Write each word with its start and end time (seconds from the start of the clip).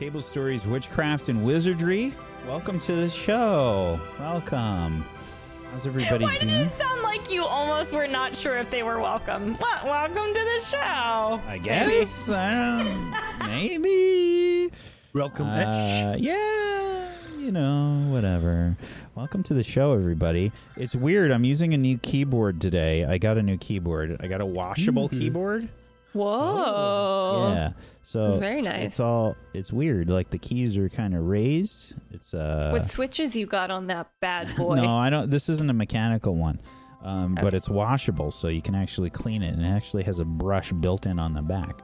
everybody, 0.00 0.04
to 0.04 0.04
Table 0.04 0.20
Stories, 0.20 0.66
Witchcraft, 0.66 1.28
and 1.28 1.44
Wizardry. 1.44 2.12
Welcome 2.46 2.80
to 2.80 2.94
the 2.94 3.08
show. 3.08 4.00
Welcome. 4.18 5.04
How's 5.72 5.86
everybody 5.86 6.24
Why 6.24 6.38
did 6.38 6.48
it 6.48 6.72
sound 6.74 7.02
like 7.02 7.30
you 7.30 7.44
almost 7.44 7.92
were 7.92 8.06
not 8.06 8.34
sure 8.36 8.56
if 8.58 8.70
they 8.70 8.82
were 8.82 9.00
welcome? 9.00 9.54
What? 9.56 9.84
Welcome 9.84 10.34
to 10.34 10.60
the 10.60 10.64
show. 10.66 11.40
I 11.46 11.58
guess. 11.62 12.28
I 12.28 12.82
don't, 12.82 13.48
maybe. 13.50 14.72
Welcome, 15.12 15.46
Uh, 15.48 16.14
yeah, 16.18 17.10
you 17.38 17.50
know, 17.50 18.04
whatever. 18.08 18.76
Welcome 19.14 19.42
to 19.44 19.54
the 19.54 19.64
show, 19.64 19.92
everybody. 19.94 20.52
It's 20.76 20.94
weird. 20.94 21.30
I'm 21.32 21.44
using 21.44 21.74
a 21.74 21.78
new 21.78 21.98
keyboard 21.98 22.60
today. 22.60 23.04
I 23.04 23.18
got 23.18 23.36
a 23.36 23.42
new 23.42 23.56
keyboard. 23.56 24.16
I 24.20 24.26
got 24.28 24.40
a 24.40 24.46
washable 24.46 25.08
Mhm. 25.08 25.18
keyboard. 25.18 25.68
Whoa. 26.18 27.52
Yeah. 27.54 27.72
So 28.02 28.26
it's 28.26 28.38
very 28.38 28.62
nice. 28.62 28.86
It's 28.86 29.00
all. 29.00 29.36
It's 29.52 29.72
weird. 29.72 30.08
Like 30.08 30.30
the 30.30 30.38
keys 30.38 30.76
are 30.76 30.88
kind 30.88 31.14
of 31.14 31.24
raised. 31.24 31.94
It's 32.10 32.34
uh. 32.34 32.70
what 32.72 32.88
switches 32.88 33.36
you 33.36 33.46
got 33.46 33.70
on 33.70 33.86
that 33.88 34.10
bad 34.20 34.56
boy? 34.56 34.76
No, 34.76 34.96
I 34.96 35.10
don't. 35.10 35.30
This 35.30 35.48
isn't 35.48 35.68
a 35.68 35.74
mechanical 35.74 36.34
one, 36.34 36.58
um, 37.02 37.36
but 37.40 37.54
it's 37.54 37.68
washable, 37.68 38.30
so 38.30 38.48
you 38.48 38.62
can 38.62 38.74
actually 38.74 39.10
clean 39.10 39.42
it, 39.42 39.54
and 39.54 39.64
it 39.64 39.68
actually 39.68 40.04
has 40.04 40.20
a 40.20 40.24
brush 40.24 40.72
built 40.72 41.06
in 41.06 41.18
on 41.18 41.34
the 41.34 41.42
back. 41.42 41.82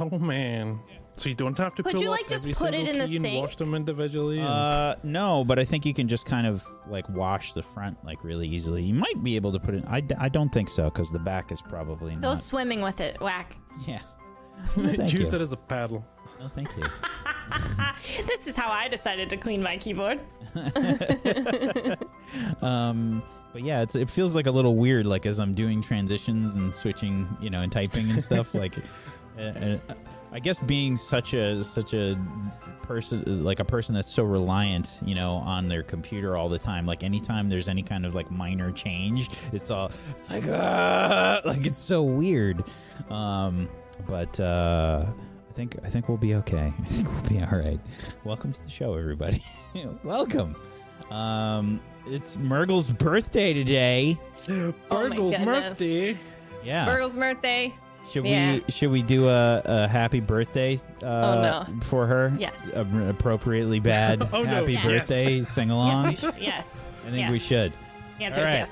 Oh 0.00 0.18
man! 0.18 0.80
So 1.18 1.28
you 1.28 1.34
don't 1.34 1.58
have 1.58 1.74
to 1.74 1.82
Could 1.82 1.94
pull 1.94 2.02
you, 2.02 2.08
up 2.10 2.16
like, 2.18 2.28
just 2.28 2.44
every 2.44 2.54
put 2.54 2.74
it 2.74 2.86
single 2.86 2.92
in 2.94 2.98
the 3.00 3.06
key 3.06 3.16
and 3.16 3.24
sink? 3.24 3.42
wash 3.42 3.56
them 3.56 3.74
individually. 3.74 4.38
and- 4.38 4.46
Uh, 4.48 4.94
no, 5.02 5.44
but 5.44 5.58
I 5.58 5.64
think 5.64 5.84
you 5.84 5.92
can 5.92 6.06
just 6.08 6.24
kind 6.26 6.46
of 6.46 6.64
like 6.88 7.08
wash 7.10 7.52
the 7.54 7.62
front 7.62 7.96
like 8.04 8.22
really 8.24 8.46
easily. 8.48 8.82
You 8.84 8.94
might 8.94 9.22
be 9.24 9.34
able 9.36 9.52
to 9.52 9.58
put 9.58 9.74
it. 9.74 9.84
I, 9.88 10.00
d- 10.00 10.14
I 10.18 10.28
don't 10.28 10.50
think 10.52 10.68
so 10.68 10.84
because 10.84 11.10
the 11.10 11.18
back 11.18 11.50
is 11.52 11.60
probably 11.60 12.12
Go 12.14 12.20
not. 12.30 12.42
swimming 12.42 12.80
with 12.82 13.00
it, 13.00 13.20
whack. 13.20 13.56
Yeah. 13.86 14.00
No, 14.76 14.88
thank 14.92 15.12
Use 15.12 15.28
you. 15.30 15.34
it 15.36 15.40
as 15.40 15.52
a 15.52 15.56
paddle. 15.56 16.04
No, 16.40 16.48
thank 16.48 16.68
you. 16.76 16.84
This 18.26 18.46
is 18.46 18.54
how 18.54 18.70
I 18.70 18.86
decided 18.88 19.28
to 19.30 19.36
clean 19.36 19.62
my 19.62 19.76
keyboard. 19.78 20.20
um, 22.62 23.22
but 23.52 23.62
yeah, 23.62 23.82
it's, 23.82 23.94
it 23.94 24.10
feels 24.10 24.34
like 24.34 24.46
a 24.46 24.50
little 24.50 24.76
weird, 24.76 25.06
like 25.06 25.26
as 25.26 25.40
I'm 25.40 25.54
doing 25.54 25.82
transitions 25.82 26.56
and 26.56 26.74
switching, 26.74 27.26
you 27.40 27.50
know, 27.50 27.62
and 27.62 27.72
typing 27.72 28.10
and 28.10 28.22
stuff. 28.22 28.54
like, 28.54 28.74
uh, 29.38 29.42
uh, 29.42 29.78
I 30.30 30.40
guess 30.40 30.58
being 30.58 30.96
such 30.96 31.32
a 31.32 31.62
such 31.64 31.94
a 31.94 32.18
person, 32.82 33.44
like 33.44 33.60
a 33.60 33.64
person 33.64 33.94
that's 33.94 34.12
so 34.12 34.24
reliant, 34.24 34.98
you 35.04 35.14
know, 35.14 35.32
on 35.32 35.68
their 35.68 35.82
computer 35.82 36.36
all 36.36 36.48
the 36.48 36.58
time. 36.58 36.86
Like 36.86 37.02
anytime 37.02 37.48
there's 37.48 37.68
any 37.68 37.82
kind 37.82 38.04
of 38.04 38.14
like 38.14 38.30
minor 38.30 38.70
change, 38.70 39.30
it's 39.52 39.70
all 39.70 39.90
it's 40.10 40.30
like 40.30 40.44
ah, 40.48 41.40
like 41.44 41.66
it's 41.66 41.80
so 41.80 42.02
weird. 42.02 42.62
Um, 43.10 43.68
but 44.06 44.38
uh, 44.38 45.06
I 45.08 45.52
think 45.54 45.76
I 45.82 45.88
think 45.88 46.08
we'll 46.08 46.18
be 46.18 46.34
okay. 46.36 46.72
I 46.80 46.84
think 46.84 47.10
we'll 47.10 47.22
be 47.30 47.40
all 47.40 47.58
right. 47.58 47.80
Welcome 48.24 48.52
to 48.52 48.62
the 48.62 48.70
show, 48.70 48.94
everybody. 48.94 49.42
Welcome. 50.04 50.56
Um, 51.10 51.80
it's 52.06 52.36
Murgle's 52.36 52.90
birthday 52.90 53.54
today. 53.54 54.18
Oh 54.50 54.74
my 54.90 55.08
Burgle's 55.08 55.36
goodness. 55.36 55.68
birthday. 55.70 56.18
Yeah. 56.62 56.84
Burgle's 56.84 57.16
birthday. 57.16 57.72
Should 58.10 58.26
yeah. 58.26 58.54
we 58.54 58.64
should 58.68 58.90
we 58.90 59.02
do 59.02 59.28
a, 59.28 59.62
a 59.64 59.88
happy 59.88 60.20
birthday 60.20 60.76
uh, 61.02 61.06
Oh, 61.06 61.42
no. 61.72 61.80
for 61.86 62.06
her? 62.06 62.32
Yes. 62.38 62.54
A- 62.74 63.08
appropriately 63.10 63.80
bad 63.80 64.22
Oh, 64.32 64.42
no. 64.42 64.48
happy 64.48 64.72
Yes. 64.74 64.84
birthday 64.84 65.42
sing 65.44 65.68
Yes, 65.68 65.72
along. 65.74 66.08
we 66.08 66.16
should. 66.16 66.34
Yes. 66.40 66.82
I 67.06 67.10
think 67.10 67.18
yes. 67.18 67.30
we 67.32 67.38
should. 67.38 67.72
The 68.18 68.24
answer 68.24 68.40
All 68.40 68.46
is 68.46 68.52
right. 68.52 68.58
yes. 68.68 68.70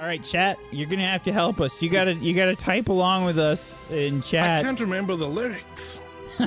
All 0.00 0.06
right, 0.06 0.22
chat. 0.22 0.58
You're 0.72 0.88
gonna 0.88 1.06
have 1.06 1.22
to 1.24 1.32
help 1.32 1.60
us. 1.60 1.80
You 1.80 1.88
gotta 1.88 2.14
you 2.14 2.34
gotta 2.34 2.56
type 2.56 2.88
along 2.88 3.24
with 3.24 3.38
us 3.38 3.76
in 3.90 4.20
chat. 4.20 4.42
I 4.44 4.46
chat. 4.58 4.64
can't 4.64 4.80
remember 4.80 5.14
the 5.16 5.28
lyrics. 5.28 6.00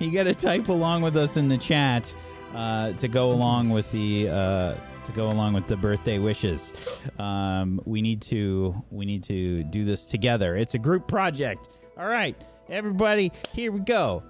you 0.00 0.10
got 0.10 0.24
to 0.24 0.34
type 0.34 0.68
along 0.68 1.02
with 1.02 1.16
us 1.16 1.36
in 1.36 1.48
the 1.48 1.58
chat 1.58 2.12
uh, 2.54 2.92
to 2.94 3.08
go 3.08 3.30
along 3.30 3.70
with 3.70 3.90
the 3.92 4.28
uh, 4.28 4.74
to 5.06 5.12
go 5.12 5.28
along 5.28 5.54
with 5.54 5.66
the 5.66 5.76
birthday 5.76 6.18
wishes. 6.18 6.72
Um, 7.18 7.80
we 7.84 8.02
need 8.02 8.20
to 8.22 8.74
we 8.90 9.04
need 9.04 9.22
to 9.24 9.64
do 9.64 9.84
this 9.84 10.06
together. 10.06 10.56
It's 10.56 10.74
a 10.74 10.78
group 10.78 11.06
project. 11.08 11.68
All 11.96 12.08
right, 12.08 12.36
everybody, 12.68 13.32
here 13.52 13.70
we 13.72 13.80
go. 13.80 14.22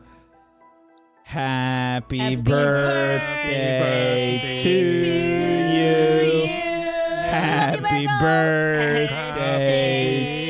Happy, 1.25 2.19
Happy 2.19 2.37
birthday, 2.37 3.81
birthday 4.43 4.63
to 4.63 4.71
you. 5.75 6.47
Happy 7.25 8.05
Happy 8.05 8.07
birthday 8.23 9.75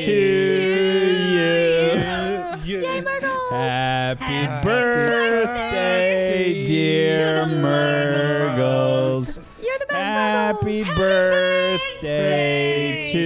to 0.05 0.13
you. 1.31 2.81
Yeah. 2.81 3.01
Happy 3.51 4.25
Happy 4.25 4.67
birthday, 4.67 6.65
dear 6.67 7.47
Murgles. 7.47 8.04
You're 10.67 10.85
the 10.85 10.91
best 10.91 10.91
Happy 10.91 10.99
Murgles. 10.99 11.81
birthday 12.01 13.13
to 13.13 13.19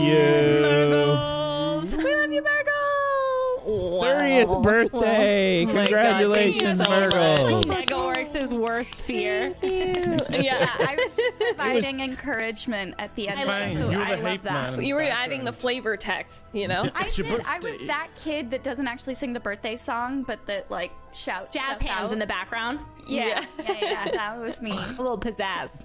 you. 0.00 0.60
Murgles. 0.62 1.96
We 1.96 2.14
love 2.16 2.32
you, 2.32 2.42
Murgles. 2.42 4.02
30th 4.02 4.62
birthday. 4.62 5.62
Oh 5.64 5.66
my 5.66 5.72
God, 5.74 5.82
Congratulations, 5.84 6.62
thank 6.78 6.78
you 6.78 6.84
so 6.84 6.90
Murgles. 6.90 7.52
Oh 7.52 7.62
Megaworks' 7.68 8.52
worst 8.52 9.00
fear. 9.02 9.54
Yeah, 9.62 10.70
I 10.78 10.96
was 11.04 11.16
just 11.16 11.38
providing 11.38 12.00
encouragement 12.00 12.94
at 12.98 13.14
the 13.16 13.28
end. 13.28 13.40
I 13.40 13.42
of 13.42 13.48
love 13.48 13.56
it. 13.58 13.64
Fine, 13.64 13.76
who- 13.76 13.90
you're 13.90 14.00
I 14.00 14.10
the 14.10 14.16
love 14.16 14.30
hype 14.30 14.42
that. 14.44 14.84
You 14.84 14.94
were 14.94 15.02
adding 15.02 15.44
the 15.44 15.52
flavor 15.52 15.96
text, 15.96 16.46
you 16.52 16.68
know? 16.68 16.88
I 16.94 17.04
It's 17.06 17.18
your 17.18 17.26
did. 17.28 17.46
I 17.46 17.58
was 17.58 17.76
that 17.86 18.08
kid 18.14 18.50
that 18.52 18.62
doesn't 18.62 18.86
actually 18.86 19.14
sing 19.14 19.32
the 19.32 19.40
birthday 19.40 19.74
song, 19.76 20.22
but 20.22 20.44
that 20.46 20.70
like 20.70 20.92
shouts 21.12 21.52
Jazz 21.54 21.76
stuff 21.78 21.80
hands 21.82 22.06
out. 22.06 22.12
in 22.12 22.18
the 22.20 22.26
background. 22.26 22.78
Yeah, 23.06 23.44
yeah, 23.64 23.74
yeah, 23.80 24.10
that 24.10 24.38
was 24.38 24.60
me. 24.60 24.72
A 24.98 25.02
little 25.02 25.18
pizzazz. 25.18 25.84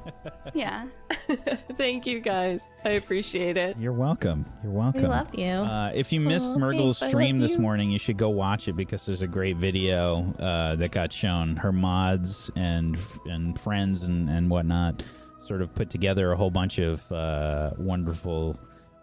Yeah. 0.53 0.87
Thank 1.77 2.07
you 2.07 2.19
guys. 2.19 2.69
I 2.83 2.91
appreciate 2.91 3.57
it. 3.57 3.77
You're 3.77 3.93
welcome. 3.93 4.45
You're 4.63 4.71
welcome. 4.71 5.03
We 5.03 5.07
love 5.07 5.33
you. 5.35 5.47
Uh, 5.47 5.91
if 5.93 6.11
you 6.11 6.19
missed 6.19 6.53
Aw, 6.53 6.57
Murgle's 6.57 6.99
thanks. 6.99 7.13
I 7.13 7.17
stream 7.17 7.39
love 7.39 7.47
this 7.47 7.55
you. 7.57 7.61
morning, 7.61 7.91
you 7.91 7.99
should 7.99 8.17
go 8.17 8.29
watch 8.29 8.67
it 8.67 8.73
because 8.75 9.05
there's 9.05 9.21
a 9.21 9.27
great 9.27 9.57
video 9.57 10.33
uh, 10.39 10.75
that 10.77 10.91
got 10.91 11.13
shown. 11.13 11.55
Her 11.57 11.71
mods 11.71 12.49
and 12.55 12.97
and 13.25 13.59
friends 13.59 14.03
and, 14.03 14.29
and 14.29 14.49
whatnot 14.49 15.03
sort 15.41 15.61
of 15.61 15.73
put 15.73 15.89
together 15.89 16.31
a 16.31 16.37
whole 16.37 16.51
bunch 16.51 16.77
of 16.79 17.09
uh, 17.11 17.71
wonderful 17.77 18.59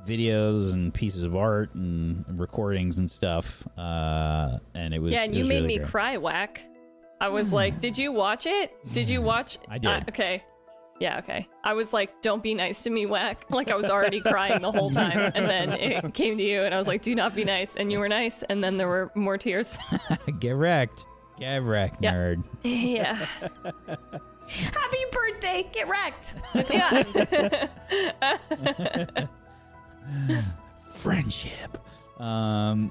videos 0.07 0.73
and 0.73 0.95
pieces 0.95 1.23
of 1.25 1.37
art 1.37 1.75
and 1.75 2.25
recordings 2.39 2.99
and 2.99 3.11
stuff. 3.11 3.67
Uh, 3.77 4.59
and 4.75 4.95
it 4.95 4.99
was 4.99 5.13
yeah, 5.13 5.25
and 5.25 5.33
it 5.33 5.37
you 5.37 5.43
was 5.43 5.49
made 5.49 5.55
really 5.63 5.67
me 5.67 5.79
great. 5.79 5.89
cry, 5.89 6.17
Whack. 6.17 6.63
I 7.21 7.29
was 7.29 7.53
like, 7.53 7.81
did 7.81 7.99
you 7.99 8.13
watch 8.13 8.47
it? 8.47 8.73
Did 8.93 9.09
you 9.09 9.21
watch? 9.23 9.59
I 9.69 9.79
did. 9.79 9.91
Uh, 9.91 10.01
okay. 10.09 10.45
Yeah, 11.01 11.19
okay. 11.19 11.49
I 11.63 11.75
was 11.75 11.93
like, 11.93 12.21
don't 12.23 12.43
be 12.43 12.55
nice 12.55 12.83
to 12.83 12.91
me, 12.91 13.07
Whack. 13.07 13.45
Like, 13.51 13.71
I 13.71 13.77
was 13.77 13.89
already 13.91 14.21
crying 14.21 14.61
the 14.63 14.73
whole 14.73 14.91
time. 14.91 15.31
And 15.35 15.49
then 15.49 15.71
it 15.73 16.13
came 16.15 16.37
to 16.37 16.43
you, 16.43 16.63
and 16.63 16.75
I 16.75 16.79
was 16.79 16.89
like, 16.89 17.03
do 17.03 17.15
not 17.15 17.35
be 17.37 17.45
nice. 17.45 17.77
And 17.77 17.93
you 17.93 18.01
were 18.01 18.09
nice. 18.09 18.43
And 18.45 18.63
then 18.65 18.77
there 18.77 18.89
were 18.89 19.11
more 19.15 19.39
tears. 19.39 19.79
Get 20.41 20.53
wrecked. 20.57 21.05
Get 21.39 21.63
wrecked, 21.63 22.03
Yeah. 22.03 22.15
nerd. 22.15 22.43
yeah. 22.65 23.15
Happy 24.49 25.05
birthday. 25.13 25.69
Get 25.73 25.89
wrecked. 25.89 26.27
Yeah. 26.71 27.05
friendship. 30.95 31.79
Um, 32.19 32.91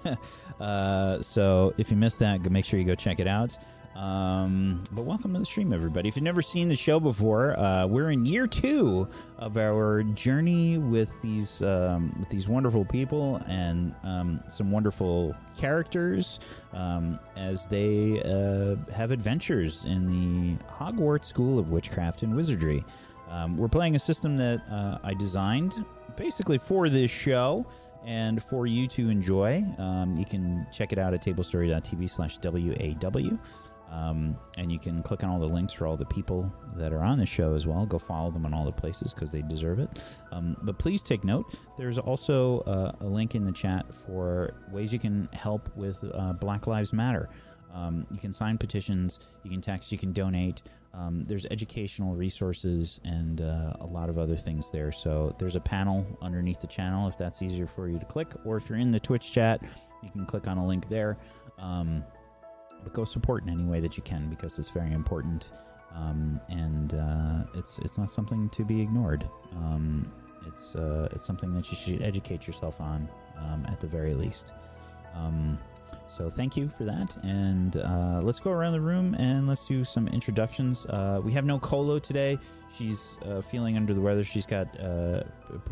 uh, 0.60 1.22
so 1.22 1.74
if 1.78 1.90
you 1.90 1.96
missed 1.96 2.18
that, 2.20 2.42
make 2.50 2.64
sure 2.64 2.78
you 2.78 2.86
go 2.86 2.94
check 2.94 3.20
it 3.20 3.26
out. 3.26 3.56
Um, 3.98 4.84
but 4.92 5.02
welcome 5.02 5.32
to 5.32 5.40
the 5.40 5.44
stream, 5.44 5.72
everybody. 5.72 6.08
If 6.08 6.14
you've 6.14 6.22
never 6.22 6.40
seen 6.40 6.68
the 6.68 6.76
show 6.76 7.00
before, 7.00 7.58
uh, 7.58 7.84
we're 7.84 8.12
in 8.12 8.24
year 8.24 8.46
two 8.46 9.08
of 9.38 9.56
our 9.56 10.04
journey 10.04 10.78
with 10.78 11.10
these 11.20 11.62
um, 11.62 12.14
with 12.20 12.28
these 12.28 12.46
wonderful 12.46 12.84
people 12.84 13.42
and 13.48 13.92
um, 14.04 14.40
some 14.48 14.70
wonderful 14.70 15.34
characters 15.56 16.38
um, 16.74 17.18
as 17.36 17.66
they 17.66 18.22
uh, 18.22 18.76
have 18.92 19.10
adventures 19.10 19.84
in 19.84 20.06
the 20.06 20.64
Hogwarts 20.72 21.24
School 21.24 21.58
of 21.58 21.70
Witchcraft 21.70 22.22
and 22.22 22.36
Wizardry. 22.36 22.84
Um, 23.28 23.56
we're 23.56 23.66
playing 23.66 23.96
a 23.96 23.98
system 23.98 24.36
that 24.36 24.62
uh, 24.70 24.98
I 25.02 25.12
designed 25.14 25.84
basically 26.16 26.58
for 26.58 26.88
this 26.88 27.10
show 27.10 27.66
and 28.08 28.42
for 28.42 28.66
you 28.66 28.88
to 28.88 29.10
enjoy. 29.10 29.62
Um, 29.76 30.16
you 30.16 30.24
can 30.24 30.66
check 30.72 30.92
it 30.92 30.98
out 30.98 31.12
at 31.12 31.22
tablestory.tv 31.22 32.08
slash 32.08 32.38
WAW. 32.42 33.38
Um, 33.92 34.36
and 34.56 34.72
you 34.72 34.78
can 34.78 35.02
click 35.02 35.22
on 35.22 35.30
all 35.30 35.38
the 35.38 35.46
links 35.46 35.74
for 35.74 35.86
all 35.86 35.96
the 35.96 36.06
people 36.06 36.50
that 36.76 36.92
are 36.92 37.02
on 37.02 37.18
the 37.18 37.26
show 37.26 37.54
as 37.54 37.66
well. 37.66 37.84
Go 37.84 37.98
follow 37.98 38.30
them 38.30 38.46
on 38.46 38.54
all 38.54 38.64
the 38.64 38.72
places 38.72 39.12
because 39.12 39.30
they 39.30 39.42
deserve 39.42 39.78
it. 39.78 39.90
Um, 40.32 40.56
but 40.62 40.78
please 40.78 41.02
take 41.02 41.22
note 41.22 41.54
there's 41.78 41.98
also 41.98 42.60
uh, 42.60 42.92
a 43.00 43.06
link 43.06 43.34
in 43.34 43.44
the 43.44 43.52
chat 43.52 43.86
for 44.06 44.54
ways 44.70 44.92
you 44.92 44.98
can 44.98 45.28
help 45.34 45.74
with 45.76 46.02
uh, 46.14 46.32
Black 46.34 46.66
Lives 46.66 46.92
Matter. 46.94 47.28
Um, 47.74 48.06
you 48.10 48.18
can 48.18 48.32
sign 48.32 48.56
petitions, 48.56 49.20
you 49.42 49.50
can 49.50 49.60
text, 49.60 49.92
you 49.92 49.98
can 49.98 50.12
donate. 50.12 50.62
Um, 50.94 51.24
there's 51.24 51.46
educational 51.46 52.14
resources 52.14 53.00
and 53.04 53.40
uh, 53.40 53.74
a 53.80 53.86
lot 53.86 54.08
of 54.08 54.18
other 54.18 54.36
things 54.36 54.70
there. 54.72 54.90
So 54.90 55.34
there's 55.38 55.56
a 55.56 55.60
panel 55.60 56.06
underneath 56.22 56.60
the 56.60 56.66
channel 56.66 57.08
if 57.08 57.18
that's 57.18 57.42
easier 57.42 57.66
for 57.66 57.88
you 57.88 57.98
to 57.98 58.04
click, 58.04 58.28
or 58.44 58.56
if 58.56 58.68
you're 58.68 58.78
in 58.78 58.90
the 58.90 59.00
Twitch 59.00 59.32
chat, 59.32 59.60
you 60.02 60.10
can 60.10 60.24
click 60.26 60.48
on 60.48 60.58
a 60.58 60.66
link 60.66 60.88
there. 60.88 61.18
Um, 61.58 62.04
but 62.82 62.92
go 62.92 63.04
support 63.04 63.42
in 63.42 63.50
any 63.50 63.64
way 63.64 63.80
that 63.80 63.96
you 63.96 64.02
can 64.02 64.28
because 64.28 64.58
it's 64.58 64.70
very 64.70 64.92
important, 64.92 65.50
um, 65.94 66.40
and 66.48 66.94
uh, 66.94 67.58
it's 67.58 67.78
it's 67.80 67.98
not 67.98 68.10
something 68.10 68.48
to 68.50 68.64
be 68.64 68.80
ignored. 68.80 69.28
Um, 69.56 70.12
it's 70.46 70.76
uh, 70.76 71.08
it's 71.12 71.26
something 71.26 71.52
that 71.54 71.70
you 71.70 71.76
should 71.76 72.02
educate 72.02 72.46
yourself 72.46 72.80
on 72.80 73.08
um, 73.36 73.66
at 73.68 73.80
the 73.80 73.86
very 73.86 74.14
least. 74.14 74.52
So 76.08 76.30
thank 76.30 76.56
you 76.56 76.68
for 76.68 76.84
that, 76.84 77.16
and 77.22 77.76
uh, 77.76 78.20
let's 78.22 78.40
go 78.40 78.50
around 78.50 78.72
the 78.72 78.80
room 78.80 79.14
and 79.18 79.48
let's 79.48 79.66
do 79.66 79.84
some 79.84 80.08
introductions. 80.08 80.86
Uh, 80.86 81.20
we 81.22 81.32
have 81.32 81.44
no 81.44 81.58
Colo 81.58 81.98
today. 81.98 82.38
She's 82.76 83.18
uh, 83.24 83.40
feeling 83.40 83.76
under 83.76 83.94
the 83.94 84.00
weather. 84.00 84.24
She's 84.24 84.46
got 84.46 84.68
uh, 84.80 85.22
a 85.22 85.24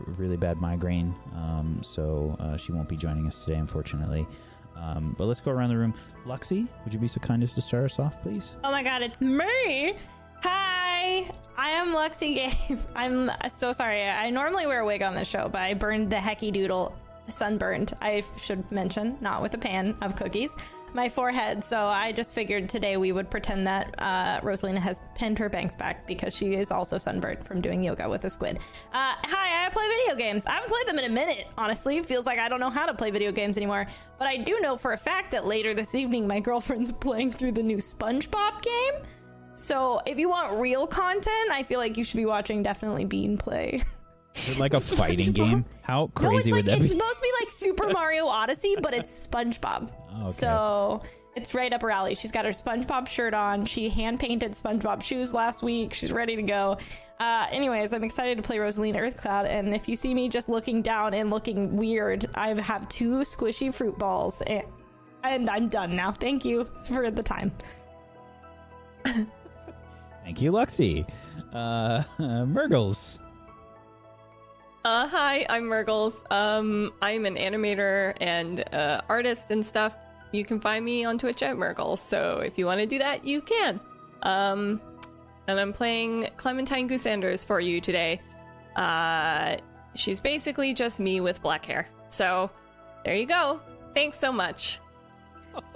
really 0.07 0.37
bad 0.37 0.61
migraine, 0.61 1.15
um, 1.35 1.81
so 1.83 2.37
uh, 2.41 2.57
she 2.57 2.73
won't 2.73 2.89
be 2.89 2.97
joining 2.97 3.27
us 3.27 3.45
today, 3.45 3.59
unfortunately. 3.59 4.27
Um, 4.77 5.15
but 5.17 5.25
let's 5.25 5.41
go 5.41 5.51
around 5.51 5.71
the 5.71 5.77
room. 5.77 5.95
Luxie, 6.27 6.69
would 6.85 6.93
you 6.93 7.01
be 7.01 7.09
so 7.09 7.21
kind 7.21 7.43
as 7.43 7.55
to 7.55 7.61
start 7.61 7.85
us 7.85 7.99
off, 7.99 8.21
please? 8.23 8.53
Oh 8.63 8.71
my 8.71 8.83
god, 8.83 9.03
it's 9.03 9.21
me! 9.21 9.97
Hi! 10.43 11.31
I 11.57 11.71
am 11.71 11.89
Luxie 11.89 12.35
Game. 12.35 12.81
I'm 12.95 13.31
so 13.51 13.73
sorry. 13.73 14.03
I 14.05 14.29
normally 14.31 14.67
wear 14.67 14.81
a 14.81 14.87
wig 14.87 15.03
on 15.03 15.15
the 15.15 15.25
show, 15.25 15.49
but 15.49 15.63
I 15.63 15.75
burned 15.75 16.11
the 16.11 16.17
hecky 16.17 16.53
doodle 16.53 16.95
sunburned, 17.29 17.95
I 18.01 18.25
should 18.37 18.71
mention, 18.71 19.17
not 19.21 19.43
with 19.43 19.55
a 19.55 19.59
pan 19.59 19.97
of 20.03 20.17
cookies, 20.17 20.55
my 20.95 21.09
forehead. 21.09 21.65
So 21.65 21.87
I 21.87 22.13
just 22.13 22.33
figured 22.33 22.69
today 22.69 22.97
we 22.97 23.13
would 23.13 23.31
pretend 23.31 23.67
that 23.67 23.95
uh, 23.99 24.41
Rosalina 24.41 24.79
has 24.79 25.01
pinned 25.15 25.39
her 25.39 25.49
bangs 25.49 25.75
back 25.75 26.07
because 26.07 26.35
she 26.35 26.55
is 26.55 26.71
also 26.73 26.99
sunburned 26.99 27.45
from 27.45 27.61
doing 27.61 27.83
yoga 27.83 28.09
with 28.09 28.25
a 28.25 28.31
squid. 28.31 28.59
Uh, 28.93 29.15
hi, 29.23 29.67
I 29.67 29.69
play 29.71 29.87
video 29.87 30.17
games. 30.17 30.47
I 30.47 30.53
haven't 30.55 30.71
played 30.71 30.87
them 30.87 30.99
in 30.99 31.05
a 31.05 31.15
minute, 31.15 31.47
honestly. 31.59 32.03
Feels 32.03 32.27
like 32.27 32.39
I 32.39 32.49
don't 32.49 32.61
know 32.61 32.71
how 32.71 32.87
to 32.87 32.95
play 32.95 33.11
video 33.11 33.31
games 33.31 33.57
anymore. 33.57 33.87
But 34.19 34.29
I 34.29 34.39
do 34.39 34.59
know 34.61 34.77
for 34.77 34.93
a 34.93 34.99
fact 34.99 35.31
that 35.33 35.47
later 35.47 35.75
this 35.75 35.95
evening, 35.95 36.27
my 36.27 36.41
girlfriend's 36.41 36.93
playing 37.07 37.33
through 37.33 37.53
the 37.53 37.63
new 37.63 37.77
SpongeBob 37.77 38.63
game. 38.63 39.03
So 39.55 40.03
if 40.07 40.19
you 40.19 40.29
want 40.29 40.61
real 40.61 40.87
content, 40.87 41.51
I 41.51 41.63
feel 41.63 41.79
like 41.79 41.97
you 41.97 42.05
should 42.05 42.19
be 42.19 42.27
watching 42.27 42.63
definitely 42.63 43.05
Bean 43.05 43.39
play. 43.39 43.83
Is 44.37 44.51
it 44.51 44.59
like 44.59 44.75
a 44.75 44.81
fighting 45.01 45.33
game? 45.33 45.65
How 45.83 45.99
no, 45.99 46.05
it's 46.05 46.15
crazy 46.15 46.51
like 46.53 46.59
would 46.59 46.67
that 46.67 46.79
it's 46.79 46.89
be? 46.89 46.95
supposed 46.99 47.17
to 47.17 47.23
be 47.23 47.33
like 47.41 47.51
Super 47.51 47.89
Mario 47.93 48.27
Odyssey, 48.27 48.77
but 48.81 48.95
it's 48.95 49.27
SpongeBob. 49.27 49.91
Oh, 50.13 50.23
okay. 50.25 50.33
So 50.33 51.03
it's 51.35 51.55
right 51.55 51.73
up 51.73 51.83
her 51.83 51.91
alley. 51.91 52.15
She's 52.15 52.33
got 52.33 52.45
her 52.45 52.51
SpongeBob 52.53 53.09
shirt 53.09 53.35
on. 53.35 53.67
She 53.67 53.89
hand 53.89 54.21
painted 54.21 54.53
SpongeBob 54.53 55.03
shoes 55.03 55.35
last 55.35 55.63
week. 55.63 55.95
She's 55.95 56.13
ready 56.13 56.37
to 56.37 56.43
go. 56.43 56.79
Uh, 57.19 57.47
anyways, 57.51 57.93
I'm 57.93 58.05
excited 58.05 58.37
to 58.37 58.43
play 58.43 58.57
Rosalina 58.57 58.97
Earthcloud. 59.01 59.47
And 59.47 59.75
if 59.75 59.89
you 59.89 59.97
see 59.97 60.13
me 60.13 60.29
just 60.29 60.49
looking 60.49 60.83
down 60.83 61.15
and 61.15 61.31
looking 61.31 61.77
weird, 61.77 62.27
I 62.35 62.49
have 62.61 62.89
two 62.89 63.21
squishy 63.21 63.73
fruit 63.73 63.99
balls, 63.99 64.43
and, 64.47 64.65
and 65.25 65.49
I'm 65.49 65.69
done 65.69 65.95
now. 65.95 66.13
Thank 66.13 66.45
you 66.45 66.69
for 66.87 67.11
the 67.11 67.23
time. 67.23 67.53
Thank 69.05 70.43
you, 70.43 70.53
Luxie. 70.53 71.07
Uh, 71.53 72.03
Murgles. 72.19 73.19
Uh, 74.87 75.09
hi, 75.09 75.45
I'm 75.49 75.65
Mergles. 75.65 76.25
Um, 76.31 76.93
I'm 77.03 77.27
an 77.27 77.35
animator 77.35 78.15
and 78.21 78.63
uh, 78.73 79.01
artist 79.09 79.51
and 79.51 79.67
stuff. 79.67 79.97
You 80.31 80.45
can 80.45 80.61
find 80.61 80.85
me 80.85 81.05
on 81.05 81.19
Twitch 81.19 81.43
at 81.43 81.57
Mergles, 81.57 81.99
so 81.99 82.39
if 82.39 82.57
you 82.57 82.67
want 82.67 82.79
to 82.79 82.87
do 82.87 82.97
that, 83.01 83.25
you 83.25 83.41
can. 83.41 83.81
Um, 84.23 84.81
and 85.49 85.59
I'm 85.59 85.73
playing 85.73 86.29
Clementine 86.37 86.89
Goosanders 86.89 87.45
for 87.45 87.59
you 87.59 87.81
today. 87.81 88.21
Uh, 88.77 89.57
she's 89.97 90.21
basically 90.21 90.73
just 90.73 91.01
me 91.01 91.21
with 91.21 91.43
black 91.43 91.65
hair. 91.65 91.89
So, 92.09 92.49
there 93.05 93.17
you 93.17 93.27
go. 93.27 93.61
Thanks 93.93 94.21
so 94.21 94.31
much. 94.31 94.79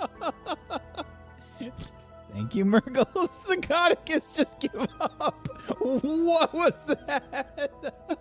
Thank 2.32 2.54
you, 2.54 2.64
Mergles. 2.64 3.06
Psychoticus 3.48 4.36
just 4.36 4.60
give 4.60 4.86
up. 5.00 5.48
What 5.80 6.54
was 6.54 6.84
that? 6.84 8.20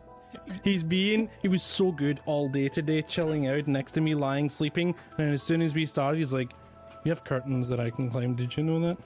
He's 0.63 0.83
being, 0.83 1.29
he 1.41 1.47
was 1.47 1.63
so 1.63 1.91
good 1.91 2.19
all 2.25 2.49
day 2.49 2.69
today, 2.69 3.01
chilling 3.01 3.47
out 3.47 3.67
next 3.67 3.93
to 3.93 4.01
me, 4.01 4.15
lying, 4.15 4.49
sleeping. 4.49 4.93
And 5.17 5.33
as 5.33 5.41
soon 5.41 5.61
as 5.61 5.73
we 5.73 5.85
started, 5.85 6.17
he's 6.17 6.33
like, 6.33 6.51
You 7.03 7.11
have 7.11 7.23
curtains 7.23 7.67
that 7.69 7.79
I 7.79 7.89
can 7.89 8.09
climb. 8.09 8.35
Did 8.35 8.55
you 8.55 8.63
know 8.63 8.79
that? 8.79 8.97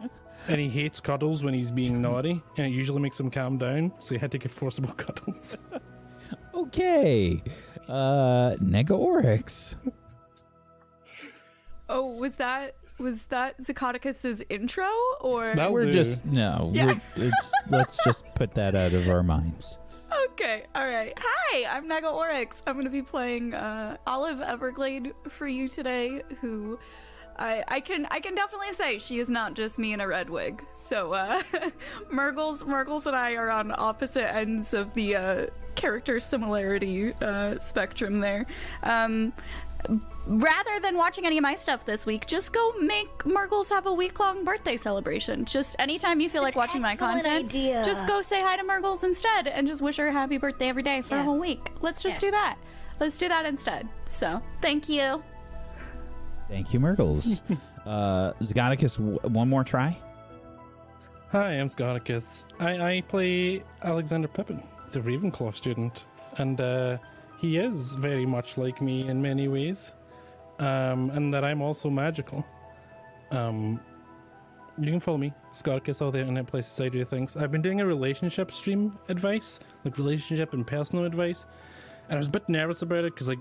and 0.48 0.60
he 0.60 0.68
hates 0.68 1.00
cuddles 1.00 1.44
when 1.44 1.54
he's 1.54 1.70
being 1.70 2.00
naughty, 2.02 2.42
and 2.56 2.66
it 2.66 2.70
usually 2.70 3.00
makes 3.00 3.18
him 3.20 3.30
calm 3.30 3.56
down. 3.58 3.92
So 3.98 4.14
he 4.14 4.18
had 4.18 4.32
to 4.32 4.38
get 4.38 4.50
forcible 4.50 4.92
cuddles. 4.96 5.56
Okay. 6.54 7.42
Uh, 7.88 8.56
Nega 8.56 8.96
Oryx. 8.96 9.76
Oh, 11.88 12.06
was 12.06 12.36
that 12.36 12.76
was 12.98 13.24
that 13.26 13.58
Zacodicus's 13.58 14.42
intro 14.48 14.88
or 15.20 15.54
That'll 15.56 15.72
we're 15.72 15.86
do. 15.86 15.92
just 15.92 16.24
no. 16.24 16.70
Yeah. 16.72 16.86
We're, 17.16 17.26
it's, 17.26 17.52
let's 17.68 17.96
just 18.04 18.32
put 18.36 18.54
that 18.54 18.76
out 18.76 18.92
of 18.92 19.08
our 19.08 19.22
minds. 19.24 19.78
Okay, 20.24 20.64
all 20.74 20.86
right. 20.86 21.12
Hi, 21.18 21.76
I'm 21.76 21.88
Naga 21.88 22.08
Oryx. 22.08 22.62
I'm 22.66 22.74
going 22.74 22.84
to 22.84 22.90
be 22.90 23.02
playing 23.02 23.54
uh, 23.54 23.96
Olive 24.06 24.40
Everglade 24.40 25.14
for 25.28 25.46
you 25.46 25.68
today. 25.68 26.22
Who 26.40 26.78
I 27.38 27.64
I 27.68 27.80
can 27.80 28.06
I 28.10 28.20
can 28.20 28.34
definitely 28.34 28.74
say 28.74 28.98
she 28.98 29.18
is 29.18 29.28
not 29.28 29.54
just 29.54 29.78
me 29.78 29.92
in 29.92 30.00
a 30.00 30.06
red 30.06 30.28
wig. 30.28 30.62
So 30.74 31.12
uh, 31.14 31.42
Murgles 32.10 32.64
Murgles 32.64 33.06
and 33.06 33.16
I 33.16 33.34
are 33.34 33.50
on 33.50 33.72
opposite 33.76 34.34
ends 34.34 34.74
of 34.74 34.92
the 34.94 35.16
uh, 35.16 35.46
character 35.74 36.20
similarity 36.20 37.14
uh, 37.22 37.58
spectrum 37.60 38.20
there. 38.20 38.46
Um, 38.82 39.32
rather 40.26 40.80
than 40.80 40.96
watching 40.96 41.26
any 41.26 41.38
of 41.38 41.42
my 41.42 41.54
stuff 41.54 41.84
this 41.84 42.06
week, 42.06 42.26
just 42.26 42.52
go 42.52 42.72
make 42.80 43.26
Murgles 43.26 43.68
have 43.70 43.86
a 43.86 43.92
week 43.92 44.18
long 44.20 44.44
birthday 44.44 44.76
celebration. 44.76 45.44
Just 45.44 45.76
anytime 45.78 46.20
you 46.20 46.30
feel 46.30 46.42
like 46.42 46.56
watching 46.56 46.82
my 46.82 46.96
content, 46.96 47.46
idea. 47.46 47.84
just 47.84 48.06
go 48.06 48.22
say 48.22 48.40
hi 48.42 48.56
to 48.56 48.64
Murgles 48.64 49.04
instead 49.04 49.48
and 49.48 49.66
just 49.66 49.82
wish 49.82 49.96
her 49.96 50.08
a 50.08 50.12
happy 50.12 50.38
birthday 50.38 50.68
every 50.68 50.82
day 50.82 51.02
for 51.02 51.16
a 51.16 51.22
whole 51.22 51.40
week. 51.40 51.70
Let's 51.80 52.02
just 52.02 52.20
do 52.20 52.30
that. 52.30 52.56
Let's 53.00 53.18
do 53.18 53.28
that 53.28 53.46
instead. 53.46 53.88
So, 54.08 54.42
thank 54.60 54.88
you. 54.88 55.22
Thank 56.48 56.74
you, 56.74 56.80
Murgles. 56.80 57.40
uh, 57.86 58.32
Zygonicus, 58.40 58.96
w- 58.96 59.18
one 59.22 59.48
more 59.48 59.64
try. 59.64 59.96
Hi, 61.32 61.52
I'm 61.52 61.68
Scoticus. 61.68 62.44
I, 62.58 62.96
I 62.96 63.00
play 63.02 63.62
Alexander 63.82 64.26
Pippin. 64.28 64.62
He's 64.84 64.96
a 64.96 65.00
Ravenclaw 65.00 65.54
student, 65.54 66.06
and 66.38 66.60
uh, 66.60 66.98
he 67.40 67.56
is 67.56 67.94
very 67.94 68.26
much 68.26 68.58
like 68.58 68.82
me 68.82 69.08
in 69.08 69.22
many 69.22 69.48
ways, 69.48 69.94
um, 70.58 71.10
and 71.10 71.32
that 71.32 71.42
I'm 71.42 71.62
also 71.62 71.88
magical. 71.88 72.44
Um, 73.30 73.80
you 74.78 74.86
can 74.86 75.00
follow 75.00 75.18
me, 75.18 75.32
Scoticus, 75.54 76.02
all 76.02 76.10
the 76.10 76.20
internet 76.20 76.46
places 76.46 76.78
I 76.80 76.90
do 76.90 77.04
things. 77.04 77.36
I've 77.36 77.50
been 77.50 77.62
doing 77.62 77.80
a 77.80 77.86
relationship 77.86 78.52
stream 78.52 78.98
advice, 79.08 79.58
like 79.84 79.96
relationship 79.96 80.52
and 80.52 80.66
personal 80.66 81.06
advice, 81.06 81.46
and 82.08 82.16
I 82.16 82.18
was 82.18 82.28
a 82.28 82.32
bit 82.32 82.48
nervous 82.48 82.82
about 82.82 83.04
it 83.04 83.14
because, 83.14 83.28
like, 83.28 83.38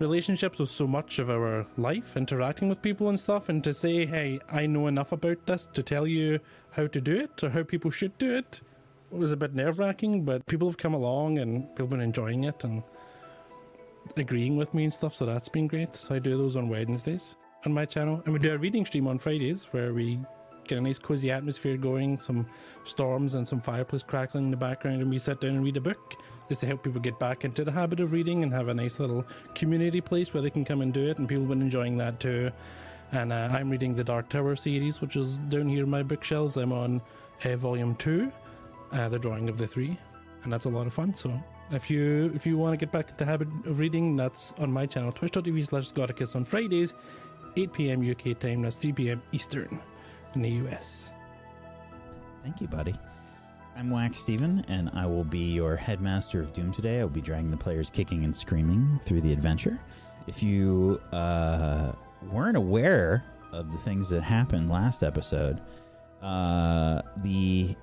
relationships 0.00 0.58
was 0.58 0.72
so 0.72 0.86
much 0.86 1.20
of 1.20 1.30
our 1.30 1.66
life, 1.76 2.16
interacting 2.16 2.68
with 2.68 2.82
people 2.82 3.08
and 3.08 3.20
stuff, 3.20 3.48
and 3.48 3.62
to 3.62 3.72
say, 3.72 4.04
hey, 4.04 4.40
I 4.50 4.66
know 4.66 4.88
enough 4.88 5.12
about 5.12 5.46
this 5.46 5.66
to 5.74 5.82
tell 5.82 6.08
you 6.08 6.40
how 6.72 6.88
to 6.88 7.00
do 7.00 7.16
it 7.16 7.44
or 7.44 7.50
how 7.50 7.62
people 7.62 7.92
should 7.92 8.18
do 8.18 8.34
it 8.34 8.62
was 9.18 9.32
a 9.32 9.36
bit 9.36 9.54
nerve 9.54 9.78
wracking, 9.78 10.24
but 10.24 10.44
people 10.46 10.68
have 10.68 10.78
come 10.78 10.94
along 10.94 11.38
and 11.38 11.68
people 11.70 11.86
have 11.86 11.90
been 11.90 12.00
enjoying 12.00 12.44
it 12.44 12.64
and 12.64 12.82
agreeing 14.16 14.56
with 14.56 14.74
me 14.74 14.84
and 14.84 14.92
stuff, 14.92 15.14
so 15.14 15.24
that's 15.24 15.48
been 15.48 15.66
great. 15.66 15.96
So 15.96 16.14
I 16.14 16.18
do 16.18 16.36
those 16.36 16.56
on 16.56 16.68
Wednesdays 16.68 17.36
on 17.64 17.72
my 17.72 17.84
channel, 17.84 18.22
and 18.24 18.34
we 18.34 18.38
do 18.38 18.52
a 18.52 18.58
reading 18.58 18.84
stream 18.84 19.06
on 19.06 19.18
Fridays 19.18 19.64
where 19.72 19.94
we 19.94 20.20
get 20.66 20.78
a 20.78 20.80
nice 20.80 20.98
cozy 20.98 21.30
atmosphere 21.30 21.76
going, 21.76 22.18
some 22.18 22.46
storms 22.84 23.34
and 23.34 23.46
some 23.46 23.60
fireplace 23.60 24.02
crackling 24.02 24.44
in 24.44 24.50
the 24.50 24.56
background, 24.56 25.00
and 25.00 25.10
we 25.10 25.18
sit 25.18 25.40
down 25.40 25.50
and 25.50 25.64
read 25.64 25.76
a 25.76 25.80
book 25.80 26.14
just 26.48 26.60
to 26.60 26.66
help 26.66 26.82
people 26.82 27.00
get 27.00 27.18
back 27.18 27.44
into 27.44 27.64
the 27.64 27.72
habit 27.72 28.00
of 28.00 28.12
reading 28.12 28.42
and 28.42 28.52
have 28.52 28.68
a 28.68 28.74
nice 28.74 28.98
little 28.98 29.24
community 29.54 30.00
place 30.00 30.34
where 30.34 30.42
they 30.42 30.50
can 30.50 30.64
come 30.64 30.80
and 30.80 30.92
do 30.92 31.06
it, 31.06 31.18
and 31.18 31.28
people 31.28 31.42
have 31.42 31.50
been 31.50 31.62
enjoying 31.62 31.96
that 31.96 32.20
too. 32.20 32.50
And 33.12 33.32
uh, 33.32 33.48
I'm 33.52 33.70
reading 33.70 33.94
the 33.94 34.04
Dark 34.04 34.28
Tower 34.28 34.56
series, 34.56 35.00
which 35.00 35.16
is 35.16 35.38
down 35.38 35.68
here 35.68 35.84
in 35.84 35.90
my 35.90 36.02
bookshelves. 36.02 36.56
I'm 36.56 36.72
on 36.72 37.00
uh, 37.44 37.56
volume 37.56 37.94
two, 37.96 38.32
uh, 38.92 39.08
the 39.08 39.18
drawing 39.18 39.48
of 39.48 39.58
the 39.58 39.66
three, 39.66 39.98
and 40.42 40.52
that's 40.52 40.64
a 40.64 40.68
lot 40.68 40.86
of 40.86 40.92
fun. 40.92 41.14
So 41.14 41.32
if 41.70 41.90
you 41.90 42.30
if 42.34 42.46
you 42.46 42.56
want 42.56 42.72
to 42.72 42.76
get 42.76 42.92
back 42.92 43.10
into 43.10 43.24
the 43.24 43.30
habit 43.30 43.48
of 43.66 43.78
reading, 43.78 44.16
that's 44.16 44.52
on 44.58 44.72
my 44.72 44.86
channel, 44.86 45.12
twitch.tv 45.12 45.66
slash 45.66 45.92
Scoticus 45.92 46.36
on 46.36 46.44
Fridays, 46.44 46.94
8 47.56 47.72
p.m. 47.72 48.10
UK 48.10 48.38
time. 48.38 48.62
That's 48.62 48.76
3 48.76 48.92
p.m. 48.92 49.22
Eastern 49.32 49.80
in 50.34 50.42
the 50.42 50.50
US. 50.50 51.10
Thank 52.42 52.60
you, 52.60 52.68
buddy. 52.68 52.94
I'm 53.76 53.90
Wax 53.90 54.18
Steven, 54.18 54.64
and 54.68 54.90
I 54.94 55.06
will 55.06 55.24
be 55.24 55.52
your 55.52 55.74
headmaster 55.74 56.40
of 56.40 56.52
Doom 56.52 56.70
today. 56.70 57.00
I 57.00 57.02
will 57.02 57.10
be 57.10 57.20
dragging 57.20 57.50
the 57.50 57.56
players 57.56 57.90
kicking 57.90 58.22
and 58.22 58.34
screaming 58.34 59.00
through 59.04 59.22
the 59.22 59.32
adventure. 59.32 59.80
If 60.28 60.42
you 60.42 61.00
uh, 61.12 61.92
weren't 62.30 62.56
aware 62.56 63.24
of 63.50 63.72
the 63.72 63.78
things 63.78 64.08
that 64.10 64.22
happened 64.22 64.70
last 64.70 65.02
episode, 65.02 65.60
uh, 66.22 67.02
the 67.16 67.74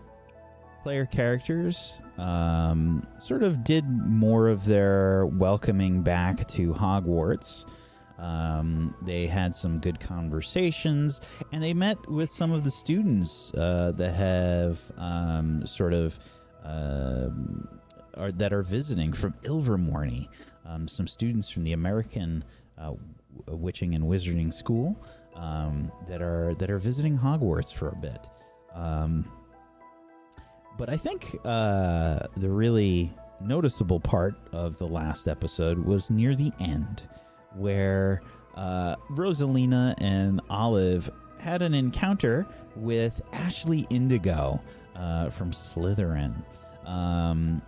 player 0.83 1.05
characters 1.05 2.00
um, 2.17 3.05
sort 3.17 3.43
of 3.43 3.63
did 3.63 3.85
more 3.89 4.47
of 4.47 4.65
their 4.65 5.25
welcoming 5.25 6.01
back 6.01 6.47
to 6.50 6.73
Hogwarts. 6.73 7.65
Um, 8.17 8.93
they 9.01 9.25
had 9.25 9.55
some 9.55 9.79
good 9.79 10.00
conversations, 10.00 11.21
and 11.51 11.63
they 11.63 11.73
met 11.73 11.97
with 12.07 12.31
some 12.31 12.51
of 12.51 12.63
the 12.63 12.69
students 12.69 13.51
uh, 13.55 13.93
that 13.95 14.13
have 14.13 14.79
um, 14.97 15.65
sort 15.65 15.93
of 15.93 16.19
um 16.63 17.67
are 18.15 18.31
that 18.31 18.53
are 18.53 18.61
visiting 18.61 19.13
from 19.13 19.33
Ilvermorny. 19.43 20.27
Um, 20.65 20.88
some 20.88 21.07
students 21.07 21.50
from 21.50 21.63
the 21.63 21.73
American 21.73 22.43
uh, 22.77 22.93
Witching 23.47 23.95
and 23.95 24.03
Wizarding 24.03 24.53
School 24.53 25.01
um, 25.35 25.91
that 26.07 26.21
are 26.21 26.53
that 26.55 26.69
are 26.69 26.77
visiting 26.77 27.17
Hogwarts 27.17 27.73
for 27.73 27.89
a 27.89 27.95
bit. 27.95 28.27
But 30.81 30.89
I 30.89 30.97
think 30.97 31.38
uh, 31.45 32.21
the 32.38 32.50
really 32.50 33.13
noticeable 33.39 34.00
part 34.00 34.33
of 34.51 34.79
the 34.79 34.88
last 34.88 35.27
episode 35.27 35.77
was 35.77 36.09
near 36.09 36.33
the 36.33 36.51
end, 36.59 37.03
where 37.55 38.23
uh, 38.55 38.95
Rosalina 39.11 39.93
and 40.01 40.41
Olive 40.50 41.11
had 41.38 41.61
an 41.61 41.75
encounter 41.75 42.47
with 42.75 43.21
Ashley 43.31 43.85
Indigo 43.91 44.59
uh, 44.95 45.29
from 45.29 45.51
Slytherin. 45.51 46.33
Um, 46.88 47.61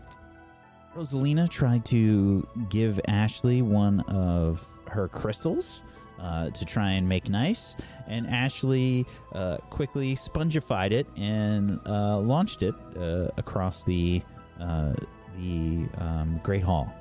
Rosalina 0.95 1.47
tried 1.47 1.85
to 1.85 2.47
give 2.71 2.99
Ashley 3.07 3.61
one 3.61 3.99
of 4.07 4.67
her 4.87 5.07
crystals 5.07 5.83
uh, 6.19 6.49
to 6.51 6.65
try 6.65 6.91
and 6.91 7.07
make 7.07 7.29
nice, 7.29 7.75
and 8.07 8.27
Ashley 8.27 9.05
uh, 9.33 9.57
quickly 9.69 10.15
spongified 10.15 10.91
it 10.91 11.07
and 11.17 11.79
uh, 11.85 12.17
launched 12.19 12.63
it 12.63 12.75
uh, 12.97 13.27
across 13.37 13.83
the 13.83 14.21
uh, 14.59 14.93
the 15.37 15.85
um, 15.97 16.39
Great 16.43 16.63
Hall. 16.63 16.93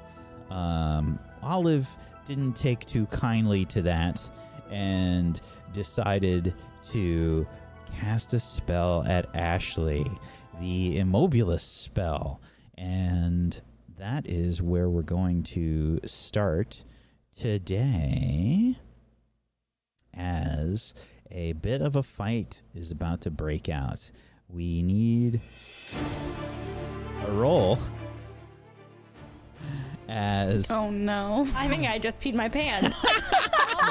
Um, 0.51 1.19
Olive 1.43 1.89
didn't 2.27 2.55
take 2.55 2.85
too 2.87 3.07
kindly 3.07 3.65
to 3.67 3.83
that 3.83 4.23
and 4.71 5.41
decided 5.73 6.55
to 6.91 7.47
cast 8.01 8.33
a 8.33 8.41
spell 8.41 9.05
at 9.07 9.35
Ashley, 9.37 10.11
the 10.61 10.99
Immobilus 10.99 11.61
spell, 11.61 12.41
and 12.77 13.61
that 13.99 14.27
is 14.27 14.63
where 14.63 14.89
we're 14.89 15.03
going 15.03 15.43
to 15.43 16.01
start 16.07 16.85
today 17.39 18.77
as 20.15 20.95
a 21.31 21.53
bit 21.53 21.81
of 21.81 21.97
a 21.97 22.03
fight 22.03 22.63
is 22.75 22.91
about 22.91 23.21
to 23.23 23.31
break 23.31 23.69
out. 23.69 24.11
We 24.49 24.83
need 24.83 25.41
a 27.27 27.31
roll 27.33 27.79
as 30.09 30.71
Oh 30.71 30.91
no. 30.91 31.49
I 31.55 31.69
think 31.69 31.87
I 31.89 31.99
just 31.99 32.21
peed 32.21 32.35
my 32.35 32.49
pants. 32.49 32.97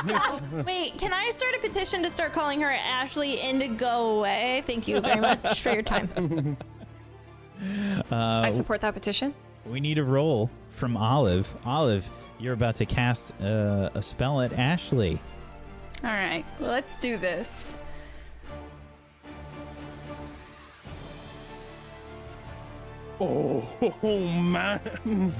Also, 0.03 0.63
wait, 0.65 0.97
can 0.97 1.11
I 1.13 1.31
start 1.35 1.53
a 1.55 1.59
petition 1.59 2.01
to 2.03 2.09
start 2.09 2.31
calling 2.33 2.61
her 2.61 2.71
Ashley 2.71 3.33
Indigo 3.39 4.17
away? 4.17 4.63
Thank 4.65 4.87
you 4.87 4.99
very 5.01 5.19
much 5.19 5.61
for 5.61 5.71
your 5.71 5.83
time. 5.83 6.57
uh, 8.11 8.15
I 8.15 8.51
support 8.51 8.81
that 8.81 8.93
petition. 8.93 9.33
we 9.65 9.79
need 9.79 9.97
a 9.97 10.03
roll 10.03 10.49
from 10.71 10.95
Olive. 10.95 11.47
Olive, 11.65 12.09
you're 12.39 12.53
about 12.53 12.77
to 12.77 12.85
cast 12.85 13.33
uh, 13.41 13.89
a 13.93 14.01
spell 14.01 14.41
at 14.41 14.53
Ashley. 14.53 15.19
All 16.03 16.09
right, 16.09 16.43
well, 16.59 16.71
let's 16.71 16.97
do 16.97 17.17
this. 17.17 17.77
Oh, 23.19 23.63
oh 24.03 24.27
man. 24.27 24.81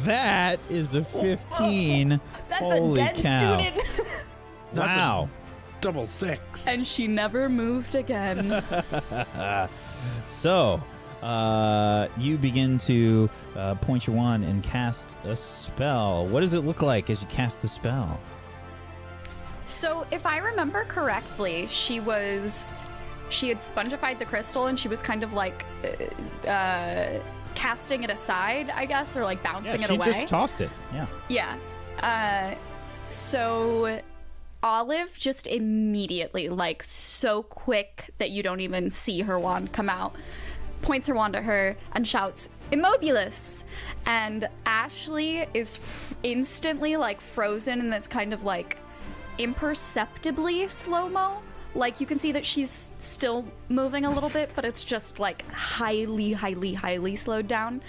That 0.04 0.60
is 0.70 0.94
a 0.94 1.04
15. 1.04 2.22
That's 2.48 2.62
Holy 2.62 3.02
a 3.02 3.06
dead 3.06 3.16
cow. 3.16 3.38
student. 3.38 3.88
That's 4.74 4.94
a 4.94 4.98
wow. 4.98 5.30
double 5.82 6.06
six. 6.06 6.68
And 6.68 6.86
she 6.86 7.08
never 7.08 7.50
moved 7.50 7.96
again. 7.96 8.64
So, 10.28 10.82
uh, 11.24 12.08
you 12.18 12.38
begin 12.38 12.78
to 12.80 13.30
uh, 13.56 13.76
point 13.76 14.06
your 14.08 14.16
wand 14.16 14.44
and 14.44 14.64
cast 14.64 15.16
a 15.24 15.36
spell. 15.36 16.28
What 16.28 16.42
does 16.42 16.54
it 16.54 16.62
look 16.62 16.82
like 16.82 17.10
as 17.10 17.22
you 17.22 17.28
cast 17.28 17.62
the 17.62 17.68
spell? 17.68 18.20
So, 19.72 20.06
if 20.12 20.26
I 20.26 20.38
remember 20.38 20.84
correctly, 20.86 21.68
she 21.68 22.00
was. 22.00 22.84
She 23.30 23.48
had 23.48 23.60
spongified 23.60 24.20
the 24.20 24.26
crystal 24.26 24.68
and 24.68 24.78
she 24.80 24.88
was 24.88 25.02
kind 25.02 25.24
of 25.24 25.34
like. 25.34 25.66
Uh, 26.48 27.20
casting 27.54 28.04
it 28.04 28.10
aside, 28.10 28.70
I 28.72 28.86
guess, 28.86 29.16
or 29.16 29.24
like 29.24 29.44
bouncing 29.44 29.82
Yeah, 29.82 29.86
it 29.86 29.92
away. 29.92 30.06
she 30.08 30.12
just 30.14 30.28
tossed 30.30 30.62
it. 30.62 30.70
Yeah. 30.94 31.06
Yeah. 31.30 31.56
Uh, 32.02 32.56
so 33.10 34.00
Olive 34.64 35.16
just 35.18 35.48
immediately, 35.48 36.50
like 36.50 36.82
so 36.82 37.44
quick 37.44 38.12
that 38.20 38.32
you 38.32 38.42
don't 38.42 38.62
even 38.62 38.90
see 38.90 39.22
her 39.22 39.38
wand 39.38 39.74
come 39.74 39.90
out, 39.90 40.16
points 40.82 41.08
her 41.08 41.14
wand 41.14 41.36
at 41.36 41.44
her 41.44 41.76
and 41.92 42.08
shouts, 42.08 42.50
Immobilus! 42.72 43.64
And 44.06 44.48
Ashley 44.66 45.46
is 45.54 45.76
f- 45.78 46.16
instantly 46.24 46.96
like 46.96 47.20
frozen 47.22 47.80
in 47.80 47.90
this 47.90 48.08
kind 48.08 48.34
of 48.34 48.44
like 48.46 48.78
imperceptibly 49.44 50.68
slow 50.68 51.10
mo. 51.10 51.42
Like 51.74 52.00
you 52.00 52.06
can 52.06 52.20
see 52.20 52.32
that 52.34 52.46
she's 52.46 52.92
still 53.00 53.46
moving 53.70 54.06
a 54.06 54.10
little 54.10 54.30
bit, 54.30 54.52
but 54.56 54.66
it's 54.66 54.84
just 54.84 55.20
like 55.20 55.50
highly, 55.52 56.34
highly, 56.34 56.74
highly 56.74 57.16
slowed 57.16 57.48
down. 57.48 57.82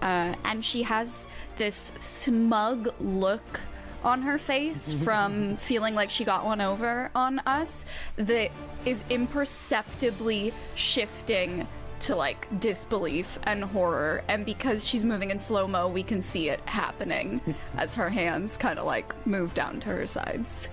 Uh, 0.00 0.34
and 0.44 0.64
she 0.64 0.82
has 0.82 1.26
this 1.56 1.92
smug 2.00 2.88
look 3.00 3.60
on 4.04 4.22
her 4.22 4.38
face 4.38 4.92
from 5.04 5.56
feeling 5.56 5.94
like 5.94 6.10
she 6.10 6.24
got 6.24 6.44
one 6.44 6.60
over 6.60 7.10
on 7.14 7.40
us 7.40 7.84
that 8.16 8.50
is 8.84 9.04
imperceptibly 9.10 10.52
shifting 10.74 11.66
to 11.98 12.14
like 12.14 12.46
disbelief 12.60 13.38
and 13.44 13.64
horror. 13.64 14.22
And 14.28 14.44
because 14.44 14.86
she's 14.86 15.04
moving 15.04 15.30
in 15.30 15.38
slow 15.38 15.66
mo, 15.66 15.88
we 15.88 16.02
can 16.02 16.22
see 16.22 16.48
it 16.48 16.60
happening 16.66 17.54
as 17.76 17.94
her 17.94 18.08
hands 18.08 18.56
kind 18.56 18.78
of 18.78 18.86
like 18.86 19.14
move 19.26 19.54
down 19.54 19.80
to 19.80 19.88
her 19.88 20.06
sides. 20.06 20.68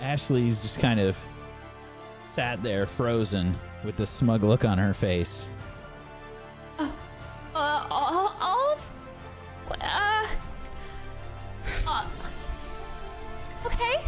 Ashley's 0.00 0.60
just 0.60 0.78
kind 0.78 1.00
of 1.00 1.16
sat 2.22 2.62
there 2.62 2.86
frozen 2.86 3.54
with 3.84 3.96
the 3.96 4.06
smug 4.06 4.42
look 4.42 4.64
on 4.64 4.78
her 4.78 4.94
face. 4.94 5.48
Uh, 6.78 6.88
Ol- 7.90 8.34
Olive? 8.40 8.80
Uh, 9.80 10.26
uh, 11.86 12.06
okay. 13.66 14.00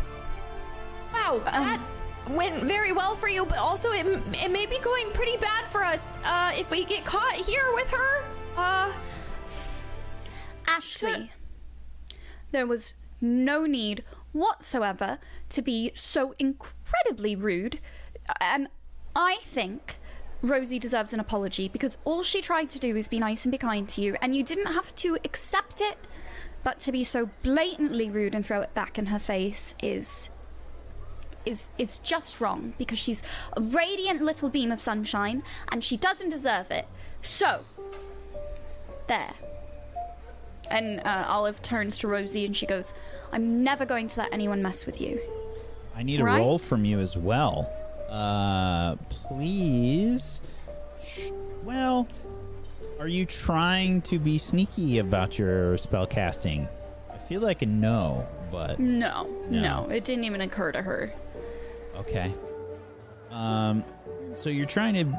Wow, 1.13 1.41
that 1.45 1.81
went 2.29 2.63
very 2.65 2.93
well 2.93 3.17
for 3.17 3.29
you, 3.29 3.45
but 3.45 3.59
also 3.59 3.91
it, 3.93 4.07
it 4.35 4.51
may 4.51 4.67
be 4.67 4.79
going 4.79 5.11
pretty 5.13 5.37
bad 5.37 5.67
for 5.67 5.83
us 5.83 6.13
uh, 6.25 6.53
if 6.55 6.71
we 6.71 6.85
get 6.85 7.05
caught 7.05 7.35
here 7.35 7.73
with 7.75 7.91
her. 7.91 8.23
Uh, 8.57 8.93
Ashley, 10.69 11.33
there 12.53 12.67
was 12.67 12.95
no 13.21 13.67
need 13.67 14.05
whatsoever 14.33 15.19
to 15.51 15.63
be 15.63 15.93
so 15.95 16.35
incredibly 16.39 17.37
rude, 17.37 17.81
and 18.41 18.69
I 19.15 19.39
think 19.43 19.97
Rosie 20.43 20.79
deserves 20.79 21.13
an 21.13 21.21
apology 21.21 21.69
because 21.69 21.99
all 22.05 22.23
she 22.23 22.41
tried 22.41 22.71
to 22.71 22.79
do 22.79 22.97
is 22.97 23.09
be 23.09 23.19
nice 23.19 23.45
and 23.45 23.53
be 23.53 23.59
kind 23.59 23.89
to 23.91 24.01
you, 24.01 24.17
and 24.23 24.35
you 24.35 24.43
didn't 24.43 24.73
have 24.73 24.95
to 24.97 25.19
accept 25.25 25.81
it, 25.81 25.99
but 26.63 26.79
to 26.81 26.93
be 26.93 27.05
so 27.05 27.31
blatantly 27.43 28.11
rude 28.11 28.35
and 28.35 28.45
throw 28.45 28.61
it 28.61 28.75
back 28.75 28.99
in 28.99 29.07
her 29.07 29.19
face 29.19 29.75
is. 29.83 30.31
Is, 31.47 31.71
is 31.79 31.97
just 31.99 32.39
wrong 32.39 32.75
because 32.77 32.99
she's 32.99 33.23
a 33.57 33.63
radiant 33.63 34.21
little 34.21 34.51
beam 34.51 34.71
of 34.71 34.79
sunshine 34.79 35.43
and 35.73 35.83
she 35.83 35.97
doesn't 35.97 36.29
deserve 36.29 36.71
it. 36.71 36.87
So, 37.23 37.65
there. 39.07 39.33
And 40.71 41.01
uh, 41.01 41.25
Olive 41.27 41.63
turns 41.63 41.97
to 41.99 42.09
Rosie 42.09 42.45
and 42.45 42.55
she 42.55 42.67
goes, 42.67 42.93
I'm 43.33 43.65
never 43.65 43.87
going 43.87 44.07
to 44.09 44.21
let 44.21 44.33
anyone 44.35 44.63
mess 44.63 44.85
with 44.85 45.01
you. 45.01 45.19
I 46.01 46.03
need 46.03 46.19
a 46.19 46.25
Right. 46.25 46.39
roll 46.39 46.59
from 46.59 46.87
you 46.87 46.99
as 46.99 47.15
well. 47.15 47.69
Uh, 48.09 48.97
please. 49.11 50.41
Well, 51.63 52.09
are 52.99 53.07
you 53.07 53.27
trying 53.27 54.01
to 54.03 54.19
be 54.19 54.39
sneaky 54.39 54.99
about 54.99 55.39
your 55.39 55.77
spell 55.77 56.07
casting? 56.07 56.67
I 57.13 57.19
feel 57.19 57.43
like 57.43 57.61
a 57.61 57.67
no, 57.67 58.27
but 58.51 58.81
No, 58.81 59.29
No. 59.51 59.61
no, 59.85 59.91
it 59.91 60.05
didn't 60.07 60.25
even 60.25 60.41
occur 60.41 60.73
to 60.73 60.81
her. 60.81 61.13
okay. 61.99 62.33
Um, 63.31 63.85
so 64.39 64.49
you're 64.49 64.67
trying 64.67 64.95
to 64.95 65.19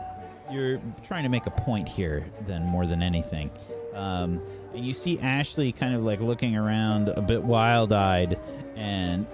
you're 0.51 0.81
trying 1.03 1.23
to 1.23 1.29
make 1.29 1.45
a 1.45 1.51
point 1.51 1.87
here, 1.87 2.25
then 2.45 2.65
more 2.65 2.85
than 2.85 3.01
anything. 3.03 3.49
Um, 3.93 4.41
and 4.73 4.83
you 4.85 4.91
see 4.93 5.17
Ashley 5.19 5.71
kind 5.71 5.93
of 5.95 6.03
like 6.03 6.19
looking 6.19 6.57
around 6.57 7.07
a 7.07 7.21
bit 7.21 7.41
wild-eyed, 7.43 8.37
and 8.75 9.25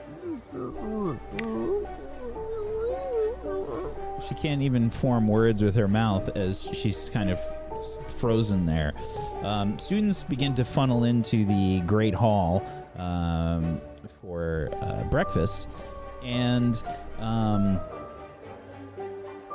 she 4.27 4.35
can't 4.35 4.61
even 4.61 4.89
form 4.89 5.27
words 5.27 5.63
with 5.63 5.75
her 5.75 5.87
mouth 5.87 6.29
as 6.35 6.67
she's 6.73 7.09
kind 7.09 7.29
of 7.29 7.39
frozen 8.17 8.65
there. 8.65 8.93
Um, 9.43 9.77
students 9.79 10.23
begin 10.23 10.53
to 10.55 10.65
funnel 10.65 11.03
into 11.03 11.45
the 11.45 11.81
Great 11.81 12.13
Hall 12.13 12.65
um, 12.97 13.79
for 14.21 14.69
uh, 14.81 15.03
breakfast, 15.03 15.67
and 16.23 16.81
um, 17.19 17.79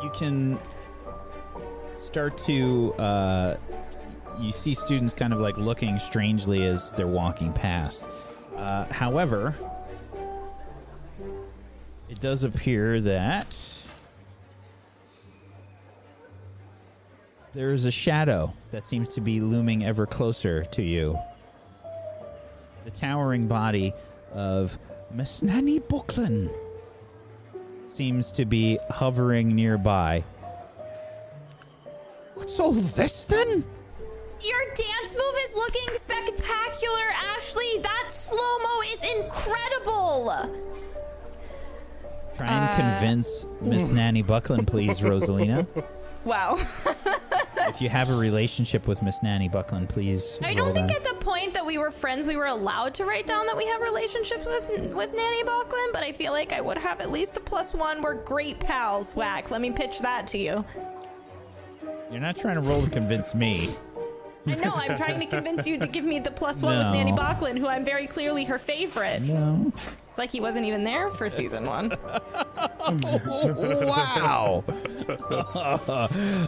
you 0.03 0.11
can 0.11 0.59
start 1.97 2.39
to. 2.39 2.95
Uh, 2.95 3.57
you 4.41 4.51
see 4.51 4.73
students 4.73 5.13
kind 5.13 5.35
of 5.35 5.41
like 5.41 5.59
looking 5.59 5.99
strangely 5.99 6.65
as 6.65 6.91
they're 6.93 7.07
walking 7.07 7.53
past. 7.53 8.09
Uh, 8.57 8.87
however, 8.87 9.55
does 12.23 12.45
appear 12.45 13.01
that 13.01 13.59
there 17.53 17.75
is 17.75 17.85
a 17.85 17.91
shadow 17.91 18.55
that 18.71 18.87
seems 18.87 19.09
to 19.09 19.21
be 19.21 19.41
looming 19.41 19.85
ever 19.85 20.07
closer 20.07 20.65
to 20.67 20.83
you. 20.83 21.19
The 22.85 22.93
towering 22.93 23.49
body 23.49 23.93
of 24.33 24.79
Miss 25.11 25.43
Nanny 25.43 25.81
Buckland 25.81 26.51
seems 27.87 28.31
to 28.33 28.45
be 28.45 28.79
hovering 28.89 29.57
nearby. 29.57 30.23
What's 32.37 32.59
all 32.61 32.71
this 32.71 33.25
then? 33.25 33.65
Your 34.41 34.65
dance 34.77 35.17
move 35.17 35.35
is 35.49 35.55
looking 35.57 35.89
spectacular, 35.99 37.11
Ashley. 37.35 37.79
That 37.83 38.07
slow 38.11 38.59
mo 38.59 38.81
is 38.87 39.17
incredible. 39.17 40.73
Try 42.37 42.47
and 42.47 42.71
uh, 42.71 42.77
convince 42.77 43.47
Miss 43.61 43.91
mm. 43.91 43.95
Nanny 43.95 44.23
Buckland, 44.23 44.67
please, 44.67 44.99
Rosalina. 45.01 45.67
Wow. 46.25 46.59
if 47.69 47.81
you 47.81 47.89
have 47.89 48.11
a 48.11 48.15
relationship 48.15 48.87
with 48.87 49.03
Miss 49.03 49.23
Nanny 49.23 49.49
Buckland, 49.49 49.89
please. 49.89 50.39
I 50.43 50.55
don't 50.55 50.75
think 50.75 50.89
that. 50.89 50.99
at 50.99 51.05
the 51.05 51.15
point 51.15 51.55
that 51.55 51.65
we 51.65 51.79
were 51.79 51.91
friends, 51.91 52.27
we 52.27 52.37
were 52.37 52.47
allowed 52.47 52.95
to 52.95 53.05
write 53.05 53.27
down 53.27 53.47
that 53.47 53.57
we 53.57 53.67
have 53.67 53.81
relationships 53.81 54.47
with 54.47 54.93
with 54.93 55.15
Nanny 55.15 55.43
Buckland. 55.43 55.91
But 55.93 56.03
I 56.03 56.13
feel 56.13 56.33
like 56.33 56.53
I 56.53 56.61
would 56.61 56.79
have 56.79 57.01
at 57.01 57.11
least 57.11 57.37
a 57.37 57.41
plus 57.41 57.75
one. 57.75 58.03
We're 58.03 58.15
great 58.15 58.61
pals. 58.61 59.15
Whack. 59.17 59.51
Let 59.51 59.61
me 59.61 59.71
pitch 59.71 59.99
that 60.01 60.27
to 60.29 60.39
you. 60.39 60.65
You're 62.11 62.21
not 62.21 62.37
trying 62.37 62.55
to 62.55 62.61
roll 62.61 62.83
to 62.83 62.91
convince 62.91 63.35
me. 63.35 63.71
I 64.47 64.57
know. 64.57 64.73
I'm 64.75 64.97
trying 64.97 65.21
to 65.21 65.27
convince 65.27 65.67
you 65.67 65.79
to 65.79 65.87
give 65.87 66.05
me 66.05 66.19
the 66.19 66.31
plus 66.31 66.63
one 66.63 66.79
with 66.79 66.89
Nanny 66.89 67.13
Buckland, 67.17 67.59
who 67.59 67.69
I'm 67.69 67.85
very 67.85 68.07
clearly 68.07 68.45
her 68.45 68.59
favorite. 68.59 69.23
No. 69.23 69.73
It's 70.13 70.19
like 70.19 70.31
he 70.31 70.41
wasn't 70.41 70.67
even 70.67 70.85
there 70.85 71.09
for 71.09 71.31
season 71.31 71.65
one. 71.65 71.89
wow. 73.89 74.63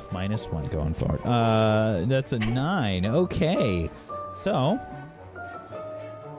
Minus 0.13 0.45
one 0.49 0.67
going 0.67 0.93
forward. 0.93 1.23
Uh, 1.25 2.05
that's 2.05 2.35
a 2.35 2.39
nine. 2.39 3.07
Okay. 3.07 3.89
So, 4.43 4.79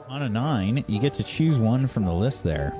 on 0.08 0.22
a 0.22 0.28
nine, 0.28 0.84
you 0.86 1.00
get 1.00 1.14
to 1.14 1.24
choose 1.24 1.58
one 1.58 1.88
from 1.88 2.04
the 2.04 2.12
list 2.12 2.44
there. 2.44 2.72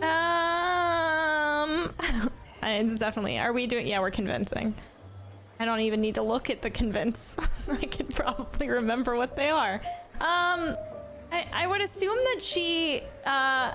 Um, 0.00 1.92
it's 2.62 3.00
definitely. 3.00 3.36
Are 3.36 3.52
we 3.52 3.66
doing? 3.66 3.88
Yeah, 3.88 3.98
we're 3.98 4.12
convincing. 4.12 4.76
I 5.58 5.64
don't 5.64 5.80
even 5.80 6.00
need 6.00 6.14
to 6.14 6.22
look 6.22 6.50
at 6.50 6.62
the 6.62 6.70
convince. 6.70 7.36
I 7.68 7.84
can 7.84 8.06
probably 8.06 8.68
remember 8.68 9.16
what 9.16 9.34
they 9.34 9.50
are. 9.50 9.80
Um, 10.20 10.76
I, 11.32 11.46
I 11.52 11.66
would 11.66 11.80
assume 11.80 12.16
that 12.16 12.42
she 12.42 13.02
uh 13.24 13.72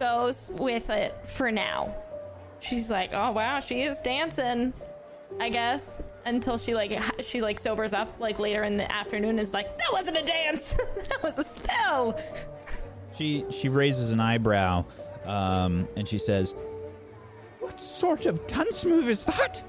goes 0.00 0.50
with 0.54 0.90
it 0.90 1.14
for 1.26 1.50
now. 1.52 1.94
She's 2.60 2.90
like, 2.90 3.10
oh 3.12 3.32
wow, 3.32 3.60
she 3.60 3.82
is 3.82 4.00
dancing. 4.00 4.72
I 5.40 5.48
guess 5.48 6.02
until 6.24 6.58
she 6.58 6.74
like 6.74 6.98
she 7.22 7.40
like 7.42 7.58
sobers 7.58 7.92
up 7.92 8.14
like 8.20 8.38
later 8.38 8.62
in 8.64 8.76
the 8.76 8.90
afternoon 8.90 9.38
is 9.38 9.52
like 9.52 9.76
that 9.78 9.92
wasn't 9.92 10.16
a 10.16 10.22
dance 10.22 10.74
that 11.08 11.22
was 11.22 11.36
a 11.38 11.44
spell 11.44 12.18
She 13.16 13.44
she 13.50 13.68
raises 13.68 14.12
an 14.12 14.20
eyebrow, 14.20 14.84
um, 15.24 15.88
and 15.96 16.08
she 16.08 16.18
says, 16.18 16.54
"What 17.60 17.80
sort 17.80 18.26
of 18.26 18.44
dance 18.46 18.84
move 18.84 19.08
is 19.08 19.24
that?" 19.26 19.64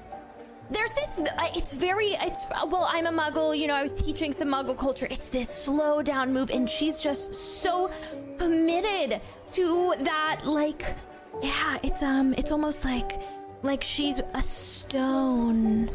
There's 0.70 0.92
this. 0.94 1.08
It's 1.54 1.72
very. 1.72 2.08
It's 2.20 2.46
well. 2.50 2.88
I'm 2.90 3.06
a 3.06 3.12
Muggle. 3.12 3.56
You 3.56 3.68
know, 3.68 3.74
I 3.74 3.82
was 3.82 3.92
teaching 3.92 4.32
some 4.32 4.48
Muggle 4.48 4.76
culture. 4.76 5.06
It's 5.10 5.28
this 5.28 5.48
slow 5.48 6.02
down 6.02 6.32
move, 6.32 6.50
and 6.50 6.68
she's 6.68 7.00
just 7.00 7.34
so 7.34 7.90
committed 8.38 9.20
to 9.52 9.94
that. 10.00 10.40
Like, 10.44 10.96
yeah. 11.42 11.78
It's 11.82 12.02
um. 12.02 12.34
It's 12.34 12.50
almost 12.50 12.84
like, 12.84 13.20
like 13.62 13.82
she's 13.82 14.18
a 14.34 14.42
stone, 14.42 15.90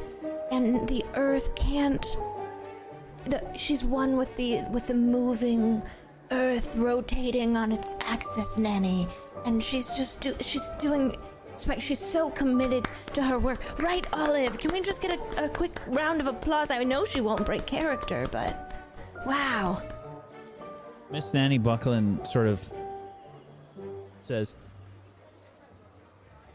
and 0.51 0.87
the 0.87 1.03
earth 1.15 1.53
can't. 1.55 2.05
The, 3.25 3.43
she's 3.55 3.83
one 3.83 4.15
with 4.15 4.35
the 4.37 4.61
with 4.71 4.87
the 4.87 4.95
moving 4.95 5.83
earth 6.31 6.73
rotating 6.77 7.57
on 7.57 7.73
its 7.73 7.93
axis, 7.99 8.57
Nanny, 8.57 9.07
and 9.45 9.61
she's 9.61 9.95
just 9.97 10.21
do, 10.21 10.33
she's 10.39 10.69
doing. 10.79 11.17
She's 11.79 11.99
so 11.99 12.29
committed 12.29 12.87
to 13.13 13.23
her 13.23 13.37
work, 13.39 13.59
right, 13.79 14.05
Olive? 14.13 14.57
Can 14.57 14.71
we 14.71 14.81
just 14.81 15.01
get 15.01 15.17
a, 15.17 15.45
a 15.45 15.49
quick 15.49 15.79
round 15.87 16.21
of 16.21 16.27
applause? 16.27 16.71
I 16.71 16.83
know 16.83 17.05
she 17.05 17.21
won't 17.21 17.45
break 17.45 17.65
character, 17.65 18.27
but 18.31 18.73
wow. 19.25 19.81
Miss 21.11 21.33
Nanny 21.33 21.57
Buckland 21.57 22.25
sort 22.25 22.47
of 22.47 22.71
says, 24.23 24.53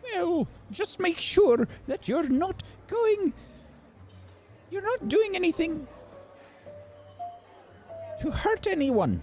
Well, 0.03 0.49
just 0.71 0.99
make 0.99 1.21
sure 1.21 1.69
that 1.87 2.09
you're 2.09 2.29
not 2.29 2.63
going. 2.89 3.33
You're 4.71 4.83
not 4.83 5.09
doing 5.09 5.37
anything 5.37 5.87
to 8.23 8.31
hurt 8.31 8.67
anyone. 8.67 9.23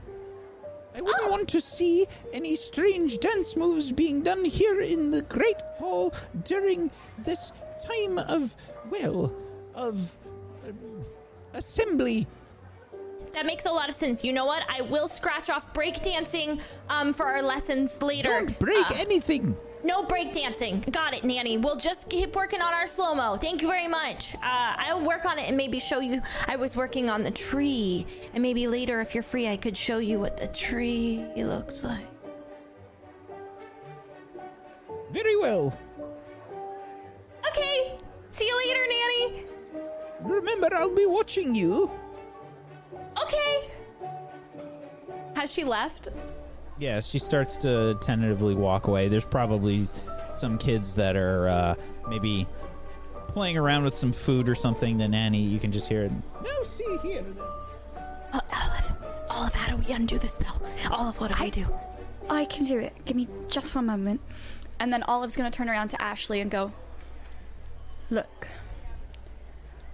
I 0.96 1.02
wouldn't 1.02 1.30
want 1.32 1.48
to 1.50 1.62
see 1.62 2.08
any 2.32 2.56
strange 2.56 3.20
dance 3.20 3.56
moves 3.56 3.92
being 3.92 4.22
done 4.22 4.46
here 4.46 4.82
in 4.82 5.12
the 5.12 5.24
Great 5.24 5.60
Hall 5.78 6.14
during 6.44 6.92
this 7.20 7.52
time 7.88 8.20
of, 8.20 8.56
well, 8.90 9.34
of 9.74 10.16
um, 10.68 11.04
assembly. 11.54 12.28
That 13.34 13.48
makes 13.48 13.66
a 13.66 13.72
lot 13.72 13.90
of 13.90 13.96
sense. 13.96 14.24
You 14.24 14.34
know 14.34 14.46
what? 14.46 14.64
I 14.70 14.82
will 14.82 15.08
scratch 15.08 15.50
off 15.50 15.74
breakdancing 15.74 16.62
um, 16.90 17.14
for 17.14 17.26
our 17.26 17.42
lessons 17.42 18.02
later. 18.04 18.30
Don't 18.30 18.60
break 18.60 18.92
Uh, 18.92 18.96
anything. 18.98 19.58
No 19.84 20.02
breakdancing. 20.04 20.90
Got 20.92 21.14
it, 21.14 21.26
Nanny. 21.26 21.58
We'll 21.58 21.76
just 21.76 22.08
keep 22.08 22.36
working 22.36 22.62
on 22.62 22.74
our 22.74 22.88
slow 22.88 23.14
mo. 23.14 23.36
Thank 23.36 23.62
you 23.62 23.68
very 23.68 23.88
much. 23.88 24.34
Uh, 24.36 24.40
I'll 24.78 25.04
work 25.04 25.26
on 25.26 25.38
it 25.38 25.48
and 25.48 25.58
maybe 25.58 25.78
show 25.78 26.00
you. 26.00 26.22
I 26.48 26.56
was 26.56 26.76
working 26.76 27.10
on 27.10 27.22
the 27.22 27.32
tree, 27.32 28.08
and 28.34 28.42
maybe 28.42 28.68
later, 28.68 29.02
if 29.02 29.14
you're 29.14 29.24
free, 29.24 29.50
I 29.50 29.58
could 29.58 29.78
show 29.78 29.98
you 29.98 30.20
what 30.20 30.38
the 30.38 30.48
tree 30.48 31.26
looks 31.36 31.84
like. 31.84 32.06
Very 35.12 35.36
well. 35.38 35.78
Okay. 37.48 37.98
See 38.30 38.48
you 38.48 38.58
later, 38.66 38.82
Nanny. 38.88 39.46
Remember, 40.22 40.74
I'll 40.74 40.96
be 40.96 41.06
watching 41.06 41.54
you. 41.54 41.92
Okay. 43.22 43.70
Has 45.36 45.52
she 45.52 45.66
left? 45.66 46.08
Yeah, 46.80 47.00
she 47.02 47.20
starts 47.20 47.58
to 47.58 47.98
tentatively 48.02 48.56
walk 48.56 48.88
away. 48.88 49.08
There's 49.08 49.26
probably 49.26 49.88
some 50.34 50.58
kids 50.58 50.96
that 50.96 51.16
are 51.16 51.48
uh, 51.48 51.76
maybe 52.10 52.48
playing 53.28 53.58
around 53.58 53.84
with 53.84 53.96
some 53.96 54.12
food 54.12 54.50
or 54.50 54.56
something. 54.56 54.98
The 54.98 55.08
nanny, 55.08 55.42
you 55.42 55.60
can 55.60 55.72
just 55.72 55.88
hear 55.88 56.04
it. 56.04 56.12
No, 56.44 56.64
see 56.78 56.98
here. 57.02 57.24
Uh, 58.32 58.40
Olive. 58.52 58.94
Olive, 59.30 59.54
how 59.54 59.76
do 59.76 59.84
we 59.84 59.94
undo 59.94 60.18
the 60.18 60.28
spell? 60.28 60.62
Olive, 60.92 61.20
what 61.20 61.30
do 61.30 61.44
I 61.44 61.50
do? 61.50 61.66
I 62.30 62.46
can 62.46 62.66
do 62.66 62.80
it. 62.80 62.94
Give 63.06 63.16
me 63.16 63.28
just 63.48 63.76
one 63.76 63.86
moment. 63.86 64.22
And 64.80 64.92
then 64.92 65.04
Olive's 65.04 65.36
gonna 65.36 65.52
turn 65.52 65.70
around 65.70 65.90
to 65.90 66.02
Ashley 66.02 66.42
and 66.42 66.50
go, 66.50 66.72
Look, 68.10 68.48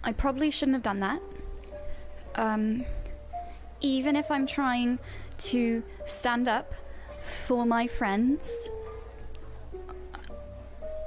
I 0.03 0.13
probably 0.13 0.51
shouldn't 0.51 0.75
have 0.75 0.83
done 0.83 0.99
that. 1.01 1.21
Um, 2.35 2.85
even 3.81 4.15
if 4.15 4.31
I'm 4.31 4.45
trying 4.45 4.99
to 5.39 5.83
stand 6.05 6.47
up 6.47 6.73
for 7.21 7.65
my 7.65 7.87
friends, 7.87 8.69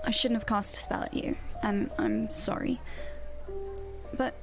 I 0.05 0.11
shouldn't 0.11 0.41
have 0.41 0.47
cast 0.47 0.77
a 0.77 0.81
spell 0.81 1.03
at 1.03 1.15
you. 1.15 1.37
I'm, 1.63 1.91
I'm 1.99 2.29
sorry. 2.29 2.81
But, 4.17 4.35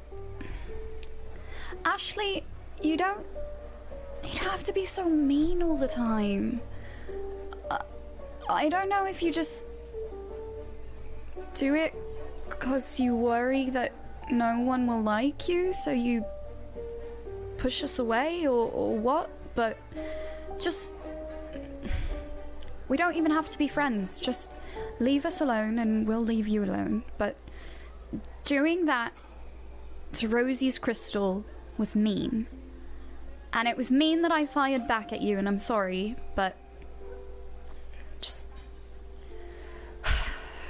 Ashley, 1.86 2.44
you 2.82 2.98
don't. 2.98 3.26
You 4.24 4.38
don't 4.40 4.50
have 4.50 4.64
to 4.64 4.74
be 4.74 4.86
so 4.86 5.08
mean 5.08 5.64
all 5.64 5.78
the 5.78 5.88
time. 5.88 6.62
I 8.50 8.68
don't 8.68 8.90
know 8.90 9.06
if 9.06 9.22
you 9.22 9.32
just 9.32 9.66
do 11.54 11.76
it 11.76 11.94
because 12.50 13.00
you 13.00 13.16
worry 13.16 13.70
that 13.70 13.94
no 14.32 14.60
one 14.60 14.88
will 14.88 15.02
like 15.02 15.48
you, 15.48 15.74
so 15.74 15.92
you 15.92 16.26
push 17.58 17.84
us 17.84 18.00
away 18.00 18.48
or, 18.48 18.70
or 18.72 18.98
what, 18.98 19.30
but 19.56 19.78
just. 20.60 20.94
We 22.88 22.98
don't 22.98 23.16
even 23.16 23.32
have 23.32 23.50
to 23.52 23.58
be 23.58 23.68
friends. 23.68 24.20
Just 24.20 24.52
leave 25.00 25.26
us 25.26 25.42
alone 25.42 25.78
and 25.80 26.08
we'll 26.08 26.24
leave 26.24 26.48
you 26.48 26.64
alone. 26.64 27.04
But 27.18 27.36
doing 28.44 28.86
that 28.86 29.14
to 30.14 30.28
Rosie's 30.28 30.80
crystal 30.80 31.46
was 31.78 31.96
mean. 31.96 32.48
And 33.54 33.68
it 33.68 33.78
was 33.78 33.90
mean 33.90 34.22
that 34.22 34.32
I 34.32 34.46
fired 34.46 34.88
back 34.88 35.12
at 35.12 35.22
you, 35.22 35.38
and 35.38 35.48
I'm 35.48 35.60
sorry, 35.60 36.16
but. 36.36 36.56
Just. 38.22 38.48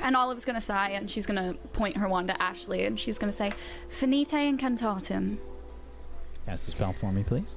And 0.02 0.16
Olive's 0.16 0.46
gonna 0.46 0.62
sigh, 0.62 0.92
and 0.92 1.12
she's 1.12 1.26
gonna 1.26 1.56
point 1.74 1.98
her 1.98 2.08
wand 2.08 2.32
at 2.32 2.38
Ashley, 2.40 2.86
and 2.86 2.98
she's 2.98 3.20
gonna 3.20 3.34
say, 3.34 3.52
Finite 3.90 4.30
incantatem. 4.30 5.38
Cast 6.46 6.68
the 6.68 6.72
spell 6.72 6.94
for 6.94 7.12
me, 7.12 7.22
please. 7.22 7.56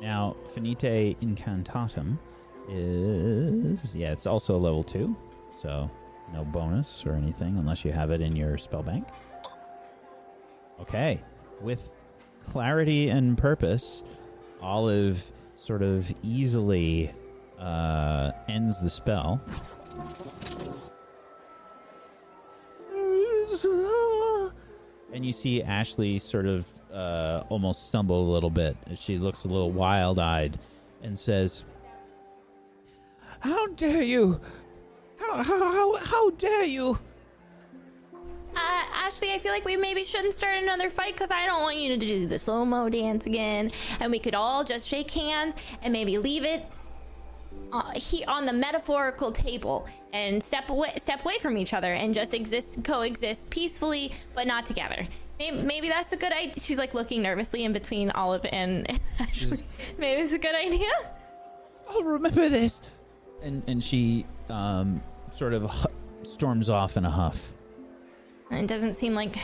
Now, 0.00 0.36
Finite 0.54 1.18
Incantatem 1.20 2.18
is. 2.68 3.94
Yeah, 3.94 4.12
it's 4.12 4.26
also 4.26 4.58
level 4.58 4.82
2, 4.82 5.14
so 5.54 5.90
no 6.32 6.44
bonus 6.44 7.04
or 7.04 7.14
anything 7.14 7.58
unless 7.58 7.84
you 7.84 7.92
have 7.92 8.10
it 8.10 8.20
in 8.20 8.34
your 8.34 8.56
spell 8.56 8.82
bank. 8.82 9.06
Okay. 10.80 11.20
With 11.60 11.92
clarity 12.44 13.10
and 13.10 13.36
purpose, 13.36 14.02
Olive 14.62 15.22
sort 15.56 15.82
of 15.82 16.12
easily 16.22 17.12
uh, 17.58 18.32
ends 18.48 18.80
the 18.80 18.88
spell. 18.88 19.42
And 25.12 25.26
you 25.26 25.32
see 25.32 25.62
Ashley 25.62 26.18
sort 26.18 26.46
of 26.46 26.66
uh, 26.92 27.44
almost 27.48 27.86
stumble 27.86 28.30
a 28.30 28.30
little 28.32 28.50
bit. 28.50 28.76
She 28.94 29.18
looks 29.18 29.44
a 29.44 29.48
little 29.48 29.70
wild 29.70 30.18
eyed 30.18 30.58
and 31.02 31.18
says, 31.18 31.64
How 33.40 33.66
dare 33.68 34.02
you! 34.02 34.40
How, 35.18 35.42
how, 35.42 35.72
how, 35.72 35.96
how 35.96 36.30
dare 36.30 36.64
you! 36.64 36.98
Uh, 38.54 38.82
Ashley, 38.94 39.32
I 39.32 39.38
feel 39.38 39.52
like 39.52 39.64
we 39.64 39.76
maybe 39.76 40.02
shouldn't 40.02 40.34
start 40.34 40.60
another 40.62 40.90
fight 40.90 41.14
because 41.14 41.30
I 41.30 41.46
don't 41.46 41.62
want 41.62 41.76
you 41.76 41.90
to 41.90 41.96
do 41.96 42.26
the 42.26 42.38
slow 42.38 42.64
mo 42.64 42.88
dance 42.88 43.26
again. 43.26 43.70
And 44.00 44.10
we 44.10 44.18
could 44.18 44.34
all 44.34 44.64
just 44.64 44.88
shake 44.88 45.10
hands 45.10 45.54
and 45.82 45.92
maybe 45.92 46.18
leave 46.18 46.44
it 46.44 46.64
uh, 47.72 47.90
he, 47.92 48.24
on 48.24 48.46
the 48.46 48.52
metaphorical 48.52 49.30
table 49.30 49.86
and 50.12 50.42
step 50.42 50.68
away, 50.70 50.92
step 50.98 51.24
away 51.24 51.38
from 51.38 51.56
each 51.56 51.72
other 51.72 51.94
and 51.94 52.14
just 52.14 52.34
exist, 52.34 52.82
coexist 52.84 53.48
peacefully, 53.50 54.12
but 54.34 54.46
not 54.46 54.66
together. 54.66 55.06
Maybe, 55.40 55.62
maybe 55.62 55.88
that's 55.88 56.12
a 56.12 56.18
good 56.18 56.32
idea. 56.32 56.52
She's 56.58 56.76
like 56.76 56.92
looking 56.92 57.22
nervously 57.22 57.64
in 57.64 57.72
between 57.72 58.10
Olive 58.10 58.44
and 58.52 58.86
Ashley. 59.18 59.64
Maybe 59.96 60.20
it's 60.20 60.34
a 60.34 60.38
good 60.38 60.54
idea. 60.54 60.90
I'll 61.88 62.02
remember 62.02 62.50
this! 62.50 62.82
And, 63.42 63.62
and 63.66 63.82
she 63.82 64.26
um, 64.50 65.02
sort 65.34 65.54
of 65.54 65.62
hu- 65.62 65.88
storms 66.24 66.68
off 66.68 66.98
in 66.98 67.06
a 67.06 67.10
huff. 67.10 67.54
It 68.50 68.66
doesn't 68.66 68.96
seem 68.96 69.14
like 69.14 69.38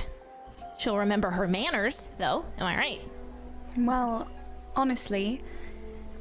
she'll 0.78 0.98
remember 0.98 1.30
her 1.30 1.48
manners, 1.48 2.10
though. 2.18 2.44
Am 2.58 2.66
I 2.66 2.76
right? 2.76 3.00
Well, 3.78 4.28
honestly, 4.74 5.40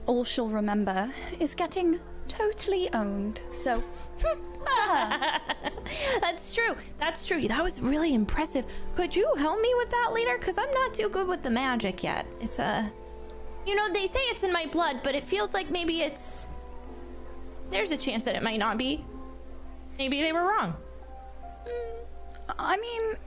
all 0.05 0.23
she'll 0.23 0.47
remember 0.47 1.11
is 1.41 1.53
getting 1.53 1.99
totally 2.27 2.91
owned. 2.93 3.41
So, 3.53 3.83
hmm. 4.23 4.39
That's 6.21 6.55
true. 6.55 6.75
That's 6.99 7.27
true. 7.27 7.47
That 7.47 7.63
was 7.63 7.81
really 7.81 8.13
impressive. 8.13 8.65
Could 8.95 9.15
you 9.15 9.31
help 9.38 9.61
me 9.61 9.73
with 9.77 9.89
that 9.91 10.11
later? 10.13 10.38
Because 10.38 10.57
I'm 10.57 10.71
not 10.71 10.93
too 10.93 11.09
good 11.09 11.27
with 11.27 11.43
the 11.43 11.49
magic 11.49 12.03
yet. 12.03 12.25
It's 12.39 12.59
Uh... 12.59 12.89
You 13.65 13.75
know, 13.75 13.91
they 13.91 14.05
say 14.07 14.19
it's 14.25 14.43
in 14.43 14.53
my 14.53 14.67
blood, 14.67 15.01
but 15.03 15.15
it 15.15 15.25
feels 15.25 15.53
like 15.53 15.71
maybe 15.71 16.01
it's. 16.01 16.47
There's 17.71 17.89
a 17.91 17.97
chance 17.97 18.23
that 18.25 18.35
it 18.35 18.43
might 18.43 18.59
not 18.59 18.77
be. 18.77 19.03
Maybe 19.97 20.21
they 20.21 20.31
were 20.31 20.43
wrong. 20.43 20.75
I 22.59 22.77
mean, 22.77 23.17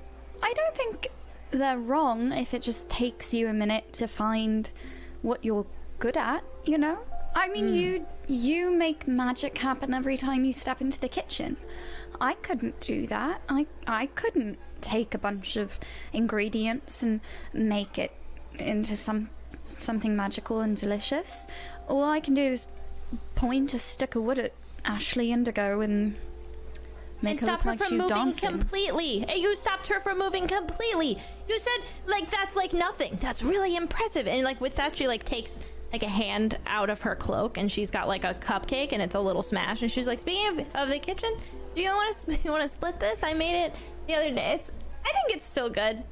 I 0.42 0.52
don't 0.54 0.76
think 0.76 1.08
they're 1.50 1.78
wrong 1.78 2.32
if 2.32 2.54
it 2.54 2.62
just 2.62 2.88
takes 2.88 3.34
you 3.34 3.48
a 3.48 3.52
minute 3.52 3.92
to 3.94 4.06
find 4.06 4.70
what 5.22 5.44
you're 5.44 5.66
good 5.98 6.16
at, 6.16 6.44
you 6.64 6.78
know? 6.78 7.00
I 7.34 7.48
mean, 7.48 7.68
hmm. 7.68 7.74
you 7.74 8.06
you 8.26 8.70
make 8.70 9.06
magic 9.06 9.58
happen 9.58 9.94
every 9.94 10.16
time 10.16 10.44
you 10.44 10.52
step 10.52 10.80
into 10.80 11.00
the 11.00 11.08
kitchen. 11.08 11.56
I 12.20 12.34
couldn't 12.34 12.80
do 12.80 13.06
that. 13.06 13.40
I 13.48 13.66
I 13.86 14.06
couldn't 14.06 14.58
take 14.80 15.14
a 15.14 15.18
bunch 15.18 15.56
of 15.56 15.78
ingredients 16.12 17.02
and 17.02 17.20
make 17.52 17.98
it 17.98 18.12
into 18.58 18.96
some 18.96 19.30
something 19.64 20.16
magical 20.16 20.60
and 20.60 20.76
delicious. 20.76 21.46
All 21.88 22.04
I 22.04 22.20
can 22.20 22.34
do 22.34 22.42
is 22.42 22.66
point 23.34 23.74
a 23.74 23.78
stick 23.78 24.14
of 24.14 24.22
wood 24.22 24.38
at 24.38 24.52
Ashley 24.84 25.32
Indigo 25.32 25.80
and 25.80 26.16
make 27.22 27.32
and 27.32 27.40
her 27.40 27.46
stop 27.46 27.60
her 27.62 27.70
like 27.70 27.78
from 27.78 27.88
she's 27.88 28.00
moving 28.00 28.16
dancing. 28.16 28.48
completely. 28.50 29.40
You 29.40 29.56
stopped 29.56 29.86
her 29.88 30.00
from 30.00 30.18
moving 30.18 30.46
completely. 30.46 31.18
You 31.48 31.58
said 31.58 31.78
like 32.06 32.30
that's 32.30 32.56
like 32.56 32.72
nothing. 32.72 33.18
That's 33.20 33.42
really 33.42 33.76
impressive. 33.76 34.26
And 34.26 34.42
like 34.44 34.60
with 34.60 34.76
that, 34.76 34.94
she 34.94 35.06
like 35.06 35.24
takes 35.24 35.60
like 35.92 36.02
a 36.02 36.08
hand 36.08 36.58
out 36.66 36.90
of 36.90 37.00
her 37.02 37.16
cloak, 37.16 37.56
and 37.56 37.70
she's 37.70 37.90
got 37.90 38.08
like 38.08 38.24
a 38.24 38.34
cupcake, 38.34 38.92
and 38.92 39.00
it's 39.00 39.14
a 39.14 39.20
little 39.20 39.42
smash. 39.42 39.82
And 39.82 39.90
she's 39.90 40.06
like, 40.06 40.20
speaking 40.20 40.48
of, 40.48 40.58
of 40.74 40.88
the 40.88 40.98
kitchen, 40.98 41.36
do 41.74 41.82
you 41.82 41.88
want 41.90 42.16
to 42.26 42.32
you 42.44 42.50
want 42.50 42.62
to 42.62 42.68
split 42.68 43.00
this? 43.00 43.22
I 43.22 43.32
made 43.34 43.64
it 43.64 43.74
the 44.06 44.14
other 44.14 44.30
day. 44.34 44.60
It's 44.60 44.72
I 45.04 45.12
think 45.12 45.36
it's 45.36 45.48
still 45.48 45.70
good. 45.70 46.02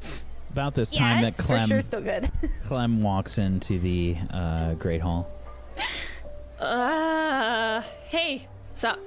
It's 0.00 0.24
about 0.50 0.74
this 0.74 0.92
Yeah, 0.92 1.00
time 1.00 1.22
that 1.22 1.28
it's 1.28 1.36
for 1.40 1.46
Clem, 1.46 1.68
sure 1.68 1.80
still 1.80 2.00
good. 2.00 2.30
Clem 2.64 3.02
walks 3.02 3.38
into 3.38 3.78
the 3.78 4.16
uh, 4.32 4.74
Great 4.74 5.00
Hall. 5.00 5.28
Uh, 6.58 7.80
hey, 8.08 8.46
sup? 8.74 8.98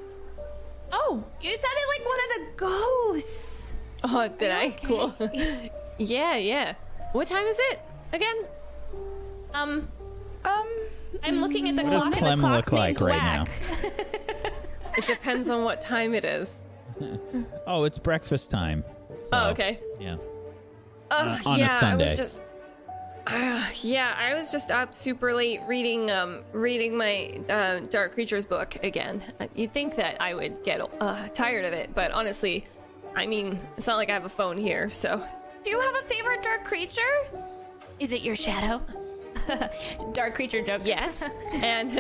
oh, 0.92 1.24
you 1.42 1.50
sounded 1.56 1.86
like 1.90 2.06
one 2.06 2.20
of 2.20 2.30
the 2.36 2.46
ghosts. 2.58 3.74
Oh, 4.04 4.28
did 4.40 4.52
I? 4.52 4.66
okay? 4.68 4.78
Cool. 4.88 5.14
yeah, 5.98 6.36
yeah. 6.36 6.76
What 7.14 7.28
time 7.28 7.46
is 7.46 7.58
it 7.60 7.82
again? 8.12 8.36
Um, 9.54 9.88
um, 10.46 10.68
I'm 11.24 11.42
looking 11.42 11.70
at 11.70 11.76
the 11.76 11.84
What 11.84 11.92
does 11.92 12.02
clock, 12.04 12.14
Clem 12.16 12.32
and 12.34 12.42
the 12.44 12.48
clock's 12.48 12.72
look 12.72 12.80
like 12.80 13.02
right 13.02 13.48
Whack. 13.48 13.50
It 14.98 15.08
depends 15.08 15.50
on 15.50 15.64
what 15.64 15.82
time 15.82 16.14
it 16.14 16.24
is. 16.26 16.60
Oh, 17.66 17.86
it's 17.86 17.98
breakfast 17.98 18.52
time. 18.52 18.84
Oh, 19.32 19.50
okay. 19.52 19.80
Yeah. 20.00 20.18
Uh, 21.10 21.38
on 21.46 21.56
a 21.56 21.60
yeah, 21.60 21.76
I 21.76 21.80
Sunday. 21.80 22.04
was 22.06 22.18
just. 22.18 22.42
Uh, 23.26 23.64
yeah, 23.82 24.14
I 24.18 24.34
was 24.36 24.52
just 24.52 24.70
up 24.70 24.94
super 24.94 25.34
late 25.34 25.62
reading 25.66 26.12
um 26.12 26.42
reading 26.52 26.98
my 26.98 27.40
uh, 27.50 27.80
Dark 27.90 28.14
Creatures 28.14 28.44
book 28.46 28.76
again. 28.84 29.24
Uh, 29.40 29.48
You'd 29.56 29.72
think 29.74 29.96
that 29.96 30.22
I 30.22 30.34
would 30.34 30.64
get 30.66 30.82
uh, 31.00 31.30
tired 31.30 31.64
of 31.66 31.72
it, 31.74 31.96
but 31.96 32.12
honestly, 32.12 32.66
I 33.16 33.26
mean, 33.28 33.60
it's 33.78 33.88
not 33.88 33.96
like 33.96 34.10
I 34.10 34.14
have 34.14 34.26
a 34.26 34.30
phone 34.30 34.58
here, 34.58 34.90
so 34.90 35.24
Do 35.64 35.70
you 35.70 35.80
have 35.80 35.96
a 35.96 36.02
favorite 36.08 36.44
dark 36.44 36.66
creature? 36.66 37.02
Is 38.00 38.12
it 38.12 38.22
your 38.24 38.36
shadow? 38.36 38.82
dark 40.14 40.36
creature 40.36 40.62
joke. 40.62 40.82
yes. 40.86 41.28
and 41.54 41.92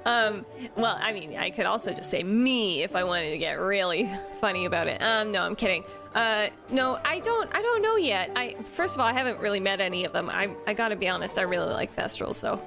um, 0.04 0.46
well, 0.76 0.98
I 1.00 1.12
mean, 1.12 1.36
I 1.36 1.50
could 1.50 1.66
also 1.66 1.92
just 1.92 2.10
say 2.10 2.22
me 2.22 2.82
if 2.82 2.94
I 2.96 3.04
wanted 3.04 3.30
to 3.30 3.38
get 3.38 3.54
really 3.60 4.10
funny 4.40 4.64
about 4.66 4.86
it. 4.86 5.00
Um, 5.02 5.30
no, 5.30 5.42
I'm 5.42 5.56
kidding. 5.56 5.84
Uh, 6.14 6.48
no, 6.70 6.98
I 7.04 7.18
don't. 7.20 7.48
I 7.54 7.60
don't 7.62 7.82
know 7.82 7.96
yet. 7.96 8.30
I 8.36 8.54
first 8.62 8.94
of 8.94 9.00
all, 9.00 9.06
I 9.06 9.12
haven't 9.12 9.38
really 9.40 9.60
met 9.60 9.80
any 9.80 10.04
of 10.04 10.12
them. 10.12 10.30
I 10.30 10.50
I 10.66 10.74
gotta 10.74 10.96
be 10.96 11.08
honest. 11.08 11.38
I 11.38 11.42
really 11.42 11.72
like 11.72 11.94
Thestrals 11.94 12.40
though. 12.40 12.60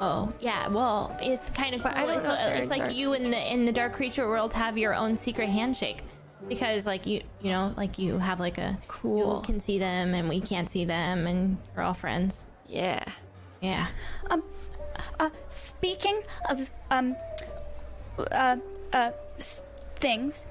Oh, 0.00 0.32
yeah. 0.40 0.66
Well, 0.66 1.16
it's 1.22 1.48
kind 1.50 1.76
of 1.76 1.82
cool. 1.82 1.92
But 1.92 1.96
I 1.96 2.06
don't 2.06 2.24
know 2.24 2.30
uh, 2.30 2.50
it's 2.54 2.70
like 2.70 2.80
dark 2.80 2.94
you 2.94 3.12
in 3.14 3.30
the 3.30 3.52
in 3.52 3.64
the 3.64 3.72
dark 3.72 3.92
creature 3.92 4.28
world 4.28 4.52
have 4.52 4.76
your 4.76 4.94
own 4.94 5.16
secret 5.16 5.48
handshake. 5.48 6.02
Because 6.48 6.86
like 6.88 7.06
you 7.06 7.22
you 7.40 7.50
know, 7.50 7.72
like 7.76 7.98
you 8.00 8.18
have 8.18 8.40
like 8.40 8.58
a 8.58 8.76
Cool. 8.88 9.36
you 9.36 9.46
can 9.46 9.60
see 9.60 9.78
them 9.78 10.12
and 10.12 10.28
we 10.28 10.40
can't 10.40 10.68
see 10.68 10.84
them 10.84 11.28
and 11.28 11.56
we're 11.76 11.84
all 11.84 11.94
friends. 11.94 12.46
Yeah. 12.72 13.04
Yeah. 13.60 13.88
Um, 14.30 14.42
uh, 15.20 15.28
speaking 15.50 16.22
of 16.48 16.70
um, 16.90 17.14
uh, 18.18 18.56
uh, 18.92 19.10
s- 19.36 19.60
things, 19.96 20.46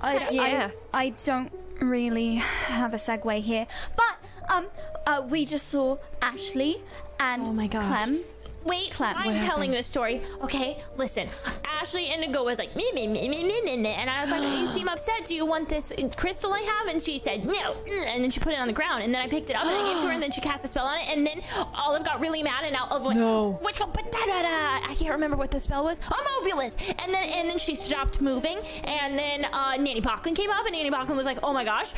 I, 0.00 0.28
Yeah. 0.30 0.70
I, 0.92 1.04
I 1.04 1.08
don't 1.24 1.52
really 1.80 2.36
have 2.72 2.94
a 2.94 2.96
segue 2.96 3.40
here, 3.40 3.66
but 3.96 4.16
um, 4.48 4.66
uh, 5.06 5.22
we 5.28 5.44
just 5.44 5.68
saw 5.68 5.98
Ashley 6.22 6.82
and 7.20 7.42
Oh 7.42 7.52
my 7.52 7.66
gosh. 7.68 7.86
Clem. 7.86 8.20
Wait, 8.64 8.90
Clem, 8.92 9.14
I'm 9.16 9.46
telling 9.46 9.70
this 9.70 9.86
story. 9.86 10.22
Okay, 10.42 10.82
listen. 10.96 11.28
Ashley 11.64 12.06
Indigo 12.06 12.44
was 12.44 12.58
like 12.58 12.74
me, 12.74 12.90
me, 12.94 13.06
me, 13.06 13.28
me, 13.28 13.44
me, 13.44 13.60
me, 13.62 13.76
me, 13.76 13.90
and 13.90 14.08
I 14.08 14.22
was 14.22 14.30
like, 14.30 14.42
"You 14.42 14.66
seem 14.66 14.88
upset. 14.94 15.26
Do 15.26 15.34
you 15.34 15.44
want 15.44 15.68
this 15.68 15.92
crystal 16.16 16.52
I 16.52 16.60
have?" 16.60 16.88
And 16.88 17.02
she 17.02 17.18
said, 17.18 17.44
"No." 17.44 17.76
And 17.86 18.24
then 18.24 18.30
she 18.30 18.40
put 18.40 18.54
it 18.54 18.58
on 18.58 18.66
the 18.66 18.72
ground, 18.72 19.02
and 19.02 19.14
then 19.14 19.20
I 19.20 19.28
picked 19.28 19.50
it 19.50 19.56
up 19.56 19.64
and 19.64 19.70
I 19.70 19.88
gave 19.88 19.98
it 19.98 20.00
to 20.00 20.06
her, 20.06 20.12
and 20.12 20.22
then 20.22 20.32
she 20.32 20.40
cast 20.40 20.64
a 20.64 20.68
spell 20.68 20.86
on 20.86 20.98
it, 20.98 21.08
and 21.08 21.26
then 21.26 21.42
Olive 21.74 22.04
got 22.04 22.20
really 22.20 22.42
mad, 22.42 22.64
and 22.64 22.74
Olive 22.76 23.04
went, 23.04 23.18
No. 23.18 23.58
Which 23.60 23.78
but 23.78 24.10
da 24.10 24.26
da 24.26 24.42
da. 24.42 24.90
I 24.90 24.94
can't 24.98 25.12
remember 25.12 25.36
what 25.36 25.50
the 25.50 25.60
spell 25.60 25.84
was. 25.84 26.00
Immobilus. 26.00 26.76
And 27.04 27.12
then 27.12 27.28
and 27.28 27.50
then 27.50 27.58
she 27.58 27.76
stopped 27.76 28.20
moving, 28.22 28.58
and 28.84 29.18
then 29.18 29.44
uh, 29.52 29.76
Nanny 29.76 30.00
Buckland 30.00 30.38
came 30.38 30.50
up, 30.50 30.64
and 30.64 30.74
Nanny 30.74 30.90
Buckland 30.90 31.18
was 31.18 31.26
like, 31.26 31.38
"Oh 31.42 31.52
my 31.52 31.64
gosh." 31.64 31.92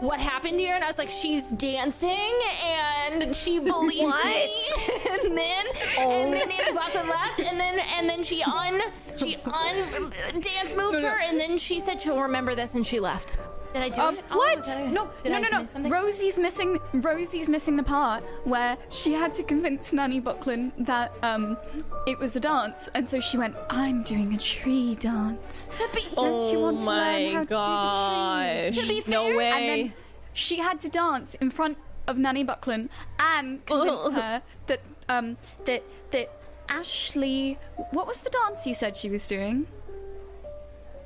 what 0.00 0.18
happened 0.18 0.58
here? 0.58 0.74
And 0.74 0.82
I 0.82 0.86
was 0.86 0.98
like, 0.98 1.10
she's 1.10 1.48
dancing 1.48 2.40
and 2.64 3.36
she 3.36 3.58
believes 3.58 4.00
me. 4.24 4.64
and 5.10 5.36
then 5.36 5.66
and 5.98 6.32
then 6.32 6.48
Nanny 6.48 6.72
Buckland 6.72 7.08
left 7.08 7.40
and 7.40 7.58
then 7.60 7.78
and 7.96 8.08
then 8.08 8.22
she 8.22 8.42
un 8.42 8.80
she 9.16 9.36
un 9.44 10.10
dance 10.40 10.74
moved 10.76 11.02
her 11.02 11.20
and 11.20 11.38
then 11.38 11.58
she 11.58 11.80
said 11.80 12.00
she'll 12.00 12.20
remember 12.22 12.54
this 12.54 12.74
and 12.74 12.86
she 12.86 13.00
left. 13.00 13.36
Did 13.72 13.82
I 13.82 13.88
do 13.88 14.00
Um, 14.00 14.16
it? 14.18 14.24
Oh, 14.32 14.36
what? 14.36 14.56
was 14.58 14.66
that 14.66 14.88
No, 14.88 15.08
no, 15.24 15.32
I 15.36 15.38
no, 15.38 15.64
no. 15.78 15.88
Rosie's 15.90 16.40
missing. 16.40 16.80
Rosie's 16.92 17.48
missing 17.48 17.76
the 17.76 17.84
part 17.84 18.24
where 18.42 18.76
she 18.88 19.12
had 19.12 19.32
to 19.34 19.44
convince 19.44 19.92
Nanny 19.92 20.18
Buckland 20.18 20.72
that 20.78 21.12
um, 21.22 21.56
it 22.04 22.18
was 22.18 22.34
a 22.34 22.40
dance, 22.40 22.88
and 22.94 23.08
so 23.08 23.20
she 23.20 23.38
went, 23.38 23.54
"I'm 23.70 24.02
doing 24.02 24.34
a 24.34 24.38
tree 24.38 24.96
dance." 24.96 25.70
Don't 26.16 26.52
you 26.52 26.58
want 26.58 26.80
to 26.80 26.86
oh 26.86 26.86
my 26.86 27.16
learn 27.18 27.34
how 27.34 27.44
gosh. 27.44 28.64
to 28.66 28.72
do 28.74 28.80
the 28.80 28.86
tree? 28.88 29.00
To 29.02 29.04
be 29.06 29.10
no 29.12 29.36
way. 29.36 29.50
And 29.50 29.68
then 29.68 29.92
she 30.32 30.58
had 30.58 30.80
to 30.80 30.88
dance 30.88 31.36
in 31.36 31.50
front 31.52 31.78
of 32.08 32.18
Nanny 32.18 32.42
Buckland 32.42 32.88
and 33.20 33.64
convince 33.66 34.06
Ugh. 34.06 34.12
her 34.14 34.42
that 34.66 34.80
um 35.10 35.36
that 35.66 35.82
that 36.12 36.30
Ashley. 36.68 37.58
What 37.90 38.06
was 38.06 38.20
the 38.20 38.30
dance 38.30 38.66
you 38.66 38.74
said 38.74 38.96
she 38.96 39.08
was 39.10 39.26
doing? 39.28 39.66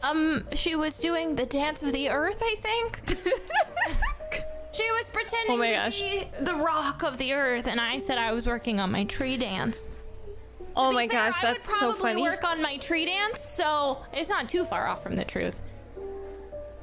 Um, 0.02 0.46
she 0.52 0.76
was 0.76 0.98
doing 0.98 1.34
the 1.34 1.46
dance 1.46 1.82
of 1.82 1.92
the 1.94 2.10
earth, 2.10 2.38
I 2.42 2.56
think. 2.60 3.00
she 4.72 4.90
was 4.92 5.08
pretending 5.08 5.54
Oh 5.54 5.56
my 5.56 5.68
to 5.68 5.74
gosh. 5.74 5.98
be 5.98 6.24
the 6.42 6.54
rock 6.54 7.02
of 7.02 7.16
the 7.16 7.32
earth, 7.32 7.66
and 7.66 7.80
I 7.80 7.98
said 8.00 8.18
I 8.18 8.32
was 8.32 8.46
working 8.46 8.80
on 8.80 8.92
my 8.92 9.04
tree 9.04 9.38
dance. 9.38 9.88
oh 10.76 10.84
To 10.84 10.90
be 10.90 10.94
my 10.94 11.08
fair, 11.08 11.20
gosh, 11.30 11.42
I 11.42 11.52
that's 11.54 11.66
would 11.66 11.74
so 11.76 11.80
probably 11.94 12.00
funny. 12.02 12.22
work 12.22 12.44
on 12.44 12.60
my 12.60 12.76
tree 12.76 13.06
dance, 13.06 13.42
so 13.42 14.04
it's 14.12 14.28
not 14.28 14.46
too 14.46 14.64
far 14.66 14.86
off 14.86 15.02
from 15.02 15.14
the 15.14 15.24
truth. 15.24 15.62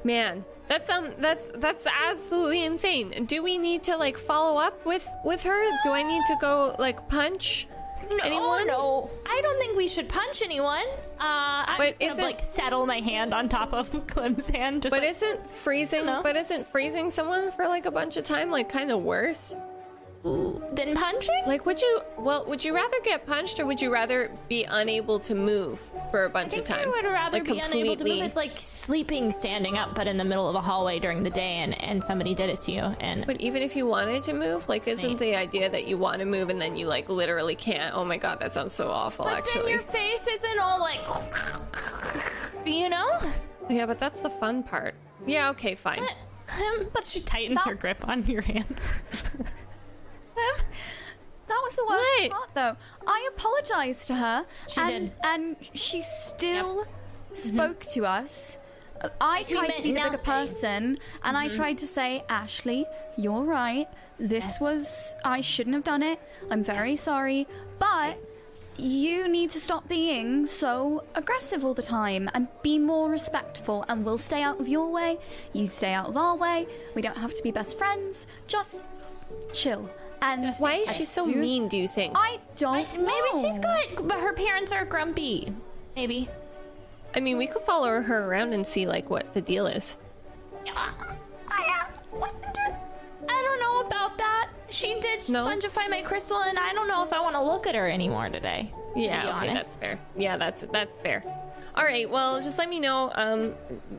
Man, 0.04 0.44
that's 0.68 0.88
um 0.90 1.10
that's 1.18 1.48
that's 1.54 1.86
absolutely 2.08 2.64
insane. 2.64 3.24
Do 3.26 3.42
we 3.42 3.58
need 3.58 3.82
to 3.84 3.96
like 3.96 4.16
follow 4.18 4.58
up 4.60 4.84
with 4.84 5.06
with 5.24 5.42
her? 5.42 5.62
Do 5.84 5.90
I 5.90 6.02
need 6.02 6.22
to 6.26 6.36
go 6.40 6.74
like 6.78 7.08
punch 7.08 7.68
No, 8.10 8.16
anyone? 8.24 8.66
no, 8.66 9.10
I 9.28 9.40
don't 9.42 9.58
think 9.58 9.76
we 9.76 9.86
should 9.88 10.08
punch 10.08 10.42
anyone. 10.42 10.84
Uh, 11.20 11.64
I'm 11.68 11.78
But 11.78 11.98
just 12.00 12.16
gonna 12.16 12.22
like 12.22 12.40
settle 12.40 12.84
my 12.86 12.98
hand 13.00 13.32
on 13.32 13.48
top 13.48 13.72
of 13.72 14.06
Clem's 14.08 14.46
hand. 14.48 14.82
Just 14.82 14.90
But 14.90 15.02
like, 15.02 15.10
isn't 15.10 15.48
freezing 15.50 16.06
but 16.06 16.36
isn't 16.36 16.66
freezing 16.66 17.10
someone 17.10 17.50
for 17.52 17.68
like 17.68 17.86
a 17.86 17.90
bunch 17.92 18.16
of 18.16 18.24
time 18.24 18.50
like 18.50 18.68
kind 18.68 18.90
of 18.90 19.02
worse? 19.02 19.54
Then 20.24 20.94
punching? 20.94 21.42
Like 21.46 21.66
would 21.66 21.80
you 21.80 22.00
well 22.16 22.44
would 22.46 22.64
you 22.64 22.74
rather 22.74 22.96
get 23.02 23.26
punched 23.26 23.58
or 23.58 23.66
would 23.66 23.80
you 23.82 23.92
rather 23.92 24.30
be 24.48 24.62
unable 24.64 25.18
to 25.20 25.34
move 25.34 25.80
for 26.10 26.24
a 26.26 26.30
bunch 26.30 26.54
I 26.54 26.58
of 26.58 26.64
time? 26.64 26.88
I 26.88 26.90
would 26.90 27.04
rather 27.04 27.38
Like, 27.38 27.44
be 27.46 27.58
unable 27.58 27.70
to 27.72 27.78
move. 27.78 27.98
completely- 27.98 28.20
It's 28.26 28.36
like 28.36 28.52
sleeping, 28.58 29.32
standing 29.32 29.76
up, 29.78 29.94
but 29.96 30.06
in 30.06 30.16
the 30.16 30.24
middle 30.24 30.48
of 30.48 30.54
a 30.54 30.60
hallway 30.60 30.98
during 31.00 31.22
the 31.24 31.30
day, 31.30 31.54
and 31.56 31.80
and 31.82 32.02
somebody 32.04 32.34
did 32.34 32.50
it 32.50 32.60
to 32.60 32.72
you, 32.72 32.82
and 33.00 33.26
But 33.26 33.40
even 33.40 33.62
if 33.62 33.74
you 33.74 33.86
wanted 33.86 34.22
to 34.24 34.32
move, 34.32 34.68
like 34.68 34.86
isn't 34.86 35.08
Right. 35.10 35.18
the 35.18 35.34
idea 35.36 35.68
that 35.70 35.86
you 35.88 35.98
want 35.98 36.20
to 36.20 36.24
move 36.24 36.50
and 36.50 36.60
then 36.62 36.76
you 36.76 36.86
like 36.86 37.08
literally 37.08 37.56
can't? 37.56 37.94
Oh 37.96 38.04
my 38.04 38.16
god, 38.16 38.38
that 38.40 38.52
sounds 38.52 38.72
so 38.74 38.90
awful 38.90 39.24
But 39.24 39.38
actually. 39.38 39.62
then 39.62 39.70
your 39.72 39.80
face 39.80 40.26
isn't 40.28 40.58
all 40.60 40.78
like, 40.80 41.00
you 42.64 42.88
know. 42.88 43.18
Yeah, 43.68 43.86
but 43.86 43.98
that's 43.98 44.20
the 44.20 44.30
fun 44.30 44.62
part. 44.62 44.94
Yeah, 45.26 45.50
okay, 45.50 45.74
fine. 45.74 46.02
Um, 46.60 46.86
but 46.92 47.06
she 47.06 47.20
tightens 47.20 47.56
That- 47.58 47.68
her 47.68 47.74
grip 47.74 48.06
on 48.06 48.24
your 48.26 48.42
hands. 48.42 48.92
That 51.48 51.60
was 51.64 51.76
the 51.76 51.84
worst 51.86 52.20
What? 52.20 52.30
part, 52.30 52.54
though. 52.54 52.76
I 53.06 53.28
apologized 53.34 54.06
to 54.06 54.14
her, 54.14 54.46
She 54.68 54.80
and 54.80 55.10
did. 55.10 55.12
and 55.24 55.56
she 55.74 56.00
still 56.00 56.84
mm-hmm. 56.84 57.34
spoke 57.34 57.80
to 57.92 58.06
us. 58.06 58.56
I 59.20 59.42
tried 59.42 59.74
to 59.74 59.82
be 59.82 59.92
the 59.92 60.00
bigger 60.00 60.18
person, 60.18 60.98
and 61.24 61.36
I 61.36 61.48
mm-hmm. 61.48 61.56
tried 61.56 61.78
to 61.78 61.86
say, 61.86 62.24
Ashley, 62.28 62.86
you're 63.18 63.42
right. 63.44 63.88
This 64.18 64.44
Yes. 64.44 64.60
was 64.60 65.14
I 65.24 65.40
shouldn't 65.40 65.74
have 65.74 65.84
done 65.84 66.02
it. 66.02 66.20
I'm 66.50 66.62
very 66.62 66.96
sorry, 66.96 67.46
but 67.78 68.16
you 68.78 69.28
need 69.28 69.50
to 69.50 69.60
stop 69.60 69.88
being 69.88 70.46
so 70.46 71.04
aggressive 71.14 71.64
all 71.64 71.74
the 71.74 71.82
time 71.82 72.30
and 72.32 72.48
be 72.62 72.78
more 72.78 73.10
respectful. 73.10 73.84
And 73.88 74.04
we'll 74.04 74.18
stay 74.18 74.42
out 74.42 74.60
of 74.60 74.68
your 74.68 74.90
way. 74.90 75.18
You 75.52 75.66
stay 75.66 75.92
out 75.92 76.08
of 76.08 76.16
our 76.16 76.36
way. 76.36 76.66
We 76.94 77.02
don't 77.02 77.16
have 77.16 77.34
to 77.34 77.42
be 77.42 77.50
best 77.50 77.76
friends. 77.76 78.26
Just 78.46 78.84
chill. 79.52 79.90
And 80.22 80.54
Why 80.58 80.74
is 80.76 80.96
she 80.96 81.02
so 81.02 81.26
mean, 81.26 81.66
do 81.68 81.76
you 81.76 81.88
think? 81.88 82.14
I 82.16 82.38
don't 82.56 82.94
know. 82.94 83.02
Maybe 83.04 83.48
she's 83.48 83.58
good, 83.58 84.06
but 84.08 84.20
her 84.20 84.32
parents 84.32 84.70
are 84.70 84.84
grumpy. 84.84 85.52
Maybe. 85.96 86.28
I 87.14 87.20
mean, 87.20 87.36
we 87.38 87.46
could 87.48 87.62
follow 87.62 88.00
her 88.00 88.24
around 88.30 88.52
and 88.54 88.64
see 88.64 88.86
like 88.86 89.10
what 89.10 89.34
the 89.34 89.40
deal 89.42 89.66
is. 89.66 89.96
I, 90.74 90.90
I 93.28 93.46
don't 93.48 93.60
know 93.60 93.80
about 93.86 94.16
that. 94.18 94.48
She 94.68 94.98
did 95.00 95.28
No? 95.28 95.44
spongify 95.44 95.90
my 95.90 96.02
crystal, 96.02 96.38
and 96.38 96.58
I 96.58 96.72
don't 96.72 96.88
know 96.88 97.02
if 97.02 97.12
I 97.12 97.20
want 97.20 97.34
to 97.34 97.42
look 97.42 97.66
at 97.66 97.74
her 97.74 97.90
anymore 97.90 98.28
today. 98.28 98.72
to 98.94 99.00
Yeah, 99.00 99.22
be 99.40 99.44
okay, 99.46 99.54
that's 99.54 99.76
fair. 99.76 99.98
Yeah, 100.16 100.36
that's 100.36 100.62
that's 100.72 100.98
fair. 100.98 101.24
All 101.74 101.84
right, 101.84 102.08
well, 102.08 102.40
just 102.40 102.58
let 102.58 102.68
me 102.68 102.78
know. 102.80 103.10
Um, 103.14 103.54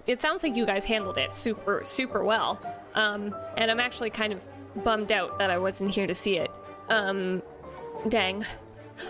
it 0.07 0.21
sounds 0.21 0.41
like 0.43 0.55
you 0.55 0.65
guys 0.65 0.86
handled 0.86 1.17
it 1.17 1.36
super 1.36 1.81
super 1.83 2.23
well. 2.23 2.59
Um, 2.95 3.36
and 3.57 3.69
I'm 3.69 3.79
actually 3.79 4.09
kind 4.09 4.31
of 4.33 4.39
bummed 4.77 5.12
out 5.12 5.38
that 5.39 5.49
I 5.49 5.57
wasn't 5.57 5.91
here 5.91 6.07
to 6.07 6.13
see 6.15 6.38
it. 6.38 6.51
Um, 6.89 7.41
dang. 8.07 8.45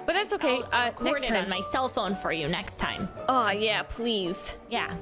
But 0.05 0.13
that's 0.13 0.31
okay. 0.33 0.61
I'll 0.71 0.89
uh, 0.89 0.91
record 0.99 1.23
it 1.23 1.27
time. 1.29 1.43
on 1.43 1.49
my 1.49 1.61
cell 1.71 1.89
phone 1.89 2.15
for 2.15 2.31
you 2.31 2.47
next 2.47 2.77
time. 2.79 3.09
Oh 3.27 3.49
yeah, 3.49 3.83
please. 3.83 4.55
Yeah. 4.69 4.95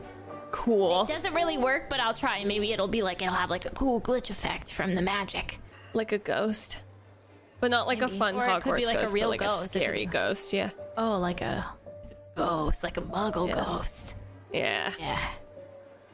Cool. 0.52 1.04
It 1.04 1.10
doesn't 1.10 1.34
really 1.34 1.58
work, 1.58 1.90
but 1.90 2.00
I'll 2.00 2.14
try. 2.14 2.44
Maybe 2.44 2.72
it'll 2.74 2.88
be 2.88 3.02
like 3.04 3.22
it'll 3.22 3.34
have 3.34 3.50
like 3.50 3.66
a 3.66 3.70
cool 3.70 4.02
glitch 4.02 4.30
effect 4.32 4.72
from 4.72 4.96
the 4.96 5.02
magic. 5.02 5.60
Like 5.94 6.12
a 6.14 6.18
ghost, 6.18 6.80
but 7.60 7.70
not 7.72 7.86
like 7.88 8.00
Maybe. 8.00 8.16
a 8.16 8.18
fun 8.18 8.36
Or 8.36 8.44
it 8.46 8.48
Hogwarts 8.50 8.62
could 8.64 8.76
be 8.76 8.86
like 8.86 8.98
a 8.98 9.02
ghost, 9.04 9.14
real 9.14 9.26
but 9.30 9.40
like 9.40 9.50
ghost. 9.50 9.66
a 9.68 9.70
scary 9.70 10.00
be- 10.06 10.12
ghost. 10.12 10.52
Yeah. 10.54 10.72
Oh, 10.98 11.20
like 11.20 11.42
a 11.42 11.66
ghost, 12.36 12.84
like 12.84 12.98
a 12.98 13.02
muggle 13.02 13.48
Yeah. 13.50 13.56
ghost. 13.56 14.16
Yeah. 14.52 14.92
Yeah. 15.00 15.20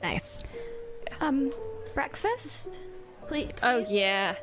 Nice. 0.04 0.40
Um, 1.22 1.52
breakfast? 1.94 2.80
Please. 3.28 3.52
Oh 3.64 3.86
yeah. 3.90 4.36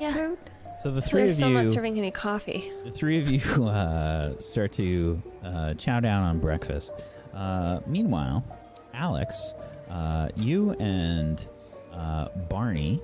yeah. 0.00 0.14
Food? 0.14 0.38
So 0.82 0.92
the 0.92 1.02
three 1.02 1.20
They're 1.22 1.26
three 1.28 1.30
of 1.30 1.36
still 1.36 1.48
you, 1.50 1.54
not 1.62 1.70
serving 1.70 1.98
any 1.98 2.10
coffee. 2.12 2.72
the 2.84 2.90
three 2.92 3.18
of 3.18 3.28
you, 3.28 3.64
uh, 3.66 4.40
start 4.40 4.72
to 4.72 5.20
uh, 5.44 5.74
chow 5.74 5.98
down 6.00 6.22
on 6.22 6.38
breakfast. 6.38 6.94
Uh, 7.34 7.80
meanwhile, 7.86 8.44
Alex, 8.94 9.54
uh, 9.90 10.28
you 10.36 10.70
and 10.74 11.46
uh, 11.92 12.28
Barney 12.48 13.02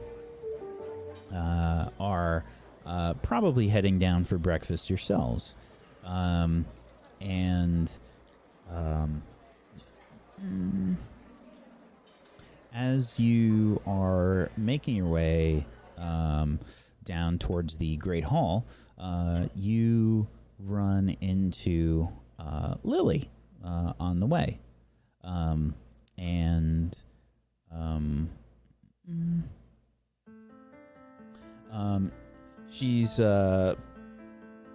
uh, 1.34 1.88
are 1.98 2.44
uh, 2.86 3.14
probably 3.14 3.66
heading 3.68 3.98
down 3.98 4.24
for 4.24 4.38
breakfast 4.38 4.88
yourselves, 4.88 5.54
um, 6.04 6.64
and 7.20 7.90
um, 8.70 9.22
mm, 10.40 10.94
as 12.74 13.20
you 13.20 13.80
are 13.86 14.50
making 14.56 14.96
your 14.96 15.06
way 15.06 15.64
um, 15.96 16.58
down 17.04 17.38
towards 17.38 17.76
the 17.76 17.96
Great 17.96 18.24
Hall, 18.24 18.66
uh, 18.98 19.46
you 19.54 20.26
run 20.58 21.16
into 21.20 22.08
uh, 22.38 22.74
Lily 22.82 23.30
uh, 23.64 23.92
on 24.00 24.18
the 24.18 24.26
way. 24.26 24.58
Um, 25.22 25.74
and 26.18 26.96
um, 27.72 28.28
um, 31.72 32.12
she's 32.70 33.20
uh, 33.20 33.76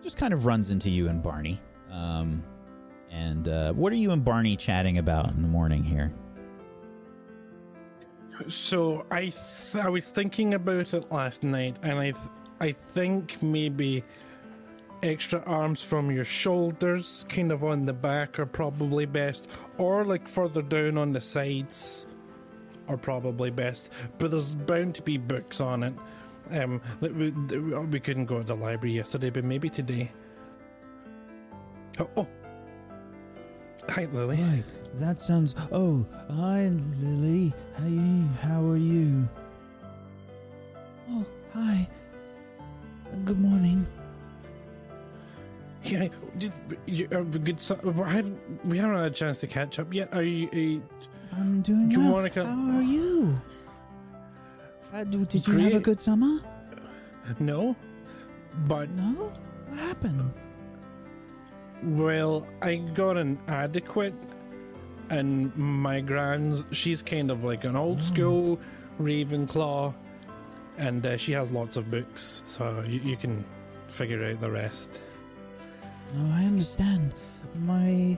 just 0.01 0.17
kind 0.17 0.33
of 0.33 0.45
runs 0.45 0.71
into 0.71 0.89
you 0.89 1.09
and 1.09 1.21
Barney. 1.21 1.59
Um, 1.91 2.43
and 3.11 3.47
uh, 3.47 3.73
what 3.73 3.91
are 3.91 3.97
you 3.97 4.11
and 4.11 4.23
Barney 4.23 4.55
chatting 4.55 4.99
about 4.99 5.29
in 5.31 5.41
the 5.41 5.47
morning 5.47 5.83
here? 5.83 6.13
So 8.47 9.05
I 9.11 9.33
th- 9.33 9.83
I 9.83 9.89
was 9.89 10.11
thinking 10.11 10.53
about 10.53 10.93
it 10.93 11.11
last 11.11 11.43
night, 11.43 11.77
and 11.83 11.99
I 11.99 12.11
th- 12.11 12.29
I 12.59 12.71
think 12.71 13.41
maybe 13.43 14.03
extra 15.03 15.41
arms 15.45 15.83
from 15.83 16.11
your 16.11 16.25
shoulders, 16.25 17.25
kind 17.29 17.51
of 17.51 17.63
on 17.63 17.85
the 17.85 17.93
back, 17.93 18.39
are 18.39 18.45
probably 18.45 19.05
best, 19.05 19.47
or 19.77 20.03
like 20.05 20.27
further 20.27 20.61
down 20.61 20.97
on 20.97 21.13
the 21.13 21.21
sides, 21.21 22.05
are 22.87 22.97
probably 22.97 23.49
best. 23.49 23.89
But 24.17 24.31
there's 24.31 24.55
bound 24.55 24.95
to 24.95 25.01
be 25.01 25.17
books 25.17 25.61
on 25.61 25.83
it. 25.83 25.93
Um, 26.51 26.81
we, 26.99 27.29
we 27.29 27.99
couldn't 27.99 28.25
go 28.25 28.39
to 28.39 28.43
the 28.43 28.55
library 28.55 28.95
yesterday, 28.95 29.29
but 29.29 29.43
maybe 29.43 29.69
today. 29.69 30.11
Oh, 31.99 32.09
oh. 32.17 32.27
Hi 33.89 34.07
Lily. 34.11 34.37
Right, 34.37 34.63
that 34.95 35.19
sounds. 35.19 35.55
Oh, 35.71 36.05
hi, 36.29 36.71
Lily. 37.01 37.53
How 37.77 37.85
you? 37.85 38.27
How 38.41 38.63
are 38.69 38.77
you? 38.77 39.27
Oh, 41.11 41.25
hi. 41.53 41.87
Good 43.25 43.39
morning. 43.39 43.85
Yeah, 45.83 46.07
did, 46.37 46.51
you, 46.85 47.07
uh, 47.11 47.21
good. 47.21 47.59
So, 47.59 47.79
I 48.05 48.09
haven't, 48.09 48.65
we 48.65 48.77
haven't 48.77 48.97
had 48.97 49.05
a 49.05 49.15
chance 49.15 49.37
to 49.39 49.47
catch 49.47 49.79
up 49.79 49.93
yet. 49.93 50.13
Are 50.13 50.21
you? 50.21 50.49
Are 50.51 50.57
you 50.57 50.83
I'm 51.31 51.61
doing 51.61 51.91
You 51.91 52.11
well. 52.11 52.29
How 52.33 52.77
are 52.77 52.81
you? 52.81 53.39
Uh, 54.93 55.03
did 55.03 55.47
you 55.47 55.57
have 55.59 55.73
a 55.75 55.79
good 55.79 55.99
summer? 55.99 56.39
No, 57.39 57.75
but 58.67 58.89
No? 58.91 59.31
What 59.67 59.79
happened? 59.79 60.33
Well, 61.83 62.47
I 62.61 62.77
got 62.77 63.17
an 63.17 63.39
adequate, 63.47 64.13
and 65.09 65.55
my 65.55 66.01
grand's 66.01 66.65
she's 66.71 67.01
kind 67.01 67.31
of 67.31 67.43
like 67.43 67.63
an 67.63 67.75
old 67.75 68.03
school 68.03 68.59
Ravenclaw, 68.99 69.93
and 70.77 71.05
uh, 71.05 71.17
she 71.17 71.31
has 71.33 71.51
lots 71.51 71.77
of 71.77 71.89
books, 71.89 72.43
so 72.45 72.83
you, 72.87 72.99
you 72.99 73.17
can 73.17 73.45
figure 73.87 74.23
out 74.23 74.41
the 74.41 74.51
rest. 74.51 75.01
No, 76.15 76.33
I 76.35 76.43
understand. 76.45 77.13
My, 77.55 78.17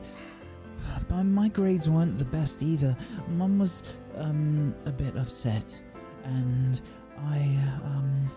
my 1.10 1.24
my 1.24 1.48
grades 1.50 1.90
weren't 1.90 2.18
the 2.18 2.26
best 2.26 2.62
either. 2.64 2.96
Mum 3.30 3.60
was 3.60 3.84
um 4.16 4.74
a 4.86 4.92
bit 4.92 5.16
upset, 5.18 5.80
and 6.24 6.82
I 7.28 7.38
um 7.84 8.32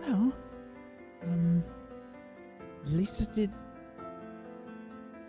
well 0.00 0.32
um 1.24 1.64
I 2.86 3.24
did 3.34 3.50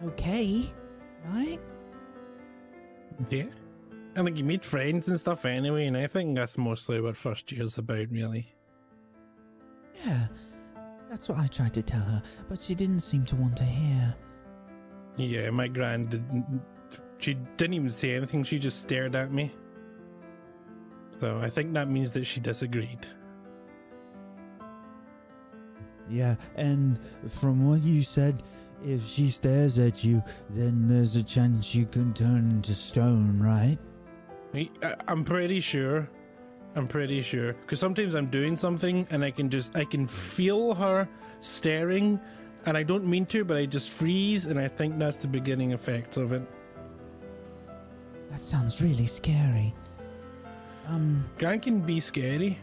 okay, 0.07 0.71
right? 1.25 1.59
Yeah. 3.29 3.45
And 4.15 4.25
like 4.25 4.37
you 4.37 4.43
meet 4.43 4.63
friends 4.63 5.07
and 5.07 5.19
stuff 5.19 5.45
anyway, 5.45 5.87
and 5.87 5.97
I 5.97 6.07
think 6.07 6.35
that's 6.35 6.57
mostly 6.57 7.01
what 7.01 7.17
first 7.17 7.51
year's 7.51 7.77
about, 7.77 8.09
really. 8.11 8.47
Yeah, 10.05 10.27
that's 11.09 11.27
what 11.29 11.39
I 11.39 11.47
tried 11.47 11.73
to 11.75 11.81
tell 11.81 12.01
her, 12.01 12.21
but 12.47 12.61
she 12.61 12.75
didn't 12.75 12.99
seem 12.99 13.25
to 13.25 13.35
want 13.35 13.57
to 13.57 13.63
hear. 13.63 14.15
Yeah, 15.17 15.49
my 15.49 15.67
grand 15.67 16.09
didn't. 16.09 16.61
She 17.17 17.35
didn't 17.57 17.73
even 17.75 17.89
say 17.89 18.15
anything. 18.15 18.43
She 18.43 18.59
just 18.59 18.81
stared 18.81 19.15
at 19.15 19.31
me. 19.31 19.51
So 21.19 21.39
I 21.41 21.49
think 21.49 21.73
that 21.73 21.89
means 21.89 22.11
that 22.11 22.25
she 22.25 22.39
disagreed. 22.39 23.07
Yeah, 26.09 26.35
and 26.55 26.99
from 27.29 27.67
what 27.67 27.81
you 27.81 28.03
said, 28.03 28.43
if 28.85 29.07
she 29.07 29.29
stares 29.29 29.79
at 29.79 30.03
you, 30.03 30.23
then 30.49 30.87
there's 30.87 31.15
a 31.15 31.23
chance 31.23 31.73
you 31.73 31.85
can 31.85 32.13
turn 32.13 32.49
into 32.51 32.73
stone, 32.73 33.39
right? 33.39 33.77
I'm 35.07 35.23
pretty 35.23 35.59
sure. 35.59 36.09
I'm 36.75 36.87
pretty 36.87 37.21
sure 37.21 37.53
because 37.53 37.79
sometimes 37.79 38.15
I'm 38.15 38.27
doing 38.27 38.57
something 38.57 39.07
and 39.11 39.23
I 39.23 39.29
can 39.29 39.49
just 39.49 39.75
I 39.75 39.85
can 39.85 40.07
feel 40.07 40.73
her 40.73 41.07
staring, 41.39 42.19
and 42.65 42.77
I 42.77 42.83
don't 42.83 43.05
mean 43.05 43.25
to, 43.27 43.45
but 43.45 43.57
I 43.57 43.65
just 43.65 43.89
freeze, 43.89 44.45
and 44.47 44.59
I 44.59 44.67
think 44.67 44.97
that's 44.97 45.17
the 45.17 45.27
beginning 45.27 45.71
effects 45.71 46.17
of 46.17 46.31
it. 46.31 46.41
That 48.31 48.43
sounds 48.43 48.81
really 48.81 49.05
scary. 49.05 49.73
Um, 50.87 51.25
Grand 51.37 51.61
can 51.61 51.79
be 51.79 51.99
scary. 51.99 52.57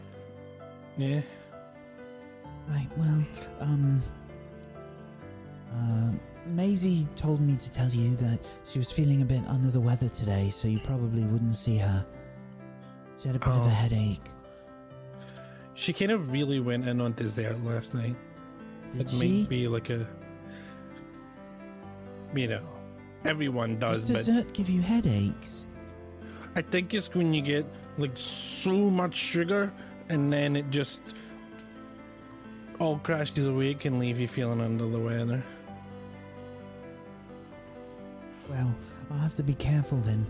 Yeah. 0.97 1.21
right, 2.67 2.89
well, 2.97 3.23
um, 3.61 4.03
uh, 5.73 6.11
Maisie 6.47 7.07
told 7.15 7.39
me 7.41 7.55
to 7.55 7.71
tell 7.71 7.89
you 7.89 8.15
that 8.17 8.39
she 8.69 8.79
was 8.79 8.91
feeling 8.91 9.21
a 9.21 9.25
bit 9.25 9.45
under 9.47 9.69
the 9.69 9.79
weather 9.79 10.09
today, 10.09 10.49
so 10.49 10.67
you 10.67 10.79
probably 10.79 11.23
wouldn't 11.23 11.55
see 11.55 11.77
her. 11.77 12.05
She 13.21 13.27
had 13.27 13.35
a 13.35 13.39
bit 13.39 13.47
of 13.49 13.63
Oh. 13.63 13.67
a 13.67 13.69
headache. 13.69 14.21
She 15.75 15.93
kind 15.93 16.11
of 16.11 16.31
really 16.31 16.59
went 16.59 16.87
in 16.87 16.99
on 16.99 17.13
dessert 17.13 17.63
last 17.63 17.93
night. 17.93 18.15
Did 18.91 19.01
it 19.01 19.09
she? 19.11 19.39
might 19.41 19.49
be 19.49 19.67
like 19.67 19.89
a 19.89 20.05
you 22.35 22.47
know 22.47 22.61
everyone 23.25 23.77
does 23.79 24.03
Does 24.05 24.11
but 24.11 24.25
dessert 24.25 24.53
give 24.53 24.69
you 24.69 24.81
headaches? 24.81 25.67
i 26.55 26.61
think 26.61 26.93
it's 26.93 27.13
when 27.13 27.33
you 27.33 27.41
get 27.41 27.65
like 27.97 28.11
so 28.15 28.71
much 28.71 29.15
sugar 29.15 29.71
and 30.09 30.31
then 30.31 30.55
it 30.55 30.69
just 30.69 31.01
all 32.79 32.97
crashes 32.99 33.45
away 33.45 33.73
can 33.73 33.99
leave 33.99 34.19
you 34.19 34.27
feeling 34.27 34.61
under 34.61 34.87
the 34.87 34.97
weather 34.99 35.43
Well, 38.49 38.73
I'll 39.11 39.17
have 39.17 39.35
to 39.35 39.43
be 39.43 39.53
careful 39.53 39.99
then. 39.99 40.25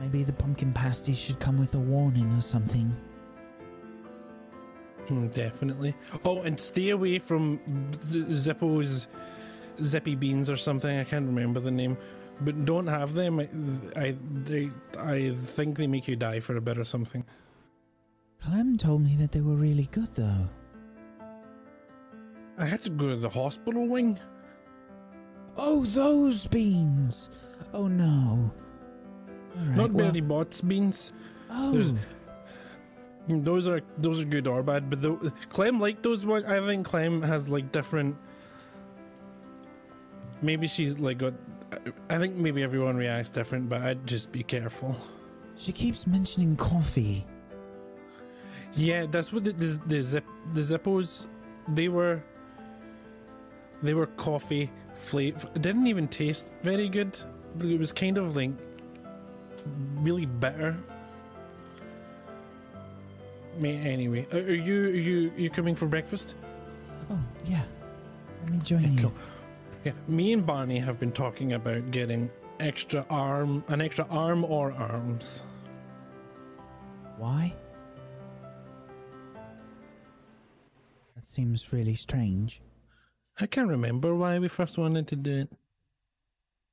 Maybe 0.00 0.24
the 0.24 0.32
pumpkin 0.32 0.72
pasty 0.72 1.14
should 1.14 1.38
come 1.40 1.58
with 1.58 1.74
a 1.74 1.78
warning 1.78 2.32
or 2.32 2.40
something. 2.40 2.94
Mm, 5.08 5.30
definitely 5.34 5.94
oh 6.24 6.40
and 6.42 6.58
stay 6.58 6.88
away 6.88 7.18
from 7.18 7.60
Z- 8.00 8.24
zippo's 8.24 9.06
zippy 9.84 10.14
beans 10.14 10.48
or 10.48 10.56
something 10.56 10.98
i 10.98 11.04
can't 11.04 11.26
remember 11.26 11.60
the 11.60 11.70
name 11.70 11.98
but 12.40 12.64
don't 12.64 12.86
have 12.86 13.12
them 13.12 13.38
i 13.38 13.48
i 14.00 14.16
they 14.44 14.70
i 14.98 15.36
think 15.44 15.76
they 15.76 15.86
make 15.86 16.08
you 16.08 16.16
die 16.16 16.40
for 16.40 16.56
a 16.56 16.60
bit 16.60 16.78
or 16.78 16.84
something 16.84 17.22
Clem 18.40 18.78
told 18.78 19.02
me 19.02 19.14
that 19.16 19.32
they 19.32 19.42
were 19.42 19.56
really 19.56 19.90
good 19.92 20.08
though. 20.14 20.48
i 22.56 22.64
had 22.64 22.80
to 22.84 22.90
go 22.90 23.08
to 23.10 23.16
the 23.16 23.28
hospital 23.28 23.86
wing 23.86 24.18
Oh, 25.56 25.84
those 25.86 26.46
beans! 26.46 27.28
Oh 27.72 27.86
no. 27.88 28.50
Alright, 29.58 29.76
not 29.76 29.92
well- 29.92 30.06
Bertie 30.08 30.20
Bott's 30.20 30.60
beans 30.60 31.12
Oh, 31.50 31.72
there's- 31.72 31.92
Those 33.28 33.66
are 33.66 33.80
those 33.98 34.20
are 34.20 34.24
good 34.26 34.46
or 34.46 34.62
bad, 34.62 34.90
but 34.90 35.00
the, 35.00 35.32
Clem 35.50 35.80
liked 35.80 36.02
those 36.02 36.26
one. 36.26 36.44
I 36.44 36.60
think 36.60 36.84
Clem 36.86 37.22
has 37.22 37.48
like 37.48 37.72
different. 37.72 38.16
Maybe 40.42 40.66
she's 40.66 40.98
like 40.98 41.18
got. 41.18 41.32
I 42.10 42.18
think 42.18 42.36
maybe 42.36 42.62
everyone 42.62 42.96
reacts 42.96 43.30
different, 43.30 43.68
but 43.68 43.80
I'd 43.82 44.06
just 44.06 44.30
be 44.30 44.42
careful. 44.42 44.94
she 45.56 45.72
keeps 45.72 46.06
mentioning 46.06 46.54
coffee. 46.56 47.26
Yeah, 48.74 49.06
that's 49.06 49.32
what 49.32 49.44
the 49.44 49.52
the, 49.52 49.80
the 49.86 50.02
zip 50.02 50.24
the 50.52 50.60
Zippos, 50.60 51.26
they 51.68 51.88
were. 51.88 52.22
They 53.82 53.94
were 53.94 54.06
coffee 54.06 54.70
flavor. 55.04 55.48
It 55.54 55.62
didn't 55.62 55.86
even 55.86 56.08
taste 56.08 56.50
very 56.62 56.88
good. 56.88 57.18
It 57.60 57.78
was 57.78 57.92
kind 57.92 58.18
of 58.18 58.36
like 58.36 58.50
really 59.96 60.26
bitter. 60.26 60.76
Me 63.60 63.76
anyway. 63.88 64.26
Are, 64.32 64.38
are 64.38 64.52
you 64.52 64.84
are 64.86 64.90
you 64.90 65.32
you 65.36 65.50
coming 65.50 65.76
for 65.76 65.86
breakfast? 65.86 66.34
Oh, 67.10 67.18
yeah. 67.44 67.62
Let 68.42 68.50
me 68.52 68.58
join 68.58 68.82
Yeah, 68.82 68.88
you. 68.88 69.00
cool. 69.02 69.12
Yeah, 69.84 69.92
me 70.08 70.32
and 70.32 70.44
Barney 70.46 70.78
have 70.78 70.98
been 70.98 71.12
talking 71.12 71.52
about 71.52 71.90
getting 71.90 72.30
extra 72.58 73.04
arm, 73.10 73.62
an 73.68 73.80
extra 73.80 74.06
arm 74.10 74.44
or 74.44 74.72
arms. 74.72 75.42
Why? 77.18 77.52
That 81.14 81.26
seems 81.28 81.72
really 81.72 81.94
strange. 81.94 82.60
I 83.40 83.46
can't 83.46 83.68
remember 83.68 84.14
why 84.14 84.38
we 84.38 84.48
first 84.48 84.78
wanted 84.78 85.08
to 85.08 85.16
do 85.16 85.32
it. 85.32 85.52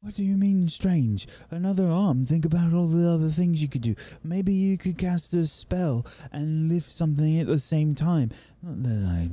What 0.01 0.15
do 0.15 0.23
you 0.23 0.35
mean 0.35 0.67
strange? 0.67 1.27
Another 1.51 1.87
arm? 1.89 2.25
Think 2.25 2.43
about 2.43 2.73
all 2.73 2.87
the 2.87 3.07
other 3.07 3.29
things 3.29 3.61
you 3.61 3.67
could 3.67 3.81
do. 3.81 3.95
Maybe 4.23 4.51
you 4.53 4.77
could 4.77 4.97
cast 4.97 5.33
a 5.35 5.45
spell 5.45 6.05
and 6.31 6.69
lift 6.69 6.89
something 6.91 7.39
at 7.39 7.45
the 7.45 7.59
same 7.59 7.93
time. 7.93 8.31
Not 8.63 8.81
that 8.81 9.05
I 9.07 9.29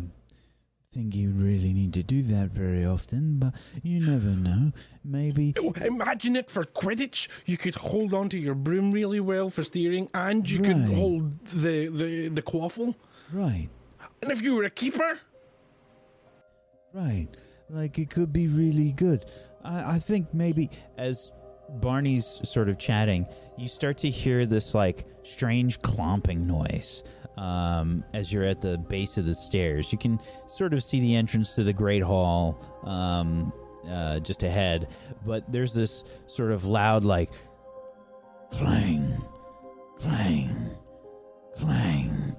think 0.92 1.14
you 1.14 1.30
really 1.30 1.72
need 1.72 1.94
to 1.94 2.02
do 2.02 2.22
that 2.22 2.50
very 2.50 2.84
often, 2.84 3.38
but 3.38 3.54
you 3.82 4.04
never 4.04 4.30
know. 4.30 4.72
Maybe. 5.04 5.54
Oh, 5.58 5.72
Imagine 5.84 6.36
it 6.36 6.50
for 6.50 6.64
Quidditch. 6.64 7.28
You 7.46 7.56
could 7.56 7.76
hold 7.76 8.12
onto 8.12 8.36
your 8.36 8.54
broom 8.54 8.90
really 8.90 9.20
well 9.20 9.48
for 9.48 9.62
steering, 9.62 10.08
and 10.12 10.48
you 10.48 10.60
could 10.60 10.76
hold 10.76 11.46
the, 11.46 11.88
the, 11.88 12.28
the 12.28 12.42
quaffle. 12.42 12.94
Right, 13.32 13.68
And 14.22 14.30
if 14.30 14.42
you 14.42 14.54
were 14.54 14.64
a 14.64 14.70
keeper, 14.70 15.20
right. 16.92 17.28
Like 17.70 17.98
it 17.98 18.10
could 18.10 18.32
be 18.32 18.48
really 18.48 18.92
good. 18.92 19.26
I, 19.64 19.94
I 19.94 19.98
think 19.98 20.32
maybe 20.32 20.70
as 20.96 21.30
Barney's 21.68 22.40
sort 22.44 22.68
of 22.68 22.78
chatting, 22.78 23.26
you 23.56 23.68
start 23.68 23.98
to 23.98 24.10
hear 24.10 24.46
this 24.46 24.74
like 24.74 25.06
strange 25.22 25.82
clomping 25.82 26.46
noise 26.46 27.02
um, 27.36 28.04
as 28.14 28.32
you're 28.32 28.44
at 28.44 28.60
the 28.60 28.78
base 28.78 29.18
of 29.18 29.26
the 29.26 29.34
stairs. 29.34 29.92
You 29.92 29.98
can 29.98 30.20
sort 30.48 30.72
of 30.72 30.82
see 30.82 31.00
the 31.00 31.14
entrance 31.14 31.54
to 31.54 31.64
the 31.64 31.72
Great 31.72 32.02
Hall 32.02 32.58
um, 32.84 33.52
uh, 33.88 34.18
just 34.20 34.42
ahead, 34.42 34.88
but 35.26 35.50
there's 35.50 35.74
this 35.74 36.04
sort 36.26 36.52
of 36.52 36.64
loud 36.64 37.04
like 37.04 37.30
clang, 38.52 39.22
clang, 40.00 40.70
clang, 41.58 42.36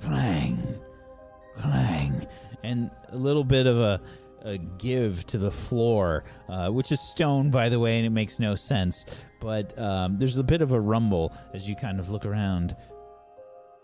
clang, 0.00 0.80
clang, 1.56 2.26
and 2.64 2.90
a 3.10 3.16
little 3.16 3.44
bit 3.44 3.66
of 3.66 3.78
a 3.78 4.00
a 4.44 4.58
give 4.58 5.26
to 5.26 5.38
the 5.38 5.50
floor, 5.50 6.24
uh, 6.48 6.68
which 6.68 6.92
is 6.92 7.00
stone, 7.00 7.50
by 7.50 7.68
the 7.70 7.80
way, 7.80 7.96
and 7.96 8.06
it 8.06 8.10
makes 8.10 8.38
no 8.38 8.54
sense. 8.54 9.06
But 9.40 9.76
um, 9.78 10.18
there's 10.18 10.36
a 10.38 10.44
bit 10.44 10.60
of 10.60 10.72
a 10.72 10.80
rumble 10.80 11.34
as 11.54 11.66
you 11.66 11.74
kind 11.74 11.98
of 11.98 12.10
look 12.10 12.26
around. 12.26 12.76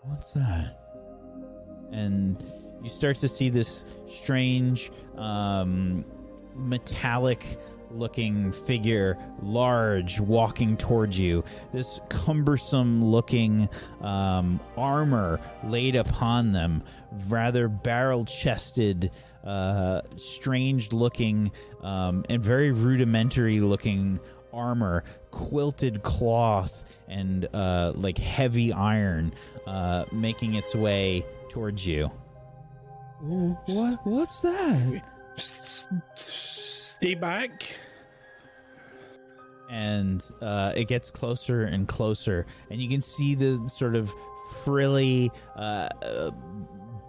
What's 0.03 0.33
that? 0.33 0.77
And 1.91 2.43
you 2.83 2.89
start 2.89 3.17
to 3.17 3.27
see 3.27 3.49
this 3.49 3.83
strange, 4.07 4.91
um, 5.17 6.05
metallic 6.55 7.57
looking 7.95 8.51
figure, 8.51 9.17
large, 9.41 10.19
walking 10.19 10.77
towards 10.77 11.17
you. 11.17 11.43
This 11.73 11.99
cumbersome 12.09 13.03
looking 13.03 13.69
um, 14.01 14.59
armor 14.77 15.39
laid 15.63 15.95
upon 15.95 16.51
them, 16.51 16.83
rather 17.27 17.67
barrel 17.67 18.25
chested, 18.25 19.11
uh, 19.43 20.01
strange 20.15 20.91
looking, 20.91 21.51
um, 21.81 22.25
and 22.29 22.43
very 22.43 22.71
rudimentary 22.71 23.59
looking 23.59 24.19
armor, 24.53 25.03
quilted 25.31 26.03
cloth, 26.03 26.83
and 27.07 27.47
uh, 27.53 27.91
like 27.95 28.17
heavy 28.17 28.71
iron 28.73 29.33
uh, 29.67 30.05
making 30.11 30.55
its 30.55 30.73
way 30.75 31.25
towards 31.49 31.85
you. 31.85 32.09
What? 33.21 33.99
What's 34.05 34.41
that? 34.41 35.03
Stay 37.01 37.15
back. 37.15 37.63
and 39.71 40.23
uh, 40.41 40.73
it 40.75 40.87
gets 40.87 41.09
closer 41.09 41.63
and 41.63 41.87
closer, 41.87 42.45
and 42.69 42.79
you 42.81 42.87
can 42.89 43.01
see 43.01 43.33
the 43.33 43.67
sort 43.69 43.95
of 43.95 44.13
frilly, 44.63 45.31
uh, 45.55 45.87
uh, 46.03 46.31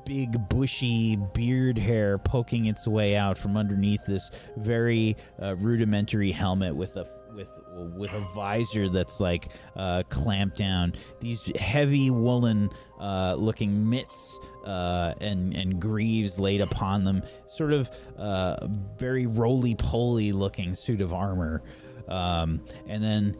big, 0.07 0.49
bushy 0.49 1.17
beard 1.35 1.77
hair 1.77 2.19
poking 2.19 2.67
its 2.67 2.87
way 2.87 3.17
out 3.17 3.37
from 3.37 3.57
underneath 3.57 4.07
this 4.07 4.31
very 4.57 5.17
uh, 5.43 5.57
rudimentary 5.57 6.33
helmet 6.33 6.75
with 6.75 6.97
a 6.97 7.07
with 7.35 7.49
with 7.97 8.13
a 8.13 8.21
visor 8.35 8.89
that's 8.89 9.19
like 9.19 9.49
uh, 9.77 10.03
clamped 10.09 10.57
down. 10.57 10.95
These 11.21 11.43
heavy 11.57 12.11
woolen 12.11 12.71
uh, 13.01 13.35
looking 13.35 13.89
mitts 13.91 14.39
uh, 14.65 15.15
and 15.21 15.55
and 15.55 15.81
greaves 15.81 16.39
laid 16.39 16.61
upon 16.61 17.05
them, 17.05 17.23
sort 17.47 17.73
of 17.73 17.91
uh, 18.19 18.67
very 18.97 19.27
roly 19.27 19.75
poly 19.75 20.33
looking 20.33 20.75
suit 20.75 21.01
of 21.01 21.13
armor. 21.13 21.63
Um, 22.09 22.61
and 22.87 23.03
then 23.03 23.37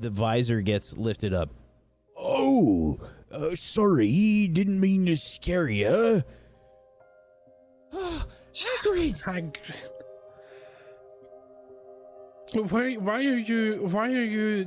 the 0.00 0.10
visor 0.10 0.60
gets 0.60 0.96
lifted 0.96 1.34
up. 1.34 1.50
Oh, 2.16 2.98
uh, 3.30 3.54
sorry, 3.54 4.48
didn't 4.48 4.80
mean 4.80 5.06
to 5.06 5.16
scare 5.16 5.68
you. 5.68 6.22
Hagrid. 7.92 9.22
Hagrid. 9.24 9.74
Why? 12.70 12.94
Why 12.94 13.24
are 13.26 13.38
you? 13.38 13.88
Why 13.90 14.08
are 14.08 14.24
you? 14.24 14.66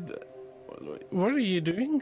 What 1.12 1.34
are 1.34 1.39
you 1.39 1.62
doing? 1.62 2.01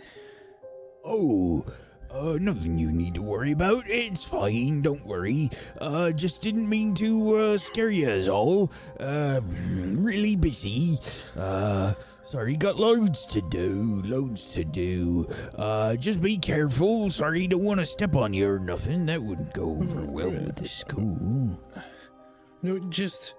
Oh, 1.04 1.66
uh, 2.14 2.38
nothing 2.40 2.78
you 2.78 2.92
need 2.92 3.16
to 3.16 3.22
worry 3.22 3.52
about. 3.52 3.90
It's 3.90 4.24
fine, 4.24 4.82
don't 4.82 5.06
worry. 5.06 5.50
Uh, 5.80 6.12
just 6.12 6.42
didn't 6.42 6.70
mean 6.70 6.94
to, 6.96 7.36
uh, 7.36 7.58
scare 7.58 7.90
you 7.90 8.10
is 8.10 8.28
all. 8.30 8.72
Uh, 9.00 9.42
really 9.44 10.36
busy. 10.36 11.00
Uh, 11.38 11.94
sorry, 12.24 12.56
got 12.56 12.78
loads 12.78 13.26
to 13.28 13.42
do, 13.42 14.02
loads 14.06 14.48
to 14.50 14.64
do. 14.64 15.28
Uh, 15.56 15.96
just 15.96 16.22
be 16.22 16.38
careful. 16.38 17.10
Sorry, 17.10 17.48
don't 17.48 17.64
want 17.64 17.80
to 17.80 17.86
step 17.86 18.16
on 18.16 18.34
you 18.34 18.50
or 18.50 18.60
nothing. 18.60 19.06
That 19.08 19.22
wouldn't 19.22 19.54
go 19.54 19.72
over 19.72 20.06
well 20.06 20.30
with 20.30 20.58
the 20.58 20.68
school. 20.68 21.60
No, 22.62 22.80
just 22.80 23.34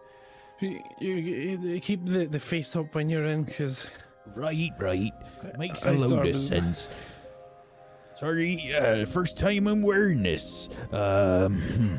you, 0.61 0.81
you, 1.01 1.81
keep 1.81 2.05
the, 2.07 2.27
the 2.27 2.41
face 2.41 2.77
up 2.77 2.95
when 2.95 3.09
you're 3.09 3.25
in, 3.25 3.45
because 3.45 3.87
Right, 4.35 4.73
right. 4.79 5.13
Makes 5.59 5.83
a 5.83 5.89
I 5.89 5.93
load 5.93 6.27
of 6.27 6.37
sense. 6.37 6.89
Sorry, 8.17 8.75
uh, 8.75 9.05
first 9.07 9.37
time 9.37 9.67
I'm 9.67 9.83
wearing 9.83 10.23
this. 10.23 10.69
Um, 10.93 11.61
hmm. 11.61 11.97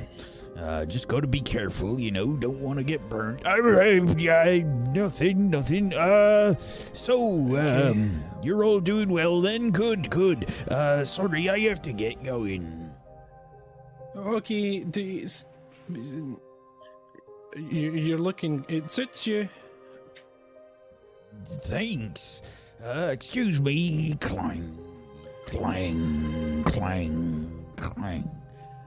uh, 0.57 0.86
just 0.86 1.09
gotta 1.09 1.28
be 1.28 1.41
careful, 1.41 1.99
you 1.99 2.11
know. 2.11 2.38
Don't 2.38 2.61
want 2.61 2.78
to 2.78 2.84
get 2.84 3.09
burned. 3.09 3.41
I, 3.45 3.57
I, 3.57 4.32
I, 4.32 4.59
nothing, 4.59 5.49
nothing. 5.49 5.93
Uh, 5.93 6.55
so, 6.93 7.57
um, 7.57 8.24
you're 8.41 8.63
all 8.63 8.80
doing 8.80 9.09
well 9.09 9.41
then. 9.41 9.72
Good, 9.72 10.09
good. 10.09 10.49
Uh, 10.70 11.03
sorry, 11.03 11.49
I 11.49 11.59
have 11.59 11.82
to 11.82 11.91
get 11.91 12.24
going. 12.24 12.93
okay, 14.16 14.80
do 14.80 15.01
you, 15.01 15.28
you're 17.91 18.20
looking. 18.20 18.66
It 18.68 18.91
suits 18.91 19.28
you. 19.28 19.49
Thanks. 21.63 22.41
Uh, 22.84 23.09
excuse 23.11 23.59
me. 23.59 24.16
Clang, 24.20 24.78
clang, 25.45 26.63
clang, 26.65 27.65
clang. 27.77 28.29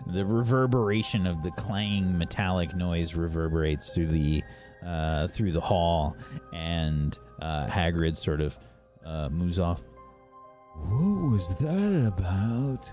The 0.07 0.25
reverberation 0.25 1.27
of 1.27 1.43
the 1.43 1.51
clanging 1.53 2.17
metallic 2.17 2.75
noise 2.75 3.15
reverberates 3.15 3.93
through 3.93 4.09
the 4.09 4.43
uh, 4.85 5.29
through 5.29 5.53
the 5.53 5.61
hall, 5.61 6.17
and 6.53 7.19
uh, 7.43 7.67
Hagrid 7.67 8.17
sort 8.17 8.41
of 8.41 8.57
uh, 9.05 9.29
moves 9.29 9.59
off. 9.59 9.83
What 10.75 11.33
was 11.33 11.57
that 11.57 12.07
about? 12.07 12.91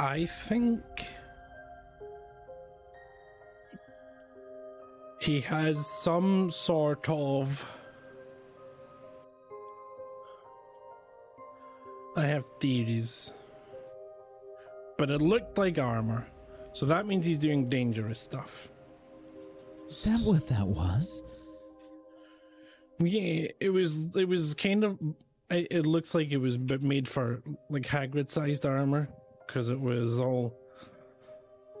I 0.00 0.26
think 0.26 0.82
he 5.20 5.40
has 5.42 5.84
some 5.86 6.50
sort 6.50 7.08
of. 7.08 7.66
I 12.18 12.26
have 12.26 12.44
theories. 12.60 13.32
But 14.96 15.10
it 15.10 15.22
looked 15.22 15.56
like 15.56 15.78
armor. 15.78 16.26
So 16.72 16.86
that 16.86 17.06
means 17.06 17.24
he's 17.24 17.38
doing 17.38 17.68
dangerous 17.68 18.18
stuff. 18.18 18.68
Is 19.88 20.04
that 20.04 20.20
what 20.20 20.46
that 20.48 20.66
was? 20.66 21.22
Yeah, 22.98 23.48
it 23.60 23.70
was. 23.70 24.16
It 24.16 24.28
was 24.28 24.54
kind 24.54 24.84
of. 24.84 24.98
It, 25.50 25.68
it 25.70 25.86
looks 25.86 26.14
like 26.14 26.32
it 26.32 26.38
was 26.38 26.58
made 26.58 27.08
for 27.08 27.42
like 27.70 27.84
Hagrid-sized 27.84 28.66
armor 28.66 29.08
because 29.46 29.70
it 29.70 29.80
was 29.80 30.18
all 30.18 30.58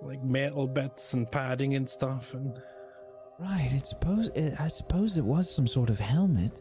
like 0.00 0.22
metal 0.22 0.66
bits 0.66 1.12
and 1.12 1.30
padding 1.30 1.74
and 1.74 1.90
stuff. 1.90 2.32
And 2.34 2.56
Right. 3.38 3.70
It 3.72 3.86
suppose 3.86 4.28
it, 4.34 4.60
I 4.60 4.68
suppose 4.68 5.16
it 5.16 5.24
was 5.24 5.52
some 5.52 5.66
sort 5.66 5.90
of 5.90 5.98
helmet. 5.98 6.60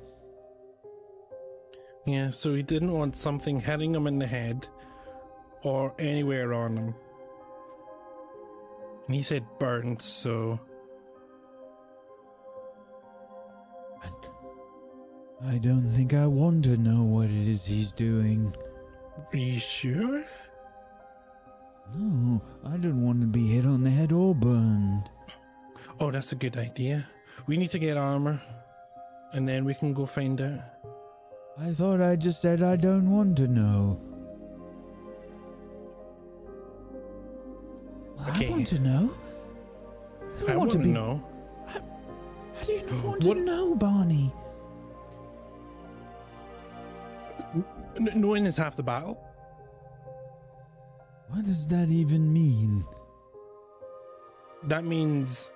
Yeah, 2.07 2.31
so 2.31 2.55
he 2.55 2.63
didn't 2.63 2.93
want 2.93 3.15
something 3.15 3.59
hitting 3.59 3.93
him 3.93 4.07
in 4.07 4.17
the 4.17 4.27
head 4.27 4.67
or 5.63 5.93
anywhere 5.99 6.53
on 6.53 6.77
him. 6.77 6.95
And 9.05 9.15
he 9.15 9.21
said 9.21 9.45
burnt, 9.59 10.01
so 10.01 10.59
I 15.45 15.59
don't 15.59 15.87
think 15.91 16.15
I 16.15 16.25
want 16.25 16.65
to 16.65 16.77
know 16.77 17.03
what 17.03 17.25
it 17.25 17.47
is 17.47 17.63
he's 17.63 17.91
doing. 17.91 18.55
are 19.31 19.37
you 19.37 19.59
sure? 19.59 20.25
No, 21.95 22.41
I 22.65 22.77
don't 22.77 23.05
want 23.05 23.21
to 23.21 23.27
be 23.27 23.47
hit 23.47 23.65
on 23.65 23.83
the 23.83 23.89
head 23.89 24.11
or 24.11 24.33
burned. 24.33 25.09
Oh, 25.99 26.09
that's 26.11 26.31
a 26.31 26.35
good 26.35 26.57
idea. 26.57 27.07
We 27.45 27.55
need 27.55 27.69
to 27.71 27.79
get 27.79 27.97
armor, 27.97 28.41
and 29.31 29.47
then 29.47 29.63
we 29.63 29.75
can 29.75 29.93
go 29.93 30.05
find 30.07 30.41
out. 30.41 30.59
I 31.59 31.71
thought 31.73 32.01
I 32.01 32.15
just 32.15 32.39
said 32.41 32.61
I 32.61 32.75
don't 32.75 33.09
want 33.11 33.35
to 33.37 33.47
know. 33.47 33.99
Okay. 38.29 38.47
I 38.47 38.49
want 38.49 38.67
to 38.67 38.79
know. 38.79 39.11
I 40.47 40.53
I 40.53 40.55
want 40.55 40.71
to 40.71 40.79
be. 40.79 40.89
know. 40.89 41.23
How 41.67 42.65
do 42.65 42.73
you 42.73 42.85
not 42.85 43.03
want 43.05 43.23
What- 43.23 43.33
to 43.37 43.43
know, 43.43 43.75
Barney? 43.75 44.33
N- 47.95 48.11
knowing 48.15 48.45
is 48.45 48.57
half 48.57 48.75
the 48.75 48.83
battle. 48.83 49.19
What 51.29 51.43
does 51.45 51.67
that 51.67 51.89
even 51.89 52.31
mean? 52.31 52.85
That 54.63 54.83
means 54.85 55.51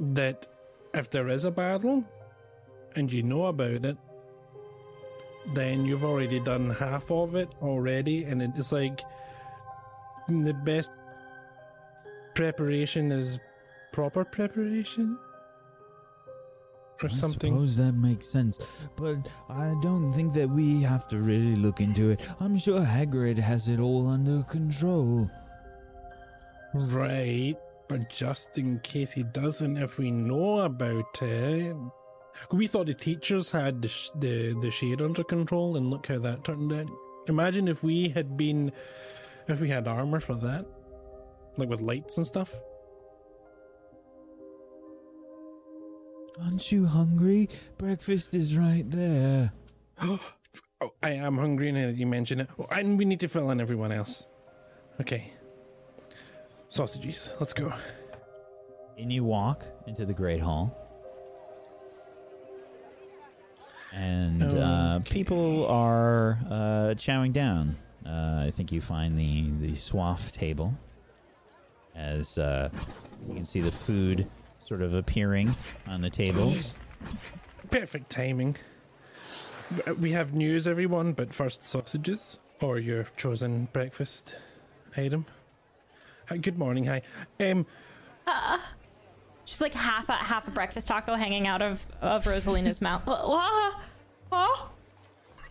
that 0.00 0.46
if 0.94 1.10
there 1.10 1.28
is 1.28 1.44
a 1.44 1.50
battle 1.50 2.04
and 2.96 3.12
you 3.12 3.22
know 3.22 3.46
about 3.46 3.84
it, 3.84 3.96
then 5.54 5.84
you've 5.84 6.04
already 6.04 6.40
done 6.40 6.70
half 6.70 7.10
of 7.10 7.34
it 7.34 7.54
already, 7.62 8.24
and 8.24 8.42
it's 8.42 8.72
like 8.72 9.00
the 10.28 10.52
best 10.52 10.90
preparation 12.34 13.10
is 13.10 13.38
proper 13.92 14.24
preparation 14.24 15.18
or 17.02 17.08
I 17.08 17.12
something. 17.12 17.52
suppose 17.52 17.76
that 17.76 17.92
makes 17.92 18.28
sense, 18.28 18.58
but 18.96 19.16
I 19.48 19.74
don't 19.82 20.12
think 20.12 20.34
that 20.34 20.48
we 20.48 20.82
have 20.82 21.08
to 21.08 21.18
really 21.18 21.56
look 21.56 21.80
into 21.80 22.10
it. 22.10 22.20
I'm 22.40 22.58
sure 22.58 22.80
Hagrid 22.80 23.38
has 23.38 23.68
it 23.68 23.80
all 23.80 24.08
under 24.08 24.42
control. 24.42 25.30
Right, 26.74 27.56
but 27.88 28.10
just 28.10 28.58
in 28.58 28.80
case 28.80 29.12
he 29.12 29.22
doesn't, 29.22 29.76
if 29.76 29.98
we 29.98 30.10
know 30.10 30.60
about 30.60 31.22
it. 31.22 31.76
We 32.52 32.66
thought 32.66 32.86
the 32.86 32.94
teachers 32.94 33.50
had 33.50 33.82
the, 33.82 33.88
sh- 33.88 34.10
the, 34.18 34.58
the 34.60 34.70
shade 34.70 35.02
under 35.02 35.24
control, 35.24 35.76
and 35.76 35.90
look 35.90 36.06
how 36.06 36.18
that 36.20 36.44
turned 36.44 36.72
out. 36.72 36.88
Imagine 37.28 37.68
if 37.68 37.82
we 37.82 38.08
had 38.08 38.36
been. 38.36 38.72
If 39.48 39.60
we 39.60 39.68
had 39.68 39.88
armor 39.88 40.20
for 40.20 40.34
that. 40.34 40.66
Like 41.56 41.68
with 41.68 41.80
lights 41.80 42.16
and 42.16 42.26
stuff. 42.26 42.54
Aren't 46.42 46.70
you 46.70 46.86
hungry? 46.86 47.48
Breakfast 47.78 48.34
is 48.34 48.56
right 48.56 48.88
there. 48.90 49.52
Oh, 50.80 50.92
I 51.02 51.10
am 51.10 51.36
hungry 51.36 51.72
now 51.72 51.86
that 51.86 51.96
you 51.96 52.06
mention 52.06 52.38
it. 52.38 52.48
Oh, 52.56 52.66
and 52.70 52.96
we 52.96 53.04
need 53.04 53.18
to 53.18 53.26
fill 53.26 53.50
in 53.50 53.60
everyone 53.60 53.90
else. 53.90 54.28
Okay. 55.00 55.32
Sausages. 56.68 57.32
Let's 57.40 57.52
go. 57.52 57.72
And 58.96 59.12
you 59.12 59.24
walk 59.24 59.64
into 59.88 60.06
the 60.06 60.14
Great 60.14 60.40
Hall. 60.40 60.87
And 63.92 64.42
uh, 64.42 65.00
people 65.00 65.66
are 65.66 66.38
uh, 66.46 66.94
chowing 66.94 67.32
down. 67.32 67.76
Uh, 68.06 68.44
I 68.46 68.52
think 68.54 68.70
you 68.72 68.80
find 68.80 69.18
the, 69.18 69.50
the 69.66 69.74
swaff 69.74 70.32
table 70.32 70.74
as 71.94 72.38
uh, 72.38 72.70
you 73.28 73.34
can 73.34 73.44
see 73.44 73.60
the 73.60 73.72
food 73.72 74.28
sort 74.64 74.82
of 74.82 74.94
appearing 74.94 75.50
on 75.86 76.00
the 76.00 76.10
tables. 76.10 76.74
Perfect 77.70 78.10
timing. 78.10 78.56
Uh, 79.86 79.94
We 80.00 80.12
have 80.12 80.32
news, 80.32 80.68
everyone, 80.68 81.12
but 81.12 81.34
first 81.34 81.64
sausages 81.64 82.38
or 82.60 82.78
your 82.78 83.08
chosen 83.16 83.68
breakfast 83.72 84.36
item. 84.96 85.26
Hi, 86.28 86.36
good 86.36 86.58
morning. 86.58 86.84
Hi. 86.84 87.02
Um, 87.40 87.66
She's 89.48 89.62
like 89.62 89.72
half 89.72 90.10
a 90.10 90.12
half 90.12 90.46
a 90.46 90.50
breakfast 90.50 90.88
taco 90.88 91.14
hanging 91.14 91.46
out 91.46 91.62
of 91.62 91.80
of 92.02 92.24
Rosalina's 92.24 92.82
mouth. 92.82 93.00
What? 93.06 93.74
What? 94.28 94.68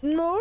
No. 0.04 0.40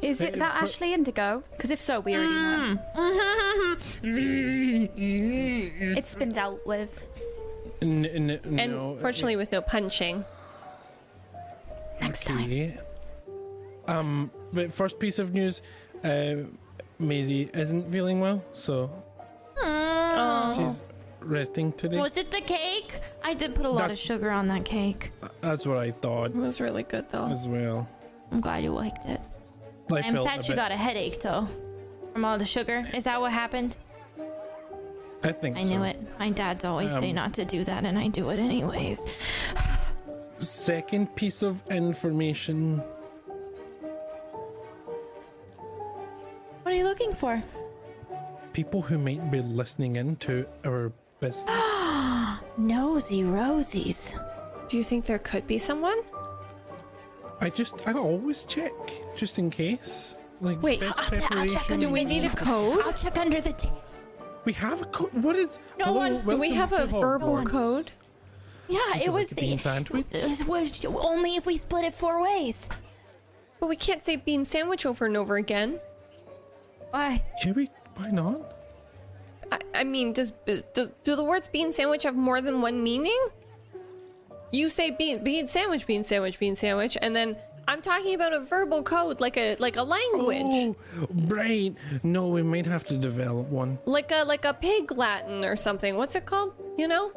Is 0.00 0.22
it 0.22 0.38
that 0.38 0.52
for- 0.56 0.62
Ashley 0.64 0.94
Indigo? 0.94 1.42
Because 1.50 1.70
if 1.70 1.82
so, 1.82 2.00
we 2.00 2.14
already 2.16 2.32
know. 2.32 2.78
It's 5.98 6.14
been 6.14 6.30
dealt 6.30 6.66
with. 6.66 7.06
n- 7.82 8.06
n- 8.06 8.30
And 8.58 8.72
no. 8.72 8.96
fortunately, 8.98 9.36
with 9.36 9.52
no 9.52 9.60
punching. 9.60 10.24
Next 12.00 12.24
time. 12.24 12.78
Um, 13.86 14.30
but 14.54 14.72
first 14.72 14.98
piece 14.98 15.18
of 15.18 15.34
news, 15.34 15.60
uh, 16.02 16.34
Maisie 16.98 17.50
isn't 17.52 17.92
feeling 17.92 18.20
well, 18.20 18.42
so 18.54 18.90
Oh. 19.62 20.54
she's 20.56 20.80
resting 21.20 21.72
today. 21.72 22.00
Was 22.00 22.16
it 22.16 22.30
the 22.30 22.40
cake? 22.40 23.00
I 23.22 23.34
did 23.34 23.54
put 23.54 23.66
a 23.66 23.70
lot 23.70 23.90
of 23.90 23.98
sugar 23.98 24.30
on 24.30 24.48
that 24.48 24.64
cake. 24.64 25.12
That's 25.40 25.66
what 25.66 25.76
I 25.78 25.90
thought 25.90 26.26
It 26.30 26.36
was 26.36 26.60
really 26.60 26.82
good 26.82 27.08
though. 27.08 27.28
as 27.28 27.46
well. 27.48 27.88
I'm 28.30 28.40
glad 28.40 28.62
you 28.62 28.72
liked 28.72 29.04
it. 29.06 29.20
I 29.90 30.00
I'm 30.00 30.16
sad 30.16 30.40
a 30.40 30.42
she 30.42 30.48
bit- 30.50 30.56
got 30.56 30.70
a 30.72 30.76
headache 30.76 31.20
though. 31.20 31.48
From 32.12 32.24
all 32.24 32.38
the 32.38 32.44
sugar. 32.44 32.86
Is 32.94 33.04
that 33.04 33.20
what 33.20 33.32
happened? 33.32 33.76
I 35.24 35.32
think 35.32 35.56
I 35.56 35.62
knew 35.64 35.82
it. 35.82 35.98
My 36.18 36.30
dad's 36.30 36.64
always 36.64 36.92
say 36.92 37.10
Um, 37.10 37.16
not 37.16 37.32
to 37.34 37.44
do 37.44 37.64
that, 37.64 37.84
and 37.84 37.98
I 37.98 38.08
do 38.08 38.30
it 38.30 38.38
anyways. 38.38 39.04
Second 40.38 41.14
piece 41.16 41.42
of 41.42 41.62
information. 41.70 42.82
What 46.62 46.72
are 46.74 46.76
you 46.76 46.84
looking 46.84 47.10
for? 47.12 47.42
People 48.52 48.82
who 48.82 48.98
might 48.98 49.30
be 49.30 49.40
listening 49.40 49.96
in 49.96 50.16
to 50.16 50.46
our 50.64 50.92
business. 51.20 51.44
Nosy 52.58 53.22
Rosies. 53.22 54.18
Do 54.68 54.76
you 54.78 54.84
think 54.84 55.06
there 55.06 55.18
could 55.18 55.46
be 55.46 55.58
someone? 55.58 55.98
I 57.40 57.50
just, 57.50 57.86
I 57.86 57.92
always 57.92 58.44
check 58.44 58.72
just 59.16 59.38
in 59.38 59.50
case. 59.50 60.14
Like 60.40 60.62
Wait, 60.62 60.80
best 60.80 60.98
I'll 60.98 61.04
check- 61.10 61.32
I'll 61.32 61.46
check 61.46 61.62
preparation. 61.66 61.78
Do 61.78 61.88
we 61.90 62.04
need 62.04 62.24
a 62.24 62.30
code? 62.30 62.82
I'll 62.84 62.92
check 62.92 63.16
under 63.18 63.40
the 63.40 63.52
table. 63.52 63.82
We 64.44 64.52
have 64.54 64.82
a 64.82 64.86
code. 64.86 65.12
What 65.14 65.36
is? 65.36 65.58
No 65.78 65.86
Hello, 65.86 65.96
one- 65.98 66.26
Do 66.26 66.36
we 66.38 66.50
welcome 66.52 66.56
have 66.56 66.72
a 66.72 66.78
to 66.92 67.00
verbal 67.00 67.28
Hogwarts. 67.36 67.46
code? 67.48 67.90
Yeah, 68.68 68.78
Would 68.88 68.96
it 68.96 69.04
you 69.06 69.12
was 69.12 69.22
like 69.24 69.32
a 69.32 69.34
bean 69.36 69.56
the. 69.56 69.62
sandwich? 69.62 70.06
It 70.12 70.92
was 70.92 71.04
only 71.04 71.36
if 71.36 71.46
we 71.46 71.56
split 71.56 71.84
it 71.84 71.94
four 71.94 72.22
ways. 72.22 72.68
But 73.60 73.68
we 73.68 73.76
can't 73.76 74.02
say 74.04 74.16
bean 74.16 74.44
sandwich 74.44 74.84
over 74.86 75.06
and 75.06 75.16
over 75.16 75.36
again. 75.36 75.80
Why? 76.90 77.24
Can 77.42 77.54
we? 77.54 77.70
Why 77.96 78.10
not? 78.10 78.57
I, 79.52 79.58
I 79.74 79.84
mean, 79.84 80.12
does 80.12 80.32
do, 80.74 80.90
do 81.04 81.16
the 81.16 81.24
words 81.24 81.48
bean 81.48 81.72
sandwich 81.72 82.02
have 82.02 82.16
more 82.16 82.40
than 82.40 82.60
one 82.60 82.82
meaning? 82.82 83.18
You 84.50 84.70
say 84.70 84.90
bean 84.90 85.22
bean 85.22 85.48
sandwich, 85.48 85.86
bean 85.86 86.02
sandwich, 86.02 86.38
bean 86.38 86.54
sandwich, 86.56 86.96
and 87.00 87.14
then 87.14 87.36
I'm 87.66 87.82
talking 87.82 88.14
about 88.14 88.32
a 88.32 88.40
verbal 88.40 88.82
code, 88.82 89.20
like 89.20 89.36
a 89.36 89.56
like 89.58 89.76
a 89.76 89.82
language, 89.82 90.74
Oh, 90.96 91.06
right. 91.26 91.74
No, 92.02 92.28
we 92.28 92.42
might 92.42 92.64
have 92.66 92.84
to 92.84 92.96
develop 92.96 93.48
one. 93.48 93.78
like 93.84 94.10
a 94.10 94.24
like 94.24 94.44
a 94.46 94.54
pig 94.54 94.90
Latin 94.92 95.44
or 95.44 95.54
something. 95.56 95.96
What's 95.96 96.14
it 96.14 96.24
called? 96.24 96.52
You 96.78 96.88
know, 96.88 97.12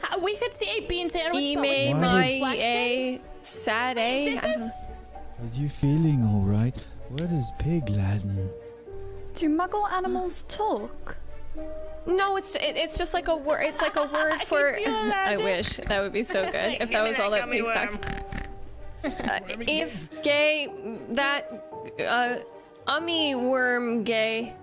How- 0.00 0.18
We 0.18 0.34
could 0.36 0.54
say 0.54 0.80
bean 0.80 1.10
sandwich. 1.10 1.42
e 1.42 1.54
but 1.54 1.62
me 1.62 1.94
with 1.94 2.02
my 2.02 2.54
a 2.56 3.20
sad 3.40 3.98
a. 3.98 4.34
Is. 4.38 4.70
Are 5.40 5.50
you 5.54 5.68
feeling 5.68 6.24
all 6.24 6.42
right? 6.42 6.76
What 7.10 7.30
is 7.30 7.52
pig 7.60 7.88
Latin? 7.90 8.50
Do 9.34 9.48
muggle 9.48 9.88
animals 9.92 10.42
talk? 10.48 11.16
No, 12.06 12.36
it's 12.36 12.54
it, 12.56 12.76
it's 12.76 12.96
just 12.96 13.12
like 13.12 13.28
a 13.28 13.36
word. 13.36 13.62
It's 13.62 13.82
like 13.82 13.96
a 13.96 14.06
word 14.12 14.40
for. 14.42 14.78
I 14.86 15.36
wish 15.36 15.76
that 15.76 16.02
would 16.02 16.12
be 16.12 16.22
so 16.22 16.44
good 16.50 16.78
if 16.80 16.90
that 16.90 17.02
was 17.02 17.18
all 17.18 17.30
that 17.30 17.50
pigs 17.50 17.70
talked. 17.72 18.24
Uh, 19.04 19.40
if 19.60 20.08
gay 20.22 20.68
that 21.10 21.64
uh 22.04 22.36
ummy 22.86 23.34
worm 23.34 24.02
gay 24.04 24.54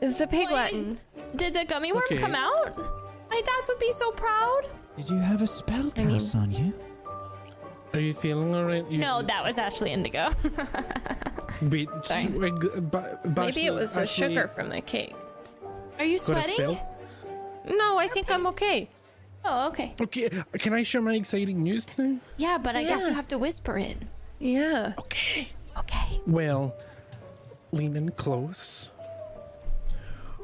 is 0.00 0.20
a 0.20 0.26
pig 0.26 0.48
Wait. 0.48 0.54
Latin. 0.54 0.98
Did 1.36 1.54
the 1.54 1.64
gummy 1.64 1.92
worm 1.92 2.02
Okay. 2.06 2.18
come 2.18 2.34
out? 2.34 2.76
My 3.30 3.40
dad 3.40 3.62
would 3.68 3.78
be 3.78 3.92
so 3.92 4.10
proud. 4.12 4.62
Did 4.96 5.08
you 5.08 5.18
have 5.18 5.40
a 5.40 5.46
spell 5.46 5.90
cast 5.92 6.34
on 6.34 6.50
you? 6.50 6.74
Are 7.94 8.00
you 8.00 8.12
feeling 8.12 8.54
all 8.54 8.64
right? 8.64 8.84
You, 8.90 8.98
No, 8.98 9.22
that 9.22 9.42
was 9.44 9.56
Ashley 9.56 9.92
Indigo. 9.92 10.30
Wait, 11.60 11.88
Sorry. 12.04 12.26
wait, 12.28 12.52
g- 12.60 12.68
ba- 12.80 13.18
Maybe 13.24 13.66
it 13.66 13.72
Bashla, 13.72 13.74
was 13.74 13.92
the 13.92 14.06
sugar 14.06 14.48
from 14.48 14.68
the 14.70 14.80
cake. 14.80 15.14
Are 15.98 16.04
you 16.04 16.18
sweating? 16.18 16.78
No, 17.68 17.98
I 17.98 18.08
think 18.08 18.30
I'm 18.30 18.46
okay. 18.48 18.88
Oh, 19.44 19.68
okay. 19.68 19.94
Okay, 20.00 20.26
uh, 20.26 20.42
can 20.54 20.72
I 20.72 20.82
share 20.82 21.02
my 21.02 21.14
exciting 21.14 21.62
news 21.62 21.86
now? 21.98 22.16
Yeah, 22.36 22.58
but 22.58 22.76
I 22.76 22.84
guess 22.84 23.00
you 23.00 23.12
have 23.12 23.28
to 23.28 23.38
whisper 23.38 23.78
it. 23.78 23.96
Yeah. 24.38 24.94
Okay. 24.98 25.48
Okay. 25.78 26.20
Well, 26.26 26.74
leaning 27.72 28.08
close, 28.10 28.90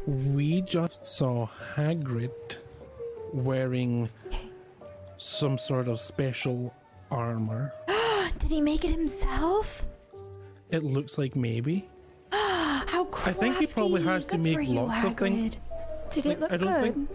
we 0.07 0.63
just 0.63 1.07
saw 1.07 1.49
Hagrid 1.75 2.59
wearing 3.33 4.09
some 5.17 5.59
sort 5.59 5.89
of 5.89 6.01
special 6.01 6.73
armor. 7.11 7.73
Did 8.39 8.51
he 8.51 8.61
make 8.61 8.85
it 8.85 8.91
himself? 8.91 9.85
It 10.71 10.85
looks 10.85 11.17
like 11.19 11.35
maybe. 11.37 11.89
How 12.33 13.05
crafty. 13.11 13.31
I 13.31 13.35
think 13.35 13.57
he 13.59 13.67
probably 13.67 14.03
has 14.03 14.27
to 14.27 14.39
make 14.39 14.67
you, 14.69 14.81
lots 14.81 15.05
of 15.05 15.15
things. 15.15 15.55
Hagrid. 15.55 16.13
Did 16.15 16.27
it 16.27 16.41
look 16.41 16.53
I 16.53 16.57
don't 16.57 16.83
good? 16.83 16.95
think. 16.95 17.09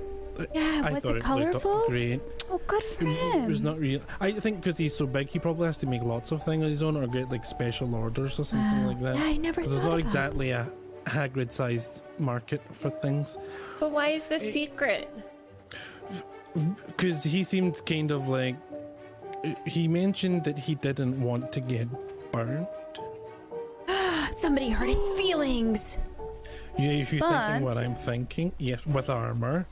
Yeah, 0.55 0.81
I 0.85 0.91
was 0.91 1.03
thought 1.03 1.09
it 1.09 1.13
looked 1.13 1.25
colorful? 1.25 1.83
great. 1.87 2.19
Oh, 2.49 2.59
good 2.65 2.81
for 2.83 3.03
It 3.05 3.07
him. 3.13 3.47
was 3.47 3.61
not 3.61 3.77
real. 3.79 4.01
I 4.19 4.31
think 4.31 4.61
because 4.61 4.77
he's 4.79 4.95
so 4.95 5.05
big, 5.05 5.29
he 5.29 5.37
probably 5.37 5.67
has 5.67 5.77
to 5.79 5.87
make 5.87 6.01
lots 6.01 6.31
of 6.31 6.43
things 6.43 6.63
on 6.63 6.69
his 6.71 6.81
own, 6.81 6.97
or 6.97 7.05
get 7.07 7.29
like 7.29 7.45
special 7.45 7.93
orders 7.93 8.39
or 8.39 8.43
something 8.43 8.83
uh, 8.83 8.87
like 8.87 8.99
that. 9.01 9.15
Yeah, 9.17 9.23
I 9.25 9.37
never 9.37 9.61
'Cause 9.61 9.69
thought 9.69 9.75
there's 9.75 9.83
not 9.83 9.89
about 9.89 9.99
exactly 9.99 10.49
a 10.51 10.67
Hagrid-sized 11.05 12.01
market 12.17 12.61
for 12.71 12.89
things. 12.89 13.37
But 13.79 13.91
why 13.91 14.07
is 14.07 14.25
this 14.25 14.51
secret? 14.53 15.07
Because 16.87 17.23
he 17.23 17.43
seemed 17.43 17.83
kind 17.85 18.09
of 18.11 18.27
like 18.29 18.55
he 19.67 19.87
mentioned 19.87 20.43
that 20.45 20.57
he 20.57 20.75
didn't 20.75 21.19
want 21.21 21.51
to 21.51 21.59
get 21.59 21.87
burnt. 22.31 22.67
Somebody 24.43 24.71
hurt 24.71 24.89
its 24.89 25.17
feelings. 25.17 25.97
Yeah, 26.77 26.89
if 26.89 27.13
you're 27.13 27.21
But- 27.21 27.47
thinking 27.47 27.63
what 27.65 27.77
I'm 27.77 27.95
thinking, 27.95 28.51
yes, 28.57 28.85
with 28.85 29.09
armor. 29.09 29.65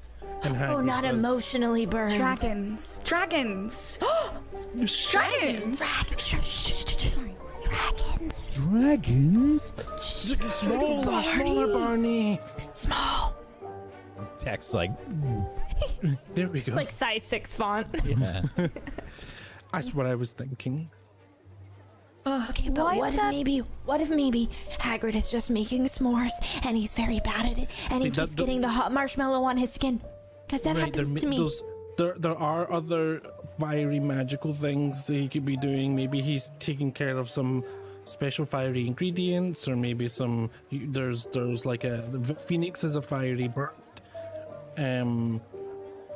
And 0.44 0.56
Oh, 0.56 0.80
not 0.80 1.04
does- 1.04 1.20
emotionally 1.20 1.86
burned. 1.86 2.16
Dragons. 2.16 3.02
Dragons. 3.04 4.00
Dragons. 5.12 5.78
Dragons. 5.78 7.36
Dragons. 7.66 8.52
Dragons? 8.56 9.74
Smaller, 9.98 11.22
smaller 11.24 11.68
Barney. 11.74 12.40
Small. 12.72 13.36
Text 14.40 14.74
like, 14.74 14.92
There 16.34 16.48
we 16.48 16.62
go. 16.62 16.76
Like 16.76 16.92
size 16.92 17.24
six 17.24 17.54
font. 17.54 17.90
yeah. 18.06 18.44
That's 19.74 19.94
what 19.94 20.06
I 20.06 20.16
was 20.16 20.32
thinking. 20.32 20.90
Okay, 22.26 22.70
but 22.70 22.84
Why 22.86 22.98
what 22.98 23.10
is 23.10 23.16
if 23.16 23.22
that- 23.22 23.32
maybe 23.32 23.60
what 23.86 24.00
if 24.02 24.10
maybe 24.12 24.50
Hagrid 24.80 25.16
is 25.16 25.32
just 25.32 25.50
making 25.50 25.86
s'mores 25.86 26.32
and 26.64 26.78
he's 26.78 26.94
very 26.94 27.20
bad 27.22 27.46
at 27.48 27.58
it 27.58 27.68
and 27.90 28.02
See, 28.04 28.10
he 28.10 28.16
keeps 28.16 28.32
that- 28.32 28.38
getting 28.38 28.62
the 28.62 28.70
hot 28.70 28.92
marshmallow 28.94 29.44
on 29.44 29.58
his 29.58 29.72
skin? 29.72 30.00
Because 30.46 30.62
that 30.62 30.76
right, 30.76 30.94
there, 30.94 31.04
happens 31.06 31.22
to 31.22 31.28
me. 31.28 31.38
those- 31.38 31.64
there, 31.98 32.16
there 32.18 32.38
are 32.38 32.72
other 32.72 33.22
fiery 33.60 34.00
magical 34.00 34.54
things 34.54 35.06
that 35.06 35.16
he 35.16 35.28
could 35.28 35.46
be 35.46 35.58
doing. 35.58 35.96
Maybe 35.96 36.22
he's 36.22 36.52
taking 36.60 36.92
care 36.92 37.18
of 37.18 37.30
some 37.30 37.64
special 38.06 38.46
fiery 38.46 38.86
ingredients, 38.88 39.68
or 39.68 39.76
maybe 39.76 40.08
some. 40.08 40.50
There's 40.72 41.26
there's 41.28 41.66
like 41.66 41.84
a 41.84 42.04
Phoenix 42.48 42.84
is 42.84 42.96
a 42.96 43.02
fiery 43.02 43.48
bird. 43.48 43.72
Um, 44.78 45.42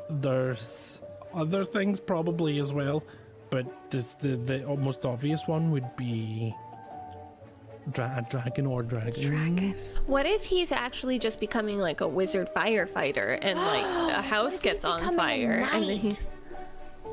there's 0.10 1.02
other 1.34 1.66
things 1.66 2.00
probably 2.00 2.60
as 2.60 2.72
well, 2.74 3.04
but 3.56 3.90
this, 3.90 4.16
the 4.16 4.36
the 4.36 4.58
most 4.76 5.06
obvious 5.06 5.48
one 5.48 5.72
would 5.72 5.96
be 5.96 6.54
dra- 7.92 8.16
a 8.18 8.22
dragon 8.30 8.66
or 8.66 8.84
dragon. 8.84 9.24
Dragon. 9.30 9.76
What 10.08 10.26
if 10.26 10.44
he's 10.44 10.74
actually 10.74 11.20
just 11.20 11.40
becoming 11.40 11.80
like 11.80 12.02
a 12.02 12.08
wizard 12.08 12.50
firefighter 12.54 13.40
and 13.42 13.58
like 13.58 13.86
a 14.20 14.22
house 14.22 14.60
gets 14.60 14.84
on 14.84 15.00
becoming 15.00 15.20
a 15.20 15.24
fire 15.24 15.68
and 15.74 15.84
then 15.90 15.98
he's 15.98 16.28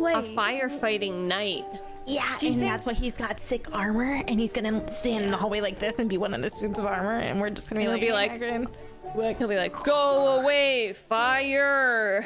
Wait, 0.01 0.14
a 0.16 0.22
firefighting 0.22 1.26
knight? 1.28 1.64
Yeah, 2.09 2.24
Do 2.40 2.47
you 2.47 2.53
and 2.55 2.61
think- 2.61 2.72
that's 2.72 2.86
why 2.86 2.95
he's 2.95 3.14
got 3.14 3.38
sick 3.38 3.66
armor, 3.72 4.24
and 4.26 4.40
he's 4.40 4.51
gonna 4.51 4.88
stand 4.88 5.24
in 5.26 5.30
the 5.30 5.36
hallway 5.36 5.61
like 5.61 5.78
this 5.78 6.01
and 6.01 6.09
be 6.11 6.18
one 6.18 6.34
of 6.34 6.43
the 6.43 6.51
suits 6.51 6.80
of 6.80 6.86
armor, 6.86 7.18
and 7.20 7.40
we're 7.40 7.51
just 7.51 7.70
gonna 7.70 7.78
be 7.82 7.84
And 7.84 7.93
like, 7.95 8.03
he'll 8.03 8.11
be 8.40 8.47
"Hey, 8.47 8.59
like- 8.59 8.74
Hagrid." 9.14 9.38
He'll 9.38 9.49
be 9.49 9.57
like, 9.57 9.74
"Go 9.84 10.40
away, 10.40 10.95
fire!" 10.95 12.24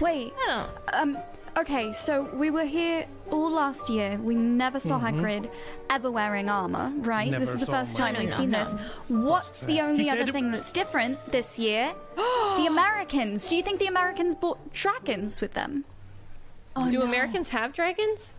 wait. 0.00 0.32
I 0.36 0.46
don't. 0.48 0.70
Um. 1.16 1.18
Okay, 1.56 1.92
so 1.92 2.24
we 2.34 2.50
were 2.50 2.64
here 2.64 3.06
all 3.30 3.50
last 3.50 3.88
year. 3.88 4.18
We 4.20 4.34
never 4.34 4.80
saw 4.80 4.98
Mm-hmm. 4.98 5.20
Hagrid 5.24 5.50
ever 5.88 6.10
wearing 6.10 6.48
armor, 6.48 6.92
right? 6.96 7.30
Never 7.30 7.44
this 7.44 7.54
is 7.54 7.60
the 7.60 7.66
first 7.66 7.96
time 7.96 8.16
we've 8.18 8.32
seen 8.32 8.50
this. 8.50 8.72
What's 9.08 9.60
the 9.60 9.80
only 9.80 10.10
other 10.10 10.30
thing 10.32 10.50
that's 10.50 10.72
different 10.72 11.18
this 11.30 11.58
year? 11.58 11.94
the 12.16 12.66
Americans. 12.68 13.46
Do 13.46 13.56
you 13.56 13.62
think 13.62 13.78
the 13.78 13.86
Americans 13.86 14.34
brought 14.34 14.72
dragons 14.72 15.40
with 15.40 15.54
them? 15.54 15.84
Oh, 16.74 16.90
Do 16.90 16.98
no. 16.98 17.04
Americans 17.04 17.50
have 17.50 17.72
dragons? 17.72 18.34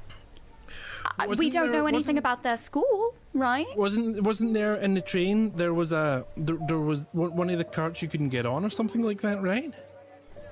Uh, 1.05 1.09
we 1.21 1.27
Wasn't 1.27 1.53
don't 1.53 1.71
there- 1.71 1.81
know 1.81 1.87
anything 1.87 2.17
about 2.17 2.43
their 2.43 2.57
school, 2.57 3.13
right? 3.33 3.67
Wasn't 3.77 4.23
wasn't 4.23 4.53
there 4.53 4.75
in 4.75 4.93
the 4.93 5.01
train? 5.01 5.53
There 5.55 5.73
was 5.73 5.93
a 5.93 6.25
there, 6.35 6.57
there 6.67 6.79
was 6.79 7.05
one 7.13 7.33
one 7.35 7.49
of 7.49 7.57
the 7.59 7.63
carts 7.63 8.01
you 8.01 8.09
couldn't 8.09 8.29
get 8.29 8.45
on 8.45 8.65
or 8.65 8.69
something 8.69 9.01
like 9.03 9.21
that, 9.21 9.41
right? 9.41 9.71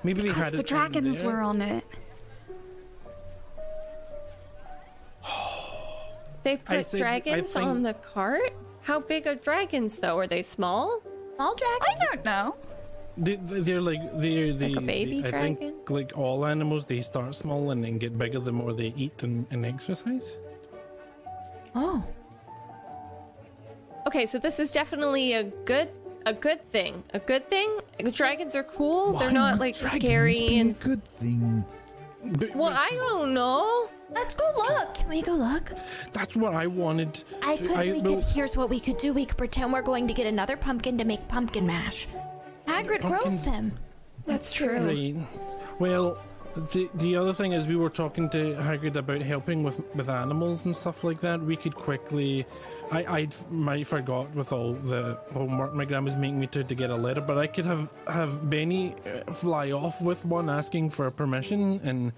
Maybe 0.03 0.21
they 0.21 0.29
had 0.31 0.53
the 0.53 0.59
it 0.59 0.71
in 0.71 0.75
dragons 0.77 1.21
there. 1.21 1.29
were 1.31 1.41
on 1.41 1.61
it. 1.61 1.83
They 6.43 6.57
put 6.57 6.85
think- 6.85 7.01
dragons 7.01 7.53
think- 7.53 7.65
on 7.67 7.83
the 7.83 7.93
cart? 7.95 8.53
How 8.81 8.99
big 8.99 9.27
are 9.27 9.35
dragons 9.35 9.97
though? 9.97 10.17
Are 10.17 10.27
they 10.27 10.43
small? 10.43 11.01
Small 11.35 11.55
dragons. 11.55 11.99
I 12.01 12.15
don't 12.15 12.25
know. 12.25 12.55
They, 13.17 13.35
they- 13.35 13.59
they're 13.61 13.81
like 13.81 14.01
they're 14.19 14.53
they, 14.53 14.69
Like 14.69 14.77
a 14.77 14.81
baby 14.81 15.21
they- 15.21 15.27
I 15.27 15.31
dragon? 15.31 15.55
think 15.55 15.89
like 15.89 16.17
all 16.17 16.45
animals, 16.45 16.85
they 16.85 17.01
start 17.01 17.33
small 17.35 17.71
and 17.71 17.83
then 17.83 17.97
get 17.97 18.17
bigger 18.17 18.39
the 18.39 18.51
more 18.51 18.73
they 18.73 18.93
eat 18.97 19.23
and, 19.23 19.45
and 19.51 19.65
exercise. 19.65 20.37
Oh. 21.75 22.03
Okay, 24.05 24.25
so 24.25 24.37
this 24.37 24.59
is 24.59 24.71
definitely 24.71 25.33
a 25.33 25.43
good 25.43 25.89
a 26.25 26.33
good 26.33 26.61
thing. 26.71 27.03
A 27.13 27.19
good 27.19 27.47
thing. 27.49 27.69
Dragons 28.11 28.55
are 28.55 28.63
cool. 28.63 29.13
They're 29.13 29.31
not 29.31 29.53
would 29.53 29.59
like 29.59 29.75
scary 29.75 30.37
be 30.39 30.59
and 30.59 30.71
a 30.71 30.73
good 30.73 31.03
thing. 31.19 31.63
But- 32.25 32.55
well, 32.55 32.73
I 32.73 32.89
don't 32.91 33.33
know. 33.33 33.89
Let's 34.13 34.35
go 34.35 34.45
look. 34.55 34.93
Can 34.93 35.09
we 35.09 35.21
go 35.21 35.33
look? 35.33 35.71
That's 36.11 36.35
what 36.35 36.53
I 36.53 36.67
wanted. 36.67 37.23
I 37.41 37.55
to- 37.55 37.65
could. 37.65 37.77
we 37.77 38.01
well, 38.01 38.15
could. 38.15 38.23
Here's 38.25 38.55
what 38.55 38.69
we 38.69 38.79
could 38.79 38.97
do. 38.97 39.11
We 39.13 39.25
could 39.25 39.37
pretend 39.37 39.73
we're 39.73 39.81
going 39.81 40.07
to 40.07 40.13
get 40.13 40.27
another 40.27 40.55
pumpkin 40.55 40.97
to 40.99 41.05
make 41.05 41.27
pumpkin 41.27 41.65
mash. 41.65 42.07
Hagrid 42.67 43.01
grows 43.01 43.43
them. 43.45 43.73
That's 44.25 44.53
true. 44.53 44.79
Right. 44.79 45.15
Well, 45.79 46.17
the 46.71 46.89
the 46.95 47.15
other 47.15 47.33
thing 47.33 47.53
is 47.53 47.65
we 47.67 47.75
were 47.75 47.89
talking 47.89 48.29
to 48.29 48.53
Hagrid 48.55 48.95
about 48.95 49.21
helping 49.21 49.63
with 49.63 49.81
with 49.95 50.09
animals 50.09 50.65
and 50.65 50.75
stuff 50.75 51.03
like 51.03 51.19
that. 51.21 51.41
We 51.41 51.55
could 51.55 51.75
quickly. 51.75 52.45
I 52.93 53.19
I 53.19 53.27
might 53.49 53.87
forgot 53.87 54.33
with 54.35 54.53
all 54.53 54.73
the 54.73 55.19
homework 55.33 55.73
my 55.73 55.85
grandma's 55.85 56.15
making 56.15 56.39
me 56.39 56.47
to 56.47 56.63
to 56.63 56.75
get 56.75 56.89
a 56.89 56.95
letter, 56.95 57.21
but 57.21 57.37
I 57.37 57.47
could 57.47 57.65
have 57.65 57.89
have 58.07 58.49
Benny 58.49 58.95
uh, 59.05 59.31
fly 59.31 59.71
off 59.71 60.01
with 60.01 60.23
one 60.25 60.49
asking 60.49 60.91
for 60.91 61.09
permission, 61.11 61.79
and 61.83 62.11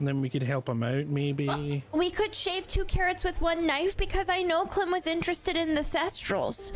then 0.00 0.20
we 0.20 0.28
could 0.30 0.42
help 0.42 0.68
him 0.68 0.82
out 0.82 1.06
maybe. 1.06 1.84
We 1.92 2.10
could 2.10 2.34
shave 2.34 2.66
two 2.66 2.84
carrots 2.84 3.24
with 3.24 3.40
one 3.40 3.66
knife 3.66 3.96
because 3.96 4.28
I 4.28 4.42
know 4.42 4.64
Clem 4.64 4.90
was 4.90 5.06
interested 5.06 5.56
in 5.56 5.74
the 5.74 5.82
thestrals. 5.82 6.72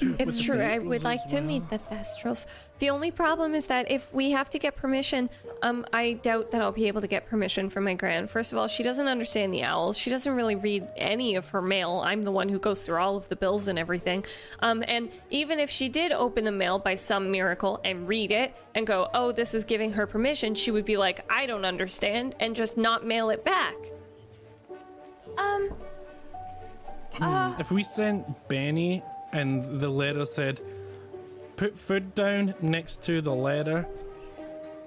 It's 0.00 0.42
true. 0.42 0.60
I 0.60 0.78
would 0.78 1.04
like 1.04 1.20
as 1.24 1.30
to 1.32 1.40
meet 1.40 1.68
the 1.70 1.78
Thestrals. 1.78 2.46
The 2.78 2.90
only 2.90 3.10
problem 3.10 3.54
is 3.54 3.66
that 3.66 3.90
if 3.90 4.12
we 4.14 4.30
have 4.30 4.48
to 4.50 4.58
get 4.58 4.76
permission, 4.76 5.28
um, 5.62 5.84
I 5.92 6.14
doubt 6.14 6.50
that 6.52 6.62
I'll 6.62 6.72
be 6.72 6.88
able 6.88 7.02
to 7.02 7.06
get 7.06 7.26
permission 7.26 7.68
from 7.68 7.84
my 7.84 7.94
grand. 7.94 8.30
First 8.30 8.52
of 8.52 8.58
all, 8.58 8.68
she 8.68 8.82
doesn't 8.82 9.06
understand 9.06 9.52
the 9.52 9.64
owls. 9.64 9.98
She 9.98 10.10
doesn't 10.10 10.34
really 10.34 10.56
read 10.56 10.88
any 10.96 11.34
of 11.34 11.48
her 11.48 11.60
mail. 11.60 12.00
I'm 12.04 12.22
the 12.22 12.32
one 12.32 12.48
who 12.48 12.58
goes 12.58 12.82
through 12.82 12.98
all 12.98 13.16
of 13.16 13.28
the 13.28 13.36
bills 13.36 13.68
and 13.68 13.78
everything. 13.78 14.24
Um, 14.60 14.82
and 14.88 15.10
even 15.30 15.58
if 15.58 15.70
she 15.70 15.88
did 15.88 16.12
open 16.12 16.44
the 16.44 16.52
mail 16.52 16.78
by 16.78 16.94
some 16.94 17.30
miracle 17.30 17.80
and 17.84 18.08
read 18.08 18.32
it 18.32 18.54
and 18.74 18.86
go, 18.86 19.08
"Oh, 19.12 19.32
this 19.32 19.54
is 19.54 19.64
giving 19.64 19.92
her 19.92 20.06
permission," 20.06 20.54
she 20.54 20.70
would 20.70 20.84
be 20.84 20.96
like, 20.96 21.24
"I 21.30 21.46
don't 21.46 21.64
understand," 21.64 22.34
and 22.40 22.56
just 22.56 22.76
not 22.76 23.04
mail 23.04 23.30
it 23.30 23.44
back. 23.44 23.74
Um. 25.36 25.70
If 27.58 27.70
we 27.70 27.82
sent 27.82 28.48
Benny 28.48 29.02
and 29.32 29.62
the 29.80 29.88
letter 29.88 30.24
said, 30.24 30.60
put 31.56 31.78
food 31.78 32.14
down 32.14 32.54
next 32.60 33.02
to 33.02 33.20
the 33.20 33.34
letter, 33.34 33.86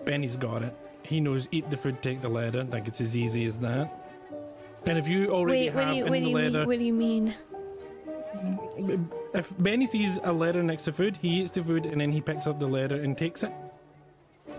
Benny's 0.05 0.37
got 0.37 0.63
it. 0.63 0.75
He 1.03 1.19
knows 1.19 1.47
eat 1.51 1.69
the 1.69 1.77
food, 1.77 2.01
take 2.01 2.21
the 2.21 2.29
letter. 2.29 2.63
Like 2.63 2.87
it's 2.87 3.01
as 3.01 3.15
easy 3.15 3.45
as 3.45 3.59
that. 3.59 3.99
And 4.85 4.97
if 4.97 5.07
you 5.07 5.29
already 5.29 5.69
Wait, 5.69 5.75
what 5.75 5.83
have 5.85 5.93
do 5.93 5.97
you 5.97 6.05
in 6.05 6.09
what 6.11 6.17
do 6.17 6.23
the 6.23 6.29
you 6.29 6.35
letter, 6.35 6.57
mean? 6.59 6.67
What 6.67 6.79
do 6.79 6.85
you 6.85 6.93
mean? 6.93 7.33
if 9.33 9.53
Benny 9.59 9.85
sees 9.85 10.19
a 10.23 10.33
letter 10.33 10.63
next 10.63 10.83
to 10.83 10.91
food, 10.93 11.17
he 11.17 11.41
eats 11.41 11.51
the 11.51 11.63
food 11.63 11.85
and 11.85 12.01
then 12.01 12.11
he 12.11 12.21
picks 12.21 12.47
up 12.47 12.59
the 12.59 12.67
letter 12.67 12.95
and 12.95 13.17
takes 13.17 13.43
it. 13.43 13.51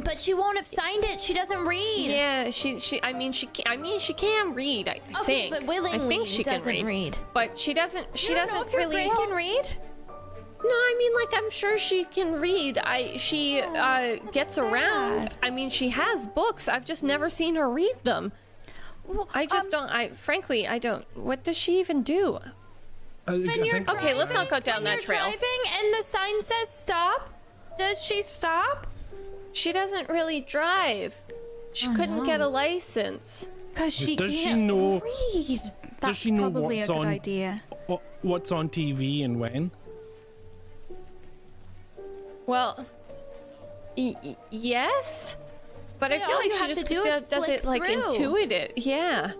But 0.02 0.18
she 0.20 0.34
won't 0.34 0.56
have 0.56 0.66
signed 0.66 1.04
it. 1.04 1.20
She 1.20 1.34
doesn't 1.34 1.66
read. 1.66 2.10
Yeah, 2.10 2.50
she 2.50 2.78
she. 2.78 3.02
I 3.02 3.12
mean, 3.12 3.32
she. 3.32 3.46
Can, 3.46 3.64
I 3.66 3.76
mean, 3.76 3.98
she 3.98 4.12
can 4.14 4.54
read. 4.54 4.88
I, 4.88 5.00
I 5.14 5.20
Okay, 5.20 5.48
think. 5.50 5.50
but 5.50 5.64
willingly 5.64 6.04
I 6.04 6.08
think 6.08 6.26
she 6.26 6.42
can 6.42 6.54
doesn't 6.54 6.72
read, 6.72 6.86
read. 6.86 7.18
But 7.32 7.58
she 7.58 7.74
doesn't. 7.74 8.16
She 8.16 8.30
You 8.32 8.34
don't 8.38 8.46
doesn't 8.46 8.60
know 8.60 8.66
if 8.66 8.72
your 8.72 8.80
really. 8.82 9.04
Gran 9.04 9.16
can 9.16 9.30
read. 9.36 9.64
No, 10.66 10.70
I 10.70 10.94
mean, 10.98 11.12
like 11.14 11.42
I'm 11.42 11.50
sure 11.50 11.76
she 11.78 12.04
can 12.04 12.32
read. 12.40 12.78
I 12.78 13.16
she 13.18 13.60
uh, 13.60 14.16
gets 14.32 14.56
around. 14.56 15.30
I 15.42 15.50
mean, 15.50 15.68
she 15.68 15.90
has 15.90 16.26
books. 16.26 16.68
I've 16.68 16.86
just 16.86 17.04
never 17.04 17.28
seen 17.28 17.54
her 17.56 17.68
read 17.70 17.94
them. 18.04 18.32
Well, 19.06 19.28
I 19.34 19.44
just 19.44 19.66
um, 19.66 19.70
don't. 19.70 19.88
I 19.90 20.08
frankly, 20.10 20.66
I 20.66 20.78
don't. 20.78 21.04
What 21.14 21.44
does 21.44 21.58
she 21.58 21.78
even 21.80 22.02
do? 22.02 22.38
I, 23.28 23.32
I 23.34 23.38
When 23.38 23.64
you're 23.64 23.74
think- 23.74 23.90
Okay, 23.90 24.14
let's 24.14 24.32
not 24.32 24.48
go 24.48 24.60
down 24.60 24.76
when 24.76 24.84
that 24.84 24.92
you're 24.94 25.02
trail. 25.02 25.20
driving 25.24 25.60
and 25.70 25.94
the 25.94 26.02
sign 26.02 26.40
says 26.42 26.70
stop. 26.70 27.28
Does 27.78 28.02
she 28.02 28.22
stop? 28.22 28.86
She 29.54 29.72
doesn't 29.72 30.08
really 30.10 30.40
drive. 30.42 31.14
She 31.72 31.86
couldn't 31.94 32.24
get 32.24 32.40
a 32.40 32.46
license. 32.48 33.48
Cause 33.74 33.92
she 33.94 34.14
Does 34.16 34.32
can't 34.32 34.60
know- 34.62 35.00
read. 35.00 35.60
That's 36.00 36.18
she 36.18 36.30
know 36.30 36.50
probably 36.50 36.76
what's 36.78 36.88
a 36.88 36.92
good 36.92 36.98
on- 36.98 37.06
idea. 37.06 37.62
what's 38.22 38.52
on 38.52 38.68
TV 38.68 39.24
and 39.24 39.40
when. 39.40 39.70
Well, 42.46 42.84
y- 43.96 44.14
y- 44.22 44.36
yes, 44.50 45.36
but 45.98 46.12
I 46.12 46.18
feel 46.18 46.36
like 46.36 46.52
she 46.52 46.66
just 46.66 46.86
do 46.86 47.02
do- 47.02 47.08
is 47.08 47.22
does 47.22 47.48
it 47.48 47.64
like 47.64 47.84
through. 47.84 48.02
intuit. 48.10 48.72
Yeah. 48.76 49.32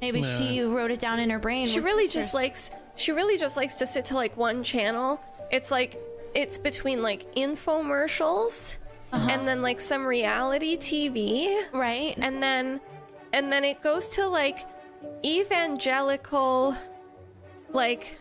Maybe 0.00 0.20
Yeah. 0.20 0.38
she 0.38 0.60
wrote 0.62 0.90
it 0.90 1.00
down 1.00 1.18
in 1.20 1.30
her 1.30 1.38
brain. 1.38 1.66
she 1.66 1.80
really 1.80 2.04
pictures. 2.04 2.24
just 2.24 2.34
likes 2.34 2.70
she 2.96 3.12
really 3.12 3.38
just 3.38 3.56
likes 3.56 3.76
to 3.76 3.86
sit 3.86 4.04
to 4.06 4.14
like 4.14 4.36
one 4.36 4.62
channel 4.62 5.18
it's 5.50 5.70
like 5.70 6.00
it's 6.34 6.58
between 6.58 7.02
like 7.02 7.34
infomercials 7.34 8.74
and 9.12 9.46
then 9.46 9.62
like 9.62 9.80
some 9.80 10.04
reality 10.04 10.76
tv 10.76 11.64
right. 11.72 12.14
and 12.18 12.42
then 12.42 12.80
and 13.32 13.50
then 13.52 13.62
it 13.64 13.80
goes 13.82 14.08
to 14.10 14.26
like 14.26 14.66
evangelical 15.24 16.74
like 17.70 18.18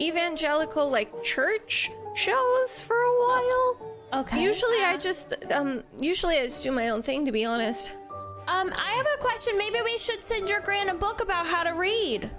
evangelical 0.00 0.90
like 0.90 1.22
church 1.22 1.90
shows 2.14 2.80
for 2.80 2.96
a 2.96 3.18
while 3.20 3.90
Okay. 4.12 4.42
usually 4.42 4.84
i 4.84 4.96
just 4.96 5.32
um 5.50 5.82
usually 5.98 6.38
i 6.38 6.44
just 6.44 6.62
do 6.62 6.70
my 6.70 6.90
own 6.90 7.02
thing 7.02 7.24
to 7.24 7.32
be 7.32 7.44
honest 7.44 7.96
Um, 8.46 8.70
I 8.78 8.90
have 8.92 9.06
a 9.06 9.16
question. 9.22 9.56
Maybe 9.56 9.78
we 9.82 9.96
should 9.96 10.22
send 10.22 10.50
your 10.50 10.60
gran 10.60 10.90
a 10.90 10.94
book 10.94 11.22
about 11.22 11.46
how 11.46 11.62
to 11.64 11.70
read. 11.72 12.30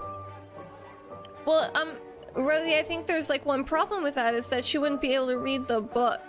well 1.45 1.71
um 1.75 1.93
rosie 2.35 2.77
i 2.77 2.83
think 2.83 3.07
there's 3.07 3.29
like 3.29 3.45
one 3.45 3.63
problem 3.63 4.03
with 4.03 4.13
that 4.15 4.33
is 4.35 4.47
that 4.49 4.63
she 4.63 4.77
wouldn't 4.77 5.01
be 5.01 5.13
able 5.15 5.27
to 5.27 5.37
read 5.37 5.67
the 5.67 5.81
book 5.81 6.21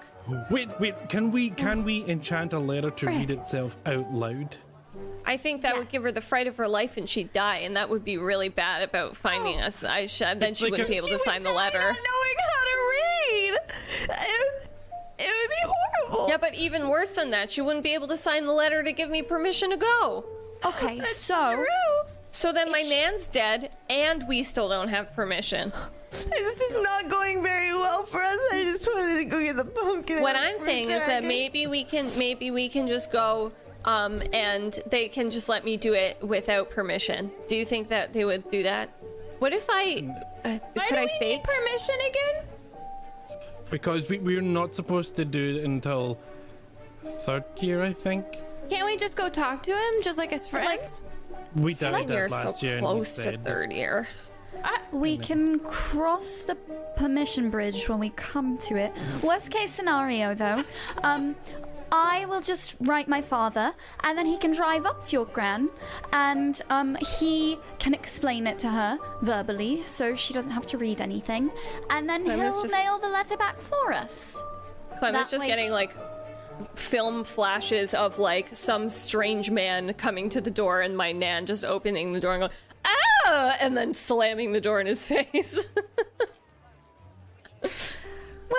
Wait, 0.50 0.68
wait. 0.80 1.08
Can 1.08 1.30
we 1.30 1.50
can 1.50 1.84
we 1.84 2.04
enchant 2.06 2.52
a 2.52 2.58
letter 2.58 2.90
to 2.90 3.06
read 3.06 3.30
itself 3.30 3.76
out 3.86 4.12
loud? 4.12 4.56
I 5.24 5.36
think 5.36 5.62
that 5.62 5.76
would 5.76 5.88
give 5.88 6.04
her 6.04 6.12
the 6.12 6.20
fright 6.20 6.46
of 6.46 6.56
her 6.56 6.68
life 6.68 6.96
and 6.96 7.08
she'd 7.08 7.32
die, 7.32 7.58
and 7.58 7.76
that 7.76 7.90
would 7.90 8.04
be 8.04 8.16
really 8.16 8.48
bad 8.48 8.82
about 8.82 9.16
finding 9.16 9.60
oh. 9.60 9.64
us. 9.64 9.84
I 9.84 10.06
sh- 10.06 10.20
then 10.20 10.42
It's 10.42 10.58
she 10.58 10.64
like 10.64 10.72
wouldn't 10.72 10.88
a- 10.88 10.92
be 10.92 10.96
able 10.98 11.08
to 11.08 11.18
She 11.18 11.24
sign 11.24 11.42
would 11.42 11.46
the 11.46 11.50
die 11.50 11.56
letter. 11.56 11.78
Not 11.78 11.96
knowing 11.96 12.36
how 12.40 12.64
to 12.64 12.76
read. 12.90 13.58
It, 14.08 14.70
it 15.18 15.26
would 15.28 15.50
be 15.50 15.62
horrible. 15.64 16.28
Yeah, 16.28 16.36
but 16.36 16.54
even 16.54 16.88
worse 16.88 17.12
than 17.12 17.30
that, 17.30 17.50
she 17.50 17.60
wouldn't 17.60 17.82
be 17.82 17.94
able 17.94 18.08
to 18.08 18.16
sign 18.16 18.46
the 18.46 18.52
letter 18.52 18.82
to 18.82 18.92
give 18.92 19.10
me 19.10 19.22
permission 19.22 19.70
to 19.70 19.76
go. 19.76 19.86
Oh, 20.62 20.68
okay, 20.68 20.98
That's 20.98 21.16
so 21.16 21.54
true. 21.56 22.12
So 22.36 22.52
then 22.52 22.70
my 22.70 22.82
nan's 22.82 23.28
dead, 23.28 23.70
and 23.88 24.28
we 24.28 24.42
still 24.42 24.68
don't 24.68 24.88
have 24.88 25.14
permission. 25.14 25.72
This 26.10 26.60
is 26.60 26.82
not 26.82 27.10
going 27.10 27.42
very 27.42 27.72
well 27.72 28.02
for 28.04 28.22
us. 28.22 28.38
I 28.50 28.64
just 28.64 28.86
wanted 28.86 29.16
to 29.16 29.24
go 29.24 29.42
get 29.42 29.56
the 29.56 29.66
pumpkin. 29.66 30.22
What 30.22 30.34
I'm 30.36 30.56
the 30.56 30.64
saying 30.64 30.90
is 30.90 31.04
that 31.04 31.24
maybe 31.24 31.66
we 31.66 31.84
can 31.84 32.06
maybe 32.16 32.50
we 32.50 32.70
can 32.70 32.86
just 32.86 33.12
go 33.12 33.52
um, 33.84 34.22
and 34.32 34.80
they 34.86 35.08
can 35.08 35.30
just 35.30 35.48
let 35.50 35.62
me 35.64 35.76
do 35.76 35.92
it 35.92 36.16
without 36.22 36.70
permission. 36.70 37.30
Do 37.48 37.56
you 37.56 37.66
think 37.66 37.88
that 37.88 38.14
they 38.14 38.24
would 38.24 38.48
do 38.48 38.62
that? 38.62 38.88
What 39.40 39.52
if 39.52 39.66
I 39.68 39.84
uh, 40.44 40.58
Why 40.72 40.86
could 40.86 40.94
do 40.94 41.00
I 41.00 41.04
we 41.04 41.08
fake? 41.18 41.20
need 41.20 41.44
permission 41.44 41.96
again? 42.10 42.36
Because 43.70 44.08
we, 44.08 44.18
we're 44.18 44.40
not 44.40 44.74
supposed 44.74 45.16
to 45.16 45.24
do 45.26 45.56
it 45.56 45.64
until 45.64 46.18
third 47.26 47.44
year, 47.60 47.82
I 47.82 47.92
think. 47.92 48.24
Can't 48.70 48.86
we 48.86 48.96
just 48.96 49.16
go 49.16 49.28
talk 49.28 49.62
to 49.64 49.72
him, 49.72 49.94
just 50.02 50.16
like 50.16 50.32
as 50.32 50.48
friends? 50.48 51.02
Like 51.02 51.15
did 51.64 51.80
you're 51.80 52.28
that 52.28 52.30
last 52.30 52.58
so 52.60 52.66
year. 52.66 52.76
we 52.76 52.80
close 52.80 53.16
to 53.16 53.22
said- 53.22 53.44
third 53.44 53.72
year. 53.72 54.08
We 54.90 55.18
can 55.18 55.58
cross 55.60 56.38
the 56.40 56.54
permission 56.96 57.50
bridge 57.50 57.88
when 57.88 57.98
we 57.98 58.10
come 58.10 58.56
to 58.58 58.76
it. 58.76 58.92
Worst 59.22 59.50
case 59.50 59.70
scenario, 59.70 60.34
though, 60.34 60.64
um, 61.04 61.36
I 61.92 62.24
will 62.26 62.40
just 62.40 62.74
write 62.80 63.06
my 63.06 63.20
father, 63.20 63.72
and 64.02 64.16
then 64.18 64.26
he 64.26 64.38
can 64.38 64.52
drive 64.52 64.86
up 64.86 65.04
to 65.06 65.12
your 65.12 65.26
gran, 65.26 65.68
and 66.12 66.60
um, 66.70 66.96
he 67.18 67.58
can 67.78 67.92
explain 67.94 68.46
it 68.46 68.58
to 68.60 68.68
her 68.70 68.98
verbally, 69.22 69.82
so 69.84 70.14
she 70.14 70.32
doesn't 70.34 70.50
have 70.50 70.66
to 70.66 70.78
read 70.78 71.00
anything, 71.00 71.50
and 71.90 72.08
then 72.08 72.24
Clemens 72.24 72.54
he'll 72.54 72.62
just- 72.62 72.74
mail 72.74 72.98
the 72.98 73.08
letter 73.08 73.36
back 73.36 73.60
for 73.60 73.92
us. 73.92 74.42
Clement's 74.98 75.30
That 75.30 75.36
just 75.36 75.44
way- 75.44 75.48
getting 75.50 75.70
like 75.70 75.94
film 76.74 77.24
flashes 77.24 77.94
of 77.94 78.18
like 78.18 78.54
some 78.54 78.88
strange 78.88 79.50
man 79.50 79.92
coming 79.94 80.28
to 80.28 80.40
the 80.40 80.50
door 80.50 80.80
and 80.80 80.96
my 80.96 81.12
nan 81.12 81.46
just 81.46 81.64
opening 81.64 82.12
the 82.12 82.20
door 82.20 82.34
and 82.34 82.40
going 82.40 82.52
ah 82.84 83.56
and 83.60 83.76
then 83.76 83.92
slamming 83.92 84.52
the 84.52 84.60
door 84.60 84.80
in 84.80 84.86
his 84.86 85.06
face 85.08 85.66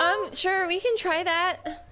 um 0.00 0.32
sure 0.32 0.66
we 0.66 0.80
can 0.80 0.96
try 0.96 1.22
that 1.22 1.88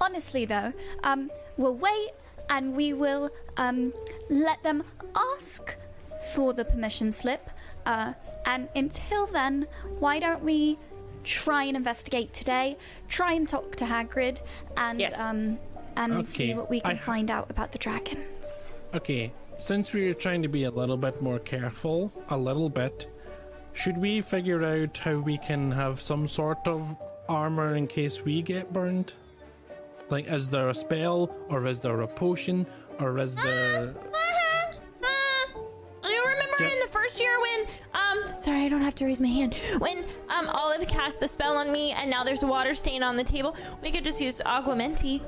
Honestly, 0.00 0.44
though, 0.44 0.72
um, 1.04 1.30
we'll 1.56 1.74
wait 1.74 2.10
and 2.50 2.74
we 2.74 2.92
will 2.92 3.30
um, 3.56 3.92
let 4.28 4.62
them 4.62 4.84
ask 5.14 5.76
for 6.32 6.52
the 6.52 6.64
permission 6.64 7.12
slip. 7.12 7.50
Uh, 7.86 8.12
and 8.44 8.68
until 8.74 9.26
then, 9.26 9.66
why 9.98 10.18
don't 10.18 10.42
we 10.42 10.78
try 11.26 11.64
and 11.64 11.76
investigate 11.76 12.32
today? 12.32 12.76
Try 13.08 13.32
and 13.34 13.48
talk 13.48 13.76
to 13.76 13.84
Hagrid 13.84 14.40
and 14.76 15.00
Yes. 15.00 15.18
um, 15.18 15.58
and 15.96 16.26
see 16.26 16.54
what 16.54 16.70
we 16.70 16.80
can 16.80 16.92
I- 16.92 16.98
find 16.98 17.30
out 17.30 17.50
about 17.50 17.72
the 17.72 17.78
dragons. 17.78 18.72
Okay, 18.94 19.32
since 19.58 19.92
we're 19.92 20.14
trying 20.14 20.42
to 20.42 20.48
be 20.48 20.64
a 20.64 20.70
little 20.70 20.96
bit 20.96 21.20
more 21.20 21.38
careful, 21.38 22.12
a 22.30 22.36
little 22.36 22.68
bit, 22.70 23.08
should 23.72 23.98
we 23.98 24.20
figure 24.22 24.64
out 24.64 24.96
how 24.96 25.16
we 25.18 25.36
can 25.38 25.70
have 25.72 26.00
some 26.00 26.26
sort 26.26 26.66
of 26.66 26.96
armor 27.28 27.74
in 27.76 27.86
case 27.86 28.24
we 28.24 28.40
get 28.42 28.72
burned? 28.72 29.12
Like, 30.08 30.28
is 30.28 30.48
there 30.48 30.68
a 30.68 30.74
spell, 30.74 31.34
or 31.48 31.66
is 31.66 31.80
there 31.80 32.00
a 32.02 32.06
potion, 32.08 32.66
or 33.00 33.18
is 33.18 33.34
there. 33.34 33.94
Ah, 34.14 34.70
ah, 35.02 35.48
ah. 36.04 36.08
You 36.08 36.22
remember 36.58 36.74
Yeah. 36.76 36.80
in 36.82 36.86
the 36.86 36.92
first 36.92 37.20
year 37.20 37.40
when 37.40 37.66
um 37.94 38.36
sorry 38.40 38.64
I 38.64 38.68
don't 38.68 38.80
have 38.82 38.94
to 38.96 39.04
raise 39.04 39.20
my 39.20 39.28
hand 39.28 39.54
when 39.78 40.04
um 40.28 40.48
Olive 40.48 40.86
cast 40.88 41.20
the 41.20 41.28
spell 41.28 41.56
on 41.56 41.70
me 41.72 41.92
and 41.92 42.10
now 42.10 42.24
there's 42.24 42.42
a 42.42 42.46
water 42.46 42.74
stain 42.74 43.02
on 43.02 43.16
the 43.16 43.24
table 43.24 43.56
we 43.82 43.90
could 43.90 44.04
just 44.04 44.20
use 44.20 44.40
aguamenti. 44.44 45.20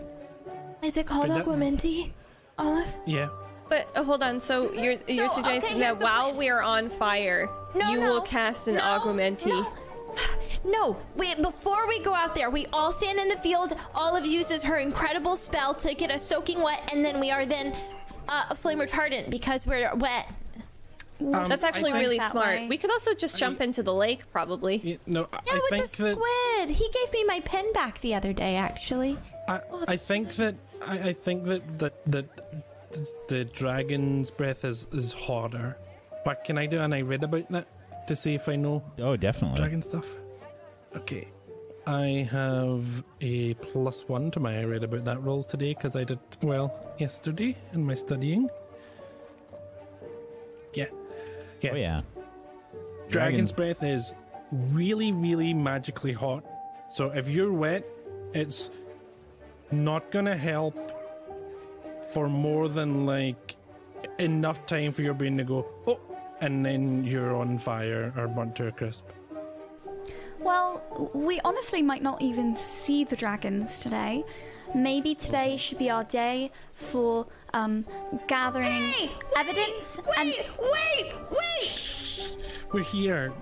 Is 0.83 0.97
it 0.97 1.07
called 1.07 1.29
But 1.29 1.35
that- 1.39 1.47
aguamenti? 1.47 2.13
Olive? 2.59 2.95
Yeah. 3.07 3.29
but 3.69 3.89
uh, 3.95 4.03
hold 4.03 4.23
on 4.23 4.41
so 4.41 4.73
you're 4.73 4.95
you're 5.07 5.29
So, 5.29 5.35
suggesting 5.37 5.77
okay, 5.77 5.85
here's 5.85 5.95
that 5.95 5.99
the 6.01 6.05
while 6.05 6.25
plan. 6.27 6.37
we're 6.37 6.61
on 6.61 6.89
fire 6.89 7.49
No, 7.75 7.91
you 7.91 8.01
no, 8.01 8.11
will 8.11 8.21
cast 8.23 8.67
an 8.69 8.75
no, 8.77 8.81
aguamenti 8.83 9.47
No. 9.47 9.73
No, 10.65 10.97
we, 11.15 11.35
before 11.37 11.87
we 11.87 12.01
go 12.01 12.13
out 12.15 12.35
there, 12.35 12.51
we 12.51 12.67
all 12.73 12.91
stand 12.91 13.21
in 13.21 13.29
the 13.29 13.37
field. 13.37 13.75
Olive 13.95 14.27
uses 14.27 14.63
her 14.65 14.79
incredible 14.79 15.37
spell 15.37 15.75
to 15.75 15.95
get 15.95 16.11
us 16.11 16.27
soaking 16.27 16.61
wet, 16.61 16.89
and 16.91 17.05
then 17.05 17.21
we 17.21 17.31
are 17.31 17.47
then 17.47 17.77
uh, 18.29 18.53
flame 18.55 18.81
retardant 18.81 19.31
because 19.31 19.65
we're 19.67 19.95
wet. 19.97 20.27
Um, 21.21 21.49
that's 21.49 21.65
actually 21.65 21.93
I 21.93 21.99
really 21.99 22.19
that 22.19 22.31
smart 22.31 22.47
way. 22.47 22.69
we 22.69 22.79
could 22.79 22.91
also 22.93 23.13
just 23.15 23.39
jump 23.39 23.61
into 23.61 23.83
the 23.83 23.93
lake 23.95 24.31
probably 24.31 24.77
Yeah, 24.77 24.97
no, 25.07 25.29
I- 25.33 25.39
Yeah, 25.47 25.53
I 25.55 25.57
with 25.57 25.71
think 25.71 25.91
the 25.91 26.03
that. 26.05 26.17
squid. 26.17 26.71
He 26.77 26.89
gave 26.93 27.13
me 27.13 27.25
my 27.25 27.41
pen 27.41 27.73
back 27.73 28.01
the 28.01 28.15
other 28.15 28.33
day, 28.33 28.57
actually. 28.57 29.19
I, 29.49 29.61
I 29.89 29.97
think 29.97 30.35
that 30.37 30.55
I, 30.87 30.99
I 31.09 31.13
think 31.13 31.45
that 31.45 31.79
that 31.79 32.05
that 32.07 32.27
the 33.29 33.45
dragon's 33.47 34.31
breath 34.31 34.65
is 34.65 34.87
is 34.93 35.13
hotter. 35.13 35.77
What 36.25 36.45
can 36.45 36.57
I 36.59 36.67
do? 36.67 36.81
And 36.81 36.95
I 36.95 37.01
read 37.01 37.25
about 37.25 37.51
that 37.51 37.67
to 38.09 38.15
see 38.17 38.35
if 38.35 38.49
I 38.49 38.57
know 38.57 38.83
Oh, 38.99 39.17
definitely. 39.17 39.57
dragon 39.57 39.83
stuff. 39.83 40.07
Okay, 40.97 41.29
I 41.87 42.29
have 42.31 43.03
a 43.21 43.55
plus 43.55 44.07
one 44.09 44.31
to 44.33 44.41
my 44.41 44.59
I 44.61 44.65
read 44.65 44.85
about 44.85 45.05
that 45.05 45.23
rolls 45.23 45.47
today 45.47 45.75
because 45.75 45.97
I 45.97 46.05
did 46.05 46.19
well 46.43 46.95
yesterday 46.99 47.57
in 47.73 47.85
my 47.85 47.95
studying. 47.95 48.49
Yeah, 51.61 51.75
yeah. 51.75 52.01
Oh 52.17 52.21
yeah. 52.21 52.25
Dragon's 53.09 53.53
breath 53.53 53.83
is 53.83 54.13
really, 54.53 55.13
really 55.13 55.55
magically 55.55 56.13
hot. 56.13 56.45
So 56.89 57.11
if 57.11 57.29
you're 57.29 57.53
wet, 57.53 57.85
it's 58.35 58.71
not 59.71 60.11
gonna 60.11 60.37
help 60.37 60.93
for 62.13 62.29
more 62.29 62.69
than 62.69 63.07
like 63.07 63.57
enough 64.19 64.65
time 64.67 64.93
for 64.93 65.03
your 65.03 65.15
brain 65.15 65.37
to 65.39 65.45
go, 65.45 65.67
oh, 65.87 66.01
and 66.41 66.65
then 66.65 67.05
you're 67.05 67.37
on 67.37 67.59
fire 67.59 68.13
or 68.17 68.29
burnt 68.29 68.57
to 68.57 68.69
a 68.69 68.73
crisp. 68.73 69.07
Well, 70.41 71.11
we 71.15 71.41
honestly 71.41 71.83
might 71.83 72.03
not 72.03 72.23
even 72.23 72.57
see 72.57 73.05
the 73.05 73.17
dragons 73.17 73.81
today. 73.81 74.25
Maybe 74.75 75.15
today 75.15 75.57
should 75.57 75.79
be 75.79 75.91
our 75.91 76.05
day 76.05 76.51
for 76.75 77.27
um, 77.55 77.85
gathering 78.27 78.65
Hey, 78.65 79.11
evidence 79.37 80.01
Wait, 80.07 80.19
and 80.19 80.33
wait, 80.61 81.13
wait! 81.31 82.35
We're 82.73 82.83
here. 82.83 83.33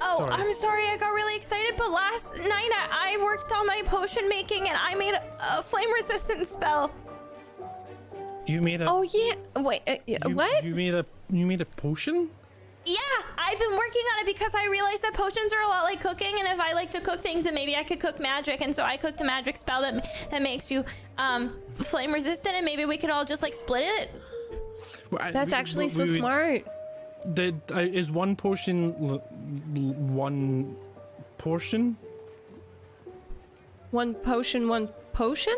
Oh, 0.00 0.18
Sorry. 0.18 0.32
I'm 0.32 0.52
sorry. 0.54 0.84
I 0.88 0.96
got 0.96 1.10
really 1.10 1.36
excited, 1.36 1.74
but 1.76 1.90
last 1.90 2.38
night 2.38 2.70
I, 2.74 3.14
I 3.14 3.22
worked 3.22 3.52
on 3.52 3.66
my 3.66 3.82
potion 3.84 4.28
making 4.28 4.68
and 4.68 4.76
I 4.80 4.94
made 4.94 5.14
a, 5.14 5.22
a 5.58 5.62
flame 5.62 5.92
resistant 5.92 6.48
spell. 6.48 6.92
You 8.46 8.60
made 8.60 8.80
a. 8.80 8.90
oh 8.90 9.02
yeah 9.02 9.34
wait 9.62 9.82
uh, 9.86 9.96
you, 10.04 10.18
what 10.32 10.64
You 10.64 10.74
made 10.74 10.94
a. 10.94 11.06
You 11.30 11.46
made 11.46 11.60
a 11.60 11.64
potion. 11.64 12.30
Yeah, 12.84 12.98
I've 13.38 13.58
been 13.58 13.70
working 13.72 14.02
on 14.12 14.20
it 14.20 14.26
because 14.26 14.50
I 14.54 14.66
realized 14.66 15.02
that 15.02 15.14
potions 15.14 15.52
are 15.52 15.60
a 15.62 15.68
lot 15.68 15.84
like 15.84 16.00
cooking, 16.00 16.34
and 16.38 16.48
if 16.48 16.58
I 16.58 16.72
like 16.72 16.90
to 16.92 17.00
cook 17.00 17.20
things, 17.20 17.44
then 17.44 17.54
maybe 17.54 17.76
I 17.76 17.84
could 17.84 18.00
cook 18.00 18.18
magic. 18.18 18.60
And 18.60 18.74
so 18.74 18.82
I 18.82 18.96
cooked 18.96 19.20
a 19.20 19.24
magic 19.24 19.56
spell 19.56 19.82
that 19.82 20.28
that 20.30 20.42
makes 20.42 20.70
you 20.70 20.84
um 21.18 21.56
flame 21.74 22.12
resistant, 22.12 22.56
and 22.56 22.64
maybe 22.64 22.84
we 22.84 22.96
could 22.96 23.10
all 23.10 23.24
just 23.24 23.40
like 23.42 23.54
split 23.54 23.84
it. 23.84 24.10
Well, 25.10 25.22
I- 25.22 25.30
that's 25.30 25.52
we- 25.52 25.56
actually 25.56 25.84
we- 25.84 25.90
so 25.90 26.02
we- 26.04 26.18
smart 26.18 26.66
Did 27.34 27.60
uh, 27.72 27.78
is 27.78 28.10
one 28.10 28.34
potion 28.34 28.96
l- 29.00 29.22
l- 29.76 29.94
one 30.26 30.76
portion? 31.38 31.96
one 33.92 34.14
potion 34.14 34.68
one 34.68 34.88
potion 35.12 35.54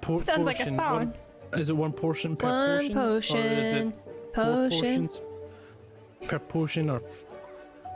Po- 0.00 0.22
Sounds 0.22 0.46
like 0.46 0.60
a 0.60 0.74
song. 0.74 0.96
One, 0.98 1.14
is 1.60 1.68
it 1.68 1.76
one 1.76 1.92
portion 1.92 2.36
per 2.36 2.46
One 2.48 2.92
portion? 2.94 2.98
Or 2.98 3.16
is 3.16 3.72
it 3.72 3.92
potion, 3.92 3.92
four 4.34 4.44
potion. 4.44 4.80
portions 5.08 5.20
per 6.28 6.38
potion 6.38 6.90
or 6.90 7.00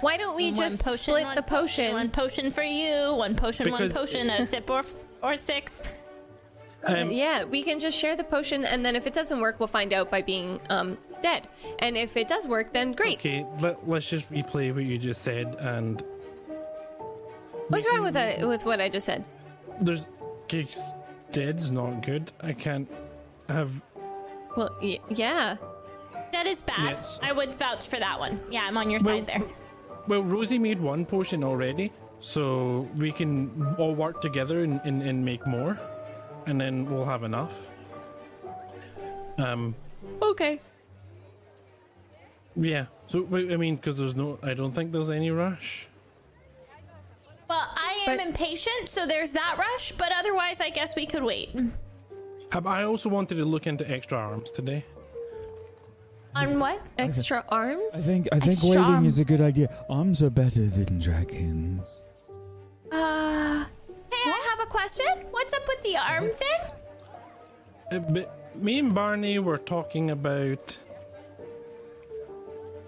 Why 0.01 0.17
don't 0.17 0.37
we 0.37 0.47
One 0.47 0.55
just 0.55 0.85
potion, 0.85 0.99
split 0.99 1.25
one 1.25 1.37
the 1.37 1.43
potion? 1.43 1.93
One 1.95 2.11
potion 2.11 2.51
for 2.51 2.63
you, 2.63 3.15
one 3.15 3.35
potion, 3.35 3.65
Because- 3.65 3.93
one 3.95 4.07
potion, 4.07 4.31
a 4.31 4.47
sip 4.47 4.69
or 4.71 4.83
or 5.23 5.37
six. 5.37 5.83
um, 6.85 7.11
yeah, 7.11 7.45
we 7.45 7.63
can 7.63 7.81
just 7.81 7.99
share 7.99 8.15
the 8.15 8.23
potion, 8.25 8.65
and 8.65 8.85
then 8.85 8.95
if 8.95 9.07
it 9.07 9.13
doesn't 9.15 9.41
work, 9.41 9.59
we'll 9.59 9.67
find 9.67 9.93
out 9.93 10.11
by 10.11 10.21
being 10.23 10.61
um 10.69 10.99
dead. 11.23 11.49
And 11.79 11.97
if 11.97 12.17
it 12.17 12.29
does 12.29 12.47
work, 12.47 12.73
then 12.75 12.93
great. 12.93 13.19
Okay, 13.19 13.47
let, 13.61 13.89
let's 13.89 14.07
just 14.07 14.31
replay 14.31 14.73
what 14.75 14.85
you 14.85 14.99
just 14.99 15.23
said 15.23 15.57
and 15.61 16.03
What's 17.69 17.87
wrong 17.87 18.03
with 18.03 18.15
that? 18.15 18.47
With 18.47 18.65
what 18.65 18.81
I 18.81 18.89
just 18.89 19.07
said? 19.07 19.25
there's 19.81 20.07
okay, 20.45 20.67
dead's 21.33 21.73
not 21.73 22.03
good. 22.03 22.31
I 22.41 22.53
can't 22.53 22.89
have 23.49 23.71
Well, 24.57 24.71
y- 24.83 25.01
yeah. 25.11 25.57
That 26.33 26.47
is 26.47 26.63
bad. 26.63 26.97
Yes. 26.97 27.19
I 27.23 27.33
would 27.33 27.55
vouch 27.55 27.87
for 27.89 27.99
that 27.99 28.19
one. 28.19 28.41
Yeah, 28.51 28.63
I'm 28.65 28.77
on 28.77 28.91
your 28.91 29.01
well, 29.03 29.17
side 29.19 29.27
there. 29.27 29.43
well 30.09 30.23
Rosie 30.23 30.59
made 30.59 30.81
one 30.81 31.05
potion 31.07 31.43
already, 31.45 31.93
so 32.21 32.89
we 32.97 33.13
can 33.13 33.75
all 33.79 33.95
work 33.95 34.21
together 34.21 34.63
and, 34.65 34.81
and, 34.85 35.03
and 35.03 35.25
make 35.25 35.47
more 35.47 35.79
and 36.47 36.61
then 36.61 36.87
we'll 36.87 37.05
have 37.05 37.23
enough. 37.25 37.55
Um 39.39 39.75
Okay. 40.23 40.61
yeah. 42.55 42.87
So 43.07 43.27
I 43.33 43.57
mean 43.57 43.79
cuz 43.79 43.97
there's 43.97 44.15
no 44.15 44.39
I 44.43 44.55
don't 44.55 44.73
think 44.73 44.93
there's 44.93 45.11
any 45.11 45.31
rush. 45.31 45.89
Well, 47.49 47.69
I 47.77 48.05
am 48.09 48.17
But- 48.17 48.27
impatient, 48.27 48.89
so 48.89 49.07
there's 49.07 49.33
that 49.33 49.57
rush. 49.59 49.93
But 49.93 50.11
otherwise, 50.13 50.61
I 50.61 50.71
guess 50.71 50.97
we 50.97 51.07
could 51.07 51.23
wait. 51.23 51.51
Um, 52.53 52.67
I 52.67 52.83
also 52.85 53.09
wanted 53.09 53.37
to 53.37 53.45
look 53.45 53.67
into 53.67 53.89
extra 53.91 54.19
arms 54.19 54.51
today. 54.51 54.85
On 56.37 56.61
what? 56.61 56.81
Extra 56.99 57.43
arms? 57.49 57.95
I 57.95 57.99
think 57.99 58.29
I 58.31 58.39
think 58.39 58.53
Extra 58.53 58.69
waiting 58.71 58.85
arm. 58.85 59.07
is 59.07 59.19
a 59.19 59.25
good 59.25 59.41
idea. 59.41 59.69
Arms 59.89 60.23
are 60.23 60.31
better 60.31 60.67
than 60.67 60.99
dragons. 61.01 62.01
Uh, 62.93 63.65
hey, 64.13 64.31
I 64.31 64.47
have 64.51 64.61
a 64.61 64.71
question. 64.71 65.07
What's 65.31 65.55
up 65.55 65.67
with 65.67 65.83
the 65.83 65.97
arm 65.97 66.31
thing? 66.31 66.61
uh, 67.93 67.99
but 68.11 68.55
me 68.57 68.79
and 68.79 68.95
Barney 68.95 69.39
were 69.39 69.59
talking 69.59 70.11
about 70.11 70.77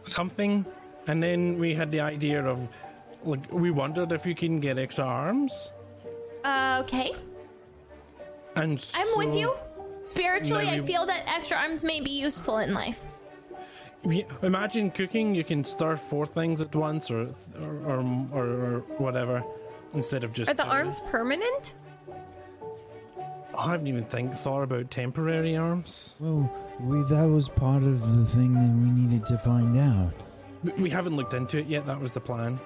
something, 0.05 0.65
and 1.07 1.23
then 1.23 1.59
we 1.59 1.75
had 1.75 1.91
the 1.91 2.01
idea 2.01 2.45
of 2.45 2.69
like 3.25 3.51
we 3.51 3.71
wondered 3.71 4.13
if 4.13 4.27
you 4.27 4.35
can 4.35 4.61
get 4.61 4.79
extra 4.79 5.05
arms. 5.05 5.73
Uh, 6.45 6.83
okay. 6.85 7.13
And 8.57 8.85
I'm 8.95 9.09
with 9.17 9.35
you. 9.35 9.55
Spiritually, 10.03 10.69
I 10.69 10.81
feel 10.81 11.07
that 11.07 11.25
extra 11.27 11.57
arms 11.59 11.83
may 11.85 12.01
be 12.01 12.11
useful 12.11 12.59
in 12.59 12.73
life. 12.75 13.03
Yeah, 14.09 14.23
imagine 14.43 14.91
cooking. 14.91 15.35
You 15.35 15.43
can 15.45 15.65
stir 15.65 15.97
four 15.97 16.25
things 16.27 16.61
at 16.61 16.75
once, 16.75 17.11
or 17.11 17.31
or 17.61 17.75
or, 17.85 18.05
or, 18.33 18.45
or 18.45 18.79
whatever, 18.99 19.43
instead 19.93 20.23
of 20.25 20.33
just. 20.33 20.51
Are 20.51 20.55
the 20.55 20.63
two. 20.63 20.69
arms 20.69 21.01
permanent? 21.11 21.75
I 23.59 23.73
haven't 23.73 23.89
even 23.89 24.05
think 24.05 24.37
thought 24.37 24.63
about 24.63 24.91
temporary 24.91 25.57
arms. 25.57 26.15
Well, 26.21 26.49
we, 26.79 27.03
that 27.05 27.27
was 27.29 27.49
part 27.49 27.83
of 27.83 28.17
the 28.17 28.25
thing 28.27 28.53
that 28.55 28.61
we 28.73 28.91
needed 28.91 29.27
to 29.27 29.39
find 29.39 29.77
out. 29.77 30.15
We, 30.63 30.73
we 30.85 30.91
haven't 30.91 31.17
looked 31.17 31.35
into 31.35 31.59
it 31.59 31.67
yet. 31.67 31.85
That 31.87 31.99
was 32.01 32.13
the 32.13 32.21
plan. 32.21 32.61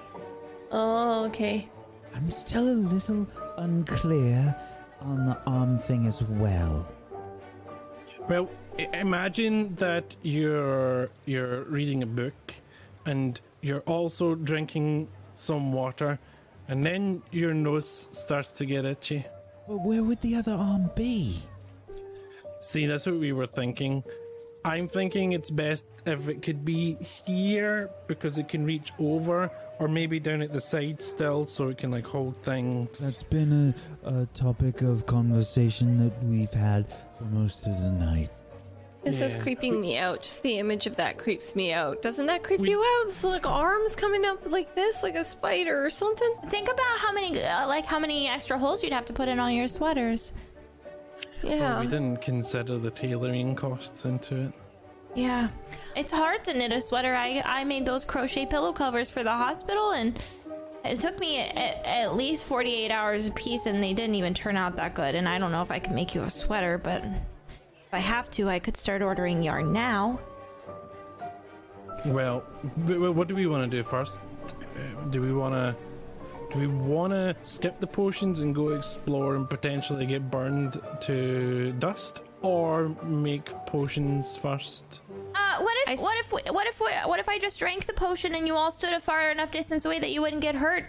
Oh, 0.71 1.25
okay. 1.25 1.67
I'm 2.13 2.29
still 2.29 2.69
a 2.69 2.77
little 2.77 3.25
unclear 3.57 4.55
on 5.01 5.25
the 5.25 5.37
arm 5.47 5.79
thing 5.79 6.05
as 6.05 6.21
well. 6.21 6.87
Well, 8.29 8.47
i- 8.49 8.62
imagine 8.77 9.75
that 9.75 10.15
you're 10.21 11.09
you're 11.25 11.63
reading 11.63 12.03
a 12.03 12.05
book, 12.05 12.55
and 13.05 13.39
you're 13.61 13.81
also 13.81 14.35
drinking 14.35 15.07
some 15.35 15.73
water, 15.73 16.19
and 16.67 16.85
then 16.85 17.21
your 17.31 17.53
nose 17.53 18.07
starts 18.11 18.51
to 18.53 18.65
get 18.65 18.85
itchy. 18.85 19.25
But 19.67 19.77
where 19.77 20.03
would 20.03 20.21
the 20.21 20.35
other 20.35 20.53
arm 20.53 20.91
be? 20.95 21.41
See, 22.59 22.85
that's 22.85 23.05
what 23.05 23.15
we 23.15 23.31
were 23.31 23.47
thinking. 23.47 24.03
I'm 24.65 24.87
thinking 24.87 25.33
it's 25.33 25.49
best 25.49 25.85
if 26.05 26.29
it 26.29 26.41
could 26.41 26.63
be 26.63 26.95
here 27.25 27.89
because 28.07 28.37
it 28.37 28.47
can 28.47 28.65
reach 28.65 28.93
over, 28.97 29.51
or 29.79 29.89
maybe 29.89 30.19
down 30.21 30.41
at 30.41 30.53
the 30.53 30.61
side 30.61 31.01
still, 31.01 31.45
so 31.45 31.67
it 31.67 31.77
can 31.77 31.91
like 31.91 32.05
hold 32.05 32.41
things. 32.43 32.99
That's 32.99 33.23
been 33.23 33.75
a, 34.05 34.21
a 34.21 34.25
topic 34.27 34.81
of 34.81 35.05
conversation 35.05 35.97
that 36.03 36.23
we've 36.23 36.53
had 36.53 36.85
for 37.17 37.25
most 37.25 37.67
of 37.67 37.77
the 37.81 37.91
night. 37.91 38.29
This 39.03 39.19
is 39.19 39.35
creeping 39.35 39.81
me 39.81 39.97
out. 39.97 40.21
Just 40.23 40.43
the 40.43 40.59
image 40.59 40.87
of 40.87 40.95
that 40.95 41.17
creeps 41.17 41.55
me 41.57 41.73
out. 41.73 42.01
Doesn't 42.01 42.25
that 42.27 42.41
creep 42.43 42.61
We- 42.61 42.69
you 42.69 42.79
out? 42.79 43.07
It's 43.09 43.23
like 43.25 43.45
arms 43.45 43.95
coming 43.97 44.25
up 44.25 44.39
like 44.49 44.75
this, 44.75 45.03
like 45.03 45.15
a 45.15 45.23
spider 45.25 45.83
or 45.85 45.89
something. 45.89 46.33
Think 46.47 46.71
about 46.71 46.97
how 46.99 47.11
many, 47.11 47.43
uh, 47.43 47.67
like, 47.67 47.85
how 47.85 47.99
many 47.99 48.29
extra 48.29 48.57
holes 48.57 48.81
you'd 48.81 48.93
have 48.93 49.05
to 49.07 49.13
put 49.13 49.27
in 49.27 49.39
all 49.39 49.51
your 49.51 49.67
sweaters. 49.67 50.33
Yeah. 51.41 51.77
Oh, 51.77 51.81
we 51.81 51.87
didn't 51.87 52.21
consider 52.21 52.77
the 52.77 52.91
tailoring 52.91 53.55
costs 53.55 54.05
into 54.05 54.35
it. 54.45 54.53
Yeah. 55.15 55.49
It's 55.95 56.11
hard 56.11 56.43
to 56.45 56.53
knit 56.53 56.71
a 56.71 56.79
sweater. 56.81 57.13
I 57.13 57.41
I 57.45 57.63
made 57.65 57.85
those 57.85 58.05
crochet 58.05 58.45
pillow 58.45 58.71
covers 58.71 59.09
for 59.09 59.23
the 59.23 59.31
hospital, 59.31 59.91
and 59.91 60.17
it 60.85 61.01
took 61.01 61.19
me 61.19 61.39
at, 61.39 61.85
at 61.85 62.15
least 62.15 62.43
48 62.45 62.89
hours 62.89 63.27
a 63.27 63.31
piece, 63.31 63.65
and 63.65 63.83
they 63.83 63.93
didn't 63.93 64.15
even 64.15 64.33
turn 64.33 64.55
out 64.57 64.77
that 64.77 64.95
good. 64.95 65.13
And 65.15 65.27
I 65.27 65.37
don't 65.37 65.51
know 65.51 65.61
if 65.61 65.69
I 65.71 65.79
can 65.79 65.93
make 65.93 66.15
you 66.15 66.21
a 66.21 66.29
sweater, 66.29 66.77
but 66.77 67.03
if 67.93 67.97
I 67.97 67.99
have 68.01 68.31
to, 68.31 68.49
I 68.49 68.57
could 68.57 68.75
start 68.75 69.03
ordering 69.03 69.43
yarn 69.43 69.71
now. 69.71 70.19
Well, 72.05 72.43
w- 72.79 72.95
w- 72.95 73.11
what 73.11 73.27
do 73.27 73.35
we 73.35 73.45
want 73.45 73.69
to 73.69 73.77
do 73.77 73.83
first? 73.83 74.19
Uh, 74.75 75.05
Do 75.11 75.21
we 75.21 75.31
want 75.31 75.53
to? 75.53 75.75
Do 76.51 76.59
we 76.59 76.67
want 76.67 77.13
to 77.13 77.35
skip 77.43 77.79
the 77.79 77.85
potions 77.87 78.39
and 78.39 78.53
go 78.53 78.69
explore 78.69 79.35
and 79.35 79.47
potentially 79.49 80.05
get 80.07 80.29
burned 80.31 80.81
to 81.01 81.71
dust, 81.79 82.21
or 82.41 82.89
make 83.03 83.45
potions 83.67 84.37
first? 84.37 85.01
Uh, 85.35 85.57
what 85.59 85.75
if 85.83 85.89
I 85.89 85.93
s- 85.93 86.01
what 86.01 86.17
if 86.17 86.31
we- 86.33 86.51
what 86.51 86.67
if 86.67 86.79
we- 86.79 87.09
what 87.11 87.19
if 87.19 87.29
I 87.29 87.37
just 87.37 87.59
drank 87.59 87.85
the 87.85 87.93
potion 87.93 88.33
and 88.35 88.47
you 88.47 88.55
all 88.55 88.71
stood 88.71 88.93
a 88.93 88.99
far 88.99 89.29
enough 89.29 89.51
distance 89.51 89.85
away 89.85 89.99
that 89.99 90.11
you 90.11 90.21
wouldn't 90.21 90.41
get 90.41 90.55
hurt? 90.55 90.85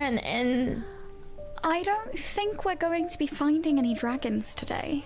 And 0.00 0.18
and 0.24 0.82
I 1.62 1.82
don't 1.82 2.18
think 2.18 2.64
we're 2.64 2.74
going 2.88 3.08
to 3.10 3.18
be 3.18 3.26
finding 3.26 3.78
any 3.78 3.92
dragons 3.94 4.54
today. 4.54 5.04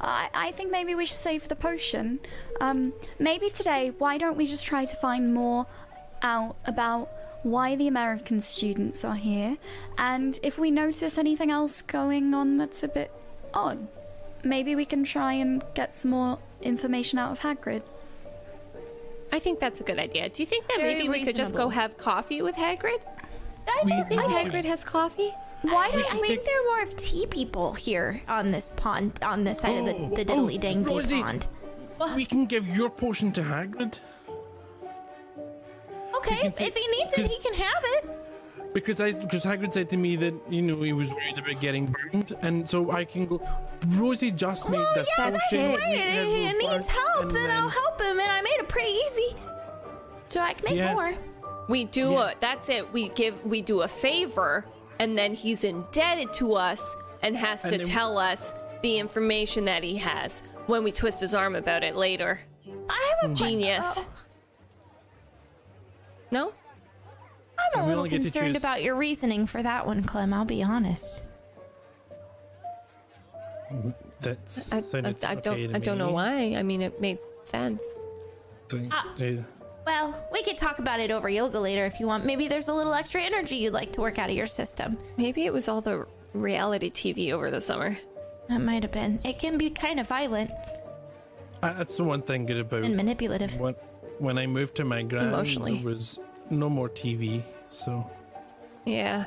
I, 0.00 0.28
I 0.32 0.52
think 0.52 0.70
maybe 0.70 0.94
we 0.94 1.06
should 1.06 1.20
save 1.20 1.48
the 1.48 1.56
potion. 1.56 2.20
Um, 2.60 2.92
maybe 3.18 3.50
today, 3.50 3.92
why 3.98 4.18
don't 4.18 4.36
we 4.36 4.46
just 4.46 4.64
try 4.64 4.84
to 4.84 4.96
find 4.96 5.34
more 5.34 5.66
out 6.22 6.56
about 6.64 7.10
why 7.42 7.76
the 7.76 7.88
American 7.88 8.40
students 8.40 9.04
are 9.04 9.14
here? 9.14 9.56
And 9.98 10.38
if 10.42 10.58
we 10.58 10.70
notice 10.70 11.18
anything 11.18 11.50
else 11.50 11.82
going 11.82 12.34
on 12.34 12.56
that's 12.56 12.82
a 12.82 12.88
bit 12.88 13.10
odd, 13.54 13.88
maybe 14.42 14.74
we 14.74 14.84
can 14.84 15.04
try 15.04 15.34
and 15.34 15.62
get 15.74 15.94
some 15.94 16.12
more 16.12 16.38
information 16.62 17.18
out 17.18 17.32
of 17.32 17.40
Hagrid. 17.40 17.82
I 19.32 19.38
think 19.38 19.60
that's 19.60 19.80
a 19.80 19.84
good 19.84 19.98
idea. 19.98 20.28
Do 20.28 20.42
you 20.42 20.46
think 20.46 20.66
that 20.68 20.78
Very 20.78 20.94
maybe 20.94 21.08
we 21.08 21.24
could 21.24 21.36
just 21.36 21.54
go 21.54 21.68
have 21.68 21.96
coffee 21.96 22.42
with 22.42 22.56
Hagrid? 22.56 23.00
I 23.68 23.84
don't 23.86 24.08
Think 24.08 24.22
Hagrid 24.22 24.64
has 24.64 24.82
coffee? 24.82 25.32
Why 25.62 25.90
do 25.90 25.96
We 25.98 26.02
I 26.02 26.06
should 26.06 26.20
think 26.20 26.26
take- 26.26 26.44
there 26.46 26.60
are 26.60 26.64
more 26.76 26.82
of 26.82 26.96
tea 26.96 27.26
people 27.26 27.72
here 27.74 28.22
on 28.28 28.50
this 28.50 28.70
pond, 28.76 29.18
on 29.22 29.44
this 29.44 29.60
side 29.60 29.72
Oh, 29.76 29.78
of 29.80 29.84
the, 29.86 29.92
oh, 29.94 30.08
the 30.16 30.24
diddly 30.24 30.60
dang 30.60 30.86
oh, 30.88 30.96
Rosie. 30.96 31.22
pond? 31.22 31.46
We 32.16 32.24
can 32.24 32.46
give 32.46 32.66
your 32.66 32.88
potion 32.88 33.30
to 33.32 33.42
Hagrid 33.42 33.98
Okay, 36.16 36.36
can 36.36 36.46
if, 36.46 36.56
see- 36.56 36.64
he 36.64 36.86
needs 36.98 37.12
it, 37.18 37.26
he 37.26 37.38
can 37.38 37.54
have 37.54 37.82
it. 37.96 38.74
because 38.74 39.00
I 39.00 39.12
because 39.12 39.44
Hagrid 39.44 39.72
said 39.72 39.88
to 39.90 39.96
me 39.96 40.16
that 40.16 40.34
you 40.48 40.62
know 40.62 40.80
he 40.82 40.92
was 40.92 41.12
worried 41.12 41.38
about 41.38 41.60
getting 41.60 41.86
burned, 41.86 42.32
and 42.42 42.68
so 42.68 42.90
I 42.90 43.04
can 43.04 43.26
go. 43.26 43.40
Rosie 43.88 44.30
just 44.30 44.68
made 44.68 44.78
Well, 44.78 44.94
this 44.94 45.08
Oh, 45.18 45.22
yeah, 45.24 45.30
that's 45.30 45.44
potion. 45.50 45.74
great. 45.74 45.88
we 45.94 46.00
If 46.00 46.26
he 46.26 46.68
needs 46.68 46.86
help, 46.88 47.22
and 47.22 47.30
then 47.30 47.50
I'll 47.50 47.68
help 47.68 48.00
him, 48.00 48.18
and 48.20 48.30
I 48.30 48.40
made 48.42 48.58
it 48.58 48.68
pretty 48.68 48.90
easy. 48.90 49.36
So 50.28 50.40
I 50.40 50.52
can 50.54 50.64
make 50.64 50.76
Yeah. 50.76 50.92
more. 50.94 51.14
We 51.68 51.84
do 51.84 52.10
Yeah. 52.12 52.30
a 52.30 52.34
that's 52.40 52.68
it. 52.68 52.92
We 52.92 53.08
give 53.10 53.44
we 53.44 53.62
do 53.62 53.82
a 53.82 53.88
favor 53.88 54.64
and 55.00 55.16
then 55.18 55.34
he's 55.34 55.64
indebted 55.64 56.30
to 56.34 56.54
us 56.54 56.94
and 57.22 57.34
has 57.36 57.64
And 57.64 57.72
to 57.72 57.78
then- 57.78 57.86
tell 57.86 58.18
us 58.18 58.54
the 58.82 58.98
information 58.98 59.64
that 59.64 59.82
he 59.82 59.96
has 59.96 60.42
when 60.66 60.84
we 60.84 60.92
twist 60.92 61.20
his 61.22 61.34
arm 61.34 61.56
about 61.56 61.82
it 61.82 61.96
later. 61.96 62.38
I 62.88 63.14
have 63.22 63.30
a 63.30 63.34
que- 63.34 63.46
Genius. 63.46 63.98
oh, 63.98 64.06
No? 66.30 66.52
I'm 67.58 67.80
a 67.80 67.82
We 67.82 67.88
little 67.88 67.98
only 68.04 68.10
get 68.10 68.16
to 68.18 68.22
concerned 68.24 68.56
about 68.56 68.82
your 68.82 68.94
reasoning 68.94 69.46
for 69.46 69.62
that 69.62 69.86
one, 69.86 70.02
Clem. 70.04 70.32
I'll 70.32 70.44
be 70.44 70.62
honest. 70.62 71.24
That's 74.20 74.72
I, 74.72 74.76
I, 74.76 74.80
I 74.80 74.82
okay 74.82 75.40
don't 75.40 75.42
to 75.70 75.76
I 75.76 75.78
don't 75.78 75.98
know 75.98 76.10
why. 76.12 76.54
I 76.56 76.62
mean 76.62 76.82
it 76.82 77.00
made 77.00 77.18
sense. 77.42 77.82
Think- 78.68 78.92
Ah. 78.94 79.14
eh, 79.18 79.38
Well, 79.90 80.14
we 80.30 80.44
could 80.44 80.56
talk 80.56 80.78
about 80.78 81.00
it 81.00 81.10
over 81.10 81.28
yoga 81.28 81.58
later 81.58 81.84
if 81.84 81.98
you 81.98 82.06
want. 82.06 82.24
Maybe 82.24 82.46
there's 82.46 82.68
a 82.68 82.72
little 82.72 82.94
extra 82.94 83.20
energy 83.22 83.56
you'd 83.56 83.72
like 83.72 83.92
to 83.94 84.00
work 84.00 84.20
out 84.20 84.30
of 84.30 84.36
your 84.36 84.46
system. 84.46 84.96
Maybe 85.16 85.46
it 85.46 85.52
was 85.52 85.68
all 85.68 85.80
the 85.80 86.06
reality 86.32 86.92
TV 86.92 87.32
over 87.32 87.50
the 87.50 87.60
summer. 87.60 87.98
That 88.48 88.60
might 88.60 88.84
have 88.84 88.92
been. 88.92 89.18
It 89.24 89.40
can 89.40 89.58
be 89.58 89.68
kind 89.68 89.98
of 89.98 90.06
violent 90.06 90.52
uh, 91.62 91.72
That's 91.72 91.96
the 91.96 92.04
one 92.04 92.22
thing 92.22 92.46
good 92.46 92.58
about 92.58 92.84
and 92.84 92.96
manipulative. 92.96 93.58
when 93.58 93.74
when 94.20 94.38
I 94.38 94.46
moved 94.46 94.76
to 94.76 94.84
my 94.84 95.02
grand. 95.02 95.26
Emotionally. 95.34 95.78
There 95.78 95.86
was 95.86 96.20
no 96.50 96.70
more 96.70 96.88
TV, 96.88 97.42
so 97.68 98.08
Yeah. 98.86 99.26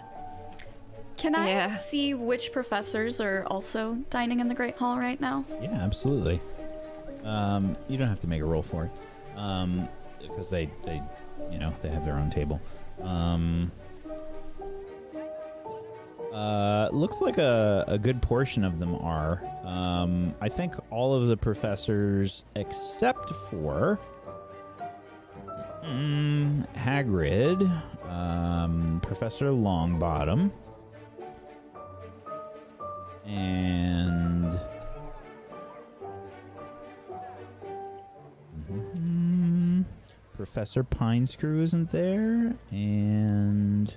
Can 1.17 1.35
I 1.35 1.47
Yeah. 1.49 1.75
see 1.75 2.13
which 2.13 2.53
professors 2.53 3.19
are 3.19 3.45
also 3.47 3.95
dining 4.09 4.39
in 4.39 4.47
the 4.47 4.55
Great 4.55 4.77
Hall 4.77 4.97
right 4.97 5.19
now? 5.19 5.43
Yeah, 5.61 5.71
absolutely. 5.73 6.39
Um, 7.25 7.73
you 7.89 7.97
don't 7.97 8.07
have 8.07 8.21
to 8.21 8.27
make 8.27 8.41
a 8.41 8.45
roll 8.45 8.63
for 8.63 8.85
it, 8.85 8.91
um, 9.37 9.87
because 10.33 10.49
they, 10.49 10.69
they, 10.83 11.01
you 11.51 11.59
know, 11.59 11.73
they 11.81 11.89
have 11.89 12.03
their 12.03 12.15
own 12.15 12.29
table. 12.29 12.59
Um, 13.01 13.71
uh, 16.33 16.89
looks 16.91 17.21
like 17.21 17.37
a, 17.37 17.85
a 17.87 17.99
good 17.99 18.19
portion 18.21 18.63
of 18.63 18.79
them 18.79 18.95
are. 18.95 19.43
Um, 19.63 20.33
I 20.41 20.49
think 20.49 20.73
all 20.89 21.13
of 21.13 21.27
the 21.27 21.37
professors 21.37 22.43
except 22.55 23.29
for 23.49 23.99
mm, 25.83 26.67
Hagrid, 26.75 27.61
um, 28.09 28.99
Professor 29.03 29.49
Longbottom, 29.49 30.51
and. 33.25 34.59
Professor 40.43 40.83
Pinescrew 40.83 41.63
isn't 41.63 41.89
there, 41.93 42.53
and 42.69 43.93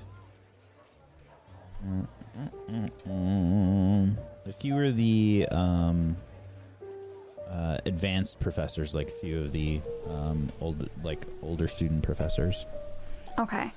a 4.46 4.52
few 4.52 4.78
of 4.78 4.96
the 4.96 5.48
um, 5.50 6.16
uh, 7.50 7.78
advanced 7.84 8.38
professors, 8.38 8.94
like 8.94 9.08
a 9.08 9.14
few 9.14 9.40
of 9.40 9.50
the 9.50 9.80
um, 10.08 10.48
old, 10.60 10.88
like 11.02 11.26
older 11.42 11.66
student 11.66 12.04
professors. 12.04 12.64
Okay. 13.36 13.72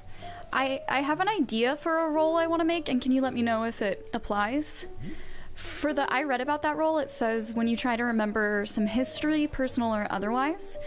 I, 0.54 0.84
I 0.88 1.02
have 1.02 1.22
an 1.22 1.28
idea 1.28 1.76
for 1.76 1.98
a 1.98 2.10
role 2.12 2.36
I 2.36 2.46
want 2.46 2.60
to 2.60 2.66
make, 2.66 2.88
and 2.88 3.02
can 3.02 3.12
you 3.12 3.22
let 3.22 3.34
me 3.34 3.42
know 3.42 3.64
if 3.64 3.82
it 3.82 4.12
applies? 4.14 4.86
For 5.56 5.92
the 5.92 6.12
I 6.14 6.22
read 6.22 6.40
about 6.40 6.62
that 6.62 6.78
role, 6.78 7.00
it 7.00 7.10
says 7.10 7.56
when 7.56 7.68
you 7.68 7.76
try 7.76 7.96
to 7.96 8.04
remember 8.04 8.68
some 8.68 8.86
history, 8.86 9.48
personal 9.48 9.92
or 9.92 10.06
otherwise. 10.12 10.78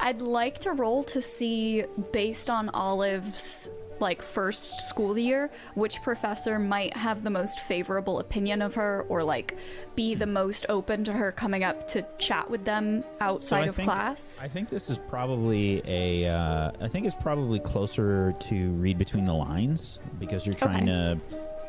I'd 0.00 0.22
like 0.22 0.58
to 0.60 0.72
roll 0.72 1.04
to 1.04 1.22
see, 1.22 1.84
based 2.12 2.50
on 2.50 2.70
Olive's 2.70 3.68
like 4.00 4.22
first 4.22 4.88
school 4.88 5.18
year, 5.18 5.50
which 5.74 6.00
professor 6.00 6.58
might 6.58 6.96
have 6.96 7.22
the 7.22 7.28
most 7.28 7.60
favorable 7.60 8.18
opinion 8.18 8.62
of 8.62 8.74
her, 8.74 9.04
or 9.10 9.22
like 9.22 9.58
be 9.94 10.14
the 10.14 10.26
most 10.26 10.64
open 10.70 11.04
to 11.04 11.12
her 11.12 11.30
coming 11.32 11.64
up 11.64 11.86
to 11.88 12.02
chat 12.16 12.48
with 12.48 12.64
them 12.64 13.04
outside 13.20 13.64
I 13.64 13.66
of 13.66 13.76
think- 13.76 13.86
class. 13.86 14.40
I 14.42 14.48
think 14.48 14.70
this 14.70 14.88
is 14.88 14.96
probably 14.96 15.82
a. 15.86 16.28
Uh, 16.28 16.72
I 16.80 16.88
think 16.88 17.06
it's 17.06 17.16
probably 17.16 17.60
closer 17.60 18.34
to 18.40 18.70
read 18.72 18.96
between 18.96 19.24
the 19.24 19.34
lines 19.34 19.98
because 20.18 20.46
you're 20.46 20.54
trying 20.54 20.86
to 20.86 21.20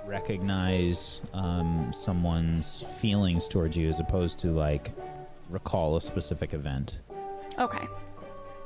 recognize 0.05 1.21
um, 1.33 1.91
someone's 1.93 2.83
feelings 2.99 3.47
towards 3.49 3.75
you 3.75 3.89
as 3.89 3.99
opposed 3.99 4.39
to 4.39 4.47
like 4.51 4.93
recall 5.49 5.97
a 5.97 6.01
specific 6.01 6.53
event. 6.53 6.99
Okay. 7.59 7.85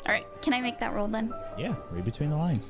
All 0.05 0.13
right. 0.13 0.25
Can 0.41 0.53
I 0.53 0.61
make 0.61 0.79
that 0.79 0.93
roll 0.93 1.07
then? 1.07 1.33
Yeah, 1.57 1.75
read 1.91 2.05
between 2.05 2.29
the 2.29 2.37
lines. 2.37 2.67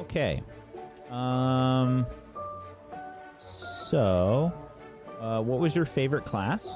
Okay. 0.00 0.42
Um. 1.10 2.06
So, 3.38 4.52
uh, 5.20 5.40
what 5.42 5.60
was 5.60 5.74
your 5.76 5.84
favorite 5.84 6.24
class? 6.24 6.72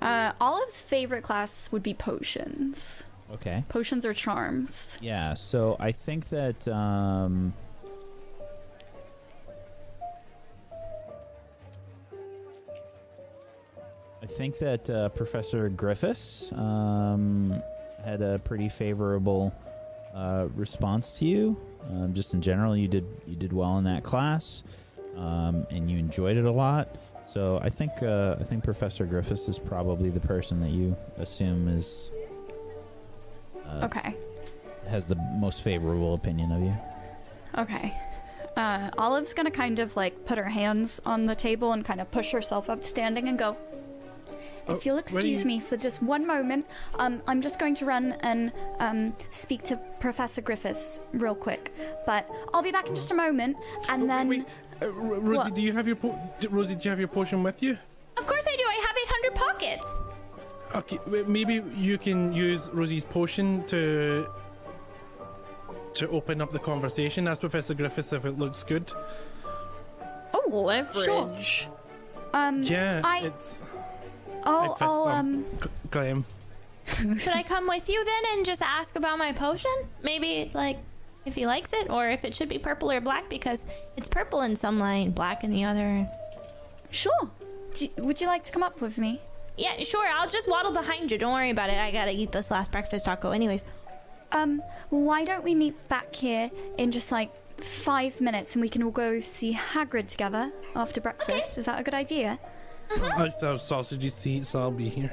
Uh, 0.00 0.32
Olive's 0.40 0.82
favorite 0.82 1.22
class 1.22 1.72
would 1.72 1.82
be 1.82 1.94
potions. 1.94 3.04
Okay. 3.32 3.64
Potions 3.68 4.04
or 4.06 4.12
charms. 4.12 4.98
Yeah, 5.00 5.34
so 5.34 5.76
I 5.80 5.92
think 5.92 6.28
that 6.28 6.68
um 6.68 7.54
I 14.26 14.28
think 14.28 14.58
that 14.58 14.90
uh, 14.90 15.08
Professor 15.10 15.68
Griffiths 15.68 16.50
um, 16.52 17.62
had 18.04 18.22
a 18.22 18.40
pretty 18.40 18.68
favorable 18.68 19.54
uh, 20.12 20.48
response 20.56 21.12
to 21.20 21.24
you. 21.26 21.56
Um, 21.88 22.12
just 22.12 22.34
in 22.34 22.42
general, 22.42 22.76
you 22.76 22.88
did 22.88 23.06
you 23.24 23.36
did 23.36 23.52
well 23.52 23.78
in 23.78 23.84
that 23.84 24.02
class, 24.02 24.64
um, 25.16 25.64
and 25.70 25.88
you 25.88 25.96
enjoyed 25.98 26.36
it 26.36 26.44
a 26.44 26.50
lot. 26.50 26.96
So 27.24 27.60
I 27.62 27.68
think 27.70 28.02
uh, 28.02 28.34
I 28.40 28.42
think 28.42 28.64
Professor 28.64 29.06
Griffiths 29.06 29.48
is 29.48 29.60
probably 29.60 30.10
the 30.10 30.18
person 30.18 30.58
that 30.60 30.70
you 30.70 30.96
assume 31.18 31.68
is 31.68 32.10
uh, 33.64 33.84
Okay. 33.84 34.16
has 34.88 35.06
the 35.06 35.14
most 35.36 35.62
favorable 35.62 36.14
opinion 36.14 36.50
of 36.50 36.62
you. 36.64 36.74
Okay. 37.58 37.94
Uh, 38.56 38.90
Olive's 38.98 39.34
gonna 39.34 39.52
kind 39.52 39.78
of 39.78 39.94
like 39.96 40.24
put 40.24 40.36
her 40.36 40.48
hands 40.48 41.00
on 41.06 41.26
the 41.26 41.36
table 41.36 41.72
and 41.72 41.84
kind 41.84 42.00
of 42.00 42.10
push 42.10 42.32
herself 42.32 42.68
up 42.68 42.82
standing 42.82 43.28
and 43.28 43.38
go. 43.38 43.56
Oh, 44.68 44.74
If 44.74 44.84
you'll 44.84 44.98
excuse 44.98 45.40
you- 45.40 45.46
me 45.46 45.60
for 45.60 45.76
just 45.76 46.02
one 46.02 46.26
moment, 46.26 46.66
um, 46.98 47.22
I'm 47.28 47.40
just 47.40 47.58
going 47.60 47.74
to 47.76 47.84
run 47.84 48.12
and 48.20 48.52
um, 48.80 49.14
speak 49.30 49.62
to 49.64 49.76
Professor 50.00 50.40
Griffiths 50.40 51.00
real 51.12 51.34
quick. 51.36 51.72
But 52.04 52.28
I'll 52.52 52.62
be 52.62 52.72
back 52.72 52.88
in 52.88 52.94
just 52.94 53.10
a 53.12 53.14
moment, 53.14 53.56
and 53.88 54.02
Oh, 54.02 54.06
then 54.06 54.28
wait, 54.28 54.38
wait. 54.80 54.88
Uh, 54.88 54.92
Ro- 54.94 55.18
Rosie, 55.20 55.36
What? 55.38 55.54
do 55.54 55.60
you 55.62 55.72
have 55.72 55.86
your 55.86 55.96
po- 55.96 56.18
Rosie? 56.50 56.74
Do 56.74 56.82
you 56.84 56.90
have 56.90 56.98
your 56.98 57.08
potion 57.08 57.42
with 57.42 57.62
you? 57.62 57.78
Of 58.16 58.26
course 58.26 58.44
I 58.46 58.56
do. 58.56 58.62
I 58.62 58.74
have 58.86 58.96
800 58.96 59.34
pockets. 59.34 59.98
Okay, 60.74 60.98
maybe 61.26 61.62
you 61.76 61.96
can 61.96 62.32
use 62.32 62.68
Rosie's 62.72 63.04
potion 63.04 63.64
to 63.66 64.26
to 65.94 66.08
open 66.10 66.40
up 66.42 66.52
the 66.52 66.58
conversation. 66.58 67.26
Ask 67.28 67.40
Professor 67.40 67.72
Griffiths 67.72 68.12
if 68.12 68.24
it 68.24 68.38
looks 68.38 68.64
good. 68.64 68.92
oh, 70.34 70.42
Leverage. 70.50 71.68
um, 72.34 72.62
Yeah, 72.64 73.00
I- 73.04 73.20
it's. 73.26 73.62
I'll, 74.46 74.74
fist 74.74 74.82
I'll 74.82 75.08
um, 75.08 75.44
Graham. 75.90 76.24
Should 77.18 77.32
I 77.34 77.42
come 77.42 77.66
with 77.66 77.88
you 77.88 78.04
then 78.04 78.22
and 78.32 78.46
just 78.46 78.62
ask 78.62 78.96
about 78.96 79.18
my 79.18 79.32
potion? 79.32 79.74
Maybe 80.02 80.50
like 80.54 80.78
if 81.24 81.34
he 81.34 81.44
likes 81.44 81.72
it 81.72 81.90
or 81.90 82.08
if 82.08 82.24
it 82.24 82.34
should 82.34 82.48
be 82.48 82.58
purple 82.58 82.90
or 82.90 83.00
black 83.00 83.28
because 83.28 83.66
it's 83.96 84.08
purple 84.08 84.42
in 84.42 84.56
some 84.56 84.78
line, 84.78 85.10
black 85.10 85.42
in 85.44 85.50
the 85.50 85.64
other. 85.64 86.08
sure. 86.90 87.30
Do, 87.74 87.88
would 87.98 88.20
you 88.20 88.26
like 88.28 88.42
to 88.44 88.52
come 88.52 88.62
up 88.62 88.80
with 88.80 88.96
me? 88.96 89.20
Yeah, 89.58 89.82
sure. 89.82 90.06
I'll 90.06 90.28
just 90.28 90.48
waddle 90.48 90.72
behind 90.72 91.10
you. 91.10 91.18
Don't 91.18 91.32
worry 91.32 91.50
about 91.50 91.70
it. 91.70 91.76
I 91.76 91.90
gotta 91.90 92.12
eat 92.12 92.32
this 92.32 92.50
last 92.50 92.70
breakfast 92.70 93.04
taco, 93.04 93.32
anyways. 93.32 93.64
Um, 94.32 94.62
why 94.90 95.24
don't 95.24 95.44
we 95.44 95.54
meet 95.54 95.88
back 95.88 96.14
here 96.14 96.50
in 96.78 96.90
just 96.90 97.12
like 97.12 97.34
five 97.60 98.20
minutes 98.20 98.54
and 98.54 98.62
we 98.62 98.68
can 98.68 98.82
all 98.82 98.90
go 98.90 99.20
see 99.20 99.54
Hagrid 99.54 100.08
together 100.08 100.52
after 100.74 101.00
breakfast? 101.00 101.58
Is 101.58 101.64
that 101.64 101.80
a 101.80 101.82
good 101.82 101.94
idea? 101.94 102.38
I 102.90 103.24
just 103.26 103.40
have 103.42 103.60
sausage 103.60 104.10
seat, 104.12 104.46
so 104.46 104.60
I'll 104.60 104.70
be 104.70 104.88
here. 104.88 105.12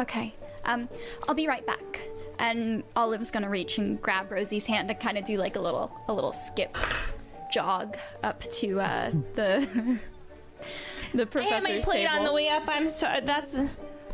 Okay. 0.00 0.34
Um, 0.64 0.88
I'll 1.28 1.34
be 1.34 1.46
right 1.48 1.66
back. 1.66 2.08
And 2.38 2.82
Olive's 2.94 3.30
gonna 3.30 3.48
reach 3.48 3.78
and 3.78 4.00
grab 4.00 4.30
Rosie's 4.30 4.66
hand 4.66 4.90
and 4.90 5.00
kind 5.00 5.18
of 5.18 5.24
do 5.24 5.36
like 5.38 5.56
a 5.56 5.60
little 5.60 5.90
a 6.08 6.12
little 6.12 6.32
skip 6.32 6.76
jog 7.50 7.96
up 8.22 8.42
to 8.42 8.80
uh, 8.80 9.10
the 9.34 9.66
the 11.14 11.18
Hey, 11.18 11.24
professor's 11.24 11.62
my 11.68 11.80
plate 11.80 12.06
table. 12.06 12.18
on 12.18 12.24
the 12.24 12.32
way 12.32 12.48
up. 12.48 12.64
I'm 12.68 12.88
sorry. 12.88 13.20
That's. 13.22 13.56
Uh, 13.56 13.64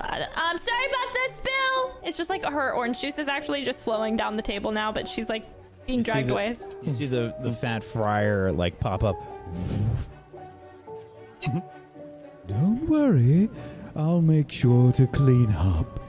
I'm 0.00 0.58
sorry 0.58 0.86
about 0.86 1.12
the 1.12 1.34
spill. 1.34 1.98
It's 2.04 2.16
just 2.16 2.28
like 2.30 2.44
her 2.44 2.72
orange 2.74 3.00
juice 3.00 3.18
is 3.18 3.28
actually 3.28 3.62
just 3.62 3.80
flowing 3.82 4.16
down 4.16 4.36
the 4.36 4.42
table 4.42 4.72
now, 4.72 4.90
but 4.90 5.06
she's 5.06 5.28
like 5.28 5.44
being 5.86 5.98
You 6.00 6.04
dragged 6.04 6.30
away. 6.30 6.56
You 6.82 6.92
see 6.92 7.06
the, 7.06 7.34
the 7.42 7.52
Fat 7.52 7.84
Friar 7.84 8.50
like 8.52 8.80
pop 8.80 9.04
up. 9.04 9.16
Don't 12.46 12.88
worry, 12.88 13.48
I'll 13.96 14.20
make 14.20 14.50
sure 14.50 14.92
to 14.92 15.06
clean 15.06 15.50
up. 15.52 16.00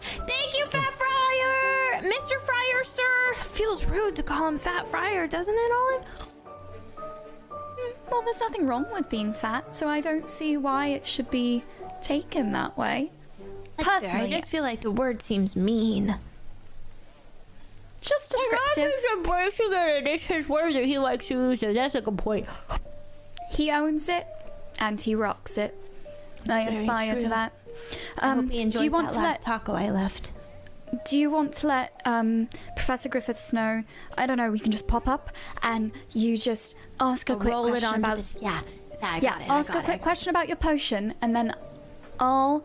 Thank 0.00 0.58
you, 0.58 0.66
Fat 0.66 0.92
Friar! 0.94 2.02
Mr. 2.02 2.38
Friar, 2.40 2.84
sir! 2.84 3.34
Feels 3.42 3.84
rude 3.84 4.16
to 4.16 4.22
call 4.22 4.48
him 4.48 4.58
Fat 4.58 4.86
Friar, 4.88 5.26
doesn't 5.26 5.54
it, 5.54 5.72
Olive? 5.72 6.06
Well, 8.10 8.22
there's 8.22 8.40
nothing 8.40 8.66
wrong 8.66 8.86
with 8.92 9.08
being 9.08 9.32
fat, 9.32 9.74
so 9.74 9.88
I 9.88 10.00
don't 10.00 10.28
see 10.28 10.56
why 10.56 10.88
it 10.88 11.06
should 11.06 11.30
be 11.30 11.64
taken 12.02 12.52
that 12.52 12.76
way. 12.76 13.10
I 13.78 13.82
Personally, 13.82 14.28
just 14.28 14.48
feel 14.48 14.62
like 14.62 14.82
the 14.82 14.90
word 14.90 15.22
seems 15.22 15.56
mean. 15.56 16.14
just 18.00 18.30
descriptive. 18.30 18.92
It's 20.06 20.26
his 20.26 20.48
word 20.48 20.74
that 20.74 20.84
he 20.84 20.98
likes 20.98 21.28
to 21.28 21.34
use, 21.34 21.60
so 21.60 21.72
that's 21.72 21.94
a 21.94 22.00
good 22.00 22.18
point. 22.18 22.46
He 23.50 23.70
owns 23.70 24.08
it, 24.08 24.26
and 24.78 25.00
he 25.00 25.14
rocks 25.14 25.58
it. 25.58 25.76
I 26.44 26.64
very 26.64 26.66
aspire 26.66 27.14
to 27.14 27.20
true. 27.20 27.28
that. 27.30 27.52
I 28.18 28.28
Um, 28.30 28.44
hope 28.44 28.52
he 28.52 28.60
enjoys 28.60 28.80
do 28.80 28.84
you 28.84 28.90
want 28.90 29.08
that 29.08 29.14
to 29.14 29.20
let 29.22 29.40
taco 29.42 29.72
I 29.72 29.90
left. 29.90 30.32
Do 31.06 31.18
you 31.18 31.28
want 31.30 31.54
to 31.54 31.66
let 31.66 32.00
um, 32.04 32.48
Professor 32.76 33.08
Griffiths 33.08 33.52
know? 33.52 33.82
I 34.16 34.26
don't 34.26 34.36
know. 34.36 34.50
We 34.50 34.60
can 34.60 34.70
just 34.70 34.86
pop 34.86 35.08
up 35.08 35.30
and 35.62 35.90
you 36.12 36.36
just 36.36 36.76
ask 37.00 37.28
a 37.30 37.36
quick 37.36 37.48
Roll 37.52 37.66
it 37.66 37.70
question 37.70 37.88
on 37.88 37.94
about. 37.96 38.16
this. 38.18 38.36
Yeah, 38.40 38.60
yeah, 39.02 39.08
I 39.10 39.16
yeah, 39.16 39.20
got 39.20 39.40
it. 39.40 39.50
I 39.50 39.58
ask 39.58 39.70
a 39.70 39.72
quick 39.78 39.88
I 39.88 39.92
got 39.94 40.02
question 40.02 40.30
about 40.30 40.46
your 40.46 40.56
potion, 40.56 41.14
and 41.20 41.34
then 41.34 41.52
I'll 42.20 42.64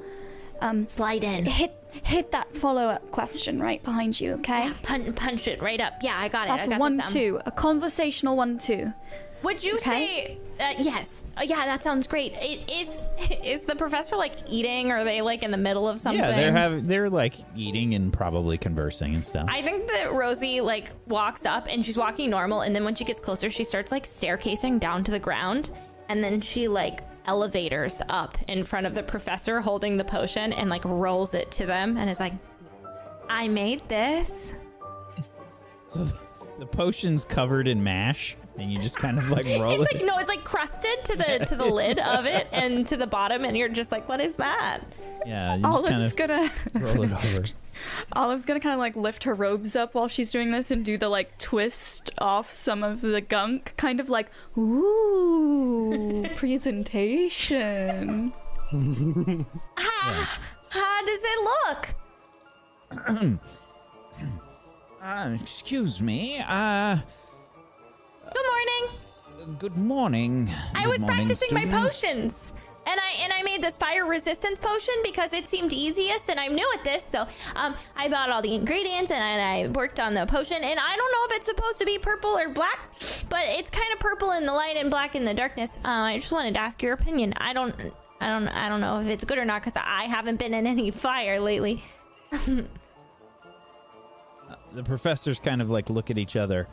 um. 0.62 0.86
Slide 0.86 1.24
in. 1.24 1.45
hit 1.45 1.74
hit 2.03 2.32
that 2.34 2.55
follow 2.55 2.88
up 2.88 3.10
question 3.10 3.60
right 3.60 3.82
behind 3.84 4.20
you. 4.22 4.34
Okay? 4.34 4.66
Yeah, 4.66 4.74
punch, 4.84 5.16
punch 5.16 5.47
it 5.47 5.60
right 5.60 5.82
up. 5.82 5.93
Yeah, 6.03 6.16
I 6.16 6.28
got 6.28 6.47
it. 6.47 6.51
I 6.51 6.68
got 6.68 6.80
one 6.80 6.97
the 6.97 7.03
sound. 7.03 7.14
two, 7.14 7.39
a 7.47 7.51
conversational 7.51 8.36
one 8.36 8.60
two. 8.60 8.93
Would 9.41 9.64
you 9.64 9.76
Okay. 9.78 9.82
say 9.82 10.38
uh, 10.60 10.74
yes? 10.78 11.24
Uh, 11.38 11.43
yeah, 11.43 11.66
that 11.66 11.84
sounds 11.84 12.05
great. 12.05 12.34
It, 12.34 12.70
is 12.70 12.99
is 13.43 13.64
the 13.64 13.76
professor 13.76 14.16
like 14.18 14.34
eating? 14.47 14.91
Or 14.91 14.97
are 14.97 15.03
they 15.03 15.22
like 15.22 15.43
in 15.43 15.51
the 15.51 15.57
middle 15.57 15.88
of 15.88 15.99
something? 15.99 16.20
Yeah, 16.20 16.36
they're 16.36 16.51
have 16.51 16.88
they're 16.88 17.10
like 17.10 17.36
eating 17.55 17.95
and 17.95 18.12
probably 18.12 18.57
conversing 18.57 19.16
and 19.16 19.26
stuff. 19.26 19.47
I 19.49 19.62
think 19.62 19.88
that 19.88 20.14
Rosie 20.14 20.62
like 20.62 20.91
walks 21.07 21.45
up 21.45 21.68
and 21.70 21.86
she's 21.86 21.97
walking 21.97 22.30
normal, 22.30 22.62
and 22.62 22.76
then 22.76 22.84
when 22.84 22.95
she 22.95 23.05
gets 23.05 23.20
closer, 23.20 23.49
she 23.49 23.64
starts 23.64 23.91
like 23.91 24.05
staircasing 24.05 24.80
down 24.80 25.03
to 25.05 25.12
the 25.12 25.20
ground, 25.20 25.70
and 26.10 26.24
then 26.24 26.41
she 26.41 26.68
like 26.68 27.01
elevators 27.26 28.01
up 28.10 28.38
in 28.47 28.64
front 28.64 28.88
of 28.88 28.95
the 28.95 29.03
professor 29.03 29.62
holding 29.62 29.97
the 29.97 30.03
potion 30.03 30.51
and 30.53 30.70
like 30.70 30.84
rolls 30.84 31.34
it 31.34 31.51
to 31.51 31.66
them 31.66 31.97
and 31.97 32.10
is 32.10 32.20
like, 32.20 32.34
"I 33.30 33.47
made 33.47 33.82
this." 33.88 34.53
so 35.88 36.03
the, 36.03 36.14
the 36.60 36.66
potion's 36.66 37.24
covered 37.24 37.68
in 37.68 37.82
mash, 37.82 38.36
and 38.62 38.72
you 38.72 38.80
just 38.80 38.97
kind 38.97 39.18
of 39.18 39.30
like 39.30 39.45
roll 39.45 39.72
It's 39.82 39.91
it. 39.91 39.95
like 39.95 40.05
no, 40.05 40.18
it's 40.18 40.28
like 40.30 40.43
crusted 40.43 41.03
to 41.05 41.16
the 41.16 41.45
to 41.47 41.55
the 41.55 41.66
lid 41.66 41.99
of 41.99 42.26
it 42.26 42.47
and 42.53 42.86
to 42.88 42.97
the 42.97 43.07
bottom, 43.07 43.43
and 43.45 43.55
you're 43.57 43.70
just 43.70 43.91
like, 43.91 44.07
"What 44.10 44.20
is 44.22 44.36
that?" 44.36 44.82
yeah, 45.26 45.55
you 45.55 45.62
just 45.64 45.84
kind 45.86 45.95
Olive's 45.95 46.12
of 46.12 46.16
gonna 46.18 46.51
roll 46.76 47.03
it 47.03 47.12
over. 47.12 47.43
Olive's 48.14 48.45
gonna 48.45 48.60
kind 48.60 48.74
of 48.74 48.80
like 48.80 48.95
lift 48.95 49.24
her 49.24 49.34
robes 49.34 49.76
up 49.76 49.93
while 49.95 50.07
she's 50.07 50.32
doing 50.32 50.51
this 50.51 50.70
and 50.72 50.84
do 50.84 50.97
the 50.97 51.07
like 51.10 51.38
twist 51.38 52.10
off 52.18 52.53
some 52.53 52.84
of 52.84 53.01
the 53.01 53.22
gunk, 53.22 53.74
kind 53.78 53.99
of 53.99 54.10
like 54.10 54.30
ooh 54.57 56.26
presentation. 56.36 58.34
How, 59.78 60.28
how 60.70 61.05
does 61.05 61.22
it 61.24 61.39
look? 61.43 63.39
Uh, 65.01 65.30
excuse 65.41 66.01
me. 66.01 66.43
Uh, 66.45 66.97
Good 68.34 68.45
morning. 68.45 69.57
Good 69.57 69.77
morning. 69.77 70.49
I 70.75 70.84
Good 70.84 70.89
was 70.89 70.99
morning, 70.99 71.27
practicing 71.27 71.53
my 71.53 71.65
potions. 71.65 72.53
And 72.86 72.99
I 72.99 73.11
and 73.23 73.32
I 73.32 73.43
made 73.43 73.61
this 73.61 73.77
fire 73.77 74.05
resistance 74.05 74.59
potion 74.59 74.95
because 75.03 75.32
it 75.34 75.47
seemed 75.47 75.71
easiest 75.73 76.30
and 76.30 76.39
I'm 76.39 76.55
new 76.55 76.67
at 76.75 76.84
this. 76.84 77.03
So 77.03 77.27
um 77.55 77.75
I 77.95 78.07
bought 78.07 78.30
all 78.30 78.41
the 78.41 78.53
ingredients 78.55 79.11
and 79.11 79.23
I, 79.23 79.61
I 79.61 79.67
worked 79.67 79.99
on 79.99 80.13
the 80.13 80.25
potion 80.25 80.63
and 80.63 80.80
I 80.80 80.95
don't 80.95 81.11
know 81.11 81.25
if 81.30 81.38
it's 81.38 81.45
supposed 81.45 81.77
to 81.80 81.86
be 81.86 81.97
purple 81.99 82.32
or 82.32 82.49
black, 82.49 82.80
but 83.30 83.41
it's 83.43 83.69
kind 83.69 83.91
of 83.93 83.99
purple 83.99 84.32
in 84.32 84.45
the 84.45 84.53
light 84.53 84.75
and 84.77 84.89
black 84.89 85.15
in 85.15 85.23
the 85.23 85.34
darkness. 85.34 85.77
Uh, 85.86 85.89
I 85.89 86.17
just 86.17 86.32
wanted 86.32 86.55
to 86.55 86.59
ask 86.59 86.82
your 86.82 86.93
opinion. 86.93 87.34
I 87.38 87.53
don't 87.53 87.75
I 88.21 88.27
don't 88.27 88.47
I 88.47 88.69
don't 88.69 88.82
know 88.82 88.99
if 89.01 89.07
it's 89.07 89.23
good 89.23 89.38
or 89.38 89.45
not 89.45 89.61
cuz 89.63 89.73
I 89.75 90.05
haven't 90.05 90.38
been 90.38 90.53
in 90.53 90.65
any 90.67 90.91
fire 91.05 91.39
lately. 91.39 91.84
The 94.73 94.84
professors 94.84 95.39
kind 95.39 95.61
of 95.63 95.69
like 95.71 95.89
look 95.89 96.11
at 96.11 96.17
each 96.19 96.36
other, 96.36 96.67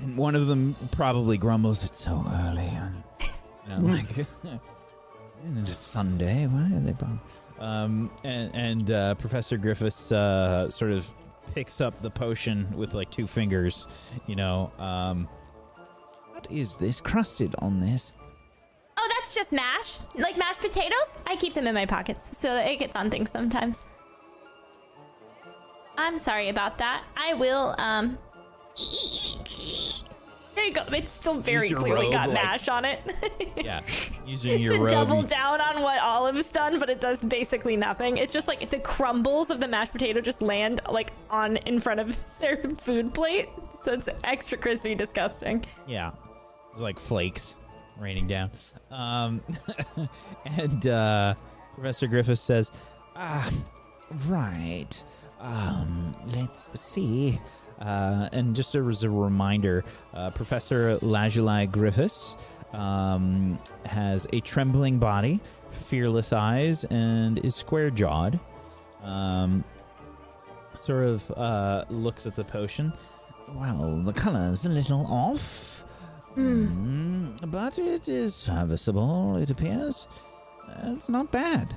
and 0.00 0.16
one 0.16 0.34
of 0.34 0.46
them 0.46 0.76
probably 0.92 1.38
grumbles, 1.38 1.84
"It's 1.84 2.02
so 2.02 2.24
early." 2.44 2.66
And, 2.66 3.02
you 3.20 3.88
know, 3.88 3.94
like, 3.94 4.10
isn't 5.44 5.58
it 5.58 5.64
just 5.64 5.88
Sunday? 5.88 6.46
Why 6.46 6.76
are 6.76 6.80
they? 6.80 6.92
Both? 6.92 7.18
Um, 7.58 8.10
and 8.24 8.54
and 8.54 8.90
uh, 8.90 9.14
Professor 9.16 9.56
Griffiths 9.56 10.10
uh, 10.12 10.70
sort 10.70 10.92
of 10.92 11.06
picks 11.54 11.80
up 11.80 12.00
the 12.02 12.10
potion 12.10 12.66
with 12.76 12.94
like 12.94 13.10
two 13.10 13.26
fingers. 13.26 13.86
You 14.26 14.36
know, 14.36 14.72
um, 14.78 15.28
what 16.32 16.46
is 16.50 16.76
this 16.76 17.00
crusted 17.00 17.54
on 17.58 17.80
this? 17.80 18.12
Oh, 18.96 19.08
that's 19.18 19.34
just 19.34 19.52
mash. 19.52 19.98
Like 20.16 20.36
mashed 20.36 20.60
potatoes? 20.60 21.08
I 21.26 21.36
keep 21.36 21.54
them 21.54 21.66
in 21.66 21.74
my 21.74 21.86
pockets 21.86 22.36
so 22.38 22.56
it 22.56 22.78
gets 22.78 22.96
on 22.96 23.10
things 23.10 23.30
sometimes. 23.30 23.78
I'm 25.96 26.18
sorry 26.18 26.48
about 26.48 26.78
that. 26.78 27.04
I 27.16 27.34
will, 27.34 27.74
um. 27.78 28.18
There 30.54 30.64
you 30.66 30.72
go. 30.74 30.82
It's 30.92 31.12
still 31.12 31.38
very 31.40 31.62
Use 31.62 31.70
your 31.70 31.80
clearly 31.80 32.04
robe, 32.06 32.12
got 32.12 32.28
like- 32.30 32.42
mash 32.44 32.68
on 32.68 32.84
it. 32.84 33.00
Yeah, 33.56 33.82
using 34.26 34.50
to 34.56 34.58
your 34.58 34.78
robe. 34.80 34.90
double 34.90 35.22
down 35.22 35.60
on 35.60 35.82
what 35.82 36.00
Olive's 36.00 36.50
done, 36.50 36.78
but 36.78 36.88
it 36.88 37.00
does 37.00 37.20
basically 37.20 37.76
nothing. 37.76 38.16
It's 38.16 38.32
just 38.32 38.48
like 38.48 38.68
the 38.70 38.78
crumbles 38.78 39.50
of 39.50 39.60
the 39.60 39.68
mashed 39.68 39.92
potato 39.92 40.20
just 40.20 40.40
land 40.40 40.80
like 40.90 41.12
on 41.30 41.56
in 41.58 41.78
front 41.80 42.00
of 42.00 42.16
their 42.40 42.56
food 42.78 43.12
plate, 43.14 43.48
so 43.84 43.92
it's 43.92 44.08
extra 44.24 44.56
crispy, 44.58 44.94
disgusting. 44.94 45.64
Yeah. 45.86 46.12
It's 46.72 46.80
like 46.80 46.98
flakes 46.98 47.56
raining 47.98 48.26
down. 48.28 48.50
Um, 48.90 49.42
and 50.46 50.86
uh, 50.86 51.34
Professor 51.74 52.06
Griffiths 52.06 52.40
says, 52.40 52.70
Ah, 53.14 53.50
right. 54.26 54.90
Um, 55.38 56.14
let's 56.34 56.68
see. 56.80 57.38
Uh, 57.80 58.28
and 58.32 58.54
just 58.54 58.74
as 58.74 59.02
a 59.02 59.10
reminder, 59.10 59.84
uh, 60.14 60.30
Professor 60.30 60.98
Lajulai 60.98 61.70
Griffiths 61.70 62.36
um, 62.72 63.58
has 63.86 64.26
a 64.32 64.40
trembling 64.40 64.98
body, 64.98 65.40
fearless 65.86 66.32
eyes, 66.32 66.84
and 66.84 67.38
is 67.38 67.54
square 67.54 67.90
jawed. 67.90 68.38
Um, 69.02 69.64
sort 70.74 71.04
of 71.06 71.30
uh, 71.32 71.84
looks 71.88 72.26
at 72.26 72.36
the 72.36 72.44
potion. 72.44 72.92
Well, 73.54 74.02
the 74.04 74.12
color's 74.12 74.64
a 74.64 74.68
little 74.68 75.06
off. 75.06 75.84
Mm, 76.36 77.50
but 77.50 77.78
it 77.78 78.08
is 78.08 78.34
serviceable, 78.34 79.36
it 79.36 79.50
appears. 79.50 80.06
It's 80.84 81.08
not 81.08 81.32
bad. 81.32 81.76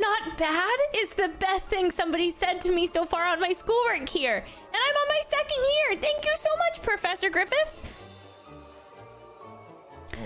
Not 0.00 0.38
bad 0.38 0.78
is 0.96 1.10
the 1.10 1.28
best 1.38 1.66
thing 1.66 1.90
somebody 1.90 2.30
said 2.30 2.60
to 2.62 2.72
me 2.72 2.86
so 2.86 3.04
far 3.04 3.26
on 3.26 3.40
my 3.40 3.52
schoolwork 3.52 4.08
here. 4.08 4.36
And 4.36 4.76
I'm 4.76 4.96
on 4.96 5.08
my 5.08 5.22
second 5.28 5.62
year. 5.76 6.00
Thank 6.00 6.24
you 6.24 6.32
so 6.36 6.48
much, 6.56 6.82
Professor 6.82 7.28
Griffiths. 7.28 7.82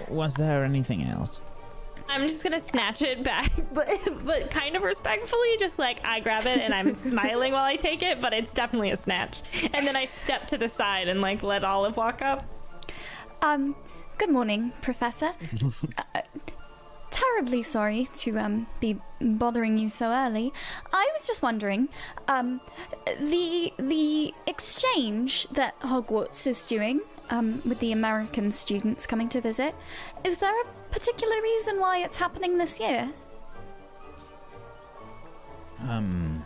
Was 0.09 0.35
there 0.35 0.65
anything 0.65 1.05
else? 1.05 1.41
I'm 2.09 2.29
just 2.29 2.43
gonna 2.43 2.61
snatch 2.61 3.03
it 3.03 3.25
back, 3.25 3.51
but, 3.73 3.89
but 4.25 4.51
kind 4.51 4.77
of 4.77 4.83
respectfully, 4.83 5.57
just 5.59 5.79
like 5.79 6.01
I 6.05 6.21
grab 6.21 6.47
it 6.47 6.59
and 6.59 6.73
I'm 6.75 6.95
smiling 7.11 7.53
while 7.53 7.65
I 7.65 7.77
take 7.77 8.03
it, 8.03 8.21
but 8.21 8.33
it's 8.33 8.53
definitely 8.53 8.91
a 8.91 8.97
snatch. 8.97 9.43
And 9.73 9.87
then 9.87 9.97
I 9.97 10.05
step 10.05 10.47
to 10.49 10.59
the 10.59 10.69
side 10.69 11.09
and 11.09 11.21
like 11.21 11.43
let 11.43 11.65
Olive 11.65 11.97
walk 11.97 12.23
up. 12.23 12.45
Um, 13.43 13.75
good 14.19 14.31
morning, 14.31 14.73
Professor. 14.83 15.33
uh, 16.15 16.21
terribly 17.15 17.63
sorry 17.63 18.09
to 18.17 18.37
um 18.39 18.67
be 18.81 18.99
bothering 19.21 19.79
you 19.79 19.89
so 19.89 20.11
early. 20.11 20.53
I 20.93 21.09
was 21.15 21.27
just 21.27 21.43
wondering, 21.43 21.89
um, 22.27 22.61
the 23.07 23.73
the 23.79 24.35
exchange 24.47 25.47
that 25.53 25.79
Hogwarts 25.81 26.47
is 26.47 26.67
doing, 26.67 27.01
um, 27.31 27.63
with 27.65 27.79
the 27.79 27.93
American 27.93 28.51
students 28.51 29.07
coming 29.07 29.29
to 29.29 29.41
visit, 29.41 29.75
is 30.25 30.39
there 30.39 30.55
a 30.61 30.65
particular 30.91 31.41
reason 31.41 31.79
why 31.79 31.99
it's 31.99 32.17
happening 32.17 32.59
this 32.59 32.81
year? 32.81 33.09
Um, 35.89 36.45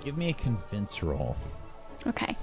give 0.00 0.16
me 0.16 0.30
a 0.30 0.34
convince 0.34 1.02
roll. 1.02 1.36
Okay. 2.06 2.36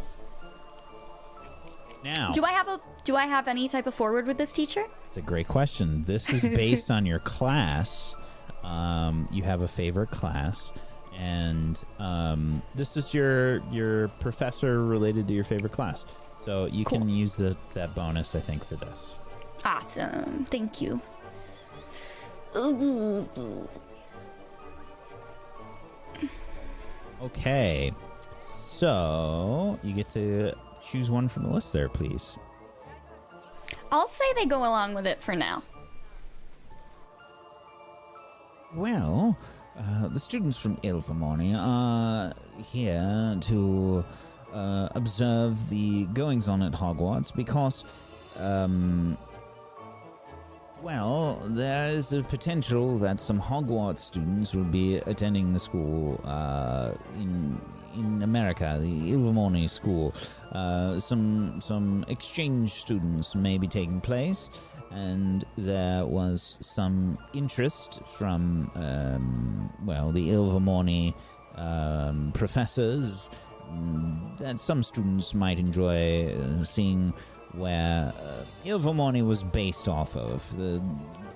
Now, 2.04 2.32
Do 2.32 2.44
I 2.44 2.52
have 2.52 2.68
a 2.68 2.82
do 3.04 3.16
I 3.16 3.26
have 3.26 3.48
any 3.48 3.68
type 3.70 3.88
of 3.88 3.94
forward 3.94 4.28
with 4.28 4.38
this 4.38 4.52
teacher? 4.52 4.86
it's 5.08 5.18
a 5.18 5.22
great 5.22 5.48
question. 5.48 6.04
This 6.06 6.30
is 6.30 6.42
based 6.42 6.90
on 6.92 7.06
your 7.06 7.20
class. 7.20 8.16
Um, 8.64 9.28
you 9.32 9.44
have 9.44 9.62
a 9.62 9.68
favorite 9.68 10.10
class, 10.12 10.72
and 11.18 11.82
um, 12.00 12.62
this 12.76 12.96
is 12.98 13.14
your 13.14 13.60
your 13.72 14.08
professor 14.20 14.84
related 14.84 15.28
to 15.28 15.34
your 15.34 15.44
favorite 15.44 15.72
class. 15.72 16.06
So 16.42 16.66
you 16.66 16.84
can 16.86 17.08
use 17.10 17.36
the 17.36 17.56
that 17.74 17.96
bonus, 17.96 18.36
I 18.36 18.40
think, 18.40 18.66
for 18.66 18.76
this. 18.76 19.16
Awesome. 19.66 20.46
Thank 20.50 20.82
you. 20.82 21.00
Okay, 27.22 27.94
so 28.42 29.80
you 29.82 29.94
get 29.94 30.10
to 30.12 30.54
choose 30.84 31.10
one 31.10 31.28
from 31.28 31.44
the 31.44 31.50
list 31.50 31.74
there, 31.74 31.90
please. 31.90 32.36
I'll 33.92 34.08
say 34.08 34.26
they 34.36 34.46
go 34.46 34.60
along 34.60 34.94
with 34.94 35.06
it 35.06 35.22
for 35.22 35.36
now. 35.36 35.64
Well, 38.76 39.38
uh, 39.78 40.08
the 40.08 40.20
students 40.20 40.58
from 40.58 40.78
Ilvermorny 40.78 41.56
are 41.56 42.34
here 42.72 43.38
to 43.42 44.04
uh, 44.52 44.90
observe 44.96 45.70
the 45.70 46.06
goings 46.06 46.48
on 46.48 46.62
at 46.64 46.72
Hogwarts 46.74 47.34
because, 47.36 47.84
um, 48.38 49.18
well, 50.82 51.42
there 51.46 51.90
is 51.90 52.14
a 52.14 52.24
potential 52.24 52.98
that 52.98 53.22
some 53.22 53.40
Hogwarts 53.40 54.00
students 54.00 54.56
will 54.56 54.64
be 54.64 54.98
attending 54.98 55.54
the 55.54 55.60
school 55.60 56.20
uh, 56.24 56.94
in 57.16 57.60
in 57.96 58.22
America, 58.24 58.78
the 58.82 59.12
Ilvermorny 59.12 59.70
school. 59.70 60.14
Uh, 60.52 61.00
some 61.00 61.60
some 61.62 62.06
exchange 62.08 62.72
students 62.74 63.36
may 63.36 63.58
be 63.58 63.68
taking 63.68 64.02
place, 64.02 64.50
and 64.92 65.46
there 65.58 66.06
was 66.06 66.58
some 66.62 67.18
interest 67.34 68.02
from 68.06 68.72
um, 68.76 69.74
well 69.86 70.12
the 70.12 70.30
Ilvermorny 70.30 71.14
um, 71.56 72.32
professors 72.34 73.30
that 74.40 74.60
some 74.60 74.84
students 74.84 75.34
might 75.34 75.58
enjoy 75.58 76.34
uh, 76.34 76.64
seeing 76.64 77.14
where 77.54 78.14
uh, 78.20 78.44
Ilvermorny 78.66 79.26
was 79.26 79.44
based 79.44 79.88
off 79.88 80.16
of. 80.16 80.46
The 80.58 80.82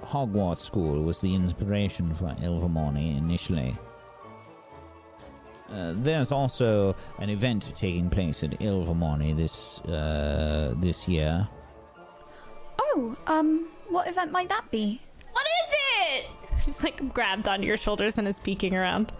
Hogwarts 0.03 0.59
School 0.59 1.03
was 1.03 1.21
the 1.21 1.33
inspiration 1.33 2.13
for 2.15 2.35
Ilvermorny 2.41 3.17
initially. 3.17 3.75
Uh, 5.71 5.93
there's 5.95 6.31
also 6.31 6.95
an 7.19 7.29
event 7.29 7.73
taking 7.75 8.09
place 8.09 8.43
at 8.43 8.51
Ilvermorny 8.59 9.35
this 9.35 9.79
uh, 9.81 10.73
this 10.77 11.07
year. 11.07 11.47
Oh, 12.79 13.15
um, 13.27 13.67
what 13.89 14.07
event 14.07 14.31
might 14.31 14.49
that 14.49 14.69
be? 14.71 15.01
What 15.31 15.45
is 15.45 15.75
it? 15.75 16.25
She's 16.65 16.83
like 16.83 17.13
grabbed 17.13 17.47
onto 17.47 17.65
your 17.65 17.77
shoulders 17.77 18.17
and 18.17 18.27
is 18.27 18.39
peeking 18.39 18.73
around. 18.73 19.11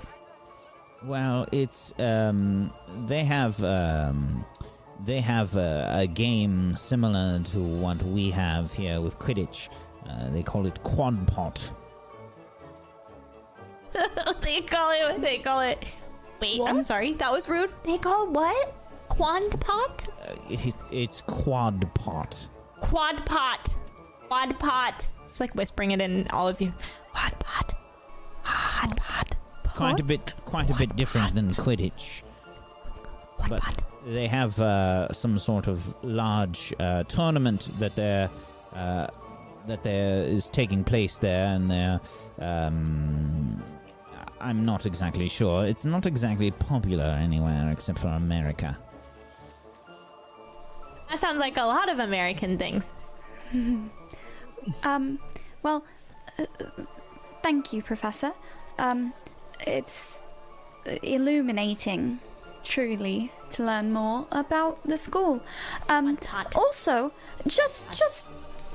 Well, 1.04 1.48
it's 1.52 1.94
um, 2.00 2.74
they 3.06 3.24
have 3.24 3.62
um, 3.64 4.46
they 5.06 5.22
have 5.22 5.56
a, 5.56 5.90
a 6.00 6.08
game 6.08 6.76
similar 6.76 7.40
to 7.52 7.60
what 7.60 8.02
we 8.04 8.32
have 8.32 8.74
here 8.74 9.02
with 9.02 9.20
Quidditch. 9.20 9.70
Uh, 10.10 10.30
they 10.30 10.44
call 10.44 10.66
it 10.66 10.82
Quad 10.84 11.28
Pot. 11.28 11.72
they 14.42 14.62
call 14.62 14.92
it. 14.92 15.22
They 15.22 15.38
call 15.40 15.60
it. 15.60 15.84
Wait, 16.42 16.62
I'm 16.66 16.84
sorry. 16.84 17.14
That 17.14 17.32
was 17.32 17.48
rude. 17.50 17.72
They 17.84 17.98
call 17.98 18.28
what? 18.28 18.74
Quad 19.10 19.60
pot? 19.62 20.04
Uh, 20.28 20.34
it, 20.50 20.76
it's 20.92 21.22
Quad 21.22 21.94
Pot. 21.96 22.48
Quad 22.82 23.26
pot. 23.26 23.74
Quad 24.28 24.60
pot. 24.60 25.08
She's 25.32 25.40
like 25.40 25.56
whispering 25.56 25.92
it 25.92 26.02
in 26.02 26.28
all 26.30 26.48
of 26.48 26.60
you. 26.62 26.74
Quad 27.14 27.40
pot. 27.40 27.74
Quad 28.44 28.98
pot. 28.98 29.36
Quite 29.76 30.00
a 30.00 30.04
bit, 30.04 30.34
quite 30.46 30.70
a 30.70 30.76
bit 30.76 30.96
different 30.96 31.36
than 31.36 31.54
Quidditch. 31.56 32.22
Quad 33.38 33.50
But 33.50 33.62
pot. 33.62 33.82
they 34.06 34.28
have 34.28 34.60
uh, 34.60 35.12
some 35.14 35.38
sort 35.40 35.68
of 35.68 35.94
large 36.04 36.74
uh, 36.80 37.04
tournament 37.04 37.70
that 37.80 37.96
they're 37.96 38.30
uh, 38.76 39.08
that 39.68 39.84
there 39.84 40.24
is 40.24 40.50
taking 40.50 40.84
place 40.84 41.18
there, 41.18 41.48
and 41.48 41.70
they're. 41.72 42.00
Um, 42.40 43.64
I'm 44.48 44.64
not 44.64 44.86
exactly 44.86 45.28
sure. 45.28 45.66
It's 45.66 45.84
not 45.84 46.06
exactly 46.06 46.52
popular 46.52 47.04
anywhere 47.04 47.70
except 47.70 48.00
for 48.00 48.08
America. 48.08 48.78
That 51.10 51.20
sounds 51.20 51.40
like 51.40 51.58
a 51.58 51.66
lot 51.66 51.90
of 51.90 52.00
American 52.00 52.58
things. 52.58 52.92
Um, 54.84 55.20
well, 55.64 55.86
uh, 56.38 56.46
thank 57.42 57.72
you, 57.72 57.82
Professor. 57.82 58.34
Um, 58.78 59.14
it's 59.66 60.26
illuminating, 61.04 62.20
truly, 62.66 63.32
to 63.52 63.64
learn 63.64 63.94
more 63.94 64.28
about 64.30 64.84
the 64.84 64.98
school. 64.98 65.42
Um, 65.88 66.18
also, 66.54 67.14
just 67.48 67.90
just 67.94 68.28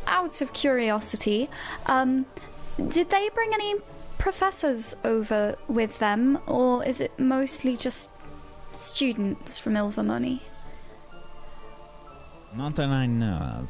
out 0.07 0.41
of 0.41 0.55
curiosity, 0.55 1.51
um, 1.85 2.25
did 2.89 3.11
they 3.11 3.29
bring 3.35 3.53
any 3.53 3.75
professors 4.23 4.95
over 5.03 5.57
with 5.67 5.99
them, 5.99 6.39
or 6.47 6.85
is 6.87 7.01
it 7.01 7.11
mostly 7.19 7.77
just 7.77 8.09
students 8.71 9.59
from 9.59 9.75
Ilvermorny? 9.75 10.41
Not 12.55 12.77
that 12.77 12.89
I 12.89 13.07
know 13.07 13.59
of. 13.59 13.69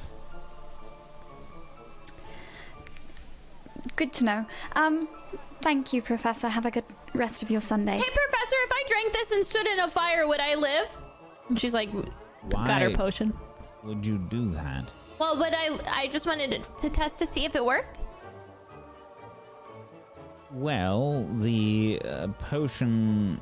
Good 3.97 4.13
to 4.13 4.25
know. 4.25 4.47
Um, 4.77 5.09
thank 5.63 5.95
you, 5.95 6.03
Professor. 6.03 6.51
Have 6.51 6.67
a 6.67 6.71
good 6.71 6.85
rest 7.15 7.43
of 7.43 7.51
your 7.51 7.63
Sunday. 7.63 7.97
Hey, 7.97 8.11
Professor, 8.15 8.57
if 8.67 8.73
I 8.73 8.85
drank 8.89 9.13
this 9.15 9.33
and 9.33 9.47
stood 9.47 9.67
in 9.67 9.81
a 9.81 9.89
fire, 9.89 10.29
would 10.29 10.41
I 10.41 10.55
live? 10.55 10.99
And 11.49 11.59
she's 11.59 11.73
like, 11.73 11.89
Why 12.51 12.67
got 12.67 12.83
her 12.83 12.91
potion. 12.91 13.33
would 13.85 14.05
you 14.05 14.19
do 14.19 14.51
that? 14.51 14.93
Well, 15.19 15.35
but 15.39 15.55
I 15.55 15.79
I 15.89 16.09
just 16.09 16.27
wanted 16.27 16.63
to 16.83 16.91
test 16.91 17.19
to 17.21 17.27
see 17.27 17.47
if 17.47 17.57
it 17.57 17.65
worked. 17.65 18.01
Well, 20.53 21.27
the 21.41 22.01
uh, 22.05 22.29
potion 22.39 23.41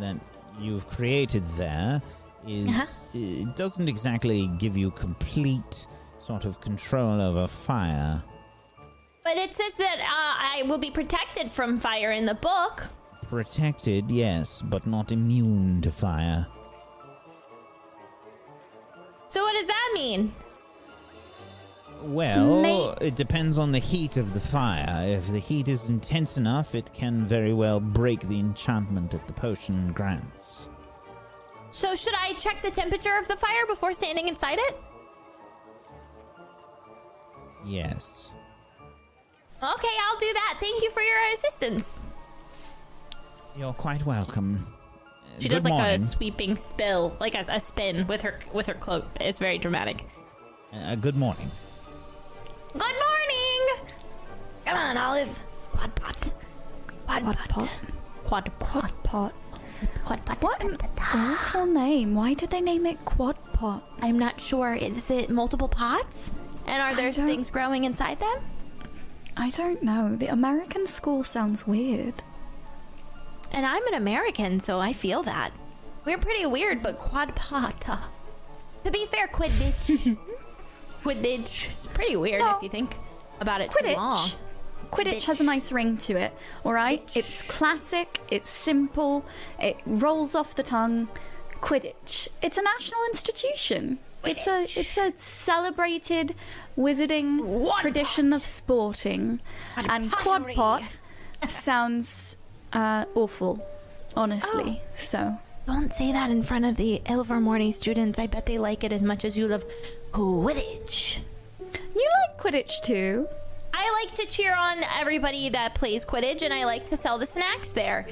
that 0.00 0.16
you've 0.58 0.88
created 0.88 1.44
there 1.56 2.00
is 2.46 2.68
Uh-huh. 2.68 2.86
it 3.14 3.56
doesn't 3.56 3.88
exactly 3.88 4.48
give 4.58 4.76
you 4.76 4.90
complete 4.90 5.86
sort 6.18 6.44
of 6.44 6.60
control 6.60 7.20
over 7.20 7.46
fire. 7.46 8.22
But 9.24 9.36
it 9.36 9.54
says 9.54 9.72
that 9.78 9.98
uh, 10.00 10.04
I 10.58 10.62
will 10.66 10.78
be 10.78 10.90
protected 10.90 11.50
from 11.50 11.76
fire 11.76 12.12
in 12.12 12.26
the 12.26 12.34
book. 12.34 12.84
Protected, 13.28 14.10
yes, 14.10 14.62
but 14.62 14.86
not 14.86 15.10
immune 15.12 15.82
to 15.82 15.90
fire. 15.90 16.46
So 19.28 19.42
what 19.42 19.54
does 19.54 19.66
that 19.66 19.90
mean? 19.94 20.32
Well, 22.06 22.62
May- 22.62 22.94
it 23.08 23.16
depends 23.16 23.58
on 23.58 23.72
the 23.72 23.80
heat 23.80 24.16
of 24.16 24.32
the 24.32 24.40
fire. 24.40 25.04
If 25.08 25.26
the 25.30 25.40
heat 25.40 25.66
is 25.68 25.90
intense 25.90 26.36
enough, 26.38 26.74
it 26.74 26.92
can 26.92 27.26
very 27.26 27.52
well 27.52 27.80
break 27.80 28.20
the 28.20 28.38
enchantment 28.38 29.10
that 29.10 29.26
the 29.26 29.32
potion 29.32 29.92
grants. 29.92 30.68
So 31.72 31.94
should 31.96 32.14
I 32.14 32.34
check 32.34 32.62
the 32.62 32.70
temperature 32.70 33.16
of 33.18 33.26
the 33.26 33.36
fire 33.36 33.66
before 33.66 33.92
standing 33.92 34.28
inside 34.28 34.58
it? 34.60 34.76
Yes. 37.66 38.28
Okay, 39.56 39.96
I'll 40.04 40.18
do 40.20 40.32
that. 40.32 40.58
Thank 40.60 40.82
you 40.82 40.90
for 40.92 41.02
your 41.02 41.18
assistance. 41.34 42.00
You're 43.56 43.72
quite 43.72 44.06
welcome. 44.06 44.66
She 45.38 45.48
Good 45.48 45.56
does 45.56 45.64
like 45.64 45.72
morning. 45.72 45.94
a 45.94 45.98
sweeping 45.98 46.56
spill, 46.56 47.16
like 47.20 47.34
a, 47.34 47.44
a 47.48 47.60
spin 47.60 48.06
with 48.06 48.22
her 48.22 48.38
with 48.52 48.66
her 48.66 48.74
cloak. 48.74 49.06
It's 49.20 49.38
very 49.38 49.58
dramatic. 49.58 50.04
Uh, 50.72 50.94
good 50.94 51.16
morning. 51.16 51.50
Good 52.78 52.96
morning. 53.06 53.92
Come 54.64 54.76
on, 54.76 54.96
Olive. 54.96 55.38
Quad 55.72 55.94
pot. 55.94 56.16
Quad, 57.06 57.22
Quad 57.22 57.36
pot. 57.36 57.48
pot. 57.48 57.68
Quad 58.24 58.54
pot. 58.58 58.60
Quad 58.60 59.02
pot. 59.04 59.32
Quad 60.04 60.24
pot. 60.24 60.42
What 60.42 60.62
an 60.64 60.78
awful 61.14 61.66
name. 61.66 62.14
Why 62.14 62.34
did 62.34 62.50
they 62.50 62.60
name 62.60 62.86
it 62.86 63.02
Quad 63.04 63.36
Pot? 63.52 63.82
I'm 64.00 64.18
not 64.18 64.40
sure. 64.40 64.74
Is 64.74 65.10
it 65.10 65.30
multiple 65.30 65.68
pots? 65.68 66.30
And 66.66 66.82
are 66.82 66.94
there 66.94 67.12
things 67.12 67.50
growing 67.50 67.84
inside 67.84 68.18
them? 68.20 68.38
I 69.36 69.50
don't 69.50 69.82
know. 69.82 70.16
The 70.16 70.28
American 70.28 70.86
school 70.86 71.22
sounds 71.24 71.66
weird. 71.66 72.14
And 73.52 73.64
I'm 73.64 73.86
an 73.86 73.94
American, 73.94 74.60
so 74.60 74.80
I 74.80 74.92
feel 74.92 75.22
that. 75.22 75.50
We're 76.04 76.18
pretty 76.18 76.46
weird, 76.46 76.82
but 76.82 76.98
quad 76.98 77.34
pot. 77.36 77.84
uh, 77.88 77.98
To 78.84 78.90
be 78.90 79.06
fair, 79.06 79.28
Quidditch. 79.28 80.16
Quidditch. 81.06 81.70
It's 81.70 81.86
pretty 81.86 82.16
weird 82.16 82.40
No. 82.40 82.56
if 82.56 82.62
you 82.62 82.68
think 82.68 82.96
about 83.40 83.60
it 83.60 83.70
too 83.70 83.86
long. 83.94 84.14
Quidditch. 84.16 84.34
Quidditch 84.90 85.24
has 85.26 85.40
a 85.40 85.44
nice 85.44 85.72
ring 85.72 85.96
to 85.98 86.16
it, 86.16 86.32
alright? 86.64 87.08
It's 87.14 87.42
classic, 87.42 88.20
it's 88.30 88.48
simple, 88.50 89.24
it 89.60 89.76
rolls 89.84 90.34
off 90.34 90.54
the 90.54 90.62
tongue. 90.62 91.08
Quidditch. 91.60 92.28
It's 92.42 92.56
a 92.58 92.62
national 92.62 93.00
institution. 93.10 93.98
It's 94.24 94.46
a 94.46 94.62
it's 94.62 94.96
a 94.98 95.12
celebrated 95.16 96.34
wizarding 96.76 97.38
Quad 97.40 97.80
tradition 97.80 98.32
of 98.32 98.44
sporting. 98.44 99.40
And 99.76 100.10
quad 100.12 100.46
pot 100.54 100.82
sounds 101.48 102.36
uh, 102.72 103.04
awful, 103.14 103.64
honestly. 104.16 104.80
So 104.94 105.38
Don't 105.66 105.92
say 105.92 106.12
that 106.12 106.30
in 106.30 106.42
front 106.42 106.64
of 106.64 106.76
the 106.76 107.00
Ilvermorny 107.06 107.72
students. 107.72 108.18
I 108.18 108.26
bet 108.26 108.46
they 108.46 108.58
like 108.58 108.82
it 108.84 108.92
as 108.92 109.02
much 109.02 109.24
as 109.24 109.38
you 109.38 109.46
love 109.48 109.64
Quidditch. 110.16 111.18
you 111.94 112.08
like 112.22 112.38
Quidditch 112.38 112.80
too? 112.80 113.28
I 113.74 114.02
like 114.02 114.14
to 114.14 114.24
cheer 114.24 114.56
on 114.56 114.82
everybody 114.98 115.50
that 115.50 115.74
plays 115.74 116.06
Quidditch, 116.06 116.40
and 116.40 116.54
I 116.54 116.64
like 116.64 116.86
to 116.86 116.96
sell 116.96 117.18
the 117.18 117.26
snacks 117.26 117.68
there. 117.68 118.08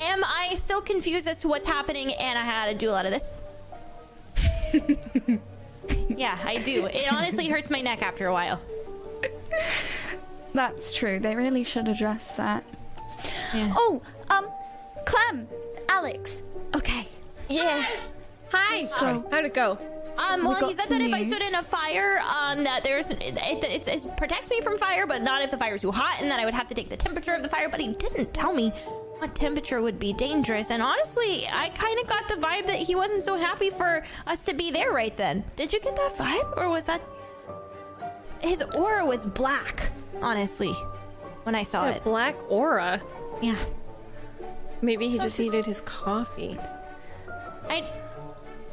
Am 0.00 0.24
I 0.24 0.56
still 0.56 0.80
confused 0.80 1.28
as 1.28 1.36
to 1.42 1.48
what's 1.48 1.68
happening? 1.68 2.12
And 2.14 2.36
I 2.36 2.42
had 2.42 2.72
to 2.72 2.74
do 2.74 2.90
a 2.90 2.92
lot 2.92 3.06
of 3.06 3.12
this. 3.12 3.34
yeah, 6.08 6.36
I 6.44 6.56
do. 6.56 6.86
It 6.86 7.12
honestly 7.12 7.48
hurts 7.48 7.70
my 7.70 7.80
neck 7.82 8.02
after 8.02 8.26
a 8.26 8.32
while. 8.32 8.60
That's 10.54 10.92
true. 10.92 11.20
They 11.20 11.36
really 11.36 11.62
should 11.62 11.86
address 11.86 12.32
that. 12.32 12.64
Yeah. 13.54 13.72
Oh, 13.76 14.02
um, 14.28 14.48
Clem, 15.06 15.46
Alex. 15.88 16.42
Okay. 16.74 17.06
Yeah. 17.48 17.86
Hi. 18.50 18.86
So- 18.86 19.24
How'd 19.30 19.44
it 19.44 19.54
go? 19.54 19.78
Um, 20.16 20.40
We 20.42 20.46
well, 20.48 20.68
he 20.68 20.74
got 20.74 20.86
said 20.86 21.00
that 21.00 21.06
if 21.06 21.12
I 21.12 21.22
stood 21.24 21.42
in 21.42 21.54
a 21.56 21.62
fire, 21.62 22.20
um, 22.20 22.62
that 22.64 22.84
there's 22.84 23.10
it, 23.10 23.20
it, 23.20 23.64
it, 23.64 23.88
it 23.88 24.16
protects 24.16 24.48
me 24.50 24.60
from 24.60 24.78
fire, 24.78 25.06
but 25.06 25.22
not 25.22 25.42
if 25.42 25.50
the 25.50 25.58
fire's 25.58 25.80
too 25.82 25.90
hot, 25.90 26.18
and 26.20 26.30
that 26.30 26.38
I 26.38 26.44
would 26.44 26.54
have 26.54 26.68
to 26.68 26.74
take 26.74 26.88
the 26.88 26.96
temperature 26.96 27.32
of 27.34 27.42
the 27.42 27.48
fire. 27.48 27.68
But 27.68 27.80
he 27.80 27.88
didn't 27.88 28.32
tell 28.32 28.52
me 28.52 28.70
what 29.18 29.34
temperature 29.34 29.82
would 29.82 29.98
be 29.98 30.12
dangerous. 30.12 30.70
And 30.70 30.82
honestly, 30.82 31.48
I 31.52 31.68
kind 31.70 31.98
of 32.00 32.06
got 32.06 32.28
the 32.28 32.34
vibe 32.34 32.66
that 32.66 32.76
he 32.78 32.94
wasn't 32.94 33.24
so 33.24 33.36
happy 33.36 33.70
for 33.70 34.04
us 34.26 34.44
to 34.44 34.54
be 34.54 34.70
there 34.70 34.92
right 34.92 35.16
then. 35.16 35.42
Did 35.56 35.72
you 35.72 35.80
get 35.80 35.96
that 35.96 36.16
vibe, 36.16 36.56
or 36.56 36.68
was 36.68 36.84
that 36.84 37.00
his 38.40 38.62
aura 38.76 39.04
was 39.04 39.26
black? 39.26 39.90
Honestly, 40.22 40.72
when 41.42 41.54
I 41.56 41.64
saw 41.64 41.86
A 41.86 41.90
it, 41.92 42.04
black 42.04 42.36
aura. 42.48 43.00
yeah. 43.42 43.56
Maybe 44.80 45.08
he 45.08 45.16
So 45.16 45.24
just 45.24 45.36
just- 45.38 45.50
needed 45.50 45.66
his 45.66 45.80
coffee. 45.80 46.56
I, 47.68 47.90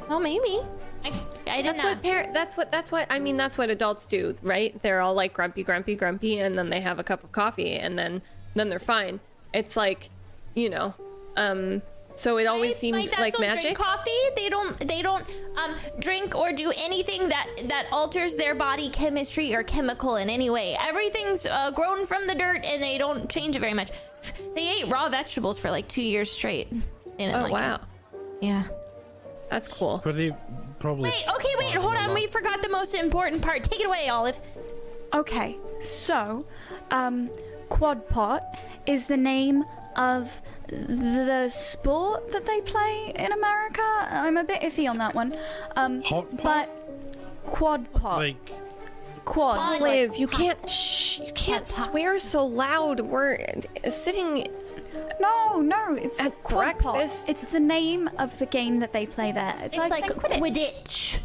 well, 0.08 0.20
maybe. 0.20 0.60
I, 1.04 1.08
I 1.46 1.62
didn't 1.62 1.76
That's 1.76 1.82
what 1.82 2.02
par- 2.02 2.30
that's 2.32 2.56
what 2.56 2.72
that's 2.72 2.92
what 2.92 3.06
I 3.10 3.18
mean 3.18 3.36
that's 3.36 3.58
what 3.58 3.70
adults 3.70 4.06
do, 4.06 4.36
right? 4.42 4.80
They're 4.82 5.00
all 5.00 5.14
like 5.14 5.32
grumpy, 5.32 5.62
grumpy, 5.62 5.96
grumpy 5.96 6.38
and 6.38 6.56
then 6.56 6.70
they 6.70 6.80
have 6.80 6.98
a 6.98 7.04
cup 7.04 7.24
of 7.24 7.32
coffee 7.32 7.74
and 7.74 7.98
then 7.98 8.22
then 8.54 8.68
they're 8.68 8.78
fine. 8.78 9.20
It's 9.52 9.76
like, 9.76 10.10
you 10.54 10.70
know, 10.70 10.94
um 11.36 11.82
so 12.14 12.38
it 12.38 12.46
always 12.46 12.72
My- 12.72 12.76
seemed 12.76 12.96
my 12.96 13.20
like 13.20 13.32
don't 13.32 13.40
magic. 13.40 13.62
Drink 13.62 13.78
coffee. 13.78 14.10
They 14.36 14.48
don't. 14.48 14.78
They 14.86 15.02
don't 15.02 15.24
um, 15.56 15.76
drink 15.98 16.34
or 16.34 16.52
do 16.52 16.72
anything 16.76 17.28
that 17.28 17.48
that 17.68 17.86
alters 17.90 18.36
their 18.36 18.54
body 18.54 18.90
chemistry 18.90 19.54
or 19.54 19.62
chemical 19.62 20.16
in 20.16 20.28
any 20.28 20.50
way. 20.50 20.76
Everything's 20.80 21.46
uh, 21.46 21.70
grown 21.70 22.04
from 22.04 22.26
the 22.26 22.34
dirt, 22.34 22.64
and 22.64 22.82
they 22.82 22.98
don't 22.98 23.30
change 23.30 23.56
it 23.56 23.60
very 23.60 23.74
much. 23.74 23.90
They 24.54 24.68
ate 24.68 24.90
raw 24.92 25.08
vegetables 25.08 25.58
for 25.58 25.70
like 25.70 25.88
two 25.88 26.02
years 26.02 26.30
straight. 26.30 26.70
They 27.18 27.32
oh 27.32 27.42
like 27.42 27.52
wow. 27.52 27.74
it. 27.76 27.80
Yeah. 28.42 28.64
That's 29.50 29.68
cool. 29.68 29.98
Pretty 29.98 30.34
probably. 30.82 31.10
Wait. 31.10 31.24
Okay. 31.36 31.54
Wait. 31.58 31.74
Hold 31.74 31.94
on. 31.96 32.12
We 32.12 32.26
forgot 32.26 32.60
the 32.62 32.68
most 32.68 32.94
important 32.94 33.40
part. 33.40 33.62
Take 33.64 33.80
it 33.80 33.86
away, 33.86 34.08
Olive. 34.08 34.38
Okay, 35.14 35.58
so, 35.82 36.46
um, 36.90 37.30
quad 37.68 38.08
pot 38.08 38.58
is 38.86 39.06
the 39.06 39.16
name 39.16 39.62
of 39.96 40.40
the 40.68 41.50
sport 41.50 42.32
that 42.32 42.46
they 42.46 42.62
play 42.62 43.12
in 43.14 43.30
America. 43.30 43.82
I'm 44.10 44.38
a 44.38 44.44
bit 44.44 44.62
iffy 44.62 44.88
on 44.88 44.96
that 44.98 45.14
one. 45.14 45.36
Um, 45.76 46.02
Hot 46.04 46.30
pot? 46.38 46.42
but 46.42 47.44
quad 47.44 47.92
pot, 47.92 48.18
Like 48.18 48.52
quad. 49.26 49.82
Liv, 49.82 50.16
you 50.16 50.26
can't 50.26 50.66
shh, 50.68 51.18
you 51.20 51.32
can't 51.34 51.68
swear 51.68 52.18
so 52.18 52.46
loud. 52.46 53.00
We're 53.00 53.38
sitting 53.90 54.48
No, 55.20 55.60
no, 55.60 55.94
it's 55.94 56.18
At 56.20 56.42
quad 56.42 56.78
pot. 56.78 56.94
breakfast? 56.94 57.28
It's 57.28 57.42
the 57.42 57.60
name 57.60 58.10
of 58.18 58.38
the 58.38 58.46
game 58.46 58.80
that 58.80 58.92
they 58.92 59.06
play 59.06 59.32
there. 59.32 59.54
It's, 59.62 59.76
It's 59.76 59.78
like, 59.78 59.90
like 59.90 60.26
saying 60.30 60.42
Quidditch. 60.42 61.18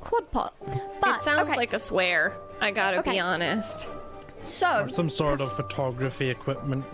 Quad 0.00 0.30
pot. 0.30 0.54
But 1.00 1.16
it 1.16 1.22
sounds 1.22 1.48
okay, 1.48 1.56
like 1.56 1.72
a 1.72 1.78
swear. 1.78 2.36
I 2.60 2.70
gotta 2.70 2.98
Okay. 2.98 3.12
be 3.12 3.20
honest. 3.20 3.88
so 4.42 4.84
Or 4.84 4.88
some 4.88 5.08
sort 5.08 5.40
of 5.40 5.52
photography 5.52 6.28
equipment. 6.30 6.84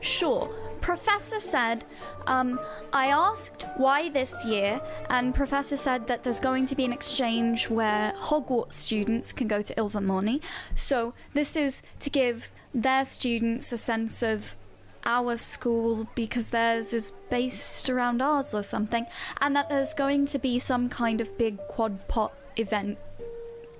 Sure. 0.00 0.48
Professor 0.80 1.40
said, 1.40 1.84
um, 2.28 2.60
I 2.92 3.06
asked 3.08 3.66
why 3.78 4.10
this 4.10 4.44
year, 4.44 4.80
and 5.10 5.34
Professor 5.34 5.76
said 5.76 6.06
that 6.06 6.22
there's 6.22 6.38
going 6.40 6.66
to 6.66 6.76
be 6.76 6.84
an 6.84 6.92
exchange 6.92 7.68
where 7.68 8.12
Hogwarts 8.16 8.74
students 8.74 9.32
can 9.32 9.48
go 9.48 9.60
to 9.60 9.74
Ilvermorny. 9.74 10.40
So 10.76 11.14
this 11.34 11.56
is 11.56 11.82
to 12.00 12.10
give 12.10 12.52
their 12.72 13.04
students 13.04 13.72
a 13.72 13.78
sense 13.78 14.22
of 14.22 14.56
our 15.04 15.36
school 15.36 16.08
because 16.14 16.48
theirs 16.48 16.92
is 16.92 17.12
based 17.30 17.88
around 17.88 18.20
ours 18.22 18.54
or 18.54 18.62
something, 18.62 19.06
and 19.40 19.54
that 19.56 19.68
there's 19.68 19.94
going 19.94 20.26
to 20.26 20.38
be 20.38 20.58
some 20.58 20.88
kind 20.88 21.20
of 21.20 21.36
big 21.38 21.58
quad 21.68 22.08
pot 22.08 22.32
event 22.56 22.98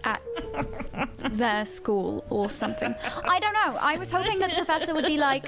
at 0.04 0.22
their 1.32 1.64
school 1.66 2.24
or 2.30 2.48
something. 2.48 2.94
I 3.24 3.38
don't 3.40 3.52
know. 3.52 3.76
I 3.80 3.96
was 3.98 4.10
hoping 4.12 4.38
that 4.38 4.50
the 4.50 4.56
professor 4.56 4.94
would 4.94 5.06
be 5.06 5.16
like, 5.16 5.46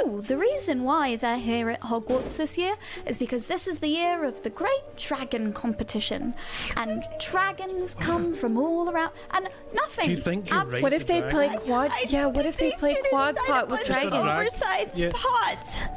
oh, 0.00 0.20
the 0.20 0.36
reason 0.36 0.82
why 0.84 1.16
they're 1.16 1.38
here 1.38 1.70
at 1.70 1.80
Hogwarts 1.80 2.36
this 2.36 2.58
year 2.58 2.74
is 3.06 3.18
because 3.18 3.46
this 3.46 3.66
is 3.68 3.78
the 3.78 3.88
year 3.88 4.24
of 4.24 4.42
the 4.42 4.50
Great 4.50 4.96
Dragon 4.96 5.52
Competition. 5.52 6.34
And 6.76 7.04
dragons 7.20 7.94
come 7.94 8.34
from 8.34 8.58
all 8.58 8.90
around. 8.90 9.12
And 9.30 9.48
nothing. 9.72 10.06
Do 10.06 10.10
you 10.12 10.16
think 10.18 10.50
you're 10.50 10.58
Abs- 10.58 10.74
right? 10.74 10.82
What 10.82 10.92
if 10.92 11.06
they 11.06 11.22
play 11.22 11.46
Dragons? 11.48 11.66
quad? 11.66 11.90
Yeah, 12.08 12.26
what 12.26 12.46
if 12.46 12.56
they 12.56 12.72
play 12.72 12.96
quad 13.10 13.36
pot 13.36 13.68
with 13.68 13.84
dragons? 13.84 14.22
drag- 14.22 14.46
Oversized 14.46 14.98
Yeah. 14.98 15.12
pot. 15.14 15.90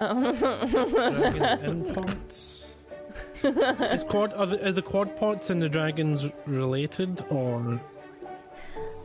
Dragons 0.00 1.64
in 1.64 1.94
pots. 1.94 2.59
Is 3.94 4.04
quad 4.04 4.32
are 4.34 4.46
the, 4.46 4.68
are 4.68 4.72
the 4.72 4.82
quad 4.82 5.16
pots 5.16 5.50
and 5.50 5.60
the 5.62 5.68
dragons 5.68 6.30
related 6.46 7.24
or 7.30 7.80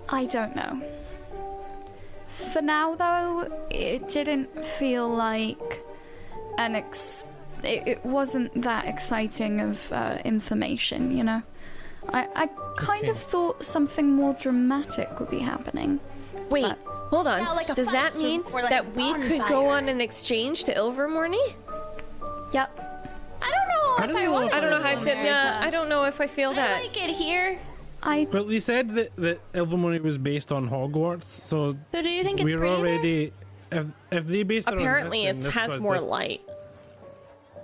I 0.09 0.25
don't 0.25 0.55
know. 0.55 0.81
For 2.27 2.61
now, 2.61 2.95
though, 2.95 3.65
it 3.69 4.09
didn't 4.09 4.65
feel 4.65 5.07
like 5.07 5.83
an 6.57 6.75
ex. 6.75 7.23
It, 7.63 7.87
it 7.87 8.05
wasn't 8.05 8.61
that 8.61 8.85
exciting 8.85 9.61
of 9.61 9.91
uh, 9.93 10.19
information, 10.25 11.15
you 11.15 11.23
know. 11.23 11.41
I, 12.09 12.27
I 12.35 12.47
kind 12.77 13.07
of 13.09 13.17
thought 13.17 13.63
something 13.65 14.11
more 14.11 14.33
dramatic 14.33 15.19
would 15.19 15.31
be 15.31 15.39
happening. 15.39 15.99
Wait, 16.49 16.63
But- 16.63 16.77
hold 17.09 17.27
on. 17.27 17.39
Yeah, 17.39 17.51
like 17.51 17.73
Does 17.73 17.91
that 17.91 18.15
mean 18.17 18.43
like 18.51 18.69
that 18.69 18.85
a 18.85 18.89
we 18.89 19.13
could 19.27 19.41
go 19.47 19.69
on 19.69 19.87
an 19.89 20.01
exchange 20.01 20.65
to 20.65 20.73
Ilvermorny? 20.73 21.55
Yep. 22.53 22.84
I 23.97 24.07
don't 24.07 24.13
know 24.15 24.15
I 24.15 24.15
if 24.15 24.15
don't 24.15 24.17
I 24.17 24.25
know 24.25 24.31
want 24.31 24.45
if 24.45 24.51
to 24.51 24.57
I 24.57 24.59
don't 24.61 24.69
know 24.71 24.81
how 24.81 24.89
I 24.89 24.95
feel. 24.95 25.15
Yeah, 25.25 25.59
I 25.63 25.69
don't 25.71 25.89
know 25.89 26.03
if 26.05 26.21
I 26.21 26.27
feel 26.27 26.53
that. 26.53 26.69
I 26.69 26.73
that. 26.73 26.81
like 26.87 26.97
it 26.97 27.15
here. 27.15 27.59
I 28.03 28.27
Well 28.31 28.43
they 28.45 28.59
said 28.59 28.89
that, 28.95 29.15
that 29.15 29.53
Ilvermorny 29.53 30.01
was 30.01 30.17
based 30.17 30.51
on 30.51 30.69
Hogwarts, 30.69 31.23
so 31.25 31.75
So 31.91 32.01
do 32.01 32.09
you 32.09 32.23
think 32.23 32.39
it's 32.39 32.45
we're 32.45 32.59
pretty 32.59 32.75
there? 32.75 32.79
already 32.93 33.33
if 33.71 33.85
if 34.11 34.27
they 34.27 34.43
based 34.43 34.67
it 34.67 34.71
on 34.71 34.77
this, 34.77 34.83
Apparently, 34.83 35.25
it 35.25 35.37
this 35.37 35.53
has 35.53 35.79
more 35.81 35.95
this- 35.95 36.03
light. 36.03 36.41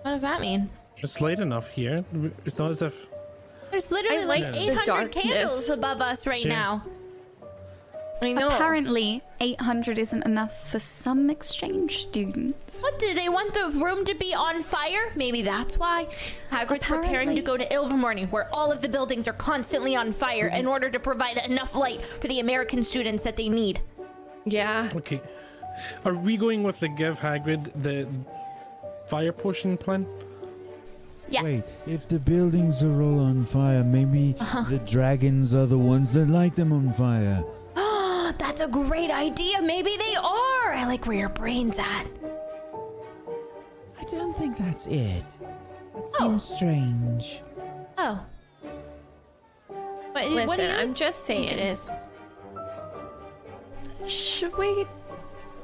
What 0.01 0.11
does 0.11 0.21
that 0.21 0.41
mean? 0.41 0.69
It's 0.97 1.21
light 1.21 1.39
enough 1.39 1.69
here. 1.69 2.03
It's 2.45 2.57
not 2.57 2.71
as 2.71 2.81
if 2.81 3.07
There's 3.69 3.91
literally 3.91 4.23
I 4.23 4.25
like 4.25 4.43
like 4.43 4.51
the 4.53 4.59
800 4.71 4.85
darkness. 4.85 5.23
candles 5.23 5.69
above 5.69 6.01
us 6.01 6.25
right 6.27 6.41
Sure. 6.41 6.51
now. 6.51 6.83
I 8.21 8.33
know. 8.33 8.49
apparently 8.49 9.23
800 9.39 9.97
isn't 9.97 10.23
enough 10.25 10.69
for 10.69 10.79
some 10.79 11.29
exchange 11.29 11.97
students. 11.97 12.81
What 12.81 12.99
do 12.99 13.13
they 13.15 13.29
want 13.29 13.53
the 13.53 13.69
room 13.69 14.05
to 14.05 14.13
be 14.13 14.33
on 14.35 14.61
fire? 14.61 15.11
Maybe 15.15 15.41
that's 15.41 15.77
why 15.79 16.07
Hagrid's 16.51 16.85
preparing 16.85 17.35
to 17.35 17.41
go 17.41 17.57
to 17.57 17.67
Ilvermorny, 17.67 18.29
where 18.31 18.47
all 18.53 18.71
of 18.71 18.81
the 18.81 18.89
buildings 18.89 19.27
are 19.27 19.33
constantly 19.33 19.95
on 19.95 20.11
fire, 20.11 20.47
in 20.47 20.67
order 20.67 20.89
to 20.89 20.99
provide 20.99 21.37
enough 21.37 21.73
light 21.73 22.05
for 22.05 22.27
the 22.27 22.39
American 22.39 22.83
students 22.83 23.23
that 23.23 23.35
they 23.35 23.49
need. 23.49 23.81
Yeah. 24.45 24.91
okay. 24.95 25.21
Are 26.05 26.13
we 26.13 26.37
going 26.37 26.63
with 26.63 26.79
the 26.79 26.89
give 26.89 27.19
Hagrid 27.19 27.71
the 27.81 28.07
fire 29.07 29.31
potion 29.31 29.77
plan? 29.77 30.05
Yes. 31.29 31.43
Wait, 31.87 31.95
if 31.95 32.07
the 32.07 32.19
buildings 32.19 32.83
are 32.83 33.01
all 33.01 33.19
on 33.19 33.45
fire, 33.45 33.83
maybe 33.83 34.35
uh-huh. 34.39 34.63
the 34.63 34.79
dragons 34.79 35.55
are 35.55 35.65
the 35.65 35.77
ones 35.77 36.13
that 36.13 36.27
light 36.27 36.55
them 36.55 36.73
on 36.73 36.93
fire. 36.93 37.43
That's 38.41 38.59
a 38.59 38.67
great 38.67 39.11
idea. 39.11 39.61
Maybe 39.61 39.95
they 39.97 40.15
are. 40.15 40.73
I 40.73 40.85
like 40.87 41.05
where 41.05 41.15
your 41.15 41.29
brain's 41.29 41.77
at. 41.77 42.05
I 43.99 44.03
don't 44.09 44.35
think 44.35 44.57
that's 44.57 44.87
it. 44.87 45.23
That 45.93 46.03
oh. 46.19 46.37
seems 46.37 46.43
strange. 46.55 47.43
Oh. 47.99 48.25
But 50.11 50.29
Listen, 50.29 50.47
what 50.47 50.59
you 50.59 50.69
I'm 50.69 50.95
just 50.95 51.23
think 51.27 51.49
saying. 51.49 51.59
it 51.59 51.71
is? 51.71 51.91
Should 54.07 54.57
we 54.57 54.87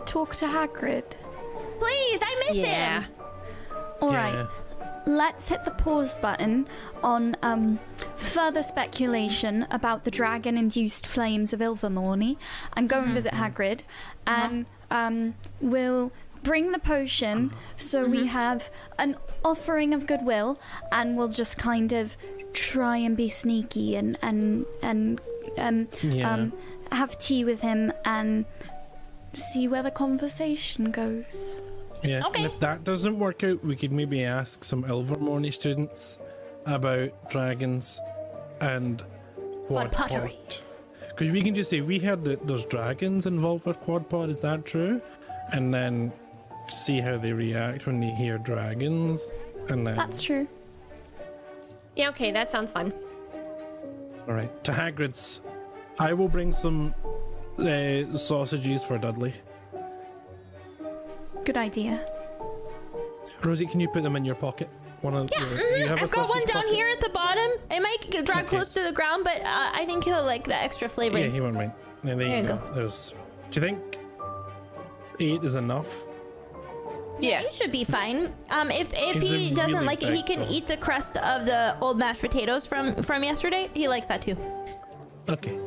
talk 0.06 0.36
to 0.36 0.46
Hagrid? 0.46 1.16
Please, 1.80 2.20
I 2.22 2.46
miss 2.48 2.58
Yeah. 2.58 3.02
him. 3.02 3.12
All 4.02 4.14
right. 4.14 4.48
Let's 5.08 5.48
hit 5.48 5.64
the 5.64 5.72
pause 5.72 6.18
button 6.18 6.68
on 7.02 7.38
um, 7.42 7.80
further 8.18 8.62
speculation 8.62 9.66
about 9.72 10.04
the 10.04 10.12
dragon-induced 10.12 11.08
flames 11.08 11.54
of 11.54 11.62
Ilvermorny 11.62 12.36
and 12.76 12.90
go 12.90 13.00
and 13.02 13.14
visit 13.14 13.32
Hagrid, 13.32 13.80
and 14.28 14.66
um, 14.92 15.36
we'll 15.62 16.12
bring 16.44 16.74
the 16.74 16.80
potion 16.80 17.52
so 17.78 18.06
we 18.06 18.26
have 18.28 18.70
an 19.00 19.16
offering 19.46 19.94
of 19.94 20.08
goodwill, 20.08 20.60
and 20.92 21.16
we'll 21.16 21.30
just 21.30 21.58
kind 21.58 21.94
of 21.94 22.18
try 22.52 22.98
and 22.98 23.16
be 23.16 23.30
sneaky 23.30 23.96
and 23.96 24.18
and 24.22 24.66
and 24.82 25.22
um, 25.58 25.88
Yeah. 26.02 26.34
um, 26.34 26.54
have 26.92 27.18
tea 27.18 27.46
with 27.46 27.62
him 27.62 27.94
and 28.04 28.44
see 29.34 29.68
where 29.70 29.84
the 29.84 29.92
conversation 29.92 30.92
goes. 30.92 31.62
Yeah, 32.04 32.26
Okay. 32.28 32.44
and 32.44 32.46
if 32.52 32.60
that 32.60 32.84
doesn't 32.84 33.18
work 33.18 33.44
out, 33.44 33.64
we 33.64 33.76
could 33.76 33.92
maybe 33.92 34.24
ask 34.24 34.64
some 34.64 34.84
Ilvermorny 34.84 35.54
students 35.54 36.20
about 36.66 37.10
dragons 37.30 38.00
and 38.62 39.04
Quad 39.68 39.92
pottery. 39.92 40.38
Because 41.10 41.32
we 41.32 41.42
can 41.42 41.56
just 41.56 41.70
say 41.70 41.82
we 41.82 41.98
heard 42.00 42.24
that 42.26 42.46
there's 42.48 42.66
dragons 42.66 43.26
involved 43.26 43.66
with 43.66 43.80
quad 43.80 44.08
pod. 44.08 44.30
Is 44.30 44.42
that 44.42 44.66
true? 44.66 45.02
And 45.52 45.74
then 45.74 46.14
see 46.70 47.00
how 47.00 47.18
they 47.18 47.34
react 47.34 47.88
when 47.88 48.00
they 48.00 48.12
hear 48.12 48.38
dragons. 48.38 49.34
And 49.70 49.86
then 49.88 49.96
That's 49.96 50.22
true. 50.22 50.48
Yeah, 51.96 52.10
okay, 52.10 52.32
that 52.32 52.52
sounds 52.52 52.72
fun. 52.72 52.94
all 54.28 54.34
right 54.36 54.64
to 54.64 54.72
Hagrid's. 54.72 55.42
I 56.00 56.14
will 56.14 56.28
bring 56.30 56.54
some 56.54 56.94
uh, 57.58 58.16
sausages 58.16 58.84
for 58.84 58.98
Dudley. 59.00 59.34
Good 61.48 61.56
idea. 61.56 62.06
Rosie, 63.42 63.66
can 63.66 63.80
you 63.80 63.88
put 63.88 64.04
them 64.04 64.18
in 64.18 64.26
your 64.26 64.36
pocket? 64.36 64.70
One 65.00 65.14
of 65.16 65.30
Yeah, 65.32 65.46
your, 65.46 65.58
do 65.58 65.64
you 65.80 65.88
have 65.88 66.00
a 66.00 66.04
I've 66.04 66.12
got 66.12 66.28
one 66.28 66.46
down 66.46 66.64
pocket? 66.64 66.74
here 66.74 66.88
at 66.90 67.00
the 67.00 67.08
bottom. 67.10 67.50
It 67.72 67.82
might 67.82 68.02
g- 68.02 68.22
drag 68.22 68.46
Okay. 68.48 68.58
close 68.58 68.74
to 68.74 68.84
the 68.84 68.92
ground, 68.92 69.24
but 69.24 69.38
uh, 69.38 69.70
I 69.74 69.86
think 69.86 70.04
he'll 70.04 70.26
like 70.26 70.44
the 70.46 70.56
extra 70.62 70.90
flavor. 70.90 71.18
Yeah, 71.20 71.28
he 71.28 71.40
won't 71.40 71.54
mind. 71.56 71.72
Yeah, 72.04 72.16
there, 72.16 72.28
There 72.28 72.28
you 72.38 72.42
you 72.44 72.48
go. 72.50 72.58
go. 72.58 72.74
There's. 72.74 73.14
Do 73.52 73.62
you 73.62 73.66
think 73.66 73.98
eight 75.22 75.42
is 75.42 75.56
enough? 75.56 75.88
Yeah. 77.22 77.40
He 77.40 77.52
should 77.56 77.72
be 77.72 77.86
fine. 77.86 78.34
Um, 78.50 78.70
if 78.70 78.92
if 78.94 79.16
Is 79.16 79.24
he 79.32 79.52
doesn't 79.52 79.72
really 79.72 79.86
like 79.86 80.04
it, 80.04 80.14
he 80.14 80.24
can 80.24 80.40
though? 80.40 80.50
eat 80.52 80.68
the 80.68 80.76
crust 80.76 81.16
of 81.16 81.46
the 81.46 81.80
old 81.80 81.98
mashed 81.98 82.20
potatoes 82.20 82.66
from 82.68 82.94
from 83.04 83.24
yesterday. 83.24 83.70
He 83.74 83.88
likes 83.88 84.08
that 84.10 84.22
too. 84.22 84.36
Okay. 85.30 85.58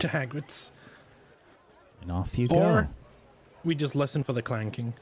To 0.00 0.06
Hagrid's. 0.08 0.70
And 2.02 2.12
off 2.12 2.38
you 2.38 2.46
go. 2.46 2.56
Or 2.56 2.88
we 3.64 3.74
just 3.74 3.94
listen 3.94 4.22
for 4.22 4.32
the 4.32 4.42
clanking. 4.42 4.94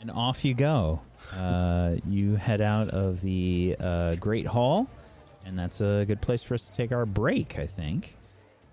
And 0.00 0.10
off 0.10 0.44
you 0.44 0.54
go. 0.54 1.00
Uh, 1.34 1.96
you 2.08 2.36
head 2.36 2.60
out 2.60 2.88
of 2.88 3.20
the 3.20 3.76
uh, 3.78 4.14
Great 4.16 4.46
Hall, 4.46 4.88
and 5.44 5.58
that's 5.58 5.80
a 5.80 6.04
good 6.06 6.20
place 6.20 6.42
for 6.42 6.54
us 6.54 6.66
to 6.66 6.72
take 6.72 6.90
our 6.92 7.06
break, 7.06 7.58
I 7.58 7.66
think. 7.66 8.16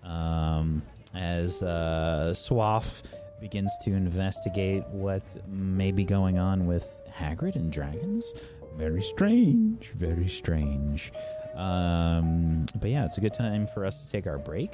Um, 0.04 0.82
as 1.14 1.62
uh, 1.62 2.34
Swaff 2.34 3.04
begins 3.40 3.72
to 3.84 3.92
investigate 3.92 4.86
what 4.88 5.24
may 5.48 5.92
be 5.92 6.06
going 6.06 6.40
on 6.40 6.66
with 6.66 6.88
Hagrid 7.16 7.56
and 7.56 7.72
dragons. 7.72 8.34
Very 8.78 9.04
strange, 9.04 9.92
very 9.96 10.30
strange. 10.30 11.12
Um, 11.56 12.66
but 12.76 12.90
yeah, 12.90 13.06
it's 13.06 13.18
a 13.18 13.22
good 13.22 13.34
time 13.34 13.68
for 13.68 13.86
us 13.86 14.04
to 14.04 14.10
take 14.10 14.28
our 14.28 14.38
break. 14.38 14.72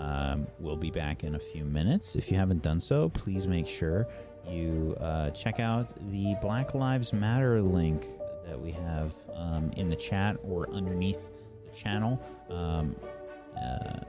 Um, 0.00 0.46
we'll 0.58 0.76
be 0.76 0.90
back 0.90 1.24
in 1.24 1.34
a 1.34 1.38
few 1.38 1.64
minutes. 1.64 2.16
If 2.16 2.30
you 2.30 2.38
haven't 2.38 2.62
done 2.62 2.80
so, 2.80 3.10
please 3.10 3.46
make 3.46 3.68
sure 3.68 4.06
you 4.48 4.96
uh, 4.98 5.30
check 5.30 5.60
out 5.60 5.92
the 6.10 6.34
Black 6.40 6.74
Lives 6.74 7.12
Matter 7.12 7.60
link 7.60 8.06
that 8.46 8.58
we 8.58 8.72
have 8.72 9.14
um, 9.34 9.70
in 9.76 9.90
the 9.90 9.96
chat 9.96 10.38
or 10.42 10.68
underneath 10.70 11.20
the 11.66 11.76
channel. 11.76 12.20
Um, 12.48 12.96
uh, 13.56 14.00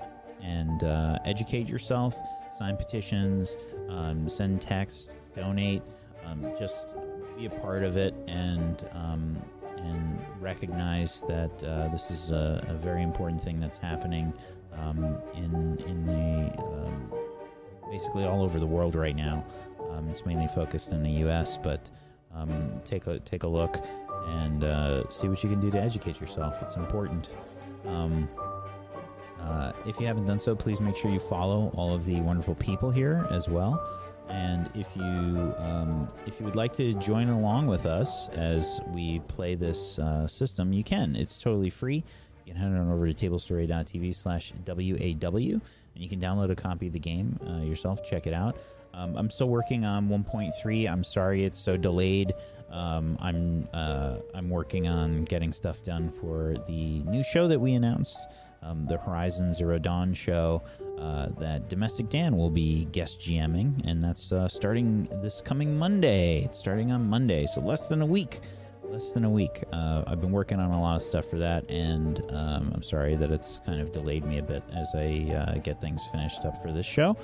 and 0.41 0.83
uh, 0.83 1.19
educate 1.25 1.67
yourself, 1.67 2.15
sign 2.57 2.77
petitions, 2.77 3.57
um, 3.89 4.29
send 4.29 4.61
texts, 4.61 5.17
donate, 5.35 5.83
um, 6.25 6.47
just 6.57 6.95
be 7.37 7.47
a 7.47 7.49
part 7.49 7.83
of 7.83 7.97
it, 7.97 8.13
and 8.27 8.87
um, 8.93 9.37
and 9.77 10.19
recognize 10.39 11.23
that 11.27 11.51
uh, 11.63 11.89
this 11.89 12.09
is 12.11 12.31
a, 12.31 12.65
a 12.69 12.73
very 12.73 13.03
important 13.03 13.41
thing 13.41 13.59
that's 13.59 13.77
happening 13.77 14.33
um, 14.77 15.17
in 15.35 15.77
in 15.85 16.05
the 16.05 16.61
um, 16.61 17.11
basically 17.89 18.25
all 18.25 18.41
over 18.41 18.59
the 18.59 18.65
world 18.65 18.95
right 18.95 19.15
now. 19.15 19.45
Um, 19.91 20.09
it's 20.09 20.25
mainly 20.25 20.47
focused 20.47 20.91
in 20.93 21.03
the 21.03 21.11
U.S., 21.25 21.57
but 21.61 21.89
um, 22.33 22.81
take 22.85 23.07
a 23.07 23.19
take 23.19 23.43
a 23.43 23.47
look 23.47 23.83
and 24.27 24.63
uh, 24.63 25.09
see 25.09 25.27
what 25.27 25.43
you 25.43 25.49
can 25.49 25.59
do 25.59 25.69
to 25.71 25.79
educate 25.79 26.21
yourself. 26.21 26.61
It's 26.61 26.75
important. 26.75 27.29
Um, 27.85 28.29
uh, 29.41 29.71
if 29.85 29.99
you 29.99 30.05
haven't 30.05 30.25
done 30.25 30.39
so, 30.39 30.55
please 30.55 30.79
make 30.79 30.95
sure 30.95 31.11
you 31.11 31.19
follow 31.19 31.71
all 31.75 31.93
of 31.93 32.05
the 32.05 32.21
wonderful 32.21 32.55
people 32.55 32.91
here 32.91 33.27
as 33.31 33.49
well. 33.49 33.83
And 34.29 34.69
if 34.75 34.87
you 34.95 35.03
um, 35.57 36.07
if 36.25 36.39
you 36.39 36.45
would 36.45 36.55
like 36.55 36.73
to 36.77 36.93
join 36.93 37.29
along 37.29 37.67
with 37.67 37.85
us 37.85 38.29
as 38.29 38.79
we 38.93 39.19
play 39.27 39.55
this 39.55 39.99
uh, 39.99 40.27
system, 40.27 40.71
you 40.71 40.83
can. 40.83 41.15
It's 41.15 41.37
totally 41.37 41.69
free. 41.69 42.05
You 42.45 42.53
can 42.53 42.61
head 42.61 42.71
on 42.71 42.91
over 42.91 43.11
to 43.11 43.13
tablestory.tv 43.13 44.15
slash 44.15 44.53
WAW 44.65 45.59
and 45.93 46.03
you 46.03 46.09
can 46.09 46.19
download 46.19 46.51
a 46.51 46.55
copy 46.55 46.87
of 46.87 46.93
the 46.93 46.99
game 46.99 47.39
uh, 47.47 47.61
yourself. 47.61 48.03
Check 48.03 48.27
it 48.27 48.33
out. 48.33 48.57
Um, 48.93 49.15
I'm 49.15 49.29
still 49.29 49.49
working 49.49 49.85
on 49.85 50.09
1.3. 50.09 50.91
I'm 50.91 51.03
sorry 51.03 51.45
it's 51.45 51.59
so 51.59 51.77
delayed. 51.77 52.33
Um, 52.69 53.17
I'm 53.21 53.67
uh, 53.73 54.17
I'm 54.33 54.49
working 54.49 54.87
on 54.87 55.25
getting 55.25 55.51
stuff 55.51 55.83
done 55.83 56.09
for 56.09 56.55
the 56.67 57.03
new 57.03 57.23
show 57.23 57.47
that 57.49 57.59
we 57.59 57.73
announced, 57.73 58.27
um, 58.63 58.85
the 58.85 58.97
Horizon 58.97 59.53
Zero 59.53 59.77
Dawn 59.77 60.13
show. 60.13 60.63
Uh, 60.97 61.29
that 61.39 61.67
Domestic 61.67 62.09
Dan 62.09 62.37
will 62.37 62.51
be 62.51 62.85
guest 62.91 63.19
GMing, 63.19 63.81
and 63.85 64.01
that's 64.01 64.31
uh, 64.31 64.47
starting 64.47 65.09
this 65.21 65.41
coming 65.41 65.77
Monday. 65.77 66.43
It's 66.43 66.59
starting 66.59 66.91
on 66.91 67.09
Monday, 67.09 67.47
so 67.47 67.59
less 67.59 67.87
than 67.87 68.01
a 68.01 68.05
week 68.05 68.39
less 68.91 69.13
than 69.13 69.23
a 69.23 69.29
week. 69.29 69.63
Uh, 69.71 70.03
I've 70.05 70.19
been 70.19 70.31
working 70.31 70.59
on 70.59 70.71
a 70.71 70.81
lot 70.81 70.97
of 70.97 71.03
stuff 71.03 71.25
for 71.25 71.37
that, 71.37 71.69
and 71.69 72.21
um, 72.29 72.71
I'm 72.75 72.83
sorry 72.83 73.15
that 73.15 73.31
it's 73.31 73.61
kind 73.65 73.79
of 73.79 73.93
delayed 73.93 74.25
me 74.25 74.37
a 74.39 74.43
bit 74.43 74.63
as 74.75 74.89
I 74.93 75.33
uh, 75.33 75.57
get 75.59 75.79
things 75.79 76.01
finished 76.11 76.43
up 76.43 76.61
for 76.61 76.73
this 76.73 76.85
show. 76.85 77.15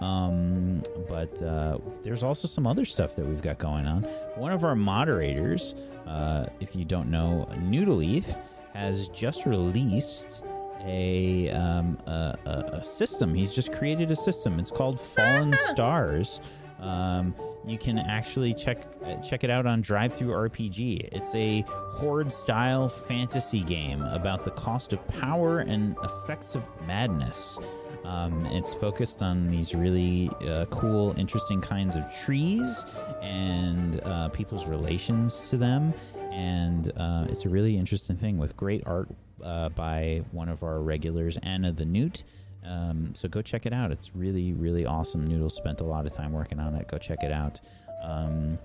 Um, 0.00 0.82
but 1.08 1.40
uh, 1.40 1.78
there's 2.02 2.24
also 2.24 2.48
some 2.48 2.66
other 2.66 2.84
stuff 2.84 3.14
that 3.16 3.24
we've 3.24 3.42
got 3.42 3.58
going 3.58 3.86
on. 3.86 4.02
One 4.34 4.52
of 4.52 4.64
our 4.64 4.74
moderators, 4.74 5.76
uh, 6.08 6.46
if 6.60 6.74
you 6.74 6.84
don't 6.84 7.10
know, 7.10 7.46
Noodleeth, 7.52 8.38
has 8.74 9.08
just 9.08 9.46
released. 9.46 10.42
A, 10.84 11.48
um, 11.50 11.96
a, 12.08 12.80
a 12.80 12.84
system. 12.84 13.34
He's 13.34 13.52
just 13.52 13.72
created 13.72 14.10
a 14.10 14.16
system. 14.16 14.58
It's 14.58 14.72
called 14.72 14.98
Fallen 14.98 15.54
Stars. 15.70 16.40
Um, 16.82 17.34
you 17.66 17.78
can 17.78 17.98
actually 17.98 18.54
check 18.54 18.86
uh, 19.04 19.16
check 19.16 19.44
it 19.44 19.50
out 19.50 19.66
on 19.66 19.82
DriveThruRPG. 19.82 21.08
It's 21.12 21.34
a 21.34 21.64
horde 21.68 22.32
style 22.32 22.88
fantasy 22.88 23.62
game 23.62 24.02
about 24.02 24.44
the 24.44 24.50
cost 24.50 24.92
of 24.92 25.06
power 25.08 25.60
and 25.60 25.96
effects 26.02 26.54
of 26.54 26.64
madness. 26.86 27.58
Um, 28.04 28.46
it's 28.46 28.74
focused 28.74 29.22
on 29.22 29.48
these 29.48 29.74
really 29.74 30.28
uh, 30.46 30.64
cool, 30.66 31.14
interesting 31.16 31.60
kinds 31.60 31.94
of 31.94 32.04
trees 32.12 32.84
and 33.20 34.00
uh, 34.04 34.28
people's 34.30 34.66
relations 34.66 35.40
to 35.50 35.56
them. 35.56 35.94
And 36.32 36.90
uh, 36.96 37.26
it's 37.28 37.44
a 37.44 37.48
really 37.48 37.76
interesting 37.76 38.16
thing 38.16 38.38
with 38.38 38.56
great 38.56 38.82
art 38.86 39.08
uh, 39.42 39.68
by 39.68 40.24
one 40.32 40.48
of 40.48 40.64
our 40.64 40.80
regulars, 40.80 41.38
Anna 41.42 41.72
the 41.72 41.84
Newt. 41.84 42.24
Um, 42.64 43.14
so 43.14 43.28
go 43.28 43.42
check 43.42 43.66
it 43.66 43.72
out. 43.72 43.90
It's 43.90 44.14
really, 44.14 44.52
really 44.52 44.86
awesome. 44.86 45.24
Noodle 45.24 45.50
spent 45.50 45.80
a 45.80 45.84
lot 45.84 46.06
of 46.06 46.14
time 46.14 46.32
working 46.32 46.60
on 46.60 46.74
it. 46.74 46.88
Go 46.88 46.98
check 46.98 47.22
it 47.22 47.32
out. 47.32 47.60
Um, 48.02 48.58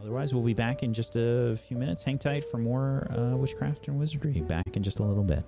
otherwise, 0.00 0.32
we'll 0.32 0.42
be 0.42 0.54
back 0.54 0.82
in 0.82 0.94
just 0.94 1.16
a 1.16 1.56
few 1.68 1.76
minutes. 1.76 2.02
Hang 2.02 2.18
tight 2.18 2.44
for 2.50 2.58
more 2.58 3.06
uh, 3.10 3.36
witchcraft 3.36 3.88
and 3.88 3.98
wizardry. 3.98 4.40
Back 4.40 4.68
in 4.74 4.82
just 4.82 4.98
a 4.98 5.02
little 5.02 5.24
bit. 5.24 5.44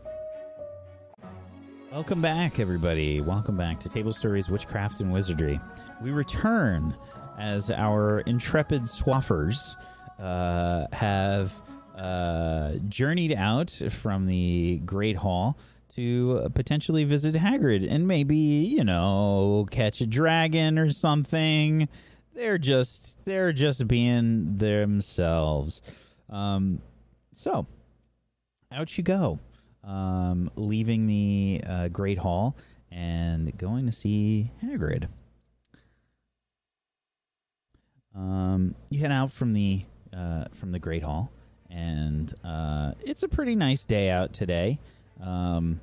Welcome 1.90 2.20
back, 2.20 2.60
everybody. 2.60 3.22
Welcome 3.22 3.56
back 3.56 3.80
to 3.80 3.88
Table 3.88 4.12
Stories 4.12 4.50
Witchcraft 4.50 5.00
and 5.00 5.10
Wizardry. 5.10 5.58
We 6.02 6.10
return 6.10 6.94
as 7.38 7.70
our 7.70 8.20
intrepid 8.20 8.82
swaffers 8.82 9.76
uh, 10.18 10.86
have 10.92 11.54
uh, 11.96 12.72
journeyed 12.88 13.32
out 13.32 13.70
from 13.90 14.26
the 14.26 14.82
Great 14.84 15.16
Hall 15.16 15.56
to 15.96 16.50
potentially 16.54 17.04
visit 17.04 17.34
Hagrid 17.34 17.86
and 17.90 18.06
maybe, 18.06 18.36
you 18.36 18.84
know, 18.84 19.66
catch 19.70 20.00
a 20.00 20.06
dragon 20.06 20.78
or 20.78 20.90
something. 20.90 21.88
They're 22.34 22.58
just 22.58 23.24
they're 23.24 23.52
just 23.52 23.88
being 23.88 24.58
themselves. 24.58 25.80
Um, 26.28 26.82
so 27.32 27.66
out 28.70 28.98
you 28.98 29.04
go, 29.04 29.38
um, 29.84 30.50
leaving 30.56 31.06
the 31.06 31.62
uh, 31.66 31.88
Great 31.88 32.18
Hall 32.18 32.56
and 32.90 33.56
going 33.56 33.86
to 33.86 33.92
see 33.92 34.50
Hagrid. 34.62 35.08
Um, 38.14 38.74
you 38.90 39.00
head 39.00 39.12
out 39.12 39.32
from 39.32 39.52
the 39.52 39.84
uh, 40.14 40.44
from 40.52 40.72
the 40.72 40.78
Great 40.78 41.02
Hall, 41.02 41.30
and 41.70 42.32
uh, 42.44 42.92
it's 43.04 43.22
a 43.22 43.28
pretty 43.28 43.54
nice 43.54 43.84
day 43.84 44.10
out 44.10 44.32
today. 44.32 44.78
Um, 45.22 45.80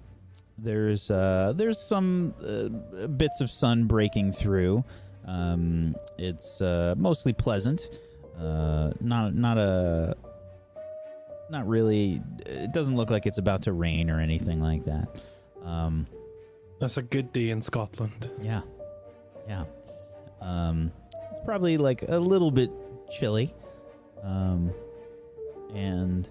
there's 0.58 1.10
uh, 1.10 1.54
there's 1.56 1.80
some 1.80 2.34
uh, 2.46 3.08
bits 3.08 3.42
of 3.42 3.50
sun 3.50 3.86
breaking 3.86 4.32
through. 4.32 4.84
Um, 5.26 5.96
it's 6.18 6.62
uh, 6.62 6.96
mostly 6.98 7.34
pleasant. 7.34 7.90
Uh, 8.40 8.92
not 9.00 9.36
not 9.36 9.58
a 9.58 10.16
not 11.50 11.68
really. 11.68 12.22
It 12.46 12.72
doesn't 12.72 12.96
look 12.96 13.10
like 13.10 13.26
it's 13.26 13.38
about 13.38 13.64
to 13.64 13.74
rain 13.74 14.10
or 14.10 14.20
anything 14.20 14.62
like 14.62 14.86
that. 14.86 15.08
Um, 15.64 16.06
That's 16.80 16.98
a 16.98 17.02
good 17.02 17.32
day 17.32 17.50
in 17.50 17.62
Scotland. 17.62 18.30
yeah, 18.42 18.62
yeah. 19.48 19.66
Um, 20.42 20.92
it's 21.32 21.40
probably 21.46 21.78
like 21.78 22.04
a 22.08 22.18
little 22.18 22.52
bit 22.52 22.70
chilly, 23.12 23.54
um, 24.24 24.74
and 25.74 26.28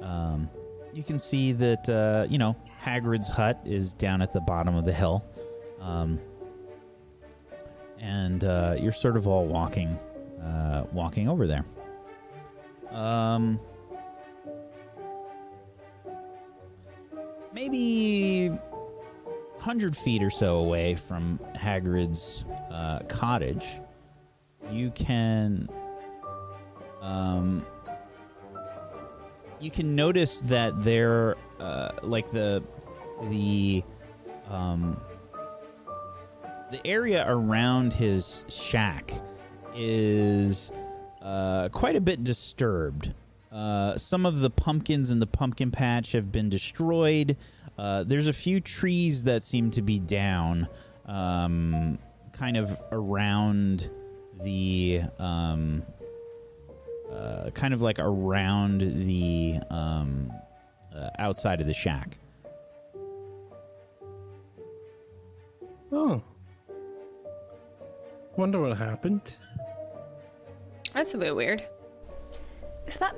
um, 0.00 0.48
you 0.94 1.02
can 1.02 1.18
see 1.18 1.52
that 1.52 1.88
uh, 1.88 2.26
you 2.30 2.38
know 2.38 2.56
Hagrid's 2.84 3.28
hut 3.28 3.60
is 3.64 3.94
down 3.94 4.22
at 4.22 4.32
the 4.32 4.40
bottom 4.40 4.74
of 4.74 4.84
the 4.84 4.92
hill, 4.92 5.24
um, 5.80 6.18
and 7.98 8.44
uh, 8.44 8.76
you're 8.80 8.92
sort 8.92 9.16
of 9.16 9.26
all 9.28 9.46
walking, 9.46 9.98
uh, 10.42 10.84
walking 10.92 11.28
over 11.28 11.46
there. 11.46 11.64
Um, 12.90 13.60
maybe 17.52 18.50
hundred 19.58 19.94
feet 19.96 20.22
or 20.22 20.30
so 20.30 20.56
away 20.56 20.94
from 20.94 21.38
Hagrid's 21.54 22.44
uh, 22.70 23.00
cottage, 23.08 23.66
you 24.70 24.90
can 24.92 25.68
um, 27.02 27.64
you 29.60 29.70
can 29.70 29.94
notice 29.94 30.40
that 30.42 30.82
there, 30.82 31.36
uh, 31.60 31.92
like 32.02 32.30
the 32.30 32.62
the 33.30 33.84
um, 34.48 35.00
the 36.70 36.84
area 36.86 37.24
around 37.28 37.92
his 37.92 38.44
shack 38.48 39.12
is 39.74 40.72
uh, 41.22 41.68
quite 41.68 41.96
a 41.96 42.00
bit 42.00 42.24
disturbed. 42.24 43.12
Uh, 43.52 43.98
some 43.98 44.24
of 44.24 44.40
the 44.40 44.50
pumpkins 44.50 45.10
in 45.10 45.18
the 45.18 45.26
pumpkin 45.26 45.70
patch 45.70 46.12
have 46.12 46.30
been 46.30 46.48
destroyed. 46.48 47.36
Uh, 47.76 48.04
there's 48.04 48.28
a 48.28 48.32
few 48.32 48.60
trees 48.60 49.24
that 49.24 49.42
seem 49.42 49.70
to 49.72 49.82
be 49.82 49.98
down, 49.98 50.68
um, 51.06 51.98
kind 52.32 52.56
of 52.56 52.78
around 52.92 53.90
the 54.42 55.02
um, 55.18 55.82
uh, 57.12 57.50
kind 57.50 57.74
of 57.74 57.82
like 57.82 57.98
around 57.98 58.80
the 58.80 59.58
um, 59.70 60.32
uh, 60.94 61.10
outside 61.18 61.60
of 61.60 61.66
the 61.66 61.74
shack. 61.74 62.18
Oh. 65.92 66.22
Wonder 68.36 68.60
what 68.60 68.76
happened. 68.78 69.36
That's 70.94 71.14
a 71.14 71.18
bit 71.18 71.34
weird. 71.34 71.62
Is 72.86 72.96
that 72.96 73.14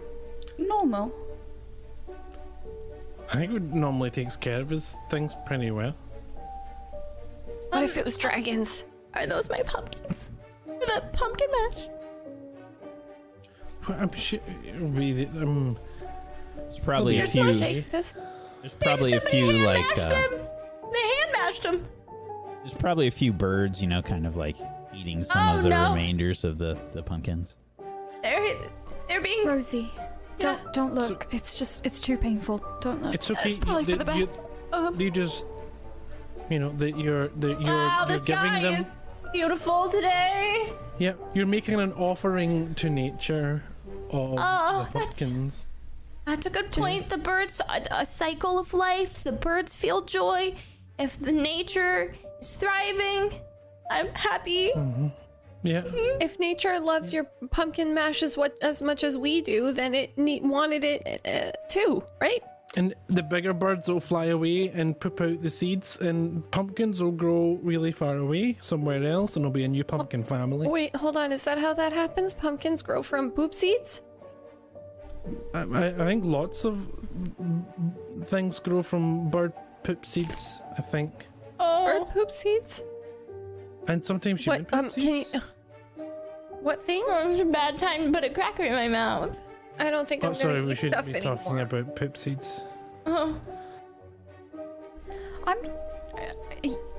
normal? 0.58 1.12
Hagrid 3.28 3.72
normally 3.72 4.10
takes 4.10 4.36
care 4.36 4.60
of 4.60 4.68
his 4.70 4.96
things 5.10 5.34
pretty 5.46 5.70
well. 5.70 5.94
What 7.70 7.82
if 7.82 7.96
it 7.96 8.04
was 8.04 8.16
dragons? 8.16 8.84
Are 9.14 9.26
those 9.26 9.48
my 9.48 9.62
pumpkins? 9.62 10.30
For 10.66 10.86
the 10.86 11.02
pumpkin 11.12 11.48
mash? 11.50 11.88
Well, 13.88 13.98
I'm 14.00 14.12
sure. 14.12 14.40
We, 14.80 15.26
um, 15.26 15.78
There's 16.72 16.84
probably 16.84 17.18
a 17.18 17.26
few. 17.26 17.44
what 17.44 17.54
I 17.56 17.58
Take 17.60 17.90
this. 17.90 18.14
There's 18.60 18.74
probably 18.74 19.12
a 19.12 19.20
few 19.20 19.52
like 19.64 19.98
uh. 19.98 20.08
They 20.08 21.00
hand 21.00 21.32
mashed 21.32 21.62
them. 21.64 21.84
There's 22.62 22.74
probably 22.74 23.08
a 23.08 23.10
few 23.10 23.32
birds, 23.32 23.82
you 23.82 23.88
know, 23.88 24.02
kind 24.02 24.26
of 24.26 24.36
like 24.36 24.56
eating 24.94 25.22
some 25.24 25.36
Oh, 25.54 25.56
of 25.58 25.62
the 25.64 25.68
no. 25.70 25.90
remainders 25.90 26.44
of 26.44 26.58
the, 26.58 26.78
the 26.92 27.02
pumpkins. 27.02 27.56
They're 28.22 28.54
they're 29.08 29.20
being. 29.20 29.46
Rosie, 29.46 29.90
don't 30.38 30.72
don't 30.72 30.94
look. 30.94 31.26
it's 31.32 31.58
just 31.58 31.84
it's 31.84 32.00
too 32.00 32.16
painful. 32.16 32.64
Don't 32.80 33.02
look. 33.02 33.14
It's 33.14 33.30
okay. 33.30 33.50
It's 33.50 33.58
probably 33.58 33.84
you, 33.84 33.98
for 33.98 34.04
the 34.04 34.16
you- 34.16 34.28
Um, 34.72 34.98
you 35.00 35.10
just, 35.10 35.44
you 36.48 36.58
know, 36.58 36.70
that 36.78 36.96
you're 36.96 37.28
that 37.28 37.60
you're, 37.60 37.74
wow, 37.74 38.06
you're 38.08 38.18
giving 38.20 38.44
sky 38.44 38.62
them. 38.62 38.74
is 38.74 38.86
beautiful 39.32 39.88
today. 39.88 40.72
Yeah, 40.98 41.14
you're 41.34 41.46
making 41.46 41.80
an 41.80 41.92
offering 41.94 42.74
to 42.76 42.88
nature 42.88 43.62
of 44.10 44.34
Oh, 44.38 44.84
the 44.92 44.98
that's- 44.98 45.18
pumpkins. 45.18 45.66
That's 46.26 46.46
a 46.46 46.50
good 46.50 46.70
point. 46.70 47.08
The 47.08 47.18
birds, 47.18 47.60
a, 47.68 47.82
a 47.90 48.06
cycle 48.06 48.58
of 48.58 48.72
life. 48.74 49.24
The 49.24 49.32
birds 49.32 49.74
feel 49.74 50.02
joy. 50.02 50.54
If 50.98 51.18
the 51.18 51.32
nature 51.32 52.14
is 52.40 52.54
thriving, 52.54 53.32
I'm 53.90 54.08
happy. 54.08 54.72
Mm-hmm. 54.76 55.08
Yeah, 55.64 55.82
mm-hmm. 55.82 56.20
If 56.20 56.40
nature 56.40 56.78
loves 56.80 57.12
your 57.12 57.24
pumpkin 57.50 57.94
mash 57.94 58.22
as 58.22 58.36
what 58.36 58.56
as 58.62 58.82
much 58.82 59.04
as 59.04 59.16
we 59.16 59.42
do, 59.42 59.72
then 59.72 59.94
it 59.94 60.16
ne- 60.18 60.40
wanted 60.40 60.82
it 60.82 61.20
uh, 61.24 61.28
uh, 61.28 61.52
too, 61.68 62.02
right? 62.20 62.42
and 62.76 62.94
the 63.08 63.22
bigger 63.22 63.52
birds 63.52 63.88
will 63.88 64.00
fly 64.00 64.26
away 64.26 64.68
and 64.68 64.98
poop 64.98 65.20
out 65.20 65.42
the 65.42 65.50
seeds, 65.50 65.98
and 66.00 66.48
pumpkins 66.50 67.02
will 67.02 67.12
grow 67.12 67.58
really 67.62 67.92
far 67.92 68.16
away 68.16 68.56
somewhere 68.60 69.04
else, 69.04 69.36
and 69.36 69.44
there'll 69.44 69.52
be 69.52 69.64
a 69.64 69.68
new 69.68 69.84
pumpkin 69.84 70.24
family. 70.24 70.68
Wait, 70.68 70.94
hold 70.96 71.16
on. 71.16 71.32
Is 71.32 71.44
that 71.44 71.58
how 71.58 71.74
that 71.74 71.92
happens? 71.92 72.32
Pumpkins 72.32 72.82
grow 72.82 73.02
from 73.02 73.30
poop 73.30 73.54
seeds? 73.54 74.00
I, 75.54 75.60
I 75.60 75.86
I 75.88 76.04
think 76.06 76.24
lots 76.24 76.64
of 76.64 76.86
things 78.24 78.58
grow 78.58 78.82
from 78.82 79.30
bird 79.30 79.52
poop 79.84 80.04
seeds. 80.06 80.62
I 80.78 80.82
think, 80.82 81.10
Bird 81.58 82.02
Oh, 82.02 82.08
poop 82.12 82.30
seeds? 82.30 82.82
and 83.88 84.04
sometimes 84.04 84.44
human 84.44 84.62
What? 84.64 84.70
poop 84.70 84.78
Um, 84.78 84.90
can 84.90 85.02
you? 85.16 85.24
seeds. 85.24 85.44
What 86.62 86.80
thing? 86.86 87.02
it's 87.08 87.40
a 87.40 87.44
bad 87.44 87.76
time 87.78 88.06
to 88.06 88.12
put 88.12 88.22
a 88.22 88.30
cracker 88.32 88.62
in 88.64 88.72
my 88.72 88.86
mouth. 88.86 89.36
I 89.80 89.90
don't 89.90 90.06
think 90.06 90.22
Oh, 90.22 90.28
I'm 90.28 90.34
sorry, 90.34 90.54
gonna 90.54 90.66
we 90.66 90.72
eat 90.72 90.78
shouldn't 90.78 90.94
stuff 90.94 91.06
be 91.06 91.16
anymore. 91.16 91.36
talking 91.36 91.58
about 91.60 91.96
poop 91.96 92.16
seeds. 92.16 92.64
Oh, 93.06 93.34
I'm 95.46 95.58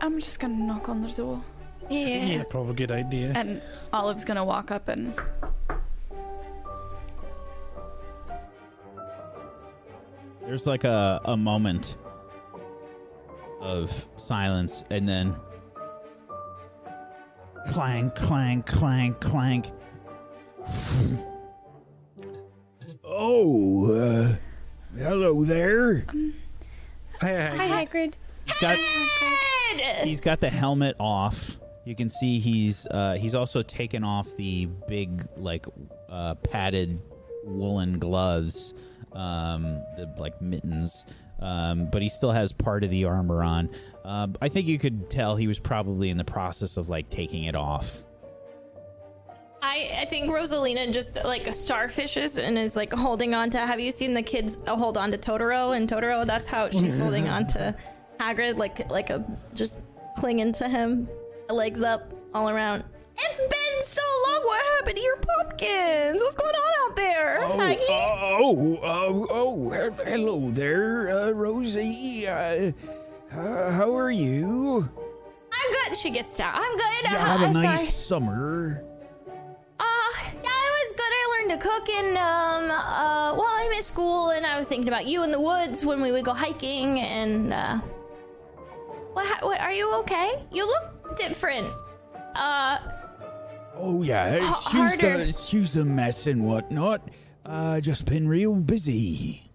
I'm 0.01 0.19
just 0.19 0.39
gonna 0.41 0.55
knock 0.57 0.89
on 0.89 1.01
the 1.01 1.07
door, 1.09 1.41
Yeah. 1.89 2.25
Yeah, 2.25 2.43
probably 2.49 2.71
a 2.71 2.75
good 2.75 2.91
idea. 2.91 3.31
and 3.35 3.61
Olive's 3.93 4.25
gonna 4.25 4.43
walk 4.43 4.69
up 4.71 4.89
and 4.89 5.13
There's 10.45 10.67
like 10.67 10.83
a, 10.83 11.21
a 11.25 11.37
moment 11.37 11.97
of 13.61 14.07
silence, 14.17 14.83
and 14.89 15.07
then 15.07 15.35
clank, 17.67 18.13
clank, 18.15 18.65
clank, 18.65 19.19
clank. 19.21 19.71
Oh, 23.05 23.91
uh, 23.93 24.35
hello 24.97 25.43
there. 25.45 26.05
Hi, 27.21 27.41
hi. 27.41 27.55
Hi, 27.55 27.85
Hagrid. 27.85 28.13
He's 28.45 28.59
got, 28.59 28.77
he's 30.03 30.21
got 30.21 30.41
the 30.41 30.49
helmet 30.49 30.95
off. 30.99 31.57
You 31.85 31.95
can 31.95 32.09
see 32.09 32.39
he's 32.39 32.85
uh, 32.87 33.15
he's 33.15 33.33
also 33.33 33.61
taken 33.61 34.03
off 34.03 34.35
the 34.35 34.67
big 34.87 35.25
like 35.37 35.65
uh, 36.09 36.35
padded 36.35 36.99
woolen 37.43 37.99
gloves, 37.99 38.73
um, 39.15 39.81
the 39.97 40.13
like 40.17 40.41
mittens. 40.41 41.05
Um, 41.39 41.89
but 41.91 42.01
he 42.01 42.09
still 42.09 42.31
has 42.31 42.53
part 42.53 42.83
of 42.83 42.89
the 42.89 43.05
armor 43.05 43.43
on. 43.43 43.69
Um, 44.05 44.35
I 44.41 44.49
think 44.49 44.67
you 44.67 44.79
could 44.79 45.09
tell 45.09 45.35
he 45.35 45.47
was 45.47 45.59
probably 45.59 46.09
in 46.09 46.17
the 46.17 46.23
process 46.23 46.77
of 46.77 46.89
like 46.89 47.09
taking 47.09 47.45
it 47.45 47.55
off. 47.55 47.93
I, 49.61 49.99
I 50.01 50.05
think 50.05 50.27
Rosalina 50.27 50.91
just 50.91 51.15
like 51.23 51.45
starfishes 51.45 52.37
and 52.37 52.57
is 52.57 52.75
like 52.75 52.91
holding 52.91 53.33
on 53.33 53.49
to. 53.51 53.59
Have 53.59 53.79
you 53.79 53.91
seen 53.91 54.13
the 54.13 54.21
kids 54.21 54.61
uh, 54.67 54.75
hold 54.75 54.97
on 54.97 55.11
to 55.11 55.17
Totoro? 55.17 55.75
And 55.75 55.89
Totoro, 55.89 56.25
that's 56.25 56.47
how 56.47 56.69
she's 56.69 56.97
holding 56.99 57.29
on 57.29 57.47
to 57.47 57.75
Hagrid, 58.19 58.57
like 58.57 58.89
like 58.91 59.09
a 59.09 59.25
just 59.53 59.79
clinging 60.19 60.53
to 60.53 60.67
him, 60.67 61.07
legs 61.49 61.81
up 61.81 62.13
all 62.33 62.49
around. 62.49 62.83
It's 63.17 63.39
been 63.39 63.81
so 63.81 64.01
long. 64.27 64.43
What 64.43 64.65
happened 64.77 64.95
to 64.95 65.01
your 65.01 65.17
pumpkins? 65.17 66.21
What's 66.21 66.35
going 66.35 66.55
on 66.55 66.72
Oh, 67.27 67.79
oh, 67.89 68.79
oh, 68.83 69.27
oh, 69.29 69.69
he- 69.69 70.11
hello 70.11 70.49
there, 70.51 71.09
uh, 71.09 71.29
Rosie. 71.31 72.27
Uh, 72.27 72.71
how 73.31 73.95
are 73.95 74.11
you? 74.11 74.89
I'm 75.53 75.71
good. 75.89 75.97
She 75.97 76.09
gets 76.09 76.35
down. 76.37 76.53
I'm 76.55 76.71
good. 76.77 76.83
Did 77.03 77.11
you 77.11 77.17
Uh, 77.17 77.19
have 77.19 77.41
a 77.41 77.45
I'm 77.45 77.53
nice 77.53 77.79
sorry. 77.79 77.91
summer? 77.91 78.83
Uh, 79.79 79.83
yeah, 79.83 80.39
it 80.43 80.43
was 80.43 80.91
good. 80.91 81.01
I 81.11 81.37
learned 81.39 81.61
to 81.61 81.67
cook 81.67 81.89
and, 81.89 82.17
um, 82.17 82.71
uh, 82.71 83.35
well, 83.35 83.47
I'm 83.49 83.71
at 83.73 83.83
school 83.83 84.29
and 84.31 84.45
I 84.45 84.57
was 84.57 84.67
thinking 84.67 84.87
about 84.87 85.05
you 85.05 85.23
in 85.23 85.31
the 85.31 85.39
woods 85.39 85.85
when 85.85 86.01
we 86.01 86.11
would 86.11 86.25
go 86.25 86.33
hiking 86.33 86.99
and, 86.99 87.53
uh, 87.53 87.77
what, 89.13 89.43
what, 89.43 89.59
are 89.61 89.71
you 89.73 89.93
okay? 89.99 90.33
You 90.51 90.65
look 90.67 91.17
different. 91.17 91.71
Uh, 92.35 92.79
Oh 93.75 94.03
yeah, 94.03 94.35
H- 94.35 94.43
excuse 94.43 94.71
harder. 94.73 95.17
the 95.17 95.23
excuse 95.27 95.73
the 95.73 95.85
mess 95.85 96.27
and 96.27 96.45
whatnot. 96.45 97.09
Uh, 97.45 97.79
just 97.81 98.05
been 98.05 98.27
real 98.27 98.53
busy. 98.55 99.49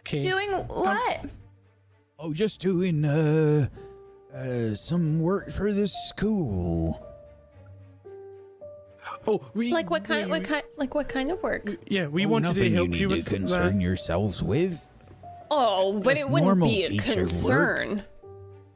Okay. 0.00 0.22
doing 0.22 0.50
what? 0.68 1.24
Oh, 2.18 2.32
just 2.32 2.60
doing 2.60 3.04
uh, 3.04 3.68
uh, 4.34 4.74
some 4.74 5.20
work 5.20 5.50
for 5.52 5.72
the 5.72 5.86
school. 5.86 7.00
Oh, 9.26 9.40
we 9.54 9.72
Like 9.72 9.90
what 9.90 10.04
kind? 10.04 10.26
we- 10.26 10.32
What 10.38 10.44
kind? 10.44 10.62
Like 10.76 10.94
what 10.94 11.08
kind 11.08 11.30
of 11.30 11.42
work? 11.42 11.70
Yeah, 11.88 12.06
we 12.06 12.24
Oh, 12.26 12.30
wanted 12.30 12.54
to 12.54 12.70
help 12.70 12.88
you 12.90 12.94
you, 12.96 13.08
need 13.08 13.16
with 13.18 13.24
to 13.26 13.30
concern 13.36 13.78
that. 13.78 13.82
yourselves 13.82 14.42
with. 14.42 14.80
Oh, 15.50 16.00
but 16.00 16.16
Just 16.16 16.28
it 16.28 16.30
wouldn't 16.30 16.62
be 16.62 16.84
a 16.84 16.88
teacher 16.88 17.06
work. 17.10 17.16
concern. 17.18 18.02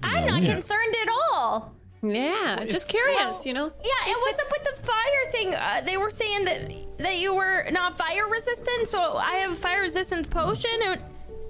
I'm 0.02 0.26
not 0.26 0.42
Yeah. 0.42 0.52
concerned 0.54 0.94
at 1.02 1.08
all. 1.32 1.74
Yeah, 2.02 2.64
just 2.68 2.88
curious, 2.88 3.44
you 3.44 3.52
know. 3.54 3.72
Yeah, 3.84 4.06
and 4.10 4.16
what's 4.20 4.40
up 4.40 4.48
with 4.50 4.76
the 4.76 4.82
fire 4.86 5.30
thing? 5.32 5.54
Uh, 5.54 5.82
they 5.84 5.96
were 5.96 6.10
saying 6.10 6.44
that 6.44 6.70
that 6.98 7.18
you 7.18 7.34
were 7.34 7.66
not 7.72 7.98
fire 7.98 8.26
resistant, 8.28 8.88
so 8.88 9.16
I 9.16 9.32
have 9.36 9.52
a 9.52 9.54
fire 9.54 9.80
resistance 9.80 10.26
potion, 10.28 10.70
and 10.84 11.00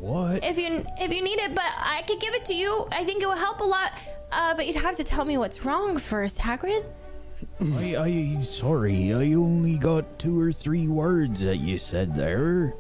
What? 0.00 0.42
if 0.44 0.56
you 0.58 0.84
if 0.98 1.12
you 1.12 1.22
need 1.22 1.38
it, 1.38 1.54
but 1.54 1.70
I 1.78 2.02
could 2.06 2.20
give 2.20 2.32
it 2.34 2.44
to 2.46 2.54
you. 2.54 2.86
I 2.92 3.04
think 3.04 3.22
it 3.22 3.26
will 3.26 3.36
help 3.36 3.60
a 3.60 3.64
lot. 3.64 3.92
Uh, 4.30 4.54
but 4.54 4.66
you'd 4.66 4.76
have 4.76 4.96
to 4.96 5.04
tell 5.04 5.24
me 5.24 5.38
what's 5.38 5.64
wrong 5.64 5.96
first, 5.98 6.38
Hagrid. 6.38 6.84
I, 7.60 7.96
I 7.96 8.42
sorry, 8.42 9.12
I 9.14 9.34
only 9.34 9.76
got 9.78 10.18
two 10.18 10.38
or 10.40 10.52
three 10.52 10.86
words 10.88 11.40
that 11.40 11.56
you 11.58 11.78
said 11.78 12.14
there. 12.14 12.74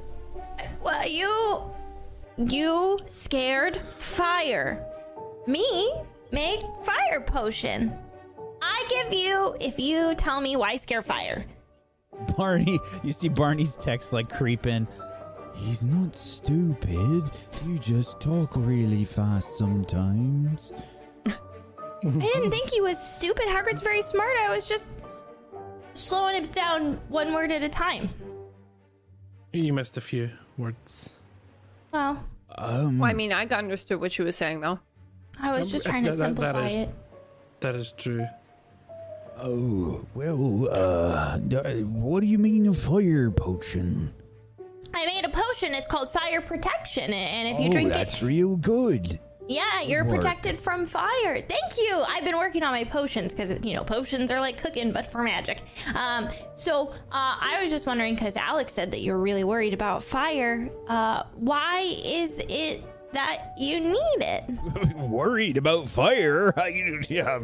Well, 0.82 1.06
you 1.08 1.70
you 2.38 2.98
scared 3.06 3.76
fire. 3.96 4.84
Me 5.46 5.92
make 6.32 6.60
fire 6.82 7.20
potion. 7.20 7.92
I 8.62 8.84
give 8.88 9.12
you 9.12 9.56
if 9.60 9.78
you 9.78 10.14
tell 10.16 10.40
me 10.40 10.56
why 10.56 10.76
scare 10.78 11.02
fire. 11.02 11.44
Barney, 12.36 12.78
you 13.02 13.12
see 13.12 13.28
Barney's 13.28 13.76
text 13.76 14.12
like 14.12 14.28
creeping. 14.28 14.86
He's 15.54 15.84
not 15.84 16.14
stupid. 16.16 17.30
You 17.64 17.78
just 17.80 18.20
talk 18.20 18.52
really 18.54 19.04
fast 19.04 19.56
sometimes. 19.58 20.72
I 21.26 21.30
didn't 22.04 22.50
think 22.52 22.70
he 22.70 22.80
was 22.80 22.96
stupid. 22.98 23.44
Hagrid's 23.48 23.82
very 23.82 24.02
smart. 24.02 24.36
I 24.38 24.54
was 24.54 24.68
just 24.68 24.92
slowing 25.94 26.36
him 26.36 26.46
down 26.52 27.00
one 27.08 27.32
word 27.34 27.50
at 27.50 27.62
a 27.64 27.68
time. 27.68 28.08
You 29.52 29.72
missed 29.72 29.96
a 29.96 30.00
few 30.00 30.30
words. 30.56 31.14
Well, 31.92 32.24
Um, 32.56 32.98
Well, 33.00 33.10
I 33.10 33.14
mean, 33.14 33.32
I 33.32 33.44
got 33.46 33.58
understood 33.58 34.00
what 34.00 34.12
she 34.12 34.22
was 34.22 34.36
saying 34.36 34.60
though. 34.60 34.78
I 35.40 35.58
was 35.58 35.70
just 35.70 35.86
trying 35.90 36.04
to 36.04 36.10
That- 36.10 36.16
that- 36.16 36.36
that 36.36 36.54
simplify 36.54 36.66
is- 36.66 36.74
it. 36.74 36.90
That 37.60 37.74
is 37.74 37.92
true. 37.92 38.26
oh, 39.40 40.04
well, 40.14 40.68
uh, 40.70 41.38
what 41.38 42.20
do 42.20 42.26
you 42.26 42.38
mean 42.38 42.66
a 42.68 42.74
fire 42.74 43.30
potion? 43.30 44.12
I 44.94 45.06
made 45.06 45.24
a 45.24 45.28
potion. 45.28 45.74
It's 45.74 45.86
called 45.86 46.08
fire 46.10 46.40
protection, 46.40 47.12
and 47.12 47.48
if 47.48 47.60
you 47.60 47.68
oh, 47.68 47.72
drink 47.72 47.92
that's 47.92 48.12
it, 48.12 48.12
That's 48.14 48.22
real 48.22 48.56
good. 48.56 49.18
yeah, 49.48 49.80
you're 49.82 50.04
Work. 50.04 50.16
protected 50.16 50.56
from 50.58 50.86
fire. 50.86 51.40
Thank 51.42 51.76
you. 51.78 52.02
I've 52.08 52.24
been 52.24 52.38
working 52.38 52.62
on 52.62 52.72
my 52.72 52.84
potions 52.84 53.34
because 53.34 53.50
you 53.64 53.74
know 53.74 53.84
potions 53.84 54.30
are 54.30 54.40
like 54.40 54.60
cooking, 54.60 54.92
but 54.92 55.10
for 55.12 55.22
magic. 55.22 55.60
Um, 55.94 56.28
so 56.54 56.88
uh, 57.12 57.36
I 57.40 57.58
was 57.62 57.70
just 57.70 57.86
wondering 57.86 58.14
because 58.14 58.36
Alex 58.36 58.72
said 58.72 58.90
that 58.92 59.02
you're 59.02 59.18
really 59.18 59.44
worried 59.44 59.74
about 59.74 60.02
fire. 60.02 60.68
Uh, 60.88 61.24
why 61.34 61.80
is 62.04 62.40
it 62.48 62.82
that 63.12 63.52
you 63.58 63.80
need 63.80 64.18
it? 64.20 64.44
Worried 64.96 65.56
about 65.56 65.88
fire? 65.88 66.52
I, 66.58 66.68
yeah, 67.08 67.40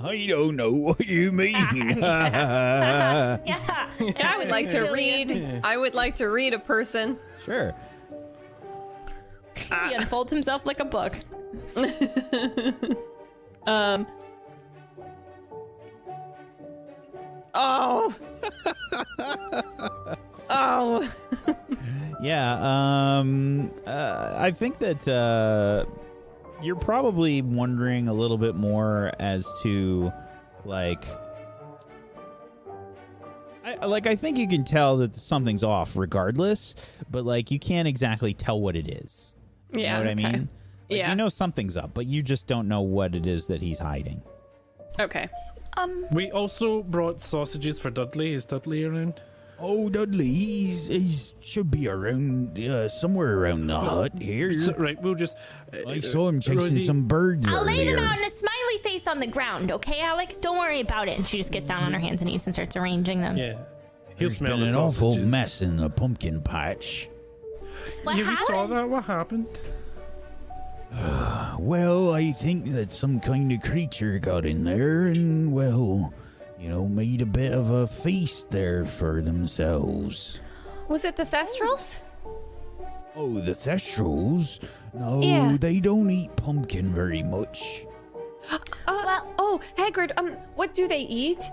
I 0.00 0.26
don't 0.26 0.56
know 0.56 0.70
what 0.72 1.06
you 1.06 1.32
mean. 1.32 1.52
yeah, 1.52 3.38
And 3.98 4.18
I 4.18 4.36
would 4.38 4.48
like 4.50 4.68
to 4.70 4.90
read. 4.90 5.60
I 5.64 5.76
would 5.76 5.94
like 5.94 6.14
to 6.16 6.26
read 6.26 6.54
a 6.54 6.58
person. 6.58 7.18
Sure. 7.44 7.74
he 9.56 9.94
unfolds 9.94 10.32
himself 10.32 10.64
like 10.66 10.80
a 10.80 10.84
book. 10.84 11.16
Um. 13.66 14.06
Oh. 17.54 18.14
Oh. 20.50 21.14
Yeah, 22.20 23.18
um, 23.20 23.70
uh, 23.86 24.34
I 24.36 24.50
think 24.50 24.78
that 24.80 25.06
uh, 25.06 25.84
you're 26.62 26.74
probably 26.76 27.42
wondering 27.42 28.08
a 28.08 28.12
little 28.12 28.38
bit 28.38 28.56
more 28.56 29.12
as 29.20 29.46
to, 29.62 30.12
like, 30.64 31.04
I, 33.64 33.84
like 33.86 34.06
I 34.06 34.16
think 34.16 34.38
you 34.38 34.48
can 34.48 34.64
tell 34.64 34.96
that 34.98 35.16
something's 35.16 35.62
off, 35.62 35.96
regardless. 35.96 36.74
But 37.10 37.24
like, 37.24 37.50
you 37.50 37.58
can't 37.58 37.86
exactly 37.86 38.34
tell 38.34 38.60
what 38.60 38.76
it 38.76 38.88
is. 38.88 39.34
You 39.76 39.82
Yeah. 39.82 39.94
know 39.94 39.98
what 40.00 40.08
I 40.08 40.14
mean? 40.14 40.32
Like, 40.32 40.42
Yeah. 40.88 41.10
You 41.10 41.16
know 41.16 41.28
something's 41.28 41.76
up, 41.76 41.92
but 41.94 42.06
you 42.06 42.22
just 42.22 42.46
don't 42.46 42.66
know 42.66 42.80
what 42.80 43.14
it 43.14 43.26
is 43.26 43.46
that 43.46 43.60
he's 43.60 43.78
hiding. 43.78 44.22
Okay. 44.98 45.28
Um, 45.76 46.06
We 46.12 46.30
also 46.32 46.82
brought 46.82 47.20
sausages 47.20 47.78
for 47.78 47.90
Dudley. 47.90 48.32
Is 48.32 48.44
Dudley 48.46 48.84
around? 48.84 49.20
Oh, 49.60 49.88
Dudley, 49.88 50.26
he's, 50.26 50.86
he's 50.86 51.34
should 51.40 51.70
be 51.70 51.88
around 51.88 52.58
uh, 52.58 52.88
somewhere 52.88 53.38
around 53.38 53.66
the 53.66 53.78
hut 53.80 54.12
here. 54.20 54.56
So, 54.58 54.72
right, 54.74 55.00
we'll 55.02 55.14
just. 55.16 55.36
uh, 55.72 55.88
I 55.88 56.00
saw 56.00 56.28
him 56.28 56.40
chasing 56.40 56.58
Rosie- 56.58 56.86
some 56.86 57.08
birds 57.08 57.46
I'll 57.48 57.64
lay 57.64 57.84
them 57.84 57.98
out 57.98 58.18
in 58.18 58.24
a 58.24 58.30
smiley 58.30 58.78
face 58.82 59.06
on 59.08 59.18
the 59.18 59.26
ground, 59.26 59.70
okay, 59.72 60.00
Alex? 60.00 60.38
Don't 60.38 60.58
worry 60.58 60.80
about 60.80 61.08
it. 61.08 61.18
And 61.18 61.26
she 61.26 61.38
just 61.38 61.50
gets 61.52 61.66
down 61.66 61.82
on 61.82 61.92
her 61.92 61.98
hands 61.98 62.20
and 62.22 62.30
knees 62.30 62.46
and 62.46 62.54
starts 62.54 62.76
arranging 62.76 63.20
them. 63.20 63.36
Yeah. 63.36 63.54
He'll 64.10 64.28
There's 64.28 64.36
smell 64.36 64.56
been 64.58 64.64
the 64.64 64.70
an 64.70 64.76
awful 64.76 65.16
mess 65.16 65.60
in 65.62 65.76
the 65.76 65.90
pumpkin 65.90 66.40
patch. 66.40 67.08
What 68.04 68.16
Yeah, 68.16 68.30
we 68.30 68.36
saw 68.36 68.66
that. 68.66 68.88
What 68.88 69.04
happened? 69.04 69.48
Well, 71.58 72.14
I 72.14 72.30
think 72.32 72.72
that 72.72 72.90
some 72.92 73.18
kind 73.20 73.50
of 73.52 73.60
creature 73.62 74.18
got 74.20 74.46
in 74.46 74.62
there 74.64 75.06
and, 75.08 75.52
well, 75.52 76.14
you 76.58 76.68
know, 76.68 76.86
made 76.86 77.22
a 77.22 77.26
bit 77.26 77.52
of 77.52 77.70
a 77.70 77.86
feast 77.86 78.50
there 78.50 78.84
for 78.84 79.22
themselves. 79.22 80.40
Was 80.88 81.04
it 81.04 81.16
the 81.16 81.24
Thestrals? 81.24 81.96
Oh, 83.14 83.40
the 83.40 83.52
Thestrals? 83.52 84.58
No, 84.94 85.20
Yeah. 85.22 85.56
they 85.60 85.80
don't 85.80 86.10
eat 86.10 86.34
pumpkin 86.36 86.92
very 86.94 87.22
much. 87.22 87.84
Uh, 88.86 89.20
oh, 89.38 89.60
Hagrid, 89.76 90.12
um, 90.18 90.30
what 90.54 90.74
do 90.74 90.86
they 90.88 91.00
eat? 91.00 91.50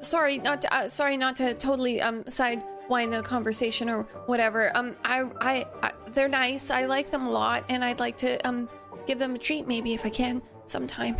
Sorry, 0.00 0.38
not 0.38 0.62
to, 0.62 0.72
uh, 0.74 0.88
sorry, 0.88 1.16
not 1.16 1.34
to 1.36 1.54
totally 1.54 2.00
um 2.00 2.24
sidewind 2.24 3.10
the 3.10 3.22
conversation 3.22 3.88
or 3.88 4.02
whatever. 4.26 4.74
Um, 4.76 4.96
I, 5.04 5.22
I, 5.40 5.66
I, 5.82 5.92
they're 6.12 6.28
nice. 6.28 6.70
I 6.70 6.84
like 6.86 7.10
them 7.10 7.26
a 7.26 7.30
lot, 7.30 7.64
and 7.68 7.84
I'd 7.84 7.98
like 8.00 8.16
to 8.18 8.36
um 8.46 8.68
give 9.06 9.18
them 9.18 9.34
a 9.34 9.38
treat, 9.38 9.66
maybe 9.66 9.92
if 9.94 10.04
I 10.06 10.10
can, 10.10 10.40
sometime. 10.66 11.16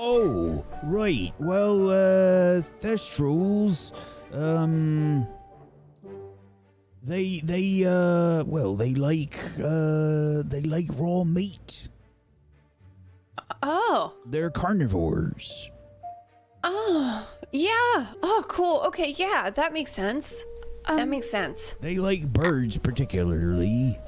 Oh, 0.00 0.64
right. 0.84 1.32
Well, 1.40 1.90
uh, 1.90 2.62
Thestrals, 2.80 3.90
um, 4.32 5.26
they, 7.02 7.40
they, 7.40 7.84
uh, 7.84 8.44
well, 8.44 8.76
they 8.76 8.94
like, 8.94 9.36
uh, 9.58 10.42
they 10.46 10.62
like 10.64 10.86
raw 10.94 11.24
meat. 11.24 11.88
Oh, 13.62 14.14
They're 14.24 14.50
carnivores. 14.50 15.68
oh, 16.62 17.26
yeah. 17.50 18.06
Oh, 18.22 18.44
cool. 18.46 18.82
Okay, 18.86 19.14
yeah, 19.16 19.50
that 19.50 19.72
makes 19.72 19.90
sense. 19.90 20.44
that 20.86 21.00
Um, 21.00 21.10
makes 21.10 21.28
sense. 21.28 21.74
They 21.80 21.96
like 21.96 22.32
birds 22.32 22.76
particularly. 22.78 23.98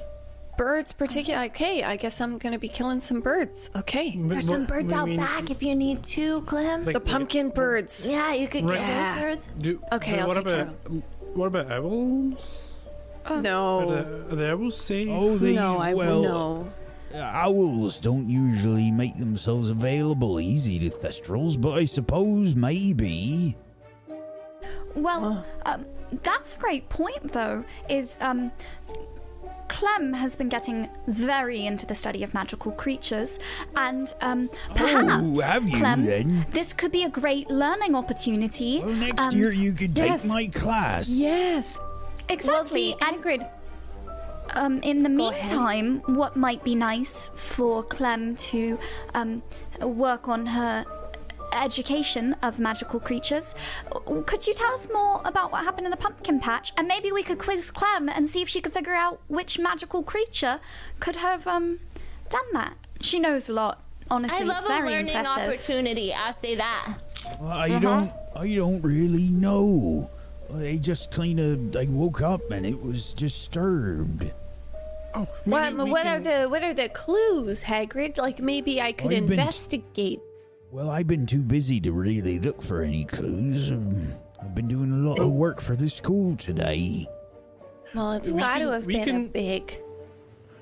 Birds, 0.61 0.93
particular. 0.93 1.45
Okay, 1.45 1.81
I 1.81 1.95
guess 1.95 2.21
I'm 2.21 2.37
gonna 2.37 2.59
be 2.59 2.67
killing 2.67 2.99
some 2.99 3.19
birds. 3.19 3.71
Okay, 3.75 4.15
There's 4.15 4.45
some 4.47 4.65
birds 4.65 4.93
out 4.93 5.07
mean- 5.07 5.17
back 5.17 5.49
if 5.49 5.63
you 5.63 5.73
need 5.73 6.03
to, 6.03 6.41
Clem. 6.41 6.85
Like, 6.85 6.93
the 6.93 6.99
pumpkin 6.99 7.49
birds. 7.49 8.07
yeah, 8.07 8.31
you 8.33 8.47
could 8.47 8.69
Right. 8.69 8.77
get 8.77 8.87
Yeah. 8.87 9.13
those 9.15 9.23
birds. 9.23 9.49
Do, 9.59 9.81
Okay, 9.91 10.19
uh, 10.19 10.21
I'll 10.21 10.27
what 10.27 10.33
take 10.35 10.45
care 10.45 10.61
about 10.61 10.91
what 11.33 11.45
about 11.47 11.71
owls? 11.71 12.73
No, 13.41 13.79
Are 13.79 13.85
the, 13.87 13.99
are 14.33 14.35
the 14.35 14.51
owls 14.51 14.77
safe? 14.77 15.09
Oh, 15.09 15.35
they, 15.35 15.55
no, 15.55 15.79
I 15.79 15.95
well, 15.95 16.21
no. 16.21 16.67
uh, 17.15 17.17
owls 17.17 17.99
don't 17.99 18.29
usually 18.29 18.91
make 18.91 19.17
themselves 19.17 19.67
available 19.67 20.39
easy 20.39 20.77
to 20.77 20.91
Thestrals, 20.95 21.59
but 21.59 21.71
I 21.71 21.85
suppose 21.85 22.53
maybe. 22.53 23.57
Well, 24.93 25.43
um, 25.65 25.85
that's 26.21 26.53
a 26.55 26.59
great 26.59 26.87
point, 26.89 27.33
though. 27.33 27.63
Is 27.89 28.19
um, 28.21 28.51
Clem 29.71 30.11
has 30.13 30.35
been 30.35 30.49
getting 30.49 30.89
very 31.07 31.65
into 31.65 31.85
the 31.85 31.95
study 31.95 32.23
of 32.23 32.33
magical 32.33 32.73
creatures, 32.73 33.39
and 33.77 34.13
um, 34.19 34.49
perhaps 34.75 35.41
have 35.41 35.67
you 35.69 35.77
Clem, 35.77 36.05
then? 36.05 36.45
this 36.51 36.73
could 36.73 36.91
be 36.91 37.03
a 37.05 37.09
great 37.09 37.49
learning 37.49 37.95
opportunity. 37.95 38.81
Well, 38.83 38.93
next 38.93 39.21
um, 39.21 39.33
year 39.33 39.51
you 39.53 39.71
could 39.71 39.95
take 39.95 40.09
yes. 40.09 40.25
my 40.25 40.47
class. 40.47 41.07
Yes. 41.07 41.79
Exactly. 42.27 42.53
Well, 42.53 42.65
see, 42.65 42.95
and 43.01 43.23
Hagrid. 43.23 43.49
um, 44.55 44.81
in 44.83 45.03
the 45.03 45.09
Go 45.09 45.29
ahead. 45.29 45.49
meantime, 45.49 46.01
what 46.17 46.35
might 46.35 46.63
be 46.65 46.75
nice 46.75 47.29
for 47.33 47.81
Clem 47.81 48.35
to 48.51 48.77
um, 49.13 49.41
work 49.79 50.27
on 50.27 50.45
her 50.47 50.85
education 51.53 52.35
of 52.41 52.59
magical 52.59 52.99
creatures. 52.99 53.55
Could 54.25 54.45
you 54.47 54.53
tell 54.53 54.73
us 54.73 54.87
more 54.93 55.21
about 55.25 55.51
what 55.51 55.63
happened 55.63 55.85
in 55.87 55.91
the 55.91 55.97
pumpkin 55.97 56.39
patch? 56.39 56.71
And 56.77 56.87
maybe 56.87 57.11
we 57.11 57.23
could 57.23 57.39
quiz 57.39 57.71
Clem 57.71 58.09
and 58.09 58.27
see 58.29 58.41
if 58.41 58.49
she 58.49 58.61
could 58.61 58.73
figure 58.73 58.93
out 58.95 59.21
which 59.27 59.59
magical 59.59 60.03
creature 60.03 60.59
could 60.99 61.15
have 61.17 61.47
um, 61.47 61.79
done 62.29 62.45
that. 62.53 62.75
She 63.01 63.19
knows 63.19 63.49
a 63.49 63.53
lot. 63.53 63.83
Honestly, 64.09 64.39
I 64.41 64.43
love 64.43 64.57
it's 64.63 64.69
a 64.69 64.79
learning 64.79 65.07
impressive. 65.15 65.43
opportunity. 65.53 66.13
I 66.13 66.31
say 66.31 66.55
that. 66.55 66.93
Well, 67.39 67.49
I 67.51 67.79
don't. 67.79 68.11
I 68.35 68.53
don't 68.55 68.81
really 68.81 69.29
know. 69.29 70.09
I 70.53 70.77
just 70.81 71.11
kind 71.11 71.39
of. 71.39 71.75
I 71.77 71.85
woke 71.85 72.21
up 72.21 72.51
and 72.51 72.65
it 72.65 72.81
was 72.81 73.13
disturbed. 73.13 74.31
Oh, 75.13 75.27
What, 75.45 75.73
maybe 75.73 75.83
we 75.83 75.91
what 75.91 76.05
are 76.07 76.19
the 76.19 76.47
what 76.49 76.61
are 76.63 76.73
the 76.73 76.89
clues, 76.89 77.63
Hagrid? 77.63 78.17
Like 78.17 78.39
maybe 78.39 78.81
I 78.81 78.91
could 78.91 79.13
I've 79.13 79.25
been- 79.27 79.39
investigate. 79.39 80.19
Well, 80.71 80.89
I've 80.89 81.07
been 81.07 81.25
too 81.25 81.41
busy 81.41 81.79
to 81.81 81.91
really 81.91 82.39
look 82.39 82.61
for 82.61 82.81
any 82.81 83.03
clues. 83.05 83.71
Um, 83.71 84.13
I've 84.41 84.55
been 84.55 84.67
doing 84.67 84.91
a 84.91 85.09
lot 85.09 85.19
of 85.19 85.29
work 85.31 85.59
for 85.61 85.75
the 85.75 85.89
school 85.89 86.35
today. 86.37 87.07
Well, 87.93 88.13
it's 88.13 88.31
We 88.31 88.39
got 88.39 88.59
to 88.59 88.65
can- 88.65 88.73
have 88.73 88.85
we 88.85 88.93
been 88.93 89.01
a 89.01 89.05
can- 89.11 89.27
big. 89.27 89.77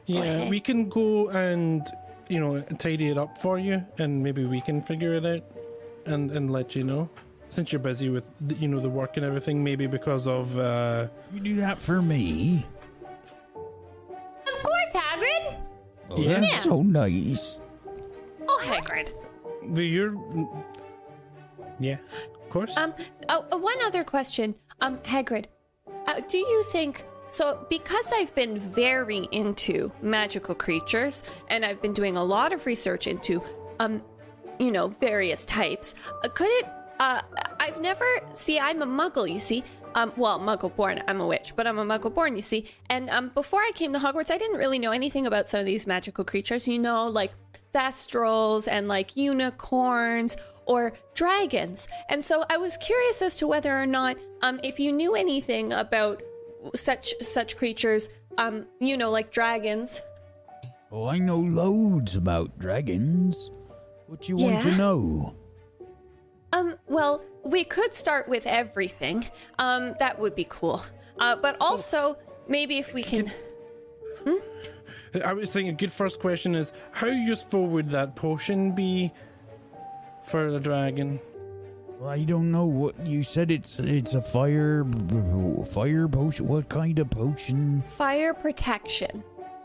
Yeah, 0.08 0.22
ahead. 0.22 0.50
we 0.50 0.60
can 0.60 0.90
go 0.90 1.30
and 1.30 1.88
you 2.28 2.40
know 2.40 2.60
tidy 2.80 3.10
it 3.10 3.18
up 3.20 3.38
for 3.38 3.60
you, 3.60 3.86
and 4.00 4.24
maybe 4.24 4.44
we 4.46 4.60
can 4.62 4.82
figure 4.82 5.14
it 5.14 5.26
out, 5.26 5.44
and 6.08 6.32
and 6.32 6.52
let 6.52 6.76
you 6.76 6.84
know. 6.84 7.08
Since 7.50 7.72
you're 7.72 7.80
busy 7.80 8.10
with 8.10 8.32
the, 8.42 8.56
you 8.56 8.68
know 8.68 8.80
the 8.80 8.90
work 8.90 9.18
and 9.18 9.26
everything, 9.26 9.64
maybe 9.64 9.86
because 9.86 10.26
of 10.28 10.58
uh, 10.58 11.08
You 11.32 11.40
do 11.40 11.56
that 11.58 11.78
for 11.78 12.02
me? 12.02 12.66
Of 14.48 14.64
course, 14.64 14.94
Hagrid. 14.96 15.56
Oh, 16.10 16.18
Yeah. 16.20 16.40
that's 16.40 16.64
so 16.64 16.82
nice. 16.82 17.58
Oh, 18.48 18.60
Hagrid. 18.64 19.14
The 19.74 19.86
your. 19.86 20.16
Yeah, 21.80 21.98
of 22.14 22.50
course. 22.50 22.76
Um. 22.78 22.94
Oh, 23.30 23.46
uh, 23.52 23.58
one 23.58 23.78
other 23.86 24.04
question. 24.04 24.56
Um, 24.82 24.98
Hagrid, 25.00 25.46
uh, 26.08 26.22
do 26.28 26.38
you 26.38 26.64
think 26.72 27.06
so? 27.30 27.66
Because 27.70 28.12
I've 28.14 28.34
been 28.36 28.58
very 28.58 29.28
into 29.32 29.92
magical 30.02 30.56
creatures, 30.56 31.24
and 31.50 31.66
I've 31.66 31.82
been 31.82 31.94
doing 31.94 32.16
a 32.16 32.24
lot 32.24 32.54
of 32.54 32.66
research 32.66 33.08
into, 33.08 33.42
um, 33.80 34.02
you 34.60 34.72
know, 34.72 34.88
various 34.88 35.46
types. 35.46 35.96
Uh, 36.24 36.30
could 36.30 36.50
it? 36.50 36.66
Uh, 37.00 37.22
I've 37.60 37.82
never. 37.82 38.06
See, 38.34 38.60
I'm 38.60 38.82
a 38.82 38.86
Muggle. 38.88 39.32
You 39.32 39.40
see. 39.40 39.64
Um, 39.96 40.14
well, 40.18 40.40
Muggle 40.40 40.76
born. 40.76 41.02
I'm 41.08 41.20
a 41.20 41.26
witch, 41.26 41.54
but 41.56 41.66
I'm 41.66 41.80
a 41.80 41.86
Muggle 41.86 42.14
born. 42.14 42.36
You 42.36 42.42
see. 42.42 42.66
And 42.90 43.10
um, 43.10 43.30
before 43.30 43.62
I 43.62 43.72
came 43.74 43.94
to 43.94 44.00
Hogwarts, 44.00 44.32
I 44.32 44.38
didn't 44.38 44.58
really 44.58 44.80
know 44.80 44.92
anything 44.92 45.26
about 45.26 45.50
some 45.50 45.62
of 45.62 45.66
these 45.66 45.88
magical 45.88 46.24
creatures. 46.24 46.68
You 46.68 46.80
know, 46.80 47.08
like 47.08 47.32
thestrals 47.74 48.68
and 48.70 48.88
like 48.88 49.16
unicorns 49.16 50.38
or 50.66 50.94
dragons. 51.14 51.88
And 52.10 52.24
so 52.24 52.46
I 52.50 52.58
was 52.58 52.78
curious 52.78 53.22
as 53.22 53.36
to 53.38 53.48
whether 53.48 53.76
or 53.76 53.86
not 53.86 54.18
um 54.42 54.60
if 54.64 54.80
you 54.80 54.92
knew 54.92 55.16
anything 55.16 55.74
about 55.74 56.22
such 56.76 57.14
such 57.22 57.58
creatures 57.58 58.10
um 58.38 58.66
you 58.80 58.98
know 58.98 59.12
like 59.12 59.32
dragons. 59.32 60.02
Oh, 60.92 61.06
I 61.06 61.20
know 61.20 61.36
loads 61.36 62.16
about 62.16 62.58
dragons. 62.58 63.52
What 64.08 64.22
do 64.22 64.30
you 64.30 64.38
want 64.38 64.64
to 64.64 64.76
know? 64.76 65.36
Um 66.54 66.76
well, 66.88 67.22
we 67.44 67.64
could 67.64 67.94
start 67.94 68.28
with 68.28 68.46
everything. 68.48 69.24
Um 69.58 69.96
that 70.00 70.20
would 70.20 70.36
be 70.36 70.46
cool. 70.50 70.82
Uh 71.20 71.36
but 71.36 71.58
also 71.62 72.18
maybe 72.48 72.78
if 72.78 72.94
we 72.94 73.04
can 73.04 73.32
I 75.26 75.34
was 75.34 75.50
thinking, 75.50 75.74
a 75.74 75.78
good 75.78 75.92
first 75.92 76.20
question 76.20 76.54
is 76.54 76.72
how 76.92 77.08
useful 77.08 77.66
would 77.68 77.90
that 77.90 78.16
potion 78.16 78.74
be 78.74 79.12
for 80.24 80.52
the 80.52 80.60
dragon? 80.60 81.20
Well, 82.00 82.10
I 82.12 82.24
don't 82.24 82.52
know 82.52 82.66
what 82.66 83.06
you 83.08 83.24
said. 83.24 83.50
It's 83.50 83.80
it's 83.80 84.14
a 84.14 84.22
fire 84.22 84.86
fire 85.72 86.08
potion. 86.08 86.48
What 86.48 86.70
kind 86.70 87.00
of 87.00 87.10
potion? 87.10 87.82
fire 87.84 88.34
protection. 88.36 89.24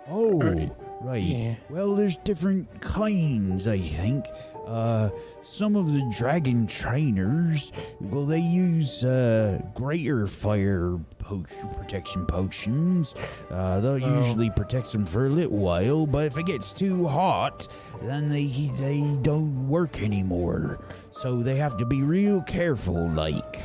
Oh, 0.08 0.40
Or- 0.42 0.70
right. 1.02 1.22
yeah. 1.22 1.54
Well, 1.68 1.94
there's 1.94 2.16
different 2.18 2.80
kinds, 2.80 3.66
I 3.66 3.78
think. 3.78 4.24
Uh, 4.66 5.10
some 5.42 5.76
of 5.76 5.92
the 5.92 6.00
dragon 6.16 6.66
trainers, 6.66 7.70
well, 8.00 8.24
they 8.24 8.38
use 8.40 9.04
uh, 9.04 9.60
greater 9.74 10.26
fire 10.26 10.98
potion, 11.18 11.68
protection 11.76 12.24
potions. 12.26 13.14
Uh, 13.50 13.80
they'll 13.80 14.02
Oh. 14.04 14.20
usually 14.22 14.50
protect 14.50 14.90
them 14.92 15.04
for 15.04 15.26
a 15.26 15.28
little 15.28 15.58
while, 15.58 16.06
but 16.06 16.26
if 16.26 16.38
it 16.38 16.46
gets 16.46 16.72
too 16.72 17.06
hot, 17.06 17.68
then 18.02 18.28
they 18.30 18.46
they 18.78 19.00
don't 19.22 19.68
work 19.68 20.02
anymore. 20.02 20.78
So 21.12 21.42
they 21.42 21.56
have 21.56 21.76
to 21.78 21.84
be 21.84 22.02
real 22.02 22.40
careful, 22.42 23.08
like. 23.10 23.62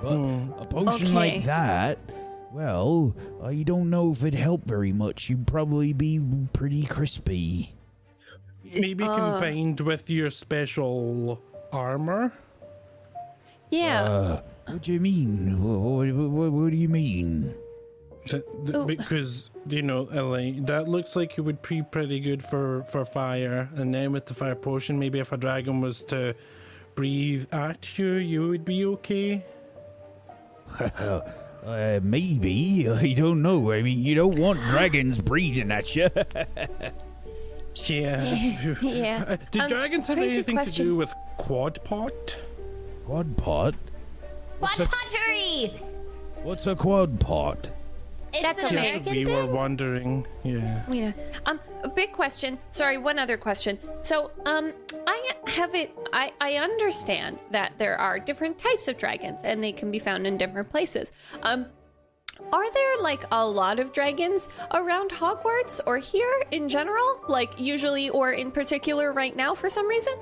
But 0.00 0.16
Hmm. 0.16 0.52
a 0.58 0.64
potion 0.66 1.08
Okay. 1.08 1.34
like 1.36 1.44
that, 1.44 1.98
well, 2.52 3.14
I 3.42 3.62
don't 3.64 3.90
know 3.90 4.12
if 4.12 4.24
it'd 4.24 4.38
help 4.38 4.64
very 4.64 4.92
much. 4.92 5.28
You'd 5.30 5.46
probably 5.46 5.92
be 5.92 6.20
pretty 6.52 6.84
crispy. 6.84 7.74
Maybe 8.80 9.04
combined 9.04 9.80
with 9.80 10.08
your 10.10 10.30
special 10.30 11.42
armor. 11.72 12.32
Yeah. 13.70 14.02
Uh, 14.02 14.42
what 14.66 14.82
do 14.82 14.92
you 14.92 15.00
mean? 15.00 15.62
What, 15.62 16.06
what, 16.14 16.30
what, 16.30 16.52
what 16.52 16.70
do 16.70 16.76
you 16.76 16.88
mean? 16.88 17.54
Th- 18.26 18.42
th- 18.66 18.76
Oh. 18.76 18.84
Because 18.86 19.50
you 19.68 19.82
know, 19.82 20.08
Elaine, 20.10 20.64
that 20.66 20.88
looks 20.88 21.16
like 21.16 21.38
it 21.38 21.40
would 21.42 21.60
be 21.62 21.82
pretty 21.82 22.20
good 22.20 22.42
for 22.42 22.82
for 22.84 23.04
fire. 23.04 23.68
And 23.74 23.92
then 23.94 24.12
with 24.12 24.26
the 24.26 24.34
fire 24.34 24.54
potion, 24.54 24.98
maybe 24.98 25.18
if 25.18 25.32
a 25.32 25.36
dragon 25.36 25.80
was 25.80 26.02
to 26.04 26.34
breathe 26.94 27.46
at 27.52 27.98
you, 27.98 28.14
you 28.14 28.48
would 28.48 28.64
be 28.64 28.84
okay. 28.86 29.44
Uh, 31.64 32.00
maybe. 32.02 32.88
I 32.90 33.12
don't 33.12 33.40
know. 33.40 33.70
I 33.70 33.82
mean, 33.82 34.02
you 34.02 34.16
don't 34.16 34.36
want 34.36 34.58
dragons 34.70 35.16
breathing 35.18 35.70
at 35.70 35.94
you. 35.94 36.08
Yeah. 37.86 38.22
yeah. 38.82 39.24
Uh, 39.28 39.36
Do 39.50 39.60
Um, 39.60 39.68
dragons 39.68 40.06
have 40.06 40.16
crazy 40.18 40.34
anything 40.34 40.58
to 40.58 40.70
do 40.72 40.96
with 40.96 41.12
Quodpot? 41.38 42.36
quad 43.06 43.36
pot? 43.36 43.74
What 44.58 44.78
a- 44.78 44.86
pottery? 44.86 45.68
What's 46.42 46.66
a 46.66 46.74
Quodpot? 46.74 47.66
It's 48.34 48.42
That's 48.42 48.60
an 48.60 48.66
okay. 48.78 48.88
American 48.88 49.12
we 49.14 49.24
thing. 49.26 49.34
were 49.34 49.46
wondering. 49.52 50.26
Yeah. 50.42 50.82
Yeah. 50.88 51.12
Um, 51.44 51.60
a 51.82 51.88
big 51.88 52.12
question. 52.12 52.58
Sorry, 52.70 52.96
one 52.96 53.18
other 53.18 53.36
question. 53.36 53.78
So, 54.00 54.30
um, 54.46 54.72
I 55.06 55.30
have 55.48 55.74
it. 55.74 55.94
I 56.14 56.32
I 56.40 56.54
understand 56.56 57.38
that 57.50 57.72
there 57.76 57.98
are 57.98 58.18
different 58.18 58.58
types 58.58 58.88
of 58.88 58.96
dragons, 58.96 59.38
and 59.44 59.62
they 59.62 59.72
can 59.72 59.90
be 59.90 59.98
found 59.98 60.26
in 60.26 60.38
different 60.38 60.70
places. 60.70 61.12
Um, 61.42 61.66
are 62.52 62.72
there 62.72 62.96
like 63.00 63.24
a 63.30 63.46
lot 63.46 63.78
of 63.78 63.92
dragons 63.92 64.48
around 64.72 65.10
Hogwarts, 65.10 65.80
or 65.86 65.98
here 65.98 66.42
in 66.50 66.68
general, 66.68 67.20
like 67.28 67.58
usually 67.58 68.10
or 68.10 68.32
in 68.32 68.50
particular 68.50 69.12
right 69.12 69.34
now 69.36 69.54
for 69.54 69.68
some 69.68 69.86
reason? 69.88 70.14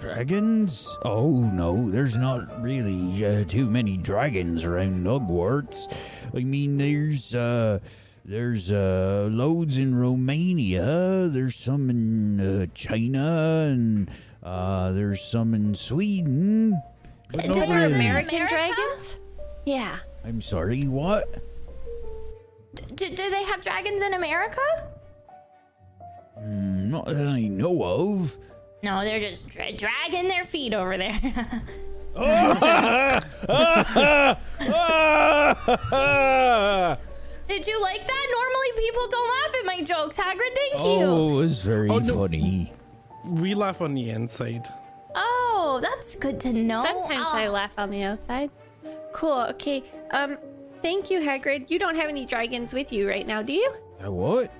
Dragons? 0.00 0.96
Oh 1.04 1.40
no, 1.40 1.90
there's 1.90 2.16
not 2.16 2.62
really 2.62 3.24
uh, 3.24 3.44
too 3.44 3.68
many 3.68 3.98
dragons 3.98 4.64
around 4.64 5.04
Hogwarts. 5.04 5.92
I 6.34 6.40
mean, 6.40 6.78
there's 6.78 7.34
uh, 7.34 7.80
there's 8.24 8.70
uh, 8.70 9.28
loads 9.30 9.76
in 9.76 9.94
Romania. 9.94 11.28
There's 11.28 11.56
some 11.56 11.90
in 11.90 12.40
uh, 12.40 12.66
China, 12.74 13.66
and 13.68 14.10
uh, 14.42 14.92
there's 14.92 15.20
some 15.22 15.52
in 15.52 15.74
Sweden. 15.74 16.80
But 17.32 17.44
Are 17.44 17.48
not 17.48 17.68
there 17.68 17.80
really. 17.80 17.94
American 17.94 18.46
dragons? 18.46 19.16
Yeah. 19.66 19.98
I'm 20.24 20.40
sorry, 20.40 20.82
what? 20.84 21.42
Do, 22.94 23.08
do 23.08 23.30
they 23.30 23.42
have 23.44 23.62
dragons 23.62 24.02
in 24.02 24.14
America? 24.14 24.60
Mm, 26.38 26.88
Not 26.90 27.06
that 27.06 27.26
I 27.26 27.42
know 27.42 27.82
of. 27.82 28.36
No, 28.82 29.04
they're 29.04 29.20
just 29.20 29.48
dra- 29.48 29.72
dragging 29.72 30.28
their 30.28 30.44
feet 30.44 30.72
over 30.72 30.96
there. 30.96 31.18
Did 37.48 37.66
you 37.66 37.82
like 37.82 38.06
that? 38.06 38.26
Normally 38.30 38.72
people 38.78 39.08
don't 39.08 39.28
laugh 39.28 39.54
at 39.58 39.66
my 39.66 39.82
jokes. 39.82 40.16
Hagrid, 40.16 40.54
thank 40.54 40.74
you. 40.74 41.04
Oh, 41.06 41.38
it 41.38 41.42
was 41.42 41.60
very 41.62 41.88
Oh, 41.90 41.98
no. 41.98 42.14
funny. 42.20 42.72
We 43.24 43.54
laugh 43.54 43.80
on 43.80 43.94
the 43.94 44.10
inside. 44.10 44.68
Oh, 45.14 45.80
that's 45.82 46.14
good 46.16 46.38
to 46.40 46.52
know. 46.52 46.84
Sometimes 46.84 47.26
I 47.32 47.46
Oh, 47.46 47.50
laugh 47.52 47.72
on 47.76 47.90
the 47.90 48.04
outside. 48.04 48.50
Cool. 49.12 49.42
Okay. 49.50 49.82
Um, 50.12 50.38
thank 50.82 51.10
you, 51.10 51.20
Hagrid. 51.20 51.70
You 51.70 51.78
don't 51.78 51.96
have 51.96 52.08
any 52.08 52.24
dragons 52.26 52.72
with 52.74 52.92
you 52.92 53.08
right 53.08 53.26
now, 53.26 53.42
do 53.42 53.52
you? 53.52 53.72
Uh, 54.04 54.10
what? 54.12 54.52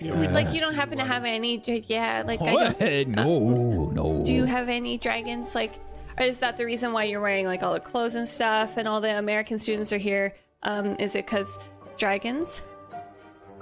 Yeah, 0.00 0.12
Uh, 0.12 0.30
Like 0.32 0.52
you 0.54 0.60
don't 0.60 0.74
happen 0.74 0.98
to 0.98 1.04
have 1.04 1.24
any? 1.24 1.62
Yeah. 1.88 2.22
Like 2.26 2.40
I 2.42 2.44
don't. 2.44 2.80
What? 2.80 3.08
No, 3.08 3.86
no. 3.90 4.24
Do 4.24 4.32
you 4.32 4.44
have 4.44 4.68
any 4.68 4.96
dragons? 4.98 5.54
Like, 5.54 5.72
is 6.20 6.38
that 6.40 6.56
the 6.56 6.64
reason 6.64 6.92
why 6.92 7.04
you're 7.04 7.20
wearing 7.20 7.46
like 7.46 7.62
all 7.62 7.72
the 7.72 7.80
clothes 7.80 8.14
and 8.14 8.28
stuff, 8.28 8.76
and 8.76 8.86
all 8.86 9.00
the 9.00 9.18
American 9.18 9.58
students 9.58 9.92
are 9.92 9.98
here? 9.98 10.34
Um, 10.62 10.96
is 10.98 11.14
it 11.16 11.26
because 11.26 11.58
dragons? 11.96 12.62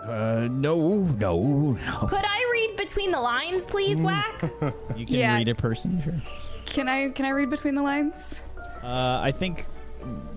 Uh, 0.03 0.47
no, 0.51 0.99
no, 1.19 1.73
no. 1.73 2.07
Could 2.07 2.25
I 2.25 2.49
read 2.53 2.77
between 2.77 3.11
the 3.11 3.21
lines, 3.21 3.65
please, 3.65 3.97
Whack? 4.01 4.41
You 4.97 5.05
can 5.07 5.15
Yeah. 5.17 5.37
read 5.37 5.49
a 5.49 5.55
person, 5.55 6.01
sure. 6.03 6.15
Can 6.67 6.89
I 6.89 7.09
can 7.11 7.25
I 7.27 7.31
read 7.31 7.51
between 7.51 7.75
the 7.75 7.83
lines? 7.83 8.43
Uh, 8.83 9.21
I 9.23 9.33
think 9.33 9.65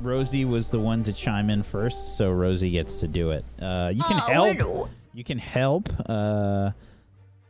Rosie 0.02 0.46
was 0.46 0.70
the 0.70 0.80
one 0.80 1.04
to 1.04 1.14
chime 1.14 1.50
in 1.50 1.62
first, 1.64 2.18
so 2.18 2.32
Rosie 2.32 2.72
gets 2.72 3.00
to 3.02 3.08
do 3.08 3.32
it. 3.32 3.44
Uh, 3.62 3.92
you 3.94 4.04
can 4.04 4.18
Oh, 4.20 4.32
help. 4.32 4.48
little. 4.58 4.90
You 5.14 5.24
can 5.24 5.38
help, 5.38 5.90
uh, 6.08 6.72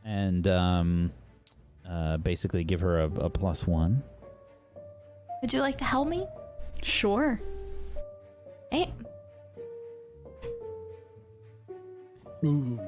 and 0.04 0.48
um, 0.48 1.12
uh, 1.88 2.18
basically 2.18 2.64
give 2.64 2.80
her 2.82 3.02
a, 3.02 3.06
a 3.06 3.30
plus 3.30 3.68
one. 3.68 4.02
Would 5.42 5.54
you 5.54 5.62
like 5.62 5.78
to 5.78 5.86
help 5.86 6.08
me? 6.08 6.26
Sure. 6.82 7.40
Hey, 8.72 8.92
Ooh. 12.44 12.80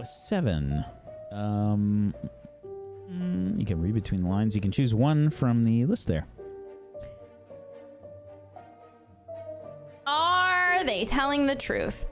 A 0.00 0.04
seven. 0.04 0.84
Um, 1.30 2.14
mm, 3.10 3.58
you 3.58 3.64
can 3.64 3.80
read 3.80 3.94
between 3.94 4.22
the 4.24 4.28
lines. 4.28 4.54
You 4.54 4.60
can 4.60 4.70
choose 4.72 4.94
one 4.94 5.30
from 5.30 5.64
the 5.64 5.86
list 5.86 6.06
there. 6.06 6.26
They 10.92 11.06
telling 11.06 11.46
the 11.46 11.54
truth? 11.54 12.04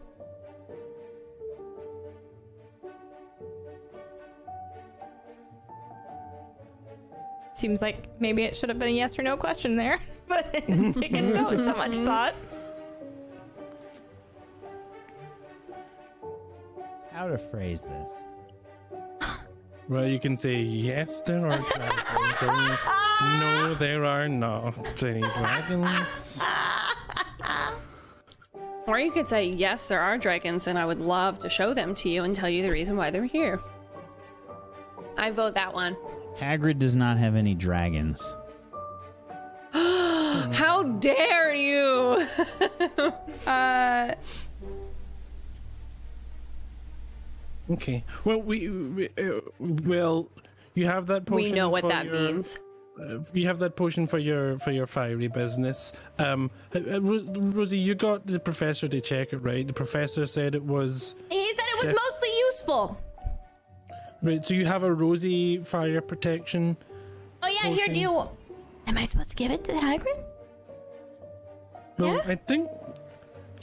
Seems 7.52 7.82
like 7.82 8.08
maybe 8.20 8.44
it 8.44 8.56
should 8.56 8.70
have 8.70 8.78
been 8.78 8.88
a 8.88 8.92
yes 8.92 9.18
or 9.18 9.22
no 9.22 9.36
question 9.36 9.76
there, 9.76 10.00
but 10.28 10.48
it's 10.54 10.98
taken 10.98 11.30
so 11.34 11.54
so 11.56 11.74
much 11.74 11.94
thought. 12.06 12.34
How 17.12 17.28
to 17.28 17.36
phrase 17.36 17.82
this? 17.82 18.10
Well, 19.90 20.06
you 20.06 20.20
can 20.20 20.36
say 20.36 20.60
yes, 20.60 21.20
there 21.22 21.44
are 21.50 21.58
dragons. 21.58 22.42
or 22.42 23.36
no, 23.40 23.74
there 23.74 24.04
are 24.04 24.28
not 24.28 25.02
any 25.02 25.20
dragons. 25.20 26.40
Or 28.90 28.98
you 28.98 29.12
could 29.12 29.28
say 29.28 29.46
yes, 29.46 29.86
there 29.86 30.00
are 30.00 30.18
dragons, 30.18 30.66
and 30.66 30.76
I 30.76 30.84
would 30.84 30.98
love 30.98 31.38
to 31.40 31.48
show 31.48 31.72
them 31.74 31.94
to 31.94 32.08
you 32.08 32.24
and 32.24 32.34
tell 32.34 32.48
you 32.48 32.60
the 32.64 32.72
reason 32.72 32.96
why 32.96 33.10
they're 33.12 33.24
here. 33.24 33.60
I 35.16 35.30
vote 35.30 35.54
that 35.54 35.72
one. 35.72 35.96
Hagrid 36.36 36.80
does 36.80 36.96
not 36.96 37.16
have 37.16 37.36
any 37.36 37.54
dragons. 37.54 38.20
How 39.72 40.82
dare 40.98 41.54
you? 41.54 42.26
Uh, 43.46 44.12
Okay. 47.70 48.02
Well, 48.24 48.42
we, 48.42 48.68
we 48.68 49.08
uh, 49.16 49.40
well, 49.60 50.28
you 50.74 50.86
have 50.86 51.06
that 51.06 51.24
potion. 51.26 51.44
we 51.44 51.52
know 51.52 51.68
what 51.68 51.88
that 51.88 52.06
your- 52.06 52.14
means. 52.14 52.58
Uh, 53.00 53.18
you 53.32 53.46
have 53.46 53.58
that 53.60 53.76
potion 53.76 54.06
for 54.06 54.18
your 54.18 54.58
for 54.58 54.70
your 54.72 54.86
fiery 54.86 55.28
business. 55.28 55.92
Um, 56.18 56.50
uh, 56.74 56.78
uh, 56.78 57.00
Ro- 57.00 57.24
Rosie, 57.34 57.78
you 57.78 57.94
got 57.94 58.26
the 58.26 58.38
professor 58.38 58.88
to 58.88 59.00
check 59.00 59.32
it, 59.32 59.38
right? 59.38 59.66
The 59.66 59.72
professor 59.72 60.26
said 60.26 60.54
it 60.54 60.62
was 60.64 61.14
He 61.30 61.44
said 61.54 61.64
it 61.68 61.76
was 61.76 61.86
Def- 61.86 61.96
mostly 61.96 62.28
useful. 62.48 63.00
right. 64.22 64.46
So 64.46 64.54
you 64.54 64.66
have 64.66 64.82
a 64.82 64.92
Rosie 64.92 65.58
fire 65.58 66.00
protection. 66.00 66.76
Oh 67.42 67.48
yeah, 67.48 67.70
here 67.70 67.88
do 67.88 67.98
you. 67.98 68.28
Am 68.86 68.98
I 68.98 69.04
supposed 69.04 69.30
to 69.30 69.36
give 69.36 69.50
it 69.50 69.64
to 69.64 69.72
Hagrid? 69.72 70.22
Well, 71.98 72.14
Yeah? 72.16 72.22
I 72.26 72.34
think. 72.34 72.68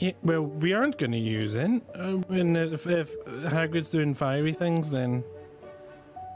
Yeah, 0.00 0.12
well, 0.22 0.42
we 0.42 0.72
aren't 0.74 0.96
going 0.96 1.10
to 1.10 1.18
use 1.18 1.56
it. 1.56 1.70
Uh, 1.94 2.18
and 2.30 2.56
if, 2.56 2.86
if 2.86 3.16
Hagrid's 3.26 3.90
doing 3.90 4.14
fiery 4.14 4.52
things, 4.52 4.90
then 4.90 5.24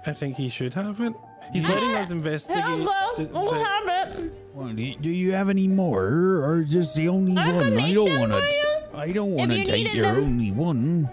I 0.04 0.12
think 0.12 0.36
he 0.36 0.48
should 0.48 0.74
have 0.74 1.00
it. 1.00 1.12
He's 1.52 1.68
letting 1.68 1.94
us 1.94 2.10
investigate. 2.10 2.62
Hello, 2.64 3.10
the- 3.16 3.24
we'll 3.32 3.52
the- 3.52 3.64
have 3.64 4.16
it. 4.16 4.32
Well, 4.54 4.68
do 4.72 4.94
do 4.96 5.10
you 5.10 5.32
have 5.32 5.48
any 5.48 5.66
more, 5.68 6.04
or 6.44 6.64
just 6.68 6.94
the 6.94 7.08
only 7.08 7.36
I 7.36 7.52
one? 7.52 7.62
I 7.62 7.70
make 7.70 7.94
don't 7.94 8.18
want 8.20 8.32
for 8.32 8.40
to. 8.40 8.46
you. 8.46 8.98
I 8.98 9.12
don't 9.12 9.32
want 9.32 9.50
to 9.50 9.58
you 9.58 9.64
take 9.64 9.74
needed 9.84 9.94
your 9.94 10.06
them- 10.14 10.24
only 10.24 10.50
one. 10.50 11.08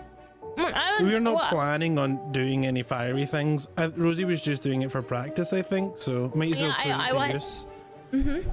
Mm, 0.58 0.74
I 0.74 0.92
was- 1.00 1.08
We're 1.10 1.20
not 1.22 1.34
what? 1.36 1.50
planning 1.50 1.98
on 1.98 2.32
doing 2.34 2.66
any 2.66 2.84
fiery 2.84 3.26
things. 3.26 3.68
Uh, 3.78 3.90
Rosie 3.96 4.26
was 4.26 4.42
just 4.42 4.62
doing 4.62 4.82
it 4.82 4.92
for 4.92 5.02
practice, 5.02 5.54
I 5.54 5.62
think. 5.62 5.98
So 5.98 6.32
might 6.36 6.52
as 6.52 6.60
well 6.60 6.68
Yeah, 6.68 6.74
I- 6.78 6.84
put 6.84 6.90
it 6.90 6.96
I 7.00 7.10
to 7.10 7.16
was- 7.36 7.66
use. 8.12 8.46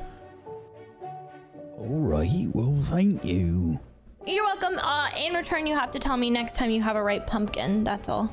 All 1.78 1.86
right. 1.88 2.48
Well, 2.52 2.76
thank 2.90 3.24
you. 3.24 3.78
You're 4.26 4.44
welcome. 4.44 4.78
Uh, 4.78 5.08
in 5.24 5.34
return, 5.34 5.66
you 5.66 5.74
have 5.76 5.90
to 5.92 5.98
tell 5.98 6.16
me 6.16 6.30
next 6.30 6.56
time 6.56 6.70
you 6.70 6.80
have 6.82 6.96
a 6.96 7.02
ripe 7.02 7.26
pumpkin. 7.26 7.84
That's 7.84 8.08
all. 8.08 8.30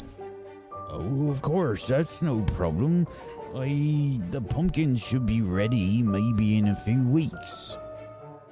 Oh, 0.93 1.29
of 1.29 1.41
course. 1.41 1.87
That's 1.87 2.21
no 2.21 2.41
problem. 2.55 3.07
I 3.55 4.19
the 4.31 4.41
pumpkins 4.41 5.01
should 5.01 5.25
be 5.25 5.41
ready 5.41 6.01
maybe 6.01 6.57
in 6.57 6.67
a 6.69 6.75
few 6.75 7.03
weeks. 7.03 7.77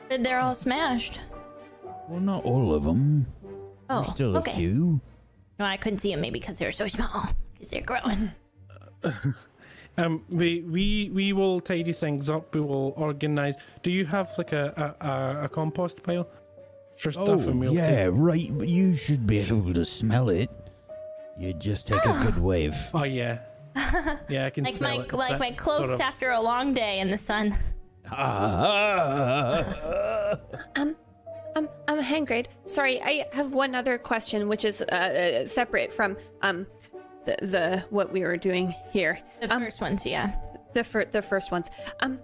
But 0.09 0.23
They're 0.23 0.39
all 0.39 0.55
smashed. 0.55 1.19
Well, 2.09 2.19
not 2.19 2.43
all 2.43 2.73
of 2.73 2.83
them. 2.83 3.27
Oh, 3.89 4.01
There's 4.01 4.13
still 4.15 4.35
a 4.35 4.39
okay. 4.39 4.55
few. 4.55 4.99
No, 5.59 5.65
I 5.65 5.77
couldn't 5.77 5.99
see 5.99 6.11
them 6.11 6.21
maybe 6.21 6.39
because 6.39 6.57
they're 6.57 6.71
so 6.71 6.87
small. 6.87 7.29
Because 7.53 7.69
they're 7.69 7.81
growing. 7.81 8.31
Um, 9.97 10.23
we 10.29 10.61
we 10.61 11.09
we 11.13 11.33
will 11.33 11.59
tidy 11.59 11.91
things 11.91 12.29
up. 12.29 12.55
We 12.55 12.61
will 12.61 12.93
organize. 12.95 13.55
Do 13.83 13.91
you 13.91 14.05
have 14.05 14.31
like 14.37 14.53
a 14.53 14.95
a, 15.01 15.05
a, 15.05 15.43
a 15.45 15.49
compost 15.49 16.01
pile 16.01 16.29
for 16.97 17.11
stuff? 17.11 17.27
Oh, 17.27 17.49
and 17.49 17.59
we'll 17.59 17.73
yeah, 17.73 18.05
take- 18.05 18.13
right. 18.13 18.49
But 18.53 18.69
you 18.69 18.95
should 18.95 19.27
be 19.27 19.39
able 19.39 19.73
to 19.73 19.83
smell 19.83 20.29
it. 20.29 20.49
You 21.41 21.53
just 21.53 21.87
take 21.87 22.05
a 22.05 22.21
good 22.23 22.37
wave. 22.37 22.75
Oh 22.93 23.03
yeah. 23.03 23.39
Yeah, 24.29 24.45
I 24.45 24.49
can 24.51 24.63
Like 24.65 24.75
smell 24.75 24.97
my 24.97 24.97
it. 24.97 25.03
It's 25.05 25.13
like 25.13 25.29
that 25.31 25.39
my 25.39 25.51
clothes 25.51 25.77
sort 25.79 25.89
of- 25.91 26.01
after 26.01 26.29
a 26.31 26.41
long 26.41 26.73
day 26.73 26.99
in 26.99 27.09
the 27.09 27.17
sun. 27.17 27.57
Ah, 28.11 30.37
Um, 30.75 30.95
um, 31.55 31.69
um, 31.87 31.99
Hangrid. 31.99 32.47
Sorry, 32.65 33.01
I 33.01 33.25
have 33.33 33.53
one 33.53 33.75
other 33.75 33.97
question, 33.97 34.47
which 34.47 34.65
is 34.65 34.81
uh, 34.81 34.85
uh, 34.95 35.45
separate 35.45 35.91
from 35.91 36.17
um, 36.41 36.67
the 37.25 37.35
the 37.41 37.85
what 37.89 38.11
we 38.11 38.21
were 38.21 38.37
doing 38.37 38.73
here. 38.91 39.19
The 39.41 39.53
Um, 39.53 39.61
first 39.63 39.81
ones, 39.81 40.05
yeah. 40.05 40.35
the 40.73 40.83
fir- 40.83 41.05
the 41.05 41.21
first 41.21 41.51
ones. 41.51 41.69
Um, 42.01 42.19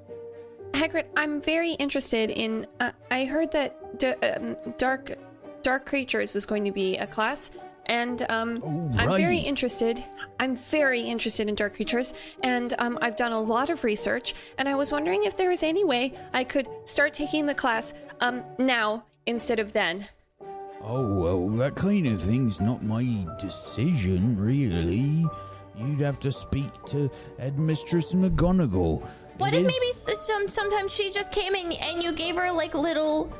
Hagrid, 0.73 1.05
I'm 1.15 1.41
very 1.41 1.71
interested 1.73 2.29
in. 2.29 2.67
Uh, 2.79 2.91
I 3.11 3.25
heard 3.25 3.51
that 3.51 3.99
d- 3.99 4.07
um, 4.27 4.55
dark 4.77 5.17
dark 5.63 5.85
creatures 5.85 6.33
was 6.33 6.45
going 6.45 6.63
to 6.65 6.71
be 6.71 6.97
a 6.97 7.07
class, 7.07 7.51
and 7.87 8.25
um, 8.29 8.61
Oh, 8.63 8.91
I'm 8.97 9.17
very 9.17 9.39
interested. 9.39 10.03
I'm 10.39 10.55
very 10.55 11.01
interested 11.01 11.49
in 11.49 11.55
dark 11.55 11.75
creatures, 11.75 12.13
and 12.43 12.73
um, 12.79 12.97
I've 13.01 13.15
done 13.15 13.31
a 13.31 13.39
lot 13.39 13.69
of 13.69 13.83
research, 13.83 14.35
and 14.57 14.69
I 14.69 14.75
was 14.75 14.91
wondering 14.91 15.23
if 15.23 15.35
there 15.35 15.49
was 15.49 15.63
any 15.63 15.83
way 15.83 16.13
I 16.33 16.43
could 16.43 16.67
start 16.85 17.13
taking 17.13 17.45
the 17.45 17.55
class 17.55 17.93
um 18.21 18.43
now 18.57 19.03
instead 19.25 19.59
of 19.59 19.73
then. 19.73 20.07
oh, 20.81 21.13
well, 21.21 21.49
that 21.57 21.75
kind 21.75 22.07
of 22.07 22.21
thing's 22.23 22.61
not 22.61 22.81
my 22.83 23.03
decision, 23.39 24.37
really. 24.39 25.25
You'd 25.77 25.99
have 26.01 26.19
to 26.21 26.31
speak 26.31 26.71
to 26.87 27.09
Headmistress 27.39 28.13
McGonagall. 28.13 29.01
What 29.37 29.53
It 29.53 29.57
if 29.63 29.67
is- 29.67 29.73
maybe 29.73 30.15
some 30.15 30.49
sometimes 30.49 30.91
she 30.93 31.11
just 31.11 31.31
came 31.31 31.53
in 31.55 31.73
and 31.73 32.01
you 32.01 32.11
gave 32.13 32.35
her 32.35 32.51
like 32.51 32.73
little 32.73 33.31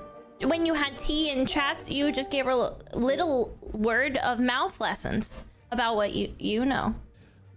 when 0.44 0.66
you 0.66 0.74
had 0.74 0.98
tea 1.00 1.32
and 1.32 1.48
chats, 1.48 1.90
you 1.90 2.12
just 2.12 2.32
gave 2.32 2.46
her 2.46 2.52
l- 2.52 2.80
little 2.94 3.58
word 3.74 4.18
of 4.18 4.40
mouth 4.40 4.80
lessons 4.80 5.44
about 5.72 5.96
what 5.96 6.14
you 6.14 6.34
you 6.40 6.66
know. 6.66 6.96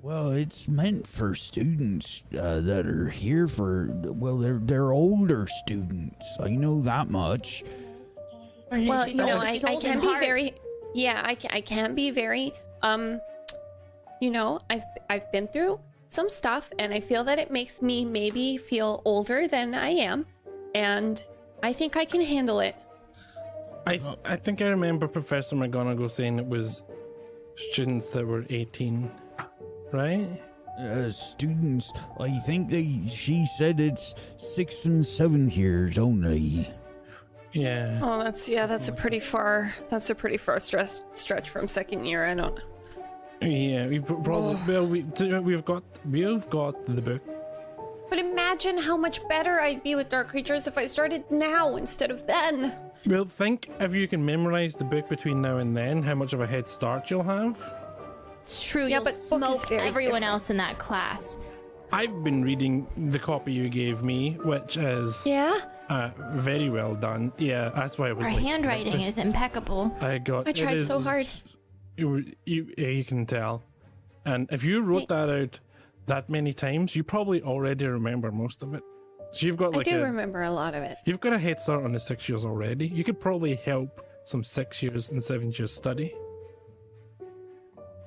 Well, 0.02 0.30
it's 0.30 0.66
meant 0.66 1.06
for 1.06 1.34
students 1.34 2.22
uh, 2.32 2.60
that 2.60 2.86
are 2.86 3.08
here 3.10 3.46
for. 3.46 3.88
Well, 3.92 4.38
they're 4.38 4.58
they're 4.62 4.92
older 4.92 5.46
students. 5.64 6.24
I 6.40 6.48
know 6.48 6.80
that 6.82 7.10
much. 7.10 7.62
Well, 8.72 9.04
She's 9.04 9.16
you 9.16 9.26
know, 9.26 9.34
old- 9.34 9.44
I, 9.44 9.60
I 9.64 9.76
can 9.76 10.00
be 10.00 10.06
heart. 10.06 10.20
very, 10.20 10.54
yeah, 10.94 11.20
I 11.24 11.34
can, 11.34 11.50
I 11.52 11.60
can 11.60 11.94
be 11.94 12.10
very, 12.12 12.52
um, 12.82 13.20
you 14.20 14.30
know, 14.30 14.60
I've 14.70 14.84
I've 15.10 15.30
been 15.32 15.48
through 15.48 15.80
some 16.08 16.30
stuff, 16.30 16.70
and 16.78 16.94
I 16.94 17.00
feel 17.00 17.24
that 17.24 17.38
it 17.38 17.50
makes 17.50 17.82
me 17.82 18.04
maybe 18.04 18.56
feel 18.56 19.02
older 19.04 19.46
than 19.48 19.74
I 19.74 19.88
am, 19.90 20.24
and 20.74 21.22
I 21.62 21.72
think 21.72 21.96
I 21.96 22.04
can 22.04 22.20
handle 22.20 22.60
it. 22.60 22.76
I 23.86 23.96
th- 23.96 24.18
I 24.24 24.36
think 24.36 24.62
I 24.62 24.66
remember 24.68 25.08
Professor 25.08 25.56
McGonagall 25.56 26.10
saying 26.10 26.38
it 26.38 26.46
was 26.46 26.82
students 27.56 28.10
that 28.10 28.26
were 28.26 28.44
18, 28.50 29.10
right? 29.92 30.40
Uh, 30.78 31.10
students, 31.10 31.92
I 32.18 32.38
think 32.40 32.70
they. 32.70 33.02
She 33.08 33.46
said 33.58 33.80
it's 33.80 34.14
six 34.38 34.84
and 34.84 35.04
seven 35.04 35.50
years 35.50 35.98
only. 35.98 36.70
Yeah. 37.52 37.98
Oh, 38.02 38.22
that's 38.22 38.48
yeah, 38.48 38.66
that's 38.66 38.88
a 38.88 38.92
pretty 38.92 39.18
far, 39.18 39.74
that's 39.88 40.08
a 40.10 40.14
pretty 40.14 40.36
far 40.36 40.58
stretch 40.60 41.00
stretch 41.14 41.50
from 41.50 41.68
second 41.68 42.06
year. 42.06 42.24
I 42.24 42.34
don't. 42.34 42.58
Yeah, 43.42 43.88
we 43.88 44.00
pr- 44.00 44.14
probably 44.14 44.56
well 44.68 44.86
we 44.86 45.02
we've 45.40 45.64
got 45.64 45.82
we've 46.06 46.48
got 46.50 46.86
the 46.86 47.02
book. 47.02 47.22
But 48.10 48.18
imagine 48.18 48.76
how 48.76 48.96
much 48.96 49.26
better 49.28 49.60
I'd 49.60 49.82
be 49.82 49.94
with 49.94 50.08
dark 50.08 50.28
creatures 50.28 50.66
if 50.66 50.76
I 50.76 50.84
started 50.86 51.24
now 51.30 51.76
instead 51.76 52.10
of 52.10 52.26
then. 52.26 52.74
Well, 53.06 53.24
think 53.24 53.70
if 53.80 53.94
you 53.94 54.06
can 54.08 54.22
memorize 54.24 54.74
the 54.74 54.84
book 54.84 55.08
between 55.08 55.40
now 55.40 55.58
and 55.58 55.74
then, 55.76 56.02
how 56.02 56.14
much 56.16 56.32
of 56.32 56.40
a 56.40 56.46
head 56.46 56.68
start 56.68 57.08
you'll 57.10 57.22
have. 57.22 57.56
It's 58.42 58.68
true. 58.68 58.82
Yeah, 58.86 58.96
you'll 58.96 59.04
but 59.04 59.14
book 59.14 59.22
smoke 59.58 59.68
very 59.68 59.80
everyone 59.88 60.20
different. 60.20 60.24
else 60.32 60.50
in 60.50 60.56
that 60.58 60.78
class. 60.78 61.38
I've 61.92 62.22
been 62.22 62.42
reading 62.42 62.86
the 63.10 63.18
copy 63.18 63.52
you 63.52 63.68
gave 63.68 64.02
me, 64.04 64.32
which 64.44 64.76
is 64.76 65.26
Yeah. 65.26 65.58
uh, 65.88 66.10
very 66.34 66.68
well 66.70 66.94
done. 66.94 67.32
Yeah, 67.38 67.70
that's 67.70 67.96
why 67.98 68.08
I 68.08 68.12
was 68.12 68.26
Our 68.26 68.34
like, 68.34 68.42
handwriting 68.42 68.92
this- 68.98 69.08
is 69.10 69.18
impeccable. 69.18 69.96
I 70.00 70.18
got. 70.18 70.46
I 70.48 70.52
tried 70.52 70.76
is- 70.78 70.86
so 70.86 71.00
hard. 71.00 71.26
You, 71.96 72.24
you, 72.46 72.72
you 72.78 73.04
can 73.04 73.26
tell, 73.26 73.62
and 74.24 74.48
if 74.50 74.64
you 74.64 74.80
wrote 74.82 75.08
that 75.08 75.28
out 75.28 75.60
that 76.06 76.28
many 76.28 76.52
times, 76.52 76.94
you 76.96 77.04
probably 77.04 77.42
already 77.42 77.86
remember 77.86 78.30
most 78.32 78.62
of 78.62 78.74
it. 78.74 78.82
So 79.32 79.46
you've 79.46 79.56
got 79.56 79.74
I 79.74 79.78
like 79.78 79.86
do 79.86 80.00
a, 80.00 80.04
remember 80.04 80.42
a 80.42 80.50
lot 80.50 80.74
of 80.74 80.82
it. 80.82 80.98
you've 81.04 81.20
got 81.20 81.32
a 81.32 81.38
head 81.38 81.60
start 81.60 81.84
on 81.84 81.92
the 81.92 82.00
six 82.00 82.28
years 82.28 82.44
already. 82.44 82.88
You 82.88 83.04
could 83.04 83.20
probably 83.20 83.54
help 83.54 84.04
some 84.24 84.42
six 84.42 84.82
years 84.82 85.10
and 85.10 85.22
seven 85.22 85.52
years 85.52 85.72
study. 85.72 86.12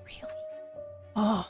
Really? 0.06 0.34
Oh. 1.16 1.50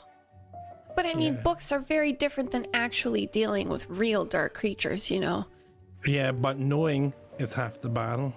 But 0.94 1.06
I 1.06 1.14
mean, 1.14 1.34
Yeah. 1.34 1.40
books 1.40 1.72
are 1.72 1.80
very 1.80 2.12
different 2.12 2.52
than 2.52 2.66
actually 2.72 3.26
dealing 3.26 3.68
with 3.68 3.84
real 3.88 4.24
dark 4.24 4.54
creatures, 4.54 5.10
you 5.10 5.18
know? 5.20 5.44
Yeah, 6.06 6.30
but 6.30 6.58
knowing 6.60 7.12
is 7.38 7.52
half 7.52 7.80
the 7.80 7.88
battle. 7.88 8.32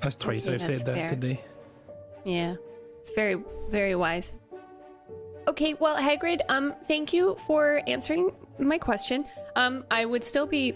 That's 0.00 0.14
twice 0.14 0.46
Okay, 0.46 0.54
I've 0.56 0.62
said 0.62 0.80
that 0.80 0.96
fair. 0.96 1.10
today. 1.10 1.40
Yeah. 2.24 2.56
It's 3.00 3.12
very, 3.12 3.42
very 3.70 3.94
wise. 3.94 4.36
Okay, 5.48 5.72
well, 5.80 5.96
Hagrid, 5.96 6.42
um, 6.50 6.74
thank 6.86 7.14
you 7.14 7.34
for 7.46 7.80
answering 7.86 8.32
my 8.58 8.76
question. 8.76 9.24
Um, 9.56 9.82
I 9.90 10.04
would 10.04 10.22
still 10.22 10.46
be 10.46 10.74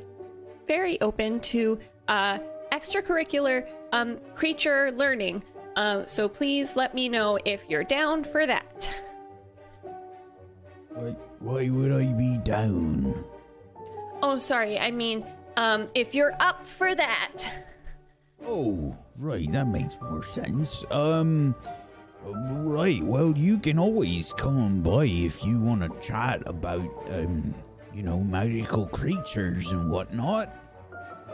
very 0.66 0.98
open 1.02 1.40
to 1.40 1.78
uh, 2.08 2.38
extracurricular 2.72 3.68
um, 3.92 4.18
creature 4.34 4.90
learning. 4.92 5.44
Uh, 5.76 6.06
so 6.06 6.26
please 6.26 6.74
let 6.74 6.94
me 6.94 7.10
know 7.10 7.38
if 7.44 7.68
you're 7.68 7.84
down 7.84 8.24
for 8.24 8.46
that. 8.46 9.02
Why, 10.88 11.16
why 11.40 11.68
would 11.68 11.92
I 11.92 12.06
be 12.14 12.38
down? 12.38 13.24
Oh, 14.22 14.36
sorry. 14.36 14.78
I 14.78 14.90
mean, 14.90 15.22
um, 15.58 15.88
if 15.94 16.14
you're 16.14 16.34
up 16.40 16.66
for 16.66 16.94
that. 16.94 17.44
Oh, 18.46 18.96
right, 19.18 19.52
that 19.52 19.68
makes 19.68 19.94
more 20.00 20.24
sense. 20.24 20.82
Um, 20.90 21.54
right, 22.24 23.02
well, 23.02 23.32
you 23.36 23.58
can 23.58 23.78
always 23.78 24.32
come 24.34 24.58
on 24.58 24.82
by 24.82 25.04
if 25.06 25.44
you 25.44 25.58
want 25.58 25.82
to 25.82 26.06
chat 26.06 26.42
about, 26.46 26.80
um, 27.10 27.54
you 27.94 28.02
know, 28.02 28.18
magical 28.20 28.86
creatures 28.86 29.70
and 29.72 29.90
whatnot. 29.90 30.54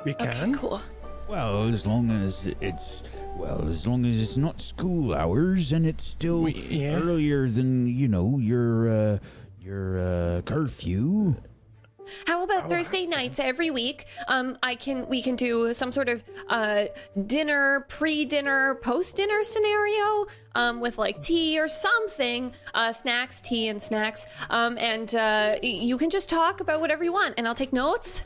We 0.04 0.14
can. 0.14 0.28
Okay, 0.50 0.58
cool. 0.60 0.80
Well, 1.28 1.68
as 1.68 1.86
long 1.86 2.10
as 2.10 2.46
it's, 2.60 3.02
well, 3.36 3.68
as 3.68 3.86
long 3.86 4.06
as 4.06 4.18
it's 4.20 4.36
not 4.38 4.60
school 4.62 5.14
hours 5.14 5.72
and 5.72 5.86
it's 5.86 6.04
still 6.04 6.42
We- 6.44 6.54
yeah. 6.54 6.94
earlier 6.94 7.50
than, 7.50 7.86
you 7.86 8.08
know, 8.08 8.38
your, 8.38 8.88
uh, 8.88 9.18
your, 9.62 9.98
uh, 9.98 10.42
curfew. 10.42 11.36
How 12.26 12.40
Oh, 12.40 12.44
about 12.44 12.68
Thursday 12.70 13.06
nights 13.06 13.38
every 13.38 13.70
week? 13.70 14.06
Um, 14.28 14.56
I 14.62 14.74
can 14.74 15.08
we 15.08 15.20
can 15.22 15.36
do 15.36 15.72
some 15.74 15.90
sort 15.92 16.08
of 16.08 16.22
uh 16.48 16.84
dinner, 17.26 17.84
pre-dinner, 17.88 18.76
post-dinner 18.76 19.42
scenario, 19.42 20.26
um, 20.54 20.80
with 20.80 20.98
like 20.98 21.20
tea 21.20 21.58
or 21.58 21.68
something, 21.68 22.52
uh, 22.74 22.92
snacks, 22.92 23.40
tea 23.40 23.68
and 23.68 23.80
snacks, 23.82 24.26
um, 24.50 24.78
and 24.78 25.14
uh, 25.14 25.56
you 25.62 25.98
can 25.98 26.10
just 26.10 26.28
talk 26.28 26.60
about 26.60 26.80
whatever 26.80 27.02
you 27.04 27.12
want, 27.12 27.34
and 27.36 27.46
I'll 27.48 27.54
take 27.54 27.72
notes. 27.72 28.22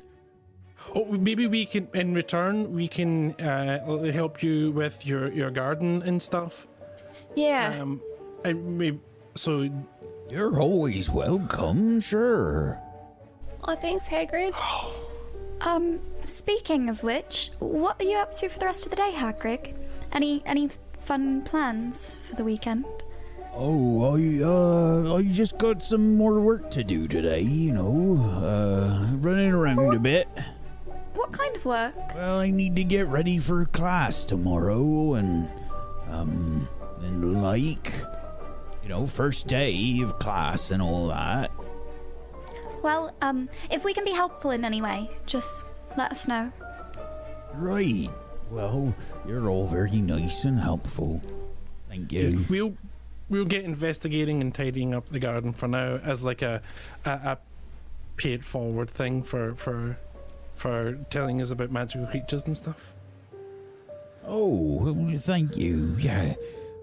Oh, 0.95 1.05
maybe 1.05 1.47
we 1.47 1.65
can, 1.65 1.89
in 1.95 2.13
return, 2.13 2.73
we 2.73 2.89
can 2.89 3.33
uh, 3.41 4.11
help 4.13 4.43
you 4.43 4.73
with 4.73 5.07
your, 5.07 5.33
your 5.33 5.51
garden 5.51 6.03
and 6.03 6.21
stuff. 6.21 6.67
Yeah. 7.37 7.79
Um, 7.81 8.03
and 8.45 8.79
maybe, 8.79 8.99
so 9.37 9.71
You're 10.29 10.61
always 10.61 11.09
welcome, 11.09 12.01
sure. 12.01 12.81
Oh, 13.65 13.77
thanks, 13.77 14.09
Hagrid. 14.09 14.55
Um, 15.65 16.01
speaking 16.25 16.89
of 16.89 17.05
which, 17.05 17.51
what 17.61 18.01
are 18.01 18.05
you 18.05 18.17
up 18.19 18.35
to 18.35 18.49
for 18.49 18.59
the 18.59 18.67
rest 18.67 18.85
of 18.85 18.91
the 18.91 18.97
day, 18.97 19.13
Hagrid? 19.15 19.75
Any 20.11 20.43
any 20.45 20.71
fun 21.05 21.43
plans 21.43 22.17
for 22.17 22.35
the 22.35 22.43
weekend? 22.43 22.85
Oh, 23.55 24.17
I 24.17 24.43
uh, 24.43 25.15
I 25.17 25.23
just 25.23 25.59
got 25.59 25.83
some 25.83 26.17
more 26.17 26.41
work 26.41 26.71
to 26.73 26.83
do 26.83 27.07
today. 27.07 27.43
You 27.43 27.73
know, 27.75 28.19
uh, 28.43 29.07
running 29.19 29.53
around 29.53 29.95
a 29.95 30.01
bit. 30.01 30.27
What 31.15 31.33
kind 31.33 31.55
of 31.55 31.65
work? 31.65 31.95
Well, 32.15 32.41
I 32.41 32.51
need 32.51 32.75
to 32.77 32.85
get 32.85 33.07
ready 33.07 33.39
for 33.39 33.65
class 33.67 34.25
tomorrow, 34.25 35.15
and 35.15 35.49
um, 36.11 36.69
and 37.03 37.41
like, 37.41 37.93
you 38.83 38.89
know, 38.89 39.07
first 39.07 39.47
day 39.47 40.01
of 40.03 40.19
class 40.19 40.71
and 40.71 40.83
all 40.83 41.07
that. 41.09 41.53
Well, 42.83 43.15
um, 43.23 43.49
if 43.71 43.85
we 43.85 43.95
can 43.95 44.05
be 44.05 44.11
helpful 44.13 44.51
in 44.51 44.65
any 44.65 44.83
way, 44.83 45.11
just 45.27 45.65
let 45.97 46.11
us 46.11 46.27
know. 46.27 46.53
Right. 47.55 48.11
Well, 48.51 48.95
you're 49.27 49.49
all 49.49 49.67
very 49.67 50.01
nice 50.01 50.45
and 50.45 50.59
helpful. 50.59 51.23
Thank 51.89 52.13
you. 52.13 52.45
We'll 52.49 52.75
we'll 53.29 53.45
get 53.45 53.65
investigating 53.65 54.41
and 54.41 54.55
tidying 54.55 54.95
up 54.95 55.09
the 55.09 55.19
garden 55.19 55.53
for 55.53 55.69
now 55.69 56.01
as 56.03 56.23
like 56.23 56.43
a 56.43 56.61
a, 57.05 57.11
a 57.11 57.39
pay 58.17 58.35
it 58.35 58.45
forward 58.45 58.91
thing 58.91 59.23
for 59.23 59.55
for 59.55 59.99
for 60.55 60.95
telling 61.11 61.41
us 61.41 61.51
about 61.51 61.71
magical 61.71 62.07
creatures 62.07 62.45
and 62.47 62.57
stuff. 62.57 62.93
Oh, 64.27 64.49
well, 64.49 65.19
thank 65.19 65.57
you. 65.57 65.97
Yeah. 65.99 66.35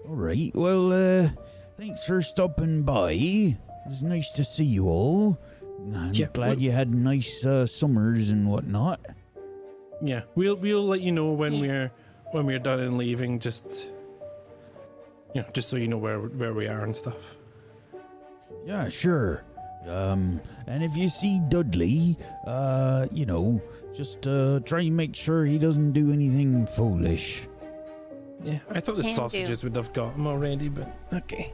All 0.08 0.14
right. 0.14 0.54
Well, 0.54 0.92
uh, 0.92 1.30
thanks 1.78 2.04
for 2.04 2.20
stopping 2.20 2.82
by. 2.82 3.12
It 3.12 3.56
was 3.86 4.02
nice 4.02 4.30
to 4.32 4.44
see 4.44 4.64
you 4.64 4.88
all. 4.88 5.38
I'm 5.94 6.10
Yeah, 6.14 6.26
glad 6.32 6.48
well- 6.50 6.58
you 6.58 6.72
had 6.72 6.94
nice 6.94 7.44
uh, 7.44 7.66
summers 7.66 8.30
and 8.30 8.48
whatnot. 8.50 9.00
Yeah, 10.02 10.22
we'll 10.34 10.56
we'll 10.56 10.86
let 10.86 11.00
you 11.02 11.12
know 11.12 11.32
when 11.32 11.60
we're 11.60 11.90
when 12.32 12.46
we're 12.46 12.58
done 12.58 12.80
and 12.80 12.96
leaving. 12.96 13.38
Just 13.38 13.90
you 15.34 15.42
know, 15.42 15.48
just 15.52 15.68
so 15.68 15.76
you 15.76 15.88
know 15.88 15.98
where 15.98 16.18
where 16.20 16.54
we 16.54 16.66
are 16.68 16.82
and 16.84 16.96
stuff. 16.96 17.16
Yeah, 18.64 18.88
sure. 18.88 19.44
Um, 19.86 20.40
and 20.66 20.82
if 20.84 20.96
you 20.96 21.08
see 21.08 21.40
Dudley, 21.48 22.16
uh, 22.46 23.06
you 23.12 23.26
know, 23.26 23.60
just 23.94 24.26
uh, 24.26 24.60
try 24.64 24.80
and 24.80 24.96
make 24.96 25.14
sure 25.16 25.44
he 25.44 25.58
doesn't 25.58 25.92
do 25.92 26.12
anything 26.12 26.66
foolish. 26.66 27.46
Yeah, 28.42 28.58
I 28.70 28.80
thought 28.80 28.96
the 28.96 29.02
Can 29.02 29.10
do. 29.10 29.16
sausages 29.16 29.62
would 29.64 29.76
have 29.76 29.92
got 29.92 30.14
him 30.14 30.26
already, 30.26 30.68
but 30.70 30.88
okay. 31.12 31.52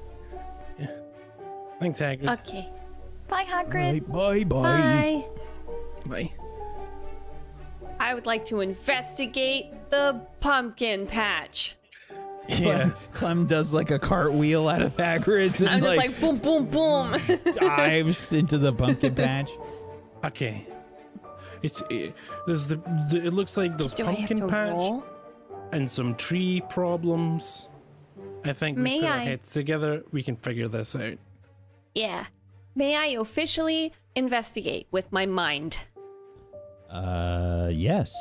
Yeah. 0.78 0.86
Thanks, 1.80 2.00
Hagrid. 2.00 2.32
Okay. 2.40 2.68
Bye, 3.28 3.44
Hagrid. 3.44 3.74
Right, 3.74 4.12
bye 4.12 4.44
bye. 4.44 4.62
Bye. 4.62 5.24
Bye. 6.08 6.32
I 7.98 8.14
would 8.14 8.26
like 8.26 8.44
to 8.46 8.60
investigate 8.60 9.72
the 9.90 10.20
pumpkin 10.40 11.06
patch. 11.06 11.76
Yeah. 12.48 12.90
Clem 13.12 13.46
does 13.46 13.74
like 13.74 13.90
a 13.90 13.98
cartwheel 13.98 14.68
out 14.68 14.82
of 14.82 14.96
Hagrid's 14.96 15.60
and 15.60 15.68
I'm 15.68 15.80
just 15.82 15.96
like, 15.96 16.10
like, 16.10 16.20
boom, 16.20 16.38
boom, 16.38 16.66
boom. 16.66 17.40
dives 17.54 18.32
into 18.32 18.58
the 18.58 18.72
pumpkin 18.72 19.14
patch. 19.14 19.50
Okay. 20.24 20.64
It's 21.62 21.82
it, 21.90 22.14
there's 22.46 22.68
the, 22.68 22.76
the 23.10 23.22
it 23.26 23.32
looks 23.32 23.56
like 23.56 23.76
there's 23.78 23.94
Do 23.94 24.04
pumpkin 24.04 24.48
patch 24.48 24.72
roll? 24.72 25.04
and 25.72 25.90
some 25.90 26.14
tree 26.14 26.62
problems. 26.68 27.68
I 28.44 28.52
think 28.52 28.76
we 28.76 28.84
May 28.84 29.00
put 29.00 29.08
our 29.08 29.18
heads 29.18 29.50
together. 29.50 30.04
We 30.12 30.22
can 30.22 30.36
figure 30.36 30.68
this 30.68 30.94
out. 30.94 31.18
Yeah. 31.94 32.26
May 32.76 32.94
I 32.94 33.06
officially 33.18 33.92
investigate 34.14 34.86
with 34.92 35.10
my 35.10 35.24
mind? 35.26 35.78
Uh, 36.90 37.70
yes. 37.72 38.14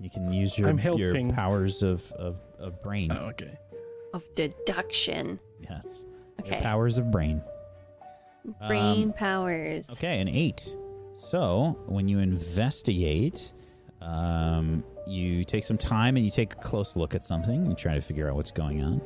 You 0.00 0.08
can 0.08 0.32
use 0.32 0.56
your 0.56 0.68
I'm 0.68 0.78
your 0.78 0.86
helping. 1.08 1.30
powers 1.32 1.82
of, 1.82 2.10
of, 2.12 2.36
of 2.58 2.80
brain. 2.82 3.10
Oh, 3.10 3.26
okay. 3.30 3.58
Of 4.14 4.22
deduction. 4.34 5.40
Yes. 5.60 6.04
Your 6.44 6.54
Okay. 6.54 6.62
powers 6.62 6.98
of 6.98 7.10
brain. 7.10 7.42
Brain 8.68 9.04
Um, 9.08 9.12
powers. 9.12 9.90
Okay, 9.90 10.20
an 10.20 10.28
eight. 10.28 10.76
So 11.16 11.76
when 11.86 12.06
you 12.06 12.20
investigate, 12.20 13.52
um, 14.00 14.84
you 15.08 15.44
take 15.44 15.64
some 15.64 15.78
time 15.78 16.16
and 16.16 16.24
you 16.24 16.30
take 16.30 16.52
a 16.52 16.56
close 16.56 16.94
look 16.94 17.14
at 17.14 17.24
something 17.24 17.66
and 17.66 17.76
try 17.76 17.94
to 17.94 18.00
figure 18.00 18.28
out 18.28 18.36
what's 18.36 18.52
going 18.52 18.84
on. 18.84 19.00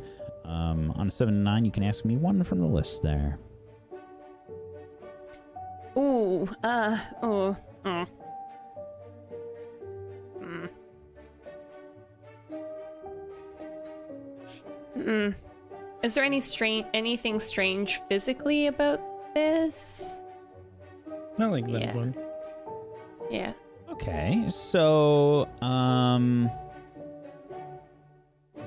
Um, 0.45 0.91
on 0.97 1.09
a 1.09 1.11
seven 1.11 1.35
and 1.37 1.45
nine, 1.45 1.65
you 1.65 1.71
can 1.71 1.83
ask 1.85 2.05
me 2.05 2.17
one 2.17 2.43
from 2.45 2.59
the 2.61 2.67
list 2.67 3.03
there. 3.03 3.39
Ooh, 5.97 6.49
uh, 6.63 6.99
oh, 7.23 7.57
mm. 7.85 8.07
Mm. 10.41 10.71
Mm. 14.97 15.35
Is 16.03 16.15
there 16.15 16.25
any 16.25 16.41
strange, 16.41 16.87
anything 16.95 17.41
strange 17.41 18.01
physically 18.09 18.67
about 18.69 19.01
this? 19.35 20.21
Not 21.39 21.51
like 21.51 21.67
that 21.71 21.81
Yeah. 21.81 21.95
one. 21.95 22.15
Yeah. 23.31 23.53
Okay, 23.91 24.45
so 24.49 25.49
um, 25.61 26.51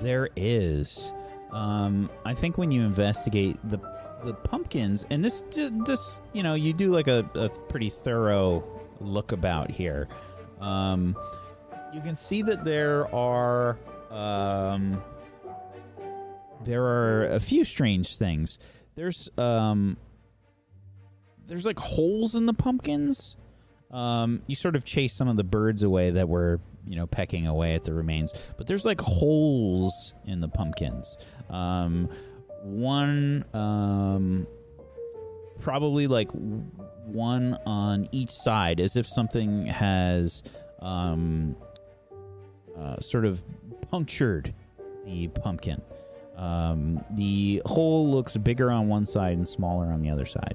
there 0.00 0.28
is. 0.36 1.12
Um, 1.50 2.10
I 2.24 2.34
think 2.34 2.58
when 2.58 2.70
you 2.70 2.82
investigate 2.82 3.56
the 3.64 3.78
the 4.24 4.34
pumpkins, 4.34 5.04
and 5.10 5.24
this 5.24 5.44
this 5.86 6.20
you 6.32 6.42
know 6.42 6.54
you 6.54 6.72
do 6.72 6.90
like 6.90 7.08
a, 7.08 7.28
a 7.34 7.48
pretty 7.48 7.90
thorough 7.90 8.64
look 9.00 9.32
about 9.32 9.70
here. 9.70 10.08
Um, 10.60 11.16
you 11.92 12.00
can 12.00 12.16
see 12.16 12.42
that 12.42 12.64
there 12.64 13.12
are 13.14 13.78
um, 14.10 15.02
there 16.64 16.82
are 16.82 17.26
a 17.26 17.40
few 17.40 17.64
strange 17.64 18.16
things. 18.16 18.58
There's 18.96 19.28
um, 19.38 19.96
there's 21.46 21.66
like 21.66 21.78
holes 21.78 22.34
in 22.34 22.46
the 22.46 22.54
pumpkins. 22.54 23.36
Um, 23.90 24.42
you 24.46 24.56
sort 24.56 24.74
of 24.76 24.84
chase 24.84 25.14
some 25.14 25.28
of 25.28 25.36
the 25.36 25.44
birds 25.44 25.82
away 25.82 26.10
that 26.10 26.28
were, 26.28 26.60
you 26.86 26.96
know, 26.96 27.06
pecking 27.06 27.46
away 27.46 27.74
at 27.74 27.84
the 27.84 27.94
remains. 27.94 28.32
But 28.56 28.66
there's 28.66 28.84
like 28.84 29.00
holes 29.00 30.14
in 30.24 30.40
the 30.40 30.48
pumpkins. 30.48 31.16
Um, 31.48 32.08
one, 32.64 33.44
um, 33.52 34.46
probably 35.60 36.06
like 36.06 36.30
one 36.32 37.58
on 37.66 38.08
each 38.10 38.30
side, 38.30 38.80
as 38.80 38.96
if 38.96 39.06
something 39.06 39.66
has, 39.66 40.42
um, 40.80 41.54
uh, 42.78 42.98
sort 43.00 43.26
of 43.26 43.42
punctured 43.90 44.54
the 45.04 45.28
pumpkin. 45.28 45.80
Um, 46.36 47.04
the 47.12 47.62
hole 47.66 48.10
looks 48.10 48.36
bigger 48.36 48.70
on 48.70 48.88
one 48.88 49.04
side 49.06 49.36
and 49.36 49.48
smaller 49.48 49.86
on 49.86 50.00
the 50.00 50.10
other 50.10 50.26
side. 50.26 50.54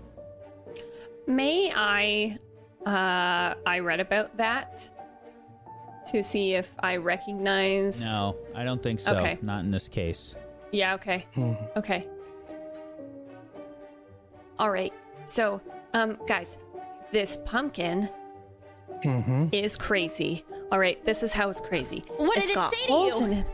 May 1.27 1.71
I, 1.75 2.37
uh, 2.85 3.53
I 3.65 3.79
read 3.79 3.99
about 3.99 4.35
that 4.37 4.89
to 6.07 6.23
see 6.23 6.55
if 6.55 6.73
I 6.79 6.97
recognize. 6.97 8.01
No, 8.01 8.35
I 8.55 8.63
don't 8.63 8.81
think 8.81 8.99
so. 8.99 9.15
Okay. 9.15 9.37
Not 9.43 9.63
in 9.63 9.69
this 9.69 9.87
case. 9.87 10.35
Yeah, 10.71 10.93
okay. 10.95 11.25
Okay. 11.75 12.07
All 14.57 14.69
right. 14.71 14.93
So, 15.25 15.61
um, 15.93 16.17
guys, 16.27 16.57
this 17.11 17.37
pumpkin 17.45 18.09
Mm-hmm. 19.03 19.47
is 19.53 19.77
crazy. 19.77 20.43
All 20.73 20.79
right, 20.79 21.01
this 21.05 21.23
is 21.23 21.31
how 21.31 21.49
it's 21.49 21.61
crazy. 21.61 22.03
What 22.17 22.35
It's 22.37 22.47
did 22.47 22.51
it 22.51 22.55
got 22.55 22.73
say 22.73 22.81
to 22.87 22.91
holes 22.91 23.19
you? 23.21 23.25
in 23.27 23.33
it. 23.33 23.45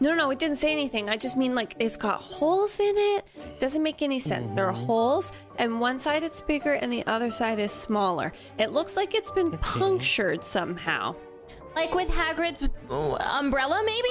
No, 0.00 0.14
no, 0.14 0.30
it 0.30 0.40
didn't 0.40 0.56
say 0.56 0.72
anything. 0.72 1.08
I 1.08 1.16
just 1.16 1.36
mean 1.36 1.54
like 1.54 1.76
it's 1.78 1.96
got 1.96 2.20
holes 2.20 2.80
in 2.80 2.94
it. 2.96 3.24
Doesn't 3.60 3.84
make 3.84 4.02
any 4.02 4.18
sense. 4.18 4.50
There 4.50 4.66
are 4.66 4.72
Mm-hmm. 4.72 4.86
holes, 4.86 5.32
and 5.58 5.80
one 5.80 6.00
side 6.00 6.24
it's 6.24 6.40
bigger, 6.40 6.72
and 6.72 6.92
the 6.92 7.06
other 7.06 7.30
side 7.30 7.60
is 7.60 7.70
smaller. 7.70 8.32
It 8.58 8.70
looks 8.72 8.96
like 8.96 9.14
it's 9.14 9.30
been 9.30 9.52
punctured 9.58 10.42
somehow. 10.42 11.14
Like 11.76 11.94
with 11.94 12.08
Hagrid's 12.08 12.68
uh, 12.90 13.12
umbrella, 13.14 13.82
maybe? 13.86 14.08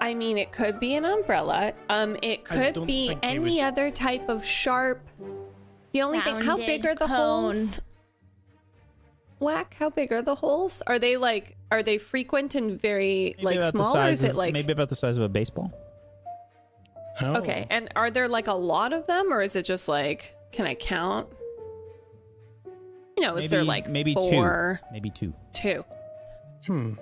I 0.00 0.14
mean, 0.14 0.38
it 0.38 0.50
could 0.50 0.80
be 0.80 0.94
an 0.94 1.04
umbrella. 1.04 1.72
Um, 1.90 2.16
it 2.22 2.44
could 2.44 2.86
be 2.86 3.16
any 3.22 3.56
would- 3.56 3.60
other 3.64 3.90
type 3.90 4.28
of 4.28 4.44
sharp. 4.44 5.00
The 5.92 6.02
only 6.02 6.20
thing, 6.20 6.40
how 6.40 6.56
big 6.56 6.86
are 6.86 6.94
the 6.94 7.06
cone. 7.06 7.52
holes? 7.52 7.80
Whack, 9.40 9.74
how 9.78 9.90
big 9.90 10.12
are 10.12 10.22
the 10.22 10.34
holes? 10.34 10.82
Are 10.86 10.98
they 10.98 11.16
like, 11.16 11.56
are 11.70 11.82
they 11.82 11.98
frequent 11.98 12.54
and 12.54 12.80
very 12.80 13.34
Maybe 13.38 13.44
like 13.58 13.62
small, 13.62 13.90
or 13.96 14.00
size 14.00 14.18
is 14.18 14.24
it 14.24 14.36
like 14.36 14.52
maybe 14.52 14.72
about 14.72 14.88
the 14.90 14.96
size 14.96 15.16
of 15.16 15.22
a 15.22 15.28
baseball? 15.28 15.72
Oh. 17.22 17.36
okay? 17.36 17.66
And 17.70 17.88
are 17.96 18.10
there 18.10 18.28
like 18.28 18.46
a 18.46 18.54
lot 18.54 18.92
of 18.92 19.06
them, 19.06 19.32
or 19.32 19.42
is 19.42 19.56
it 19.56 19.64
just 19.64 19.88
like, 19.88 20.34
can 20.52 20.66
I 20.66 20.74
count? 20.74 21.28
You 23.16 23.22
know, 23.26 23.36
is 23.36 23.50
there 23.50 23.64
like 23.64 23.88
maybe 23.88 24.14
two. 24.14 24.78
Maybe 24.92 25.10
two. 25.10 25.34
two? 25.52 25.84
Hmm. 26.66 26.94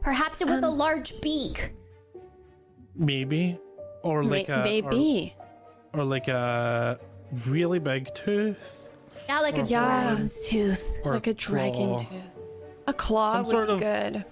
Perhaps 0.00 0.40
it 0.40 0.46
was 0.48 0.62
a 0.62 0.68
Um, 0.68 0.78
large 0.78 1.20
beak. 1.20 1.72
Maybe. 3.00 3.58
Or 4.02 4.22
May- 4.22 4.28
like 4.40 4.48
a 4.50 4.62
maybe. 4.62 5.34
or, 5.94 6.04
like 6.04 6.28
a 6.28 7.00
really 7.46 7.78
big 7.78 8.14
tooth. 8.14 8.88
Yeah, 9.28 9.40
like 9.40 9.56
a 9.58 9.62
Yeah. 9.64 9.84
dragon's 10.12 10.46
tooth. 10.48 10.92
Or 11.04 11.14
like 11.14 11.26
a 11.26 11.34
dragon 11.34 11.98
tooth. 11.98 12.08
A 12.86 12.92
claw 12.92 13.34
Some 13.36 13.46
would 13.46 13.52
sort 13.52 13.66
be 13.68 13.72
of- 13.74 13.80
good. 13.80 14.24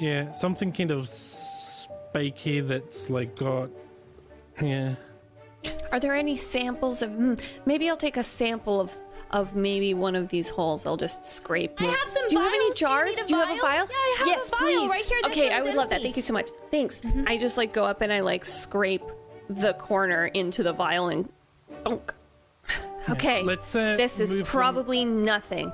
Yeah, 0.00 0.32
something 0.32 0.72
kind 0.72 0.90
of 0.90 1.08
spiky 1.08 2.60
that's 2.60 3.08
like 3.10 3.36
got. 3.36 3.70
Yeah. 4.60 4.96
Are 5.92 6.00
there 6.00 6.14
any 6.14 6.36
samples 6.36 7.02
of? 7.02 7.10
Hmm, 7.12 7.34
maybe 7.64 7.88
I'll 7.88 7.96
take 7.96 8.16
a 8.16 8.22
sample 8.22 8.80
of 8.80 8.92
of 9.30 9.54
maybe 9.56 9.92
one 9.94 10.14
of 10.14 10.28
these 10.28 10.48
holes. 10.48 10.86
I'll 10.86 10.96
just 10.96 11.24
scrape. 11.26 11.80
I 11.80 11.86
one. 11.86 11.94
have 11.94 12.08
some 12.08 12.28
Do 12.28 12.36
you 12.36 12.42
have 12.42 12.52
any 12.52 12.58
vials. 12.58 12.74
Do 12.78 12.84
you 12.84 12.88
jars? 12.88 13.16
Do 13.16 13.34
you 13.34 13.40
have 13.40 13.50
a 13.50 13.60
vial? 13.60 13.62
vial? 13.62 13.86
Yeah, 13.90 13.94
I 13.96 14.14
have 14.18 14.26
a 14.26 14.30
yes, 14.30 14.50
vial 14.50 14.60
please. 14.60 14.90
right 14.90 15.04
here. 15.04 15.18
This 15.22 15.32
okay, 15.32 15.50
I 15.50 15.56
one's 15.58 15.68
would 15.68 15.76
love 15.76 15.90
that. 15.90 16.02
Thank 16.02 16.16
you 16.16 16.22
so 16.22 16.32
much. 16.32 16.50
Thanks. 16.70 17.02
I 17.26 17.36
just 17.38 17.56
like 17.56 17.72
go 17.72 17.84
up 17.84 18.00
and 18.02 18.12
I 18.12 18.20
like 18.20 18.44
scrape 18.44 19.02
the 19.50 19.74
corner 19.74 20.26
into 20.26 20.62
the 20.62 20.72
vial 20.72 21.08
and. 21.08 21.28
Bonk. 21.84 22.10
Okay. 23.08 23.42
Let's, 23.44 23.74
uh, 23.76 23.96
this 23.96 24.18
is 24.18 24.34
move 24.34 24.48
from- 24.48 24.58
probably 24.60 25.04
nothing, 25.04 25.70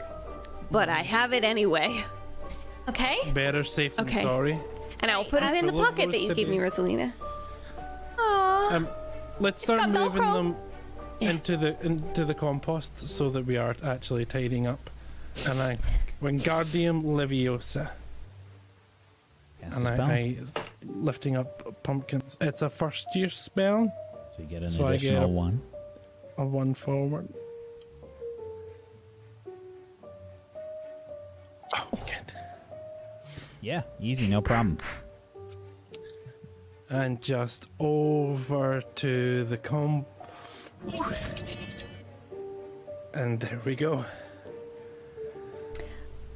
but 0.71 0.89
I 0.91 1.01
have 1.01 1.33
it 1.33 1.45
anyway, 1.45 2.05
Okay. 2.89 3.17
Better 3.33 3.63
safe 3.65 3.97
than 3.97 4.07
Okay. 4.07 4.23
sorry. 4.23 4.59
and 5.01 5.11
I'll 5.11 5.25
put 5.25 5.43
it 5.43 5.55
in 5.55 5.67
the 5.67 5.73
pocket 5.73 6.11
that 6.11 6.21
you 6.21 6.35
gave 6.35 6.49
me. 6.49 6.59
Rosalina. 6.59 7.13
Aww. 8.19 8.73
Um, 8.73 8.89
let's 9.41 9.63
start 9.63 9.89
moving 9.89 10.21
Velcro. 10.23 10.33
them 10.35 10.57
into 11.29 11.57
the 11.57 11.77
into 11.85 12.25
the 12.25 12.35
compost 12.35 13.09
so 13.09 13.31
that 13.31 13.47
we 13.47 13.57
are 13.57 13.77
actually 13.83 14.25
tidying 14.25 14.67
up. 14.67 14.91
And 15.49 15.61
I, 15.61 15.77
Wingardium 16.23 17.03
Leviosa, 17.05 17.91
Cast 19.61 19.77
and 19.77 19.87
a 19.87 19.91
I, 19.91 19.95
spell. 19.95 20.11
I 20.11 20.37
lifting 20.85 21.37
up 21.37 21.83
pumpkins. 21.83 22.37
It's 22.41 22.63
a 22.63 22.69
first 22.71 23.07
year 23.15 23.29
spell. 23.31 23.93
so 24.37 24.43
you 24.43 24.49
get 24.49 24.63
an 24.63 24.71
so 24.71 24.87
I 24.87 24.93
get 24.97 25.05
additional 25.07 25.25
a- 25.25 25.29
one. 25.29 25.63
A 26.39 26.45
one 26.45 26.75
forward. 26.75 27.29
Oh, 31.75 31.89
good. 31.93 32.33
Yeah, 33.61 33.83
easy, 34.01 34.29
no 34.29 34.41
problem. 34.43 34.79
And 36.91 37.23
just 37.23 37.69
over 37.79 38.83
to 38.97 39.45
the 39.45 39.57
com. 39.57 40.05
And 43.15 43.41
there 43.41 43.61
we 43.65 43.75
go. 43.75 44.05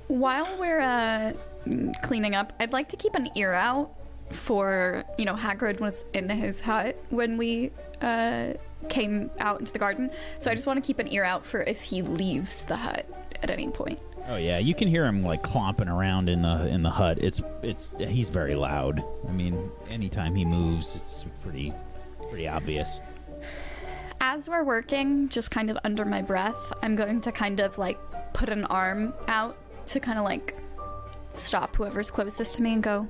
While 0.09 0.57
we're 0.59 0.81
uh, 0.81 1.33
mm, 1.67 2.03
cleaning 2.03 2.35
up, 2.35 2.53
I'd 2.61 2.73
like 2.73 2.89
to 2.91 2.97
keep 2.97 3.15
an 3.15 3.29
ear 3.35 3.53
out 3.53 3.93
for, 4.31 5.05
you 5.19 5.25
know, 5.25 5.35
Hagrid 5.35 5.81
was 5.81 6.05
in 6.13 6.29
his 6.29 6.61
hut 6.61 7.03
when 7.11 7.37
we 7.37 7.73
uh, 8.03 8.53
came 8.89 9.31
out 9.41 9.61
into 9.61 9.73
the 9.73 9.79
garden. 9.79 10.11
So 10.39 10.51
I 10.51 10.55
just 10.55 10.67
want 10.67 10.83
to 10.83 10.87
keep 10.87 10.99
an 10.99 11.13
ear 11.13 11.25
out 11.25 11.45
for 11.45 11.63
if 11.63 11.81
he 11.81 12.03
leaves 12.03 12.65
the 12.65 12.77
hut 12.77 13.09
at 13.43 13.51
any 13.51 13.69
point. 13.69 13.99
Oh 14.29 14.37
yeah, 14.37 14.59
you 14.59 14.75
can 14.75 14.89
hear 14.89 15.07
him 15.07 15.23
like 15.23 15.43
clomping 15.43 15.89
around 15.89 16.29
in 16.29 16.43
the 16.43 16.67
in 16.67 16.83
the 16.83 16.91
hut. 16.91 17.19
It's 17.21 17.41
it's 17.63 17.93
he's 17.97 18.29
very 18.29 18.57
loud. 18.57 19.05
I 19.29 19.31
mean, 19.31 19.71
anytime 19.89 20.35
he 20.35 20.45
moves, 20.45 20.97
it's 20.97 21.25
pretty 21.45 21.73
pretty 22.29 22.49
obvious. 22.49 23.01
As 24.29 24.49
we're 24.49 24.65
working, 24.65 25.29
just 25.29 25.53
kind 25.53 25.71
of 25.71 25.79
under 25.85 26.05
my 26.05 26.21
breath, 26.21 26.73
I'm 26.83 26.97
going 26.97 27.21
to 27.21 27.31
kind 27.31 27.61
of 27.61 27.79
like 27.79 27.97
put 28.33 28.49
an 28.49 28.65
arm 28.65 29.15
out 29.29 29.57
to 29.87 30.01
kind 30.01 30.19
of 30.19 30.25
like 30.25 30.57
stop 31.33 31.77
whoever's 31.77 32.11
closest 32.11 32.57
to 32.57 32.63
me 32.63 32.73
and 32.73 32.83
go, 32.83 33.03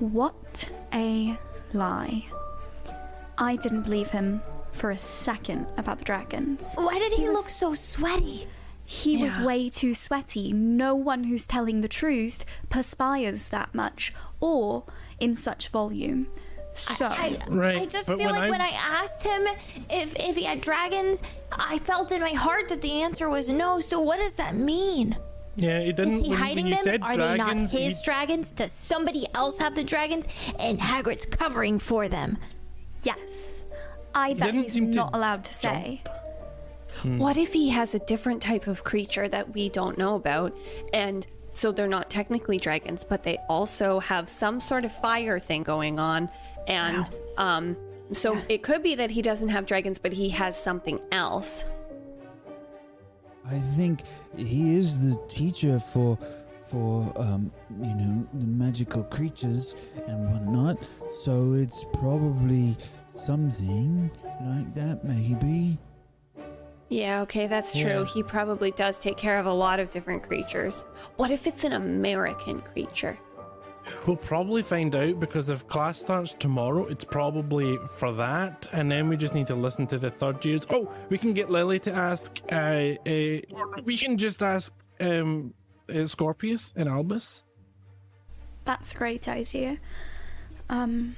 What 0.00 0.68
a 0.92 1.38
lie. 1.72 2.26
I 3.38 3.56
didn't 3.56 3.84
believe 3.84 4.10
him 4.10 4.42
for 4.72 4.90
a 4.90 4.98
second 4.98 5.66
about 5.78 5.98
the 6.00 6.04
dragons. 6.04 6.74
Why 6.74 6.98
did 6.98 7.12
he, 7.12 7.22
He 7.22 7.28
was- 7.28 7.36
look 7.36 7.48
so 7.48 7.72
sweaty? 7.72 8.46
He 8.84 9.16
was 9.16 9.38
way 9.38 9.70
too 9.70 9.94
sweaty. 9.94 10.52
No 10.52 10.94
one 10.94 11.24
who's 11.24 11.46
telling 11.46 11.80
the 11.80 11.88
truth 11.88 12.44
perspires 12.68 13.48
that 13.48 13.74
much 13.74 14.12
or 14.40 14.84
in 15.18 15.34
such 15.34 15.68
volume. 15.70 16.26
So, 16.76 17.04
I, 17.06 17.38
Right, 17.48 17.82
I 17.82 17.86
just 17.86 18.08
but 18.08 18.18
feel 18.18 18.26
when 18.26 18.34
like 18.34 18.42
I- 18.44 18.50
when 18.50 18.60
I 18.60 18.70
asked 18.70 19.22
him 19.22 19.46
if 19.88 20.14
if 20.18 20.36
he 20.36 20.44
had 20.44 20.60
dragons, 20.60 21.22
I 21.52 21.78
felt 21.78 22.10
in 22.12 22.20
my 22.20 22.32
heart 22.32 22.68
that 22.68 22.82
the 22.82 23.02
answer 23.02 23.28
was 23.30 23.48
no. 23.48 23.78
So 23.80 24.00
what 24.00 24.18
does 24.18 24.34
that 24.34 24.54
mean? 24.56 25.16
Yeah, 25.56 25.78
it 25.78 25.94
didn't. 25.94 26.14
Is 26.14 26.22
he 26.22 26.28
when, 26.30 26.38
hiding 26.38 26.64
when 26.64 26.72
you 26.72 26.74
them? 26.76 26.84
said 26.84 27.02
Are 27.02 27.16
they 27.16 27.36
not 27.36 27.56
his 27.56 27.72
you- 28.00 28.04
dragons? 28.04 28.50
Does 28.50 28.72
somebody 28.72 29.26
else 29.34 29.58
have 29.58 29.76
the 29.76 29.84
dragons? 29.84 30.26
And 30.58 30.80
Hagrid's 30.80 31.26
covering 31.26 31.78
for 31.78 32.08
them. 32.08 32.38
yes. 33.02 33.62
I 34.16 34.34
bet 34.34 34.52
didn't 34.52 34.62
he's 34.64 34.78
not 34.78 35.10
allowed 35.14 35.44
to 35.44 35.54
say. 35.54 36.00
Hmm. 37.02 37.18
What 37.18 37.36
if 37.36 37.52
he 37.52 37.70
has 37.70 37.94
a 37.94 37.98
different 38.00 38.40
type 38.42 38.66
of 38.68 38.84
creature 38.84 39.28
that 39.28 39.52
we 39.54 39.68
don't 39.68 39.98
know 39.98 40.14
about? 40.14 40.56
And 40.92 41.26
so 41.52 41.72
they're 41.72 41.88
not 41.88 42.10
technically 42.10 42.56
dragons, 42.58 43.02
but 43.04 43.24
they 43.24 43.38
also 43.48 43.98
have 44.00 44.28
some 44.28 44.60
sort 44.60 44.84
of 44.84 44.92
fire 44.92 45.38
thing 45.40 45.62
going 45.64 45.98
on. 45.98 46.28
And 46.66 47.08
um, 47.36 47.76
so 48.12 48.40
it 48.48 48.62
could 48.62 48.82
be 48.82 48.94
that 48.94 49.10
he 49.10 49.22
doesn't 49.22 49.48
have 49.48 49.66
dragons, 49.66 49.98
but 49.98 50.12
he 50.12 50.28
has 50.30 50.60
something 50.60 51.00
else. 51.12 51.64
I 53.46 53.58
think 53.76 54.02
he 54.36 54.76
is 54.76 54.98
the 54.98 55.20
teacher 55.28 55.78
for 55.78 56.18
for 56.70 57.12
um 57.16 57.52
you 57.78 57.94
know 57.94 58.26
the 58.32 58.46
magical 58.46 59.02
creatures 59.04 59.74
and 60.06 60.30
whatnot. 60.30 60.78
So 61.24 61.52
it's 61.52 61.84
probably 61.92 62.76
something 63.14 64.10
like 64.40 64.74
that, 64.74 65.04
maybe. 65.04 65.78
Yeah, 66.88 67.22
okay, 67.22 67.46
that's 67.46 67.72
true. 67.72 68.00
Yeah. 68.00 68.04
He 68.04 68.22
probably 68.22 68.70
does 68.70 68.98
take 68.98 69.16
care 69.16 69.38
of 69.38 69.46
a 69.46 69.52
lot 69.52 69.80
of 69.80 69.90
different 69.90 70.22
creatures. 70.22 70.84
What 71.16 71.30
if 71.30 71.46
it's 71.46 71.64
an 71.64 71.72
American 71.72 72.60
creature? 72.60 73.18
We'll 74.06 74.16
probably 74.16 74.62
find 74.62 74.94
out 74.94 75.20
because 75.20 75.48
if 75.48 75.66
class 75.68 75.98
starts 76.00 76.34
tomorrow, 76.34 76.86
it's 76.86 77.04
probably 77.04 77.78
for 77.96 78.12
that, 78.12 78.68
and 78.72 78.90
then 78.90 79.08
we 79.08 79.16
just 79.16 79.34
need 79.34 79.46
to 79.48 79.54
listen 79.54 79.86
to 79.88 79.98
the 79.98 80.10
third 80.10 80.44
years. 80.44 80.62
Oh, 80.70 80.92
we 81.08 81.18
can 81.18 81.32
get 81.32 81.50
Lily 81.50 81.78
to 81.80 81.92
ask. 81.92 82.40
Uh, 82.50 82.94
uh, 83.06 83.40
we 83.84 83.96
can 83.96 84.18
just 84.18 84.42
ask 84.42 84.72
um, 85.00 85.54
uh, 85.88 86.06
Scorpius 86.06 86.72
and 86.76 86.88
Albus. 86.88 87.44
That's 88.64 88.92
a 88.92 88.96
great 88.96 89.28
idea. 89.28 89.78
Um, 90.68 91.16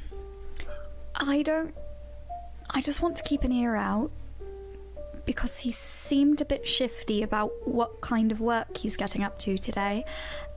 I 1.14 1.42
don't. 1.42 1.74
I 2.70 2.80
just 2.80 3.00
want 3.00 3.16
to 3.16 3.22
keep 3.22 3.44
an 3.44 3.52
ear 3.52 3.76
out 3.76 4.10
because 5.24 5.60
he 5.60 5.72
seemed 5.72 6.40
a 6.40 6.44
bit 6.44 6.66
shifty 6.66 7.22
about 7.22 7.52
what 7.66 8.00
kind 8.00 8.30
of 8.30 8.40
work 8.40 8.76
he's 8.76 8.96
getting 8.96 9.22
up 9.22 9.38
to 9.40 9.58
today, 9.58 10.04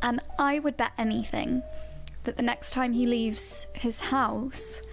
and 0.01 0.19
I 0.37 0.59
would 0.59 0.77
bet 0.77 0.91
anything 0.97 1.63
that 2.29 2.37
the 2.37 2.43
next 2.43 2.69
time 2.73 2.93
he 2.93 3.07
leaves 3.07 3.65
his 3.73 3.99
house, 3.99 4.83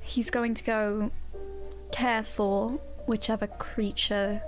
he's 0.00 0.30
going 0.30 0.54
to 0.54 0.62
go 0.62 1.10
care 1.90 2.22
for 2.22 2.78
whichever 3.06 3.48
creature 3.48 4.40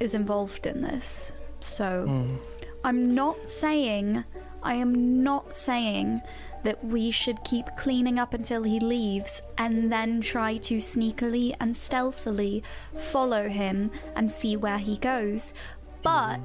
is 0.00 0.14
involved 0.14 0.66
in 0.66 0.82
this. 0.82 1.36
So. 1.60 2.04
Hmm. 2.06 2.36
I'm 2.82 3.14
not 3.14 3.48
saying, 3.48 4.24
I 4.64 4.74
am 4.74 5.22
not 5.22 5.54
saying 5.54 6.22
that 6.64 6.84
we 6.84 7.12
should 7.12 7.44
keep 7.44 7.66
cleaning 7.76 8.18
up 8.18 8.34
until 8.34 8.64
he 8.64 8.80
leaves 8.80 9.40
and 9.58 9.92
then 9.92 10.20
try 10.20 10.56
to 10.56 10.78
sneakily 10.78 11.54
and 11.60 11.76
stealthily 11.76 12.64
follow 12.96 13.48
him 13.48 13.92
and 14.16 14.28
see 14.28 14.56
where 14.56 14.78
he 14.78 14.96
goes. 14.96 15.54
But 16.02 16.38
hmm. 16.38 16.44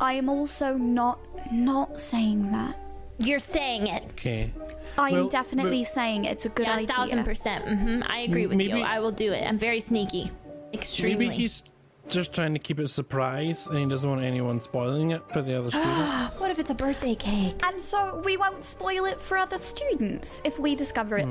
I 0.00 0.12
am 0.12 0.28
also 0.28 0.76
not 0.76 1.18
not 1.50 1.98
saying 1.98 2.52
that. 2.52 2.83
You're 3.18 3.38
saying 3.40 3.86
it. 3.86 4.02
Okay. 4.10 4.52
I 4.98 5.08
am 5.08 5.14
Well, 5.14 5.28
definitely 5.28 5.82
but- 5.82 5.88
saying 5.92 6.24
it's 6.24 6.44
a 6.46 6.48
good 6.48 6.66
yeah, 6.66 6.74
a 6.74 6.78
idea. 6.78 6.86
thousand 6.88 7.24
percent. 7.24 7.64
hmm 7.66 8.02
I 8.06 8.20
agree 8.20 8.46
with 8.46 8.60
you. 8.60 8.78
I 8.78 8.98
will 9.00 9.12
do 9.12 9.32
it. 9.32 9.44
I'm 9.46 9.58
very 9.58 9.80
sneaky. 9.80 10.30
Extremely. 10.72 11.26
Maybe 11.28 11.36
he's 11.42 11.62
just 12.08 12.34
trying 12.34 12.52
to 12.52 12.58
keep 12.58 12.78
it 12.78 12.84
a 12.84 12.88
surprise, 12.88 13.66
and 13.68 13.78
he 13.78 13.86
doesn't 13.86 14.08
want 14.08 14.22
anyone 14.22 14.60
spoiling 14.60 15.12
it 15.12 15.22
for 15.32 15.40
the 15.42 15.58
other 15.58 15.70
students. 15.78 16.40
what 16.40 16.50
if 16.50 16.58
it's 16.58 16.70
a 16.70 16.74
birthday 16.74 17.14
cake? 17.14 17.54
And 17.64 17.80
so 17.80 18.20
we 18.24 18.36
won't 18.36 18.64
spoil 18.64 19.04
it 19.04 19.20
for 19.20 19.38
other 19.38 19.58
students 19.58 20.42
if 20.44 20.58
we 20.58 20.74
discover 20.74 21.16
it, 21.18 21.28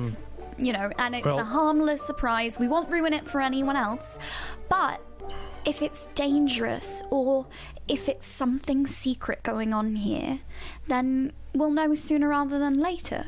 you 0.58 0.72
know, 0.74 0.90
and 0.98 1.14
it's 1.16 1.26
Well- 1.26 1.40
a 1.40 1.44
harmless 1.44 2.02
surprise. 2.02 2.58
We 2.58 2.68
won't 2.70 2.90
ruin 2.90 3.14
it 3.14 3.28
for 3.28 3.42
anyone 3.42 3.76
else. 3.76 4.18
But 4.70 5.02
if 5.66 5.82
it's 5.82 6.08
dangerous 6.16 7.04
or 7.12 7.46
if 7.88 8.08
it's 8.10 8.26
something 8.26 8.88
secret 8.88 9.44
going 9.44 9.74
on 9.74 9.96
here, 9.98 10.40
then 10.88 11.32
we'll 11.54 11.72
know 11.72 11.94
sooner 11.96 12.30
rather 12.30 12.58
than 12.60 12.80
later. 12.80 13.26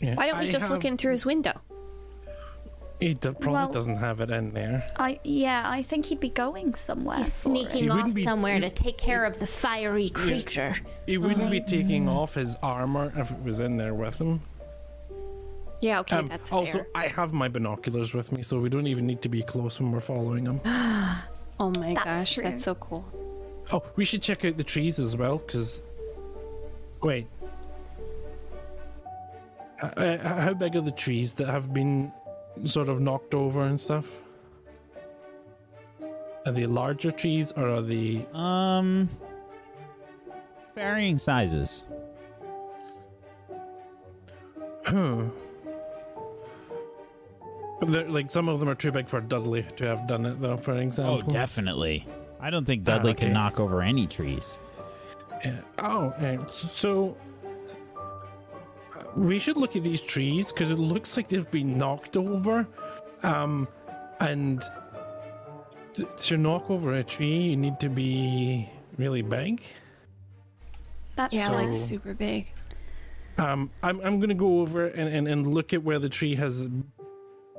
Yeah. 0.00 0.14
Why 0.14 0.26
don't 0.26 0.38
we 0.40 0.46
I 0.48 0.50
just 0.50 0.70
look 0.70 0.84
in 0.84 0.96
through 0.96 1.12
his 1.12 1.24
window? 1.26 1.60
He 3.00 3.14
d- 3.14 3.30
probably 3.32 3.52
Well- 3.52 3.72
doesn't 3.72 3.96
have 3.96 4.20
it 4.20 4.30
in 4.30 4.52
there. 4.54 4.90
I 4.96 5.18
yeah, 5.24 5.62
I 5.68 5.82
think 5.82 6.06
he'd 6.06 6.20
be 6.20 6.28
going 6.30 6.74
somewhere. 6.74 7.18
He's 7.18 7.42
for. 7.42 7.52
He 7.52 7.64
sneaking 7.64 7.90
off 7.90 8.14
be- 8.14 8.24
somewhere 8.24 8.54
he- 8.54 8.60
to 8.60 8.70
take 8.70 8.96
care 8.98 9.24
of 9.24 9.38
the 9.40 9.46
fiery 9.46 10.08
creature. 10.10 10.76
He 11.06 11.18
wouldn't 11.18 11.50
be 11.50 11.60
taking 11.60 12.08
off 12.08 12.34
his 12.34 12.56
armor 12.62 13.12
if 13.16 13.30
it 13.30 13.42
was 13.42 13.60
in 13.60 13.76
there 13.76 13.94
with 13.94 14.14
him. 14.20 14.40
Yeah, 15.80 16.00
okay, 16.00 16.16
Um, 16.16 16.28
that's 16.28 16.50
also. 16.50 16.86
I 16.94 17.08
have 17.08 17.32
my 17.34 17.48
binoculars 17.48 18.14
with 18.14 18.32
me, 18.32 18.40
so 18.42 18.58
we 18.58 18.70
don't 18.70 18.86
even 18.86 19.06
need 19.06 19.20
to 19.22 19.28
be 19.28 19.42
close 19.42 19.78
when 19.80 19.92
we're 19.92 20.00
following 20.00 20.46
him. 20.46 20.60
Oh 21.60 21.70
my 21.70 21.94
That's 21.94 22.04
gosh, 22.04 22.34
true. 22.34 22.42
that's 22.42 22.64
so 22.64 22.74
cool. 22.74 23.04
Oh, 23.72 23.82
we 23.96 24.04
should 24.04 24.22
check 24.22 24.44
out 24.44 24.56
the 24.56 24.64
trees 24.64 24.98
as 24.98 25.16
well, 25.16 25.38
because 25.38 25.82
Wait. 27.04 27.26
Uh, 29.82 29.86
uh, 29.86 30.40
how 30.40 30.54
big 30.54 30.74
are 30.74 30.80
the 30.80 30.90
trees 30.90 31.34
that 31.34 31.48
have 31.48 31.74
been 31.74 32.10
sort 32.64 32.88
of 32.88 33.00
knocked 33.00 33.34
over 33.34 33.62
and 33.64 33.78
stuff? 33.78 34.22
Are 36.46 36.52
they 36.52 36.64
larger 36.66 37.10
trees 37.10 37.52
or 37.52 37.68
are 37.68 37.82
they? 37.82 38.26
Um, 38.32 39.10
varying 40.74 41.18
sizes. 41.18 41.84
They're, 47.86 48.08
like 48.08 48.30
some 48.30 48.48
of 48.48 48.60
them 48.60 48.68
are 48.70 48.74
too 48.74 48.92
big 48.92 49.08
for 49.08 49.20
Dudley 49.20 49.66
to 49.76 49.86
have 49.86 50.06
done 50.06 50.24
it, 50.24 50.40
though. 50.40 50.56
For 50.56 50.74
example. 50.76 51.22
Oh, 51.26 51.30
definitely. 51.30 52.06
I 52.44 52.50
don't 52.50 52.66
think 52.66 52.84
Dudley 52.84 53.12
okay. 53.12 53.24
can 53.24 53.32
knock 53.32 53.58
over 53.58 53.80
any 53.80 54.06
trees. 54.06 54.58
Yeah. 55.42 55.60
Oh, 55.78 56.12
and 56.18 56.50
so 56.50 57.16
uh, 58.94 59.02
we 59.16 59.38
should 59.38 59.56
look 59.56 59.76
at 59.76 59.82
these 59.82 60.02
trees 60.02 60.52
because 60.52 60.70
it 60.70 60.78
looks 60.78 61.16
like 61.16 61.28
they've 61.28 61.50
been 61.50 61.78
knocked 61.78 62.18
over. 62.18 62.68
Um, 63.22 63.66
and 64.20 64.62
t- 65.94 66.04
to 66.18 66.36
knock 66.36 66.70
over 66.70 66.92
a 66.92 67.02
tree, 67.02 67.40
you 67.40 67.56
need 67.56 67.80
to 67.80 67.88
be 67.88 68.68
really 68.98 69.22
big. 69.22 69.62
That's 71.16 71.32
Yeah, 71.32 71.48
like 71.48 71.72
super 71.72 72.12
big. 72.12 72.52
Um, 73.38 73.70
I'm 73.82 74.00
I'm 74.02 74.20
gonna 74.20 74.34
go 74.34 74.60
over 74.60 74.88
and, 74.88 75.08
and, 75.08 75.26
and 75.26 75.46
look 75.46 75.72
at 75.72 75.82
where 75.82 75.98
the 75.98 76.10
tree 76.10 76.34
has 76.34 76.68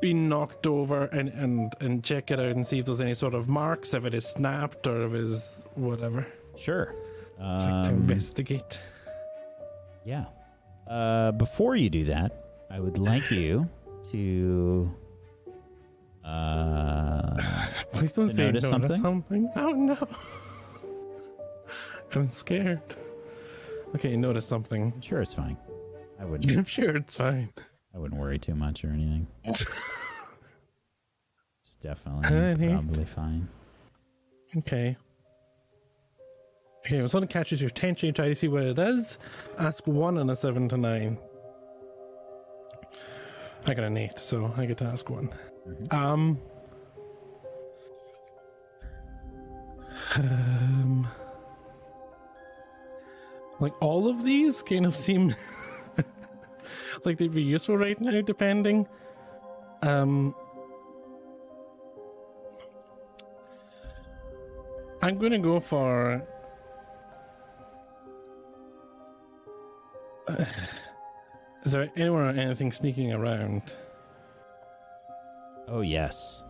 been 0.01 0.27
knocked 0.29 0.67
over 0.67 1.05
and, 1.05 1.29
and, 1.29 1.73
and 1.79 2.03
check 2.03 2.29
it 2.31 2.39
out 2.39 2.47
and 2.51 2.65
see 2.67 2.79
if 2.79 2.85
there's 2.85 3.01
any 3.01 3.13
sort 3.13 3.33
of 3.33 3.47
marks, 3.47 3.93
if 3.93 4.05
it 4.05 4.13
is 4.13 4.25
snapped 4.25 4.85
or 4.87 5.05
if 5.07 5.13
it 5.13 5.21
is 5.21 5.65
whatever. 5.75 6.27
Sure. 6.57 6.93
It's 7.39 7.65
like 7.65 7.83
to 7.85 7.89
Um, 7.89 7.95
investigate. 7.95 8.79
Yeah. 10.05 10.25
Uh, 10.87 11.31
before 11.31 11.75
you 11.75 11.89
do 11.89 12.05
that, 12.05 12.45
I 12.69 12.79
would 12.79 12.97
like 12.97 13.29
you 13.31 13.67
to. 14.11 14.91
Uh, 16.23 17.35
Please 17.93 18.13
don't 18.13 18.31
say 18.31 18.45
notice 18.45 18.63
notice 18.63 18.71
something? 18.99 19.01
something. 19.01 19.49
Oh 19.55 19.71
no. 19.71 19.97
I'm 22.13 22.27
scared. 22.29 22.81
Okay, 23.95 24.15
notice 24.17 24.45
something. 24.45 24.91
I'm 24.95 25.01
sure 25.01 25.21
it's 25.21 25.33
fine. 25.33 25.57
I 26.19 26.25
wouldn't. 26.25 26.51
I'm 26.57 26.65
sure 26.77 26.95
it's 26.95 27.15
fine. 27.17 27.49
I 27.95 27.97
wouldn't 27.99 28.19
worry 28.19 28.37
too 28.37 28.55
much 28.55 28.83
or 28.83 28.89
anything. 28.89 29.27
It's 31.63 31.75
definitely 31.81 32.27
Honey. 32.27 32.69
probably 32.73 33.05
fine. 33.05 33.47
Okay. 34.57 34.95
Okay, 36.85 36.99
when 36.99 37.09
something 37.09 37.27
catches 37.27 37.59
your 37.59 37.69
attention, 37.69 38.05
you 38.07 38.13
try 38.13 38.27
to 38.27 38.35
see 38.35 38.47
what 38.47 38.61
it 38.63 38.77
is. 38.77 39.17
Ask 39.57 39.87
one 39.87 40.19
on 40.19 40.29
a 40.29 40.35
seven 40.35 40.69
to 40.69 40.77
nine. 40.77 41.17
I 43.65 43.73
got 43.73 43.83
an 43.85 43.97
eight, 43.97 44.19
so 44.19 44.53
I 44.55 44.65
get 44.67 44.77
to 44.77 44.85
ask 44.85 45.09
one. 45.09 45.29
Um. 45.89 46.39
Um. 50.15 51.07
Like 53.59 53.73
all 53.81 54.07
of 54.07 54.23
these 54.23 54.61
kind 54.61 54.85
of 54.85 54.95
seem 54.95 55.33
like 57.05 57.17
they'd 57.17 57.33
be 57.33 57.41
useful 57.41 57.77
right 57.77 57.99
now, 57.99 58.21
depending. 58.21 58.87
Um. 59.81 60.35
I'm 65.01 65.17
gonna 65.19 65.39
go 65.39 65.59
for. 65.59 66.23
Is 71.63 71.71
there 71.71 71.89
anywhere 71.95 72.25
or 72.25 72.29
anything 72.29 72.71
sneaking 72.71 73.13
around? 73.13 73.75
Oh, 75.67 75.81
yes. 75.81 76.43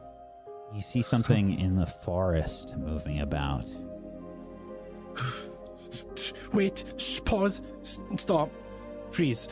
You 0.74 0.82
see 0.82 1.02
something 1.02 1.60
in 1.60 1.76
the 1.76 1.86
forest 1.86 2.76
moving 2.78 3.20
about. 3.22 3.70
Wait, 6.54 6.84
sh- 6.98 7.22
pause, 7.24 7.62
stop, 8.18 8.50
freeze. 9.10 9.48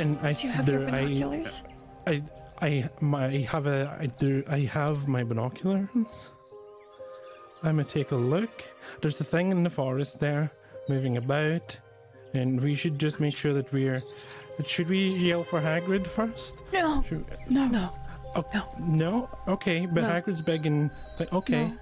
And 0.00 0.18
I 0.20 0.32
Do 0.32 0.46
you 0.46 0.52
have 0.52 0.68
your 0.68 0.78
there- 0.86 0.94
I- 0.94 1.04
binoculars? 1.04 1.62
I, 2.06 2.22
I, 2.62 2.88
my, 3.00 3.26
I 3.26 3.38
have 3.42 3.66
a, 3.66 3.96
I 4.00 4.06
do, 4.06 4.42
I 4.48 4.60
have 4.60 5.06
my 5.06 5.22
binoculars. 5.22 6.30
I'm 7.62 7.76
gonna 7.76 7.84
take 7.84 8.10
a 8.12 8.16
look. 8.16 8.64
There's 9.02 9.20
a 9.20 9.24
thing 9.24 9.50
in 9.52 9.62
the 9.62 9.70
forest 9.70 10.18
there, 10.18 10.50
moving 10.88 11.18
about, 11.18 11.78
and 12.32 12.58
we 12.60 12.74
should 12.74 12.98
just 12.98 13.20
make 13.20 13.36
sure 13.36 13.52
that 13.52 13.70
we're. 13.72 14.02
Should 14.64 14.88
we 14.88 15.08
yell 15.10 15.44
for 15.44 15.60
Hagrid 15.60 16.06
first? 16.06 16.56
No. 16.72 17.02
Should, 17.08 17.24
No. 17.50 17.66
No. 17.68 17.90
oh, 18.36 18.44
No. 18.54 18.64
No. 18.86 19.28
Okay, 19.48 19.84
but 19.86 20.02
No. 20.02 20.08
Hagrid's 20.08 20.40
big 20.42 20.64
and 20.66 20.90
th- 21.18 21.30
okay. 21.32 21.68
No. 21.68 21.76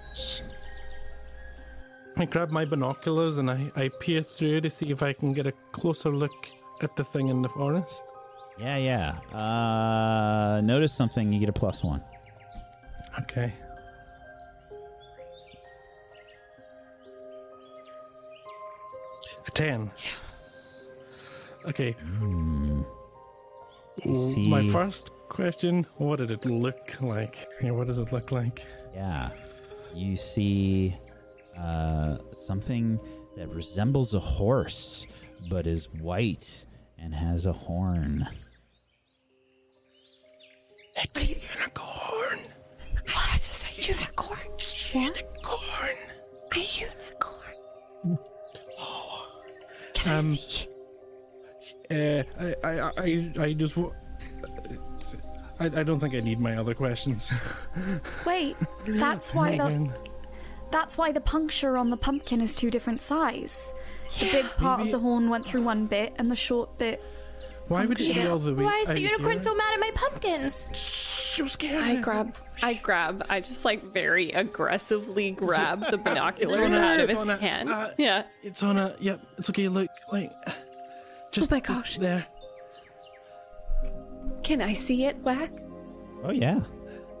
I 2.17 2.25
grab 2.25 2.51
my 2.51 2.65
binoculars 2.65 3.37
and 3.37 3.49
I, 3.49 3.71
I 3.77 3.89
peer 4.01 4.21
through 4.23 4.61
to 4.61 4.69
see 4.69 4.91
if 4.91 5.01
I 5.01 5.13
can 5.13 5.31
get 5.31 5.47
a 5.47 5.53
closer 5.71 6.09
look 6.09 6.47
at 6.81 6.95
the 6.97 7.03
thing 7.05 7.29
in 7.29 7.41
the 7.41 7.49
forest. 7.49 8.03
Yeah, 8.59 8.75
yeah. 8.75 9.37
Uh, 9.37 10.59
notice 10.61 10.91
something, 10.91 11.31
you 11.31 11.39
get 11.39 11.47
a 11.49 11.53
plus 11.53 11.83
one. 11.83 12.03
Okay. 13.21 13.53
A 19.47 19.51
ten. 19.51 19.89
Okay. 21.65 21.95
You 22.03 22.85
My 24.37 24.67
first 24.69 25.11
question: 25.29 25.85
What 25.97 26.17
did 26.17 26.31
it 26.31 26.45
look 26.45 26.99
like? 27.01 27.47
Yeah, 27.61 27.71
what 27.71 27.87
does 27.87 27.99
it 27.99 28.11
look 28.11 28.31
like? 28.31 28.65
Yeah. 28.93 29.29
You 29.95 30.15
see 30.15 30.95
uh, 31.57 32.17
something 32.31 32.99
that 33.37 33.49
resembles 33.49 34.13
a 34.13 34.19
horse, 34.19 35.07
but 35.49 35.65
is 35.65 35.93
white 35.95 36.65
and 36.97 37.13
has 37.13 37.45
a 37.45 37.53
horn. 37.53 38.27
It's 41.01 41.23
a 41.23 41.27
unicorn. 41.27 42.39
That's 43.05 43.63
a 43.65 43.81
unicorn. 43.91 44.39
A 44.93 44.99
Unicorn. 44.99 45.97
A 46.51 46.59
unicorn. 46.59 48.17
Can 49.93 50.11
I 50.13 50.15
Um, 50.17 50.33
see? 50.33 50.67
Uh, 51.91 52.23
I, 52.39 52.55
I, 52.63 52.91
I, 52.97 53.31
I 53.43 53.53
just. 53.53 53.75
wa- 53.77 53.91
I, 55.59 55.65
I 55.65 55.83
don't 55.83 55.99
think 55.99 56.15
I 56.15 56.19
need 56.21 56.39
my 56.39 56.55
other 56.57 56.73
questions. 56.73 57.31
Wait, 58.25 58.55
that's 58.87 59.33
why 59.33 59.57
the 59.57 59.93
that's 60.71 60.97
why 60.97 61.11
the 61.11 61.19
puncture 61.21 61.77
on 61.77 61.89
the 61.89 61.97
pumpkin 61.97 62.41
is 62.41 62.55
two 62.55 62.71
different 62.71 63.01
size. 63.01 63.73
The 64.19 64.31
big 64.31 64.45
part 64.51 64.79
Maybe- 64.79 64.91
of 64.91 64.93
the 64.93 64.99
horn 64.99 65.29
went 65.29 65.45
through 65.45 65.63
one 65.63 65.85
bit, 65.87 66.13
and 66.17 66.29
the 66.31 66.35
short 66.35 66.77
bit. 66.77 67.01
Why 67.69 67.85
would 67.85 68.01
it 68.01 68.13
be 68.13 68.27
all 68.27 68.39
the 68.39 68.53
way? 68.53 68.63
Why 68.65 68.79
is 68.79 68.87
the 68.87 69.01
unicorn 69.01 69.33
here? 69.33 69.43
so 69.43 69.55
mad 69.55 69.73
at 69.73 69.79
my 69.79 69.91
pumpkins? 69.95 70.67
So 70.77 71.45
scared. 71.45 71.81
I 71.83 72.01
grab, 72.01 72.35
I 72.63 72.73
grab, 72.73 73.25
I 73.29 73.39
just 73.39 73.63
like 73.63 73.81
very 73.93 74.31
aggressively 74.31 75.31
grab 75.31 75.89
the 75.89 75.97
binoculars 76.05 76.73
on 76.73 76.77
a- 76.77 76.81
out 76.85 76.99
of 76.99 77.09
his 77.09 77.23
a- 77.23 77.37
hand. 77.37 77.69
uh, 77.71 77.91
yeah. 77.97 78.23
It's 78.43 78.61
on 78.63 78.77
a. 78.77 78.95
Yep. 78.99 79.21
It's 79.37 79.49
okay. 79.51 79.69
Look, 79.69 79.89
like. 80.11 80.31
Just, 81.31 81.51
Oh 81.51 81.55
my 81.55 81.59
just 81.61 81.75
gosh. 81.77 81.97
there. 81.97 82.25
Can 84.43 84.61
I 84.61 84.73
see 84.73 85.05
it, 85.05 85.17
Whack? 85.17 85.51
Oh 86.23 86.31
yeah, 86.31 86.59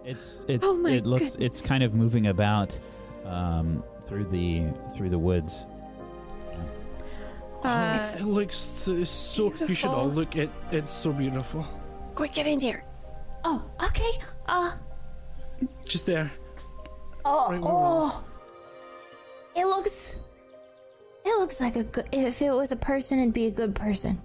it's 0.03 0.45
it's 0.47 0.65
Oh 0.65 0.77
my 0.79 0.91
it 0.93 1.05
looks 1.05 1.35
it's 1.35 1.61
kind 1.61 1.83
of 1.83 1.93
moving 1.93 2.27
about 2.27 2.77
um, 3.25 3.83
through 4.07 4.25
the 4.25 4.63
through 4.95 5.09
the 5.09 5.19
woods. 5.19 5.53
Uh, 7.63 8.15
it 8.17 8.23
looks 8.23 8.55
so. 8.55 9.03
so 9.03 9.53
you 9.67 9.75
should 9.75 9.89
all 9.89 10.07
look. 10.07 10.35
It. 10.35 10.49
It's 10.71 10.91
so 10.91 11.11
beautiful. 11.11 11.67
Quick, 12.15 12.33
get 12.33 12.47
in 12.47 12.59
there. 12.59 12.85
Oh, 13.43 13.63
okay. 13.83 14.11
Uh, 14.47 14.73
Just 15.85 16.05
there. 16.05 16.31
oh, 17.25 17.51
Right, 17.51 17.61
oh. 17.63 18.23
It 19.55 19.65
looks. 19.65 20.15
It 21.25 21.37
looks 21.39 21.59
like 21.59 21.75
a 21.75 21.83
good. 21.83 22.07
If 22.11 22.41
it 22.41 22.51
was 22.51 22.71
a 22.71 22.75
person, 22.75 23.19
it'd 23.19 23.33
be 23.33 23.47
a 23.47 23.51
good 23.51 23.75
person. 23.75 24.21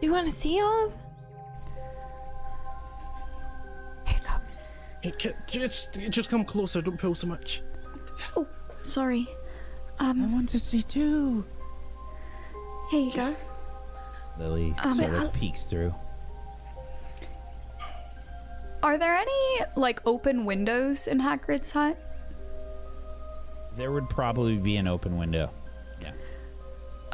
Do 0.00 0.06
you 0.06 0.12
want 0.12 0.26
to 0.26 0.32
see 0.34 0.60
Olive? 0.60 0.92
Here 4.06 4.16
you 4.16 5.20
go. 5.30 5.30
It 5.32 5.36
just, 5.48 6.00
just 6.10 6.30
come 6.30 6.44
closer. 6.44 6.80
Don't 6.80 6.96
pull 6.96 7.16
so 7.16 7.26
much. 7.26 7.62
oh, 8.36 8.46
sorry. 8.82 9.28
Um, 10.00 10.22
I 10.24 10.26
want 10.32 10.48
to 10.50 10.58
see 10.60 10.82
too. 10.82 11.44
here 12.90 13.00
you 13.00 13.12
go. 13.12 13.36
Lily 14.38 14.74
Um, 14.82 14.98
sort 15.00 15.12
I'll- 15.14 15.26
of 15.26 15.32
peeks 15.32 15.64
through. 15.64 15.94
Are 18.82 18.96
there 18.96 19.14
any 19.16 19.60
like 19.76 20.00
open 20.06 20.44
windows 20.44 21.06
in 21.08 21.18
Hagrid's 21.20 21.72
hut? 21.72 21.98
There 23.76 23.90
would 23.92 24.08
probably 24.08 24.56
be 24.56 24.76
an 24.76 24.86
open 24.86 25.16
window. 25.18 25.50
Yeah. 26.00 26.12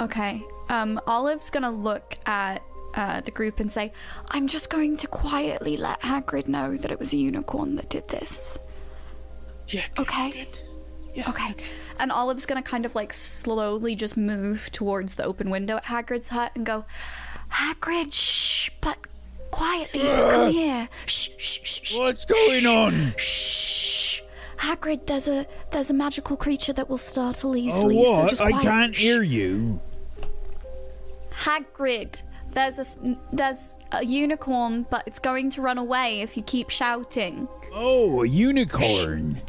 Okay. 0.00 0.42
Um, 0.68 1.00
Olive's 1.06 1.50
gonna 1.50 1.70
look 1.70 2.16
at 2.26 2.62
uh, 2.94 3.20
the 3.22 3.30
group 3.30 3.58
and 3.60 3.72
say, 3.72 3.92
"I'm 4.30 4.46
just 4.46 4.70
going 4.70 4.96
to 4.98 5.06
quietly 5.08 5.76
let 5.76 6.00
Hagrid 6.02 6.46
know 6.48 6.76
that 6.76 6.90
it 6.92 6.98
was 7.00 7.12
a 7.12 7.16
unicorn 7.16 7.76
that 7.76 7.88
did 7.88 8.06
this." 8.08 8.58
Yeah. 9.68 9.84
Okay. 9.98 10.46
Okay. 11.28 11.54
And 11.98 12.10
Olive's 12.10 12.46
gonna 12.46 12.62
kind 12.62 12.84
of 12.84 12.94
like 12.94 13.12
slowly 13.12 13.94
just 13.94 14.16
move 14.16 14.68
towards 14.72 15.14
the 15.14 15.24
open 15.24 15.50
window 15.50 15.76
at 15.76 15.84
Hagrid's 15.84 16.28
hut 16.28 16.52
and 16.54 16.66
go, 16.66 16.84
Hagrid, 17.52 18.12
shh, 18.12 18.70
but 18.80 18.98
quietly, 19.52 20.00
come 20.00 20.50
here. 20.52 20.88
Shh, 21.06 21.28
shh, 21.38 21.60
shh, 21.62 21.80
shh. 21.84 21.98
What's 21.98 22.24
going 22.24 22.66
on? 22.66 22.92
Shh. 23.16 24.22
Hagrid, 24.56 25.06
there's 25.06 25.28
a 25.28 25.46
there's 25.70 25.90
a 25.90 25.94
magical 25.94 26.36
creature 26.36 26.72
that 26.72 26.88
will 26.88 26.98
startle 26.98 27.50
Oh, 27.52 27.56
easily, 27.56 28.04
so 28.04 28.20
what? 28.20 28.28
just 28.30 28.42
I 28.42 28.50
can't 28.62 28.94
Shh. 28.96 29.02
hear 29.02 29.22
you. 29.22 29.80
Hagrid, 31.32 32.14
there's 32.52 32.78
a 32.78 33.16
there's 33.32 33.78
a 33.92 34.04
unicorn, 34.04 34.86
but 34.90 35.02
it's 35.06 35.18
going 35.18 35.50
to 35.50 35.60
run 35.62 35.78
away 35.78 36.20
if 36.22 36.36
you 36.36 36.42
keep 36.42 36.70
shouting. 36.70 37.48
Oh, 37.72 38.22
a 38.22 38.26
unicorn. 38.26 39.40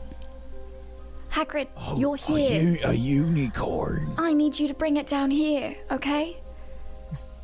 Hagrid, 1.35 1.67
Oh, 1.75 1.97
you're 1.99 2.15
here. 2.15 2.37
A, 2.37 2.59
here. 2.61 2.71
u- 2.71 2.79
a 2.83 2.93
unicorn. 2.93 4.13
I 4.17 4.31
need 4.31 4.57
you 4.57 4.69
to 4.69 4.73
bring 4.73 4.95
it 4.95 5.05
down 5.05 5.31
here, 5.31 5.75
okay? 5.91 6.37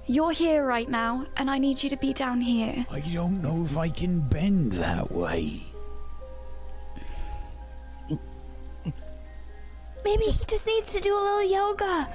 You're 0.08 0.32
here 0.32 0.66
right 0.66 0.90
now, 0.90 1.26
and 1.36 1.52
I 1.52 1.58
need 1.58 1.84
you 1.84 1.90
to 1.90 1.98
be 1.98 2.14
down 2.14 2.40
here. 2.40 2.86
I 2.90 3.02
don't 3.02 3.42
know 3.42 3.64
if 3.66 3.76
I 3.76 3.90
can 3.90 4.22
bend 4.22 4.72
that 4.74 5.12
way. 5.12 5.64
Maybe 10.06 10.24
he 10.24 10.32
just 10.32 10.66
needs 10.68 10.92
to 10.94 11.00
do 11.02 11.14
a 11.14 11.20
little 11.22 11.44
yoga. 11.52 12.08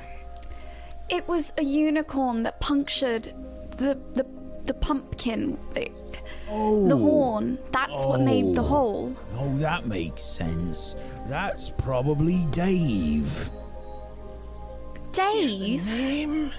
It 1.10 1.28
was 1.28 1.52
a 1.58 1.62
unicorn 1.62 2.42
that 2.44 2.58
punctured 2.60 3.24
the 3.76 3.96
the 4.14 4.26
the 4.64 4.74
pumpkin, 4.74 5.56
Oh. 6.50 6.88
the 6.88 6.96
horn. 6.96 7.58
That's 7.70 8.04
what 8.04 8.20
made 8.22 8.54
the 8.56 8.62
Oh. 8.62 8.66
hole. 8.74 9.16
Oh, 9.38 9.54
that 9.58 9.86
makes 9.86 10.22
sense. 10.22 10.96
That's 11.28 11.70
probably 11.70 12.44
Dave. 12.50 13.50
Dave, 15.12 15.86
Name? 15.86 16.52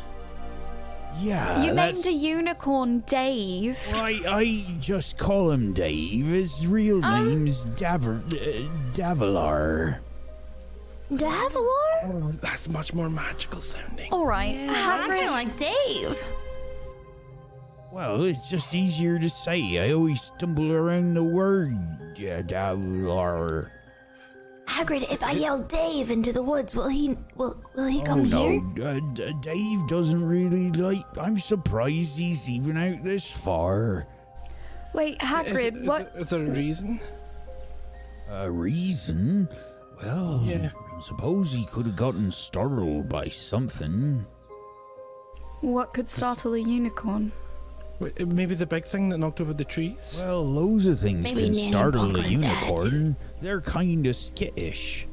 Yeah. 1.20 1.64
you 1.64 1.74
that's... 1.74 2.04
named 2.04 2.08
a 2.08 2.18
unicorn 2.18 3.00
Dave. 3.08 3.80
I, 3.94 4.20
I 4.28 4.66
just 4.80 5.18
call 5.18 5.52
him 5.52 5.74
Dave. 5.74 6.26
His 6.26 6.66
real 6.66 7.04
Um, 7.06 7.28
name's 7.28 7.66
Daver, 7.66 8.22
uh, 8.34 8.70
Davilar. 8.94 10.00
Davilor? 11.12 12.04
Oh, 12.04 12.32
that's 12.42 12.68
much 12.68 12.94
more 12.94 13.10
magical 13.10 13.62
sounding. 13.62 14.12
All 14.12 14.26
right, 14.26 14.58
I'm 14.70 15.10
kind 15.10 15.26
of 15.26 15.32
like 15.32 15.58
Dave. 15.58 16.18
Well, 17.92 18.26
it's 18.26 18.50
just 18.50 18.76
easier 18.76 19.18
to 19.18 19.30
say. 19.30 19.80
I 19.80 19.94
always 19.94 20.22
stumble 20.22 20.72
around 20.72 21.14
the 21.14 21.24
word 21.24 21.74
uh, 22.18 22.42
Davilar. 22.44 23.70
Hagrid, 24.68 25.10
if 25.12 25.24
I 25.24 25.32
yell 25.32 25.60
Dave 25.60 26.12
into 26.12 26.32
the 26.34 26.44
woods, 26.44 26.76
will 26.76 26.90
he 26.90 27.18
will 27.36 27.60
will 27.76 27.88
he 27.88 28.02
Oh 28.02 28.06
come 28.06 28.26
here? 28.26 28.62
no, 28.62 28.84
uh, 28.86 29.00
D- 29.14 29.34
Dave 29.42 29.88
doesn't 29.88 30.24
really 30.28 30.72
like. 30.72 31.06
I'm 31.18 31.40
surprised 31.40 32.18
he's 32.18 32.50
even 32.50 32.78
out 32.78 33.04
this 33.04 33.30
far. 33.30 34.08
Wait, 34.94 35.18
Hagrid, 35.20 35.82
is 35.82 35.88
what? 35.88 36.12
there- 36.14 36.22
is 36.22 36.30
there 36.30 36.44
a 36.46 36.50
reason? 36.52 37.00
A 38.30 38.52
reason? 38.52 39.48
Well, 40.04 40.42
Yeah. 40.46 40.70
Suppose 41.02 41.52
he 41.52 41.66
could 41.66 41.86
have 41.86 41.96
gotten 41.96 42.32
startled 42.32 43.08
by 43.08 43.30
something. 43.30 44.26
What 45.62 45.94
could 45.94 46.10
startle 46.10 46.54
a 46.56 46.60
unicorn? 46.60 47.32
Wait, 48.00 48.28
Maybe 48.28 48.54
the 48.54 48.66
big 48.66 48.86
thing 48.86 49.10
that 49.10 49.18
knocked 49.18 49.42
over 49.42 49.54
the 49.54 49.66
trees? 49.66 50.20
Well, 50.22 50.46
loads 50.46 50.86
of 50.86 51.00
things 51.00 51.24
Maybe 51.24 51.42
can 51.42 51.52
Nan 51.52 51.62
and 51.62 51.72
startle 51.74 52.04
a 52.04 52.08
Buckland's 52.08 52.32
unicorn. 52.32 53.16
They're 53.42 53.62
kind 53.62 54.06
of 54.06 54.16
skittish. 54.16 55.08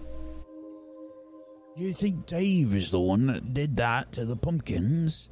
Do 1.76 1.82
you 1.82 1.94
think 1.94 2.26
Dave 2.26 2.74
is 2.74 2.90
the 2.90 3.00
one 3.00 3.26
that 3.26 3.52
did 3.52 3.76
that 3.78 4.12
to 4.12 4.24
the 4.24 4.36
pumpkins? 4.36 5.28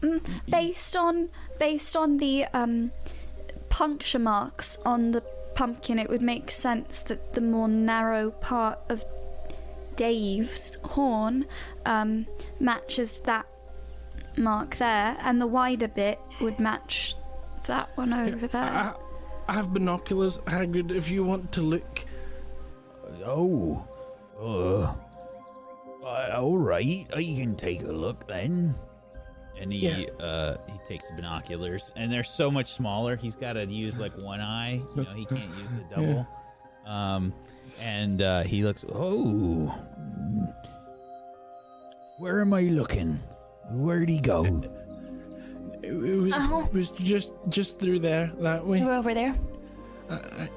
Mm, 0.00 0.24
based 0.48 0.96
on 0.96 1.28
based 1.58 1.96
on 1.96 2.18
the 2.18 2.44
um, 2.54 2.92
puncture 3.68 4.20
marks 4.20 4.78
on 4.86 5.10
the 5.10 5.20
pumpkin, 5.54 5.98
it 5.98 6.08
would 6.08 6.22
make 6.22 6.50
sense 6.50 7.00
that 7.00 7.34
the 7.34 7.40
more 7.40 7.68
narrow 7.68 8.30
part 8.30 8.78
of 8.88 9.04
Dave's 9.96 10.76
horn 10.84 11.44
um, 11.84 12.26
matches 12.60 13.14
that 13.24 13.46
mark 14.38 14.76
there, 14.76 15.16
and 15.20 15.40
the 15.40 15.46
wider 15.46 15.88
bit 15.88 16.18
would 16.40 16.58
match 16.60 17.14
that 17.66 17.90
one 17.96 18.12
over 18.12 18.46
there. 18.46 18.62
I, 18.62 18.94
I 19.48 19.52
have 19.54 19.72
binoculars, 19.72 20.38
Hagrid, 20.40 20.90
if 20.90 21.10
you 21.10 21.24
want 21.24 21.52
to 21.52 21.62
look. 21.62 22.04
Oh, 23.24 23.84
uh, 24.40 24.94
uh, 26.06 26.40
all 26.40 26.56
right. 26.58 27.06
I 27.14 27.22
can 27.22 27.56
take 27.56 27.82
a 27.82 27.92
look 27.92 28.26
then. 28.28 28.74
And 29.60 29.72
he 29.72 29.88
Yeah. 29.88 30.04
uh 30.24 30.56
he 30.70 30.78
takes 30.86 31.08
the 31.08 31.14
binoculars 31.16 31.90
and 31.96 32.12
they're 32.12 32.22
so 32.22 32.48
much 32.48 32.74
smaller. 32.74 33.16
He's 33.16 33.34
got 33.34 33.54
to 33.54 33.66
use 33.66 33.98
like 33.98 34.16
one 34.16 34.40
eye. 34.40 34.80
You 34.94 35.02
know, 35.02 35.12
he 35.14 35.24
can't 35.24 35.50
use 35.58 35.70
the 35.70 35.82
double. 35.96 36.26
Um 36.86 37.34
and 37.80 38.22
uh 38.22 38.44
he 38.44 38.62
looks 38.62 38.84
Oh, 38.94 39.74
where 42.18 42.40
am 42.40 42.52
I 42.54 42.62
looking? 42.62 43.18
Where'd 43.70 44.08
he 44.08 44.18
go? 44.20 44.44
It, 45.82 45.90
it 45.92 45.92
was, 45.94 46.32
Uh-huh. 46.32 46.64
it 46.66 46.72
was 46.72 46.90
just 46.90 47.32
just 47.48 47.78
through 47.78 48.00
there, 48.00 48.32
that 48.40 48.66
way. 48.66 48.82
We're 48.82 48.92
over 48.92 49.14
there. 49.14 49.34
I, 50.10 50.14
I, 50.14 50.48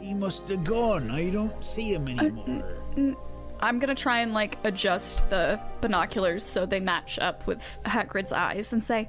He 0.00 0.14
must 0.14 0.48
have 0.48 0.64
gone. 0.64 1.10
I 1.10 1.30
don't 1.30 1.62
see 1.64 1.94
him 1.94 2.08
anymore. 2.08 3.16
I'm 3.60 3.78
gonna 3.78 3.94
try 3.94 4.20
and 4.20 4.34
like 4.34 4.58
adjust 4.64 5.30
the 5.30 5.60
binoculars 5.80 6.42
so 6.44 6.66
they 6.66 6.80
match 6.80 7.18
up 7.20 7.46
with 7.46 7.78
Hagrid's 7.84 8.32
eyes 8.32 8.72
and 8.72 8.82
say, 8.82 9.08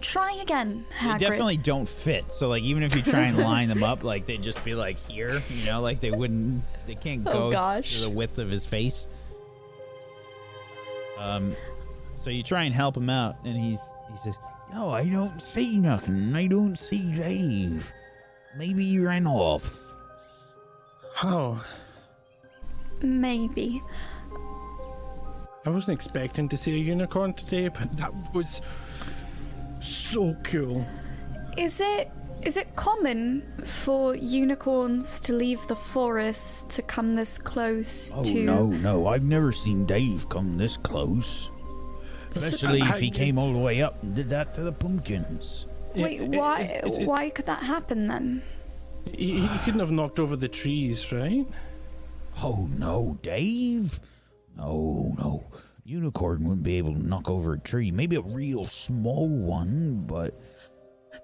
"Try 0.00 0.32
again, 0.40 0.86
Hagrid." 0.98 1.12
they 1.18 1.26
definitely 1.26 1.56
don't 1.58 1.86
fit. 1.86 2.32
So 2.32 2.48
like 2.48 2.62
even 2.62 2.82
if 2.82 2.94
you 2.96 3.02
try 3.02 3.24
and 3.24 3.36
line 3.36 3.68
them 3.68 3.82
up 3.84 4.02
like 4.04 4.24
they'd 4.24 4.42
just 4.42 4.64
be 4.64 4.74
like 4.74 4.96
here, 5.08 5.42
you 5.50 5.66
know, 5.66 5.82
like 5.82 6.00
they 6.00 6.10
wouldn't 6.10 6.62
they 6.86 6.94
can't 6.94 7.22
go 7.24 7.30
Oh, 7.32 7.38
go 7.48 7.50
gosh. 7.52 8.00
the 8.00 8.08
width 8.08 8.38
of 8.38 8.48
his 8.50 8.64
face. 8.64 9.06
Um 11.18 11.54
so 12.18 12.30
you 12.30 12.42
try 12.42 12.62
and 12.64 12.74
help 12.74 12.96
him 12.96 13.10
out 13.10 13.36
and 13.44 13.56
he's 13.56 13.80
he 14.10 14.16
says, 14.16 14.38
No, 14.72 14.90
I 14.90 15.08
don't 15.08 15.40
see 15.42 15.78
nothing. 15.78 16.34
I 16.34 16.46
don't 16.46 16.76
see 16.76 17.12
Dave. 17.12 17.90
Maybe 18.56 18.84
he 18.84 18.98
ran 18.98 19.26
off. 19.26 19.78
oh, 21.22 21.64
Maybe. 23.02 23.82
I 25.64 25.70
wasn't 25.70 25.94
expecting 25.94 26.48
to 26.48 26.56
see 26.56 26.74
a 26.74 26.78
unicorn 26.78 27.34
today, 27.34 27.68
but 27.68 27.96
that 27.96 28.12
was 28.34 28.60
so 29.80 30.36
cool. 30.42 30.86
Is 31.56 31.80
it 31.80 32.10
is 32.42 32.56
it 32.56 32.74
common 32.76 33.42
for 33.64 34.14
unicorns 34.14 35.20
to 35.22 35.32
leave 35.32 35.64
the 35.68 35.76
forest 35.76 36.70
to 36.70 36.82
come 36.82 37.14
this 37.14 37.38
close 37.38 38.12
Oh 38.14 38.22
to? 38.24 38.34
no, 38.42 38.66
no! 38.66 39.06
I've 39.06 39.24
never 39.24 39.52
seen 39.52 39.86
Dave 39.86 40.28
come 40.28 40.56
this 40.56 40.76
close. 40.76 41.50
Especially 42.34 42.80
if 42.80 42.90
uh, 42.90 42.96
he 42.96 43.08
I- 43.08 43.10
came 43.10 43.38
all 43.38 43.52
the 43.52 43.58
way 43.58 43.82
up 43.82 44.02
and 44.02 44.14
did 44.14 44.28
that 44.30 44.54
to 44.54 44.62
the 44.62 44.72
pumpkins. 44.72 45.66
Wait, 45.94 46.20
It- 46.20 46.34
it- 46.34 46.38
why? 46.38 46.60
it's- 46.62 46.78
it's- 46.84 46.98
it- 46.98 47.06
why 47.06 47.28
could 47.30 47.46
that 47.46 47.62
happen 47.62 48.08
then? 48.08 48.42
He, 49.04 49.40
he 49.40 49.58
couldn't 49.58 49.80
have 49.80 49.90
knocked 49.90 50.18
over 50.20 50.36
the 50.36 50.48
trees, 50.48 51.12
right? 51.12 51.46
Oh 52.42 52.68
no, 52.78 53.18
Dave! 53.22 54.00
No, 54.56 55.14
no. 55.18 55.44
Unicorn 55.84 56.44
wouldn't 56.44 56.62
be 56.62 56.78
able 56.78 56.94
to 56.94 57.06
knock 57.06 57.28
over 57.28 57.54
a 57.54 57.58
tree. 57.58 57.90
Maybe 57.90 58.14
a 58.16 58.20
real 58.22 58.64
small 58.64 59.28
one, 59.28 60.04
but 60.06 60.40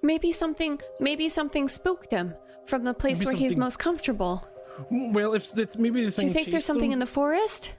Maybe 0.02 0.32
something 0.32 0.80
maybe 1.00 1.28
something 1.28 1.68
spooked 1.68 2.10
him 2.10 2.34
from 2.66 2.84
the 2.84 2.94
place 2.94 3.18
Maybe 3.18 3.26
where 3.26 3.34
he's 3.36 3.56
most 3.56 3.78
comfortable. 3.78 4.46
Well, 4.90 5.34
if 5.34 5.52
the, 5.52 5.68
maybe 5.76 6.04
the 6.04 6.10
Do 6.12 6.26
you 6.26 6.32
think 6.32 6.50
there's 6.50 6.62
chased 6.62 6.66
something 6.66 6.92
in 6.92 6.98
the 7.00 7.06
forest? 7.06 7.74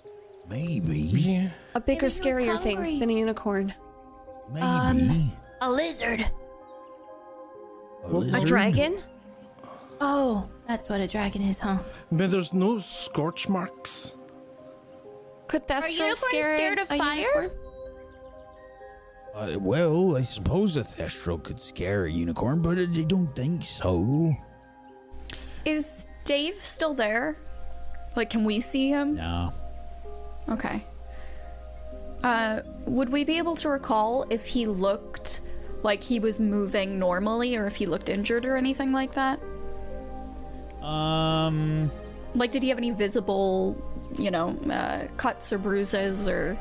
maybe, 0.50 1.00
Yeah. 1.00 1.50
A 1.76 1.80
bigger, 1.80 1.86
Maybe 1.86 2.00
he 2.00 2.06
was 2.06 2.20
scarier 2.20 2.62
thing 2.62 3.00
than 3.00 3.10
a 3.10 3.14
unicorn. 3.14 3.74
maybe. 4.52 4.62
Um, 4.66 5.32
A 5.62 5.70
lizard. 5.70 6.30
a, 8.06 8.18
A 8.34 8.44
dragon? 8.46 8.98
Oh, 10.02 10.48
that's 10.68 10.90
what 10.90 11.00
a 11.02 11.08
dragon 11.08 11.42
is, 11.44 11.60
huh? 11.60 11.78
But 12.12 12.32
there's 12.32 12.52
no 12.54 12.80
scorch 12.80 13.48
marks. 13.48 14.16
Could 15.48 15.68
Thestral 15.68 15.92
unicorns 15.92 16.18
scare 16.20 16.58
scared 16.58 16.80
of 16.80 16.88
fire? 16.88 17.18
unicorn? 17.18 17.52
Uh, 19.40 19.58
well, 19.58 20.18
I 20.18 20.22
suppose 20.22 20.76
a 20.76 20.82
thestral 20.82 21.42
could 21.42 21.62
scare 21.62 22.04
a 22.04 22.12
unicorn, 22.12 22.62
but 22.62 22.78
I 22.78 22.86
don't 22.86 23.34
think 23.34 23.64
so. 23.64 24.36
Is 25.64 26.08
Dave 26.26 26.62
still 26.62 26.94
there? 26.94 27.38
Like, 28.18 28.30
can 28.32 28.44
we 28.44 28.60
see 28.60 28.90
him? 28.90 29.16
No. 29.16 29.54
Okay. 30.50 30.84
Uh, 32.22 32.64
would 32.86 33.08
we 33.08 33.24
be 33.24 33.38
able 33.38 33.56
to 33.56 33.70
recall 33.70 34.26
if 34.30 34.46
he 34.46 34.68
looked 34.68 35.40
like 35.84 36.04
he 36.04 36.20
was 36.20 36.42
moving 36.42 37.00
normally 37.00 37.56
or 37.56 37.66
if 37.66 37.78
he 37.78 37.86
looked 37.86 38.10
injured 38.10 38.46
or 38.46 38.58
anything 38.58 38.92
like 38.92 39.14
that? 39.14 39.40
Um. 40.84 41.90
Like, 42.36 42.52
did 42.52 42.62
he 42.62 42.68
have 42.70 42.78
any 42.78 42.92
visible, 42.92 43.82
you 44.18 44.32
know, 44.32 44.50
uh, 44.70 45.08
cuts 45.16 45.54
or 45.54 45.58
bruises 45.60 46.28
or. 46.28 46.60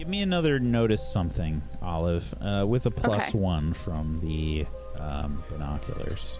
Give 0.00 0.08
me 0.08 0.22
another 0.22 0.58
notice 0.58 1.06
something, 1.06 1.60
Olive, 1.82 2.34
uh, 2.40 2.64
with 2.66 2.86
a 2.86 2.90
plus 2.90 3.28
Okay. 3.28 3.38
one 3.38 3.74
from 3.74 4.18
the 4.22 4.64
um, 4.98 5.44
binoculars. 5.50 6.38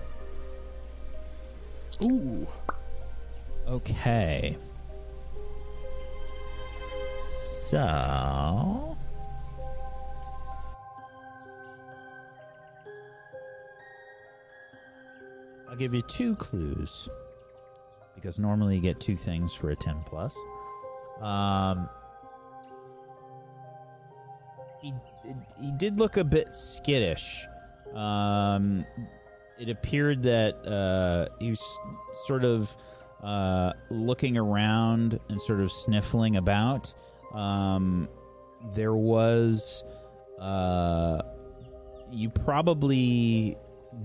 Ooh. 2.03 2.49
Okay. 3.69 4.57
So. 7.23 8.97
I'll 15.69 15.77
give 15.77 15.93
you 15.93 16.01
two 16.01 16.35
clues. 16.37 17.11
Because 18.15 18.39
normally 18.39 18.77
you 18.77 18.81
get 18.81 19.01
two 19.01 19.17
things 19.17 19.53
for 19.53 19.69
a 19.69 19.77
10 19.77 19.97
plus. 20.07 20.35
Um. 21.21 21.91
He, 24.83 24.95
he 25.61 25.73
did 25.73 25.99
look 25.99 26.17
a 26.17 26.25
bit 26.25 26.55
skittish. 26.55 27.47
Um, 27.95 28.85
it 29.59 29.69
appeared 29.69 30.23
that 30.23 30.55
uh, 30.67 31.35
he 31.39 31.51
was 31.51 31.79
sort 32.27 32.45
of 32.45 32.75
uh, 33.23 33.73
looking 33.91 34.39
around 34.39 35.21
and 35.29 35.41
sort 35.41 35.61
of 35.61 35.71
sniffling 35.71 36.37
about. 36.37 36.93
Um, 37.35 38.09
there 38.75 38.95
was, 38.95 39.85
uh, 40.41 41.23
you 42.11 42.31
probably 42.31 43.57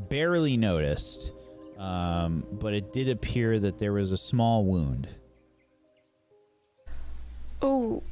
barely 0.10 0.57
noticed, 0.57 1.31
um, 1.77 2.45
but 2.52 2.73
it 2.73 2.91
did 2.91 3.10
appear 3.10 3.60
that 3.60 3.77
there 3.77 3.93
was 3.93 4.11
a 4.11 4.18
small 4.18 4.65
wound. 4.65 5.07
Oh. 7.61 8.03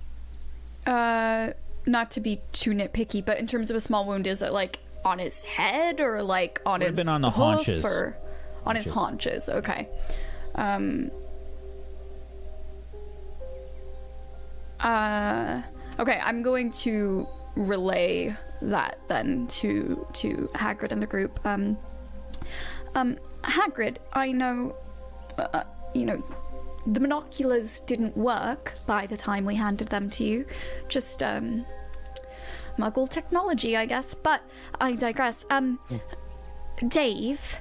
Uh, 0.85 1.51
not 1.85 2.11
to 2.11 2.21
be 2.21 2.41
too 2.51 2.71
nitpicky, 2.71 3.23
but 3.23 3.37
in 3.39 3.47
terms 3.47 3.69
of 3.69 3.75
a 3.75 3.79
small 3.79 4.05
wound, 4.05 4.27
is 4.27 4.41
it 4.41 4.51
like 4.51 4.79
on 5.05 5.19
his 5.19 5.43
head 5.43 5.99
or 5.99 6.23
like 6.23 6.61
on 6.65 6.79
Would've 6.79 6.95
his 6.95 6.97
been 6.97 7.09
on 7.09 7.21
the 7.21 7.29
haunches. 7.29 7.83
or 7.83 8.17
on 8.65 8.75
his 8.75 8.87
haunches? 8.87 9.49
Okay. 9.49 9.87
Um. 10.55 11.11
Uh. 14.79 15.61
Okay, 15.99 16.19
I'm 16.23 16.41
going 16.41 16.71
to 16.71 17.27
relay 17.55 18.35
that 18.61 18.97
then 19.07 19.45
to 19.47 20.05
to 20.13 20.49
Hagrid 20.55 20.91
and 20.91 21.01
the 21.01 21.07
group. 21.07 21.39
Um. 21.45 21.77
Um, 22.95 23.17
Hagrid, 23.43 23.97
I 24.13 24.31
know. 24.31 24.75
Uh, 25.37 25.63
you 25.93 26.05
know, 26.05 26.23
the 26.87 26.99
binoculars 26.99 27.79
didn't 27.81 28.15
work 28.17 28.73
by 28.85 29.07
the 29.07 29.17
time 29.17 29.45
we 29.45 29.55
handed 29.55 29.87
them 29.89 30.09
to 30.11 30.23
you. 30.23 30.45
Just, 30.89 31.21
um, 31.23 31.65
muggle 32.77 33.07
technology, 33.09 33.77
I 33.77 33.85
guess. 33.85 34.13
But 34.15 34.41
I 34.81 34.93
digress. 34.93 35.45
Um, 35.49 35.79
Dave, 36.87 37.59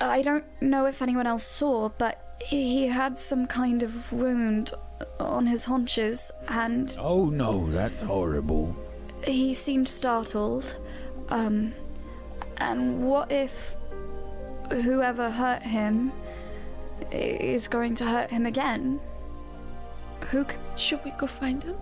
I 0.00 0.22
don't 0.22 0.44
know 0.60 0.86
if 0.86 1.00
anyone 1.02 1.26
else 1.26 1.44
saw, 1.44 1.88
but 1.98 2.36
he 2.44 2.86
had 2.88 3.16
some 3.16 3.46
kind 3.46 3.82
of 3.82 4.12
wound 4.12 4.72
on 5.20 5.46
his 5.46 5.64
haunches, 5.64 6.30
and 6.48 6.94
Oh 7.00 7.26
no, 7.26 7.70
that's 7.70 8.02
horrible. 8.02 8.74
he 9.24 9.54
seemed 9.54 9.88
startled. 9.88 10.76
Um, 11.28 11.72
and 12.58 13.02
what 13.04 13.30
if 13.32 13.76
whoever 14.70 15.30
hurt 15.30 15.62
him 15.62 16.12
is 17.10 17.68
going 17.68 17.94
to 17.96 18.04
hurt 18.04 18.30
him 18.30 18.46
again? 18.46 19.00
Who? 20.30 20.44
C- 20.44 20.56
Should 20.76 21.04
we 21.04 21.10
go 21.12 21.26
find 21.26 21.62
him? 21.62 21.76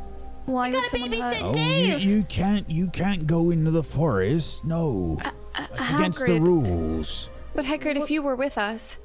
why 0.47 0.71
would 0.73 0.85
someone 0.87 1.11
babysit 1.11 1.35
hurt? 1.35 1.57
Oh, 1.57 1.59
you, 1.59 1.97
you 1.97 2.23
can't 2.25 2.69
you 2.69 2.89
can't 2.89 3.27
go 3.27 3.51
into 3.51 3.71
the 3.71 3.83
forest. 3.83 4.65
No, 4.65 5.19
uh, 5.25 5.31
uh, 5.55 5.67
that's 5.77 5.95
against 5.95 6.27
the 6.27 6.41
rules. 6.41 7.29
But 7.55 7.65
Hagrid, 7.65 7.97
if 7.97 8.11
you 8.11 8.23
were 8.23 8.35
with 8.35 8.59
us, 8.59 8.97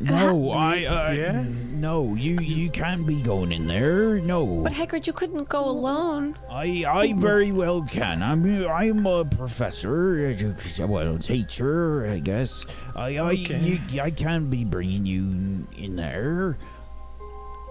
No, 0.00 0.50
I 0.50 0.84
uh, 0.84 1.10
Yeah? 1.12 1.44
no, 1.72 2.14
you 2.14 2.40
you 2.40 2.70
can't 2.70 3.06
be 3.06 3.20
going 3.22 3.52
in 3.52 3.66
there. 3.66 4.18
No, 4.18 4.62
but 4.64 4.72
Hagrid, 4.72 5.06
you 5.06 5.12
couldn't 5.12 5.48
go 5.48 5.68
alone. 5.68 6.36
I 6.50 6.84
I 6.88 7.12
very 7.12 7.52
well 7.52 7.82
can. 7.82 8.22
I'm 8.22 8.42
I'm 8.66 9.06
a 9.06 9.24
professor, 9.24 10.34
uh, 10.80 10.86
well, 10.86 11.18
teacher, 11.18 12.06
I 12.10 12.18
guess. 12.18 12.64
I 12.96 13.18
I 13.18 13.32
Okay. 13.36 13.58
you, 13.92 14.00
I 14.00 14.10
can't 14.10 14.48
be 14.50 14.64
bringing 14.64 15.04
you 15.06 15.66
in 15.76 15.96
there, 15.96 16.56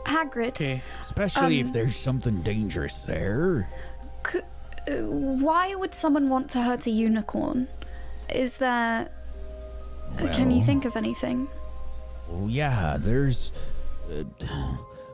Hagrid, 0.06 0.50
Okay. 0.50 0.82
especially 1.02 1.60
if 1.60 1.68
Um, 1.68 1.74
there's 1.74 1.96
something 1.98 2.42
dangerous 2.42 3.04
there. 3.06 3.68
c- 4.26 4.46
uh, 4.88 5.06
why 5.42 5.74
would 5.76 5.94
someone 5.94 6.30
want 6.30 6.50
to 6.52 6.62
hurt 6.62 6.86
a 6.88 6.92
unicorn? 6.92 7.68
Is 8.30 8.58
there? 8.60 9.10
uh, 10.22 10.28
Can 10.34 10.52
you 10.52 10.62
think 10.64 10.86
of 10.86 10.96
anything? 10.96 11.48
Oh 12.32 12.48
yeah, 12.48 12.98
there's. 13.00 13.52
Uh, 14.12 14.24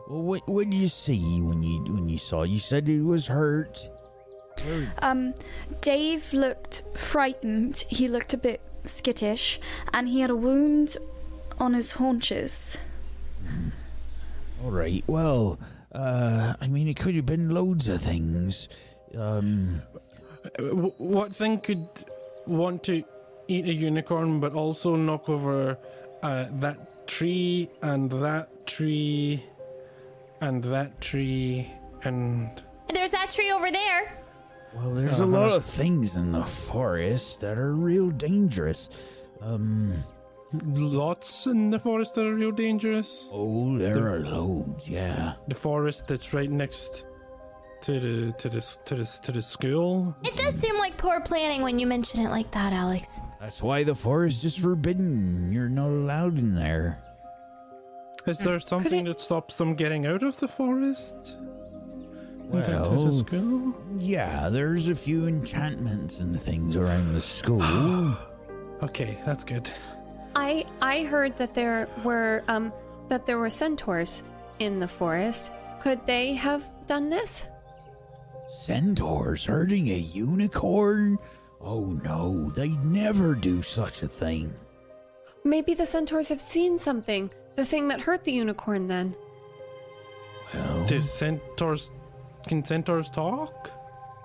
well, 0.10 0.22
what 0.22 0.48
what 0.48 0.70
did 0.70 0.74
you 0.78 0.88
see 0.88 1.42
when 1.42 1.64
you 1.64 1.82
when 1.94 2.10
you 2.10 2.18
saw? 2.18 2.44
You 2.44 2.60
said 2.60 2.88
it 2.90 3.02
was 3.04 3.28
hurt. 3.28 3.90
Where- 4.64 4.92
Um, 5.00 5.34
Dave 5.82 6.32
looked 6.34 6.84
frightened. 6.96 7.78
He 7.90 8.08
looked 8.08 8.34
a 8.34 8.38
bit 8.38 8.62
skittish, 8.86 9.60
and 9.94 10.08
he 10.08 10.22
had 10.22 10.30
a 10.30 10.36
wound 10.36 10.98
on 11.60 11.74
his 11.74 11.92
haunches. 11.94 12.78
All 14.64 14.72
right. 14.72 15.04
Well, 15.08 15.60
uh, 15.92 16.54
I 16.60 16.68
mean, 16.68 16.88
it 16.88 16.96
could 16.98 17.16
have 17.16 17.26
been 17.26 17.50
loads 17.50 17.88
of 17.88 18.02
things. 18.02 18.68
Um, 19.18 19.82
what 20.98 21.34
thing 21.36 21.60
could 21.60 21.88
want 22.46 22.84
to 22.84 23.04
eat 23.48 23.66
a 23.66 23.74
unicorn 23.74 24.40
but 24.40 24.54
also 24.54 24.96
knock 24.96 25.30
over 25.30 25.78
uh, 26.24 26.46
that 26.60 26.78
tree 27.07 27.69
and 27.82 28.10
that 28.11 28.65
tree 28.68 29.44
and 30.41 30.64
that 30.65 30.99
tree 31.02 31.72
and 32.03 32.61
There's 32.94 33.11
that 33.11 33.30
tree 33.32 33.52
over 33.52 33.72
there. 33.72 34.18
well, 34.76 34.94
there's 34.94 35.19
a 35.19 35.26
lot 35.26 35.52
of 35.52 35.65
things 35.65 36.18
in 36.18 36.32
the 36.32 36.45
forest 36.45 37.41
that 37.41 37.57
are 37.57 37.73
real 37.73 38.10
dangerous. 38.11 38.90
Um, 39.41 40.03
lots 40.73 41.45
in 41.48 41.69
the 41.69 41.80
forest 41.80 42.15
that 42.15 42.26
are 42.26 42.36
real 42.36 42.52
dangerous. 42.52 43.30
oh, 43.34 43.77
there 43.77 44.14
are 44.14 44.19
loads. 44.19 44.88
Yeah. 44.88 45.34
The 45.48 45.56
forest 45.56 46.07
that's 46.07 46.34
right 46.34 46.49
next 46.49 47.06
to 47.86 47.99
the 47.99 48.32
to 48.34 48.49
the 48.49 48.62
to 48.86 48.95
the 48.95 49.06
to 49.06 49.32
the 49.32 49.41
school. 49.41 50.16
It 50.24 50.36
does 50.36 50.56
seem 50.56 50.78
like 50.78 50.98
poor 50.98 51.22
planning 51.22 51.62
when 51.62 51.78
you 51.78 51.86
mention 51.88 52.22
it 52.22 52.30
like 52.30 52.49
that, 52.52 52.74
Alex. 52.74 53.22
That's 53.40 53.62
why 53.62 53.84
the 53.84 53.94
forest 53.94 54.44
is 54.44 54.56
forbidden. 54.56 55.52
You're 55.53 55.70
not 55.70 55.90
allowed 55.90 56.38
in 56.40 56.56
there. 56.56 56.99
Is 58.26 58.40
there 58.40 58.60
something 58.60 59.06
it- 59.06 59.10
that 59.10 59.22
stops 59.22 59.56
them 59.57 59.76
getting 59.76 60.07
out 60.07 60.24
of 60.24 60.38
the 60.38 60.48
forest? 60.48 61.38
And 62.52 62.60
into 62.64 63.06
the 63.07 63.12
school? 63.14 63.76
yeah, 63.98 64.49
there's 64.49 64.88
a 64.90 64.95
few 64.95 65.28
enchantments 65.28 66.20
and 66.20 66.40
things 66.40 66.76
around 66.76 67.14
the 67.14 67.22
school. 67.22 68.16
Okay, 68.84 69.18
that's 69.26 69.45
good. 69.45 69.72
I 70.36 70.66
I 70.82 71.03
heard 71.03 71.38
that 71.38 71.53
there 71.53 71.88
were 72.03 72.44
um 72.49 72.74
that 73.07 73.26
there 73.26 73.38
were 73.40 73.49
centaurs 73.49 74.22
in 74.60 74.80
the 74.80 74.88
forest. 74.88 75.49
Could 75.80 76.06
they 76.06 76.34
have 76.34 76.62
done 76.86 77.10
this? 77.10 77.44
Centaurs 78.48 79.46
hurting 79.46 79.90
a 79.90 79.98
unicorn? 79.98 81.18
Oh 81.62 82.00
no, 82.04 82.52
they'd 82.52 82.84
never 82.86 83.34
do 83.36 83.62
such 83.62 84.04
a 84.04 84.08
thing. 84.08 84.54
Maybe 85.44 85.74
the 85.74 85.86
centaurs 85.86 86.30
have 86.30 86.42
seen 86.42 86.78
something. 86.78 87.30
The 87.56 87.66
thing 87.66 87.88
that 87.88 88.02
hurt 88.02 88.24
the 88.24 88.32
unicorn 88.32 88.88
then. 88.88 89.16
Well, 90.54 90.86
Do 90.86 91.02
centaurs 91.02 91.92
can 92.48 92.64
centaurs 92.64 93.10
talk? 93.10 93.72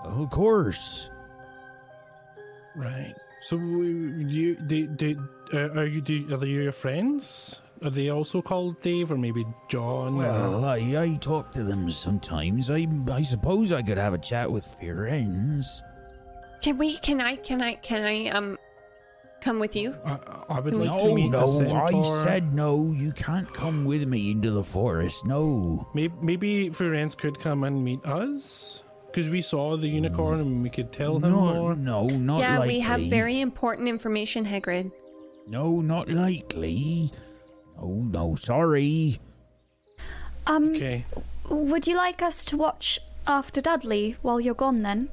of 0.04 0.30
course. 0.30 1.10
Right. 2.74 3.14
So 3.42 3.56
w- 3.58 4.26
you 4.26 4.54
did, 4.56 4.96
did 4.96 5.18
uh, 5.52 5.70
are 5.70 5.86
you 5.86 6.00
do, 6.00 6.34
are 6.36 6.44
you 6.46 6.62
your 6.62 6.72
friends? 6.72 7.60
Are 7.82 7.90
they 7.90 8.10
also 8.10 8.42
called 8.42 8.80
Dave 8.82 9.10
or 9.10 9.16
maybe 9.16 9.46
John? 9.68 10.14
or- 10.14 10.18
Well, 10.18 10.64
I, 10.64 10.76
I 11.02 11.16
talk 11.20 11.52
to 11.52 11.64
them 11.64 11.90
sometimes. 11.90 12.70
I 12.70 12.86
I 13.10 13.22
suppose 13.22 13.72
I 13.72 13.82
could 13.82 13.96
have 13.98 14.12
a 14.14 14.18
chat 14.18 14.50
with 14.50 14.66
Firenze. 14.80 15.80
Can 16.62 16.76
we? 16.76 16.98
Can 16.98 17.20
I? 17.20 17.36
Can 17.36 17.62
I? 17.62 17.74
Can 17.76 18.02
I? 18.02 18.28
Um, 18.28 18.58
come 19.40 19.58
with 19.58 19.74
you? 19.74 19.96
I, 20.04 20.18
I 20.50 20.60
would 20.60 20.74
No, 20.74 20.78
like 20.80 20.98
to 21.00 21.06
No, 21.08 21.14
meet 21.14 21.30
no, 21.30 21.44
a 21.44 21.48
centaur. 21.48 22.20
I 22.20 22.24
said 22.24 22.54
no. 22.54 22.92
You 22.92 23.12
can't 23.12 23.50
come 23.54 23.86
with 23.86 24.06
me 24.06 24.30
into 24.30 24.50
the 24.50 24.62
forest. 24.62 25.24
No. 25.24 25.88
Maybe, 25.94 26.12
maybe 26.20 26.68
Firenze 26.68 27.16
could 27.16 27.40
come 27.40 27.64
and 27.64 27.82
meet 27.82 28.04
us 28.04 28.82
because 29.06 29.30
we 29.30 29.40
saw 29.40 29.78
the 29.78 29.88
unicorn 29.88 30.40
and 30.40 30.62
we 30.62 30.68
could 30.68 30.92
tell 30.92 31.16
him 31.16 31.22
no, 31.22 31.30
more. 31.54 31.74
no, 31.74 32.06
not 32.08 32.34
likely. 32.34 32.42
yeah, 32.42 32.58
likely. 32.58 32.74
we 32.74 32.80
have 32.80 33.00
very 33.04 33.40
important 33.40 33.88
information, 33.88 34.44
Hagrid. 34.44 34.92
No, 35.48 35.80
not 35.80 36.10
likely. 36.10 37.10
Oh 37.80 37.94
no, 38.02 38.34
sorry. 38.36 39.20
Um, 40.46 40.74
Okay. 40.74 41.04
would 41.48 41.86
you 41.86 41.96
like 41.96 42.22
us 42.22 42.44
to 42.46 42.56
watch 42.56 42.98
after 43.26 43.60
Dudley 43.60 44.16
while 44.22 44.40
you're 44.40 44.54
gone 44.54 44.82
then? 44.82 45.08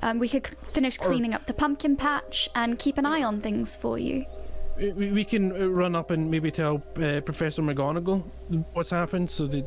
Um, 0.00 0.18
we 0.18 0.28
could 0.28 0.46
c- 0.46 0.54
finish 0.72 0.96
cleaning 0.96 1.34
up 1.34 1.46
the 1.46 1.52
pumpkin 1.52 1.96
patch 1.96 2.48
and 2.54 2.78
keep 2.78 2.98
an 2.98 3.06
eye 3.06 3.22
on 3.22 3.40
things 3.40 3.74
for 3.76 3.98
you. 3.98 4.24
We, 4.78 5.10
we 5.12 5.24
can 5.24 5.50
uh, 5.60 5.66
run 5.66 5.96
up 5.96 6.10
and 6.12 6.30
maybe 6.30 6.50
tell 6.52 6.76
uh, 7.02 7.20
Professor 7.22 7.62
McGonagall 7.62 8.22
what's 8.74 8.90
happened 8.90 9.28
so 9.28 9.46
that 9.48 9.66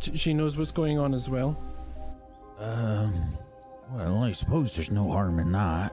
she 0.00 0.34
knows 0.34 0.56
what's 0.58 0.72
going 0.72 0.98
on 0.98 1.14
as 1.14 1.28
well. 1.30 1.58
Um. 2.58 3.36
Well, 3.92 4.22
I 4.24 4.32
suppose 4.32 4.74
there's 4.74 4.90
no 4.90 5.10
harm 5.12 5.38
in 5.38 5.52
that. 5.52 5.92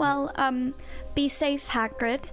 Well, 0.00 0.32
um, 0.36 0.74
be 1.14 1.28
safe, 1.28 1.68
Hagrid, 1.68 2.24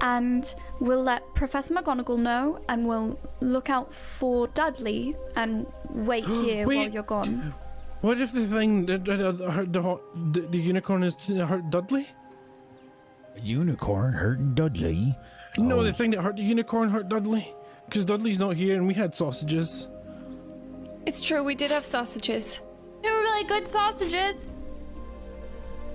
and 0.00 0.42
we'll 0.80 1.02
let 1.04 1.22
Professor 1.34 1.72
McGonagall 1.72 2.18
know, 2.18 2.58
and 2.68 2.86
we'll 2.88 3.18
look 3.40 3.70
out 3.70 3.94
for 3.94 4.48
Dudley 4.48 5.14
and 5.36 5.66
wait 5.90 6.26
here 6.44 6.66
while 6.66 6.88
you're 6.90 7.04
gone. 7.04 7.54
What 8.00 8.20
if 8.20 8.32
the 8.32 8.44
thing 8.46 8.86
that 8.86 9.04
that, 9.04 9.20
uh, 9.20 9.50
hurt 9.52 9.72
the, 9.72 10.00
the 10.32 10.40
the 10.50 10.58
unicorn 10.58 11.04
is 11.04 11.14
hurt 11.14 11.70
Dudley? 11.70 12.08
A 13.36 13.40
unicorn 13.40 14.12
hurting 14.14 14.54
Dudley. 14.54 15.14
No, 15.58 15.78
Oh. 15.78 15.84
the 15.84 15.92
thing 15.92 16.10
that 16.10 16.22
hurt 16.22 16.36
the 16.36 16.42
unicorn 16.42 16.88
hurt 16.90 17.08
Dudley. 17.08 17.54
Because 17.86 18.04
Dudley's 18.04 18.38
not 18.40 18.56
here 18.56 18.74
and 18.76 18.86
we 18.88 18.94
had 18.94 19.14
sausages. 19.14 19.86
It's 21.06 21.20
true. 21.20 21.44
We 21.44 21.54
did 21.54 21.70
have 21.70 21.84
sausages. 21.84 22.60
They 23.02 23.08
were 23.10 23.22
really 23.22 23.44
good 23.44 23.68
sausages. 23.68 24.48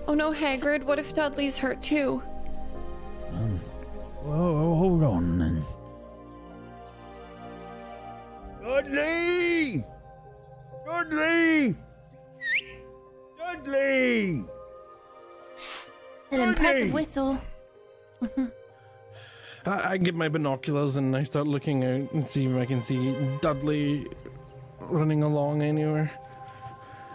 Oh 0.08 0.14
no, 0.14 0.32
Hagrid. 0.32 0.84
What 0.84 1.00
if 1.00 1.14
Dudley's 1.14 1.58
hurt 1.58 1.82
too? 1.82 2.24
Um, 3.34 3.60
Whoa, 4.24 4.76
hold 4.76 5.04
on 5.04 5.38
then. 5.38 5.66
Dudley! 8.62 9.84
Dudley! 10.86 11.76
Dudley! 13.38 14.46
An 16.32 16.42
impressive 16.42 16.94
whistle. 16.94 17.38
I, 19.66 19.92
I 19.92 19.98
get 19.98 20.16
my 20.16 20.30
binoculars 20.30 20.96
and 20.96 21.16
I 21.16 21.24
start 21.24 21.48
looking 21.48 21.84
out 21.84 22.12
and 22.14 22.28
see 22.28 22.46
if 22.46 22.56
I 22.56 22.66
can 22.66 22.82
see 22.82 23.16
Dudley 23.42 24.08
running 24.80 25.24
along 25.24 25.62
anywhere. 25.62 26.12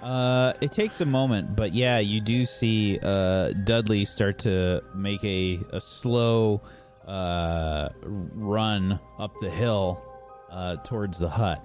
Uh, 0.03 0.53
it 0.61 0.73
takes 0.73 1.01
a 1.01 1.07
moment, 1.07 1.55
but 1.55 1.73
yeah, 1.73 2.01
you 2.01 2.21
do 2.21 2.45
see 2.45 2.99
uh, 3.03 3.53
Dudley 3.53 4.05
start 4.05 4.39
to 4.41 4.83
make 4.95 5.23
a, 5.23 5.61
a 5.71 5.81
slow 5.81 6.61
uh, 7.07 7.89
run 8.03 8.99
up 9.21 9.33
the 9.41 9.49
hill 9.49 10.03
uh, 10.51 10.77
towards 10.77 11.21
the 11.21 11.29
hut. 11.29 11.65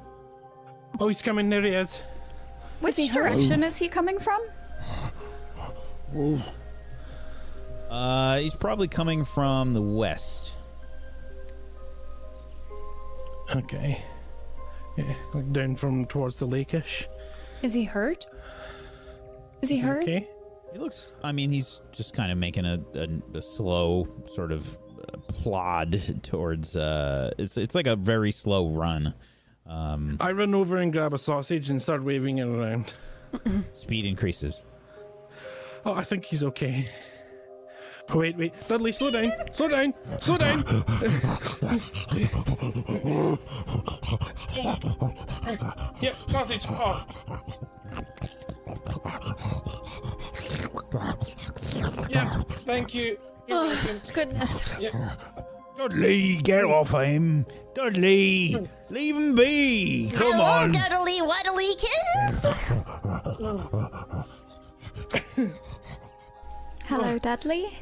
Oh, 1.00 1.08
he's 1.08 1.24
coming. 1.24 1.50
There 1.50 1.64
he 1.64 1.70
is. 1.70 2.02
Which 2.80 2.96
he 2.96 3.08
hurt? 3.08 3.34
direction 3.34 3.64
is 3.64 3.78
he 3.78 3.90
coming 3.90 4.20
from? 4.20 4.42
Uh, 7.90 8.38
he's 8.38 8.54
probably 8.54 8.88
coming 8.88 9.24
from 9.24 9.74
the 9.74 9.82
west. 9.82 10.52
Okay. 13.56 14.00
Yeah, 14.96 15.14
like 15.34 15.52
down 15.52 15.76
from 15.76 16.06
towards 16.06 16.38
the 16.38 16.48
lakeish. 16.48 17.08
Is 17.62 17.74
he 17.74 17.84
hurt? 17.84 18.28
Is 19.62 19.70
he 19.70 19.78
Is 19.78 19.84
hurt? 19.84 20.04
Okay. 20.04 20.28
He 20.74 20.80
looks. 20.80 21.14
I 21.24 21.32
mean, 21.32 21.52
he's 21.52 21.82
just 21.92 22.14
kind 22.14 22.32
of 22.32 22.38
making 22.38 22.66
a, 22.66 22.80
a, 22.94 23.38
a 23.38 23.42
slow 23.42 24.08
sort 24.34 24.52
of 24.52 24.78
uh, 24.98 25.18
plod 25.30 26.20
towards. 26.24 26.76
Uh, 26.76 27.32
it's 27.38 27.58
it's 27.58 27.74
like 27.76 27.88
a 27.88 27.96
very 27.96 28.32
slow 28.32 28.70
run. 28.70 29.14
Um, 29.66 30.18
I 30.20 30.32
run 30.32 30.54
over 30.54 30.78
and 30.78 30.94
grab 30.94 31.14
a 31.14 31.18
sausage 31.18 31.70
and 31.70 31.82
start 31.82 32.04
waving 32.04 32.38
it 32.38 32.48
around. 32.48 32.94
speed 33.72 34.06
increases. 34.06 34.62
Oh, 35.86 35.94
I 35.94 36.04
think 36.04 36.26
he's 36.26 36.44
okay. 36.44 36.90
Oh, 38.10 38.20
wait, 38.20 38.38
wait. 38.38 38.54
Dudley, 38.68 38.92
slow 38.92 39.12
down. 39.12 39.32
Slow 39.52 39.68
down. 39.68 39.94
Slow 40.22 40.38
down. 40.38 40.64
yeah, 46.02 46.14
sausage. 46.30 46.66
Oh. 46.70 47.06
Yeah, 52.10 52.42
thank 52.66 52.94
you. 52.94 53.18
You're 53.48 53.58
Oh, 53.60 53.68
welcome. 53.68 54.02
goodness. 54.14 54.62
Dudley, 55.78 56.38
get 56.38 56.64
off 56.64 56.92
him! 56.92 57.46
Dudley! 57.76 58.68
Leave 58.90 59.16
him 59.16 59.36
be! 59.36 60.12
Come 60.16 60.40
on. 60.40 60.40
Hello, 60.40 60.44
on! 60.44 60.74
Duddly 60.74 61.22
Wuddlykins. 61.22 62.40
Hello, 66.86 67.20
Dudley. 67.20 67.78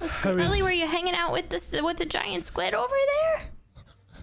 How 0.00 0.32
Really, 0.32 0.62
were 0.62 0.72
you 0.72 0.86
hanging 0.86 1.14
out 1.14 1.32
with 1.32 1.48
the 1.48 1.82
with 1.82 1.98
the 1.98 2.06
giant 2.06 2.44
squid 2.44 2.74
over 2.74 2.94
there? 3.22 3.50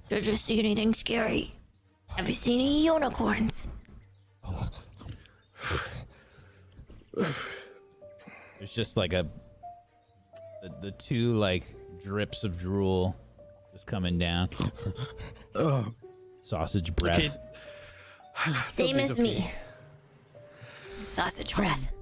Did 0.09 0.27
you 0.27 0.35
see 0.35 0.59
anything 0.59 0.93
scary? 0.93 1.55
Have 2.07 2.27
you 2.27 2.35
seen 2.35 2.59
any 2.59 2.83
unicorns? 2.85 3.67
There's 7.15 8.73
just 8.73 8.97
like 8.97 9.13
a 9.13 9.27
the, 10.61 10.75
the 10.81 10.91
two 10.91 11.37
like 11.37 11.63
drips 12.03 12.43
of 12.43 12.59
drool 12.59 13.15
just 13.71 13.87
coming 13.87 14.17
down. 14.17 14.49
Oh, 15.55 15.93
Sausage 16.41 16.95
breath. 16.95 17.19
okay. 17.19 17.31
Same 18.67 18.97
Dudley's 18.97 19.11
as 19.11 19.19
me. 19.19 19.51
Sausage 20.89 21.55
breath. 21.55 21.92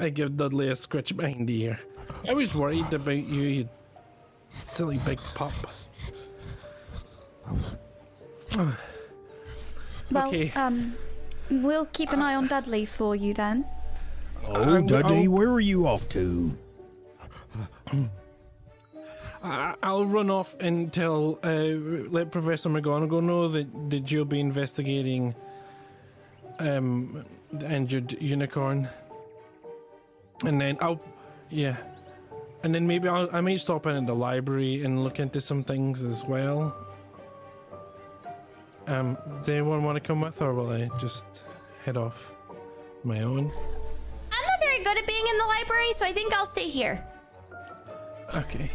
I 0.00 0.08
give 0.08 0.36
Dudley 0.36 0.68
a 0.68 0.76
scratch 0.76 1.16
behind 1.16 1.48
the 1.48 1.62
ear. 1.64 1.80
I 2.28 2.32
was 2.34 2.54
worried 2.54 2.92
about 2.92 3.24
you, 3.26 3.42
you 3.42 3.68
silly 4.62 4.98
big 5.04 5.18
pup. 5.34 5.52
Well, 10.10 10.28
Okay. 10.28 10.50
um, 10.52 10.94
we'll 11.50 11.86
keep 11.86 12.12
an 12.12 12.20
eye 12.20 12.34
on 12.34 12.46
Dudley 12.48 12.84
for 12.84 13.16
you 13.16 13.32
then. 13.34 13.64
Oh, 14.46 14.54
I'm- 14.74 14.86
Dudley, 14.86 15.24
I'll- 15.24 15.30
where 15.30 15.48
are 15.50 15.60
you 15.60 15.86
off 15.86 16.08
to? 16.10 16.56
I- 19.44 19.74
I'll 19.82 20.04
run 20.06 20.30
off 20.30 20.54
and 20.60 20.92
tell, 20.92 21.38
uh, 21.42 21.48
let 22.10 22.30
Professor 22.30 22.68
McGonagall 22.68 23.22
know 23.22 23.48
that, 23.48 23.90
that 23.90 24.10
you'll 24.10 24.24
be 24.24 24.40
investigating 24.40 25.34
um, 26.58 27.24
the 27.52 27.68
injured 27.72 28.20
unicorn. 28.22 28.88
And 30.44 30.60
then 30.60 30.76
I'll, 30.80 31.00
yeah. 31.50 31.76
And 32.62 32.74
then 32.74 32.86
maybe 32.86 33.08
I'll, 33.08 33.28
I 33.32 33.40
might 33.40 33.60
stop 33.60 33.86
in 33.86 33.96
at 33.96 34.06
the 34.06 34.14
library 34.14 34.84
and 34.84 35.02
look 35.04 35.20
into 35.20 35.40
some 35.40 35.64
things 35.64 36.02
as 36.02 36.24
well. 36.24 36.76
Um, 38.86 39.16
does 39.38 39.48
anyone 39.48 39.84
want 39.84 39.96
to 39.96 40.00
come 40.00 40.20
with, 40.20 40.42
or 40.42 40.54
will 40.54 40.70
I 40.70 40.88
just 40.98 41.44
head 41.84 41.96
off 41.96 42.32
my 43.04 43.20
own? 43.22 43.50
I'm 44.32 44.42
not 44.42 44.60
very 44.60 44.82
good 44.82 44.98
at 44.98 45.06
being 45.06 45.24
in 45.26 45.38
the 45.38 45.44
library, 45.44 45.92
so 45.94 46.04
I 46.04 46.12
think 46.12 46.32
I'll 46.32 46.46
stay 46.46 46.68
here. 46.68 47.04
Okay. 48.34 48.70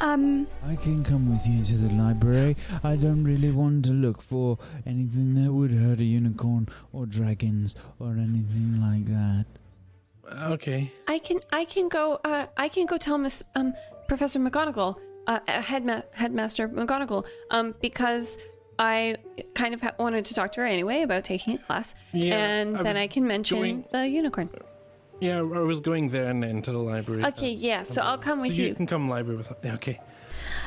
Um, 0.00 0.46
I 0.66 0.76
can 0.76 1.04
come 1.04 1.30
with 1.30 1.46
you 1.46 1.64
to 1.64 1.76
the 1.76 1.94
library. 1.94 2.56
I 2.82 2.96
don't 2.96 3.24
really 3.24 3.50
want 3.50 3.84
to 3.86 3.92
look 3.92 4.22
for 4.22 4.58
anything 4.86 5.34
that 5.42 5.52
would 5.52 5.70
hurt 5.70 6.00
a 6.00 6.04
unicorn 6.04 6.68
or 6.92 7.06
dragons 7.06 7.74
or 7.98 8.12
anything 8.12 8.78
like 8.80 9.06
that. 9.06 9.46
Okay. 10.50 10.92
I 11.06 11.18
can 11.18 11.40
I 11.52 11.64
can 11.64 11.88
go 11.88 12.18
uh 12.24 12.46
I 12.56 12.68
can 12.68 12.86
go 12.86 12.98
tell 12.98 13.18
Miss 13.18 13.42
um 13.54 13.74
Professor 14.08 14.38
McGonagall 14.40 14.96
uh 15.26 15.40
uh, 15.48 15.60
headma- 15.60 16.04
headmaster 16.14 16.68
McGonagall 16.68 17.24
um 17.50 17.74
because 17.80 18.38
I 18.78 19.16
kind 19.54 19.72
of 19.74 19.80
ha- 19.80 19.94
wanted 19.98 20.24
to 20.26 20.34
talk 20.34 20.52
to 20.52 20.60
her 20.60 20.66
anyway 20.66 21.02
about 21.02 21.24
taking 21.24 21.54
a 21.54 21.58
class 21.58 21.94
Yeah, 22.12 22.34
and 22.36 22.76
I 22.76 22.82
then 22.82 22.96
I 22.96 23.06
can 23.06 23.26
mention 23.26 23.58
going- 23.58 23.84
the 23.92 24.06
unicorn. 24.08 24.50
Yeah, 25.20 25.38
I 25.38 25.42
was 25.42 25.80
going 25.80 26.10
there 26.10 26.28
and 26.28 26.42
then 26.42 26.60
to 26.60 26.72
the 26.72 26.78
library. 26.78 27.24
Okay, 27.24 27.50
yeah, 27.52 27.84
so 27.84 28.02
I'll 28.02 28.18
come 28.18 28.42
with 28.42 28.52
so 28.52 28.60
you. 28.60 28.68
you. 28.68 28.74
can 28.74 28.86
come 28.86 29.08
library 29.08 29.38
with. 29.38 29.50
Yeah, 29.64 29.72
okay. 29.76 29.98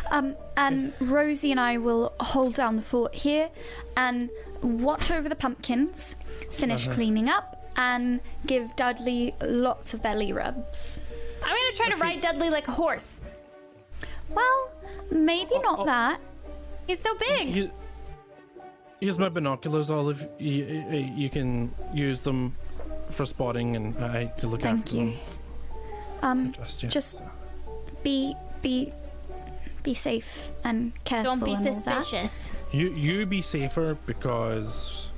Um, 0.10 0.36
and 0.58 0.92
Rosie 1.00 1.52
and 1.52 1.60
I 1.60 1.78
will 1.78 2.14
hold 2.20 2.56
down 2.56 2.76
the 2.76 2.82
fort 2.82 3.14
here 3.14 3.50
and 3.96 4.28
watch 4.64 5.12
over 5.12 5.30
the 5.30 5.36
pumpkins, 5.36 6.16
finish 6.50 6.88
Uh-huh. 6.88 6.96
cleaning 6.96 7.30
up, 7.30 7.59
and 7.80 8.20
give 8.46 8.76
Dudley 8.76 9.34
lots 9.42 9.94
of 9.94 10.04
belly 10.04 10.34
rubs. 10.34 11.00
I'm 11.42 11.50
gonna 11.50 11.72
try 11.76 11.90
to 11.90 11.96
ride 11.96 12.22
Dudley 12.22 12.50
like 12.50 12.68
a 12.68 12.72
horse. 12.74 13.22
Well, 14.30 14.74
maybe 15.10 15.52
Oh, 15.56 15.62
not 15.62 15.86
that. 15.86 16.20
He's 16.86 17.00
so 17.00 17.16
big. 17.16 17.56
You, 17.56 17.72
here's 19.00 19.18
my 19.18 19.30
binoculars, 19.30 19.90
Olive. 19.90 20.28
You, 20.38 20.66
you, 20.92 21.14
you 21.16 21.30
can 21.30 21.74
use 21.94 22.22
them 22.22 22.54
for 23.10 23.26
spotting, 23.26 23.76
and 23.76 23.98
I 24.04 24.26
to 24.40 24.48
look 24.48 24.62
Thank 24.62 24.82
after 24.82 24.96
you. 24.98 25.06
them. 25.06 25.18
Um, 26.22 26.52
Just, 26.52 26.84
yeah, 26.84 26.90
just 26.90 27.18
so. 27.20 27.32
be 28.04 28.36
be 28.62 28.92
be 29.84 29.94
safe 29.94 30.52
and 30.66 30.92
careful. 31.06 31.32
Don't 31.38 31.46
be 31.46 31.54
and 31.54 31.66
all 31.66 31.74
that. 31.74 32.04
suspicious. 32.04 32.52
You 32.74 32.92
you 32.92 33.26
be 33.26 33.42
safer 33.42 33.96
because 34.06 35.09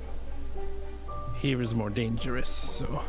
here 1.42 1.60
is 1.60 1.74
more 1.74 1.90
dangerous. 1.90 2.48
So, 2.48 3.02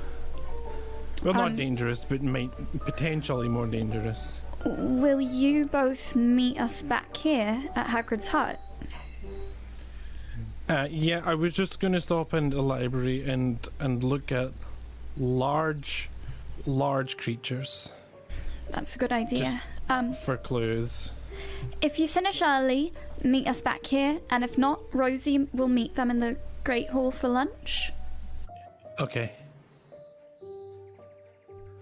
well, 1.23 1.35
not 1.35 1.51
Um, 1.51 1.55
dangerous, 1.55 2.03
but 2.03 2.23
might 2.23 2.51
potentially 2.80 3.47
more 3.47 3.68
dangerous. 3.68 4.41
Will 4.65 5.22
you 5.22 5.65
both 5.68 6.15
meet 6.15 6.60
us 6.60 6.81
back 6.81 7.15
here 7.15 7.64
at 7.76 7.88
Hagrid's 7.88 8.30
hut? 8.30 8.60
Uh, 10.68 10.88
yeah, 10.89 11.22
I 11.26 11.35
was 11.35 11.53
just 11.53 11.80
gonna 11.80 12.01
stop 12.01 12.34
in 12.34 12.49
the 12.49 12.61
library 12.64 13.23
and 13.30 13.60
and 13.80 14.03
look 14.03 14.31
at 14.31 14.51
large, 15.18 16.10
large 16.65 17.18
creatures 17.18 17.91
That's 18.72 18.95
a 18.95 18.97
good 18.97 19.11
idea. 19.11 19.61
Um, 19.89 20.14
for 20.14 20.38
clues. 20.38 21.11
if 21.81 21.99
you 21.99 22.07
finish 22.07 22.41
early, 22.41 22.93
meet 23.22 23.47
us 23.47 23.61
back 23.61 23.85
here, 23.85 24.19
and 24.31 24.43
if 24.43 24.57
not, 24.57 24.80
Rosie 24.93 25.47
will 25.53 25.68
meet 25.68 25.93
them 25.95 26.10
in 26.10 26.19
the 26.19 26.38
Great 26.64 26.89
Hall 26.89 27.11
for 27.11 27.27
lunch. 27.27 27.91
Okay, 28.99 29.32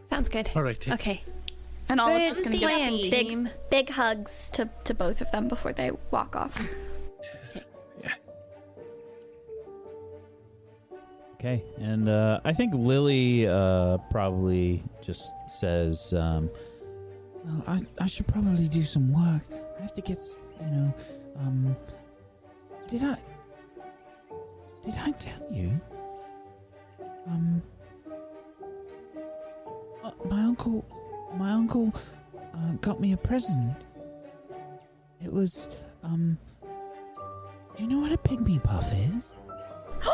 Sounds 0.10 0.30
good. 0.30 0.50
all 0.56 0.64
right. 0.64 0.90
Okay. 0.90 1.22
And 1.90 2.00
Olive's 2.00 2.40
Good 2.42 2.52
just 2.52 2.62
gonna 2.62 2.74
plan, 2.74 2.98
give 2.98 3.12
big, 3.12 3.28
team. 3.28 3.50
big 3.70 3.90
hugs 3.90 4.50
to, 4.52 4.70
to 4.86 4.94
both 4.94 5.20
of 5.22 5.30
them 5.32 5.48
before 5.50 5.74
they 5.74 5.92
walk 6.12 6.36
off. 6.38 6.58
Yeah 8.02 8.14
Okay, 11.36 11.64
and 11.80 12.08
uh, 12.08 12.40
I 12.46 12.54
think 12.54 12.74
Lily 12.76 13.48
uh, 13.48 13.98
probably 14.10 14.84
just 15.02 15.34
says, 15.50 16.14
um, 16.14 16.50
Well, 17.44 17.64
I, 17.68 17.82
I 18.00 18.08
should 18.08 18.28
probably 18.28 18.68
do 18.68 18.84
some 18.84 19.12
work. 19.12 19.42
I 19.80 19.82
have 19.82 19.94
to 19.96 20.02
get, 20.02 20.20
s- 20.20 20.38
you 20.62 20.68
know, 20.68 20.94
um. 21.40 21.76
Did 22.88 23.04
I. 23.04 23.18
Did 24.86 24.94
I 24.98 25.12
tell 25.12 25.48
you? 25.52 25.72
Um. 27.28 27.62
uh, 30.04 30.12
my 30.30 30.42
uncle. 30.44 30.86
My 31.38 31.52
uncle 31.52 31.94
uh, 32.54 32.74
got 32.82 33.00
me 33.00 33.14
a 33.14 33.18
present. 33.18 33.76
It 35.24 35.32
was, 35.32 35.68
um. 36.04 36.38
You 37.78 37.88
know 37.88 38.00
what 38.00 38.12
a 38.12 38.18
pygmy 38.18 38.62
puff 38.64 38.92
is? 38.94 39.34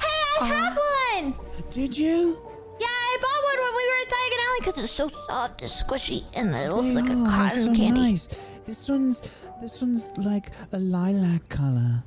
Hey, 0.00 0.20
I 0.40 0.46
have 0.46 0.78
one. 1.22 1.34
Did 1.70 1.96
you? 1.96 2.40
Yeah, 2.80 2.86
I 2.88 3.18
bought 3.22 3.42
one 3.44 3.58
when 3.64 3.74
we 3.76 3.86
were 3.88 4.00
at 4.02 4.08
Diagon 4.08 4.46
Alley 4.48 4.58
because 4.60 4.78
it's 4.78 4.92
so 4.92 5.08
soft 5.28 5.62
and 5.62 5.70
squishy, 5.70 6.24
and 6.34 6.54
it 6.54 6.70
looks 6.70 6.88
They 6.88 7.00
like 7.00 7.10
a 7.10 7.14
are, 7.14 7.26
cotton 7.26 7.62
so 7.62 7.74
candy. 7.74 8.00
nice. 8.00 8.28
This 8.66 8.88
one's 8.88 9.22
this 9.62 9.80
one's 9.80 10.06
like 10.18 10.50
a 10.72 10.78
lilac 10.78 11.48
color. 11.48 12.02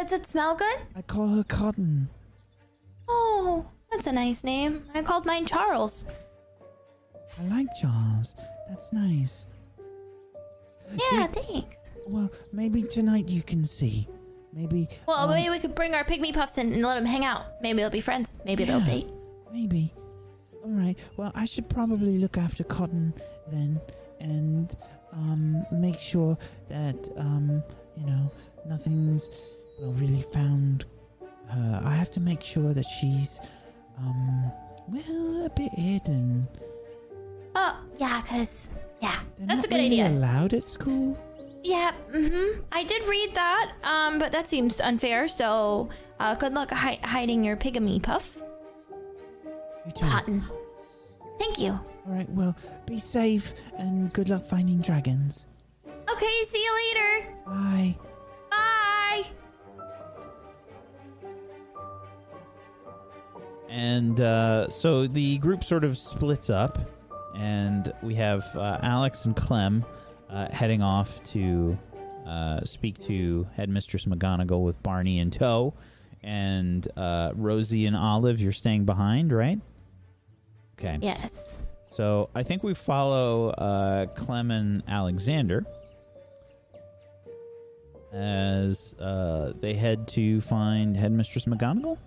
Does 0.00 0.12
it 0.12 0.26
smell 0.26 0.54
good? 0.54 0.78
I 0.96 1.02
call 1.02 1.28
her 1.28 1.44
Cotton. 1.44 2.08
Oh, 3.06 3.66
that's 3.92 4.06
a 4.06 4.12
nice 4.12 4.42
name. 4.42 4.84
I 4.94 5.02
called 5.02 5.26
mine 5.26 5.44
Charles. 5.44 6.06
I 7.38 7.54
like 7.54 7.66
Charles. 7.78 8.34
That's 8.70 8.94
nice. 8.94 9.46
Yeah, 11.12 11.26
Did- 11.26 11.44
thanks. 11.44 11.76
Well, 12.06 12.30
maybe 12.50 12.82
tonight 12.82 13.28
you 13.28 13.42
can 13.42 13.62
see. 13.62 14.08
Maybe. 14.54 14.88
Well, 15.06 15.18
um, 15.18 15.30
maybe 15.30 15.50
we 15.50 15.58
could 15.58 15.74
bring 15.74 15.94
our 15.94 16.02
pygmy 16.02 16.32
puffs 16.32 16.56
in 16.56 16.72
and 16.72 16.82
let 16.82 16.94
them 16.94 17.04
hang 17.04 17.26
out. 17.26 17.60
Maybe 17.60 17.80
they'll 17.82 17.90
be 17.90 18.00
friends. 18.00 18.32
Maybe 18.46 18.64
they'll 18.64 18.80
date. 18.80 19.06
Maybe. 19.52 19.92
All 20.64 20.70
right. 20.70 20.98
Well, 21.18 21.30
I 21.34 21.44
should 21.44 21.68
probably 21.68 22.18
look 22.18 22.38
after 22.38 22.64
Cotton 22.64 23.12
then, 23.52 23.78
and 24.18 24.74
um, 25.12 25.64
make 25.70 25.98
sure 25.98 26.38
that 26.70 26.96
um, 27.18 27.62
you 27.96 28.06
know, 28.06 28.32
nothing's 28.66 29.30
really 29.88 30.22
found 30.32 30.84
her. 31.48 31.80
I 31.84 31.92
have 31.94 32.10
to 32.12 32.20
make 32.20 32.42
sure 32.42 32.72
that 32.74 32.86
she's 32.86 33.40
um, 33.98 34.50
well, 34.88 35.46
a 35.46 35.50
bit 35.50 35.72
hidden. 35.72 36.46
Oh, 37.54 37.76
yeah, 37.98 38.20
because, 38.22 38.70
yeah, 39.00 39.20
They're 39.38 39.48
that's 39.48 39.64
a 39.64 39.68
good 39.68 39.76
really 39.76 40.00
idea. 40.00 40.08
allowed 40.08 40.54
at 40.54 40.68
school. 40.68 41.18
Yeah, 41.62 41.92
mm-hmm. 42.10 42.62
I 42.72 42.84
did 42.84 43.04
read 43.06 43.34
that, 43.34 43.72
um, 43.82 44.18
but 44.18 44.32
that 44.32 44.48
seems 44.48 44.80
unfair, 44.80 45.28
so 45.28 45.90
uh, 46.18 46.34
good 46.36 46.54
luck 46.54 46.70
hi- 46.70 47.00
hiding 47.02 47.44
your 47.44 47.56
pygmy 47.56 48.02
puff. 48.02 48.38
You 49.86 49.92
too. 49.92 50.06
Cotton. 50.06 50.44
Thank 51.38 51.58
you. 51.58 51.70
All 51.72 52.12
right. 52.14 52.28
Well, 52.30 52.56
be 52.86 52.98
safe 52.98 53.54
and 53.78 54.12
good 54.12 54.28
luck 54.28 54.46
finding 54.46 54.80
dragons. 54.80 55.46
Okay, 56.10 56.44
see 56.48 56.62
you 56.62 56.74
later. 56.74 57.34
Bye. 57.46 57.96
And 63.70 64.20
uh, 64.20 64.68
so 64.68 65.06
the 65.06 65.38
group 65.38 65.62
sort 65.64 65.84
of 65.84 65.96
splits 65.96 66.50
up, 66.50 66.78
and 67.36 67.92
we 68.02 68.14
have 68.16 68.44
uh, 68.56 68.78
Alex 68.82 69.24
and 69.24 69.36
Clem 69.36 69.84
uh, 70.28 70.48
heading 70.50 70.82
off 70.82 71.22
to 71.24 71.78
uh, 72.26 72.64
speak 72.64 72.98
to 73.04 73.46
Headmistress 73.54 74.04
McGonagall 74.04 74.64
with 74.64 74.82
Barney 74.82 75.20
in 75.20 75.30
tow, 75.30 75.74
and 76.22 76.86
uh, 76.96 77.32
Rosie 77.34 77.86
and 77.86 77.96
Olive, 77.96 78.40
you're 78.40 78.52
staying 78.52 78.84
behind, 78.84 79.32
right? 79.32 79.58
Okay. 80.78 80.98
Yes. 81.00 81.58
So 81.86 82.28
I 82.34 82.42
think 82.42 82.62
we 82.62 82.74
follow 82.74 83.50
uh, 83.50 84.06
Clem 84.06 84.50
and 84.50 84.82
Alexander 84.88 85.64
as 88.12 88.94
uh, 88.98 89.52
they 89.60 89.74
head 89.74 90.08
to 90.08 90.40
find 90.40 90.96
Headmistress 90.96 91.44
McGonagall. 91.44 91.98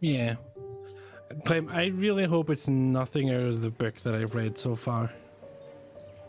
Yeah. 0.00 0.36
Clem, 1.44 1.68
I 1.68 1.86
really 1.86 2.24
hope 2.24 2.50
it's 2.50 2.68
nothing 2.68 3.30
out 3.30 3.42
of 3.42 3.62
the 3.62 3.70
book 3.70 4.00
that 4.02 4.14
I've 4.14 4.34
read 4.34 4.58
so 4.58 4.76
far. 4.76 5.10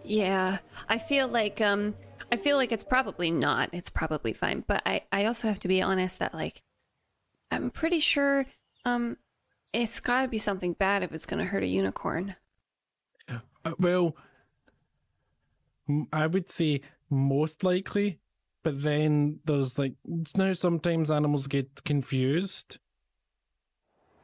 Yeah, 0.03 0.59
I 0.87 0.97
feel 0.97 1.27
like 1.27 1.61
um 1.61 1.95
I 2.31 2.37
feel 2.37 2.57
like 2.57 2.71
it's 2.71 2.83
probably 2.83 3.31
not. 3.31 3.69
It's 3.73 3.89
probably 3.89 4.33
fine, 4.33 4.63
but 4.67 4.81
I 4.85 5.01
I 5.11 5.25
also 5.25 5.47
have 5.47 5.59
to 5.59 5.67
be 5.67 5.81
honest 5.81 6.19
that 6.19 6.33
like 6.33 6.63
I'm 7.51 7.69
pretty 7.69 7.99
sure 7.99 8.45
um 8.85 9.17
it's 9.73 9.99
got 9.99 10.23
to 10.23 10.27
be 10.27 10.37
something 10.37 10.73
bad 10.73 11.03
if 11.03 11.11
it's 11.11 11.25
going 11.25 11.39
to 11.39 11.45
hurt 11.45 11.63
a 11.63 11.67
unicorn. 11.67 12.35
Uh, 13.29 13.73
well, 13.77 14.15
I 16.11 16.25
would 16.25 16.49
say 16.49 16.81
most 17.09 17.63
likely, 17.63 18.19
but 18.63 18.81
then 18.81 19.39
there's 19.45 19.77
like 19.77 19.93
now 20.35 20.53
sometimes 20.53 21.11
animals 21.11 21.47
get 21.47 21.83
confused. 21.83 22.79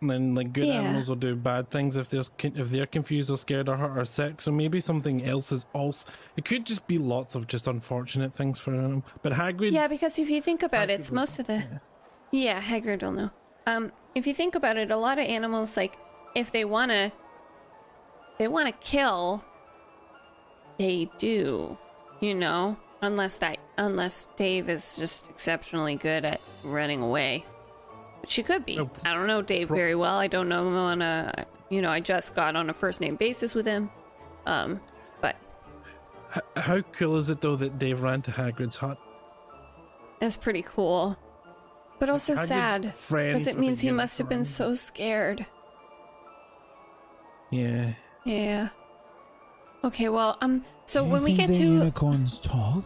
And 0.03 0.09
then 0.11 0.35
like 0.35 0.51
good 0.51 0.67
Yeah. 0.67 0.82
animals 0.82 1.07
will 1.07 1.15
do 1.15 1.33
bad 1.35 1.69
things 1.69 1.95
if 1.95 2.09
they're 2.09 2.23
if 2.43 2.69
they're 2.69 2.85
confused 2.85 3.30
or 3.30 3.38
scared 3.38 3.69
or 3.69 3.77
hurt 3.77 3.98
or 3.98 4.03
sick. 4.06 4.41
So 4.41 4.51
maybe 4.51 4.80
something 4.82 5.23
else 5.25 5.51
is 5.53 5.65
also. 5.73 6.06
It 6.35 6.43
could 6.45 6.65
just 6.65 6.85
be 6.88 6.98
lots 6.98 7.35
of 7.35 7.48
just 7.48 7.67
unfortunate 7.67 8.33
things 8.33 8.59
for 8.59 8.72
them. 8.72 9.03
But 9.22 9.32
Hagrid. 9.33 9.72
Yeah, 9.72 9.88
because 9.88 10.19
if 10.19 10.30
you 10.30 10.41
think 10.41 10.61
about 10.61 10.90
it, 10.90 10.99
it's 10.99 11.11
most 11.11 11.40
of 11.40 11.48
the 11.48 11.64
Yeah, 12.32 12.61
Hagrid 12.61 13.01
will 13.01 13.14
know. 13.14 13.30
Um 13.65 13.91
if 14.14 14.27
you 14.27 14.33
think 14.33 14.56
about 14.56 14.75
it, 14.77 14.91
a 14.91 14.98
lot 14.98 15.17
of 15.19 15.25
animals 15.25 15.77
like 15.77 15.95
if 16.35 16.51
they 16.51 16.65
want 16.65 16.91
to 16.91 17.11
they 18.40 18.48
want 18.49 18.67
to 18.67 18.73
kill 18.85 19.43
they 20.80 21.09
do, 21.17 21.77
you 22.19 22.35
know, 22.35 22.75
unless 23.01 23.38
that 23.38 23.57
unless 23.77 24.27
Dave 24.35 24.67
is 24.69 24.98
just 24.98 25.30
exceptionally 25.30 25.95
good 25.95 26.25
at 26.25 26.41
running 26.64 27.01
away. 27.01 27.45
But 28.24 28.30
she 28.32 28.42
could 28.42 28.66
be. 28.66 28.77
No, 28.77 28.90
I 29.03 29.14
don't 29.14 29.27
know 29.27 29.42
Dave 29.42 29.68
pro- 29.68 29.76
very 29.76 29.95
well. 29.95 30.16
I 30.18 30.27
don't 30.27 30.48
know 30.48 30.66
him 30.66 30.76
on 30.77 31.02
a 31.02 31.45
you 31.69 31.82
know, 31.82 31.90
I 31.92 32.00
just 32.00 32.34
got 32.35 32.56
on 32.56 32.69
a 32.69 32.74
first 32.74 33.02
name 33.02 33.18
basis 33.18 33.53
with 33.53 33.66
him. 33.66 33.90
Um 34.45 34.80
but 35.19 35.35
H- 36.34 36.43
how 36.64 36.82
cool 36.93 37.18
is 37.18 37.30
it 37.30 37.42
though 37.42 37.58
that 37.58 37.77
Dave 37.77 38.02
ran 38.02 38.22
to 38.22 38.32
Hagrid's 38.32 38.77
hut? 38.77 38.98
it's 40.22 40.38
pretty 40.38 40.61
cool. 40.61 41.18
But 42.00 42.10
also 42.10 42.34
Hagrid's 42.35 42.48
sad. 42.48 42.82
Because 43.10 43.48
it 43.48 43.60
means 43.60 43.82
he 43.82 43.92
must 43.92 44.18
have 44.19 44.30
been 44.30 44.45
so 44.45 44.74
scared. 44.74 45.45
Yeah. 47.52 47.92
Yeah. 48.24 48.69
Okay, 49.84 50.08
well, 50.08 50.38
um, 50.40 50.64
so 50.85 51.02
Do 51.02 51.08
you 51.08 51.11
when 51.11 51.24
we 51.24 51.35
think 51.35 51.50
get 51.50 51.53
the 51.58 51.64
to 51.64 51.64
unicorns 51.74 52.40
talk. 52.40 52.85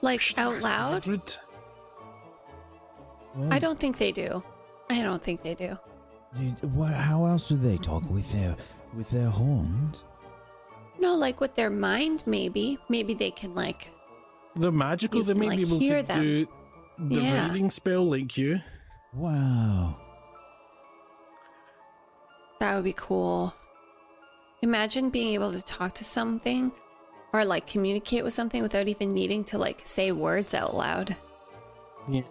like 0.00 0.22
out 0.38 0.60
loud, 0.62 1.02
Hagrid. 1.04 1.38
Well, 3.34 3.52
I 3.52 3.58
don't 3.58 3.78
think 3.78 3.98
they 3.98 4.12
do. 4.12 4.42
I 4.90 5.02
don't 5.02 5.22
think 5.22 5.42
they 5.42 5.54
do. 5.54 5.78
you- 6.38 6.50
What? 6.74 6.92
How 6.92 7.24
else 7.26 7.48
do 7.48 7.56
they 7.56 7.76
talk 7.78 8.08
with 8.10 8.30
their 8.32 8.56
with 8.94 9.08
their 9.10 9.30
horns? 9.30 10.04
No, 10.98 11.14
like 11.14 11.40
with 11.40 11.54
their 11.54 11.70
mind, 11.70 12.22
maybe. 12.26 12.78
Maybe 12.88 13.14
they 13.14 13.30
can 13.30 13.54
like. 13.54 13.90
The 14.56 14.70
magical, 14.70 15.20
You 15.20 15.24
they 15.24 15.32
can, 15.32 15.40
may 15.40 15.46
like, 15.48 15.56
be 15.56 15.62
able 15.62 15.78
hear 15.78 16.00
to 16.02 16.06
them. 16.06 16.22
do 16.22 16.46
the 16.98 17.20
Yeah. 17.20 17.48
reading 17.48 17.70
spell 17.70 18.04
like 18.04 18.36
you. 18.36 18.60
Wow. 19.14 19.96
That 22.60 22.74
would 22.76 22.84
be 22.84 22.92
cool. 22.92 23.54
Imagine 24.62 25.10
being 25.10 25.34
able 25.34 25.52
to 25.52 25.62
talk 25.62 25.94
to 25.94 26.04
something 26.04 26.70
or 27.32 27.44
like 27.44 27.66
communicate 27.66 28.22
with 28.24 28.32
something 28.34 28.62
without 28.62 28.86
even 28.88 29.08
needing 29.08 29.42
to 29.44 29.58
like 29.58 29.80
say 29.84 30.12
words 30.12 30.54
out 30.54 30.74
loud. 30.76 31.16
Yeah. 32.08 32.22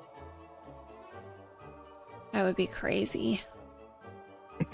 That 2.34 2.44
would 2.44 2.56
be 2.56 2.68
crazy. 2.68 3.42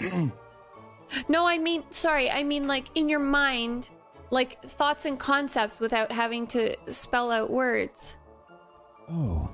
no, 1.28 1.46
I 1.46 1.58
mean, 1.58 1.84
sorry, 1.90 2.30
I 2.30 2.42
mean 2.44 2.66
like 2.66 2.86
in 2.94 3.08
your 3.08 3.20
mind, 3.20 3.90
like 4.30 4.62
thoughts 4.62 5.04
and 5.06 5.18
concepts 5.18 5.80
without 5.80 6.12
having 6.12 6.46
to 6.48 6.76
spell 6.86 7.30
out 7.30 7.50
words. 7.50 8.16
Oh. 9.10 9.50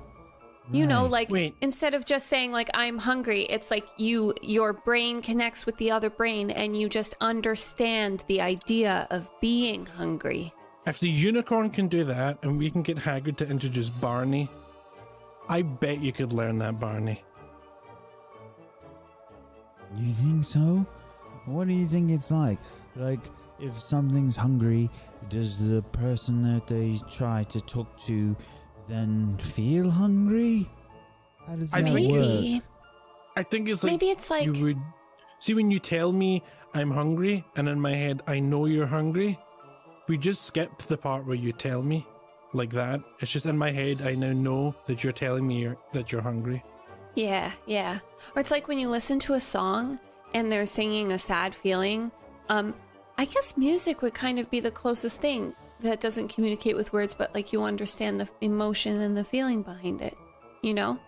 You 0.71 0.87
know, 0.87 1.05
like 1.05 1.29
Wait. 1.29 1.53
instead 1.61 1.93
of 1.93 2.05
just 2.05 2.25
saying 2.25 2.51
like 2.51 2.69
I'm 2.73 2.97
hungry, 2.97 3.43
it's 3.43 3.69
like 3.69 3.87
you 3.97 4.33
your 4.41 4.73
brain 4.73 5.21
connects 5.21 5.65
with 5.65 5.77
the 5.77 5.91
other 5.91 6.09
brain 6.09 6.49
and 6.49 6.75
you 6.75 6.89
just 6.89 7.15
understand 7.21 8.23
the 8.27 8.41
idea 8.41 9.07
of 9.11 9.29
being 9.41 9.85
hungry. 9.85 10.51
If 10.87 10.99
the 10.99 11.09
unicorn 11.09 11.69
can 11.69 11.87
do 11.87 12.03
that, 12.05 12.39
and 12.43 12.57
we 12.59 12.69
can 12.69 12.83
get 12.83 12.97
Hagrid 12.97 13.37
to 13.37 13.47
introduce 13.47 13.89
Barney, 13.89 14.49
I 15.49 15.63
bet 15.63 15.99
you 15.99 16.11
could 16.11 16.31
learn 16.31 16.59
that 16.59 16.79
Barney. 16.79 17.23
You 19.97 20.13
think 20.13 20.43
so? 20.43 20.85
What 21.45 21.67
do 21.67 21.73
you 21.73 21.87
think 21.87 22.11
it's 22.11 22.31
like? 22.31 22.59
Like, 22.95 23.19
if 23.59 23.79
something's 23.79 24.35
hungry, 24.35 24.89
does 25.29 25.65
the 25.67 25.81
person 25.81 26.41
that 26.43 26.67
they 26.67 26.99
try 27.09 27.43
to 27.45 27.61
talk 27.61 27.87
to 28.05 28.35
then 28.87 29.37
feel 29.37 29.89
hungry? 29.89 30.69
How 31.47 31.55
does 31.55 31.73
I 31.73 31.81
that 31.81 31.93
think 31.93 32.11
work? 32.11 32.21
it's- 32.21 32.35
Maybe 32.41 32.61
I 33.37 33.43
think 33.43 33.67
it's 33.69 33.83
like 33.83 33.91
maybe 33.91 34.09
it's 34.11 34.29
like 34.29 34.45
you 34.45 34.63
would 34.63 34.77
see 35.39 35.53
when 35.53 35.69
you 35.69 35.79
tell 35.79 36.11
me 36.13 36.41
I'm 36.73 36.91
hungry, 36.91 37.43
and 37.55 37.67
in 37.69 37.79
my 37.79 37.91
head 37.93 38.21
I 38.27 38.39
know 38.39 38.65
you're 38.65 38.85
hungry. 38.87 39.37
We 40.07 40.17
just 40.17 40.43
skip 40.45 40.77
the 40.83 40.97
part 40.97 41.25
where 41.25 41.35
you 41.35 41.51
tell 41.51 41.81
me, 41.81 42.05
like 42.53 42.71
that. 42.71 43.01
It's 43.19 43.31
just 43.31 43.45
in 43.45 43.57
my 43.57 43.71
head. 43.71 44.01
I 44.03 44.15
now 44.15 44.31
know 44.33 44.75
that 44.85 45.03
you're 45.03 45.13
telling 45.13 45.47
me 45.47 45.61
you're, 45.61 45.77
that 45.93 46.11
you're 46.11 46.21
hungry. 46.21 46.63
Yeah, 47.15 47.51
yeah. 47.65 47.99
Or 48.35 48.41
it's 48.41 48.51
like 48.51 48.67
when 48.67 48.77
you 48.79 48.89
listen 48.89 49.19
to 49.19 49.33
a 49.33 49.39
song 49.39 49.99
and 50.33 50.51
they're 50.51 50.65
singing 50.65 51.11
a 51.11 51.19
sad 51.19 51.55
feeling. 51.55 52.11
Um, 52.49 52.73
I 53.17 53.25
guess 53.25 53.55
music 53.57 54.01
would 54.01 54.13
kind 54.13 54.39
of 54.39 54.49
be 54.51 54.59
the 54.59 54.71
closest 54.71 55.21
thing 55.21 55.55
that 55.79 56.01
doesn't 56.01 56.27
communicate 56.27 56.75
with 56.75 56.91
words, 56.93 57.13
but 57.13 57.33
like 57.33 57.53
you 57.53 57.63
understand 57.63 58.19
the 58.19 58.29
emotion 58.41 59.01
and 59.01 59.15
the 59.15 59.23
feeling 59.23 59.61
behind 59.61 60.01
it. 60.01 60.17
You 60.61 60.73
know? 60.73 60.99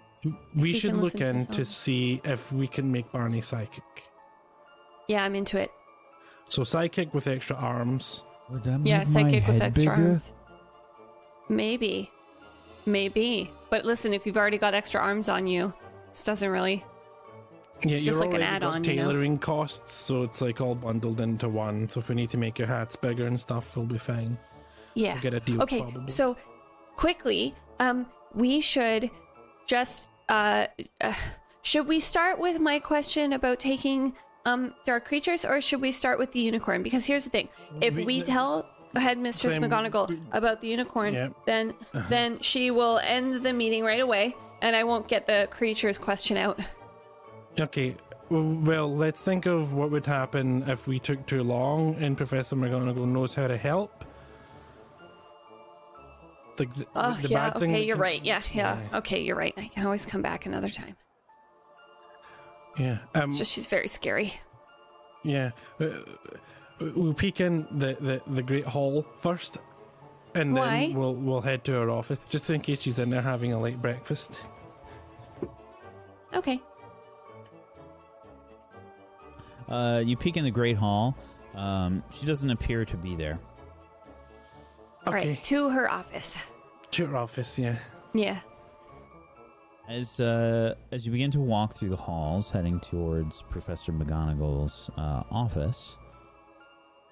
We 0.55 0.73
you 0.73 0.79
should 0.79 0.93
look 0.95 1.13
listen 1.13 1.19
to 1.19 1.27
in 1.29 1.45
to 1.47 1.65
see 1.65 2.21
if 2.23 2.51
we 2.51 2.67
can 2.67 2.91
make 2.91 3.11
Barney 3.11 3.41
psychic. 3.41 3.83
Yeah, 5.07 5.23
I'm 5.23 5.35
into 5.35 5.59
it. 5.59 5.71
So 6.49 6.63
psychic 6.63 7.13
with 7.13 7.27
extra 7.27 7.55
arms. 7.55 8.23
Would 8.49 8.63
that 8.63 8.79
Yeah, 8.85 8.99
make 8.99 9.07
my 9.07 9.13
psychic 9.23 9.47
with 9.47 9.61
extra 9.61 9.81
bigger? 9.81 10.07
arms. 10.07 10.31
Maybe. 11.49 12.11
Maybe. 12.85 13.51
But 13.69 13.85
listen, 13.85 14.13
if 14.13 14.25
you've 14.25 14.37
already 14.37 14.57
got 14.57 14.73
extra 14.73 15.01
arms 15.01 15.27
on 15.29 15.47
you, 15.47 15.73
this 16.09 16.23
doesn't 16.23 16.49
really. 16.49 16.83
Yeah, 17.83 17.93
It's 17.93 18.05
just 18.05 18.17
you're 18.17 18.25
like 18.25 18.33
an 18.35 18.41
add-on, 18.41 18.83
you 18.83 18.95
know? 18.95 19.03
tailoring 19.03 19.37
costs, 19.37 19.93
so 19.93 20.23
it's 20.23 20.41
like 20.41 20.61
all 20.61 20.73
bundled 20.73 21.21
into 21.21 21.47
one. 21.47 21.87
So 21.89 21.99
if 21.99 22.09
we 22.09 22.15
need 22.15 22.29
to 22.31 22.37
make 22.37 22.57
your 22.57 22.67
hats 22.67 22.95
bigger 22.95 23.27
and 23.27 23.39
stuff, 23.39 23.77
we'll 23.77 23.85
be 23.85 23.99
fine. 23.99 24.37
Yeah. 24.95 25.13
We'll 25.13 25.21
get 25.21 25.33
a 25.35 25.39
deal. 25.39 25.61
okay 25.61 25.81
probably. 25.81 26.11
so 26.11 26.35
quickly 26.95 27.53
um 27.79 28.07
we 28.33 28.59
should 28.61 29.11
just 29.67 30.07
uh, 30.29 30.65
uh 31.01 31.13
should 31.61 31.85
we 31.87 31.99
start 31.99 32.39
with 32.39 32.59
my 32.59 32.79
question 32.79 33.33
about 33.33 33.59
taking 33.59 34.13
um 34.47 34.73
dark 34.85 35.05
creatures 35.05 35.45
or 35.45 35.61
should 35.61 35.81
we 35.81 35.91
start 35.91 36.17
with 36.17 36.31
the 36.31 36.39
unicorn 36.39 36.81
because 36.81 37.05
here's 37.05 37.23
the 37.23 37.29
thing 37.29 37.47
if 37.81 37.95
We- 37.95 38.05
we 38.05 38.21
tell 38.23 38.65
headmistress 38.95 39.59
mcgonagall 39.59 40.19
about 40.31 40.61
the 40.61 40.67
unicorn 40.69 41.13
Yeah. 41.13 41.29
then 41.45 41.75
then 42.09 42.39
she 42.41 42.71
will 42.71 42.97
end 43.03 43.43
the 43.43 43.53
meeting 43.53 43.83
right 43.83 43.99
away 43.99 44.35
and 44.61 44.75
i 44.75 44.83
won't 44.83 45.07
get 45.07 45.25
the 45.27 45.47
creatures 45.51 45.97
question 45.97 46.37
out 46.37 46.59
Okay, 47.59 47.95
well, 48.29 48.95
let's 48.95 49.23
think 49.23 49.47
of 49.47 49.73
what 49.73 49.89
would 49.89 50.05
happen 50.05 50.61
if 50.69 50.87
we 50.87 50.99
took 50.99 51.25
too 51.25 51.41
long 51.41 51.95
and 51.95 52.15
Professor 52.15 52.55
McGonagall 52.55 53.07
knows 53.07 53.33
how 53.33 53.47
to 53.47 53.57
help. 53.57 54.05
Like 56.59 56.71
the, 56.75 56.85
oh 56.95 57.17
the 57.19 57.29
yeah 57.29 57.49
bad 57.49 57.59
thing 57.59 57.71
okay 57.71 57.83
you're 57.85 57.95
can- 57.95 58.01
right 58.01 58.23
yeah, 58.25 58.41
yeah 58.51 58.79
okay 58.93 59.21
you're 59.23 59.35
right 59.35 59.53
i 59.57 59.67
can 59.67 59.85
always 59.85 60.05
come 60.05 60.21
back 60.23 60.45
another 60.45 60.69
time 60.69 60.95
Yeah. 62.77 62.97
Um, 63.15 63.29
it's 63.29 63.39
just 63.39 63.53
she's 63.53 63.65
very 63.67 63.87
scary 63.87 64.33
Yeah. 65.23 65.49
Uh, 65.79 65.87
we'll 66.79 67.13
peek 67.15 67.41
in 67.41 67.65
the, 67.71 67.97
the, 67.99 68.21
the 68.27 68.43
Great 68.43 68.65
Hall 68.65 69.03
first, 69.19 69.57
and 70.35 70.55
then 70.55 70.93
we'll 70.93 71.15
we'll 71.15 71.41
head 71.41 71.63
to 71.65 71.71
her 71.73 71.89
office 71.89 72.17
just 72.29 72.49
in 72.49 72.61
case 72.61 72.81
she's 72.81 72.99
in 72.99 73.09
there 73.09 73.21
having 73.21 73.53
a 73.53 73.59
late 73.59 73.81
breakfast. 73.81 74.41
okay 76.33 76.59
Uh, 79.67 80.01
you 80.05 80.15
peek 80.15 80.37
in 80.37 80.45
the 80.45 80.51
Great 80.51 80.77
Hall. 80.77 81.13
Um, 81.53 82.01
she 82.11 82.25
doesn't 82.25 82.49
appear 82.49 82.85
to 82.85 82.95
be 82.95 83.15
there. 83.17 83.37
all 85.05 85.13
Okay, 85.13 85.29
right 85.29 85.43
to 85.43 85.69
her 85.69 85.91
office 85.91 86.37
to 86.91 87.05
her 87.07 87.17
office. 87.17 87.59
Yeah. 87.59 87.75
yeah 88.13 88.39
As 89.89 90.19
uh, 90.21 90.75
as 90.91 91.05
you 91.05 91.11
begin 91.11 91.31
to 91.31 91.39
walk 91.41 91.73
through 91.75 91.89
the 91.89 91.97
halls, 91.97 92.49
heading 92.49 92.79
towards 92.79 93.41
Professor 93.49 93.91
McGonagall's 93.91 94.89
uh, 94.97 95.23
office, 95.31 95.97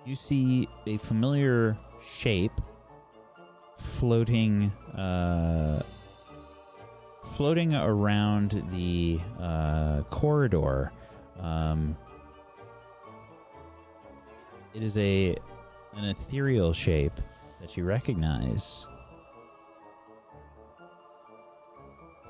you 0.05 0.15
see 0.15 0.69
a 0.87 0.97
familiar 0.97 1.77
shape 2.05 2.53
floating, 3.77 4.71
uh, 4.95 5.81
floating 7.35 7.75
around 7.75 8.63
the 8.71 9.19
uh, 9.39 10.01
corridor. 10.09 10.91
Um, 11.39 11.97
it 14.73 14.83
is 14.83 14.97
a 14.97 15.35
an 15.95 16.05
ethereal 16.05 16.73
shape 16.73 17.19
that 17.61 17.77
you 17.77 17.85
recognize. 17.85 18.85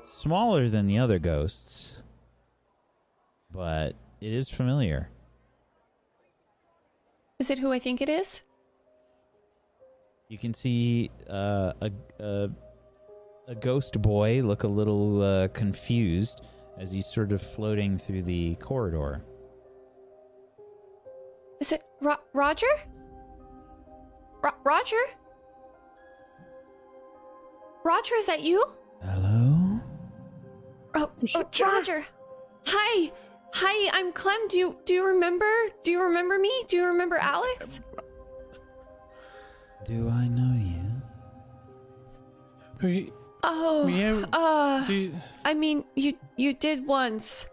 smaller 0.06 0.68
than 0.68 0.86
the 0.86 0.98
other 0.98 1.18
ghosts, 1.18 2.02
but 3.52 3.94
it 4.20 4.32
is 4.32 4.48
familiar. 4.48 5.08
Is 7.38 7.50
it 7.50 7.58
who 7.58 7.72
I 7.72 7.78
think 7.78 8.00
it 8.00 8.08
is? 8.08 8.42
You 10.28 10.38
can 10.38 10.54
see 10.54 11.10
uh, 11.30 11.72
a, 11.80 11.90
a 12.18 12.50
a 13.48 13.54
ghost 13.54 14.02
boy 14.02 14.42
look 14.42 14.64
a 14.64 14.68
little 14.68 15.22
uh, 15.22 15.48
confused 15.48 16.40
as 16.78 16.90
he's 16.90 17.06
sort 17.06 17.30
of 17.30 17.40
floating 17.40 17.96
through 17.96 18.22
the 18.22 18.56
corridor. 18.56 19.22
Is 21.60 21.70
it 21.70 21.84
Ro- 22.00 22.16
Roger? 22.32 22.66
Ro- 24.42 24.50
Roger? 24.64 24.96
Roger, 27.84 28.16
is 28.16 28.26
that 28.26 28.42
you? 28.42 28.64
Hello? 29.04 29.80
Oh, 30.94 31.10
oh, 31.36 31.44
Roger. 31.60 32.04
Hi. 32.66 33.12
Hi, 33.54 33.90
I'm 33.94 34.12
Clem. 34.12 34.48
Do 34.48 34.58
you 34.58 34.76
do 34.84 34.92
you 34.92 35.06
remember? 35.06 35.50
Do 35.84 35.92
you 35.92 36.02
remember 36.02 36.36
me? 36.36 36.50
Do 36.68 36.76
you 36.76 36.86
remember 36.86 37.16
Alex? 37.16 37.80
Do 39.86 40.08
I 40.08 40.26
know 40.28 40.54
you? 40.58 40.82
We, 42.82 43.12
Oh. 43.44 43.86
Yeah, 43.86 44.24
Uh, 44.32 44.84
do, 44.86 45.14
I 45.44 45.54
mean, 45.54 45.84
you 45.94 46.14
you 46.36 46.52
did 46.54 46.86
once. 46.86 47.46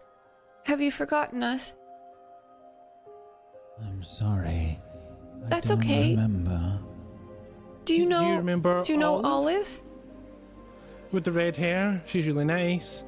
Have 0.64 0.80
you 0.80 0.90
forgotten 0.90 1.42
us? 1.44 1.72
I'm 3.80 4.02
sorry. 4.02 4.80
I 5.44 5.48
That's 5.48 5.68
don't 5.68 5.78
okay. 5.78 6.10
remember. 6.16 6.80
Do 7.84 7.94
you 7.94 7.98
Do- 8.00 8.04
do 8.04 8.08
know 8.10 8.30
you 8.30 8.36
remember 8.38 8.82
Do 8.82 8.92
you 8.92 8.98
know 8.98 9.14
Olive? 9.16 9.24
Olive? 9.26 9.82
with 11.12 11.24
the 11.24 11.32
red 11.32 11.56
hair. 11.56 12.02
She's 12.06 12.26
really 12.26 12.44
nice. 12.44 13.04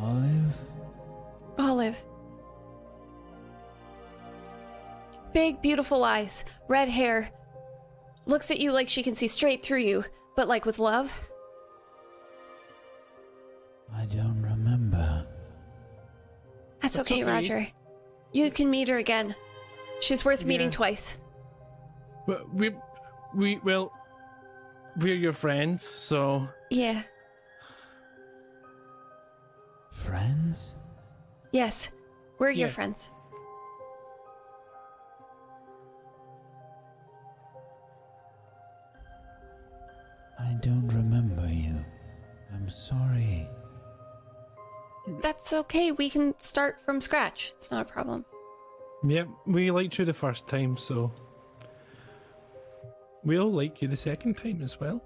Olive? 0.00 0.56
Olive. 1.58 2.02
Big, 5.34 5.60
beautiful 5.60 6.02
eyes, 6.04 6.44
red 6.66 6.88
hair. 6.88 7.30
Looks 8.30 8.48
at 8.52 8.60
you 8.60 8.70
like 8.70 8.88
she 8.88 9.02
can 9.02 9.16
see 9.16 9.26
straight 9.26 9.64
through 9.64 9.80
you, 9.80 10.04
but 10.36 10.46
like 10.46 10.64
with 10.64 10.78
love. 10.78 11.12
I 13.92 14.04
don't 14.04 14.40
remember. 14.40 15.26
That's, 16.80 16.94
That's 16.94 17.10
okay, 17.10 17.24
okay. 17.24 17.32
Roger. 17.32 17.66
You 18.32 18.52
can 18.52 18.70
meet 18.70 18.86
her 18.86 18.98
again. 18.98 19.34
She's 19.98 20.24
worth 20.24 20.44
meeting 20.44 20.68
Yeah. 20.68 20.76
twice. 20.78 21.18
But 22.28 22.54
we, 22.54 22.70
we 23.34 23.56
well, 23.64 23.92
we're 24.98 25.16
your 25.16 25.32
friends, 25.32 25.82
so 25.82 26.48
Yeah. 26.70 27.02
Friends? 29.90 30.76
Yes. 31.50 31.88
We're 32.38 32.52
your 32.52 32.68
friends. 32.68 33.10
I 40.40 40.54
don't 40.60 40.88
remember 40.88 41.46
you. 41.48 41.84
I'm 42.52 42.68
sorry. 42.70 43.48
That's 45.22 45.52
okay. 45.52 45.92
We 45.92 46.08
can 46.10 46.34
start 46.38 46.80
from 46.84 47.00
scratch. 47.00 47.52
It's 47.56 47.70
not 47.70 47.82
a 47.82 47.84
problem. 47.84 48.24
yep, 49.04 49.28
we 49.46 49.70
liked 49.70 49.98
you 49.98 50.04
the 50.04 50.14
first 50.14 50.46
time, 50.46 50.76
so 50.76 51.12
we'll 53.24 53.52
like 53.52 53.82
you 53.82 53.88
the 53.88 53.96
second 53.96 54.36
time 54.36 54.62
as 54.62 54.78
well. 54.80 55.02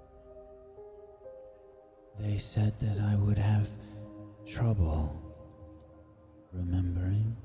They 2.19 2.37
said 2.37 2.79
that 2.79 2.99
I 2.99 3.15
would 3.15 3.37
have 3.37 3.67
trouble 4.45 5.21
remembering. 6.53 7.35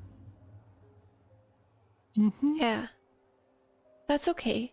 Mm-hmm. 2.17 2.55
Yeah. 2.57 2.87
That's 4.09 4.29
okay. 4.29 4.73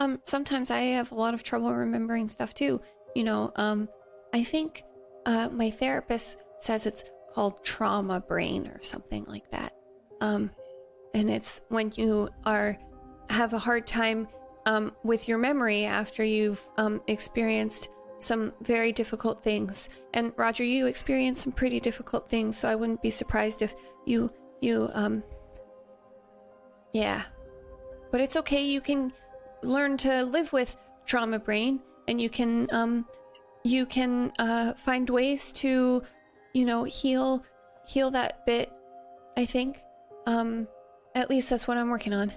Um 0.00 0.20
sometimes 0.24 0.70
I 0.70 0.80
have 0.80 1.12
a 1.12 1.14
lot 1.14 1.34
of 1.34 1.42
trouble 1.42 1.74
remembering 1.74 2.26
stuff 2.26 2.54
too. 2.54 2.80
You 3.14 3.24
know, 3.24 3.52
um 3.56 3.88
I 4.32 4.42
think 4.44 4.84
uh 5.26 5.48
my 5.50 5.70
therapist 5.70 6.38
says 6.58 6.86
it's 6.86 7.04
called 7.32 7.64
trauma 7.64 8.20
brain 8.20 8.66
or 8.68 8.80
something 8.82 9.24
like 9.24 9.50
that. 9.50 9.72
Um 10.20 10.50
and 11.14 11.30
it's 11.30 11.60
when 11.68 11.92
you 11.96 12.28
are 12.44 12.78
have 13.30 13.52
a 13.52 13.58
hard 13.58 13.86
time 13.86 14.28
um 14.66 14.92
with 15.02 15.28
your 15.28 15.38
memory 15.38 15.84
after 15.84 16.24
you've 16.24 16.62
um 16.76 17.00
experienced 17.06 17.88
some 18.18 18.52
very 18.62 18.92
difficult 18.92 19.42
things. 19.42 19.90
And 20.14 20.32
Roger, 20.36 20.64
you 20.64 20.86
experienced 20.86 21.42
some 21.42 21.52
pretty 21.52 21.80
difficult 21.80 22.28
things, 22.28 22.56
so 22.56 22.68
I 22.68 22.74
wouldn't 22.74 23.02
be 23.02 23.10
surprised 23.10 23.62
if 23.62 23.74
you 24.06 24.30
you 24.60 24.88
um 24.92 25.22
yeah. 26.92 27.22
But 28.10 28.20
it's 28.20 28.36
okay. 28.36 28.62
You 28.64 28.80
can 28.80 29.12
learn 29.64 29.96
to 29.98 30.24
live 30.24 30.52
with 30.52 30.76
trauma 31.06 31.38
brain 31.38 31.80
and 32.08 32.20
you 32.20 32.30
can 32.30 32.66
um 32.72 33.06
you 33.64 33.86
can 33.86 34.32
uh 34.38 34.74
find 34.74 35.08
ways 35.10 35.52
to 35.52 36.02
you 36.52 36.64
know 36.64 36.84
heal 36.84 37.44
heal 37.86 38.10
that 38.10 38.46
bit 38.46 38.72
I 39.36 39.46
think. 39.46 39.82
Um 40.26 40.68
at 41.14 41.30
least 41.30 41.50
that's 41.50 41.68
what 41.68 41.76
I'm 41.76 41.90
working 41.90 42.12
on. 42.12 42.32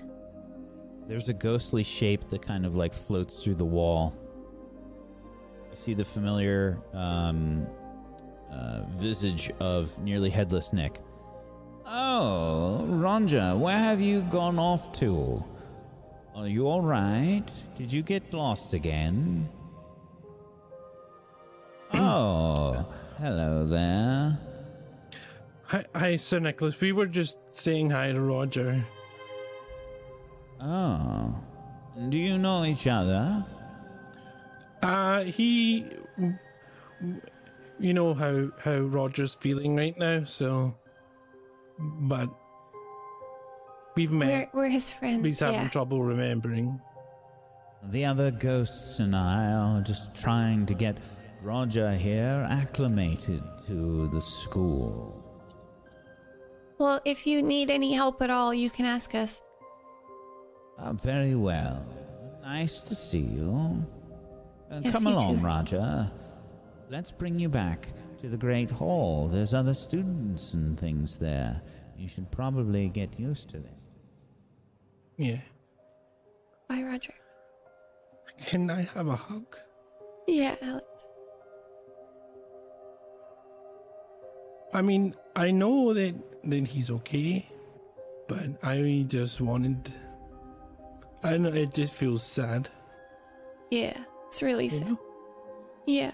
There's 1.08 1.30
a 1.30 1.34
ghostly 1.34 1.84
shape 1.84 2.28
that 2.30 2.42
kind 2.42 2.66
of 2.66 2.76
like 2.76 2.94
floats 2.94 3.44
through 3.44 3.56
the 3.56 3.66
wall. 3.66 4.14
You 5.70 5.76
see 5.76 5.94
the 5.94 6.04
familiar 6.04 6.80
um, 6.94 7.66
uh, 8.52 8.82
visage 8.98 9.50
of 9.60 9.98
nearly 10.00 10.30
headless 10.30 10.74
Nick. 10.74 11.00
Oh, 11.86 12.86
Roger, 12.86 13.56
where 13.56 13.78
have 13.78 14.02
you 14.02 14.22
gone 14.24 14.60
off 14.60 14.92
to? 15.00 15.44
Are 16.38 16.48
you 16.48 16.68
all 16.68 16.82
right? 16.84 17.46
Did 17.80 17.92
you 17.92 18.04
get 18.04 18.32
lost 18.32 18.76
again? 18.76 19.50
oh, 21.96 22.86
hello 23.18 23.66
there. 23.66 24.38
Hi, 25.64 25.86
hi, 25.96 26.16
Sir 26.16 26.38
Nicholas. 26.38 26.80
We 26.80 26.92
were 26.92 27.08
just 27.08 27.40
saying 27.50 27.90
hi 27.90 28.12
to 28.12 28.22
Roger. 28.22 28.86
Oh, 30.62 31.34
do 32.10 32.20
you 32.20 32.38
know 32.38 32.66
each 32.66 32.86
other? 32.86 33.44
Uh, 34.84 35.24
he, 35.24 35.88
you 37.80 37.94
know 37.96 38.14
how 38.14 38.52
how 38.60 38.78
Roger's 38.78 39.34
feeling 39.34 39.76
right 39.76 39.98
now, 39.98 40.24
so, 40.26 40.76
but 41.80 42.30
we've 43.98 44.12
We're 44.12 44.18
met. 44.18 44.50
we're 44.54 44.70
his 44.70 44.90
friends. 44.90 45.26
He's 45.26 45.40
having 45.40 45.56
yeah. 45.62 45.68
trouble 45.70 46.04
remembering. 46.04 46.80
The 47.90 48.06
other 48.06 48.32
ghosts 48.32 49.00
and 49.00 49.16
I 49.16 49.52
are 49.52 49.82
just 49.82 50.16
trying 50.16 50.66
to 50.68 50.74
get 50.74 50.98
Roger 51.42 51.94
here 51.94 52.46
acclimated 52.50 53.44
to 53.68 54.08
the 54.10 54.22
school. 54.22 55.24
Well, 56.78 57.02
if 57.06 57.26
you 57.26 57.42
need 57.42 57.72
any 57.72 57.94
help 57.94 58.22
at 58.22 58.30
all, 58.30 58.54
you 58.54 58.70
can 58.70 58.86
ask 58.86 59.16
us. 59.16 59.42
Uh, 60.78 60.94
very 60.94 61.36
well. 61.36 61.86
Nice 62.44 62.84
to 62.84 62.96
see 62.96 63.20
you. 63.20 63.84
Uh, 64.72 64.82
Yes, 64.84 64.94
come 64.94 65.12
you 65.12 65.18
along, 65.18 65.40
too. 65.40 65.46
Roger. 65.46 66.12
Let's 66.90 67.12
bring 67.12 67.40
you 67.40 67.50
back 67.50 67.88
to 68.22 68.30
the 68.30 68.38
Great 68.38 68.70
Hall. 68.70 69.28
There's 69.28 69.54
other 69.54 69.74
students 69.74 70.54
and 70.54 70.80
things 70.80 71.18
there. 71.18 71.62
You 71.98 72.08
should 72.08 72.30
probably 72.32 72.90
get 72.90 73.20
used 73.20 73.50
to 73.50 73.58
it. 73.58 73.78
Yeah. 75.18 75.40
Bye, 76.70 76.84
Roger. 76.84 77.14
Can 78.46 78.70
I 78.70 78.84
have 78.94 79.08
a 79.08 79.16
hug? 79.16 79.58
Yeah, 80.28 80.56
Alex. 80.62 80.86
I 84.74 84.82
mean, 84.82 85.16
I 85.36 85.50
know 85.52 85.94
that 85.94 86.14
that 86.44 86.68
he's 86.68 86.92
okay, 86.92 87.50
but 88.28 88.48
I 88.62 89.06
just 89.08 89.42
wanted. 89.42 89.92
I 91.24 91.38
know 91.38 91.50
it 91.50 91.74
just 91.74 91.94
feels 91.94 92.24
sad. 92.24 92.70
Yeah, 93.72 93.98
it's 94.28 94.44
really 94.44 94.66
you 94.66 94.70
sad. 94.72 94.88
know? 94.90 95.00
Yeah. 95.88 96.12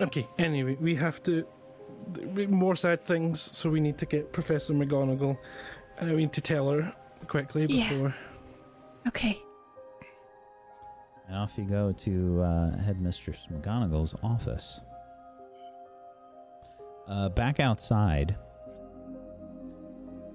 Okay. 0.00 0.28
Anyway, 0.38 0.76
we 0.80 0.94
have 0.94 1.22
to. 1.24 1.46
Th- 2.14 2.48
More 2.48 2.76
sad 2.76 3.04
things, 3.04 3.40
so 3.40 3.70
we 3.70 3.80
need 3.80 3.98
to 3.98 4.06
get 4.06 4.32
Professor 4.32 4.74
McGonagall. 4.74 5.36
I 6.00 6.06
need 6.06 6.32
to 6.34 6.40
tell 6.40 6.70
her 6.70 6.92
quickly 7.26 7.66
Yeah. 7.66 7.88
before. 7.88 8.14
Okay. 9.08 9.38
And 11.28 11.36
off 11.36 11.52
you 11.58 11.64
go 11.64 11.92
to 11.92 12.42
uh, 12.42 12.76
Headmistress 12.82 13.38
McGonagall's 13.52 14.14
office. 14.22 14.80
Uh, 17.08 17.28
back 17.30 17.60
outside, 17.60 18.36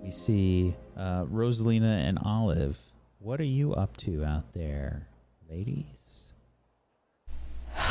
we 0.01 0.09
see 0.11 0.75
uh, 0.97 1.25
Rosalina 1.25 1.97
and 2.07 2.17
Olive. 2.23 2.77
What 3.19 3.39
are 3.39 3.43
you 3.45 3.73
up 3.73 3.97
to 3.97 4.23
out 4.25 4.53
there, 4.53 5.07
ladies? 5.49 6.20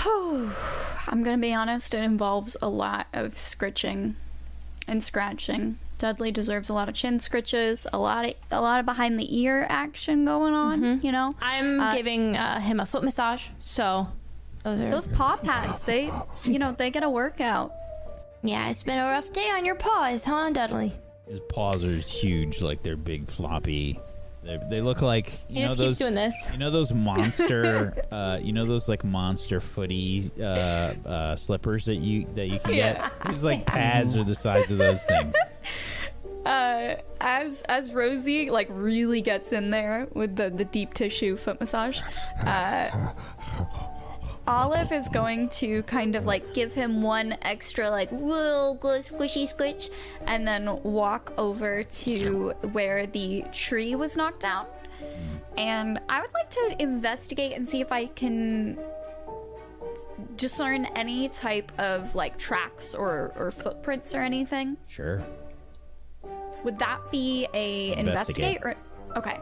I'm 1.09 1.23
gonna 1.23 1.39
be 1.39 1.53
honest, 1.53 1.95
it 1.95 2.03
involves 2.03 2.57
a 2.63 2.69
lot 2.69 3.07
of 3.13 3.37
scritching 3.37 4.17
and 4.87 5.03
scratching. 5.03 5.79
Dudley 5.99 6.31
deserves 6.31 6.69
a 6.71 6.73
lot 6.75 6.89
of 6.89 6.95
chin 6.95 7.19
scritches, 7.19 7.87
a 7.93 7.99
lot 7.99 8.25
of 8.27 8.35
a 8.51 8.61
lot 8.61 8.81
of 8.81 8.87
behind 8.87 9.19
the 9.19 9.39
ear 9.39 9.67
action 9.69 10.25
going 10.25 10.55
on. 10.55 11.01
You 11.03 11.13
know, 11.13 11.33
I'm 11.41 11.81
Uh, 11.81 11.95
giving 11.95 12.37
uh, 12.37 12.61
him 12.61 12.81
a 12.81 12.87
foot 12.87 13.03
massage, 13.05 13.49
so 13.61 14.09
those 14.65 14.81
are 14.81 14.91
those 14.91 15.07
paw 15.07 15.37
pads, 15.37 15.81
they, 15.83 16.11
you 16.45 16.59
know, 16.59 16.73
they 16.73 16.91
get 16.91 17.03
a 17.03 17.11
workout. 17.11 17.73
Yeah, 18.43 18.71
it's 18.71 18.83
been 18.83 18.99
a 18.99 19.05
rough 19.05 19.33
day 19.33 19.51
on 19.51 19.67
your 19.67 19.75
paws, 19.75 20.25
huh, 20.25 20.51
Dudley? 20.51 20.95
His 21.29 21.41
paws 21.51 21.85
are 21.85 21.97
huge, 21.99 22.63
like 22.63 22.83
they're 22.83 22.97
big, 22.97 23.29
floppy. 23.29 24.01
They 24.51 24.59
they 24.69 24.81
look 24.81 25.01
like 25.01 25.33
you 25.49 25.57
He 25.57 25.61
know 25.63 25.69
just 25.69 25.79
those. 25.79 25.89
keeps 25.91 25.99
doing 25.99 26.15
this. 26.15 26.35
You 26.53 26.59
know 26.59 26.71
those 26.71 26.93
monster, 26.93 27.95
uh, 28.11 28.39
you 28.43 28.53
know 28.53 28.65
those 28.65 28.89
like 28.89 29.05
monster 29.05 29.61
footy 29.61 30.31
uh, 30.41 30.45
uh, 30.45 31.37
slippers 31.37 31.85
that 31.85 31.97
you 31.97 32.27
that 32.35 32.49
you 32.49 32.59
can 32.59 32.75
get. 32.75 33.13
These 33.29 33.45
like 33.45 33.65
pads 33.65 34.17
are 34.17 34.25
the 34.25 34.35
size 34.35 34.71
of 34.71 34.79
those 34.79 35.05
things. 35.05 35.35
Uh, 36.47 36.97
as 37.21 37.61
as 37.69 37.93
Rosie 37.93 38.49
like 38.49 38.67
really 38.71 39.21
gets 39.21 39.53
in 39.53 39.69
there 39.69 40.09
with 40.15 40.37
the 40.37 40.49
the 40.49 40.65
deep 40.65 40.95
tissue 40.95 41.37
foot 41.37 41.61
massage, 41.61 42.01
uh, 42.47 42.89
Olive 44.51 44.91
is 44.91 45.09
going 45.09 45.49
to 45.51 45.83
kind 45.85 46.17
of 46.17 46.27
like 46.27 46.55
Give 46.55 46.75
him 46.75 47.03
one 47.03 47.37
extra 47.43 47.89
like 47.89 48.11
little 48.11 48.77
squishy 48.77 49.45
squitch, 49.45 49.91
and 50.27 50.47
then 50.47 50.83
walk 50.83 51.33
over 51.39 51.85
to 51.85 52.51
where 52.73 53.07
the 53.07 53.45
tree 53.53 53.95
was 53.95 54.17
knocked 54.17 54.41
down 54.41 54.67
and 55.57 56.01
I 56.09 56.21
would 56.21 56.33
like 56.33 56.51
to 56.51 56.77
investigate 56.79 57.53
and 57.53 57.69
see 57.69 57.81
if 57.81 57.93
I 57.93 58.07
can 58.07 58.79
discern 60.37 60.87
any 60.97 61.29
type 61.29 61.71
of 61.79 62.15
like 62.15 62.39
tracks 62.39 62.95
or, 62.95 63.33
or 63.37 63.51
footprints 63.51 64.15
or 64.15 64.21
anything. 64.21 64.77
Sure. 64.87 65.23
Would 66.65 66.79
that 66.79 67.11
be 67.11 67.47
a 67.55 67.93
investigate, 67.97 68.57
Investigate. 68.57 68.77
or 69.15 69.19
okay? 69.19 69.41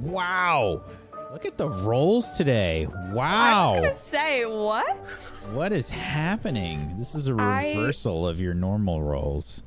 Wow. 0.00 0.82
Look 1.32 1.46
at 1.46 1.56
the 1.58 1.68
rolls 1.68 2.36
today. 2.36 2.86
I 2.86 3.12
Wow. 3.12 3.70
was 3.72 3.80
gonna 3.80 3.94
say 3.94 4.44
what? 4.44 4.96
What 5.52 5.72
is 5.72 5.88
happening? 5.88 6.94
This 6.98 7.14
is 7.14 7.26
a 7.26 7.34
reversal 7.34 8.26
of 8.26 8.40
your 8.40 8.54
normal 8.54 9.02
rolls. 9.02 9.62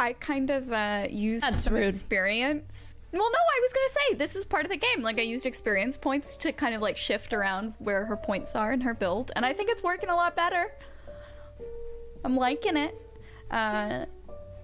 I 0.00 0.14
kind 0.14 0.50
of 0.50 0.72
uh, 0.72 1.06
used 1.08 1.44
That's 1.44 1.60
some 1.64 1.74
rude. 1.74 1.86
experience. 1.94 2.96
Well, 3.12 3.22
no, 3.30 3.38
I 3.38 3.60
was 3.62 3.72
gonna 3.72 3.88
say 4.10 4.14
this 4.16 4.34
is 4.34 4.44
part 4.44 4.64
of 4.64 4.70
the 4.72 4.76
game. 4.76 5.02
Like 5.02 5.18
I 5.20 5.22
used 5.22 5.46
experience 5.46 5.96
points 5.96 6.36
to 6.38 6.52
kind 6.52 6.74
of 6.74 6.82
like 6.82 6.96
shift 6.96 7.32
around 7.32 7.74
where 7.78 8.04
her 8.06 8.16
points 8.16 8.56
are 8.56 8.72
in 8.72 8.80
her 8.80 8.92
build, 8.92 9.30
and 9.36 9.46
I 9.46 9.52
think 9.52 9.70
it's 9.70 9.84
working 9.84 10.10
a 10.10 10.16
lot 10.16 10.34
better. 10.34 10.72
I'm 12.24 12.36
liking 12.36 12.76
it. 12.76 13.00
Uh, 13.52 14.06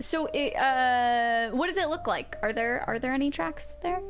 so, 0.01 0.27
it, 0.33 0.57
uh, 0.57 1.51
what 1.55 1.69
does 1.69 1.79
it 1.79 1.89
look 1.91 2.09
like? 2.09 2.37
Are 2.43 2.53
there 2.53 2.83
are 2.89 2.99
there 2.99 3.13
any 3.13 3.31
tracks 3.31 3.69
there? 3.83 4.01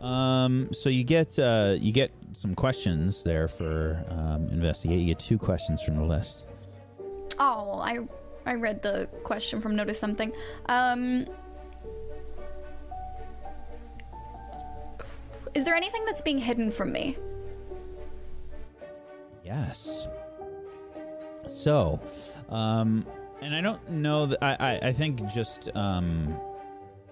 Um, 0.00 0.68
so 0.72 0.88
you 0.88 1.04
get 1.04 1.38
uh, 1.38 1.76
you 1.78 1.92
get 1.92 2.12
some 2.32 2.54
questions 2.54 3.22
there 3.22 3.48
for 3.48 4.04
um, 4.08 4.48
investigate. 4.50 5.00
You 5.00 5.06
get 5.06 5.18
two 5.18 5.38
questions 5.38 5.82
from 5.82 5.96
the 5.96 6.04
list. 6.04 6.44
Oh, 7.38 7.80
I 7.80 8.00
I 8.44 8.54
read 8.54 8.82
the 8.82 9.08
question 9.24 9.60
from 9.60 9.74
Notice 9.74 9.98
Something. 9.98 10.32
Um, 10.66 11.26
is 15.54 15.64
there 15.64 15.74
anything 15.74 16.04
that's 16.04 16.22
being 16.22 16.38
hidden 16.38 16.70
from 16.70 16.92
me? 16.92 17.16
Yes. 19.44 20.06
So, 21.48 22.00
um, 22.48 23.06
and 23.40 23.54
I 23.54 23.60
don't 23.60 23.90
know 23.90 24.26
that 24.26 24.42
I, 24.42 24.56
I, 24.58 24.88
I 24.88 24.92
think 24.92 25.26
just 25.28 25.68
um, 25.74 26.36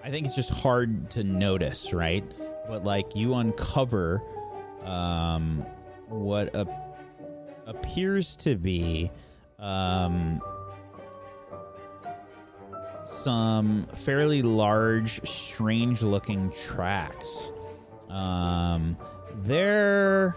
I 0.02 0.10
think 0.10 0.26
it's 0.26 0.34
just 0.34 0.50
hard 0.50 1.10
to 1.10 1.24
notice, 1.24 1.92
right? 1.92 2.24
But 2.68 2.84
like 2.84 3.14
you 3.14 3.34
uncover 3.34 4.22
um, 4.84 5.64
what 6.08 6.54
a, 6.54 6.66
appears 7.66 8.36
to 8.36 8.56
be 8.56 9.10
um, 9.58 10.40
some 13.06 13.86
fairly 13.94 14.42
large, 14.42 15.26
strange-looking 15.28 16.52
tracks. 16.66 17.52
Um, 18.08 18.96
they're 19.42 20.36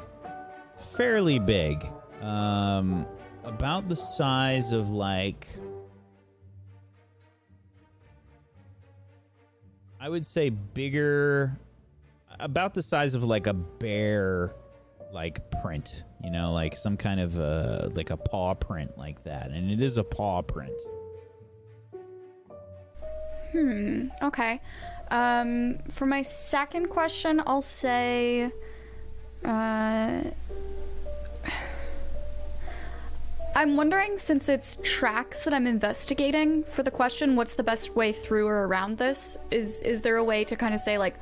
fairly 0.95 1.39
big, 1.39 1.85
um, 2.21 3.05
about 3.43 3.87
the 3.89 3.95
size 3.95 4.71
of 4.71 4.89
like. 4.89 5.47
I 9.99 10.09
would 10.09 10.25
say 10.25 10.49
bigger, 10.49 11.57
about 12.39 12.73
the 12.73 12.81
size 12.81 13.13
of 13.15 13.23
like 13.23 13.47
a 13.47 13.53
bear, 13.53 14.53
like 15.11 15.49
print. 15.61 16.03
You 16.23 16.31
know, 16.31 16.51
like 16.53 16.75
some 16.75 16.97
kind 16.97 17.19
of 17.19 17.37
uh 17.37 17.89
like 17.93 18.09
a 18.09 18.17
paw 18.17 18.53
print 18.53 18.97
like 18.97 19.23
that, 19.23 19.51
and 19.51 19.71
it 19.71 19.81
is 19.81 19.97
a 19.97 20.03
paw 20.03 20.41
print. 20.41 20.79
Hmm. 23.51 24.07
Okay. 24.21 24.61
Um, 25.09 25.77
for 25.89 26.05
my 26.05 26.21
second 26.21 26.87
question, 26.89 27.41
I'll 27.45 27.61
say. 27.61 28.51
Uh, 29.45 30.21
I'm 33.55 33.75
wondering, 33.75 34.19
since 34.19 34.49
it's 34.49 34.77
tracks 34.83 35.45
that 35.45 35.53
I'm 35.53 35.65
investigating 35.65 36.63
for 36.63 36.83
the 36.83 36.91
question, 36.91 37.35
what's 37.35 37.55
the 37.55 37.63
best 37.63 37.95
way 37.95 38.11
through 38.11 38.45
or 38.45 38.67
around 38.67 38.99
this? 38.99 39.35
Is 39.49 39.81
is 39.81 40.01
there 40.01 40.17
a 40.17 40.23
way 40.23 40.43
to 40.43 40.55
kind 40.55 40.75
of 40.75 40.79
say 40.79 40.97
like, 40.99 41.15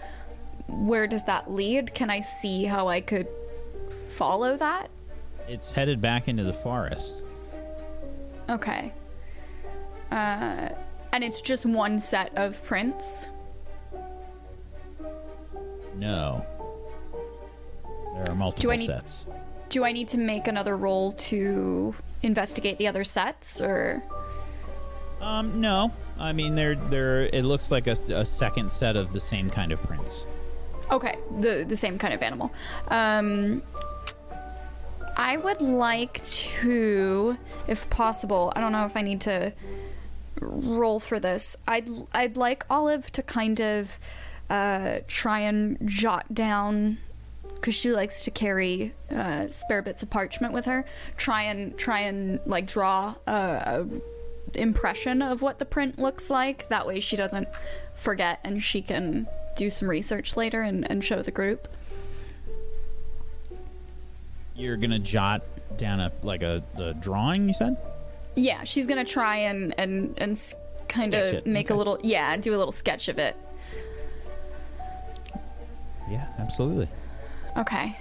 where 0.67 1.07
does 1.07 1.23
that 1.25 1.51
lead? 1.51 1.93
Can 1.93 2.09
I 2.09 2.19
see 2.21 2.65
how 2.65 2.87
I 2.87 3.01
could 3.01 3.27
follow 4.09 4.57
that? 4.57 4.89
It's 5.47 5.71
headed 5.71 6.01
back 6.01 6.27
into 6.27 6.43
the 6.43 6.53
forest. 6.53 7.23
Okay. 8.49 8.91
Uh, 10.11 10.69
and 11.11 11.23
it's 11.23 11.41
just 11.41 11.65
one 11.65 11.99
set 11.99 12.31
of 12.35 12.63
prints. 12.65 13.27
No, 15.97 16.45
there 18.13 18.29
are 18.29 18.35
multiple 18.35 18.71
need- 18.75 18.85
sets. 18.85 19.25
Do 19.69 19.83
I 19.83 19.91
need 19.93 20.07
to 20.09 20.17
make 20.17 20.47
another 20.47 20.77
roll 20.77 21.13
to 21.13 21.95
investigate 22.21 22.77
the 22.77 22.87
other 22.87 23.03
sets, 23.03 23.59
or 23.61 24.03
Um, 25.21 25.59
no. 25.59 25.91
I 26.19 26.31
mean, 26.33 26.55
they're 26.55 26.75
they're. 26.75 27.21
It 27.23 27.43
looks 27.43 27.71
like 27.71 27.87
a, 27.87 27.91
a 28.13 28.25
second 28.25 28.69
set 28.71 28.95
of 28.95 29.11
the 29.11 29.19
same 29.19 29.49
kind 29.49 29.71
of 29.71 29.81
prints. 29.83 30.25
Okay, 30.91 31.17
the 31.39 31.65
the 31.67 31.75
same 31.75 31.97
kind 31.97 32.13
of 32.13 32.21
animal? 32.21 32.51
Um, 32.89 33.63
I 35.17 35.37
would 35.37 35.61
like 35.61 36.23
to, 36.25 37.37
if 37.67 37.89
possible. 37.89 38.51
I 38.55 38.59
don't 38.59 38.73
know 38.73 38.85
if 38.85 38.97
I 38.97 39.01
need 39.01 39.21
to 39.21 39.53
roll 40.41 40.99
for 40.99 41.19
this. 41.19 41.57
I'd 41.67 41.89
I'd 42.13 42.37
like 42.37 42.65
Olive 42.69 43.11
to 43.13 43.21
kind 43.21 43.59
of 43.61 43.99
uh, 44.49 44.99
try 45.07 45.39
and 45.39 45.77
jot 45.85 46.33
down 46.33 46.97
because 47.55 47.73
she 47.73 47.91
likes 47.91 48.23
to 48.25 48.31
carry 48.31 48.93
uh, 49.09 49.47
spare 49.47 49.81
bits 49.81 50.03
of 50.03 50.09
parchment 50.09 50.53
with 50.53 50.65
her. 50.65 50.85
Try 51.17 51.43
and 51.43 51.77
try 51.77 52.01
and 52.01 52.39
like 52.45 52.67
draw 52.67 53.15
a, 53.25 53.31
a 53.31 54.59
impression 54.59 55.21
of 55.21 55.41
what 55.41 55.59
the 55.59 55.65
print 55.65 55.97
looks 55.97 56.29
like. 56.29 56.67
That 56.69 56.85
way 56.85 56.99
she 56.99 57.15
doesn't 57.15 57.47
forget 57.95 58.39
and 58.43 58.61
she 58.61 58.81
can 58.81 59.27
do 59.55 59.69
some 59.69 59.89
research 59.89 60.37
later 60.37 60.61
and, 60.61 60.89
and 60.89 61.03
show 61.03 61.21
the 61.21 61.31
group. 61.31 61.67
You're 64.55 64.77
gonna 64.77 64.99
jot 64.99 65.43
down 65.77 65.99
a 65.99 66.11
like 66.23 66.43
a, 66.43 66.63
a 66.77 66.93
drawing. 66.93 67.47
You 67.47 67.53
said. 67.53 67.77
Yeah, 68.35 68.63
she's 68.63 68.87
gonna 68.87 69.05
try 69.05 69.37
and 69.37 69.73
and 69.77 70.13
and 70.17 70.53
kind 70.87 71.13
of 71.13 71.45
make 71.45 71.69
a 71.69 71.75
little 71.75 71.99
yeah, 72.03 72.37
do 72.37 72.55
a 72.55 72.57
little 72.57 72.71
sketch 72.71 73.07
of 73.09 73.19
it. 73.19 73.35
Yeah, 76.09 76.27
absolutely. 76.37 76.87
Okay. 77.57 77.97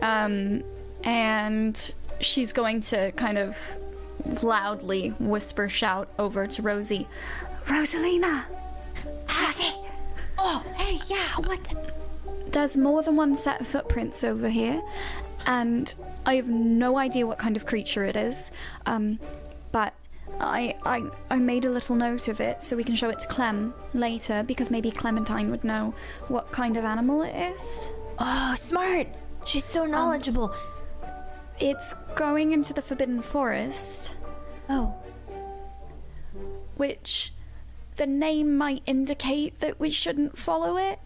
Um, 0.00 0.62
and 1.04 1.92
she's 2.20 2.52
going 2.52 2.80
to 2.80 3.12
kind 3.12 3.38
of 3.38 3.56
loudly 4.42 5.10
whisper 5.18 5.68
shout 5.68 6.08
over 6.18 6.46
to 6.46 6.62
Rosie, 6.62 7.06
Rosalina, 7.64 8.44
Rosie! 9.40 9.72
Oh, 10.38 10.62
hey, 10.76 11.00
yeah, 11.08 11.36
what? 11.44 11.96
there's 12.56 12.76
more 12.76 13.02
than 13.02 13.16
one 13.16 13.36
set 13.36 13.60
of 13.60 13.68
footprints 13.68 14.24
over 14.24 14.48
here, 14.48 14.82
and 15.46 15.94
I 16.24 16.36
have 16.36 16.48
no 16.48 16.96
idea 16.96 17.26
what 17.26 17.38
kind 17.38 17.54
of 17.54 17.66
creature 17.66 18.04
it 18.04 18.16
is. 18.16 18.50
Um, 18.86 19.18
but 19.72 19.92
I, 20.40 20.74
I, 20.84 21.04
I 21.28 21.38
made 21.38 21.66
a 21.66 21.70
little 21.70 21.96
note 21.96 22.28
of 22.28 22.40
it 22.40 22.62
so 22.62 22.74
we 22.74 22.82
can 22.82 22.96
show 22.96 23.10
it 23.10 23.18
to 23.20 23.26
Clem 23.26 23.74
later 23.92 24.42
because 24.42 24.70
maybe 24.70 24.90
Clementine 24.90 25.50
would 25.50 25.64
know 25.64 25.94
what 26.28 26.50
kind 26.50 26.78
of 26.78 26.84
animal 26.84 27.20
it 27.22 27.34
is. 27.34 27.92
Oh, 28.18 28.54
smart. 28.56 29.06
She's 29.44 29.64
so 29.64 29.84
knowledgeable. 29.84 30.54
It's 31.60 31.94
going 32.14 32.52
into 32.52 32.72
the 32.72 32.82
Forbidden 32.82 33.20
Forest, 33.20 34.14
oh, 34.70 34.94
which 36.76 37.32
the 37.96 38.06
name 38.06 38.56
might 38.56 38.82
indicate 38.86 39.60
that 39.60 39.78
we 39.80 39.90
shouldn't 39.90 40.36
follow 40.36 40.76
it. 40.76 40.98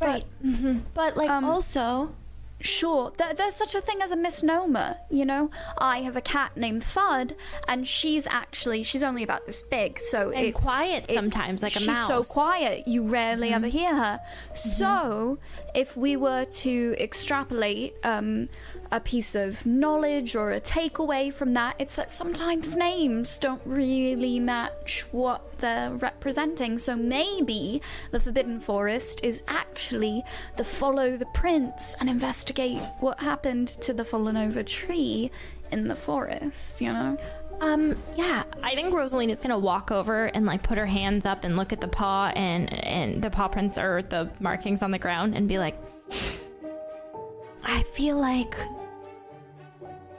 right. 0.00 0.24
Mhm. 0.44 0.82
But 0.94 1.16
like 1.16 1.30
um, 1.30 1.44
also, 1.44 2.14
Sure, 2.60 3.12
there, 3.18 3.32
there's 3.34 3.54
such 3.54 3.76
a 3.76 3.80
thing 3.80 4.02
as 4.02 4.10
a 4.10 4.16
misnomer, 4.16 4.96
you 5.10 5.24
know? 5.24 5.48
I 5.78 6.00
have 6.00 6.16
a 6.16 6.20
cat 6.20 6.56
named 6.56 6.82
Thud, 6.82 7.36
and 7.68 7.86
she's 7.86 8.26
actually, 8.26 8.82
she's 8.82 9.04
only 9.04 9.22
about 9.22 9.46
this 9.46 9.62
big, 9.62 10.00
so 10.00 10.30
And 10.30 10.46
it's... 10.46 10.58
quiet 10.58 11.04
it's- 11.04 11.14
sometimes, 11.14 11.62
like 11.62 11.76
a 11.76 11.80
mouse. 11.86 11.98
she's 11.98 12.06
so. 12.08 12.22
Mm-hmm. 12.22 12.32
quiet, 12.32 12.88
you 12.88 13.04
rarely 13.06 13.50
ever 13.50 13.68
hear 13.68 13.94
her. 13.94 14.18
So, 14.56 15.38
if 15.72 15.96
we 15.96 16.16
were 16.16 16.46
to 16.46 16.96
extrapolate 16.98 17.94
um, 18.02 18.48
a 18.90 19.00
piece 19.00 19.34
of 19.34 19.64
knowledge 19.66 20.34
or 20.34 20.52
a 20.52 20.60
takeaway 20.60 21.32
from 21.32 21.54
that, 21.54 21.76
it's 21.78 21.96
that 21.96 22.10
sometimes 22.10 22.76
names 22.76 23.38
don't 23.38 23.62
really 23.64 24.40
match 24.40 25.06
what 25.12 25.58
they're 25.58 25.90
representing. 25.90 26.78
So 26.78 26.96
maybe 26.96 27.82
the 28.10 28.20
Forbidden 28.20 28.60
Forest 28.60 29.20
is 29.22 29.42
actually 29.46 30.22
the 30.56 30.64
follow 30.64 31.16
the 31.16 31.26
prince 31.26 31.94
and 32.00 32.08
investigate 32.08 32.80
what 33.00 33.20
happened 33.20 33.68
to 33.68 33.92
the 33.92 34.04
fallen 34.04 34.36
over 34.36 34.62
tree 34.62 35.30
in 35.70 35.88
the 35.88 35.96
forest, 35.96 36.80
you 36.80 36.92
know? 36.92 37.18
Um, 37.60 37.96
yeah, 38.16 38.44
I 38.62 38.74
think 38.74 38.94
Rosaline 38.94 39.30
is 39.30 39.40
gonna 39.40 39.58
walk 39.58 39.90
over 39.90 40.26
and 40.26 40.46
like 40.46 40.62
put 40.62 40.78
her 40.78 40.86
hands 40.86 41.26
up 41.26 41.44
and 41.44 41.56
look 41.56 41.72
at 41.72 41.80
the 41.80 41.88
paw 41.88 42.32
and 42.36 42.72
and 42.72 43.20
the 43.20 43.30
paw 43.30 43.48
prints 43.48 43.76
or 43.76 44.00
the 44.02 44.30
markings 44.38 44.80
on 44.80 44.92
the 44.92 44.98
ground 44.98 45.34
and 45.34 45.48
be 45.48 45.58
like, 45.58 45.76
I 47.64 47.82
feel 47.82 48.18
like 48.18 48.56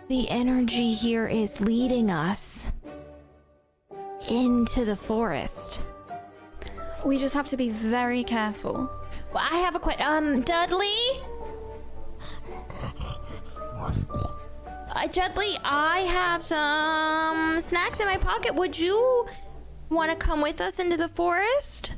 the 0.10 0.28
energy 0.30 0.92
here 0.92 1.28
is 1.28 1.62
leading 1.62 2.10
us 2.10 2.72
into 4.28 4.84
the 4.84 4.96
forest. 4.96 5.82
We 7.06 7.20
just 7.20 7.36
have 7.36 7.48
to 7.50 7.58
be 7.58 7.70
very 7.70 8.24
careful. 8.24 8.90
Well, 9.32 9.48
I 9.50 9.58
have 9.58 9.76
a 9.76 9.80
question. 9.80 10.06
Um, 10.06 10.42
Dudley. 10.42 11.22
Uh, 14.92 15.08
Dudley, 15.14 15.58
I 15.64 16.00
have 16.00 16.42
some 16.42 17.62
snacks 17.62 18.00
in 18.00 18.08
my 18.08 18.18
pocket. 18.18 18.56
Would 18.56 18.78
you 18.78 19.28
want 19.90 20.10
to 20.10 20.18
come 20.18 20.42
with 20.42 20.60
us 20.60 20.80
into 20.80 20.98
the 20.98 21.08
forest 21.08 21.94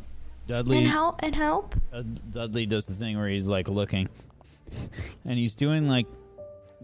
Dudley 0.48 0.80
and 0.80 0.88
help? 0.88 1.22
And 1.23 1.33
help? 1.33 1.75
uh, 1.93 2.03
Dudley 2.31 2.65
does 2.65 2.85
the 2.85 2.93
thing 2.93 3.17
where 3.17 3.30
he's 3.30 3.48
like 3.48 3.69
looking, 3.69 4.09
and 5.25 5.40
he's 5.40 5.56
doing 5.56 5.88
like 5.88 6.07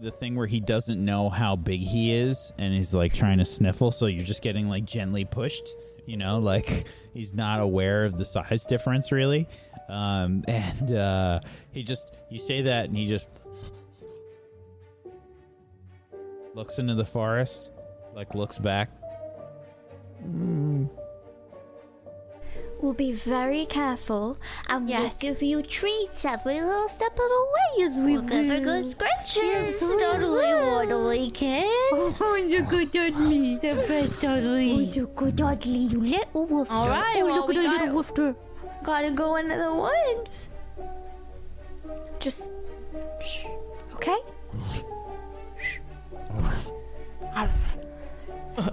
the 0.00 0.10
thing 0.10 0.36
where 0.36 0.46
he 0.46 0.60
doesn't 0.60 1.04
know 1.04 1.28
how 1.28 1.56
big 1.56 1.80
he 1.80 2.12
is, 2.12 2.52
and 2.58 2.74
he's 2.74 2.94
like 2.94 3.12
trying 3.12 3.38
to 3.38 3.44
sniffle. 3.44 3.90
So 3.90 4.06
you're 4.06 4.24
just 4.24 4.42
getting 4.42 4.68
like 4.68 4.84
gently 4.84 5.24
pushed. 5.24 5.74
You 6.06 6.16
know, 6.16 6.38
like 6.52 6.86
he's 7.12 7.34
not 7.34 7.60
aware 7.60 8.04
of 8.04 8.18
the 8.18 8.24
size 8.24 8.66
difference 8.66 9.12
really. 9.12 9.48
Um, 9.88 10.44
and 10.48 10.92
uh, 10.92 11.40
he 11.72 11.82
just 11.82 12.10
you 12.30 12.38
say 12.38 12.62
that, 12.62 12.86
and 12.86 12.96
he 12.96 13.06
just 13.06 13.28
looks 16.54 16.78
into 16.78 16.94
the 16.94 17.04
forest, 17.04 17.70
like 18.14 18.34
looks 18.34 18.58
back. 18.58 18.90
We'll 22.80 22.92
be 22.94 23.10
very 23.12 23.66
careful, 23.66 24.38
and 24.68 24.88
Yes. 24.88 25.18
we'll 25.20 25.32
give 25.32 25.42
you 25.42 25.62
treats 25.62 26.24
every 26.24 26.60
little 26.62 26.88
step 26.88 27.10
of 27.12 27.16
the 27.18 27.46
way 27.56 27.84
as 27.84 27.98
we 27.98 28.12
We'll 28.12 28.22
give 28.22 28.46
her 28.46 28.54
will. 28.58 28.64
good 28.64 28.84
scratches. 28.84 29.80
Dudley, 29.80 30.86
Dudley, 30.86 31.30
kid. 31.30 31.66
Oh, 31.92 32.36
you 32.48 32.62
good 32.62 32.92
Dudley. 32.92 33.56
The 33.56 33.74
best 33.88 34.20
Dudley. 34.20 34.72
Oh, 34.72 34.78
you 34.78 35.10
good 35.16 35.34
Dudley. 35.36 35.72
You 35.90 36.00
little 36.00 36.46
woofter. 36.46 36.70
All 36.70 36.88
right, 36.88 37.18
Oh, 37.20 37.26
well, 37.26 37.36
look 37.38 37.48
we 37.48 37.56
at 37.58 37.62
that 37.64 37.78
gotta- 37.78 37.92
little 37.92 38.02
woofter. 38.04 38.36
Gotta 38.84 39.10
go 39.10 39.36
into 39.36 39.56
the 39.56 39.74
woods. 39.74 40.48
Just. 42.20 42.54
Shh. 43.26 43.46
Okay? 43.96 44.16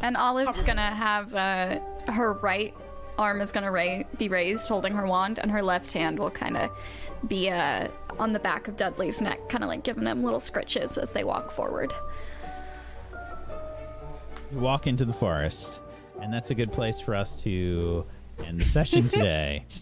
And 0.02 0.18
Olive's 0.18 0.64
gonna 0.64 0.94
have 0.96 1.34
uh, 1.36 1.80
her 2.12 2.34
right 2.42 2.74
arm 3.18 3.42
is 3.42 3.52
gonna 3.52 3.72
ra- 3.72 4.04
be 4.18 4.28
raised, 4.28 4.68
holding 4.68 4.94
her 4.94 5.06
wand, 5.06 5.40
and 5.40 5.52
her 5.52 5.62
left 5.62 5.92
hand 5.92 6.20
will 6.20 6.32
kind 6.32 6.58
of 6.58 6.70
be 7.28 7.50
uh, 7.50 7.88
on 8.20 8.34
the 8.34 8.40
back 8.40 8.68
of 8.68 8.76
Dudley's 8.76 9.22
neck, 9.22 9.50
kind 9.50 9.64
of 9.64 9.70
like 9.70 9.84
giving 9.84 10.06
him 10.06 10.24
little 10.24 10.40
scritches 10.40 10.98
as 10.98 11.10
they 11.10 11.24
walk 11.24 11.52
forward. 11.52 11.94
You 14.52 14.60
walk 14.60 14.88
into 14.88 15.06
the 15.06 15.14
forest, 15.14 15.82
and 16.22 16.34
that's 16.34 16.50
a 16.52 16.56
good 16.56 16.72
place 16.72 17.00
for 17.00 17.16
us 17.16 17.42
to 17.44 18.06
end 18.46 18.62
the 18.62 18.66
session 18.66 19.10
today. 19.10 19.66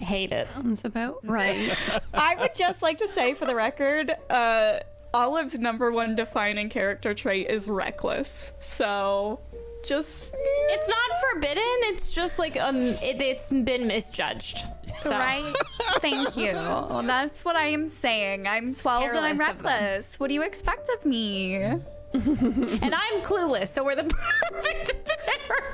I 0.00 0.04
hate 0.04 0.32
it. 0.32 0.48
Sounds 0.54 0.84
about 0.84 1.20
right. 1.24 1.76
I 2.14 2.36
would 2.36 2.54
just 2.54 2.82
like 2.82 2.98
to 2.98 3.08
say, 3.08 3.34
for 3.34 3.46
the 3.46 3.54
record, 3.54 4.14
uh, 4.30 4.80
Olive's 5.14 5.58
number 5.58 5.90
one 5.90 6.14
defining 6.14 6.68
character 6.68 7.14
trait 7.14 7.48
is 7.48 7.68
reckless. 7.68 8.52
So, 8.58 9.40
just 9.84 10.34
It's 10.70 10.88
not 10.88 11.20
forbidden. 11.32 11.62
It's 11.92 12.12
just 12.12 12.38
like 12.38 12.56
um, 12.60 12.76
it, 12.76 13.20
it's 13.20 13.50
been 13.50 13.86
misjudged. 13.86 14.64
So. 14.98 15.10
Right? 15.10 15.54
Thank 15.98 16.36
you. 16.36 16.52
Well, 16.54 17.02
that's 17.06 17.44
what 17.44 17.56
I 17.56 17.66
am 17.66 17.86
saying. 17.86 18.46
I'm 18.48 18.74
12 18.74 19.02
and 19.02 19.18
I'm 19.18 19.36
careless 19.36 19.50
of 19.50 19.62
them. 19.62 19.66
reckless. 19.66 20.20
What 20.20 20.28
do 20.28 20.34
you 20.34 20.42
expect 20.42 20.88
of 20.96 21.04
me? 21.06 21.54
and 22.12 22.94
I'm 22.94 23.20
clueless, 23.22 23.68
so 23.68 23.84
we're 23.84 23.94
the 23.96 24.04
perfect 24.50 25.06
pair. 25.06 25.72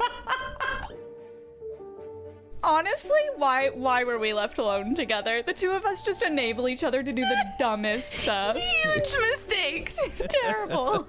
Honestly, 2.62 3.20
why 3.36 3.68
why 3.74 4.04
were 4.04 4.18
we 4.18 4.32
left 4.32 4.58
alone 4.58 4.94
together? 4.94 5.42
The 5.42 5.52
two 5.52 5.70
of 5.70 5.84
us 5.84 6.00
just 6.02 6.22
enable 6.22 6.66
each 6.66 6.82
other 6.82 7.02
to 7.02 7.12
do 7.12 7.22
the 7.22 7.44
dumbest 7.58 8.10
stuff. 8.22 8.56
Huge 8.56 9.14
mistakes. 9.32 9.98
Terrible. 10.28 11.06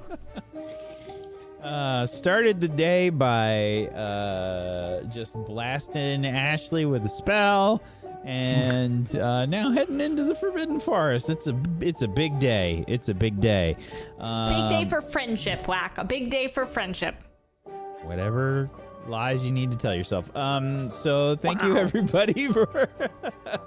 Uh, 1.65 2.05
started 2.05 2.61
the 2.61 2.67
day 2.67 3.09
by 3.09 3.87
uh, 3.87 5.01
just 5.05 5.33
blasting 5.45 6.23
Ashley 6.23 6.85
with 6.85 7.03
a 7.05 7.09
spell, 7.09 7.81
and 8.23 9.15
uh, 9.15 9.47
now 9.47 9.71
heading 9.71 9.99
into 9.99 10.23
the 10.25 10.35
Forbidden 10.35 10.79
Forest. 10.79 11.31
It's 11.31 11.47
a 11.47 11.59
it's 11.81 12.03
a 12.03 12.07
big 12.07 12.37
day. 12.39 12.85
It's 12.87 13.09
a 13.09 13.15
big 13.15 13.39
day. 13.39 13.77
Um, 14.19 14.69
Big 14.69 14.69
day 14.69 14.85
for 14.87 15.01
friendship, 15.01 15.67
Whack. 15.67 15.97
A 15.97 16.03
big 16.03 16.29
day 16.29 16.49
for 16.49 16.67
friendship. 16.67 17.15
whatever 18.03 18.69
lies 19.07 19.43
you 19.43 19.51
need 19.51 19.71
to 19.71 19.77
tell 19.77 19.95
yourself. 19.95 20.35
Um, 20.35 20.87
so 20.91 21.35
thank 21.35 21.63
you 21.63 21.77
everybody 21.77 22.47
for 22.53 22.89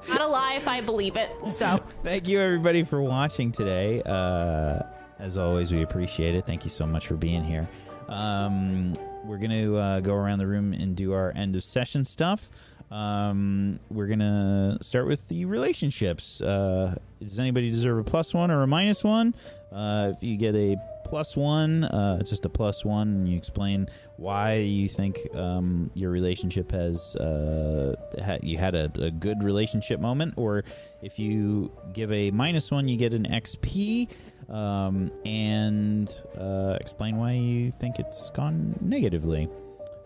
Not 0.08 0.20
a 0.20 0.26
lie 0.26 0.54
if 0.54 0.68
I 0.68 0.80
believe 0.82 1.16
it. 1.16 1.30
So 1.50 1.82
thank 2.04 2.28
you 2.28 2.40
everybody 2.40 2.84
for 2.84 3.02
watching 3.02 3.50
today. 3.50 4.02
Uh, 4.06 4.82
as 5.18 5.36
always, 5.36 5.72
we 5.72 5.82
appreciate 5.82 6.36
it. 6.36 6.46
Thank 6.46 6.62
you 6.64 6.70
so 6.70 6.86
much 6.86 7.08
for 7.08 7.14
being 7.14 7.42
here. 7.42 7.68
Um, 8.08 8.92
we're 9.24 9.38
gonna 9.38 9.74
uh, 9.74 10.00
go 10.00 10.14
around 10.14 10.38
the 10.38 10.46
room 10.46 10.72
and 10.72 10.96
do 10.96 11.12
our 11.12 11.32
end 11.36 11.56
of 11.56 11.64
session 11.64 12.04
stuff. 12.04 12.48
Um, 12.90 13.78
we're 13.90 14.06
gonna 14.06 14.78
start 14.80 15.06
with 15.06 15.28
the 15.28 15.44
relationships. 15.44 16.40
Uh, 16.40 16.94
does 17.20 17.38
anybody 17.38 17.70
deserve 17.70 17.98
a 17.98 18.04
plus 18.04 18.32
one 18.32 18.50
or 18.50 18.62
a 18.62 18.66
minus 18.66 19.04
one? 19.04 19.34
Uh, 19.70 20.12
if 20.16 20.22
you 20.22 20.36
get 20.38 20.54
a 20.54 20.76
plus 21.04 21.36
one, 21.36 21.84
uh, 21.84 22.22
just 22.22 22.44
a 22.46 22.48
plus 22.48 22.84
one, 22.84 23.08
and 23.08 23.28
you 23.28 23.36
explain 23.36 23.86
why 24.16 24.54
you 24.56 24.88
think 24.88 25.18
um, 25.34 25.90
your 25.94 26.10
relationship 26.10 26.70
has 26.70 27.14
uh, 27.16 27.94
ha- 28.24 28.38
you 28.42 28.56
had 28.56 28.74
a, 28.74 28.90
a 28.98 29.10
good 29.10 29.42
relationship 29.42 30.00
moment, 30.00 30.34
or 30.36 30.64
if 31.02 31.18
you 31.18 31.70
give 31.92 32.10
a 32.12 32.30
minus 32.30 32.70
one, 32.70 32.88
you 32.88 32.96
get 32.96 33.12
an 33.12 33.24
XP, 33.24 34.08
um, 34.48 35.10
and 35.24 36.14
uh, 36.38 36.76
explain 36.80 37.16
why 37.16 37.32
you 37.32 37.70
think 37.72 37.98
it's 37.98 38.30
gone 38.30 38.78
negatively. 38.80 39.48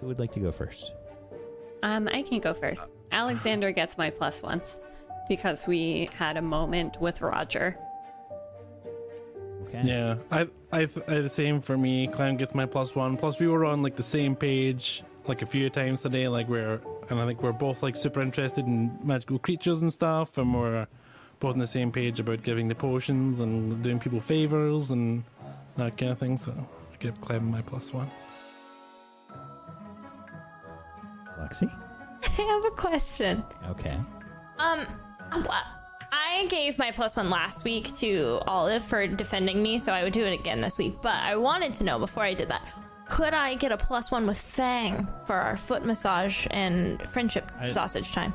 Who 0.00 0.06
would 0.08 0.18
like 0.18 0.32
to 0.32 0.40
go 0.40 0.50
first? 0.50 0.94
Um, 1.82 2.08
I 2.12 2.22
can 2.22 2.40
go 2.40 2.54
first. 2.54 2.82
Alexander 3.10 3.72
gets 3.72 3.98
my 3.98 4.10
plus 4.10 4.42
one 4.42 4.62
because 5.28 5.66
we 5.66 6.08
had 6.16 6.36
a 6.36 6.42
moment 6.42 7.00
with 7.00 7.20
Roger. 7.20 7.78
Okay. 9.62 9.82
Yeah, 9.84 10.16
I, 10.30 10.46
I, 10.72 10.80
I 11.08 11.20
the 11.20 11.30
same 11.30 11.60
for 11.60 11.78
me. 11.78 12.06
Clem 12.06 12.36
gets 12.36 12.54
my 12.54 12.66
plus 12.66 12.94
one. 12.94 13.16
Plus, 13.16 13.38
we 13.38 13.48
were 13.48 13.64
on 13.64 13.82
like 13.82 13.96
the 13.96 14.02
same 14.02 14.36
page 14.36 15.02
like 15.26 15.42
a 15.42 15.46
few 15.46 15.70
times 15.70 16.02
today. 16.02 16.28
Like 16.28 16.48
we're, 16.48 16.80
and 17.08 17.20
I 17.20 17.26
think 17.26 17.42
we're 17.42 17.52
both 17.52 17.82
like 17.82 17.96
super 17.96 18.20
interested 18.20 18.66
in 18.66 18.98
magical 19.02 19.38
creatures 19.38 19.82
and 19.82 19.92
stuff, 19.92 20.36
and 20.36 20.54
we're 20.54 20.86
both 21.42 21.54
on 21.54 21.58
the 21.58 21.66
same 21.66 21.90
page 21.90 22.20
about 22.20 22.40
giving 22.44 22.68
the 22.68 22.74
potions 22.74 23.40
and 23.40 23.82
doing 23.82 23.98
people 23.98 24.20
favors 24.20 24.92
and 24.92 25.24
that 25.76 25.98
kind 25.98 26.12
of 26.12 26.18
thing. 26.18 26.36
So 26.38 26.52
I 26.52 26.96
give 27.00 27.20
Clem 27.20 27.50
my 27.50 27.60
plus 27.62 27.92
one. 27.92 28.08
Lexi. 31.40 31.70
I 32.38 32.42
have 32.42 32.64
a 32.64 32.70
question. 32.76 33.42
Okay. 33.70 33.98
Um, 34.58 34.86
wha- 35.44 35.64
I 36.12 36.46
gave 36.48 36.78
my 36.78 36.92
plus 36.92 37.16
one 37.16 37.28
last 37.28 37.64
week 37.64 37.94
to 37.96 38.38
Olive 38.46 38.84
for 38.84 39.06
defending 39.08 39.62
me, 39.62 39.78
so 39.80 39.92
I 39.92 40.04
would 40.04 40.12
do 40.12 40.24
it 40.24 40.32
again 40.38 40.60
this 40.60 40.78
week. 40.78 40.94
But 41.02 41.14
I 41.16 41.34
wanted 41.36 41.74
to 41.74 41.84
know 41.84 41.98
before 41.98 42.22
I 42.22 42.34
did 42.34 42.48
that, 42.48 42.62
could 43.08 43.34
I 43.34 43.54
get 43.54 43.72
a 43.72 43.76
plus 43.76 44.10
one 44.12 44.26
with 44.26 44.38
Fang 44.38 45.08
for 45.26 45.34
our 45.34 45.56
foot 45.56 45.84
massage 45.84 46.46
and 46.52 47.02
friendship 47.10 47.50
I- 47.58 47.68
sausage 47.68 48.12
time? 48.12 48.32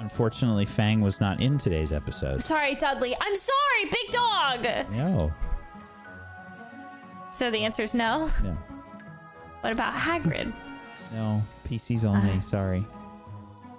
Unfortunately, 0.00 0.64
Fang 0.64 1.02
was 1.02 1.20
not 1.20 1.40
in 1.40 1.58
today's 1.58 1.92
episode. 1.92 2.42
Sorry, 2.42 2.74
Dudley. 2.74 3.14
I'm 3.20 3.36
sorry, 3.36 3.84
big 3.84 4.10
dog. 4.10 4.64
No. 4.92 5.32
So 7.34 7.50
the 7.50 7.58
answer 7.58 7.82
is 7.82 7.92
no. 7.94 8.30
No. 8.42 8.56
What 9.60 9.72
about 9.72 9.94
Hagrid? 9.94 10.52
No. 11.12 11.42
PCs 11.68 12.04
only. 12.04 12.38
Uh, 12.38 12.40
Sorry. 12.40 12.86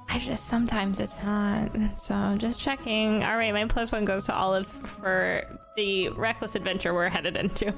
I 0.09 0.19
just 0.19 0.47
sometimes 0.47 0.99
it's 0.99 1.23
not. 1.23 1.71
So 1.97 2.35
just 2.37 2.59
checking. 2.59 3.23
All 3.23 3.37
right, 3.37 3.53
my 3.53 3.63
plus 3.67 3.89
one 3.89 4.03
goes 4.03 4.25
to 4.25 4.33
Olive 4.35 4.67
for 4.67 5.41
the 5.77 6.09
reckless 6.09 6.55
adventure 6.55 6.93
we're 6.93 7.07
headed 7.07 7.37
into. 7.37 7.73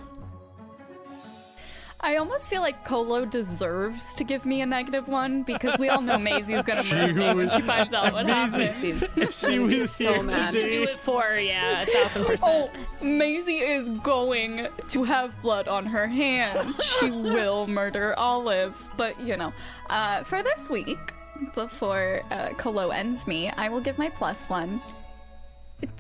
I 2.04 2.18
almost 2.18 2.50
feel 2.50 2.62
like 2.62 2.84
Colo 2.84 3.26
deserves 3.26 4.14
to 4.16 4.24
give 4.24 4.46
me 4.46 4.62
a 4.62 4.66
negative 4.66 5.08
one 5.08 5.44
because 5.44 5.78
we 5.78 5.90
all 5.90 6.02
know 6.02 6.18
Maisie's 6.18 6.64
gonna 6.64 6.84
murder 6.84 7.14
me 7.14 7.34
when 7.34 7.50
she 7.52 7.62
finds 7.62 7.94
out 7.94 8.12
what 8.14 8.26
happened. 8.26 8.74
If 9.16 9.34
she 9.34 9.60
was 9.60 9.92
so 9.92 10.14
here 10.14 10.24
mad. 10.24 10.54
Do 10.54 10.84
it 10.84 11.00
for 11.00 11.36
yeah, 11.36 11.82
a 11.82 11.86
thousand 11.86 12.24
Oh, 12.24 12.26
percent. 12.26 12.72
Oh, 12.74 13.06
Maisie 13.06 13.60
is 13.60 13.84
is 13.84 13.90
going 13.90 14.68
to 14.88 15.04
have 15.04 15.40
blood 15.42 15.68
on 15.68 15.86
her 15.86 16.08
hands. 16.08 16.84
She 16.84 17.12
will 17.36 17.68
murder 17.68 18.14
Olive. 18.18 18.88
But, 18.98 19.20
you 19.20 19.38
know, 19.38 19.54
uh, 19.90 20.24
for 20.24 20.42
this 20.42 20.70
week, 20.70 21.14
before 21.54 22.22
uh, 22.32 22.50
Colo 22.58 22.90
ends 22.90 23.28
me, 23.28 23.50
I 23.50 23.70
will 23.70 23.82
give 23.82 23.98
my 23.98 24.10
plus 24.10 24.50
one 24.50 24.82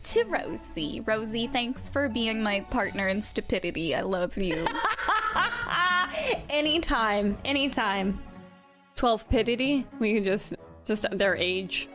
to 0.03 0.23
Rosie. 0.25 1.01
Rosie, 1.01 1.47
thanks 1.47 1.89
for 1.89 2.09
being 2.09 2.41
my 2.41 2.61
partner 2.61 3.07
in 3.07 3.21
stupidity. 3.21 3.95
I 3.95 4.01
love 4.01 4.37
you. 4.37 4.65
anytime, 6.49 7.37
anytime. 7.45 8.21
12 8.95 9.29
pitity. 9.29 9.87
We 9.99 10.15
could 10.15 10.23
just 10.23 10.55
just 10.85 11.05
their 11.11 11.35
age 11.35 11.87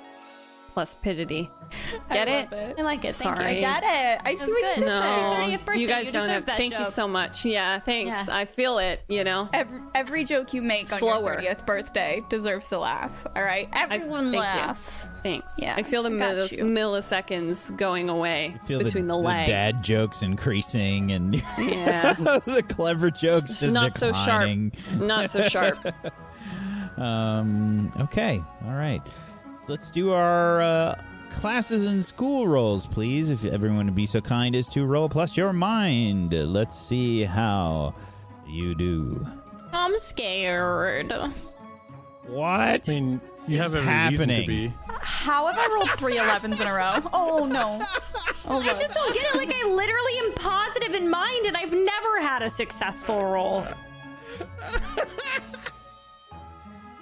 plus 0.72 0.94
pitity. 0.94 1.50
Get 2.12 2.28
it? 2.28 2.48
I 2.78 2.82
like 2.82 3.04
it. 3.04 3.14
Thank 3.14 3.36
Sorry. 3.36 3.54
you. 3.56 3.60
Get 3.60 3.82
it? 3.84 4.20
I 4.24 4.32
see 4.32 4.36
That's 4.38 4.48
what 4.48 4.48
you 4.48 4.60
good. 4.62 4.74
did 4.80 4.86
No, 4.86 5.00
Happy 5.02 5.52
30th 5.56 5.64
birthday. 5.64 5.80
you 5.80 5.88
guys 5.88 6.06
You 6.06 6.12
don't 6.12 6.28
have. 6.28 6.46
that 6.46 6.56
Thank 6.56 6.78
you 6.78 6.84
so 6.84 7.08
much. 7.08 7.44
Yeah, 7.44 7.78
thanks. 7.80 8.28
Yeah. 8.28 8.36
I 8.36 8.44
feel 8.44 8.78
it. 8.78 9.00
You 9.08 9.24
know. 9.24 9.48
Every, 9.52 9.80
every 9.94 10.24
joke 10.24 10.52
you 10.54 10.62
make 10.62 10.92
on 10.92 11.00
your 11.00 11.10
30th 11.36 11.66
birthday 11.66 12.22
deserves 12.28 12.70
a 12.72 12.78
laugh. 12.78 13.26
All 13.36 13.42
right, 13.42 13.68
everyone 13.72 14.24
thank 14.24 14.34
you. 14.34 14.40
laugh. 14.40 15.06
Thanks. 15.22 15.52
Yeah, 15.58 15.74
I 15.76 15.82
feel 15.82 16.02
the 16.04 16.10
got 16.10 16.36
millis- 16.36 16.58
milliseconds 16.60 17.76
going 17.76 18.08
away 18.08 18.56
Feel 18.66 18.78
between 18.78 19.08
the, 19.08 19.16
the, 19.16 19.22
the 19.22 19.28
dad 19.46 19.82
jokes 19.82 20.22
increasing 20.22 21.10
and 21.10 21.34
Yeah. 21.58 22.12
the 22.46 22.62
clever 22.68 23.10
jokes 23.10 23.50
It's 23.50 23.60
just 23.60 23.72
not 23.72 23.98
so 23.98 24.12
sharp. 24.12 24.48
Not 24.94 25.30
so 25.30 25.42
sharp. 25.42 25.78
Um. 26.96 27.92
Okay. 28.00 28.42
All 28.64 28.74
right. 28.74 29.02
Let's 29.66 29.90
do 29.90 30.12
our 30.12 30.62
uh, 30.62 31.02
classes 31.30 31.86
and 31.86 32.04
school 32.04 32.48
rolls, 32.48 32.86
please. 32.86 33.30
If 33.30 33.44
everyone 33.44 33.86
would 33.86 33.94
be 33.94 34.06
so 34.06 34.20
kind 34.20 34.54
as 34.54 34.68
to 34.70 34.84
roll 34.84 35.08
plus 35.08 35.36
your 35.36 35.52
mind. 35.52 36.32
Let's 36.32 36.78
see 36.78 37.22
how 37.24 37.94
you 38.46 38.74
do. 38.74 39.26
I'm 39.72 39.96
scared. 39.98 41.12
What? 42.26 42.88
I 42.88 42.92
mean, 42.92 43.20
you 43.46 43.58
have 43.58 43.74
is 43.74 43.76
every 43.76 44.10
reason 44.10 44.28
to 44.28 44.46
be. 44.46 44.72
How 45.00 45.46
have 45.46 45.58
I 45.58 45.74
rolled 45.74 45.90
three 45.98 46.16
11s 46.16 46.60
in 46.60 46.66
a 46.66 46.72
row? 46.72 47.00
Oh 47.12 47.46
no. 47.46 47.80
Oh, 48.46 48.60
I 48.60 48.74
just 48.74 48.94
don't 48.94 49.14
get 49.14 49.34
it. 49.34 49.36
Like 49.36 49.54
I 49.54 49.66
literally 49.68 50.18
am 50.18 50.32
positive 50.34 50.94
in 50.94 51.08
mind, 51.08 51.46
and 51.46 51.56
I've 51.56 51.72
never 51.72 52.20
had 52.20 52.42
a 52.42 52.50
successful 52.50 53.24
roll. 53.24 53.66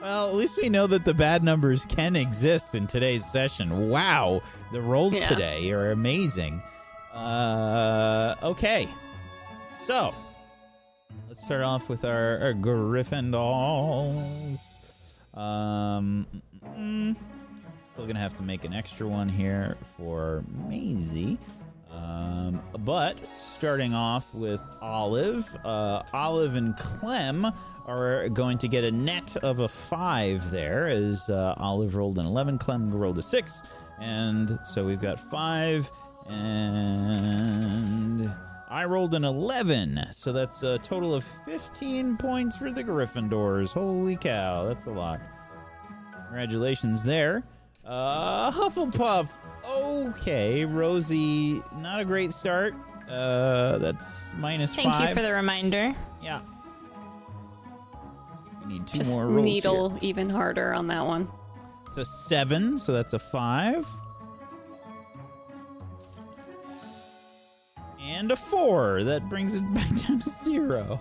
Well, 0.00 0.28
at 0.28 0.34
least 0.34 0.58
we 0.60 0.68
know 0.68 0.86
that 0.88 1.04
the 1.04 1.14
bad 1.14 1.42
numbers 1.42 1.86
can 1.86 2.16
exist 2.16 2.74
in 2.74 2.86
today's 2.86 3.24
session. 3.24 3.88
Wow, 3.88 4.42
the 4.72 4.80
rolls 4.80 5.14
Yeah. 5.14 5.28
today 5.28 5.70
are 5.72 5.90
amazing. 5.90 6.62
Uh, 7.14 8.34
okay, 8.42 8.88
so 9.86 10.14
let's 11.28 11.42
start 11.44 11.62
off 11.62 11.88
with 11.88 12.04
our, 12.04 12.38
our 12.40 12.52
Gryffindors. 12.52 14.58
Um, 15.34 16.26
mm, 16.76 17.16
still 17.90 18.06
gonna 18.06 18.20
have 18.20 18.36
to 18.36 18.42
make 18.42 18.64
an 18.64 18.74
extra 18.74 19.08
one 19.08 19.30
here 19.30 19.78
for 19.96 20.44
Maisie. 20.68 21.38
Um, 21.96 22.62
but 22.80 23.26
starting 23.26 23.94
off 23.94 24.34
with 24.34 24.60
Olive, 24.82 25.56
uh, 25.64 26.02
Olive 26.12 26.56
and 26.56 26.76
Clem 26.76 27.50
are 27.86 28.28
going 28.28 28.58
to 28.58 28.68
get 28.68 28.84
a 28.84 28.90
net 28.90 29.36
of 29.38 29.60
a 29.60 29.68
five 29.68 30.50
there, 30.50 30.86
as 30.86 31.30
uh, 31.30 31.54
Olive 31.56 31.94
rolled 31.94 32.18
an 32.18 32.26
11, 32.26 32.58
Clem 32.58 32.92
rolled 32.92 33.18
a 33.18 33.22
six. 33.22 33.62
And 33.98 34.58
so 34.64 34.84
we've 34.84 35.00
got 35.00 35.18
five, 35.18 35.90
and 36.28 38.30
I 38.68 38.84
rolled 38.84 39.14
an 39.14 39.24
11. 39.24 40.08
So 40.12 40.32
that's 40.32 40.62
a 40.62 40.78
total 40.78 41.14
of 41.14 41.24
15 41.46 42.18
points 42.18 42.56
for 42.56 42.70
the 42.70 42.84
Gryffindors. 42.84 43.72
Holy 43.72 44.16
cow, 44.16 44.66
that's 44.66 44.86
a 44.86 44.90
lot. 44.90 45.20
Congratulations 46.26 47.02
there. 47.02 47.42
Uh, 47.84 48.50
Hufflepuff. 48.50 49.28
Okay, 49.68 50.64
Rosie, 50.64 51.62
not 51.78 52.00
a 52.00 52.04
great 52.04 52.32
start. 52.32 52.74
Uh, 53.10 53.78
that's 53.78 54.04
minus 54.36 54.74
Thank 54.74 54.92
five. 54.92 55.08
you 55.10 55.14
for 55.14 55.22
the 55.22 55.32
reminder. 55.32 55.94
Yeah. 56.22 56.40
We 58.66 58.74
need 58.74 58.86
two 58.86 58.98
Just 58.98 59.16
more 59.16 59.26
rolls 59.28 59.44
needle 59.44 59.88
here. 59.90 59.98
even 60.02 60.28
harder 60.28 60.72
on 60.74 60.86
that 60.88 61.04
one. 61.06 61.28
So 61.94 62.02
seven, 62.02 62.78
so 62.78 62.92
that's 62.92 63.12
a 63.12 63.18
five. 63.18 63.86
And 68.00 68.30
a 68.30 68.36
four. 68.36 69.02
That 69.04 69.28
brings 69.28 69.54
it 69.54 69.62
back 69.74 69.88
down 70.06 70.20
to 70.20 70.28
zero. 70.28 71.00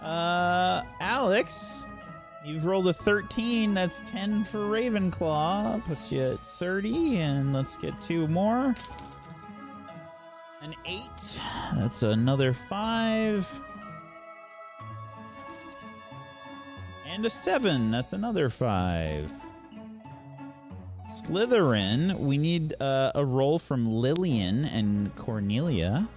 Uh, 0.00 0.82
Alex, 1.00 1.84
you've 2.44 2.64
rolled 2.64 2.88
a 2.88 2.92
13. 2.92 3.74
That's 3.74 4.02
10 4.10 4.44
for 4.44 4.58
Ravenclaw. 4.58 5.84
Puts 5.86 6.12
you 6.12 6.22
at 6.32 6.40
30. 6.58 7.18
And 7.18 7.52
let's 7.52 7.76
get 7.76 7.94
two 8.02 8.26
more. 8.28 8.74
An 10.62 10.74
eight. 10.86 11.10
That's 11.74 12.02
another 12.02 12.54
five. 12.54 13.48
And 17.06 17.26
a 17.26 17.30
seven. 17.30 17.90
That's 17.90 18.12
another 18.12 18.48
five. 18.48 19.30
Slytherin, 21.12 22.18
we 22.18 22.38
need 22.38 22.74
uh, 22.80 23.12
a 23.14 23.24
roll 23.24 23.58
from 23.58 23.86
Lillian 23.86 24.64
and 24.64 25.14
Cornelia. 25.14 26.08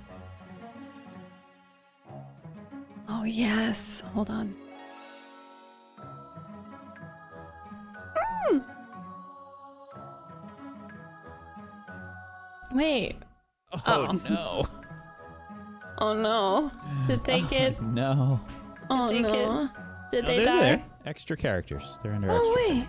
Oh 3.09 3.23
yes. 3.23 4.01
Hold 4.13 4.29
on. 4.29 4.55
Hmm. 8.47 8.59
Wait, 12.77 13.15
Oh, 13.85 14.17
no. 14.29 14.63
Oh 15.97 16.13
no. 16.13 16.71
did 17.07 17.23
they 17.23 17.41
oh, 17.41 17.47
get? 17.47 17.81
No. 17.93 18.39
Oh 18.89 19.09
Take 19.11 19.19
it. 19.19 19.21
no. 19.31 19.69
Did 20.11 20.23
No, 20.25 20.27
they 20.29 20.35
they're 20.37 20.45
die? 20.45 20.59
there. 20.61 20.83
Extra 21.05 21.37
characters. 21.37 21.99
They're 22.03 22.13
under 22.13 22.29
Oh 22.29 22.35
extra. 22.35 22.75
wait, 22.75 22.87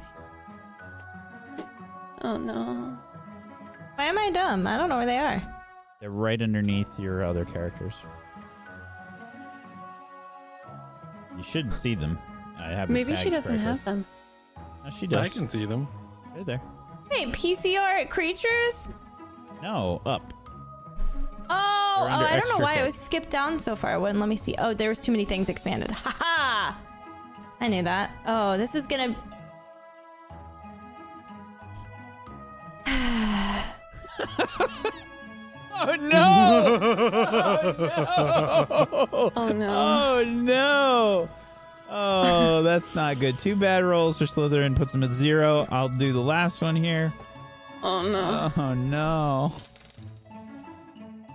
Oh 2.23 2.36
no. 2.36 2.99
why 3.94 4.07
am 4.07 4.18
I 4.18 4.31
dumb? 4.31 4.67
I 4.67 4.76
don't 4.76 4.89
know 4.89 4.97
where 4.97 5.07
they 5.07 5.18
are. 5.18 5.41
They're 6.01 6.10
right 6.10 6.41
underneath 6.43 6.89
your 6.99 7.25
other 7.25 7.44
characters. 7.44 7.94
You 11.36 11.43
shouldn't 11.44 11.75
see 11.75 11.94
them. 11.94 12.18
I 12.59 12.70
haven't. 12.70 12.93
Maybe 12.93 13.15
she 13.15 13.31
doesn't 13.31 13.52
correctly. 13.59 13.65
have 13.70 13.85
them. 13.85 14.05
No, 14.86 14.92
she 14.92 15.08
does. 15.08 15.26
I 15.26 15.28
can 15.28 15.48
see 15.48 15.65
them. 15.65 15.89
Right 16.32 16.47
there. 16.47 16.62
Wait, 17.10 17.32
PCR 17.32 18.08
creatures? 18.08 18.94
No, 19.60 20.00
up. 20.06 20.32
Oh, 21.50 21.97
oh, 21.98 22.05
I 22.06 22.39
don't 22.39 22.48
know 22.48 22.62
why 22.62 22.76
I 22.78 22.84
was 22.84 22.94
skipped 22.94 23.31
down 23.31 23.58
so 23.58 23.74
far. 23.74 23.98
Wouldn't 23.98 24.20
let 24.20 24.28
me 24.28 24.36
see. 24.36 24.55
Oh, 24.58 24.74
there 24.74 24.89
was 24.89 25.00
too 25.00 25.10
many 25.10 25.24
things 25.24 25.48
expanded. 25.48 25.90
Ha 25.90 26.16
ha! 26.16 26.81
I 27.60 27.66
knew 27.66 27.82
that. 27.82 28.12
Oh, 28.26 28.56
this 28.56 28.76
is 28.76 28.86
gonna. 28.86 29.16
Oh, 35.78 35.89
oh 35.90 35.97
no! 35.97 36.78
oh 37.56 37.74
no! 37.78 39.32
Oh 39.36 39.48
no. 39.48 39.68
Oh 39.68 40.24
no! 40.24 41.28
Oh, 41.89 42.62
that's 42.62 42.94
not 42.94 43.20
good. 43.20 43.39
Two 43.39 43.55
bad 43.56 43.84
rolls 43.84 44.18
for 44.18 44.24
Slytherin 44.24 44.74
puts 44.76 44.92
them 44.92 45.02
at 45.05 45.15
zero. 45.15 45.66
I'll 45.70 45.89
do 45.89 46.12
the 46.12 46.20
last 46.20 46.60
one 46.60 46.74
here. 46.76 47.12
Oh 47.82 48.02
no. 48.02 48.50
Oh 48.56 48.74
no! 48.74 49.55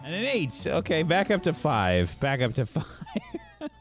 And 0.03 0.13
an 0.15 0.25
eight. 0.25 0.65
Okay, 0.65 1.03
back 1.03 1.31
up 1.31 1.43
to 1.43 1.53
five. 1.53 2.13
Back 2.19 2.41
up 2.41 2.53
to 2.55 2.65
five. 2.65 2.85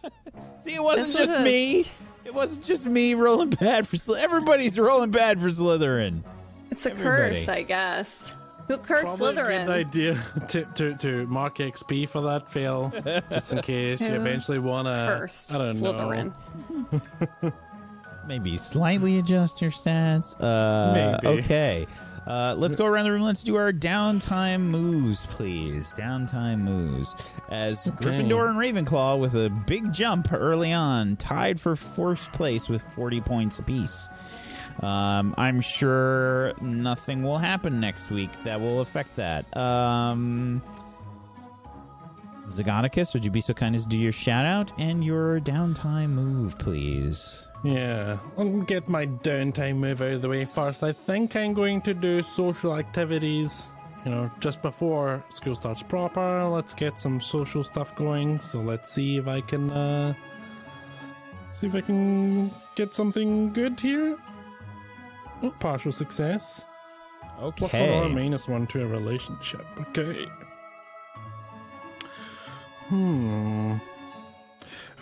See, 0.62 0.74
it 0.74 0.82
wasn't 0.82 1.06
This 1.08 1.18
was 1.18 1.28
just 1.28 1.40
a- 1.40 1.42
me. 1.42 1.84
It 2.24 2.34
wasn't 2.34 2.64
just 2.64 2.86
me 2.86 3.14
rolling 3.14 3.50
bad 3.50 3.88
for 3.88 3.96
Slytherin. 3.96 4.18
Everybody's 4.20 4.78
rolling 4.78 5.10
bad 5.10 5.40
for 5.40 5.48
Slytherin. 5.48 6.22
It's 6.70 6.86
a 6.86 6.90
Everybody. 6.92 7.34
curse, 7.36 7.48
I 7.48 7.62
guess. 7.62 8.36
Who 8.70 8.78
cursed 8.78 9.18
Probably 9.18 9.30
a 9.30 9.34
good 9.34 9.68
idea 9.68 10.22
to, 10.50 10.64
to, 10.64 10.94
to 10.98 11.26
mark 11.26 11.58
XP 11.58 12.08
for 12.08 12.20
that 12.20 12.52
fail, 12.52 12.92
just 13.28 13.52
in 13.52 13.62
case 13.62 14.00
you 14.00 14.14
eventually 14.14 14.60
want 14.60 14.86
to. 14.86 15.16
Cursed 15.18 15.52
I 15.56 15.58
don't 15.58 15.74
Slytherin. 15.74 16.32
know. 17.42 17.52
Maybe 18.28 18.56
slightly 18.56 19.18
adjust 19.18 19.60
your 19.60 19.72
stats. 19.72 20.40
Uh, 20.40 21.18
Maybe. 21.20 21.40
Okay. 21.40 21.88
Uh, 22.28 22.54
let's 22.56 22.76
go 22.76 22.86
around 22.86 23.06
the 23.06 23.10
room. 23.10 23.22
Let's 23.22 23.42
do 23.42 23.56
our 23.56 23.72
downtime 23.72 24.60
moves, 24.60 25.26
please. 25.30 25.88
Downtime 25.98 26.60
moves. 26.60 27.16
As 27.48 27.86
Gryffindor 27.86 28.50
and 28.50 28.56
Ravenclaw, 28.86 29.18
with 29.18 29.34
a 29.34 29.50
big 29.66 29.92
jump 29.92 30.32
early 30.32 30.72
on, 30.72 31.16
tied 31.16 31.60
for 31.60 31.74
first 31.74 32.30
place 32.30 32.68
with 32.68 32.82
40 32.94 33.20
points 33.22 33.58
apiece. 33.58 34.08
Um, 34.80 35.34
I'm 35.36 35.60
sure 35.60 36.54
nothing 36.60 37.22
will 37.22 37.38
happen 37.38 37.80
next 37.80 38.10
week 38.10 38.30
that 38.44 38.60
will 38.60 38.80
affect 38.80 39.16
that. 39.16 39.54
Um, 39.56 40.62
Zgodicus, 42.48 43.12
would 43.14 43.24
you 43.24 43.30
be 43.30 43.40
so 43.40 43.54
kind 43.54 43.74
as 43.74 43.84
to 43.84 43.88
do 43.88 43.98
your 43.98 44.12
shout 44.12 44.46
out 44.46 44.72
and 44.78 45.04
your 45.04 45.38
downtime 45.40 46.10
move, 46.10 46.58
please? 46.58 47.46
Yeah, 47.62 48.18
I'll 48.38 48.62
get 48.62 48.88
my 48.88 49.06
downtime 49.06 49.76
move 49.76 50.00
out 50.00 50.12
of 50.12 50.22
the 50.22 50.28
way 50.28 50.46
first. 50.46 50.82
I 50.82 50.92
think 50.92 51.36
I'm 51.36 51.52
going 51.52 51.82
to 51.82 51.92
do 51.92 52.22
social 52.22 52.76
activities, 52.76 53.68
you 54.04 54.10
know, 54.10 54.30
just 54.40 54.62
before 54.62 55.22
school 55.34 55.54
starts 55.54 55.82
proper. 55.82 56.48
Let's 56.48 56.72
get 56.72 56.98
some 56.98 57.20
social 57.20 57.62
stuff 57.62 57.94
going. 57.96 58.40
So 58.40 58.60
let's 58.60 58.90
see 58.90 59.18
if 59.18 59.28
I 59.28 59.42
can, 59.42 59.70
uh, 59.70 60.14
see 61.52 61.66
if 61.66 61.74
I 61.74 61.82
can 61.82 62.50
get 62.76 62.94
something 62.94 63.52
good 63.52 63.78
here. 63.78 64.16
Oh, 65.42 65.50
partial 65.60 65.92
success. 65.92 66.64
Okay. 67.40 67.56
Plus 67.56 67.72
one 67.72 67.82
or 67.82 68.04
Okay. 68.04 68.14
minus 68.14 68.48
one 68.48 68.66
to 68.68 68.82
a 68.82 68.86
relationship. 68.86 69.64
Okay. 69.80 70.26
Hmm. 72.88 73.76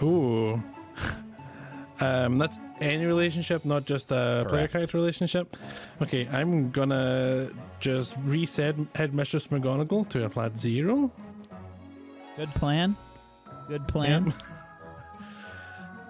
Ooh. 0.02 0.62
Um, 2.00 2.38
that's 2.38 2.60
any 2.80 3.06
relationship, 3.06 3.64
not 3.64 3.84
just 3.84 4.12
a 4.12 4.46
player 4.48 4.68
character 4.68 4.96
relationship. 4.96 5.56
Okay, 6.00 6.28
I'm 6.28 6.70
gonna 6.70 7.50
just 7.80 8.14
reset 8.22 8.76
Headmistress 8.94 9.48
McGonagall 9.48 10.08
to 10.10 10.24
a 10.24 10.28
flat 10.30 10.56
zero. 10.56 11.10
Good 12.36 12.50
plan. 12.50 12.94
Good 13.66 13.88
plan. 13.88 14.26
Yep. 14.26 14.34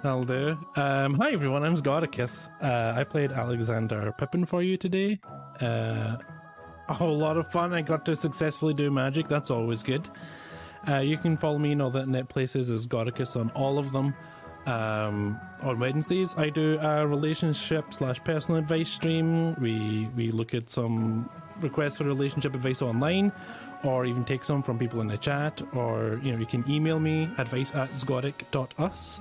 I'll 0.05 0.25
do. 0.25 0.57
Um, 0.77 1.15
hi 1.15 1.33
everyone, 1.33 1.65
I'm 1.65 1.75
Zgodicus. 1.75 2.49
Uh, 2.63 2.99
I 2.99 3.05
played 3.05 3.33
Alexander 3.33 4.15
Pippin 4.17 4.45
for 4.45 4.63
you 4.63 4.77
today. 4.77 5.19
Uh, 5.61 6.17
a 6.89 6.95
whole 6.95 7.19
lot 7.19 7.37
of 7.37 7.51
fun. 7.51 7.75
I 7.75 7.83
got 7.83 8.05
to 8.07 8.15
successfully 8.15 8.75
do 8.75 8.91
magic. 8.91 9.29
That's 9.29 9.51
always 9.51 9.83
good. 9.83 10.09
Uh, 10.89 10.99
you 10.99 11.19
can 11.19 11.37
follow 11.37 11.59
me 11.59 11.73
in 11.73 11.81
all 11.81 11.91
the 11.91 12.07
net 12.07 12.29
places 12.29 12.71
as 12.71 12.87
Zgodicus 12.87 13.39
on 13.39 13.51
all 13.51 13.79
of 13.79 13.93
them. 13.93 14.15
Um, 14.67 15.41
on 15.63 15.79
Wednesdays, 15.79 16.37
I 16.37 16.51
do 16.51 16.79
a 16.81 17.07
relationship 17.07 17.93
slash 17.93 18.23
personal 18.23 18.59
advice 18.59 18.89
stream. 18.89 19.55
We 19.55 20.09
we 20.15 20.31
look 20.31 20.55
at 20.55 20.71
some 20.71 21.29
requests 21.61 21.99
for 21.99 22.05
relationship 22.05 22.55
advice 22.55 22.83
online, 22.83 23.33
or 23.83 24.07
even 24.07 24.25
take 24.25 24.45
some 24.45 24.63
from 24.63 24.79
people 24.79 25.01
in 25.01 25.09
the 25.09 25.19
chat. 25.19 25.61
Or 25.75 26.21
you 26.23 26.33
know, 26.33 26.39
you 26.39 26.47
can 26.47 26.69
email 26.71 27.01
me 27.01 27.31
advice 27.39 27.75
at 27.75 27.89
zgodic.us. 27.91 29.21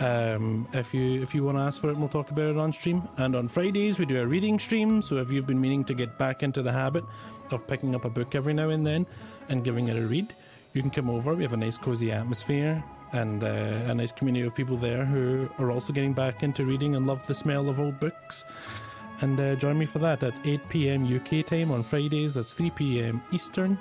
Um, 0.00 0.66
if 0.72 0.92
you 0.92 1.22
if 1.22 1.34
you 1.34 1.44
want 1.44 1.56
to 1.56 1.62
ask 1.62 1.80
for 1.80 1.88
it, 1.88 1.96
we'll 1.96 2.08
talk 2.08 2.30
about 2.30 2.50
it 2.50 2.56
on 2.56 2.72
stream. 2.72 3.08
And 3.16 3.36
on 3.36 3.48
Fridays, 3.48 3.98
we 3.98 4.06
do 4.06 4.20
a 4.20 4.26
reading 4.26 4.58
stream. 4.58 5.02
So 5.02 5.16
if 5.16 5.30
you've 5.30 5.46
been 5.46 5.60
meaning 5.60 5.84
to 5.84 5.94
get 5.94 6.18
back 6.18 6.42
into 6.42 6.62
the 6.62 6.72
habit 6.72 7.04
of 7.50 7.66
picking 7.66 7.94
up 7.94 8.04
a 8.04 8.10
book 8.10 8.34
every 8.34 8.54
now 8.54 8.70
and 8.70 8.86
then 8.86 9.06
and 9.48 9.62
giving 9.62 9.88
it 9.88 9.96
a 9.96 10.06
read, 10.06 10.34
you 10.72 10.82
can 10.82 10.90
come 10.90 11.08
over. 11.08 11.34
We 11.34 11.44
have 11.44 11.52
a 11.52 11.58
nice 11.58 11.78
cozy 11.78 12.10
atmosphere 12.10 12.82
and 13.12 13.44
uh, 13.44 13.46
a 13.86 13.94
nice 13.94 14.10
community 14.10 14.44
of 14.44 14.54
people 14.54 14.76
there 14.76 15.04
who 15.04 15.48
are 15.58 15.70
also 15.70 15.92
getting 15.92 16.12
back 16.12 16.42
into 16.42 16.64
reading 16.64 16.96
and 16.96 17.06
love 17.06 17.24
the 17.28 17.34
smell 17.34 17.68
of 17.68 17.78
old 17.78 18.00
books. 18.00 18.44
And 19.20 19.38
uh, 19.38 19.54
join 19.54 19.78
me 19.78 19.86
for 19.86 20.00
that. 20.00 20.18
That's 20.18 20.40
8 20.44 20.68
p.m. 20.68 21.16
UK 21.16 21.46
time 21.46 21.70
on 21.70 21.84
Fridays. 21.84 22.34
That's 22.34 22.54
3 22.54 22.70
p.m. 22.70 23.22
Eastern. 23.30 23.78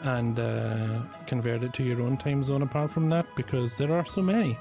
And 0.00 0.40
uh, 0.40 1.02
convert 1.26 1.62
it 1.62 1.74
to 1.74 1.84
your 1.84 2.00
own 2.00 2.16
time 2.16 2.42
zone 2.42 2.62
apart 2.62 2.90
from 2.90 3.10
that 3.10 3.26
because 3.36 3.76
there 3.76 3.92
are 3.92 4.06
so 4.06 4.22
many. 4.22 4.58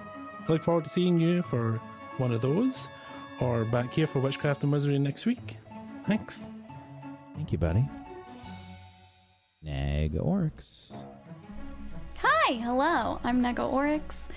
I 0.48 0.52
look 0.52 0.64
forward 0.64 0.84
to 0.86 0.90
seeing 0.90 1.20
you 1.20 1.44
for 1.44 1.80
one 2.18 2.32
of 2.32 2.42
those 2.42 2.88
or 3.40 3.66
back 3.66 3.94
here 3.94 4.08
for 4.08 4.20
Witchcraft 4.20 4.64
and 4.64 4.72
Wizardry 4.72 5.00
next 5.00 5.26
week. 5.26 5.58
Thanks. 6.08 6.50
Thank 7.36 7.52
you, 7.52 7.58
buddy. 7.58 7.88
NegaOryx. 9.66 10.92
Hi, 12.18 12.54
hello. 12.54 13.20
I'm 13.24 13.42
NegaOryx. 13.42 14.28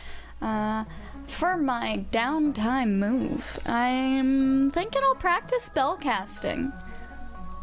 Uh, 0.43 0.85
for 1.27 1.57
my 1.57 2.05
downtime 2.13 2.97
move, 2.99 3.61
I'm 3.67 4.71
thinking 4.71 5.03
I'll 5.05 5.15
practice 5.15 5.65
spell 5.65 5.97
casting. 5.97 6.73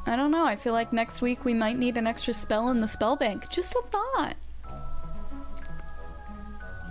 I 0.08 0.16
don't 0.16 0.32
know. 0.32 0.46
I 0.46 0.56
feel 0.56 0.74
like 0.74 0.92
next 0.92 1.22
week 1.22 1.46
we 1.46 1.54
might 1.54 1.78
need 1.78 1.98
an 1.98 2.08
extra 2.08 2.34
spell 2.34 2.70
in 2.70 2.82
the 2.82 2.88
spell 2.88 3.16
bank. 3.16 3.50
Just 3.50 3.76
a 3.76 3.84
thought. 3.90 4.36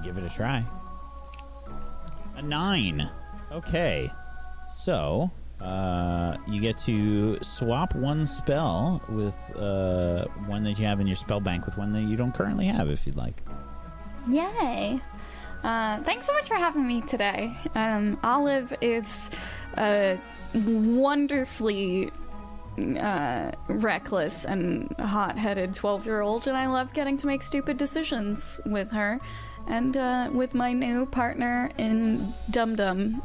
Give 0.05 0.17
it 0.17 0.25
a 0.25 0.31
try. 0.31 0.65
A 2.41 2.43
nine. 2.43 3.11
Okay. 3.53 4.11
So, 4.67 5.31
uh, 5.61 6.39
you 6.49 6.59
get 6.59 6.79
to 6.79 7.39
swap 7.43 7.95
one 7.95 8.25
spell 8.25 9.03
with 9.11 9.37
uh, 9.57 10.25
one 10.47 10.65
that 10.65 10.79
you 10.79 10.87
have 10.87 11.01
in 11.01 11.07
your 11.07 11.17
spell 11.17 11.41
bank 11.41 11.67
with 11.67 11.77
one 11.77 11.93
that 11.93 12.01
you 12.01 12.17
don't 12.17 12.33
currently 12.33 12.65
have, 12.65 12.89
if 12.89 13.05
you'd 13.07 13.17
like. 13.17 13.43
Yay! 14.31 15.03
Uh, 15.63 16.03
thanks 16.03 16.27
so 16.27 16.33
much 16.33 16.49
for 16.49 16.55
having 16.55 16.87
me 16.87 17.03
today. 17.03 17.55
Um, 17.75 18.19
Olive 18.25 18.73
is 18.81 19.29
a 19.77 20.19
wonderfully 20.55 22.11
uh, 22.99 23.51
reckless 23.69 24.47
and 24.47 24.91
hot 24.99 25.37
headed 25.37 25.75
12 25.75 26.07
year 26.07 26.23
old, 26.23 26.47
and 26.47 26.57
I 26.57 26.69
love 26.69 26.95
getting 26.95 27.19
to 27.19 27.27
make 27.27 27.43
stupid 27.43 27.77
decisions 27.77 28.63
with 28.65 28.91
her 28.93 29.21
and 29.67 29.97
uh, 29.97 30.29
with 30.33 30.55
my 30.55 30.73
new 30.73 31.07
partner 31.07 31.71
in 31.79 32.33
Dum 32.51 32.77
Dum. 32.77 33.23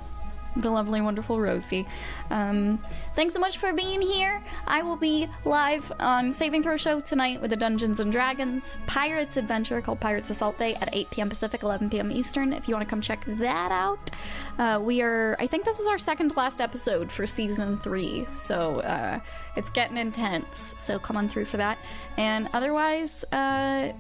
The 0.58 0.70
lovely, 0.70 1.02
wonderful 1.02 1.42
Rosie. 1.42 1.86
Um, 2.30 2.80
thanks 3.14 3.34
so 3.34 3.42
much 3.42 3.58
for 3.58 3.74
being 3.74 4.02
here. 4.02 4.42
I 4.66 4.84
will 4.84 4.96
be 4.96 5.28
live 5.44 5.92
on 6.00 6.32
Saving 6.32 6.64
Throw 6.64 6.78
Show 6.78 7.02
tonight 7.02 7.42
with 7.42 7.52
a 7.52 7.58
Dungeons 7.58 8.00
and 8.00 8.10
Dragons 8.10 8.78
Pirates 8.88 9.36
adventure 9.36 9.82
called 9.82 10.00
Pirates 10.00 10.30
Assault 10.30 10.58
Day 10.58 10.76
at 10.76 10.96
8 10.96 11.10
p.m. 11.10 11.30
Pacific, 11.30 11.62
11 11.62 11.90
p.m. 11.90 12.10
Eastern. 12.10 12.54
If 12.54 12.70
you 12.70 12.74
want 12.74 12.88
to 12.88 12.90
come 12.90 13.02
check 13.02 13.26
that 13.26 13.72
out, 13.74 14.12
uh, 14.58 14.80
we 14.82 15.02
are. 15.02 15.36
I 15.40 15.48
think 15.48 15.66
this 15.66 15.82
is 15.82 15.88
our 15.88 15.98
second 15.98 16.38
last 16.38 16.62
episode 16.62 17.12
for 17.12 17.28
season 17.28 17.78
three, 17.80 18.24
so 18.26 18.80
uh, 18.80 19.20
it's 19.58 19.70
getting 19.70 19.98
intense. 19.98 20.74
So 20.78 21.00
come 21.00 21.18
on 21.18 21.28
through 21.28 21.46
for 21.46 21.58
that. 21.58 21.80
And 22.16 22.48
otherwise, 22.54 23.26
uh, 23.34 23.92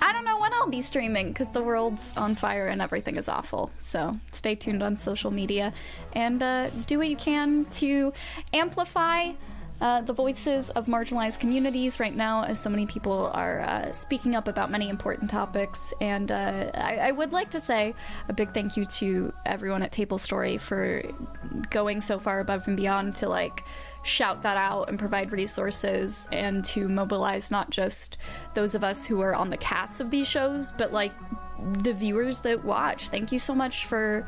I 0.00 0.12
don't 0.12 0.24
know 0.24 0.38
when 0.38 0.52
I'll 0.54 0.68
be 0.68 0.82
streaming 0.82 1.28
because 1.28 1.48
the 1.50 1.62
world's 1.62 2.16
on 2.16 2.34
fire 2.34 2.66
and 2.66 2.82
everything 2.82 3.16
is 3.16 3.28
awful. 3.28 3.70
So 3.80 4.18
stay 4.32 4.54
tuned 4.54 4.82
on 4.82 4.96
social 4.96 5.30
media 5.30 5.72
and 6.12 6.42
uh, 6.42 6.70
do 6.86 6.98
what 6.98 7.08
you 7.08 7.16
can 7.16 7.64
to 7.66 8.12
amplify 8.52 9.32
uh, 9.80 10.00
the 10.02 10.12
voices 10.12 10.70
of 10.70 10.86
marginalized 10.86 11.40
communities 11.40 11.98
right 11.98 12.14
now, 12.14 12.44
as 12.44 12.60
so 12.60 12.70
many 12.70 12.86
people 12.86 13.30
are 13.34 13.60
uh, 13.60 13.92
speaking 13.92 14.34
up 14.36 14.46
about 14.46 14.70
many 14.70 14.88
important 14.88 15.28
topics. 15.28 15.92
And 16.00 16.30
uh, 16.30 16.70
I, 16.74 16.96
I 16.96 17.10
would 17.10 17.32
like 17.32 17.50
to 17.50 17.60
say 17.60 17.94
a 18.28 18.32
big 18.32 18.54
thank 18.54 18.76
you 18.76 18.84
to 18.84 19.32
everyone 19.44 19.82
at 19.82 19.92
Table 19.92 20.18
Story 20.18 20.58
for 20.58 21.02
going 21.70 22.00
so 22.00 22.18
far 22.18 22.40
above 22.40 22.68
and 22.68 22.76
beyond 22.76 23.16
to 23.16 23.28
like 23.28 23.64
shout 24.04 24.42
that 24.42 24.56
out 24.56 24.88
and 24.88 24.98
provide 24.98 25.32
resources 25.32 26.28
and 26.30 26.64
to 26.66 26.88
mobilize 26.88 27.50
not 27.50 27.70
just 27.70 28.18
those 28.54 28.74
of 28.74 28.84
us 28.84 29.04
who 29.06 29.20
are 29.20 29.34
on 29.34 29.50
the 29.50 29.56
cast 29.56 30.00
of 30.00 30.10
these 30.10 30.28
shows, 30.28 30.72
but 30.72 30.92
like 30.92 31.12
the 31.82 31.92
viewers 31.92 32.40
that 32.40 32.64
watch. 32.64 33.08
Thank 33.08 33.32
you 33.32 33.38
so 33.38 33.54
much 33.54 33.86
for 33.86 34.26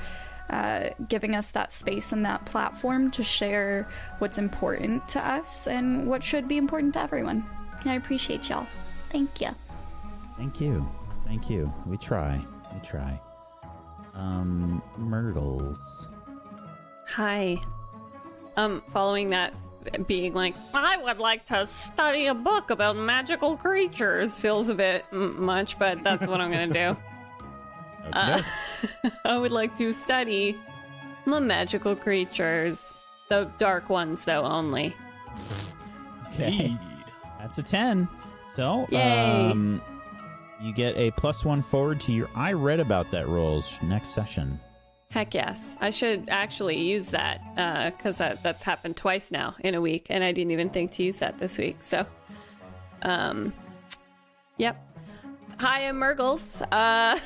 uh, 0.51 0.91
giving 1.09 1.35
us 1.35 1.51
that 1.53 1.73
space 1.73 2.13
and 2.13 2.25
that 2.25 2.45
platform 2.47 3.11
to 3.11 3.23
share 3.23 3.89
what's 4.19 4.39
important 4.39 5.07
to 5.09 5.27
us 5.27 5.67
and 5.67 6.07
what 6.07 6.23
should 6.23 6.49
be 6.49 6.57
important 6.57 6.95
to 6.95 7.01
everyone. 7.01 7.45
And 7.81 7.91
I 7.91 7.95
appreciate 7.95 8.49
y'all. 8.49 8.67
Thank 9.11 9.41
you. 9.41 9.51
Thank 10.37 10.61
you. 10.61 10.89
Thank 11.27 11.51
you. 11.51 11.73
We 11.87 11.97
try. 11.97 12.41
We 12.73 12.81
try. 12.81 13.21
Um, 14.15 14.83
Mergles. 14.99 16.09
Hi. 17.09 17.59
Um, 18.57 18.83
following 18.89 19.31
that 19.31 19.53
being 20.07 20.35
like, 20.35 20.55
I 20.75 20.97
would 20.97 21.19
like 21.19 21.45
to 21.47 21.67
study 21.67 22.27
a 22.27 22.35
book 22.35 22.71
about 22.71 22.97
magical 22.97 23.57
creatures 23.57 24.39
feels 24.39 24.69
a 24.69 24.75
bit 24.75 25.05
much, 25.13 25.79
but 25.79 26.03
that's 26.03 26.27
what 26.27 26.41
I'm 26.41 26.51
gonna 26.51 26.67
do. 26.73 26.97
Uh, 28.13 28.41
I 29.25 29.37
would 29.37 29.51
like 29.51 29.77
to 29.79 29.91
study 29.93 30.57
the 31.27 31.41
magical 31.41 31.97
creatures. 31.97 33.03
The 33.29 33.51
dark 33.59 33.89
ones, 33.89 34.25
though, 34.25 34.45
only. 34.45 34.95
Okay. 36.33 36.77
That's 37.41 37.59
a 37.59 37.65
10. 37.65 38.07
So, 38.53 38.87
Yay. 38.91 39.51
um, 39.51 39.83
you 40.63 40.73
get 40.73 40.97
a 40.97 41.11
plus 41.13 41.45
one 41.45 41.63
forward 41.63 42.01
to 42.03 42.13
your 42.13 42.31
I 42.37 42.53
read 42.53 42.79
about 42.79 43.11
that 43.11 43.27
rolls 43.27 43.73
next 43.83 44.11
session. 44.15 44.61
Heck 45.11 45.35
yes. 45.35 45.77
I 45.81 45.91
should 45.91 46.29
actually 46.29 46.79
use 46.79 47.11
that 47.11 47.41
because 47.97 48.19
that, 48.19 48.43
that's 48.43 48.63
happened 48.63 48.97
twice 48.97 49.31
now 49.31 49.55
in 49.61 49.75
a 49.75 49.81
week, 49.81 50.07
and 50.11 50.23
I 50.23 50.33
didn't 50.33 50.53
even 50.53 50.71
think 50.71 50.93
to 50.93 51.03
use 51.03 51.19
that 51.19 51.39
this 51.39 51.59
week. 51.59 51.77
So, 51.81 52.07
um, 53.03 53.53
yep. 54.59 54.83
Hi, 55.59 55.89
I'm 55.89 55.97
Mergles. 55.97 56.61
Uh, 56.61 57.19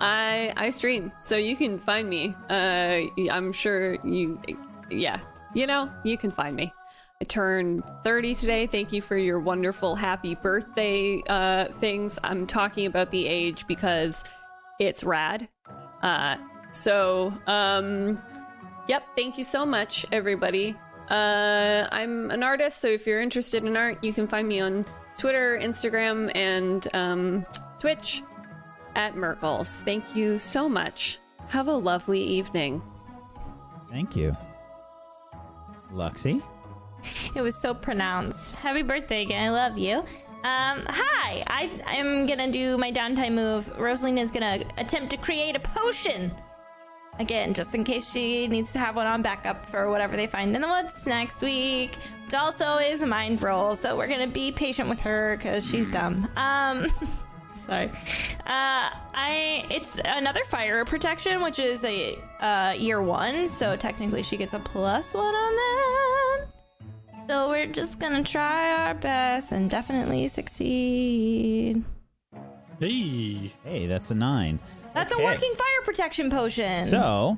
I 0.00 0.52
I 0.56 0.70
stream, 0.70 1.12
so 1.22 1.36
you 1.36 1.54
can 1.54 1.78
find 1.78 2.08
me. 2.08 2.34
Uh, 2.50 3.02
I'm 3.30 3.52
sure 3.52 3.94
you, 4.04 4.40
yeah, 4.90 5.20
you 5.54 5.68
know, 5.68 5.88
you 6.02 6.18
can 6.18 6.32
find 6.32 6.56
me. 6.56 6.72
I 7.20 7.24
turned 7.24 7.84
30 8.02 8.34
today. 8.34 8.66
Thank 8.66 8.92
you 8.92 9.00
for 9.00 9.16
your 9.16 9.38
wonderful 9.38 9.94
happy 9.94 10.34
birthday 10.34 11.22
uh, 11.28 11.66
things. 11.74 12.18
I'm 12.24 12.46
talking 12.48 12.86
about 12.86 13.12
the 13.12 13.28
age 13.28 13.66
because 13.68 14.24
it's 14.80 15.04
rad. 15.04 15.48
Uh, 16.02 16.36
so, 16.72 17.32
um, 17.46 18.22
yep, 18.88 19.04
thank 19.16 19.38
you 19.38 19.44
so 19.44 19.66
much, 19.66 20.06
everybody. 20.12 20.76
Uh, 21.10 21.88
I'm 21.90 22.30
an 22.30 22.42
artist, 22.42 22.78
so 22.78 22.88
if 22.88 23.06
you're 23.06 23.20
interested 23.20 23.64
in 23.64 23.76
art, 23.76 24.02
you 24.02 24.12
can 24.12 24.28
find 24.28 24.46
me 24.46 24.60
on 24.60 24.84
Twitter, 25.16 25.58
Instagram, 25.60 26.30
and 26.34 26.86
um, 26.94 27.46
Twitch 27.78 28.22
at 28.94 29.14
Mergles. 29.14 29.82
Thank 29.82 30.04
you 30.14 30.38
so 30.38 30.68
much. 30.68 31.18
Have 31.48 31.68
a 31.68 31.72
lovely 31.72 32.22
evening. 32.22 32.82
Thank 33.90 34.14
you. 34.16 34.36
Luxie? 35.92 36.42
It 37.34 37.40
was 37.40 37.56
so 37.56 37.72
pronounced. 37.74 38.54
Happy 38.56 38.82
birthday 38.82 39.22
again. 39.22 39.46
I 39.46 39.50
love 39.50 39.78
you. 39.78 40.04
Um, 40.44 40.86
hi. 40.88 41.42
I 41.48 41.70
I'm 41.86 42.26
gonna 42.26 42.50
do 42.50 42.78
my 42.78 42.92
downtime 42.92 43.34
move. 43.34 43.68
Rosaline 43.76 44.18
is 44.18 44.30
gonna 44.30 44.60
attempt 44.76 45.10
to 45.10 45.16
create 45.16 45.56
a 45.56 45.60
potion. 45.60 46.32
Again, 47.18 47.52
just 47.52 47.74
in 47.74 47.82
case 47.82 48.12
she 48.12 48.46
needs 48.46 48.72
to 48.72 48.78
have 48.78 48.94
one 48.94 49.08
on 49.08 49.22
backup 49.22 49.66
for 49.66 49.90
whatever 49.90 50.16
they 50.16 50.28
find 50.28 50.54
in 50.54 50.62
the 50.62 50.68
woods 50.68 51.04
next 51.06 51.42
week. 51.42 51.96
Which 52.24 52.34
also 52.34 52.76
is 52.76 53.02
a 53.02 53.06
mind 53.06 53.42
roll, 53.42 53.74
so 53.74 53.96
we're 53.96 54.06
gonna 54.06 54.28
be 54.28 54.52
patient 54.52 54.88
with 54.88 55.00
her 55.00 55.36
because 55.36 55.68
she's 55.68 55.90
dumb. 55.90 56.28
Um, 56.36 56.86
sorry. 57.66 57.90
Uh, 58.46 58.90
I 59.14 59.66
it's 59.70 59.98
another 60.04 60.44
fire 60.44 60.84
protection, 60.84 61.42
which 61.42 61.58
is 61.58 61.84
a 61.84 62.16
uh, 62.38 62.74
year 62.78 63.02
one, 63.02 63.48
so 63.48 63.74
technically 63.76 64.22
she 64.22 64.36
gets 64.36 64.54
a 64.54 64.60
plus 64.60 65.14
one 65.14 65.34
on 65.34 65.54
that. 65.56 66.57
So 67.28 67.50
we're 67.50 67.66
just 67.66 67.98
gonna 67.98 68.22
try 68.24 68.86
our 68.86 68.94
best 68.94 69.52
and 69.52 69.68
definitely 69.68 70.28
succeed. 70.28 71.84
Hey. 72.80 73.52
Hey, 73.64 73.86
that's 73.86 74.10
a 74.10 74.14
nine. 74.14 74.58
That's 74.94 75.12
Okay. 75.12 75.22
a 75.22 75.24
working 75.26 75.52
fire 75.54 75.82
protection 75.84 76.30
potion. 76.30 76.88
So, 76.88 77.36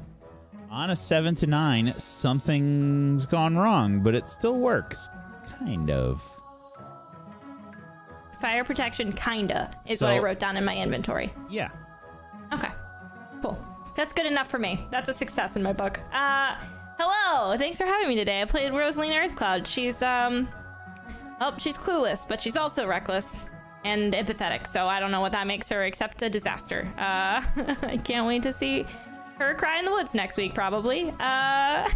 on 0.70 0.90
a 0.90 0.96
seven 0.96 1.34
to 1.36 1.46
nine, 1.46 1.92
something's 1.98 3.26
gone 3.26 3.56
wrong, 3.56 4.00
but 4.02 4.14
it 4.14 4.28
still 4.28 4.58
works. 4.58 5.08
Kind 5.58 5.90
of. 5.90 6.22
fire 8.40 8.64
protection, 8.64 9.12
kinda, 9.12 9.70
is 9.86 9.98
So- 9.98 10.06
what 10.06 10.14
I 10.14 10.18
wrote 10.18 10.38
down 10.38 10.56
in 10.56 10.64
my 10.64 10.74
inventory. 10.74 11.30
Yeah. 11.50 11.68
Okay, 12.54 12.70
cool. 13.42 13.58
That's 13.96 14.14
good 14.14 14.24
enough 14.24 14.48
for 14.48 14.58
me. 14.58 14.86
That's 14.90 15.10
a 15.10 15.12
success 15.12 15.56
in 15.56 15.62
my 15.62 15.74
book. 15.74 16.00
Uh, 16.10 16.54
hello. 17.00 17.56
Thanks 17.56 17.78
for 17.78 17.86
having 17.86 18.08
me 18.08 18.14
today. 18.14 18.42
I 18.42 18.44
played 18.44 18.72
Rosaline 18.72 19.16
Earthcloud. 19.16 19.66
She's 19.66 20.02
um, 20.02 20.48
oh, 21.40 21.54
she's 21.58 21.78
clueless, 21.78 22.28
but 22.28 22.40
she's 22.40 22.56
also 22.56 22.86
reckless 22.86 23.38
and 23.84 24.12
empathetic. 24.12 24.66
So 24.66 24.86
I 24.86 25.00
don't 25.00 25.10
know 25.10 25.22
what 25.22 25.32
that 25.32 25.46
makes 25.46 25.68
her 25.70 25.84
except 25.84 26.20
a 26.22 26.28
disaster. 26.28 26.92
Uh, 26.98 27.42
I 27.82 27.98
can't 28.04 28.26
wait 28.26 28.42
to 28.42 28.52
see 28.52 28.84
her 29.38 29.54
cry 29.54 29.78
in 29.78 29.86
the 29.86 29.90
woods 29.90 30.14
next 30.14 30.36
week, 30.36 30.54
probably. 30.54 31.08
Uh, 31.08 31.14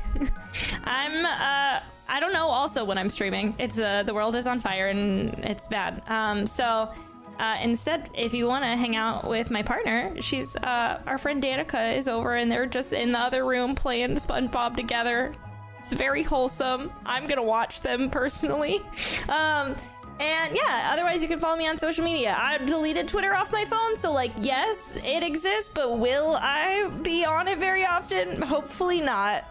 I'm 0.85 1.27
uh, 1.27 1.81
I 2.09 2.21
don't 2.21 2.33
know. 2.33 2.49
Also, 2.49 2.85
when 2.85 2.97
I'm 2.97 3.11
streaming, 3.11 3.55
it's 3.59 3.79
uh, 3.79 4.05
the 4.05 4.15
world 4.15 4.35
is 4.37 4.47
on 4.47 4.61
fire 4.61 4.89
and 4.89 5.35
it's 5.45 5.69
bad. 5.69 6.03
Um, 6.09 6.47
so. 6.47 6.91
Uh, 7.39 7.59
instead, 7.63 8.11
if 8.15 8.33
you 8.33 8.47
want 8.47 8.65
to 8.65 8.69
hang 8.69 8.97
out 8.97 9.27
with 9.27 9.51
my 9.51 9.63
partner, 9.63 10.15
she's 10.21 10.55
uh, 10.57 11.01
our 11.07 11.19
friend 11.19 11.43
Danica 11.43 11.97
is 11.97 12.07
over, 12.09 12.37
and 12.37 12.51
they're 12.51 12.67
just 12.67 12.93
in 12.93 13.13
the 13.13 13.19
other 13.19 13.45
room 13.45 13.75
playing 13.75 14.17
SpongeBob 14.17 14.77
together. 14.77 15.33
It's 15.81 15.93
very 15.93 16.23
wholesome. 16.23 16.93
I'm 17.05 17.27
gonna 17.27 17.43
watch 17.43 17.81
them 17.83 18.09
personally. 18.09 18.81
Um, 19.29 19.75
and 20.21 20.55
yeah, 20.55 20.91
otherwise 20.93 21.21
you 21.21 21.29
can 21.29 21.41
follow 21.41 21.57
me 21.57 21.67
on 21.67 21.77
social 21.79 22.05
media. 22.05 22.37
I 22.39 22.59
deleted 22.59 23.09
Twitter 23.09 23.35
off 23.35 23.51
my 23.51 23.65
phone, 23.65 23.97
so 23.97 24.13
like, 24.13 24.31
yes, 24.39 24.97
it 25.05 25.25
exists, 25.25 25.69
but 25.75 25.99
will 25.99 26.39
I 26.41 26.89
be 27.03 27.25
on 27.25 27.49
it 27.49 27.59
very 27.59 27.85
often? 27.85 28.41
Hopefully 28.41 29.01
not. 29.01 29.45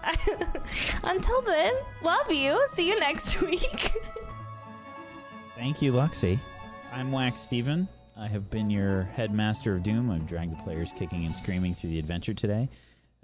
Until 1.03 1.41
then, 1.41 1.73
love 2.01 2.31
you. 2.31 2.65
See 2.75 2.87
you 2.87 2.97
next 2.99 3.41
week. 3.41 3.93
Thank 5.55 5.81
you, 5.81 5.91
Luxie. 5.91 6.39
I'm 6.93 7.11
Wax 7.11 7.41
Steven. 7.41 7.87
I 8.15 8.27
have 8.27 8.51
been 8.51 8.69
your 8.69 9.03
headmaster 9.15 9.75
of 9.75 9.81
doom. 9.81 10.11
I've 10.11 10.27
dragged 10.27 10.51
the 10.51 10.61
players 10.61 10.93
kicking 10.95 11.25
and 11.25 11.33
screaming 11.33 11.73
through 11.73 11.89
the 11.89 11.97
adventure 11.97 12.35
today. 12.35 12.69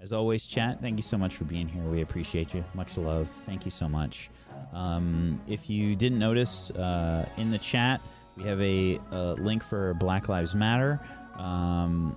As 0.00 0.12
always, 0.12 0.44
chat, 0.44 0.80
thank 0.80 0.96
you 0.96 1.04
so 1.04 1.16
much 1.16 1.36
for 1.36 1.44
being 1.44 1.68
here. 1.68 1.82
We 1.84 2.02
appreciate 2.02 2.52
you. 2.52 2.64
Much 2.74 2.96
love. 2.96 3.30
Thank 3.46 3.64
you 3.64 3.70
so 3.70 3.88
much. 3.88 4.28
Um, 4.72 5.40
if 5.46 5.70
you 5.70 5.94
didn't 5.94 6.18
notice, 6.18 6.72
uh, 6.72 7.28
in 7.36 7.52
the 7.52 7.58
chat, 7.58 8.00
we 8.36 8.42
have 8.42 8.60
a, 8.60 8.98
uh 9.12 9.34
link 9.34 9.62
for 9.62 9.94
Black 9.94 10.28
Lives 10.28 10.52
Matter. 10.52 10.98
Um, 11.36 12.16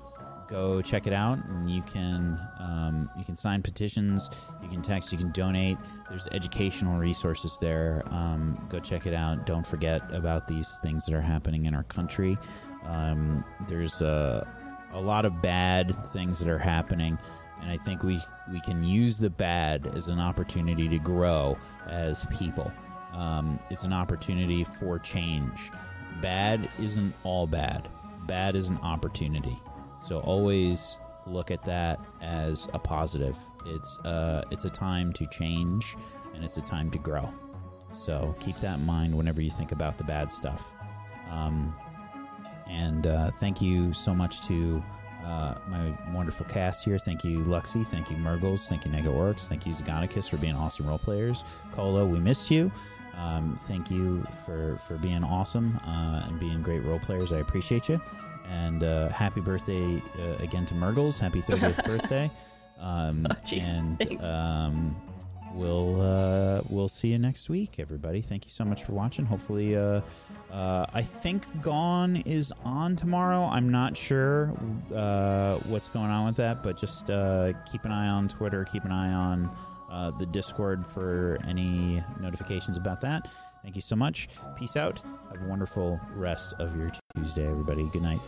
go 0.53 0.83
check 0.83 1.07
it 1.07 1.13
out, 1.13 1.43
and 1.49 1.69
you 1.69 1.81
can 1.81 2.39
um, 2.59 3.09
you 3.17 3.25
can 3.25 3.35
sign 3.35 3.63
petitions, 3.63 4.29
you 4.61 4.69
can 4.69 4.83
text, 4.83 5.11
you 5.11 5.17
can 5.17 5.31
donate. 5.31 5.77
There's 6.09 6.27
educational 6.31 6.99
resources 6.99 7.57
there. 7.59 8.03
Um, 8.11 8.63
go 8.69 8.79
check 8.79 9.07
it 9.07 9.15
out. 9.15 9.47
Don't 9.47 9.65
forget 9.65 10.03
about 10.13 10.47
these 10.47 10.77
things 10.83 11.05
that 11.05 11.15
are 11.15 11.21
happening 11.21 11.65
in 11.65 11.73
our 11.73 11.83
country. 11.83 12.37
Um, 12.85 13.43
there's 13.67 14.01
a 14.01 14.47
a 14.93 15.01
lot 15.01 15.25
of 15.25 15.41
bad 15.41 15.95
things 16.13 16.37
that 16.37 16.47
are 16.47 16.59
happening, 16.59 17.17
and 17.59 17.71
I 17.71 17.77
think 17.77 18.03
we 18.03 18.21
we 18.51 18.61
can 18.61 18.83
use 18.83 19.17
the 19.17 19.31
bad 19.31 19.91
as 19.95 20.07
an 20.07 20.19
opportunity 20.19 20.87
to 20.87 20.99
grow 20.99 21.57
as 21.87 22.25
people. 22.25 22.71
Um, 23.13 23.59
it's 23.71 23.83
an 23.83 23.93
opportunity 23.93 24.63
for 24.63 24.99
change. 24.99 25.71
Bad 26.21 26.69
isn't 26.79 27.15
all 27.23 27.47
bad. 27.47 27.89
Bad 28.27 28.55
is 28.55 28.69
an 28.69 28.77
opportunity. 28.77 29.57
So 30.03 30.19
always 30.19 30.97
look 31.25 31.51
at 31.51 31.63
that 31.63 31.99
as 32.21 32.67
a 32.73 32.79
positive. 32.79 33.37
It's 33.65 33.97
uh, 33.99 34.43
it's 34.51 34.65
a 34.65 34.69
time 34.69 35.13
to 35.13 35.25
change, 35.27 35.95
and 36.33 36.43
it's 36.43 36.57
a 36.57 36.61
time 36.61 36.89
to 36.91 36.97
grow. 36.97 37.33
So 37.93 38.35
keep 38.39 38.59
that 38.59 38.79
in 38.79 38.85
mind 38.85 39.15
whenever 39.15 39.41
you 39.41 39.51
think 39.51 39.71
about 39.71 39.97
the 39.97 40.03
bad 40.03 40.31
stuff. 40.31 40.65
Um, 41.29 41.75
and 42.67 43.07
uh, 43.07 43.31
thank 43.39 43.61
you 43.61 43.93
so 43.93 44.13
much 44.13 44.45
to 44.47 44.83
uh, 45.23 45.55
my 45.67 45.93
wonderful 46.13 46.45
cast 46.47 46.83
here. 46.83 46.97
Thank 46.97 47.23
you, 47.23 47.39
Luxie. 47.39 47.85
Thank 47.87 48.09
you, 48.09 48.17
Mergles. 48.17 48.67
Thank 48.67 48.85
you, 48.85 48.91
NegaOryx. 48.91 49.47
Thank 49.47 49.65
you, 49.65 49.73
Zgodicus, 49.73 50.27
for 50.27 50.37
being 50.37 50.55
awesome 50.55 50.87
role 50.87 50.97
players. 50.97 51.43
Kolo, 51.73 52.05
we 52.05 52.19
missed 52.19 52.51
you. 52.51 52.71
Um, 53.15 53.59
thank 53.67 53.91
you 53.91 54.25
for, 54.45 54.79
for 54.87 54.97
being 54.97 55.23
awesome 55.23 55.77
uh, 55.85 56.23
and 56.25 56.39
being 56.39 56.61
great 56.61 56.83
role 56.83 56.99
players. 56.99 57.31
I 57.31 57.37
appreciate 57.37 57.87
you. 57.87 58.01
And 58.49 58.83
uh, 58.83 59.09
happy 59.09 59.41
birthday 59.41 60.01
uh, 60.19 60.43
again 60.43 60.65
to 60.67 60.73
Mergles. 60.73 61.17
Happy 61.19 61.41
30th 61.41 61.85
birthday. 61.87 62.29
Um, 62.79 63.25
Oh, 63.29 63.33
jeez. 63.45 63.63
and 63.63 64.21
um, 64.23 64.95
we'll 65.53 66.01
uh, 66.01 66.61
we'll 66.69 66.89
see 66.89 67.09
you 67.09 67.17
next 67.19 67.49
week, 67.49 67.75
everybody. 67.79 68.21
Thank 68.21 68.43
you 68.45 68.51
so 68.51 68.65
much 68.65 68.83
for 68.83 68.91
watching. 68.91 69.25
Hopefully, 69.25 69.77
uh, 69.77 70.01
uh, 70.51 70.85
I 70.93 71.01
think 71.01 71.45
Gone 71.61 72.17
is 72.25 72.51
on 72.65 72.95
tomorrow. 72.97 73.45
I'm 73.45 73.69
not 73.69 73.95
sure 73.95 74.51
uh, 74.93 75.55
what's 75.59 75.87
going 75.87 76.09
on 76.11 76.25
with 76.25 76.35
that, 76.37 76.61
but 76.63 76.77
just 76.77 77.09
uh, 77.09 77.53
keep 77.71 77.85
an 77.85 77.91
eye 77.91 78.07
on 78.09 78.27
Twitter. 78.27 78.65
Keep 78.65 78.83
an 78.85 78.91
eye 78.91 79.13
on 79.13 79.49
uh, 79.89 80.11
the 80.11 80.25
Discord 80.25 80.85
for 80.87 81.39
any 81.47 82.03
notifications 82.19 82.75
about 82.75 82.99
that. 83.01 83.29
Thank 83.63 83.75
you 83.75 83.81
so 83.81 83.95
much. 83.95 84.27
Peace 84.57 84.75
out. 84.75 85.01
Have 85.31 85.41
a 85.41 85.47
wonderful 85.47 85.99
rest 86.15 86.53
of 86.59 86.75
your 86.75 86.91
Tuesday, 87.15 87.47
everybody. 87.49 87.87
Good 87.87 88.03
night. 88.03 88.19